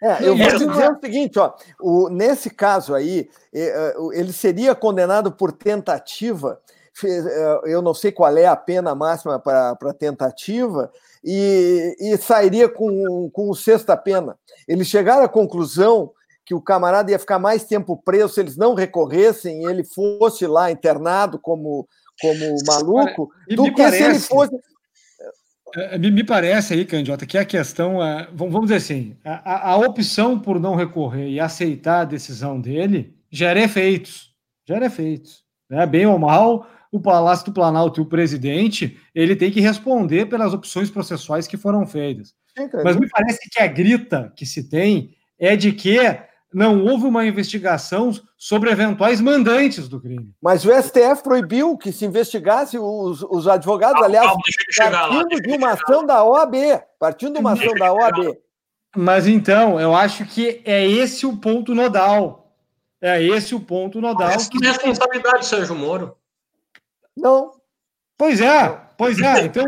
É, 0.00 0.28
eu 0.28 0.36
vou 0.36 0.46
dizer 0.46 0.90
o 0.90 1.00
seguinte, 1.00 1.38
ó, 1.38 1.52
o, 1.80 2.08
nesse 2.08 2.50
caso 2.50 2.94
aí, 2.94 3.28
é, 3.52 3.94
ele 4.12 4.32
seria 4.32 4.72
condenado 4.74 5.32
por 5.32 5.50
tentativa. 5.50 6.60
É, 7.02 7.72
eu 7.72 7.82
não 7.82 7.92
sei 7.92 8.12
qual 8.12 8.36
é 8.36 8.46
a 8.46 8.54
pena 8.54 8.94
máxima 8.94 9.40
para 9.40 9.94
tentativa, 9.98 10.92
e, 11.24 11.96
e 11.98 12.16
sairia 12.18 12.68
com, 12.68 13.30
com 13.32 13.54
sexta 13.54 13.96
pena. 13.96 14.36
Eles 14.68 14.86
chegaram 14.88 15.24
à 15.24 15.28
conclusão 15.28 16.12
que 16.44 16.54
o 16.54 16.60
camarada 16.60 17.10
ia 17.10 17.18
ficar 17.18 17.38
mais 17.38 17.64
tempo 17.64 17.96
preso 17.96 18.34
se 18.34 18.40
eles 18.40 18.56
não 18.56 18.74
recorressem 18.74 19.62
e 19.62 19.66
ele 19.66 19.82
fosse 19.82 20.46
lá 20.46 20.70
internado 20.70 21.38
como, 21.38 21.88
como 22.20 22.56
maluco, 22.66 23.30
do 23.48 23.64
que 23.64 23.72
parece, 23.72 23.96
se 23.96 24.04
ele 24.04 24.18
fosse. 24.20 24.54
É, 25.76 25.94
é, 25.94 25.98
me, 25.98 26.10
me 26.10 26.22
parece 26.22 26.74
aí, 26.74 26.84
Candiota, 26.84 27.24
que 27.24 27.38
a 27.38 27.44
questão 27.44 28.04
é. 28.04 28.28
Vamos 28.34 28.62
dizer 28.62 28.76
assim: 28.76 29.16
a, 29.24 29.70
a 29.70 29.76
opção 29.78 30.38
por 30.38 30.60
não 30.60 30.74
recorrer 30.74 31.28
e 31.28 31.40
aceitar 31.40 32.02
a 32.02 32.04
decisão 32.04 32.60
dele 32.60 33.16
gera 33.30 33.60
efeitos. 33.60 34.32
Gera 34.68 34.86
efeitos. 34.86 35.42
Né? 35.68 35.86
Bem 35.86 36.06
ou 36.06 36.18
mal, 36.18 36.66
o 36.94 37.00
Palácio 37.00 37.46
do 37.46 37.52
Planalto 37.52 38.00
e 38.00 38.04
o 38.04 38.06
presidente, 38.06 38.96
ele 39.12 39.34
tem 39.34 39.50
que 39.50 39.60
responder 39.60 40.26
pelas 40.26 40.54
opções 40.54 40.88
processuais 40.88 41.44
que 41.44 41.56
foram 41.56 41.84
feitas. 41.84 42.34
Mas 42.84 42.94
me 42.94 43.08
parece 43.08 43.40
que 43.50 43.60
a 43.60 43.66
grita 43.66 44.32
que 44.36 44.46
se 44.46 44.68
tem 44.70 45.10
é 45.36 45.56
de 45.56 45.72
que 45.72 45.98
não 46.52 46.84
houve 46.84 47.04
uma 47.04 47.26
investigação 47.26 48.12
sobre 48.38 48.70
eventuais 48.70 49.20
mandantes 49.20 49.88
do 49.88 50.00
crime. 50.00 50.32
Mas 50.40 50.64
o 50.64 50.70
STF 50.70 51.20
proibiu 51.24 51.76
que 51.76 51.90
se 51.90 52.04
investigasse 52.04 52.78
os, 52.78 53.24
os 53.24 53.48
advogados, 53.48 54.00
ah, 54.00 54.04
aliás, 54.04 54.30
partindo 54.78 55.42
de 55.42 55.56
uma 55.56 55.72
ação 55.72 56.06
da 56.06 56.22
OAB, 56.22 56.54
partindo 57.00 57.32
de 57.32 57.40
uma 57.40 57.54
ação 57.54 57.74
da 57.74 57.92
OAB. 57.92 58.38
Mas 58.96 59.26
então, 59.26 59.80
eu 59.80 59.96
acho 59.96 60.24
que 60.26 60.62
é 60.64 60.86
esse 60.86 61.26
o 61.26 61.36
ponto 61.36 61.74
nodal. 61.74 62.54
É 63.02 63.20
esse 63.20 63.52
o 63.52 63.58
ponto 63.58 64.00
nodal. 64.00 64.30
Essa 64.30 64.48
que... 64.48 64.64
responsabilidade, 64.64 65.44
Sérgio 65.44 65.74
Moro. 65.74 66.16
Não. 67.16 67.52
Pois 68.16 68.40
é, 68.40 68.68
pois 68.96 69.18
é. 69.20 69.46
Então, 69.46 69.64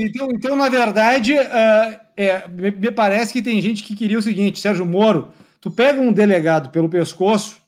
então, 0.00 0.28
então 0.30 0.56
na 0.56 0.68
verdade, 0.68 1.34
uh, 1.34 2.00
é, 2.16 2.46
me 2.48 2.90
parece 2.90 3.32
que 3.32 3.42
tem 3.42 3.60
gente 3.60 3.82
que 3.82 3.96
queria 3.96 4.18
o 4.18 4.22
seguinte, 4.22 4.60
Sérgio 4.60 4.84
Moro, 4.84 5.32
tu 5.60 5.70
pega 5.70 6.00
um 6.00 6.12
delegado 6.12 6.70
pelo 6.70 6.88
pescoço 6.88 7.60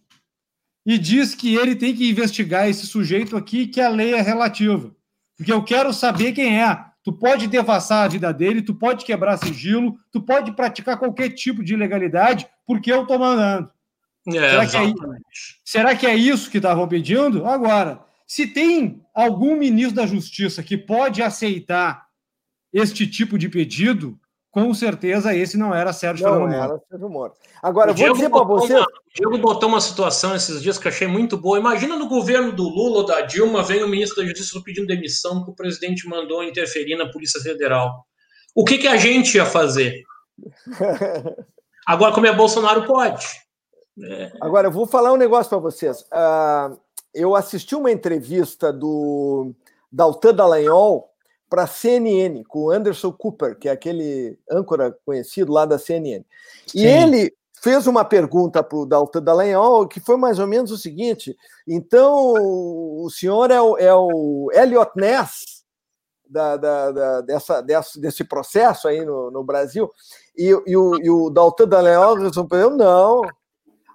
e 0.86 0.99
diz 0.99 1.34
que 1.34 1.55
ele 1.55 1.74
tem 1.74 1.94
que 1.94 2.08
investigar 2.08 2.68
esse 2.68 2.86
sujeito 2.86 3.36
aqui, 3.36 3.66
que 3.66 3.81
a 3.81 3.89
lei 3.89 4.15
é 4.15 4.20
relativa. 4.20 4.94
Porque 5.36 5.52
eu 5.52 5.62
quero 5.62 5.92
saber 5.92 6.32
quem 6.32 6.60
é. 6.62 6.84
Tu 7.02 7.12
pode 7.12 7.47
devassar 7.47 8.05
a 8.05 8.08
vida 8.08 8.32
dele, 8.32 8.60
tu 8.60 8.74
pode 8.74 9.07
quebrar 9.07 9.39
sigilo, 9.39 9.97
tu 10.12 10.20
pode 10.20 10.52
praticar 10.52 10.99
qualquer 10.99 11.31
tipo 11.31 11.65
de 11.65 11.73
ilegalidade, 11.73 12.47
porque 12.66 12.92
eu 12.92 13.02
estou 13.02 13.18
mandando. 13.18 13.70
É, 14.28 14.32
será, 14.32 14.66
que 14.66 14.76
é, 14.76 14.92
será 15.65 15.97
que 15.97 16.07
é 16.07 16.15
isso 16.15 16.50
que 16.50 16.58
estavam 16.58 16.86
pedindo? 16.86 17.47
Agora, 17.47 18.00
se 18.26 18.47
tem 18.47 19.02
algum 19.23 19.57
ministro 19.57 19.97
da 19.97 20.07
Justiça 20.07 20.62
que 20.62 20.76
pode 20.76 21.23
aceitar 21.23 22.07
este 22.73 23.07
tipo 23.07 23.39
de 23.39 23.49
pedido, 23.49 24.18
com 24.50 24.73
certeza 24.74 25.34
esse 25.34 25.57
não 25.57 25.74
era 25.74 25.92
Sérgio 25.92 26.26
não 26.26 26.32
Fernando 26.32 26.55
era 26.55 26.81
Sérgio 26.89 27.08
Moro. 27.08 27.32
Agora, 27.62 27.92
vou 27.92 28.12
dizer 28.12 28.31
para 28.31 28.44
você. 28.44 28.74
Uma, 28.74 28.82
o 28.82 29.15
Diego 29.15 29.39
botou 29.39 29.68
uma 29.68 29.81
situação 29.81 30.34
esses 30.34 30.62
dias 30.62 30.78
que 30.78 30.86
eu 30.86 30.92
achei 30.92 31.07
muito 31.07 31.36
boa. 31.36 31.58
Imagina 31.58 31.97
no 31.97 32.08
governo 32.08 32.52
do 32.52 32.65
Lula 32.65 32.99
ou 32.99 33.07
da 33.07 33.20
Dilma, 33.23 33.62
vem 33.62 33.82
o 33.82 33.89
ministro 33.89 34.23
da 34.23 34.28
Justiça 34.28 34.60
pedindo 34.65 34.86
demissão 34.86 35.44
que 35.44 35.50
o 35.50 35.55
presidente 35.55 36.08
mandou 36.08 36.42
interferir 36.42 36.97
na 36.97 37.10
Polícia 37.10 37.40
Federal. 37.40 38.05
O 38.55 38.65
que, 38.65 38.78
que 38.78 38.89
a 38.89 38.97
gente 38.97 39.36
ia 39.36 39.47
fazer? 39.47 40.02
Agora, 41.86 42.12
como 42.12 42.26
é 42.26 42.32
Bolsonaro, 42.32 42.86
pode. 42.86 43.26
É... 44.02 44.32
Agora, 44.40 44.68
eu 44.68 44.73
vou 44.73 44.86
falar 44.86 45.12
um 45.12 45.16
negócio 45.16 45.50
para 45.50 45.58
vocês. 45.58 46.00
Uh, 46.02 46.78
eu 47.14 47.34
assisti 47.34 47.74
uma 47.74 47.90
entrevista 47.90 48.72
do 48.72 49.52
Daltan 49.90 50.34
Dallagnol 50.34 51.10
para 51.48 51.64
a 51.64 51.66
CNN, 51.66 52.44
com 52.44 52.60
o 52.60 52.70
Anderson 52.70 53.12
Cooper, 53.12 53.58
que 53.58 53.68
é 53.68 53.72
aquele 53.72 54.39
âncora 54.48 54.97
conhecido 55.05 55.52
lá 55.52 55.66
da 55.66 55.78
CNN. 55.78 56.24
E 56.74 56.80
Sim. 56.80 56.86
ele 56.86 57.34
fez 57.60 57.86
uma 57.86 58.05
pergunta 58.05 58.62
para 58.62 58.78
o 58.78 58.86
Daltan 58.86 59.22
Dallagnol, 59.22 59.89
que 59.89 60.00
foi 60.00 60.16
mais 60.16 60.39
ou 60.39 60.47
menos 60.47 60.70
o 60.70 60.78
seguinte: 60.78 61.36
então, 61.66 62.34
o 62.34 63.10
senhor 63.10 63.50
é 63.50 63.60
o, 63.60 63.76
é 63.76 63.94
o 63.94 64.48
Elliot 64.52 64.92
Ness 64.97 65.64
da, 66.28 66.56
da, 66.56 66.92
da, 66.92 67.20
dessa, 67.22 67.60
desse, 67.60 68.00
desse 68.00 68.24
processo 68.24 68.86
aí 68.86 69.05
no, 69.05 69.32
no 69.32 69.42
Brasil? 69.42 69.90
E, 70.36 70.48
e, 70.66 70.76
o, 70.76 70.97
e 71.02 71.10
o 71.10 71.30
Daltan 71.30 71.66
Dallagnol 71.66 72.16
respondeu: 72.16 72.70
não, 72.70 73.22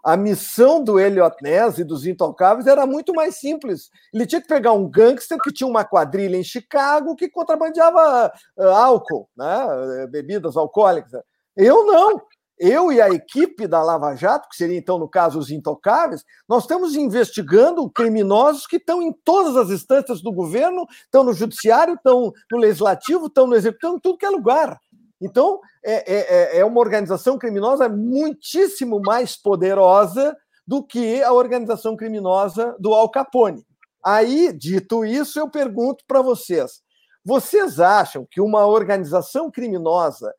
A 0.06 0.16
missão 0.16 0.84
do 0.84 1.00
Elliot 1.00 1.36
Ness 1.42 1.80
e 1.80 1.84
dos 1.84 2.06
Intocáveis 2.06 2.68
era 2.68 2.86
muito 2.86 3.12
mais 3.12 3.40
simples. 3.40 3.90
Ele 4.14 4.28
tinha 4.28 4.40
que 4.40 4.48
pegar 4.48 4.72
um 4.72 4.88
gangster 4.88 5.40
que 5.42 5.52
tinha 5.52 5.68
uma 5.68 5.84
quadrilha 5.84 6.38
em 6.38 6.44
Chicago 6.44 7.16
que 7.16 7.28
contrabandeava 7.28 8.32
uh, 8.56 8.64
álcool, 8.66 9.28
né? 9.36 10.06
bebidas 10.12 10.56
alcoólicas. 10.56 11.12
Eu 11.58 11.88
não. 11.88 12.22
Eu 12.58 12.90
e 12.92 13.02
a 13.02 13.10
equipe 13.10 13.68
da 13.68 13.84
Lava 13.84 14.16
Jato, 14.16 14.48
que 14.48 14.56
seria 14.56 14.78
então, 14.78 14.98
no 14.98 15.10
caso, 15.10 15.38
os 15.38 15.50
intocáveis, 15.50 16.24
nós 16.48 16.64
estamos 16.64 16.96
investigando 16.96 17.90
criminosos 17.90 18.66
que 18.66 18.78
estão 18.78 19.02
em 19.02 19.12
todas 19.26 19.58
as 19.58 19.70
instâncias 19.70 20.22
do 20.22 20.32
governo, 20.32 20.86
estão 21.04 21.24
no 21.24 21.34
judiciário, 21.34 21.96
estão 21.96 22.32
no 22.50 22.58
legislativo, 22.58 23.26
estão 23.26 23.46
no 23.46 23.56
executivo, 23.56 23.96
em 23.96 24.00
tudo 24.00 24.18
que 24.18 24.26
é 24.26 24.30
lugar. 24.30 24.80
Então, 25.26 25.60
é, 25.84 25.94
é, 25.94 26.18
é, 26.18 26.60
é 26.60 26.66
uma 26.66 26.80
organização 26.80 27.36
criminosa 27.36 27.90
muitíssimo 27.90 29.02
mais 29.04 29.36
poderosa 29.36 30.38
do 30.68 30.84
que 30.84 31.24
a 31.24 31.34
organização 31.34 31.96
criminosa 31.96 32.76
do 32.80 32.94
Al 32.94 33.10
Capone. 33.10 33.66
Aí, 34.04 34.54
dito 34.54 35.04
isso, 35.04 35.40
eu 35.40 35.50
pergunto 35.50 36.04
para 36.08 36.22
vocês: 36.22 36.84
vocês 37.24 37.80
acham 37.80 38.28
que 38.30 38.40
uma 38.40 38.68
organização 38.68 39.50
criminosa 39.50 40.32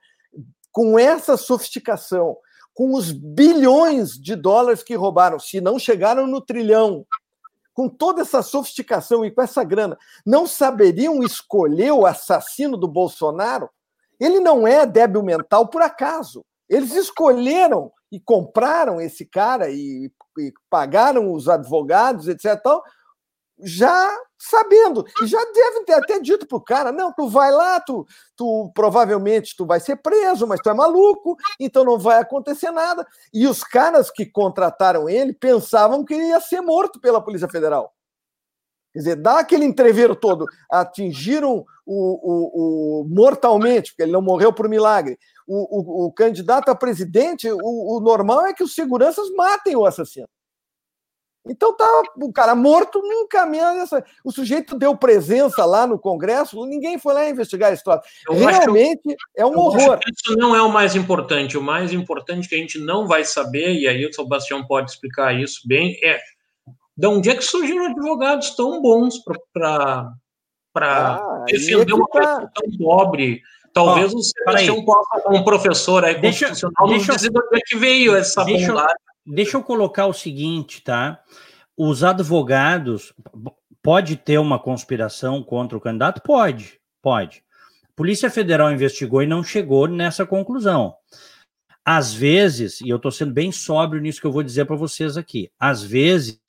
com 0.70 0.96
essa 0.96 1.36
sofisticação, 1.36 2.36
com 2.72 2.94
os 2.94 3.10
bilhões 3.10 4.12
de 4.12 4.36
dólares 4.36 4.84
que 4.84 4.94
roubaram, 4.94 5.40
se 5.40 5.60
não 5.60 5.80
chegaram 5.80 6.28
no 6.28 6.40
trilhão, 6.40 7.04
com 7.74 7.88
toda 7.88 8.22
essa 8.22 8.40
sofisticação 8.40 9.24
e 9.24 9.32
com 9.32 9.42
essa 9.42 9.64
grana, 9.64 9.98
não 10.24 10.46
saberiam 10.46 11.24
escolher 11.24 11.90
o 11.90 12.06
assassino 12.06 12.76
do 12.76 12.86
Bolsonaro? 12.86 13.68
Ele 14.20 14.40
não 14.40 14.66
é 14.66 14.86
débil 14.86 15.22
mental 15.22 15.68
por 15.68 15.82
acaso. 15.82 16.44
Eles 16.68 16.94
escolheram 16.94 17.92
e 18.10 18.20
compraram 18.20 19.00
esse 19.00 19.24
cara 19.24 19.70
e, 19.70 20.10
e 20.38 20.52
pagaram 20.70 21.32
os 21.32 21.48
advogados, 21.48 22.28
etc. 22.28 22.60
Já 23.58 24.16
sabendo. 24.38 25.04
E 25.22 25.26
já 25.26 25.42
devem 25.52 25.84
ter 25.84 25.94
até 25.94 26.18
dito 26.18 26.46
pro 26.46 26.60
cara: 26.60 26.92
não, 26.92 27.12
tu 27.12 27.28
vai 27.28 27.50
lá, 27.50 27.80
tu, 27.80 28.06
tu 28.36 28.70
provavelmente 28.74 29.56
tu 29.56 29.66
vai 29.66 29.80
ser 29.80 29.96
preso, 29.96 30.46
mas 30.46 30.60
tu 30.60 30.70
é 30.70 30.74
maluco, 30.74 31.36
então 31.58 31.84
não 31.84 31.98
vai 31.98 32.20
acontecer 32.20 32.70
nada. 32.70 33.06
E 33.32 33.46
os 33.46 33.62
caras 33.62 34.10
que 34.10 34.26
contrataram 34.26 35.08
ele 35.08 35.32
pensavam 35.32 36.04
que 36.04 36.14
ele 36.14 36.28
ia 36.28 36.40
ser 36.40 36.60
morto 36.60 37.00
pela 37.00 37.22
Polícia 37.22 37.48
Federal. 37.48 37.92
Quer 38.96 39.00
dizer, 39.00 39.16
dá 39.16 39.40
aquele 39.40 39.66
entreveiro 39.66 40.16
todo. 40.16 40.46
Atingiram 40.70 41.66
o, 41.84 43.02
o, 43.02 43.02
o 43.02 43.04
mortalmente, 43.06 43.90
porque 43.90 44.04
ele 44.04 44.12
não 44.12 44.22
morreu 44.22 44.54
por 44.54 44.70
milagre. 44.70 45.18
O, 45.46 46.04
o, 46.04 46.06
o 46.06 46.12
candidato 46.12 46.70
a 46.70 46.74
presidente, 46.74 47.46
o, 47.52 48.00
normal 48.00 48.46
é 48.46 48.54
que 48.54 48.64
os 48.64 48.74
seguranças 48.74 49.30
matem 49.32 49.76
o 49.76 49.84
assassino. 49.84 50.26
Então 51.46 51.76
tá 51.76 51.86
o 52.16 52.32
cara 52.32 52.54
morto 52.54 53.02
nunca 53.02 53.44
menos. 53.44 53.90
O 54.24 54.32
sujeito 54.32 54.78
deu 54.78 54.96
presença 54.96 55.66
lá 55.66 55.86
no 55.86 55.98
Congresso, 55.98 56.64
ninguém 56.64 56.98
foi 56.98 57.12
lá 57.12 57.28
investigar 57.28 57.72
a 57.72 57.74
história. 57.74 58.02
Eu 58.26 58.34
Realmente 58.34 59.08
acho, 59.08 59.16
é 59.36 59.44
um 59.44 59.58
horror. 59.58 60.00
isso 60.10 60.34
não 60.38 60.56
é 60.56 60.62
o 60.62 60.72
mais 60.72 60.96
importante. 60.96 61.58
O 61.58 61.62
mais 61.62 61.92
importante 61.92 62.48
que 62.48 62.54
a 62.54 62.58
gente 62.58 62.78
não 62.78 63.06
vai 63.06 63.26
saber, 63.26 63.74
e 63.74 63.86
aí 63.86 64.06
o 64.06 64.12
Sebastião 64.12 64.66
pode 64.66 64.90
explicar 64.90 65.38
isso 65.38 65.60
bem, 65.66 66.00
é 66.02 66.18
de 66.96 67.06
onde 67.06 67.30
é 67.30 67.34
que 67.34 67.42
surgiram 67.42 67.86
advogados 67.86 68.50
tão 68.50 68.80
bons 68.80 69.22
para 69.52 70.12
ah, 70.76 71.44
defender 71.46 71.90
é 71.90 71.94
uma 71.94 72.08
tá. 72.08 72.20
pessoa 72.20 72.50
tão 72.54 72.78
pobre? 72.78 73.42
Talvez 73.72 74.14
oh, 74.14 74.18
o 74.18 74.22
Sebastião 74.22 74.84
possa, 74.84 75.20
como 75.20 75.44
professor 75.44 76.02
aí, 76.02 76.18
deixa, 76.18 76.48
constitucional, 76.48 76.88
deixa, 76.88 77.12
nos 77.12 77.16
dizer 77.16 77.30
de 77.30 77.38
onde 77.38 77.56
é 77.56 77.60
que 77.60 77.76
veio 77.76 78.16
essa 78.16 78.42
deixa, 78.42 78.72
bondade. 78.72 78.94
Deixa 79.26 79.56
eu 79.58 79.62
colocar 79.62 80.06
o 80.06 80.14
seguinte, 80.14 80.82
tá? 80.82 81.20
Os 81.76 82.02
advogados, 82.02 83.12
pode 83.82 84.16
ter 84.16 84.38
uma 84.38 84.58
conspiração 84.58 85.42
contra 85.42 85.76
o 85.76 85.80
candidato? 85.80 86.22
Pode, 86.22 86.80
pode. 87.02 87.44
A 87.84 87.94
Polícia 87.94 88.30
Federal 88.30 88.72
investigou 88.72 89.22
e 89.22 89.26
não 89.26 89.44
chegou 89.44 89.86
nessa 89.86 90.24
conclusão. 90.24 90.94
Às 91.88 92.12
vezes, 92.12 92.80
e 92.80 92.88
eu 92.88 92.96
estou 92.96 93.12
sendo 93.12 93.32
bem 93.32 93.52
sóbrio 93.52 94.02
nisso 94.02 94.20
que 94.20 94.26
eu 94.26 94.32
vou 94.32 94.42
dizer 94.42 94.64
para 94.64 94.74
vocês 94.74 95.16
aqui, 95.16 95.48
às 95.56 95.84
vezes 95.84 96.40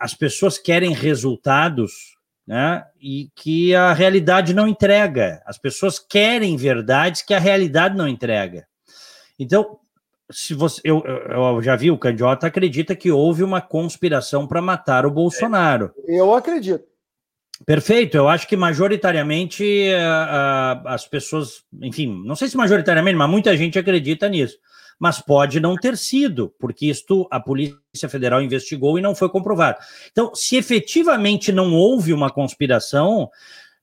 as 0.00 0.12
pessoas 0.12 0.58
querem 0.58 0.92
resultados 0.92 2.16
né, 2.44 2.84
e 3.00 3.30
que 3.36 3.76
a 3.76 3.92
realidade 3.92 4.52
não 4.52 4.66
entrega. 4.66 5.40
As 5.46 5.56
pessoas 5.56 6.00
querem 6.00 6.56
verdades 6.56 7.22
que 7.22 7.32
a 7.32 7.38
realidade 7.38 7.96
não 7.96 8.08
entrega. 8.08 8.66
Então, 9.38 9.78
se 10.28 10.52
você, 10.52 10.80
eu, 10.82 11.00
eu 11.04 11.62
já 11.62 11.76
vi 11.76 11.92
o 11.92 11.98
Candiota 11.98 12.48
acredita 12.48 12.96
que 12.96 13.12
houve 13.12 13.44
uma 13.44 13.60
conspiração 13.60 14.48
para 14.48 14.60
matar 14.60 15.06
o 15.06 15.12
Bolsonaro. 15.12 15.92
Eu 16.08 16.34
acredito. 16.34 16.87
Perfeito, 17.66 18.16
eu 18.16 18.28
acho 18.28 18.46
que 18.46 18.56
majoritariamente 18.56 19.62
uh, 19.62 20.84
uh, 20.84 20.88
as 20.88 21.06
pessoas, 21.06 21.64
enfim, 21.82 22.22
não 22.24 22.36
sei 22.36 22.48
se 22.48 22.56
majoritariamente, 22.56 23.16
mas 23.16 23.28
muita 23.28 23.56
gente 23.56 23.78
acredita 23.78 24.28
nisso 24.28 24.58
mas 24.98 25.20
pode 25.20 25.60
não 25.60 25.76
ter 25.76 25.96
sido, 25.96 26.52
porque 26.58 26.86
isto 26.86 27.28
a 27.30 27.38
Polícia 27.38 28.08
Federal 28.08 28.42
investigou 28.42 28.98
e 28.98 29.02
não 29.02 29.14
foi 29.14 29.28
comprovado. 29.28 29.78
Então, 30.10 30.34
se 30.34 30.56
efetivamente 30.56 31.52
não 31.52 31.72
houve 31.72 32.12
uma 32.12 32.30
conspiração, 32.30 33.30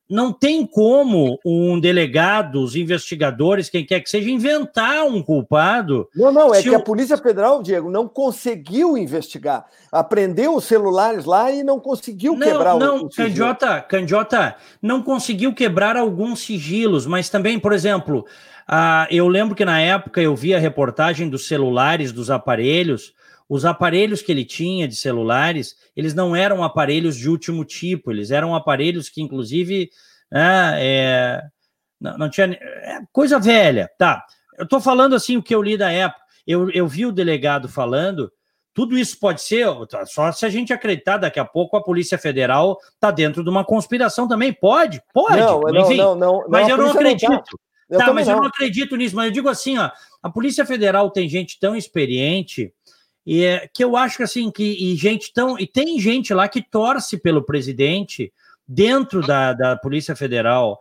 não 0.10 0.32
tem 0.32 0.66
como 0.66 1.40
um 1.44 1.80
delegado, 1.80 2.62
os 2.62 2.76
investigadores, 2.76 3.70
quem 3.70 3.86
quer 3.86 4.00
que 4.02 4.10
seja, 4.10 4.30
inventar 4.30 5.04
um 5.06 5.22
culpado. 5.22 6.08
Não, 6.16 6.32
não, 6.32 6.54
é 6.54 6.62
que 6.62 6.70
o... 6.70 6.76
a 6.76 6.80
Polícia 6.80 7.18
Federal, 7.18 7.64
Diego, 7.64 7.90
não 7.90 8.08
conseguiu 8.08 8.98
investigar. 8.98 9.66
Aprendeu 9.92 10.56
os 10.56 10.66
celulares 10.66 11.26
lá 11.26 11.52
e 11.52 11.64
não 11.64 11.80
conseguiu 11.80 12.36
não, 12.36 12.48
quebrar 12.48 12.78
não, 12.78 12.98
o, 12.98 13.02
Não, 13.04 13.10
Candiota, 13.10 13.82
Candiota, 13.82 14.56
não 14.82 15.02
conseguiu 15.02 15.54
quebrar 15.54 15.98
alguns 15.98 16.42
sigilos, 16.42 17.08
mas 17.08 17.30
também, 17.30 17.60
por 17.60 17.74
exemplo, 17.74 18.26
ah, 18.68 19.08
eu 19.10 19.28
lembro 19.28 19.56
que 19.56 19.66
na 19.66 19.80
época 19.80 20.22
eu 20.22 20.36
vi 20.36 20.54
a 20.54 20.60
reportagem 20.60 21.30
dos 21.30 21.48
celulares, 21.48 22.12
dos 22.12 22.30
aparelhos. 22.30 23.14
Os 23.48 23.64
aparelhos 23.64 24.22
que 24.22 24.32
ele 24.32 24.44
tinha 24.44 24.88
de 24.88 24.96
celulares, 24.96 25.76
eles 25.96 26.14
não 26.14 26.36
eram 26.36 26.64
aparelhos 26.64 27.16
de 27.16 27.30
último 27.30 27.64
tipo, 27.64 28.12
eles 28.12 28.32
eram 28.32 28.56
aparelhos 28.56 29.08
que, 29.08 29.22
inclusive, 29.22 29.90
né, 30.32 30.78
é, 30.80 31.42
não, 32.02 32.18
não, 32.18 32.30
tinha. 32.30 32.48
É 32.48 33.00
coisa 33.12 33.40
velha, 33.40 33.90
tá? 33.98 34.26
Eu 34.58 34.64
estou 34.64 34.82
falando 34.82 35.16
assim 35.16 35.38
o 35.38 35.44
que 35.44 35.54
eu 35.54 35.62
li 35.62 35.78
da 35.78 35.92
época. 35.92 36.22
Eu, 36.46 36.70
eu 36.72 36.88
vi 36.88 37.06
o 37.06 37.12
delegado 37.12 37.70
falando. 37.70 38.32
Tudo 38.74 38.98
isso 38.98 39.18
pode 39.18 39.42
ser, 39.42 39.66
só 40.06 40.34
se 40.34 40.46
a 40.46 40.50
gente 40.50 40.74
acreditar, 40.74 41.16
daqui 41.16 41.40
a 41.40 41.46
pouco 41.46 41.78
a 41.78 41.82
Polícia 41.82 42.18
Federal 42.18 42.78
está 42.94 43.10
dentro 43.10 43.42
de 43.42 43.50
uma 43.50 43.64
conspiração 43.64 44.28
também. 44.28 44.52
Pode, 44.52 45.02
pode. 45.14 45.38
Não, 45.38 45.62
enfim, 45.82 45.96
não, 45.96 46.14
não, 46.14 46.42
não, 46.42 46.50
mas 46.50 46.68
eu 46.68 46.76
não 46.76 46.92
acredito. 46.92 47.32
Não 47.32 47.40
tá. 47.40 47.56
Eu 47.90 48.00
tá, 48.00 48.14
mas 48.14 48.28
não. 48.28 48.34
eu 48.34 48.40
não 48.42 48.48
acredito 48.48 48.96
nisso, 48.98 49.16
mas 49.16 49.28
eu 49.28 49.32
digo 49.32 49.48
assim, 49.48 49.78
ó, 49.78 49.90
a 50.22 50.30
Polícia 50.30 50.66
Federal 50.66 51.10
tem 51.10 51.30
gente 51.30 51.58
tão 51.60 51.76
experiente 51.76 52.74
e 53.26 53.44
é, 53.44 53.68
que 53.74 53.84
eu 53.84 53.98
acho 53.98 54.18
que 54.18 54.24
assim 54.24 54.52
que 54.52 54.64
e 54.64 54.96
gente 54.96 55.34
tão 55.34 55.58
e 55.58 55.66
tem 55.66 56.00
gente 56.00 56.34
lá 56.34 56.48
que 56.48 56.62
torce 56.62 57.18
pelo 57.18 57.44
presidente 57.44 58.32
dentro 58.68 59.26
da, 59.26 59.54
da 59.54 59.76
Polícia 59.76 60.16
Federal. 60.16 60.80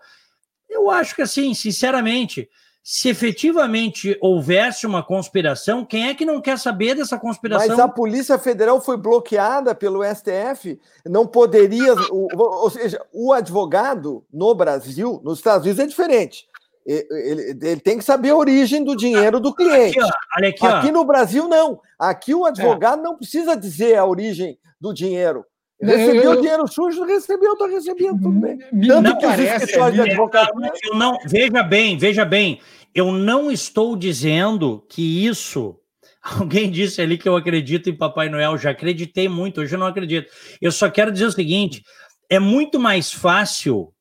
Eu 0.68 0.90
acho 0.90 1.14
que 1.14 1.23
assim, 1.23 1.55
sinceramente, 1.55 2.48
se 2.82 3.08
efetivamente 3.08 4.16
houvesse 4.20 4.86
uma 4.86 5.02
conspiração, 5.02 5.86
quem 5.86 6.08
é 6.08 6.14
que 6.14 6.26
não 6.26 6.40
quer 6.40 6.58
saber 6.58 6.94
dessa 6.94 7.18
conspiração? 7.18 7.68
Mas 7.68 7.78
a 7.78 7.89
Polícia 7.89 8.39
Federal 8.39 8.78
foi 8.78 8.98
bloqueada 8.98 9.74
pelo 9.74 10.02
STF, 10.05 10.78
não 11.06 11.26
poderia. 11.26 11.94
ou 12.10 12.68
seja, 12.68 13.00
o 13.10 13.32
advogado 13.32 14.23
no 14.31 14.55
Brasil, 14.55 15.18
nos 15.24 15.39
Estados 15.39 15.64
Unidos, 15.64 15.82
é 15.82 15.86
diferente. 15.86 16.47
Ele, 16.86 17.56
ele, 17.62 17.80
tem 17.80 17.96
que 17.96 18.04
saber 18.04 18.30
a 18.30 18.36
origem 18.36 18.84
do 18.84 18.94
dinheiro 18.94 19.40
do 19.40 19.54
cliente. 19.54 19.98
Aqui, 19.98 20.12
ó, 20.12 20.46
aqui, 20.46 20.66
aqui 20.66 20.92
no 20.92 21.04
Brasil, 21.04 21.48
não. 21.48 21.80
Aqui 21.98 22.34
o 22.34 22.44
advogado 22.44 23.00
é. 23.00 23.02
não 23.02 23.16
precisa 23.16 23.56
dizer 23.56 23.96
a 23.96 24.04
origem 24.04 24.58
do 24.78 24.92
dinheiro. 24.92 25.44
Recebeu 25.80 26.34
eu, 26.34 26.40
dinheiro 26.40 26.68
sujo, 26.68 27.04
recebeu, 27.04 27.52
estou 27.52 27.68
recebendo, 27.68 28.20
tudo 28.22 28.40
bem. 28.40 28.58
Tanto 28.58 29.02
não 29.02 29.18
que 29.18 29.26
parece, 29.26 29.66
de 29.66 30.00
advocacia... 30.00 30.52
eu 30.84 30.94
não, 30.94 31.18
veja 31.26 31.62
bem, 31.62 31.98
veja 31.98 32.24
bem, 32.24 32.60
eu 32.94 33.10
não 33.12 33.50
estou 33.50 33.96
dizendo 33.96 34.84
que 34.88 35.26
isso. 35.26 35.78
Alguém 36.22 36.70
disse 36.70 37.02
ali 37.02 37.18
que 37.18 37.28
eu 37.28 37.36
acredito 37.36 37.90
em 37.90 37.96
Papai 37.96 38.28
Noel, 38.28 38.56
já 38.56 38.70
acreditei 38.70 39.28
muito, 39.28 39.60
hoje 39.60 39.74
eu 39.74 39.78
não 39.78 39.86
acredito. 39.86 40.30
Eu 40.60 40.70
só 40.70 40.88
quero 40.90 41.10
dizer 41.10 41.26
o 41.26 41.32
seguinte: 41.32 41.82
é 42.30 42.38
muito 42.38 42.78
mais 42.78 43.12
fácil 43.12 43.93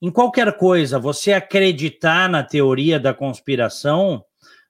em 0.00 0.10
qualquer 0.10 0.56
coisa, 0.56 0.98
você 0.98 1.32
acreditar 1.32 2.28
na 2.28 2.42
teoria 2.42 3.00
da 3.00 3.12
conspiração 3.12 4.24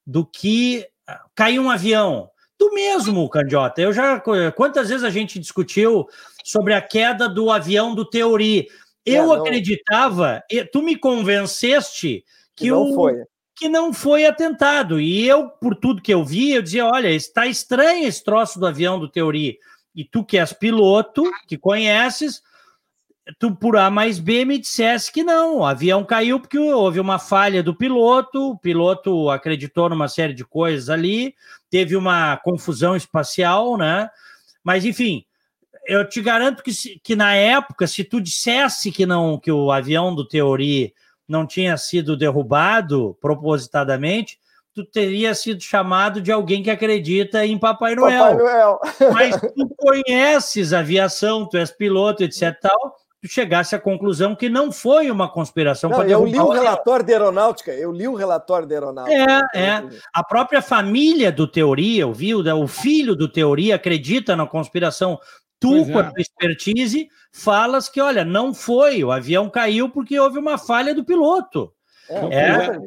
do 0.07 0.25
que 0.25 0.87
ah, 1.07 1.21
cair 1.35 1.59
um 1.59 1.71
avião. 1.71 2.31
Do 2.59 2.73
mesmo, 2.73 3.29
Candiota. 3.29 3.81
Eu 3.81 3.93
já. 3.93 4.21
Quantas 4.57 4.89
vezes 4.89 5.05
a 5.05 5.11
gente 5.11 5.39
discutiu 5.39 6.09
sobre 6.45 6.75
a 6.75 6.81
queda 6.81 7.29
do 7.29 7.53
avião 7.53 7.95
do 7.95 8.05
Teori? 8.05 8.67
Eu 9.07 9.33
é, 9.33 9.39
acreditava, 9.39 10.43
tu 10.73 10.83
me 10.83 10.97
convenceste 10.97 12.25
que, 12.57 12.73
o, 12.73 13.25
que 13.55 13.69
não 13.69 13.93
foi 13.93 14.27
atentado. 14.27 15.01
E 15.01 15.27
eu, 15.27 15.49
por 15.49 15.77
tudo 15.77 16.03
que 16.03 16.13
eu 16.13 16.25
vi, 16.25 16.53
eu 16.53 16.63
dizia: 16.63 16.87
olha, 16.87 17.11
está 17.11 17.47
estranho 17.47 18.09
esse 18.09 18.25
troço 18.25 18.59
do 18.59 18.67
avião 18.67 18.99
do 18.99 19.09
Teori. 19.09 19.59
E 19.95 20.05
tu 20.05 20.25
que 20.25 20.39
és 20.39 20.53
piloto, 20.53 21.23
que 21.47 21.57
conheces, 21.57 22.43
tu 23.39 23.55
por 23.55 23.77
A 23.77 23.91
mais 23.91 24.19
B 24.19 24.45
me 24.45 24.59
dissesse 24.59 25.13
que 25.13 25.23
não, 25.23 25.59
o 25.59 25.65
avião 25.65 26.05
caiu 26.05 26.41
porque 26.41 26.59
houve 26.59 27.01
uma 27.01 27.19
falha 27.19 27.63
do 27.63 27.75
piloto, 27.75 28.51
o 28.51 28.59
piloto 28.59 29.29
acreditou 29.31 29.89
numa 29.89 30.09
série 30.09 30.33
de 30.33 30.45
coisas 30.45 30.89
ali, 30.89 31.35
teve 31.69 31.97
uma 31.97 32.37
confusão 32.39 32.97
espacial, 32.97 33.77
né? 33.77 34.09
Mas 34.63 34.85
enfim, 34.85 35.25
eu 35.87 36.09
te 36.09 36.21
garanto 36.21 36.63
que, 36.63 36.73
que 37.03 37.17
na 37.17 37.35
época, 37.35 37.87
se 37.87 38.05
tu 38.05 38.21
dissesse 38.21 38.93
que 38.93 39.07
não, 39.07 39.39
que 39.39 39.51
o 39.51 39.71
avião 39.73 40.15
do 40.15 40.27
Teori 40.27 40.95
não 41.27 41.47
tinha 41.47 41.77
sido 41.77 42.17
derrubado 42.17 43.17
propositadamente, 43.21 44.39
tu 44.75 44.85
teria 44.85 45.35
sido 45.35 45.63
chamado 45.63 46.21
de 46.21 46.31
alguém 46.31 46.63
que 46.63 46.71
acredita 46.71 47.45
em 47.45 47.59
Papai 47.59 47.95
Noel. 47.95 48.23
Papai 48.23 48.37
Noel. 48.37 48.81
Mas 49.13 49.41
tu 49.41 49.69
conheces 49.77 50.73
aviação, 50.73 51.47
tu 51.47 51.57
és 51.57 51.71
piloto, 51.71 52.23
etc. 52.23 52.57
Tal, 52.61 52.95
tu 53.21 53.29
chegasse 53.29 53.75
à 53.75 53.79
conclusão 53.79 54.35
que 54.35 54.49
não 54.49 54.71
foi 54.71 55.11
uma 55.11 55.29
conspiração 55.29 55.91
para 55.91 56.09
Eu 56.09 56.25
li 56.25 56.39
o 56.39 56.49
relatório 56.49 57.05
da 57.05 57.13
aeronáutica, 57.13 57.73
eu 57.73 57.93
li 57.93 58.07
o 58.07 58.15
relatório 58.15 58.67
da 58.67 58.75
aeronáutica. 58.75 59.49
É, 59.55 59.61
é. 59.61 59.85
A 60.13 60.23
própria 60.23 60.63
família 60.63 61.33
do 61.33 61.47
Teoria, 61.47 62.07
o, 62.07 62.13
viu, 62.13 62.41
o 62.41 62.69
filho 62.69 63.17
do 63.17 63.29
Teoria 63.29 63.75
acredita 63.75 64.37
na 64.37 64.47
conspiração. 64.47 65.19
Tu, 65.61 65.87
com 65.87 65.99
a 65.99 66.05
tua 66.05 66.21
expertise, 66.21 67.09
falas 67.33 67.89
que, 67.89 68.01
olha, 68.01 68.25
não 68.25 68.55
foi, 68.55 69.03
o 69.03 69.11
avião 69.11 69.51
caiu 69.51 69.89
porque 69.89 70.19
houve 70.19 70.39
uma 70.39 70.57
falha 70.57 70.95
do 70.95 71.05
piloto. 71.05 71.73
É, 72.09 72.17
é. 72.17 72.79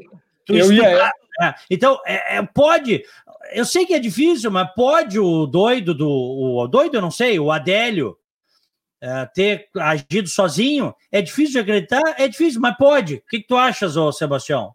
eu 0.47 0.71
ia, 0.71 1.11
é. 1.41 1.53
Então, 1.69 1.99
é, 2.05 2.37
é, 2.37 2.41
pode. 2.41 3.03
Eu 3.51 3.65
sei 3.65 3.85
que 3.85 3.93
é 3.93 3.99
difícil, 3.99 4.49
mas 4.51 4.73
pode 4.73 5.19
o 5.19 5.45
doido 5.45 5.93
do. 5.93 6.07
O 6.07 6.67
doido, 6.67 6.95
eu 6.95 7.01
não 7.01 7.11
sei, 7.11 7.39
o 7.39 7.51
Adélio, 7.51 8.17
é, 9.01 9.25
ter 9.33 9.67
agido 9.77 10.29
sozinho. 10.29 10.93
É 11.11 11.21
difícil 11.21 11.53
de 11.53 11.59
acreditar? 11.59 12.15
É 12.17 12.27
difícil, 12.27 12.61
mas 12.61 12.77
pode. 12.77 13.15
O 13.15 13.21
que, 13.29 13.39
que 13.39 13.47
tu 13.47 13.57
achas, 13.57 13.97
ô 13.97 14.11
Sebastião? 14.11 14.73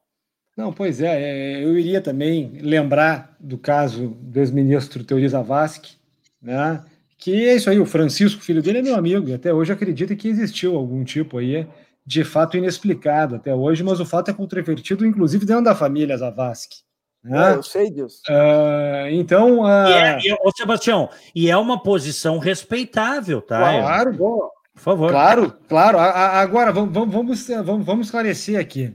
Não, 0.57 0.73
pois 0.73 1.01
é, 1.01 1.23
é, 1.23 1.65
eu 1.65 1.79
iria 1.79 2.01
também 2.01 2.59
lembrar 2.61 3.37
do 3.39 3.59
caso 3.59 4.09
do 4.21 4.39
ex-ministro 4.41 5.05
Teori 5.05 5.29
Zavascki, 5.29 5.97
né? 6.41 6.83
Que 7.19 7.47
é 7.49 7.55
isso 7.55 7.69
aí, 7.69 7.79
o 7.79 7.87
Francisco, 7.87 8.43
filho 8.43 8.63
dele, 8.63 8.79
é 8.79 8.83
meu 8.83 8.97
amigo, 8.97 9.29
e 9.29 9.35
até 9.35 9.53
hoje 9.53 9.73
acredita 9.73 10.17
que 10.17 10.29
existiu 10.29 10.77
algum 10.77 11.05
tipo 11.05 11.39
aí 11.39 11.67
de 12.07 12.25
fato 12.25 12.57
inexplicado 12.57 13.35
até 13.35 13.55
hoje, 13.55 13.83
mas 13.83 14.01
o 14.01 14.07
fato 14.07 14.31
é 14.31 14.35
controvertido, 14.35 15.05
inclusive 15.05 15.45
dentro 15.45 15.65
da 15.65 15.75
família 15.75 16.17
Zavascki. 16.17 16.86
Né? 17.27 17.53
É, 17.53 17.57
eu 17.57 17.63
sei 17.63 17.91
disso. 17.91 18.21
Uh, 18.29 19.09
então. 19.11 19.63
Uh... 19.63 19.89
E 19.89 19.93
é, 19.93 20.19
e, 20.23 20.33
ô, 20.33 20.51
Sebastião, 20.57 21.11
e 21.35 21.51
é 21.51 21.57
uma 21.57 21.83
posição 21.83 22.39
respeitável, 22.39 23.43
tá? 23.43 23.59
Claro, 23.59 24.15
por 24.17 24.53
favor. 24.75 25.11
Claro, 25.11 25.53
claro. 25.69 25.99
Agora, 25.99 26.73
vamos, 26.73 26.93
vamos, 26.93 27.47
vamos, 27.49 27.85
vamos 27.85 28.07
esclarecer 28.07 28.61
aqui. 28.61 28.95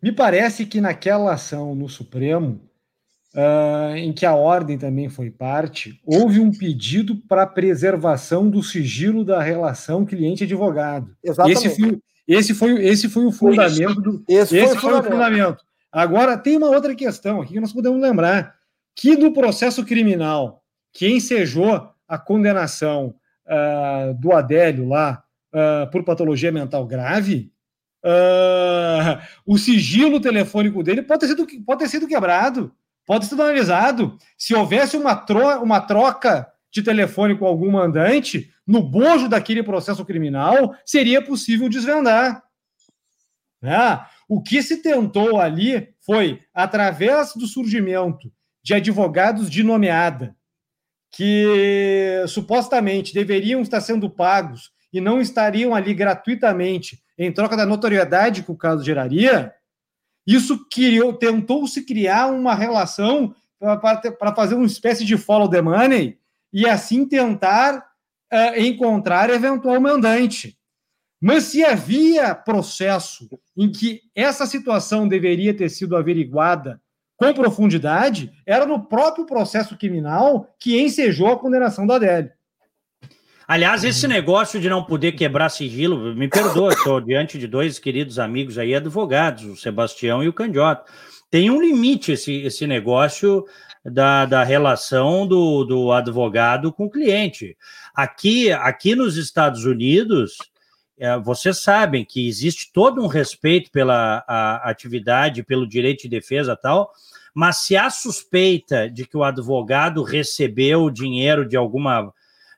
Me 0.00 0.12
parece 0.12 0.64
que 0.64 0.80
naquela 0.80 1.32
ação 1.32 1.74
no 1.74 1.88
Supremo, 1.88 2.60
uh, 3.34 3.96
em 3.96 4.12
que 4.12 4.26
a 4.26 4.34
ordem 4.34 4.78
também 4.78 5.08
foi 5.08 5.30
parte, 5.30 6.00
houve 6.04 6.38
um 6.38 6.52
pedido 6.52 7.16
para 7.28 7.46
preservação 7.46 8.48
do 8.48 8.62
sigilo 8.62 9.24
da 9.24 9.42
relação 9.42 10.04
cliente-advogado. 10.04 11.10
Exatamente. 11.22 11.66
Esse 11.66 11.80
foi, 11.80 11.98
esse 12.28 12.54
foi, 12.54 12.86
esse 12.86 13.08
foi 13.08 13.26
o 13.26 13.32
fundamento 13.32 14.00
do. 14.00 14.24
Esse, 14.28 14.56
esse 14.56 14.78
foi, 14.78 14.92
o 14.92 15.02
fundamento. 15.02 15.64
Agora, 15.92 16.38
tem 16.38 16.56
uma 16.56 16.68
outra 16.68 16.94
questão 16.94 17.42
aqui 17.42 17.52
que 17.52 17.60
nós 17.60 17.72
podemos 17.72 18.00
lembrar: 18.00 18.56
que 18.96 19.14
no 19.16 19.32
processo 19.32 19.84
criminal 19.84 20.62
que 20.92 21.08
ensejou 21.08 21.90
a 22.08 22.18
condenação 22.18 23.14
uh, 23.46 24.14
do 24.14 24.32
Adélio 24.32 24.88
lá 24.88 25.22
uh, 25.52 25.90
por 25.90 26.04
patologia 26.04 26.52
mental 26.52 26.86
grave, 26.86 27.52
uh, 28.04 29.22
o 29.46 29.58
sigilo 29.58 30.20
telefônico 30.20 30.82
dele 30.82 31.02
pode 31.02 31.20
ter 31.20 31.28
sido, 31.28 31.46
pode 31.64 31.80
ter 31.80 31.88
sido 31.88 32.06
quebrado, 32.08 32.74
pode 33.06 33.24
ter 33.24 33.30
sido 33.30 33.42
analisado. 33.42 34.16
Se 34.36 34.54
houvesse 34.54 34.96
uma, 34.96 35.14
tro 35.14 35.62
uma 35.62 35.80
troca 35.80 36.50
de 36.70 36.82
telefone 36.82 37.36
com 37.36 37.46
algum 37.46 37.70
mandante, 37.70 38.50
no 38.66 38.82
bojo 38.82 39.28
daquele 39.28 39.62
processo 39.62 40.04
criminal, 40.04 40.74
seria 40.84 41.20
possível 41.20 41.68
desvendar. 41.68 42.42
Né? 43.60 44.00
O 44.34 44.40
que 44.40 44.62
se 44.62 44.78
tentou 44.78 45.38
ali 45.38 45.90
foi, 46.00 46.40
através 46.54 47.34
do 47.34 47.46
surgimento 47.46 48.32
de 48.64 48.72
advogados 48.72 49.50
de 49.50 49.62
nomeada, 49.62 50.34
que 51.10 52.24
supostamente 52.26 53.12
deveriam 53.12 53.60
estar 53.60 53.82
sendo 53.82 54.08
pagos 54.08 54.72
e 54.90 55.02
não 55.02 55.20
estariam 55.20 55.74
ali 55.74 55.92
gratuitamente 55.92 57.02
em 57.18 57.30
troca 57.30 57.54
da 57.54 57.66
notoriedade 57.66 58.42
que 58.42 58.50
o 58.50 58.56
caso 58.56 58.82
geraria, 58.82 59.52
isso 60.26 60.66
criou, 60.70 61.12
tentou-se 61.12 61.84
criar 61.84 62.28
uma 62.28 62.54
relação 62.54 63.34
para 64.18 64.34
fazer 64.34 64.54
uma 64.54 64.64
espécie 64.64 65.04
de 65.04 65.18
follow 65.18 65.50
the 65.50 65.60
money 65.60 66.18
e 66.50 66.66
assim 66.66 67.06
tentar 67.06 67.84
uh, 68.32 68.58
encontrar 68.58 69.28
eventual 69.28 69.78
mandante. 69.78 70.56
Mas 71.22 71.44
se 71.44 71.64
havia 71.64 72.34
processo 72.34 73.28
em 73.56 73.70
que 73.70 74.00
essa 74.12 74.44
situação 74.44 75.06
deveria 75.06 75.54
ter 75.54 75.68
sido 75.68 75.96
averiguada 75.96 76.80
com 77.16 77.32
profundidade, 77.32 78.32
era 78.44 78.66
no 78.66 78.84
próprio 78.84 79.24
processo 79.24 79.78
criminal 79.78 80.52
que 80.58 80.80
ensejou 80.80 81.28
a 81.28 81.38
condenação 81.38 81.86
da 81.86 81.94
Adélio. 81.94 82.32
Aliás, 83.46 83.84
esse 83.84 84.08
negócio 84.08 84.60
de 84.60 84.68
não 84.68 84.82
poder 84.82 85.12
quebrar 85.12 85.48
sigilo, 85.48 86.12
me 86.16 86.26
perdoa, 86.26 86.72
estou 86.72 87.00
diante 87.00 87.38
de 87.38 87.46
dois 87.46 87.78
queridos 87.78 88.18
amigos 88.18 88.58
aí, 88.58 88.74
advogados, 88.74 89.44
o 89.44 89.56
Sebastião 89.56 90.24
e 90.24 90.28
o 90.28 90.32
Candiota. 90.32 90.90
Tem 91.30 91.50
um 91.50 91.60
limite 91.60 92.10
esse, 92.12 92.32
esse 92.42 92.66
negócio 92.66 93.44
da, 93.84 94.26
da 94.26 94.42
relação 94.42 95.24
do, 95.24 95.64
do 95.64 95.92
advogado 95.92 96.72
com 96.72 96.86
o 96.86 96.90
cliente. 96.90 97.56
Aqui, 97.94 98.50
aqui 98.50 98.96
nos 98.96 99.16
Estados 99.16 99.64
Unidos, 99.64 100.36
é, 100.98 101.18
vocês 101.18 101.62
sabem 101.62 102.04
que 102.04 102.28
existe 102.28 102.70
todo 102.72 103.02
um 103.02 103.06
respeito 103.06 103.70
pela 103.70 104.24
atividade, 104.62 105.42
pelo 105.42 105.66
direito 105.66 106.02
de 106.02 106.08
defesa 106.08 106.56
tal, 106.56 106.90
mas 107.34 107.58
se 107.64 107.76
há 107.76 107.88
suspeita 107.90 108.88
de 108.88 109.06
que 109.06 109.16
o 109.16 109.24
advogado 109.24 110.02
recebeu 110.02 110.90
dinheiro 110.90 111.46
de 111.46 111.56
alguma 111.56 112.12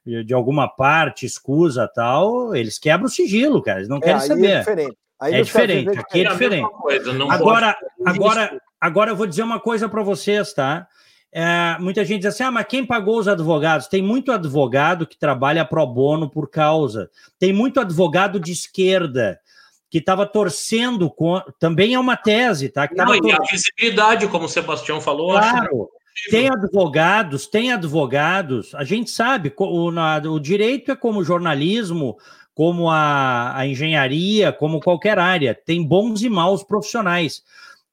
de 0.06 0.34
alguma 0.34 0.68
parte, 0.68 1.24
escusa 1.24 1.88
tal, 1.88 2.54
eles 2.54 2.78
quebram 2.78 3.06
o 3.06 3.10
sigilo, 3.10 3.62
cara, 3.62 3.78
eles 3.78 3.88
não 3.88 3.96
é, 3.96 4.00
querem 4.00 4.16
é 4.16 4.20
saber. 4.20 4.46
É 4.46 4.58
diferente. 4.58 4.98
Aí 5.18 5.34
é 5.34 5.42
diferente, 5.42 5.98
aqui 5.98 6.26
é 6.26 6.28
diferente. 6.28 6.70
Coisa, 6.72 7.10
agora, 7.30 7.76
agora, 8.04 8.60
agora 8.78 9.10
eu 9.12 9.16
vou 9.16 9.26
dizer 9.26 9.42
uma 9.42 9.58
coisa 9.58 9.88
para 9.88 10.02
vocês, 10.02 10.52
tá? 10.52 10.86
É, 11.36 11.76
muita 11.80 12.04
gente 12.04 12.20
diz 12.20 12.32
assim: 12.32 12.44
ah, 12.44 12.50
mas 12.52 12.66
quem 12.68 12.86
pagou 12.86 13.18
os 13.18 13.26
advogados? 13.26 13.88
Tem 13.88 14.00
muito 14.00 14.30
advogado 14.30 15.04
que 15.04 15.18
trabalha 15.18 15.64
pro 15.64 15.84
bono 15.84 16.30
por 16.30 16.48
causa. 16.48 17.10
Tem 17.40 17.52
muito 17.52 17.80
advogado 17.80 18.38
de 18.38 18.52
esquerda 18.52 19.40
que 19.90 19.98
estava 19.98 20.26
torcendo 20.26 21.10
com. 21.10 21.42
Também 21.58 21.94
é 21.94 21.98
uma 21.98 22.16
tese, 22.16 22.68
tá? 22.68 22.86
Que 22.86 22.94
Não, 22.94 23.12
e 23.16 23.32
a 23.32 23.38
visibilidade, 23.50 24.28
como 24.28 24.44
o 24.44 24.48
Sebastião 24.48 25.00
falou. 25.00 25.32
Claro. 25.32 25.90
Tem 26.30 26.48
advogados, 26.48 27.48
tem 27.48 27.72
advogados, 27.72 28.72
a 28.76 28.84
gente 28.84 29.10
sabe, 29.10 29.52
o, 29.58 29.90
na, 29.90 30.18
o 30.18 30.38
direito 30.38 30.92
é 30.92 30.96
como 30.96 31.18
o 31.18 31.24
jornalismo, 31.24 32.16
como 32.54 32.88
a, 32.88 33.58
a 33.58 33.66
engenharia, 33.66 34.52
como 34.52 34.80
qualquer 34.80 35.18
área, 35.18 35.52
tem 35.52 35.82
bons 35.82 36.22
e 36.22 36.28
maus 36.28 36.62
profissionais 36.62 37.42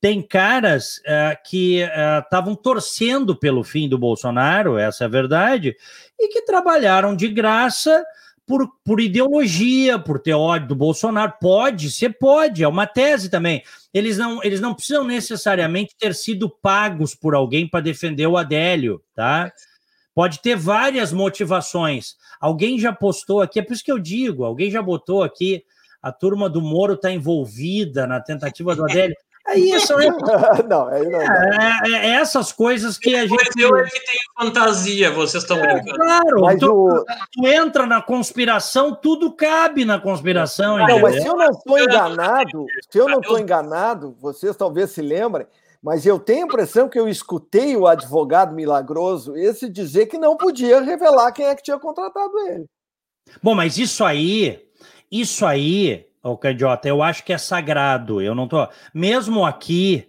tem 0.02 0.20
caras 0.20 0.98
uh, 0.98 1.38
que 1.46 1.82
estavam 2.24 2.54
uh, 2.54 2.58
torcendo 2.58 3.36
pelo 3.36 3.64
fim 3.64 3.88
do 3.88 4.00
Bolsonaro, 4.00 4.76
essa 4.76 5.04
é 5.04 5.06
a 5.06 5.10
verdade, 5.10 5.78
e 6.20 6.28
que 6.30 6.42
trabalharam 6.42 7.16
de 7.16 7.28
graça 7.28 8.04
por, 8.48 8.68
por 8.84 9.00
ideologia, 9.00 10.00
por 10.00 10.20
ter 10.20 10.34
ódio 10.34 10.70
do 10.70 10.76
Bolsonaro. 10.76 11.36
Pode 11.40 11.92
ser, 11.92 12.18
pode, 12.18 12.64
é 12.64 12.68
uma 12.68 12.88
tese 12.88 13.30
também. 13.30 13.62
Eles 13.94 14.18
não, 14.18 14.44
eles 14.44 14.60
não 14.60 14.74
precisam 14.74 15.04
necessariamente 15.04 15.96
ter 15.96 16.16
sido 16.16 16.50
pagos 16.50 17.14
por 17.14 17.36
alguém 17.36 17.68
para 17.68 17.82
defender 17.82 18.26
o 18.26 18.38
Adélio, 18.38 19.04
tá? 19.14 19.54
Pode 20.16 20.42
ter 20.42 20.56
várias 20.56 21.14
motivações. 21.14 22.16
Alguém 22.40 22.80
já 22.80 22.92
postou 22.92 23.40
aqui, 23.40 23.60
é 23.60 23.64
por 23.64 23.74
isso 23.74 23.84
que 23.84 23.92
eu 23.92 24.00
digo, 24.00 24.44
alguém 24.44 24.72
já 24.72 24.82
botou 24.82 25.22
aqui, 25.22 25.64
a 26.02 26.12
turma 26.12 26.50
do 26.50 26.60
Moro 26.60 26.96
está 26.96 27.12
envolvida 27.12 28.08
na 28.08 28.20
tentativa 28.20 28.76
do 28.76 28.84
Adélio. 28.90 29.16
É 29.52 29.60
isso, 29.60 29.96
né? 29.98 30.06
não, 30.70 30.90
é, 30.90 31.04
não, 31.04 31.22
é, 31.22 31.80
é, 31.84 31.92
é, 31.92 32.08
essas 32.12 32.52
coisas 32.52 32.98
que 32.98 33.16
a 33.16 33.28
gente. 33.28 33.60
Eu 33.60 33.76
é 33.76 33.84
que 33.84 34.00
tenho 34.00 34.20
fantasia, 34.40 35.12
vocês 35.12 35.44
estão 35.44 35.58
é, 35.58 35.74
brincando. 35.74 35.98
Claro, 35.98 36.58
tu, 36.58 36.72
o... 36.72 37.06
tu, 37.32 37.48
entra 37.48 37.86
na 37.86 38.02
conspiração, 38.02 38.96
tudo 38.96 39.32
cabe 39.34 39.84
na 39.84 40.00
conspiração. 40.00 40.78
Não, 40.78 41.00
mas 41.00 41.22
se 41.22 41.28
eu 41.28 41.36
não 41.36 41.50
estou 41.50 41.80
enganado, 41.80 42.66
se 42.90 42.98
eu 42.98 43.08
não 43.08 43.20
estou 43.20 43.38
enganado, 43.38 44.16
vocês 44.22 44.56
talvez 44.56 44.92
se 44.92 45.02
lembrem, 45.02 45.46
Mas 45.84 46.06
eu 46.06 46.20
tenho 46.20 46.44
a 46.44 46.48
impressão 46.48 46.88
que 46.88 47.00
eu 47.00 47.10
escutei 47.10 47.76
o 47.76 47.88
advogado 47.88 48.54
milagroso 48.54 49.36
esse 49.36 49.68
dizer 49.68 50.06
que 50.06 50.18
não 50.18 50.38
podia 50.38 50.80
revelar 50.80 51.32
quem 51.32 51.46
é 51.46 51.56
que 51.56 51.64
tinha 51.64 51.80
contratado 51.80 52.38
ele. 52.48 52.66
Bom, 53.42 53.56
mas 53.56 53.78
isso 53.78 54.04
aí, 54.04 54.66
isso 55.12 55.46
aí, 55.46 56.08
o 56.24 56.38
Candiota, 56.38 56.88
eu 56.88 57.02
acho 57.02 57.24
que 57.24 57.34
é 57.34 57.38
sagrado. 57.38 58.22
Eu 58.22 58.36
não 58.36 58.48
tô. 58.48 58.68
Mesmo 58.94 59.46
aqui, 59.46 60.08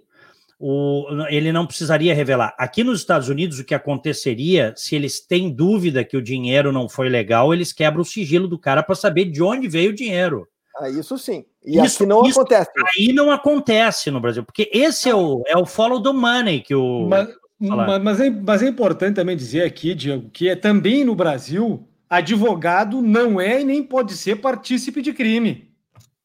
o, 0.59 1.07
ele 1.29 1.51
não 1.51 1.67
precisaria 1.67 2.15
revelar. 2.15 2.55
Aqui 2.59 2.85
nos 2.85 3.01
Estados 3.01 3.29
Unidos, 3.29 3.59
o 3.59 3.65
que 3.65 3.75
aconteceria, 3.75 4.73
se 4.77 4.95
eles 4.95 5.21
têm 5.21 5.51
dúvida 5.51 6.05
que 6.05 6.17
o 6.17 6.23
dinheiro 6.23 6.71
não 6.71 6.89
foi 6.89 7.09
legal, 7.09 7.53
eles 7.53 7.73
quebram 7.73 8.03
o 8.03 8.05
sigilo 8.05 8.47
do 8.47 8.59
cara 8.59 8.83
para 8.83 8.95
saber 8.95 9.25
de 9.25 9.43
onde 9.43 9.69
veio 9.69 9.91
o 9.91 9.95
dinheiro. 9.95 10.47
Ah, 10.79 10.89
isso 10.89 11.19
sim. 11.19 11.45
E 11.65 11.79
isso, 11.83 12.03
aqui 12.03 12.07
não 12.07 12.25
isso, 12.25 12.41
acontece. 12.41 12.71
Aí 12.97 13.13
não 13.13 13.31
acontece 13.31 14.11
no 14.11 14.21
Brasil, 14.21 14.45
porque 14.45 14.71
esse 14.73 15.09
é 15.09 15.15
o, 15.15 15.43
é 15.47 15.57
o 15.57 15.67
follow 15.67 16.03
the 16.03 16.13
money 16.13 16.61
que 16.61 16.75
o. 16.75 17.09
Mas, 17.09 17.29
mas, 17.59 18.21
é, 18.21 18.31
mas 18.31 18.63
é 18.63 18.69
importante 18.69 19.17
também 19.17 19.37
dizer 19.37 19.65
aqui, 19.65 19.95
Diego, 19.95 20.31
que 20.31 20.49
é 20.49 20.57
também 20.57 21.05
no 21.05 21.15
Brasil, 21.15 21.89
advogado 22.09 23.01
não 23.01 23.41
é 23.41 23.61
e 23.61 23.65
nem 23.65 23.83
pode 23.83 24.17
ser 24.17 24.37
partícipe 24.37 25.03
de 25.03 25.13
crime. 25.13 25.72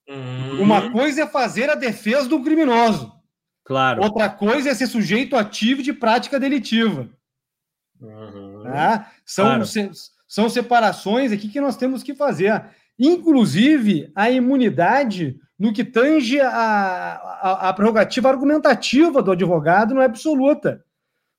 Uhum. 0.08 0.62
Uma 0.62 0.92
coisa 0.92 1.24
é 1.24 1.28
fazer 1.28 1.70
a 1.70 1.76
defesa 1.76 2.28
do 2.28 2.42
criminoso. 2.42 3.12
Claro. 3.64 4.02
Outra 4.02 4.30
coisa 4.30 4.70
é 4.70 4.74
ser 4.74 4.88
sujeito 4.88 5.36
ativo 5.36 5.84
de 5.84 5.92
prática 5.92 6.40
delitiva. 6.40 7.10
Uhum. 8.00 8.64
Tá? 8.64 9.12
São, 9.26 9.46
claro. 9.46 9.66
se, 9.66 9.92
são 10.28 10.50
separações 10.50 11.32
aqui 11.32 11.50
que 11.50 11.60
nós 11.60 11.76
temos 11.76 12.02
que 12.02 12.16
fazer. 12.16 12.64
Inclusive, 12.98 14.12
a 14.16 14.30
imunidade 14.30 15.40
no 15.60 15.74
que 15.74 15.84
tange 15.84 16.40
a, 16.40 16.50
a, 16.50 17.70
a 17.70 17.74
prerrogativa 17.74 18.30
argumentativa 18.30 19.22
do 19.22 19.32
advogado 19.32 19.94
não 19.94 20.02
é 20.02 20.06
absoluta. 20.06 20.84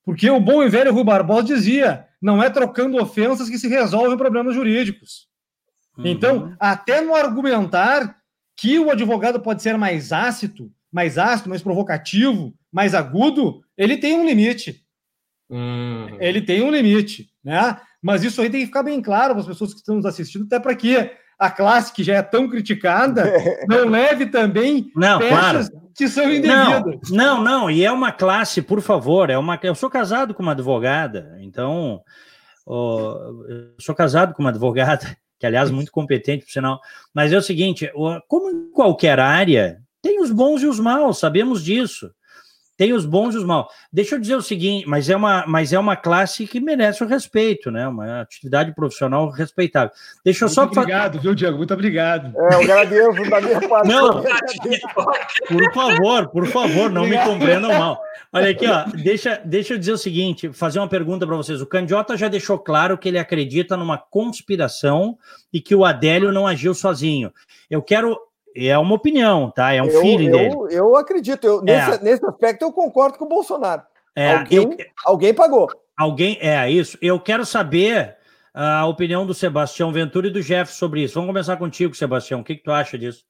Porque 0.05 0.29
o 0.29 0.41
bom 0.41 0.63
e 0.63 0.69
velho 0.69 0.93
Rui 0.93 1.05
Barbosa 1.05 1.45
dizia: 1.45 2.07
não 2.21 2.43
é 2.43 2.51
trocando 2.51 3.01
ofensas 3.01 3.49
que 3.49 3.59
se 3.59 3.69
resolvem 3.69 4.17
problemas 4.17 4.55
jurídicos. 4.55 5.29
Uhum. 5.97 6.07
Então, 6.07 6.57
até 6.59 7.01
no 7.01 7.15
argumentar 7.15 8.18
que 8.59 8.77
o 8.77 8.91
advogado 8.91 9.41
pode 9.41 9.63
ser 9.63 9.79
mais 9.79 10.13
ácido, 10.13 10.71
mais 10.93 11.17
ácido, 11.17 11.49
mais 11.49 11.63
provocativo, 11.63 12.53
mais 12.73 12.93
agudo, 12.93 13.61
ele 13.77 13.97
tem 13.97 14.19
um 14.19 14.27
limite. 14.27 14.85
Uhum. 15.49 16.17
Ele 16.21 16.43
tem 16.43 16.61
um 16.63 16.71
limite, 16.71 17.31
né? 17.43 17.79
Mas 18.03 18.25
isso 18.25 18.43
aí 18.43 18.51
tem 18.51 18.61
que 18.61 18.67
ficar 18.67 18.83
bem 18.83 19.01
claro 19.01 19.33
para 19.33 19.43
as 19.43 19.47
pessoas 19.47 19.73
que 19.73 19.79
estão 19.79 19.95
nos 19.95 20.05
assistindo, 20.05 20.45
até 20.45 20.59
para 20.59 20.75
que 20.75 21.09
a 21.39 21.51
classe 21.51 21.93
que 21.93 22.03
já 22.03 22.17
é 22.17 22.23
tão 22.23 22.49
criticada 22.49 23.33
não 23.69 23.89
leve 23.89 24.27
também 24.27 24.91
não, 24.95 25.21
peças 25.21 25.69
claro. 25.69 25.91
que 25.95 26.09
são 26.09 26.25
indevidas. 26.25 27.11
Não, 27.11 27.37
não, 27.37 27.45
não, 27.45 27.71
e 27.71 27.85
é 27.85 27.93
uma 27.93 28.11
classe, 28.11 28.61
por 28.61 28.83
favor, 28.83 29.31
é 29.31 29.39
uma. 29.39 29.59
Eu 29.63 29.77
sou 29.77 29.89
casado 29.89 30.35
com 30.35 30.43
uma 30.43 30.53
advogada, 30.53 31.39
então 31.41 32.03
oh, 32.67 33.15
eu 33.49 33.75
sou 33.79 33.95
casado 33.95 34.35
com 34.35 34.43
uma 34.43 34.51
advogada 34.51 35.17
que 35.39 35.47
aliás 35.47 35.71
muito 35.71 35.93
competente, 35.93 36.45
por 36.45 36.53
sinal. 36.53 36.81
Mas 37.15 37.33
é 37.33 37.39
o 37.39 37.43
seguinte, 37.43 37.91
como 38.27 38.51
em 38.51 38.71
qualquer 38.71 39.21
área, 39.21 39.81
tem 40.03 40.21
os 40.21 40.31
bons 40.31 40.63
e 40.63 40.67
os 40.67 40.81
maus, 40.81 41.19
sabemos 41.19 41.65
disso. 41.65 42.11
Tem 42.79 42.93
os 42.93 43.05
bons 43.05 43.35
e 43.35 43.39
os 43.39 43.45
maus. 43.45 43.67
Deixa 43.93 44.15
eu 44.15 44.21
dizer 44.21 44.37
o 44.37 44.41
seguinte, 44.41 44.89
mas 44.89 45.11
é 45.11 45.17
uma, 45.17 45.45
mas 45.49 45.73
é 45.73 45.79
uma 45.79 45.97
classe 45.97 46.47
que 46.47 46.61
merece 46.61 47.03
o 47.03 47.09
respeito, 47.09 47.73
né? 47.73 47.89
Uma 47.89 48.21
atividade 48.21 48.73
profissional 48.73 49.29
respeitável. 49.29 49.91
Deixa 50.25 50.45
eu 50.45 50.47
muito 50.47 50.55
só 50.55 50.63
obrigado, 50.63 51.21
viu, 51.21 51.35
Diego? 51.35 51.59
Muito 51.59 51.75
obrigado. 51.75 52.33
É, 52.37 52.55
eu 52.55 52.61
agradeço 52.61 53.31
da 53.31 53.41
minha 53.41 53.69
parte. 53.69 53.89
Não, 53.89 54.23
por 55.49 55.75
favor, 55.75 56.29
por 56.29 56.47
favor, 56.47 56.89
não 56.89 57.05
me 57.05 57.19
compreendam 57.19 57.77
mal. 57.77 58.01
Olha 58.33 58.51
aqui, 58.51 58.67
ó, 58.69 58.85
deixa, 58.85 59.41
deixa 59.45 59.75
eu 59.75 59.79
dizer 59.79 59.93
o 59.93 59.99
seguinte, 59.99 60.53
fazer 60.53 60.79
uma 60.79 60.89
pergunta 60.89 61.27
para 61.27 61.37
vocês. 61.37 61.61
O 61.61 61.67
Candiota 61.67 62.17
já 62.17 62.29
deixou 62.29 62.61
claro 62.61 62.97
que 62.97 63.09
ele 63.09 63.19
acredita 63.19 63.77
numa 63.77 63.99
conspiração 63.99 65.19
e 65.53 65.61
que 65.61 65.75
o 65.75 65.85
Adélio 65.85 66.31
não 66.31 66.47
agiu 66.47 66.75
sozinho. 66.75 67.33
Eu 67.69 67.83
quero 67.83 68.28
é 68.67 68.79
uma 68.79 68.95
opinião, 68.95 69.51
tá? 69.51 69.73
É 69.73 69.83
um 69.83 69.87
eu, 69.87 70.01
feeling 70.01 70.29
eu, 70.29 70.33
dele. 70.33 70.57
Eu 70.71 70.97
acredito. 70.97 71.47
Eu, 71.47 71.61
é. 71.61 71.63
nesse, 71.63 72.05
nesse 72.05 72.27
aspecto, 72.27 72.63
eu 72.65 72.73
concordo 72.73 73.19
com 73.19 73.27
o 73.27 73.29
Bolsonaro. 73.29 73.83
É, 74.17 74.35
alguém, 74.35 74.59
eu, 74.59 74.77
alguém 75.05 75.35
pagou. 75.35 75.69
Alguém, 75.97 76.39
é 76.41 76.71
isso. 76.71 76.99
Eu 77.01 77.21
quero 77.21 77.45
saber 77.45 78.17
a 78.53 78.87
opinião 78.87 79.25
do 79.25 79.35
Sebastião 79.35 79.93
Ventura 79.93 80.27
e 80.27 80.33
do 80.33 80.43
Jeff 80.43 80.73
sobre 80.73 81.03
isso. 81.03 81.15
Vamos 81.15 81.29
começar 81.29 81.57
contigo, 81.57 81.95
Sebastião. 81.95 82.41
O 82.41 82.45
que, 82.45 82.57
que 82.57 82.63
tu 82.65 82.73
acha 82.73 82.99
disso? 82.99 83.25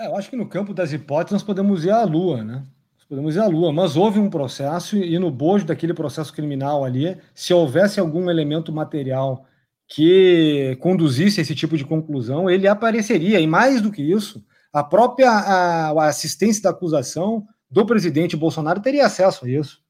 É, 0.00 0.06
eu 0.08 0.16
acho 0.16 0.28
que 0.28 0.36
no 0.36 0.48
campo 0.48 0.74
das 0.74 0.92
hipóteses 0.92 1.32
nós 1.32 1.42
podemos 1.42 1.84
ir 1.84 1.90
à 1.90 2.04
Lua, 2.04 2.42
né? 2.42 2.64
Nós 2.96 3.04
podemos 3.08 3.36
ir 3.36 3.40
à 3.40 3.46
Lua, 3.46 3.72
mas 3.72 3.96
houve 3.96 4.18
um 4.18 4.28
processo 4.28 4.96
e 4.96 5.18
no 5.18 5.30
bojo 5.30 5.64
daquele 5.64 5.94
processo 5.94 6.32
criminal 6.32 6.84
ali, 6.84 7.16
se 7.34 7.54
houvesse 7.54 8.00
algum 8.00 8.28
elemento 8.28 8.72
material 8.72 9.46
que 9.88 10.76
conduzisse 10.80 11.40
a 11.40 11.42
esse 11.42 11.54
tipo 11.54 11.76
de 11.76 11.84
conclusão, 11.84 12.50
ele 12.50 12.66
apareceria. 12.66 13.38
E 13.40 13.46
mais 13.46 13.80
do 13.80 13.92
que 13.92 14.02
isso, 14.02 14.44
a 14.72 14.82
própria 14.82 15.30
a, 15.30 15.90
a 15.90 16.06
assistência 16.06 16.62
da 16.62 16.70
acusação 16.70 17.46
do 17.70 17.84
presidente 17.84 18.36
Bolsonaro 18.36 18.80
teria 18.80 19.06
acesso 19.06 19.44
a 19.44 19.48
isso. 19.48 19.80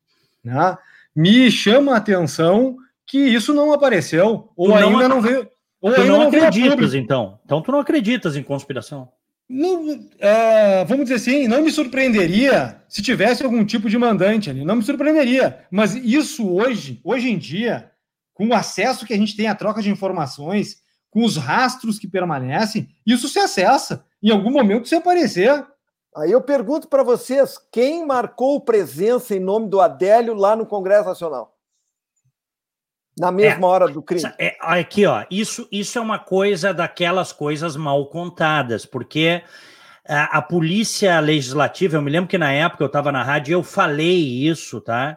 Né? 0.42 0.78
Me 1.14 1.50
chama 1.50 1.94
a 1.94 1.96
atenção 1.96 2.76
que 3.06 3.18
isso 3.18 3.54
não 3.54 3.72
apareceu, 3.72 4.50
ou 4.56 4.68
não 4.68 4.76
ainda 4.76 5.08
não 5.08 5.20
veio. 5.20 5.48
Ou 5.80 5.94
tu 5.94 6.04
não, 6.04 6.18
não 6.18 6.28
acreditas, 6.28 6.94
então. 6.94 7.38
Então 7.44 7.62
tu 7.62 7.70
não 7.70 7.78
acreditas 7.78 8.36
em 8.36 8.42
conspiração. 8.42 9.08
Não, 9.48 10.04
é, 10.18 10.84
vamos 10.84 11.04
dizer 11.04 11.16
assim, 11.16 11.46
não 11.46 11.62
me 11.62 11.70
surpreenderia 11.70 12.82
se 12.88 13.00
tivesse 13.00 13.44
algum 13.44 13.64
tipo 13.64 13.88
de 13.88 13.96
mandante 13.96 14.50
ali, 14.50 14.64
não 14.64 14.76
me 14.76 14.82
surpreenderia. 14.82 15.64
Mas 15.70 15.94
isso 15.94 16.50
hoje, 16.50 17.00
hoje 17.04 17.30
em 17.30 17.38
dia, 17.38 17.92
com 18.34 18.48
o 18.48 18.54
acesso 18.54 19.06
que 19.06 19.14
a 19.14 19.16
gente 19.16 19.36
tem 19.36 19.46
à 19.46 19.54
troca 19.54 19.80
de 19.80 19.90
informações, 19.90 20.78
com 21.10 21.24
os 21.24 21.36
rastros 21.36 21.98
que 21.98 22.08
permanecem, 22.08 22.88
isso 23.06 23.28
se 23.28 23.38
acessa. 23.38 24.04
Em 24.26 24.32
algum 24.32 24.50
momento, 24.50 24.88
se 24.88 24.96
aparecer. 24.96 25.64
Aí 26.16 26.32
eu 26.32 26.42
pergunto 26.42 26.88
para 26.88 27.04
vocês: 27.04 27.60
quem 27.70 28.04
marcou 28.04 28.60
presença 28.60 29.36
em 29.36 29.38
nome 29.38 29.68
do 29.68 29.80
Adélio 29.80 30.34
lá 30.34 30.56
no 30.56 30.66
Congresso 30.66 31.08
Nacional? 31.08 31.56
Na 33.16 33.30
mesma 33.30 33.68
é, 33.68 33.70
hora 33.70 33.86
do 33.86 34.02
crime. 34.02 34.24
É, 34.36 34.56
aqui, 34.60 35.06
ó, 35.06 35.24
isso, 35.30 35.68
isso 35.70 35.96
é 35.96 36.02
uma 36.02 36.18
coisa 36.18 36.74
daquelas 36.74 37.32
coisas 37.32 37.76
mal 37.76 38.04
contadas, 38.06 38.84
porque 38.84 39.44
a, 40.04 40.38
a 40.38 40.42
polícia 40.42 41.20
legislativa, 41.20 41.96
eu 41.96 42.02
me 42.02 42.10
lembro 42.10 42.28
que 42.28 42.36
na 42.36 42.50
época 42.50 42.82
eu 42.82 42.88
estava 42.88 43.12
na 43.12 43.22
rádio 43.22 43.52
eu 43.52 43.62
falei 43.62 44.18
isso, 44.44 44.80
tá? 44.80 45.16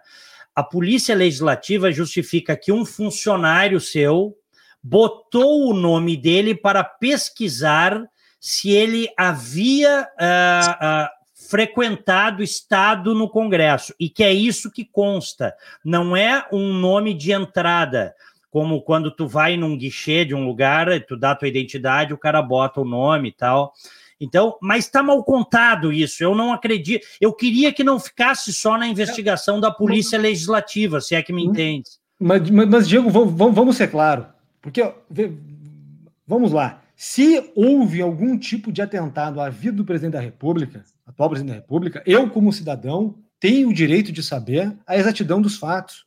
A 0.55 0.61
polícia 0.61 1.15
legislativa 1.15 1.91
justifica 1.91 2.55
que 2.55 2.71
um 2.71 2.85
funcionário 2.85 3.81
seu 3.81 4.35
botou 4.83 5.67
o 5.67 5.73
nome 5.73 6.15
dele 6.15 6.53
para 6.53 6.83
pesquisar 6.83 8.07
se 8.39 8.71
ele 8.71 9.09
havia 9.17 10.07
uh, 10.19 10.85
uh, 10.85 11.09
frequentado 11.49 12.43
estado 12.43 13.13
no 13.13 13.29
Congresso, 13.29 13.93
e 13.99 14.09
que 14.09 14.23
é 14.23 14.33
isso 14.33 14.71
que 14.71 14.85
consta, 14.85 15.55
não 15.83 16.15
é 16.15 16.45
um 16.51 16.73
nome 16.73 17.13
de 17.13 17.31
entrada, 17.31 18.13
como 18.51 18.81
quando 18.81 19.11
tu 19.11 19.27
vai 19.27 19.57
num 19.57 19.77
guichê 19.77 20.25
de 20.25 20.33
um 20.33 20.45
lugar, 20.45 20.87
tu 21.05 21.17
dá 21.17 21.35
tua 21.35 21.47
identidade, 21.47 22.13
o 22.13 22.17
cara 22.17 22.41
bota 22.41 22.81
o 22.81 22.85
nome 22.85 23.29
e 23.29 23.31
tal. 23.31 23.73
Então, 24.19 24.57
mas 24.61 24.85
está 24.85 25.01
mal 25.01 25.23
contado 25.23 25.93
isso. 25.93 26.23
Eu 26.23 26.35
não 26.35 26.51
acredito. 26.51 27.05
Eu 27.21 27.31
queria 27.31 27.71
que 27.71 27.83
não 27.83 27.99
ficasse 27.99 28.51
só 28.51 28.77
na 28.77 28.87
investigação 28.87 29.59
da 29.59 29.71
polícia 29.71 30.19
legislativa, 30.19 30.99
se 30.99 31.15
é 31.15 31.23
que 31.23 31.31
me 31.31 31.45
entende. 31.45 31.89
Mas, 32.19 32.49
mas, 32.49 32.67
mas 32.67 32.87
Diego, 32.87 33.09
vamos, 33.09 33.55
vamos 33.55 33.77
ser 33.77 33.87
claro. 33.87 34.25
Porque, 34.61 34.91
vamos 36.27 36.51
lá, 36.51 36.81
se 37.01 37.49
houve 37.55 38.01
algum 38.01 38.37
tipo 38.37 38.73
de 38.73 38.81
atentado 38.81 39.39
à 39.39 39.49
vida 39.49 39.77
do 39.77 39.85
presidente 39.85 40.15
da 40.15 40.19
República, 40.19 40.83
atual 41.07 41.29
presidente 41.29 41.53
da 41.53 41.61
República, 41.61 42.03
eu, 42.05 42.29
como 42.29 42.51
cidadão, 42.51 43.15
tenho 43.39 43.69
o 43.69 43.73
direito 43.73 44.11
de 44.11 44.21
saber 44.21 44.77
a 44.85 44.97
exatidão 44.97 45.41
dos 45.41 45.55
fatos. 45.55 46.05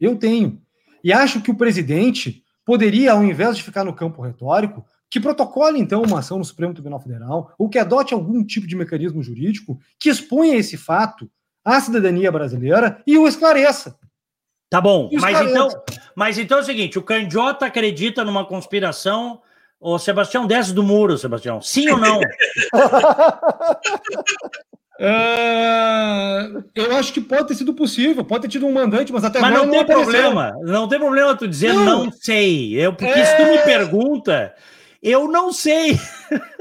Eu 0.00 0.14
tenho. 0.14 0.62
E 1.02 1.12
acho 1.12 1.40
que 1.40 1.50
o 1.50 1.56
presidente 1.56 2.44
poderia, 2.64 3.14
ao 3.14 3.24
invés 3.24 3.56
de 3.56 3.64
ficar 3.64 3.82
no 3.82 3.92
campo 3.92 4.22
retórico, 4.22 4.86
que 5.10 5.18
protocole, 5.18 5.80
então, 5.80 6.02
uma 6.02 6.20
ação 6.20 6.38
no 6.38 6.44
Supremo 6.44 6.72
Tribunal 6.72 7.00
Federal, 7.00 7.52
ou 7.58 7.68
que 7.68 7.76
adote 7.76 8.14
algum 8.14 8.44
tipo 8.44 8.68
de 8.68 8.76
mecanismo 8.76 9.20
jurídico 9.20 9.80
que 9.98 10.08
exponha 10.08 10.54
esse 10.54 10.76
fato 10.76 11.28
à 11.64 11.80
cidadania 11.80 12.30
brasileira 12.30 13.02
e 13.04 13.18
o 13.18 13.26
esclareça. 13.26 13.98
Tá 14.70 14.80
bom, 14.80 15.10
mas 15.14 15.40
então, 15.40 15.68
mas 16.14 16.38
então 16.38 16.58
é 16.58 16.60
o 16.60 16.64
seguinte: 16.64 16.96
o 16.96 17.02
Candiota 17.02 17.66
acredita 17.66 18.22
numa 18.22 18.44
conspiração. 18.44 19.40
Ô, 19.80 19.98
Sebastião, 19.98 20.46
desce 20.46 20.72
do 20.72 20.82
muro, 20.82 21.16
Sebastião. 21.16 21.62
Sim 21.62 21.90
ou 21.90 21.98
não? 21.98 22.18
Uh, 24.98 26.64
eu 26.74 26.96
acho 26.96 27.12
que 27.12 27.20
pode 27.20 27.48
ter 27.48 27.54
sido 27.54 27.72
possível, 27.72 28.24
pode 28.24 28.42
ter 28.42 28.48
tido 28.48 28.66
um 28.66 28.72
mandante, 28.72 29.12
mas 29.12 29.22
até 29.22 29.38
mas 29.40 29.50
agora 29.50 29.66
não, 29.66 29.72
não 29.72 29.84
tem 29.84 29.94
apareceu. 29.96 30.12
problema. 30.12 30.52
Não 30.62 30.88
tem 30.88 30.98
problema 30.98 31.36
tu 31.36 31.46
dizer 31.46 31.72
não, 31.72 32.06
não 32.06 32.12
sei. 32.12 32.74
Eu, 32.74 32.92
porque 32.92 33.20
é... 33.20 33.24
se 33.24 33.36
tu 33.36 33.44
me 33.44 33.58
pergunta, 33.58 34.52
Eu 35.00 35.28
não 35.28 35.52
sei. 35.52 35.98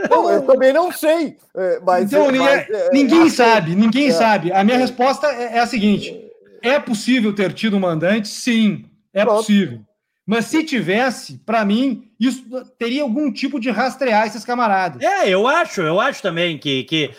Não, 0.10 0.30
eu 0.30 0.44
também 0.44 0.72
não 0.72 0.92
sei. 0.92 1.38
É, 1.56 1.80
mas, 1.84 2.06
então, 2.06 2.28
mas, 2.32 2.40
é, 2.40 2.68
é, 2.72 2.90
ninguém 2.94 3.22
assim, 3.22 3.30
sabe, 3.32 3.76
ninguém 3.76 4.10
é, 4.10 4.12
sabe. 4.12 4.52
A 4.52 4.64
minha 4.64 4.78
resposta 4.78 5.26
é, 5.28 5.58
a 5.58 5.66
seguinte: 5.66 6.16
é 6.62 6.80
possível 6.80 7.34
ter 7.34 7.52
tido 7.54 7.76
um 7.76 7.80
mandante? 7.80 8.28
Sim, 8.28 8.86
é 9.12 9.24
Pronto. 9.24 9.38
possível. 9.38 9.87
Mas 10.28 10.48
se 10.48 10.62
tivesse, 10.62 11.38
para 11.46 11.64
mim, 11.64 12.12
isso 12.20 12.44
teria 12.78 13.02
algum 13.02 13.32
tipo 13.32 13.62
de 13.62 13.70
rastrear 13.70 14.28
esses 14.28 14.44
camaradas. 14.44 15.02
É, 15.02 15.30
eu 15.30 15.48
acho, 15.48 15.80
eu 15.80 16.02
acho 16.02 16.22
também 16.22 16.58
que, 16.58 16.84
que 16.84 17.12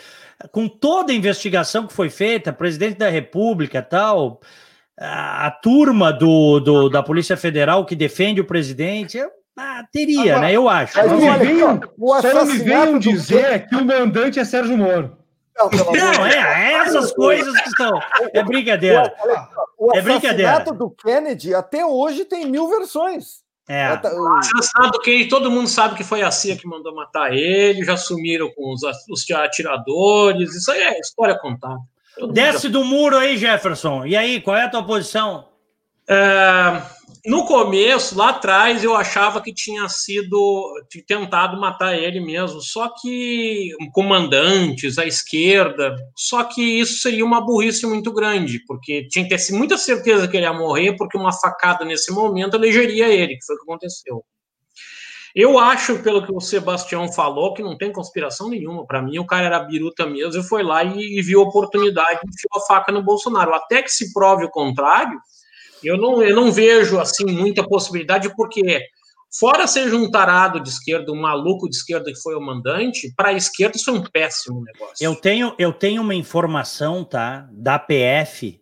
com 0.51 0.67
toda 0.67 1.11
a 1.11 1.15
investigação 1.15 1.87
que 1.87 1.93
foi 1.93 2.11
feita, 2.11 2.53
presidente 2.53 2.99
da 2.99 3.09
República 3.09 3.81
tal, 3.81 4.39
a, 4.95 5.47
a 5.47 5.51
turma 5.51 6.13
do, 6.13 6.59
do, 6.59 6.87
da 6.87 7.01
Polícia 7.01 7.35
Federal 7.35 7.83
que 7.83 7.95
defende 7.95 8.41
o 8.41 8.45
presidente, 8.45 9.17
eu, 9.17 9.31
ah, 9.57 9.83
teria, 9.91 10.35
Agora, 10.35 10.39
né? 10.41 10.53
Eu 10.53 10.69
acho. 10.69 10.95
Mas 10.95 11.11
não, 11.11 11.39
venham, 11.39 11.81
só 12.21 12.33
não 12.33 12.45
me 12.45 12.57
venham 12.59 12.99
dizer 12.99 13.67
que 13.67 13.75
o 13.75 13.83
mandante 13.83 14.39
é 14.39 14.45
Sérgio 14.45 14.77
Moro. 14.77 15.17
Não, 15.57 15.69
não 15.69 16.25
é, 16.25 16.37
é, 16.37 16.73
essas 16.75 17.11
coisas 17.11 17.59
que 17.61 17.71
são. 17.71 17.99
É 18.33 18.43
brincadeira. 18.43 19.11
O, 19.79 19.95
é 19.95 20.01
brincadeira. 20.01 20.59
do 20.65 20.91
Kennedy 20.91 21.55
até 21.55 21.85
hoje 21.85 22.25
tem 22.25 22.45
mil 22.45 22.67
versões. 22.67 23.41
É. 23.65 23.95
Tá, 23.95 24.11
o 24.13 24.99
que 24.99 25.27
todo 25.27 25.49
mundo 25.49 25.67
sabe 25.69 25.95
que 25.95 26.03
foi 26.03 26.21
a 26.21 26.31
CIA 26.31 26.57
que 26.57 26.67
mandou 26.67 26.93
matar 26.93 27.31
ele, 27.31 27.85
já 27.85 27.95
sumiram 27.95 28.49
com 28.51 28.73
os, 28.73 28.81
os 29.09 29.31
atiradores. 29.31 30.53
Isso 30.55 30.71
aí 30.71 30.81
é 30.81 30.99
história 30.99 31.37
contada. 31.37 31.79
Desce 32.33 32.67
do 32.67 32.83
muro 32.83 33.15
aí, 33.15 33.37
Jefferson. 33.37 34.05
E 34.05 34.17
aí, 34.17 34.41
qual 34.41 34.57
é 34.57 34.65
a 34.65 34.69
tua 34.69 34.83
posição? 34.83 35.45
É, 36.07 36.81
no 37.25 37.45
começo, 37.45 38.17
lá 38.17 38.29
atrás, 38.29 38.83
eu 38.83 38.95
achava 38.95 39.41
que 39.41 39.53
tinha 39.53 39.87
sido 39.89 40.73
tentado 41.07 41.59
matar 41.59 41.97
ele 41.97 42.19
mesmo, 42.19 42.61
só 42.61 42.89
que 42.89 43.71
comandantes, 43.91 44.97
a 44.97 45.05
esquerda, 45.05 45.95
só 46.15 46.43
que 46.43 46.61
isso 46.61 47.01
seria 47.01 47.25
uma 47.25 47.41
burrice 47.41 47.85
muito 47.85 48.13
grande, 48.13 48.63
porque 48.65 49.07
tinha 49.09 49.27
que 49.27 49.35
ter 49.35 49.53
muita 49.53 49.77
certeza 49.77 50.27
que 50.27 50.37
ele 50.37 50.45
ia 50.45 50.53
morrer, 50.53 50.95
porque 50.95 51.17
uma 51.17 51.33
facada 51.33 51.83
nesse 51.83 52.11
momento 52.11 52.55
elegeria 52.55 53.07
ele, 53.07 53.37
que 53.37 53.45
foi 53.45 53.55
o 53.55 53.59
que 53.59 53.63
aconteceu. 53.63 54.23
Eu 55.35 55.59
acho, 55.59 56.01
pelo 56.01 56.25
que 56.25 56.33
o 56.33 56.39
Sebastião 56.39 57.11
falou, 57.11 57.53
que 57.53 57.61
não 57.61 57.77
tem 57.77 57.91
conspiração 57.91 58.49
nenhuma. 58.49 58.85
Para 58.85 59.01
mim, 59.01 59.19
o 59.19 59.25
cara 59.25 59.45
era 59.45 59.59
biruta 59.59 60.05
mesmo 60.05 60.41
e 60.41 60.43
foi 60.43 60.63
lá 60.63 60.83
e, 60.83 61.19
e 61.19 61.21
viu 61.21 61.41
a 61.41 61.43
oportunidade 61.43 62.19
e 62.23 62.27
enfiou 62.27 62.57
a 62.57 62.65
faca 62.65 62.91
no 62.91 63.03
Bolsonaro. 63.03 63.53
Até 63.53 63.83
que 63.83 63.91
se 63.91 64.11
prove 64.11 64.45
o 64.45 64.49
contrário, 64.49 65.19
eu 65.83 65.97
não, 65.97 66.21
eu 66.21 66.35
não 66.35 66.51
vejo 66.51 66.99
assim 66.99 67.25
muita 67.25 67.63
possibilidade, 67.63 68.33
porque 68.35 68.81
fora 69.39 69.67
seja 69.67 69.95
um 69.95 70.09
tarado 70.09 70.61
de 70.61 70.69
esquerda, 70.69 71.11
um 71.11 71.21
maluco 71.21 71.69
de 71.69 71.75
esquerda 71.75 72.11
que 72.11 72.21
foi 72.21 72.35
o 72.35 72.41
mandante, 72.41 73.13
para 73.15 73.29
a 73.29 73.33
esquerda 73.33 73.77
isso 73.77 73.89
é 73.89 73.93
um 73.93 74.03
péssimo 74.03 74.63
negócio. 74.63 74.95
Eu 74.99 75.15
tenho, 75.15 75.53
eu 75.57 75.71
tenho 75.71 76.01
uma 76.01 76.15
informação, 76.15 77.03
tá, 77.03 77.47
da 77.51 77.77
PF, 77.77 78.59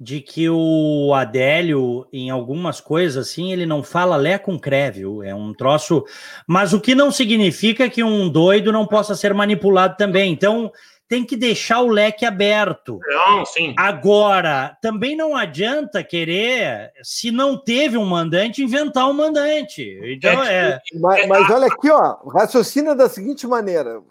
de 0.00 0.20
que 0.20 0.48
o 0.48 1.12
Adélio, 1.12 2.06
em 2.12 2.30
algumas 2.30 2.80
coisas 2.80 3.28
assim, 3.28 3.52
ele 3.52 3.66
não 3.66 3.82
fala 3.82 4.16
lé 4.16 4.38
com 4.38 4.56
cré? 4.58 4.92
É 5.24 5.34
um 5.34 5.52
troço. 5.52 6.04
Mas 6.46 6.72
o 6.72 6.80
que 6.80 6.94
não 6.94 7.10
significa 7.10 7.90
que 7.90 8.04
um 8.04 8.28
doido 8.28 8.70
não 8.70 8.86
possa 8.86 9.16
ser 9.16 9.34
manipulado 9.34 9.96
também. 9.96 10.32
Então, 10.32 10.70
tem 11.08 11.24
que 11.24 11.36
deixar 11.36 11.80
o 11.80 11.88
leque 11.88 12.26
aberto. 12.26 13.00
Não, 13.06 13.44
sim. 13.46 13.74
Agora, 13.76 14.76
também 14.82 15.16
não 15.16 15.34
adianta 15.34 16.04
querer, 16.04 16.92
se 17.02 17.30
não 17.30 17.56
teve 17.56 17.96
um 17.96 18.04
mandante, 18.04 18.62
inventar 18.62 19.08
um 19.08 19.14
mandante. 19.14 19.98
Então, 20.04 20.44
é, 20.44 20.54
é... 20.54 20.80
Mas, 21.00 21.26
mas 21.26 21.50
olha 21.50 21.66
aqui, 21.66 21.90
ó, 21.90 22.16
raciocina 22.28 22.94
da 22.94 23.08
seguinte 23.08 23.46
maneira 23.46 24.02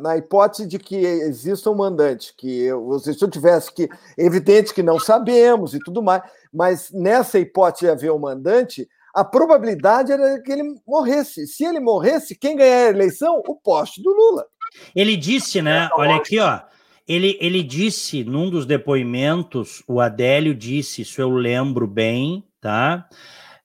na 0.00 0.16
hipótese 0.16 0.68
de 0.68 0.78
que 0.78 0.94
exista 0.94 1.68
um 1.68 1.74
mandante, 1.74 2.32
que 2.36 2.62
eu, 2.62 2.96
se 3.00 3.20
eu 3.20 3.30
tivesse 3.30 3.72
que, 3.72 3.88
evidente 4.16 4.72
que 4.72 4.82
não 4.82 5.00
sabemos 5.00 5.74
e 5.74 5.80
tudo 5.80 6.02
mais, 6.02 6.22
mas 6.52 6.90
nessa 6.92 7.38
hipótese 7.38 7.86
de 7.86 7.90
haver 7.90 8.12
um 8.12 8.18
mandante, 8.18 8.88
a 9.14 9.24
probabilidade 9.24 10.12
era 10.12 10.40
que 10.40 10.50
ele 10.50 10.80
morresse. 10.86 11.46
Se 11.46 11.64
ele 11.64 11.80
morresse, 11.80 12.34
quem 12.34 12.56
ganhar 12.56 12.86
a 12.86 12.90
eleição? 12.90 13.42
O 13.46 13.54
poste 13.54 14.02
do 14.02 14.12
Lula. 14.12 14.46
Ele 14.94 15.16
disse, 15.16 15.62
né? 15.62 15.88
Olha 15.96 16.16
aqui, 16.16 16.38
ó. 16.38 16.60
Ele, 17.06 17.36
ele 17.40 17.62
disse 17.62 18.24
num 18.24 18.48
dos 18.48 18.64
depoimentos, 18.64 19.82
o 19.86 20.00
Adélio 20.00 20.54
disse, 20.54 21.02
isso 21.02 21.20
eu 21.20 21.30
lembro 21.30 21.86
bem, 21.86 22.42
tá? 22.60 23.06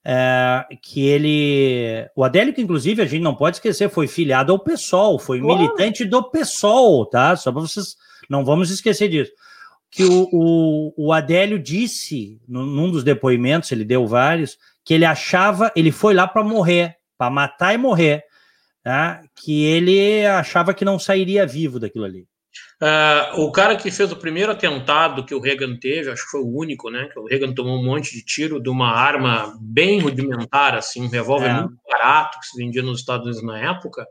É, 0.04 0.66
que 0.82 1.06
ele. 1.06 2.06
O 2.14 2.22
Adélio, 2.22 2.52
que 2.52 2.60
inclusive 2.60 3.02
a 3.02 3.06
gente 3.06 3.22
não 3.22 3.34
pode 3.34 3.56
esquecer, 3.56 3.88
foi 3.88 4.06
filiado 4.06 4.52
ao 4.52 4.58
PSOL, 4.58 5.18
foi 5.18 5.40
militante 5.40 6.04
do 6.04 6.22
PSOL, 6.30 7.06
tá? 7.06 7.36
Só 7.36 7.50
para 7.50 7.62
vocês. 7.62 7.96
Não 8.28 8.44
vamos 8.44 8.70
esquecer 8.70 9.08
disso. 9.08 9.32
Que 9.90 10.04
o, 10.04 10.28
o, 10.32 10.94
o 10.96 11.12
Adélio 11.12 11.58
disse, 11.58 12.40
num 12.46 12.90
dos 12.90 13.02
depoimentos, 13.02 13.72
ele 13.72 13.84
deu 13.84 14.06
vários, 14.06 14.56
que 14.84 14.94
ele 14.94 15.04
achava, 15.04 15.72
ele 15.74 15.90
foi 15.90 16.14
lá 16.14 16.28
para 16.28 16.44
morrer, 16.44 16.96
para 17.18 17.30
matar 17.30 17.74
e 17.74 17.78
morrer 17.78 18.24
né, 18.84 19.22
que 19.36 19.64
ele 19.64 20.24
achava 20.26 20.74
que 20.74 20.84
não 20.84 20.98
sairia 20.98 21.46
vivo 21.46 21.78
daquilo 21.78 22.04
ali. 22.04 22.26
Uh, 22.82 23.42
o 23.42 23.52
cara 23.52 23.76
que 23.76 23.90
fez 23.90 24.10
o 24.10 24.16
primeiro 24.16 24.52
atentado 24.52 25.24
que 25.24 25.34
o 25.34 25.40
Reagan 25.40 25.76
teve, 25.78 26.10
acho 26.10 26.24
que 26.24 26.30
foi 26.30 26.40
o 26.40 26.56
único, 26.56 26.90
né? 26.90 27.08
Que 27.12 27.18
o 27.18 27.26
Reagan 27.26 27.52
tomou 27.52 27.78
um 27.78 27.84
monte 27.84 28.12
de 28.12 28.24
tiro 28.24 28.60
de 28.60 28.70
uma 28.70 28.90
arma 28.90 29.54
bem 29.60 30.00
rudimentar, 30.00 30.74
assim, 30.74 31.04
um 31.04 31.08
revólver 31.08 31.50
é. 31.50 31.60
muito 31.60 31.76
barato 31.88 32.38
que 32.40 32.46
se 32.46 32.56
vendia 32.56 32.82
nos 32.82 33.00
Estados 33.00 33.26
Unidos 33.26 33.42
na 33.44 33.58
época, 33.58 34.06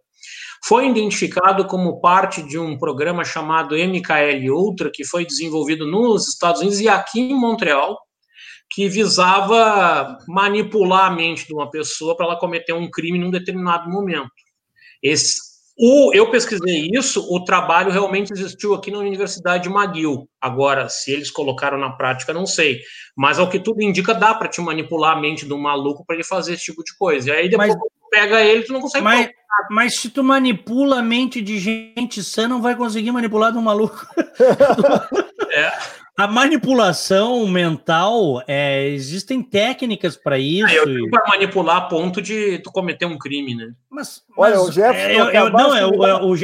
foi 0.64 0.88
identificado 0.88 1.66
como 1.66 2.00
parte 2.00 2.44
de 2.44 2.60
um 2.60 2.78
programa 2.78 3.24
chamado 3.24 3.76
MKL 3.76 4.52
Ultra, 4.52 4.92
que 4.94 5.06
foi 5.06 5.26
desenvolvido 5.26 5.88
nos 5.88 6.28
Estados 6.28 6.62
Unidos 6.62 6.80
e 6.80 6.88
aqui 6.88 7.20
em 7.20 7.34
Montreal, 7.34 7.98
que 8.70 8.88
visava 8.88 10.18
manipular 10.28 11.06
a 11.06 11.16
mente 11.16 11.48
de 11.48 11.54
uma 11.54 11.72
pessoa 11.72 12.16
para 12.16 12.28
ela 12.28 12.40
cometer 12.40 12.74
um 12.74 12.90
crime 12.90 13.18
num 13.18 13.32
determinado 13.32 13.90
momento. 13.90 14.30
Esse, 15.02 15.50
o, 15.82 16.14
eu 16.14 16.30
pesquisei 16.30 16.90
isso, 16.94 17.26
o 17.34 17.42
trabalho 17.46 17.90
realmente 17.90 18.34
existiu 18.34 18.74
aqui 18.74 18.92
na 18.92 18.98
Universidade 18.98 19.64
de 19.64 19.74
McGill. 19.74 20.28
Agora, 20.42 20.90
se 20.90 21.10
eles 21.10 21.32
colocaram 21.32 21.78
na 21.78 21.92
prática, 21.92 22.34
não 22.34 22.46
sei. 22.46 22.82
Mas 23.16 23.40
ao 23.40 23.50
que 23.50 23.58
tudo 23.58 23.82
indica, 23.82 24.14
dá 24.14 24.34
para 24.34 24.50
te 24.50 24.60
manipular 24.60 25.16
a 25.16 25.22
mente 25.22 25.46
do 25.46 25.58
maluco 25.58 26.04
para 26.06 26.18
ele 26.18 26.26
fazer 26.26 26.56
esse 26.56 26.66
tipo 26.66 26.84
de 26.84 26.94
coisa. 26.98 27.30
E 27.30 27.32
aí 27.32 27.50
depois 27.50 27.70
mas, 27.70 27.80
pega 28.12 28.42
ele, 28.42 28.64
tu 28.64 28.74
não 28.74 28.82
consegue. 28.82 29.06
Mas, 29.06 29.30
mas 29.70 29.96
se 29.96 30.10
tu 30.10 30.22
manipula 30.22 31.00
a 31.00 31.02
mente 31.02 31.42
de 31.42 31.58
gente 31.58 32.22
sã, 32.24 32.46
não 32.46 32.62
vai 32.62 32.76
conseguir 32.76 33.12
manipular 33.12 33.54
de 33.54 33.58
um 33.58 33.62
maluco. 33.62 34.06
é. 35.54 35.72
A 36.20 36.28
manipulação 36.28 37.48
mental, 37.48 38.44
é, 38.46 38.90
existem 38.90 39.42
técnicas 39.42 40.18
para 40.18 40.38
isso. 40.38 40.68
Ah, 40.68 40.74
eu 40.74 41.10
para 41.10 41.24
manipular 41.30 41.78
a 41.78 41.82
ponto 41.84 42.22
de 42.22 42.60
tu 42.60 42.70
cometer 42.74 43.06
um 43.06 43.18
crime, 43.18 43.56
né? 43.56 43.72
Mas, 43.90 44.22
mas 44.38 44.52
Olha, 44.52 44.62
o 44.62 44.70
Jefferson. 44.70 45.30
É, 45.30 45.38
eu, 45.38 45.50
não, 45.50 45.74
é, 45.74 45.86
o, 45.86 46.36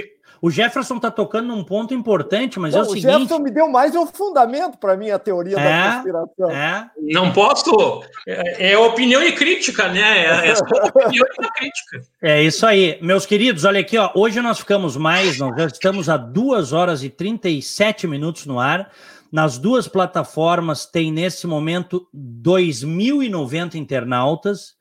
o, 0.41 0.49
Jefferson 0.49 0.95
está 0.95 1.11
tocando 1.11 1.49
num 1.49 1.61
ponto 1.61 1.93
importante, 1.93 2.57
mas 2.57 2.73
não, 2.73 2.79
é 2.79 2.83
o, 2.83 2.85
o 2.85 2.89
seguinte. 2.91 3.05
O 3.05 3.11
Jefferson 3.11 3.39
me 3.39 3.51
deu 3.51 3.67
mais 3.67 3.93
um 3.97 4.07
fundamento 4.07 4.77
para 4.77 4.95
mim 4.95 5.09
a 5.09 5.19
teoria 5.19 5.59
é, 5.59 5.63
da 5.63 5.93
conspiração. 5.95 6.51
É. 6.51 6.89
Não 7.11 7.33
posso. 7.33 8.01
É, 8.25 8.71
é 8.71 8.77
opinião 8.77 9.21
e 9.21 9.33
crítica, 9.33 9.89
né? 9.89 10.25
É, 10.25 10.51
é 10.51 10.53
opinião 10.53 11.25
e 11.41 11.51
crítica. 11.51 12.01
É 12.21 12.41
isso 12.41 12.65
aí. 12.65 12.97
Meus 13.01 13.25
queridos, 13.25 13.65
olha 13.65 13.81
aqui, 13.81 13.97
ó. 13.97 14.09
Hoje 14.15 14.39
nós 14.39 14.57
ficamos 14.57 14.95
mais, 14.95 15.37
nós 15.37 15.53
já 15.53 15.65
estamos 15.65 16.07
a 16.07 16.15
2 16.15 16.71
horas 16.71 17.03
e 17.03 17.09
37 17.09 18.07
minutos 18.07 18.45
no 18.45 18.57
ar. 18.57 18.89
Nas 19.35 19.57
duas 19.57 19.85
plataformas 19.85 20.85
tem 20.85 21.11
nesse 21.11 21.45
momento 21.45 22.07
2.090 22.15 23.75
internautas. 23.75 24.75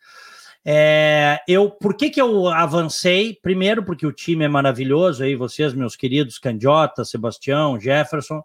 É, 0.64 1.40
eu, 1.48 1.68
por 1.68 1.96
que, 1.96 2.08
que 2.08 2.22
eu 2.22 2.46
avancei? 2.46 3.36
Primeiro, 3.42 3.84
porque 3.84 4.06
o 4.06 4.12
time 4.12 4.44
é 4.44 4.48
maravilhoso, 4.48 5.24
aí 5.24 5.34
vocês, 5.34 5.74
meus 5.74 5.96
queridos 5.96 6.38
Candiota, 6.38 7.04
Sebastião, 7.04 7.80
Jefferson, 7.80 8.44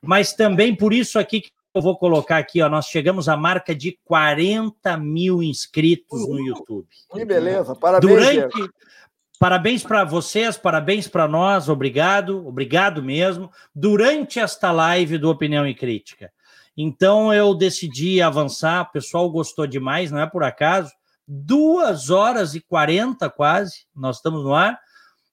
mas 0.00 0.32
também 0.32 0.74
por 0.74 0.94
isso 0.94 1.18
aqui 1.18 1.42
que 1.42 1.52
eu 1.74 1.82
vou 1.82 1.98
colocar 1.98 2.38
aqui, 2.38 2.62
ó, 2.62 2.68
nós 2.70 2.86
chegamos 2.86 3.28
à 3.28 3.36
marca 3.36 3.74
de 3.74 3.98
40 4.06 4.96
mil 4.96 5.42
inscritos 5.42 6.26
no 6.26 6.40
YouTube. 6.40 6.88
Que 7.12 7.22
beleza, 7.26 7.76
parabéns. 7.76 8.10
Durante, 8.10 8.70
Parabéns 9.40 9.82
para 9.82 10.04
vocês, 10.04 10.58
parabéns 10.58 11.08
para 11.08 11.26
nós, 11.26 11.70
obrigado, 11.70 12.46
obrigado 12.46 13.02
mesmo, 13.02 13.50
durante 13.74 14.38
esta 14.38 14.70
live 14.70 15.16
do 15.16 15.30
Opinião 15.30 15.66
e 15.66 15.74
Crítica. 15.74 16.30
Então 16.76 17.32
eu 17.32 17.54
decidi 17.54 18.20
avançar, 18.20 18.82
o 18.82 18.92
pessoal 18.92 19.30
gostou 19.30 19.66
demais, 19.66 20.10
não 20.10 20.20
é 20.20 20.26
por 20.26 20.44
acaso. 20.44 20.92
Duas 21.26 22.10
horas 22.10 22.54
e 22.54 22.60
quarenta 22.60 23.30
quase, 23.30 23.86
nós 23.96 24.16
estamos 24.16 24.44
no 24.44 24.52
ar, 24.52 24.78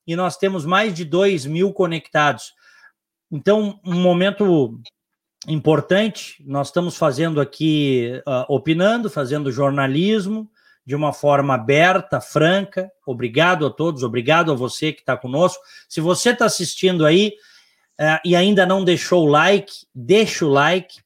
e 0.08 0.16
nós 0.16 0.38
temos 0.38 0.66
mais 0.66 0.94
de 0.94 1.04
dois 1.04 1.46
mil 1.46 1.74
conectados. 1.74 2.54
Então, 3.30 3.78
um 3.86 4.00
momento 4.00 4.80
importante, 5.50 6.42
nós 6.48 6.68
estamos 6.68 6.96
fazendo 6.96 7.42
aqui, 7.42 8.24
uh, 8.26 8.46
opinando, 8.48 9.10
fazendo 9.10 9.52
jornalismo, 9.52 10.50
de 10.88 10.96
uma 10.96 11.12
forma 11.12 11.54
aberta, 11.54 12.22
franca. 12.22 12.90
Obrigado 13.06 13.66
a 13.66 13.70
todos, 13.70 14.04
obrigado 14.04 14.54
a 14.54 14.56
você 14.56 14.94
que 14.94 15.02
está 15.02 15.18
conosco. 15.18 15.62
Se 15.90 16.00
você 16.00 16.30
está 16.30 16.46
assistindo 16.46 17.06
aí 17.06 17.34
uh, 18.00 18.18
e 18.24 18.38
ainda 18.38 18.66
não 18.66 18.86
deixou 18.86 19.26
o 19.26 19.30
like, 19.30 19.86
deixa 19.94 20.46
o 20.46 20.50
like. 20.50 21.02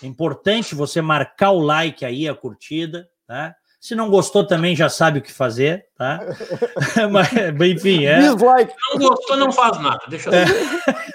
É 0.00 0.06
importante 0.06 0.76
você 0.76 1.02
marcar 1.02 1.50
o 1.50 1.58
like 1.58 2.04
aí, 2.04 2.28
a 2.28 2.36
curtida, 2.36 3.08
tá? 3.26 3.52
Se 3.86 3.94
não 3.94 4.10
gostou 4.10 4.44
também 4.44 4.74
já 4.74 4.88
sabe 4.88 5.20
o 5.20 5.22
que 5.22 5.32
fazer, 5.32 5.86
tá? 5.94 6.18
Mas, 7.08 7.28
enfim, 7.70 8.04
é. 8.04 8.18
Dislike. 8.18 8.74
Não 8.90 8.98
gostou, 8.98 9.36
não 9.36 9.52
faz 9.52 9.80
nada. 9.80 10.00
Deixa 10.08 10.28
eu 10.28 10.34
é. 10.34 10.44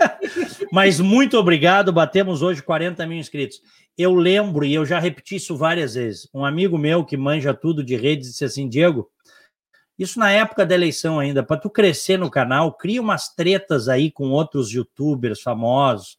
Mas 0.71 0.97
muito 0.97 1.37
obrigado. 1.37 1.91
Batemos 1.91 2.41
hoje 2.41 2.63
40 2.63 3.05
mil 3.05 3.17
inscritos. 3.17 3.59
Eu 3.97 4.15
lembro, 4.15 4.63
e 4.63 4.73
eu 4.73 4.85
já 4.85 4.99
repeti 4.99 5.35
isso 5.35 5.57
várias 5.57 5.95
vezes. 5.95 6.29
Um 6.33 6.45
amigo 6.45 6.77
meu 6.77 7.03
que 7.03 7.17
manja 7.17 7.53
tudo 7.53 7.83
de 7.83 7.97
redes 7.97 8.29
disse 8.29 8.45
assim: 8.45 8.69
Diego, 8.69 9.11
isso 9.99 10.17
na 10.17 10.31
época 10.31 10.65
da 10.65 10.73
eleição 10.73 11.19
ainda, 11.19 11.43
para 11.43 11.59
tu 11.59 11.69
crescer 11.69 12.17
no 12.17 12.31
canal, 12.31 12.71
cria 12.71 13.01
umas 13.01 13.35
tretas 13.35 13.89
aí 13.89 14.09
com 14.09 14.29
outros 14.29 14.71
youtubers 14.71 15.41
famosos 15.41 16.15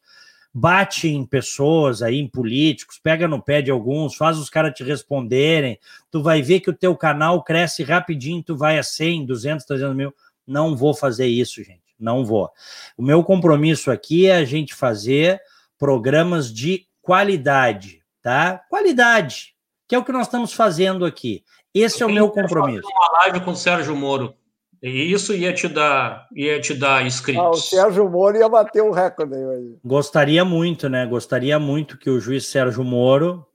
bate 0.53 1.07
em 1.07 1.25
pessoas 1.25 2.03
aí, 2.03 2.19
em 2.19 2.27
políticos, 2.27 2.99
pega 3.01 3.27
no 3.27 3.41
pé 3.41 3.61
de 3.61 3.71
alguns, 3.71 4.15
faz 4.15 4.37
os 4.37 4.49
caras 4.49 4.73
te 4.73 4.83
responderem, 4.83 5.79
tu 6.11 6.21
vai 6.21 6.41
ver 6.41 6.59
que 6.59 6.69
o 6.69 6.73
teu 6.75 6.95
canal 6.95 7.43
cresce 7.43 7.83
rapidinho, 7.83 8.43
tu 8.43 8.55
vai 8.55 8.77
a 8.77 8.83
100, 8.83 9.25
200, 9.25 9.65
300 9.65 9.95
mil. 9.95 10.13
Não 10.45 10.75
vou 10.75 10.93
fazer 10.93 11.25
isso, 11.25 11.63
gente, 11.63 11.81
não 11.99 12.23
vou. 12.23 12.51
O 12.95 13.01
meu 13.01 13.23
compromisso 13.23 13.89
aqui 13.89 14.27
é 14.27 14.35
a 14.35 14.45
gente 14.45 14.75
fazer 14.75 15.41
programas 15.79 16.53
de 16.53 16.85
qualidade, 17.01 18.03
tá? 18.21 18.61
Qualidade, 18.69 19.55
que 19.87 19.95
é 19.95 19.97
o 19.97 20.03
que 20.03 20.11
nós 20.11 20.27
estamos 20.27 20.53
fazendo 20.53 21.03
aqui. 21.03 21.43
Esse 21.73 22.03
é 22.03 22.05
o 22.05 22.11
meu 22.11 22.29
compromisso. 22.29 22.87
Uma 22.87 23.21
live 23.21 23.41
com 23.41 23.51
o 23.51 23.55
Sérgio 23.55 23.95
Moro. 23.95 24.35
E 24.83 25.13
isso 25.13 25.33
ia 25.33 25.53
te 25.53 25.69
dar, 25.69 26.27
ia 26.35 26.59
te 26.59 26.73
dar 26.73 27.05
inscritos. 27.05 27.41
Ah, 27.41 27.49
o 27.51 27.55
Sérgio 27.55 28.09
Moro 28.09 28.37
ia 28.37 28.49
bater 28.49 28.83
um 28.83 28.91
recorde 28.91 29.33
aí. 29.33 29.77
Gostaria 29.81 30.43
muito, 30.43 30.89
né? 30.89 31.05
Gostaria 31.05 31.57
muito 31.57 31.97
que 31.97 32.09
o 32.09 32.19
juiz 32.19 32.47
Sérgio 32.47 32.83
Moro, 32.83 33.47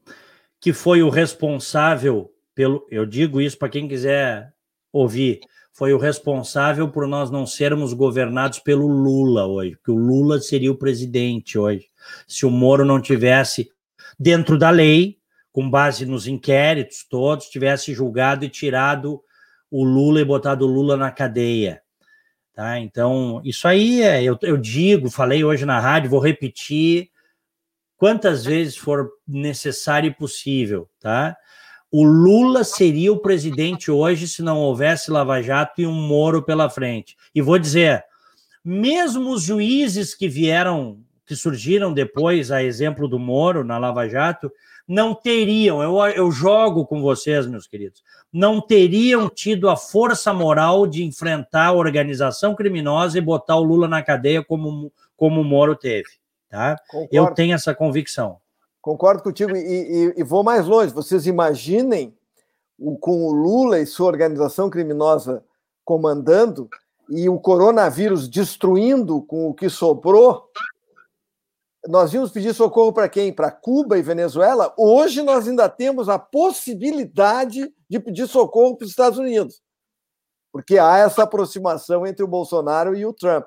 que 0.59 0.73
foi 0.73 1.03
o 1.03 1.11
responsável 1.11 2.33
pelo, 2.55 2.87
eu 2.91 3.05
digo 3.05 3.43
isso 3.43 3.59
para 3.59 3.69
quem 3.69 3.87
quiser 3.87 4.55
ouvir, 4.91 5.41
foi 5.71 5.93
o 5.93 5.99
responsável 5.99 6.89
por 6.89 7.07
nós 7.07 7.31
não 7.31 7.45
sermos 7.45 7.93
governados 7.93 8.59
pelo 8.59 8.87
Lula 8.89 9.47
hoje, 9.47 9.77
porque 9.77 9.91
o 9.91 9.99
Lula 9.99 10.41
seria 10.41 10.73
o 10.73 10.79
presidente 10.79 11.59
hoje. 11.59 11.89
Se 12.27 12.47
o 12.47 12.51
Moro 12.51 12.87
não 12.87 13.03
tivesse 13.03 13.71
dentro 14.19 14.57
da 14.57 14.71
lei, 14.71 15.19
com 15.53 15.69
base 15.69 16.07
nos 16.07 16.27
inquéritos 16.27 17.05
todos, 17.09 17.51
tivesse 17.51 17.93
julgado 17.93 18.47
e 18.47 18.49
tirado 18.49 19.21
o 19.71 19.85
Lula 19.85 20.21
e 20.21 20.25
botado 20.25 20.65
o 20.65 20.69
Lula 20.69 20.97
na 20.97 21.11
cadeia. 21.11 21.83
Tá? 22.55 22.79
Então, 22.79 23.41
isso 23.45 23.69
aí 23.69 24.03
é, 24.03 24.23
eu, 24.23 24.37
eu 24.43 24.57
digo, 24.57 25.11
falei 25.11 25.45
hoje 25.45 25.65
na 25.65 25.79
rádio, 25.79 26.11
vou 26.11 26.21
repetir 26.21 27.11
quantas 27.97 28.45
vezes 28.45 28.77
for 28.77 29.11
necessário 29.27 30.09
e 30.09 30.15
possível, 30.15 30.89
tá? 31.01 31.37
O 31.91 32.05
Lula 32.05 32.65
seria 32.65 33.13
o 33.13 33.19
presidente 33.19 33.91
hoje 33.91 34.29
se 34.29 34.43
não 34.43 34.59
houvesse 34.59 35.11
Lava 35.11 35.41
Jato 35.41 35.81
e 35.81 35.87
um 35.87 35.93
Moro 35.93 36.43
pela 36.43 36.69
frente. 36.69 37.17
E 37.35 37.41
vou 37.41 37.59
dizer, 37.59 38.05
mesmo 38.63 39.31
os 39.33 39.43
juízes 39.43 40.15
que 40.15 40.29
vieram, 40.29 41.01
que 41.27 41.35
surgiram 41.35 41.93
depois, 41.93 42.51
a 42.51 42.63
exemplo 42.63 43.09
do 43.09 43.19
Moro 43.19 43.65
na 43.65 43.79
Lava 43.79 44.07
Jato, 44.09 44.53
não 44.87 45.15
teriam, 45.15 45.83
eu, 45.83 45.99
eu 46.09 46.31
jogo 46.31 46.87
com 46.87 47.01
vocês, 47.01 47.47
meus 47.47 47.67
queridos, 47.67 48.03
não 48.33 48.61
teriam 48.61 49.29
tido 49.29 49.69
a 49.69 49.77
força 49.77 50.33
moral 50.33 50.87
de 50.87 51.05
enfrentar 51.05 51.67
a 51.67 51.73
organização 51.73 52.55
criminosa 52.55 53.19
e 53.19 53.23
botar 53.23 53.57
o 53.57 53.63
Lula 53.63 53.89
na 53.89 54.03
cadeia 54.03 54.45
como, 54.45 54.93
como 55.17 55.41
o 55.41 55.45
Moro 55.45 55.75
teve. 55.75 56.11
Tá? 56.49 56.77
Eu 57.11 57.33
tenho 57.35 57.55
essa 57.55 57.75
convicção. 57.75 58.39
Concordo 58.81 59.23
contigo 59.23 59.57
e, 59.57 59.61
e, 59.61 60.15
e 60.19 60.23
vou 60.23 60.43
mais 60.43 60.67
longe. 60.67 60.93
Vocês 60.93 61.27
imaginem 61.27 62.15
o, 62.79 62.97
com 62.97 63.25
o 63.25 63.33
Lula 63.33 63.79
e 63.81 63.87
sua 63.87 64.07
organização 64.07 64.71
criminosa 64.71 65.43
comandando 65.85 66.69
e 67.09 67.29
o 67.29 67.39
coronavírus 67.39 68.29
destruindo 68.29 69.23
com 69.23 69.49
o 69.49 69.55
que 69.55 69.69
sobrou 69.69 70.45
nós 71.87 72.13
vimos 72.13 72.31
pedir 72.31 72.55
socorro 72.55 72.93
para 72.93 73.09
quem? 73.09 73.33
Para 73.33 73.51
Cuba 73.51 73.99
e 73.99 74.03
Venezuela. 74.03 74.75
Hoje 74.77 75.23
nós 75.23 75.47
ainda 75.47 75.69
temos 75.69 76.09
a 76.09 76.19
possibilidade 76.19 77.73
de 77.89 78.01
pedir 78.01 78.27
socorro 78.27 78.77
para 78.77 78.85
os 78.85 78.91
Estados 78.91 79.19
Unidos, 79.19 79.61
porque 80.53 80.79
há 80.79 80.99
essa 80.99 81.23
aproximação 81.23 82.07
entre 82.07 82.25
o 82.25 82.29
Bolsonaro 82.29 82.97
e 82.97 83.07
o 83.07 83.13
Trump. 83.13 83.45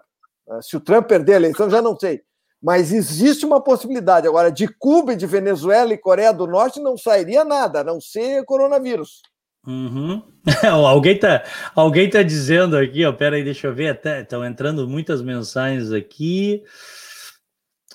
Ah, 0.49 0.61
se 0.61 0.75
o 0.77 0.81
Trump 0.81 1.07
perder 1.07 1.33
a 1.33 1.37
eleição, 1.37 1.69
já 1.69 1.81
não 1.81 1.97
sei. 1.97 2.21
Mas 2.61 2.91
existe 2.91 3.45
uma 3.45 3.61
possibilidade. 3.61 4.27
Agora, 4.27 4.51
de 4.51 4.67
Cuba, 4.67 5.15
de 5.15 5.25
Venezuela 5.25 5.93
e 5.93 5.97
Coreia 5.97 6.31
do 6.31 6.45
Norte 6.45 6.79
não 6.79 6.95
sairia 6.95 7.43
nada, 7.43 7.79
a 7.81 7.83
não 7.83 7.99
ser 7.99 8.45
coronavírus. 8.45 9.21
Uhum. 9.65 10.23
alguém 10.71 11.15
está 11.15 11.43
alguém 11.75 12.09
tá 12.09 12.23
dizendo 12.23 12.75
aqui, 12.75 13.05
ó, 13.05 13.13
peraí, 13.13 13.43
deixa 13.43 13.67
eu 13.67 13.75
ver, 13.75 13.99
estão 14.03 14.43
entrando 14.43 14.87
muitas 14.87 15.21
mensagens 15.21 15.91
aqui. 15.91 16.63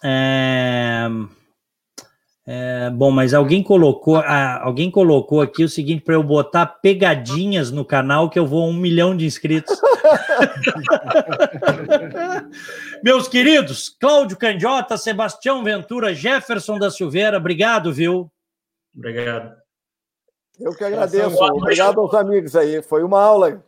É... 0.02 1.06
É, 2.48 2.90
bom, 2.90 3.10
mas 3.10 3.34
alguém 3.34 3.60
colocou, 3.60 4.18
ah, 4.18 4.62
alguém 4.62 4.88
colocou 4.88 5.40
aqui 5.40 5.64
o 5.64 5.68
seguinte 5.68 6.04
para 6.04 6.14
eu 6.14 6.22
botar 6.22 6.64
pegadinhas 6.64 7.72
no 7.72 7.84
canal 7.84 8.30
que 8.30 8.38
eu 8.38 8.46
vou 8.46 8.62
a 8.62 8.68
um 8.68 8.72
milhão 8.72 9.16
de 9.16 9.26
inscritos. 9.26 9.76
Meus 13.02 13.26
queridos, 13.26 13.88
Cláudio 13.88 14.36
Candiota, 14.36 14.96
Sebastião 14.96 15.64
Ventura, 15.64 16.14
Jefferson 16.14 16.78
da 16.78 16.88
Silveira, 16.88 17.36
obrigado, 17.36 17.92
viu? 17.92 18.30
Obrigado. 18.96 19.52
Eu 20.60 20.72
que 20.72 20.84
agradeço. 20.84 21.42
Obrigado 21.42 22.00
aos 22.00 22.14
amigos 22.14 22.54
aí. 22.54 22.80
Foi 22.80 23.02
uma 23.02 23.20
aula 23.20 23.60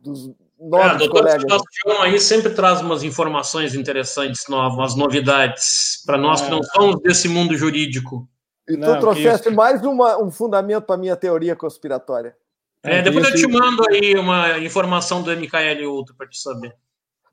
dos 0.00 0.30
novos 0.68 1.02
é, 1.02 1.08
colegas. 1.08 1.42
Sebastião 1.42 2.02
aí 2.02 2.18
sempre 2.18 2.50
traz 2.50 2.80
umas 2.80 3.02
informações 3.02 3.74
interessantes, 3.74 4.46
novas, 4.48 4.76
umas 4.76 4.96
novidades, 4.96 6.02
para 6.04 6.16
nós 6.16 6.40
é. 6.40 6.44
que 6.44 6.50
não 6.50 6.62
somos 6.62 7.00
desse 7.02 7.28
mundo 7.28 7.56
jurídico. 7.56 8.28
E 8.68 8.74
tu 8.74 8.80
não, 8.80 8.98
trouxeste 8.98 9.50
mais 9.50 9.84
uma, 9.84 10.22
um 10.22 10.30
fundamento 10.30 10.84
para 10.84 10.94
a 10.94 10.98
minha 10.98 11.16
teoria 11.16 11.54
conspiratória. 11.54 12.34
É, 12.82 13.02
depois 13.02 13.28
eu 13.28 13.34
te 13.34 13.46
mando 13.46 13.82
aí 13.88 14.14
uma 14.14 14.58
informação 14.58 15.22
do 15.22 15.30
MKL 15.30 15.86
outro 15.86 16.14
para 16.14 16.26
te 16.26 16.38
saber. 16.38 16.74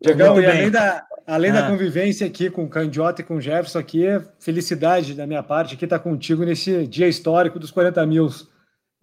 Legal, 0.03 0.41
e 0.41 0.45
além, 0.45 0.71
da, 0.71 1.05
além 1.27 1.51
ah. 1.51 1.61
da 1.61 1.67
convivência 1.67 2.25
aqui 2.25 2.49
com 2.49 2.63
o 2.63 2.69
Candiota 2.69 3.21
e 3.21 3.23
com 3.23 3.35
o 3.35 3.41
Jefferson, 3.41 3.79
aqui 3.79 4.05
é 4.05 4.21
felicidade 4.39 5.13
da 5.13 5.27
minha 5.27 5.43
parte 5.43 5.75
aqui 5.75 5.85
estar 5.85 5.99
tá 5.99 6.03
contigo 6.03 6.43
nesse 6.43 6.87
dia 6.87 7.07
histórico 7.07 7.59
dos 7.59 7.69
40 7.69 8.03
mil 8.05 8.27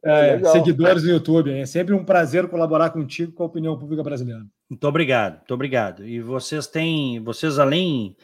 é, 0.04 0.42
seguidores 0.44 1.02
no 1.02 1.10
YouTube. 1.10 1.52
É 1.52 1.66
sempre 1.66 1.94
um 1.94 2.04
prazer 2.04 2.48
colaborar 2.48 2.90
contigo 2.90 3.32
com 3.32 3.42
a 3.42 3.46
opinião 3.46 3.78
pública 3.78 4.02
brasileira. 4.02 4.44
Muito 4.68 4.86
obrigado, 4.86 5.36
muito 5.36 5.54
obrigado. 5.54 6.06
E 6.06 6.20
vocês 6.20 6.66
têm, 6.66 7.22
vocês 7.22 7.58
além 7.58 8.16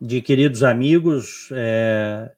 de 0.00 0.20
queridos 0.22 0.62
amigos, 0.62 1.48
é, 1.52 2.30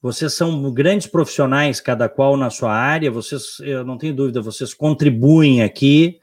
vocês 0.00 0.32
são 0.34 0.72
grandes 0.72 1.06
profissionais, 1.06 1.80
cada 1.80 2.08
qual 2.08 2.36
na 2.36 2.50
sua 2.50 2.72
área. 2.72 3.10
Vocês, 3.10 3.58
eu 3.60 3.84
não 3.84 3.98
tenho 3.98 4.14
dúvida, 4.14 4.40
vocês 4.40 4.74
contribuem 4.74 5.62
aqui 5.62 6.18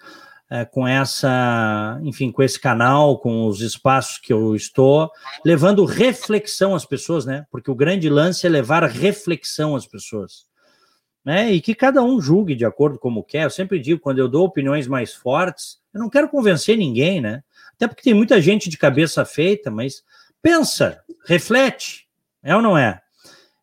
é, 0.50 0.66
com 0.66 0.88
essa, 0.88 2.00
enfim, 2.04 2.32
com 2.32 2.44
esse 2.44 2.60
canal, 2.60 3.20
com 3.20 3.48
os 3.48 3.62
espaços 3.62 4.18
que 4.18 4.34
eu 4.34 4.56
estou, 4.56 5.10
levando 5.46 5.86
reflexão 5.86 6.76
às 6.76 6.86
pessoas, 6.86 7.26
né? 7.26 7.46
Porque 7.50 7.72
o 7.72 7.76
grande 7.76 8.10
lance 8.10 8.46
é 8.46 8.50
levar 8.50 8.84
reflexão 8.84 9.76
às 9.76 9.88
pessoas 9.88 10.51
né? 11.24 11.52
E 11.52 11.62
que 11.62 11.76
cada 11.76 12.02
um 12.04 12.20
julgue 12.20 12.56
de 12.56 12.66
acordo 12.66 12.98
como 12.98 13.24
quer. 13.24 13.44
Eu 13.44 13.50
sempre 13.50 13.80
digo, 13.80 14.00
quando 14.00 14.20
eu 14.20 14.28
dou 14.28 14.46
opiniões 14.46 14.88
mais 14.88 15.14
fortes, 15.14 15.80
eu 15.94 16.00
não 16.00 16.10
quero 16.10 16.30
convencer 16.30 16.78
ninguém, 16.78 17.22
né? 17.22 17.44
Até 17.76 17.88
porque 17.88 18.04
tem 18.04 18.14
muita 18.14 18.42
gente 18.42 18.70
de 18.70 18.78
cabeça 18.78 19.26
feita, 19.26 19.72
mas 19.72 20.04
pensa, 20.42 21.02
reflete, 21.26 22.08
é 22.44 22.56
ou 22.56 22.62
não 22.62 22.78
é? 22.78 23.02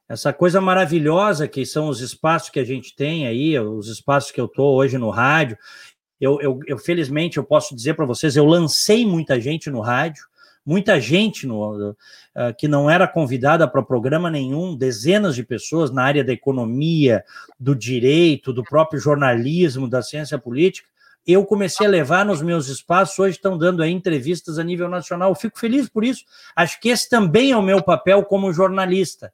Essa 0.09 0.33
coisa 0.33 0.61
maravilhosa 0.61 1.47
que 1.47 1.67
são 1.67 1.89
os 1.89 2.01
espaços 2.01 2.49
que 2.49 2.59
a 2.59 2.65
gente 2.65 2.97
tem 2.97 3.27
aí, 3.27 3.59
os 3.59 3.89
espaços 3.89 4.31
que 4.31 4.41
eu 4.41 4.47
estou 4.47 4.75
hoje 4.75 4.97
no 4.97 5.11
rádio. 5.11 5.59
Eu, 6.19 6.41
eu, 6.41 6.61
eu 6.67 6.79
felizmente 6.79 7.37
eu 7.37 7.45
posso 7.45 7.77
dizer 7.77 7.95
para 7.95 8.07
vocês, 8.07 8.35
eu 8.35 8.45
lancei 8.45 9.07
muita 9.07 9.41
gente 9.41 9.71
no 9.71 9.81
rádio, 9.81 10.25
muita 10.69 11.01
gente 11.01 11.47
no, 11.47 11.93
uh, 11.93 11.97
que 12.59 12.69
não 12.69 12.91
era 12.91 13.09
convidada 13.09 13.67
para 13.67 13.83
programa 13.83 14.31
nenhum, 14.31 14.77
dezenas 14.77 15.35
de 15.35 15.43
pessoas 15.43 15.91
na 15.91 16.03
área 16.03 16.23
da 16.23 16.31
economia, 16.31 17.25
do 17.59 17.75
direito, 17.75 18.53
do 18.53 18.63
próprio 18.63 19.01
jornalismo, 19.01 19.89
da 19.89 20.03
ciência 20.03 20.39
política. 20.39 20.87
Eu 21.27 21.43
comecei 21.47 21.87
a 21.87 21.91
levar 21.91 22.23
nos 22.23 22.43
meus 22.43 22.69
espaços, 22.69 23.19
hoje 23.19 23.37
estão 23.37 23.57
dando 23.57 23.83
aí 23.83 23.91
entrevistas 23.91 24.59
a 24.59 24.65
nível 24.65 24.91
nacional. 24.91 25.31
Eu 25.31 25.35
fico 25.35 25.59
feliz 25.59 25.89
por 25.89 26.05
isso. 26.05 26.23
Acho 26.55 26.79
que 26.79 26.91
esse 26.91 27.09
também 27.09 27.53
é 27.53 27.57
o 27.57 27.63
meu 27.63 27.83
papel 27.83 28.23
como 28.25 28.53
jornalista. 28.53 29.33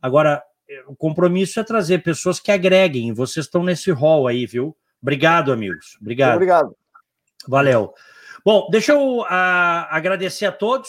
Agora, 0.00 0.42
o 0.88 0.96
compromisso 0.96 1.60
é 1.60 1.64
trazer 1.64 2.02
pessoas 2.02 2.40
que 2.40 2.50
agreguem, 2.50 3.12
vocês 3.12 3.46
estão 3.46 3.62
nesse 3.62 3.92
rol 3.92 4.26
aí, 4.26 4.46
viu? 4.46 4.76
Obrigado, 5.00 5.52
amigos. 5.52 5.96
Obrigado. 6.00 6.34
Obrigado. 6.34 6.76
Valeu. 7.46 7.94
Bom, 8.44 8.68
deixa 8.70 8.92
eu 8.92 9.22
a, 9.22 9.28
ah, 9.28 9.96
agradecer 9.96 10.46
a 10.46 10.52
todos. 10.52 10.88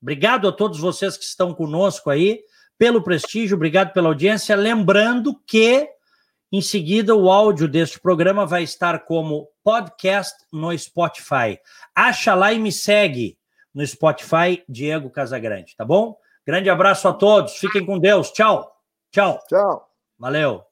Obrigado 0.00 0.48
a 0.48 0.52
todos 0.52 0.78
vocês 0.78 1.16
que 1.16 1.24
estão 1.24 1.54
conosco 1.54 2.10
aí, 2.10 2.40
pelo 2.76 3.02
prestígio, 3.02 3.56
obrigado 3.56 3.92
pela 3.92 4.08
audiência. 4.08 4.56
Lembrando 4.56 5.40
que, 5.46 5.88
em 6.50 6.60
seguida, 6.60 7.14
o 7.14 7.30
áudio 7.30 7.68
deste 7.68 8.00
programa 8.00 8.44
vai 8.44 8.64
estar 8.64 9.04
como 9.04 9.48
podcast 9.62 10.34
no 10.52 10.76
Spotify. 10.76 11.60
Acha 11.94 12.34
lá 12.34 12.52
e 12.52 12.58
me 12.58 12.72
segue 12.72 13.38
no 13.72 13.86
Spotify, 13.86 14.62
Diego 14.68 15.08
Casagrande, 15.10 15.76
tá 15.76 15.84
bom? 15.84 16.16
Grande 16.44 16.68
abraço 16.68 17.06
a 17.06 17.12
todos, 17.12 17.54
fiquem 17.54 17.86
com 17.86 17.98
Deus. 17.98 18.32
Tchau. 18.32 18.68
Tchau. 19.12 19.38
Tchau. 19.48 19.88
Valeu. 20.18 20.71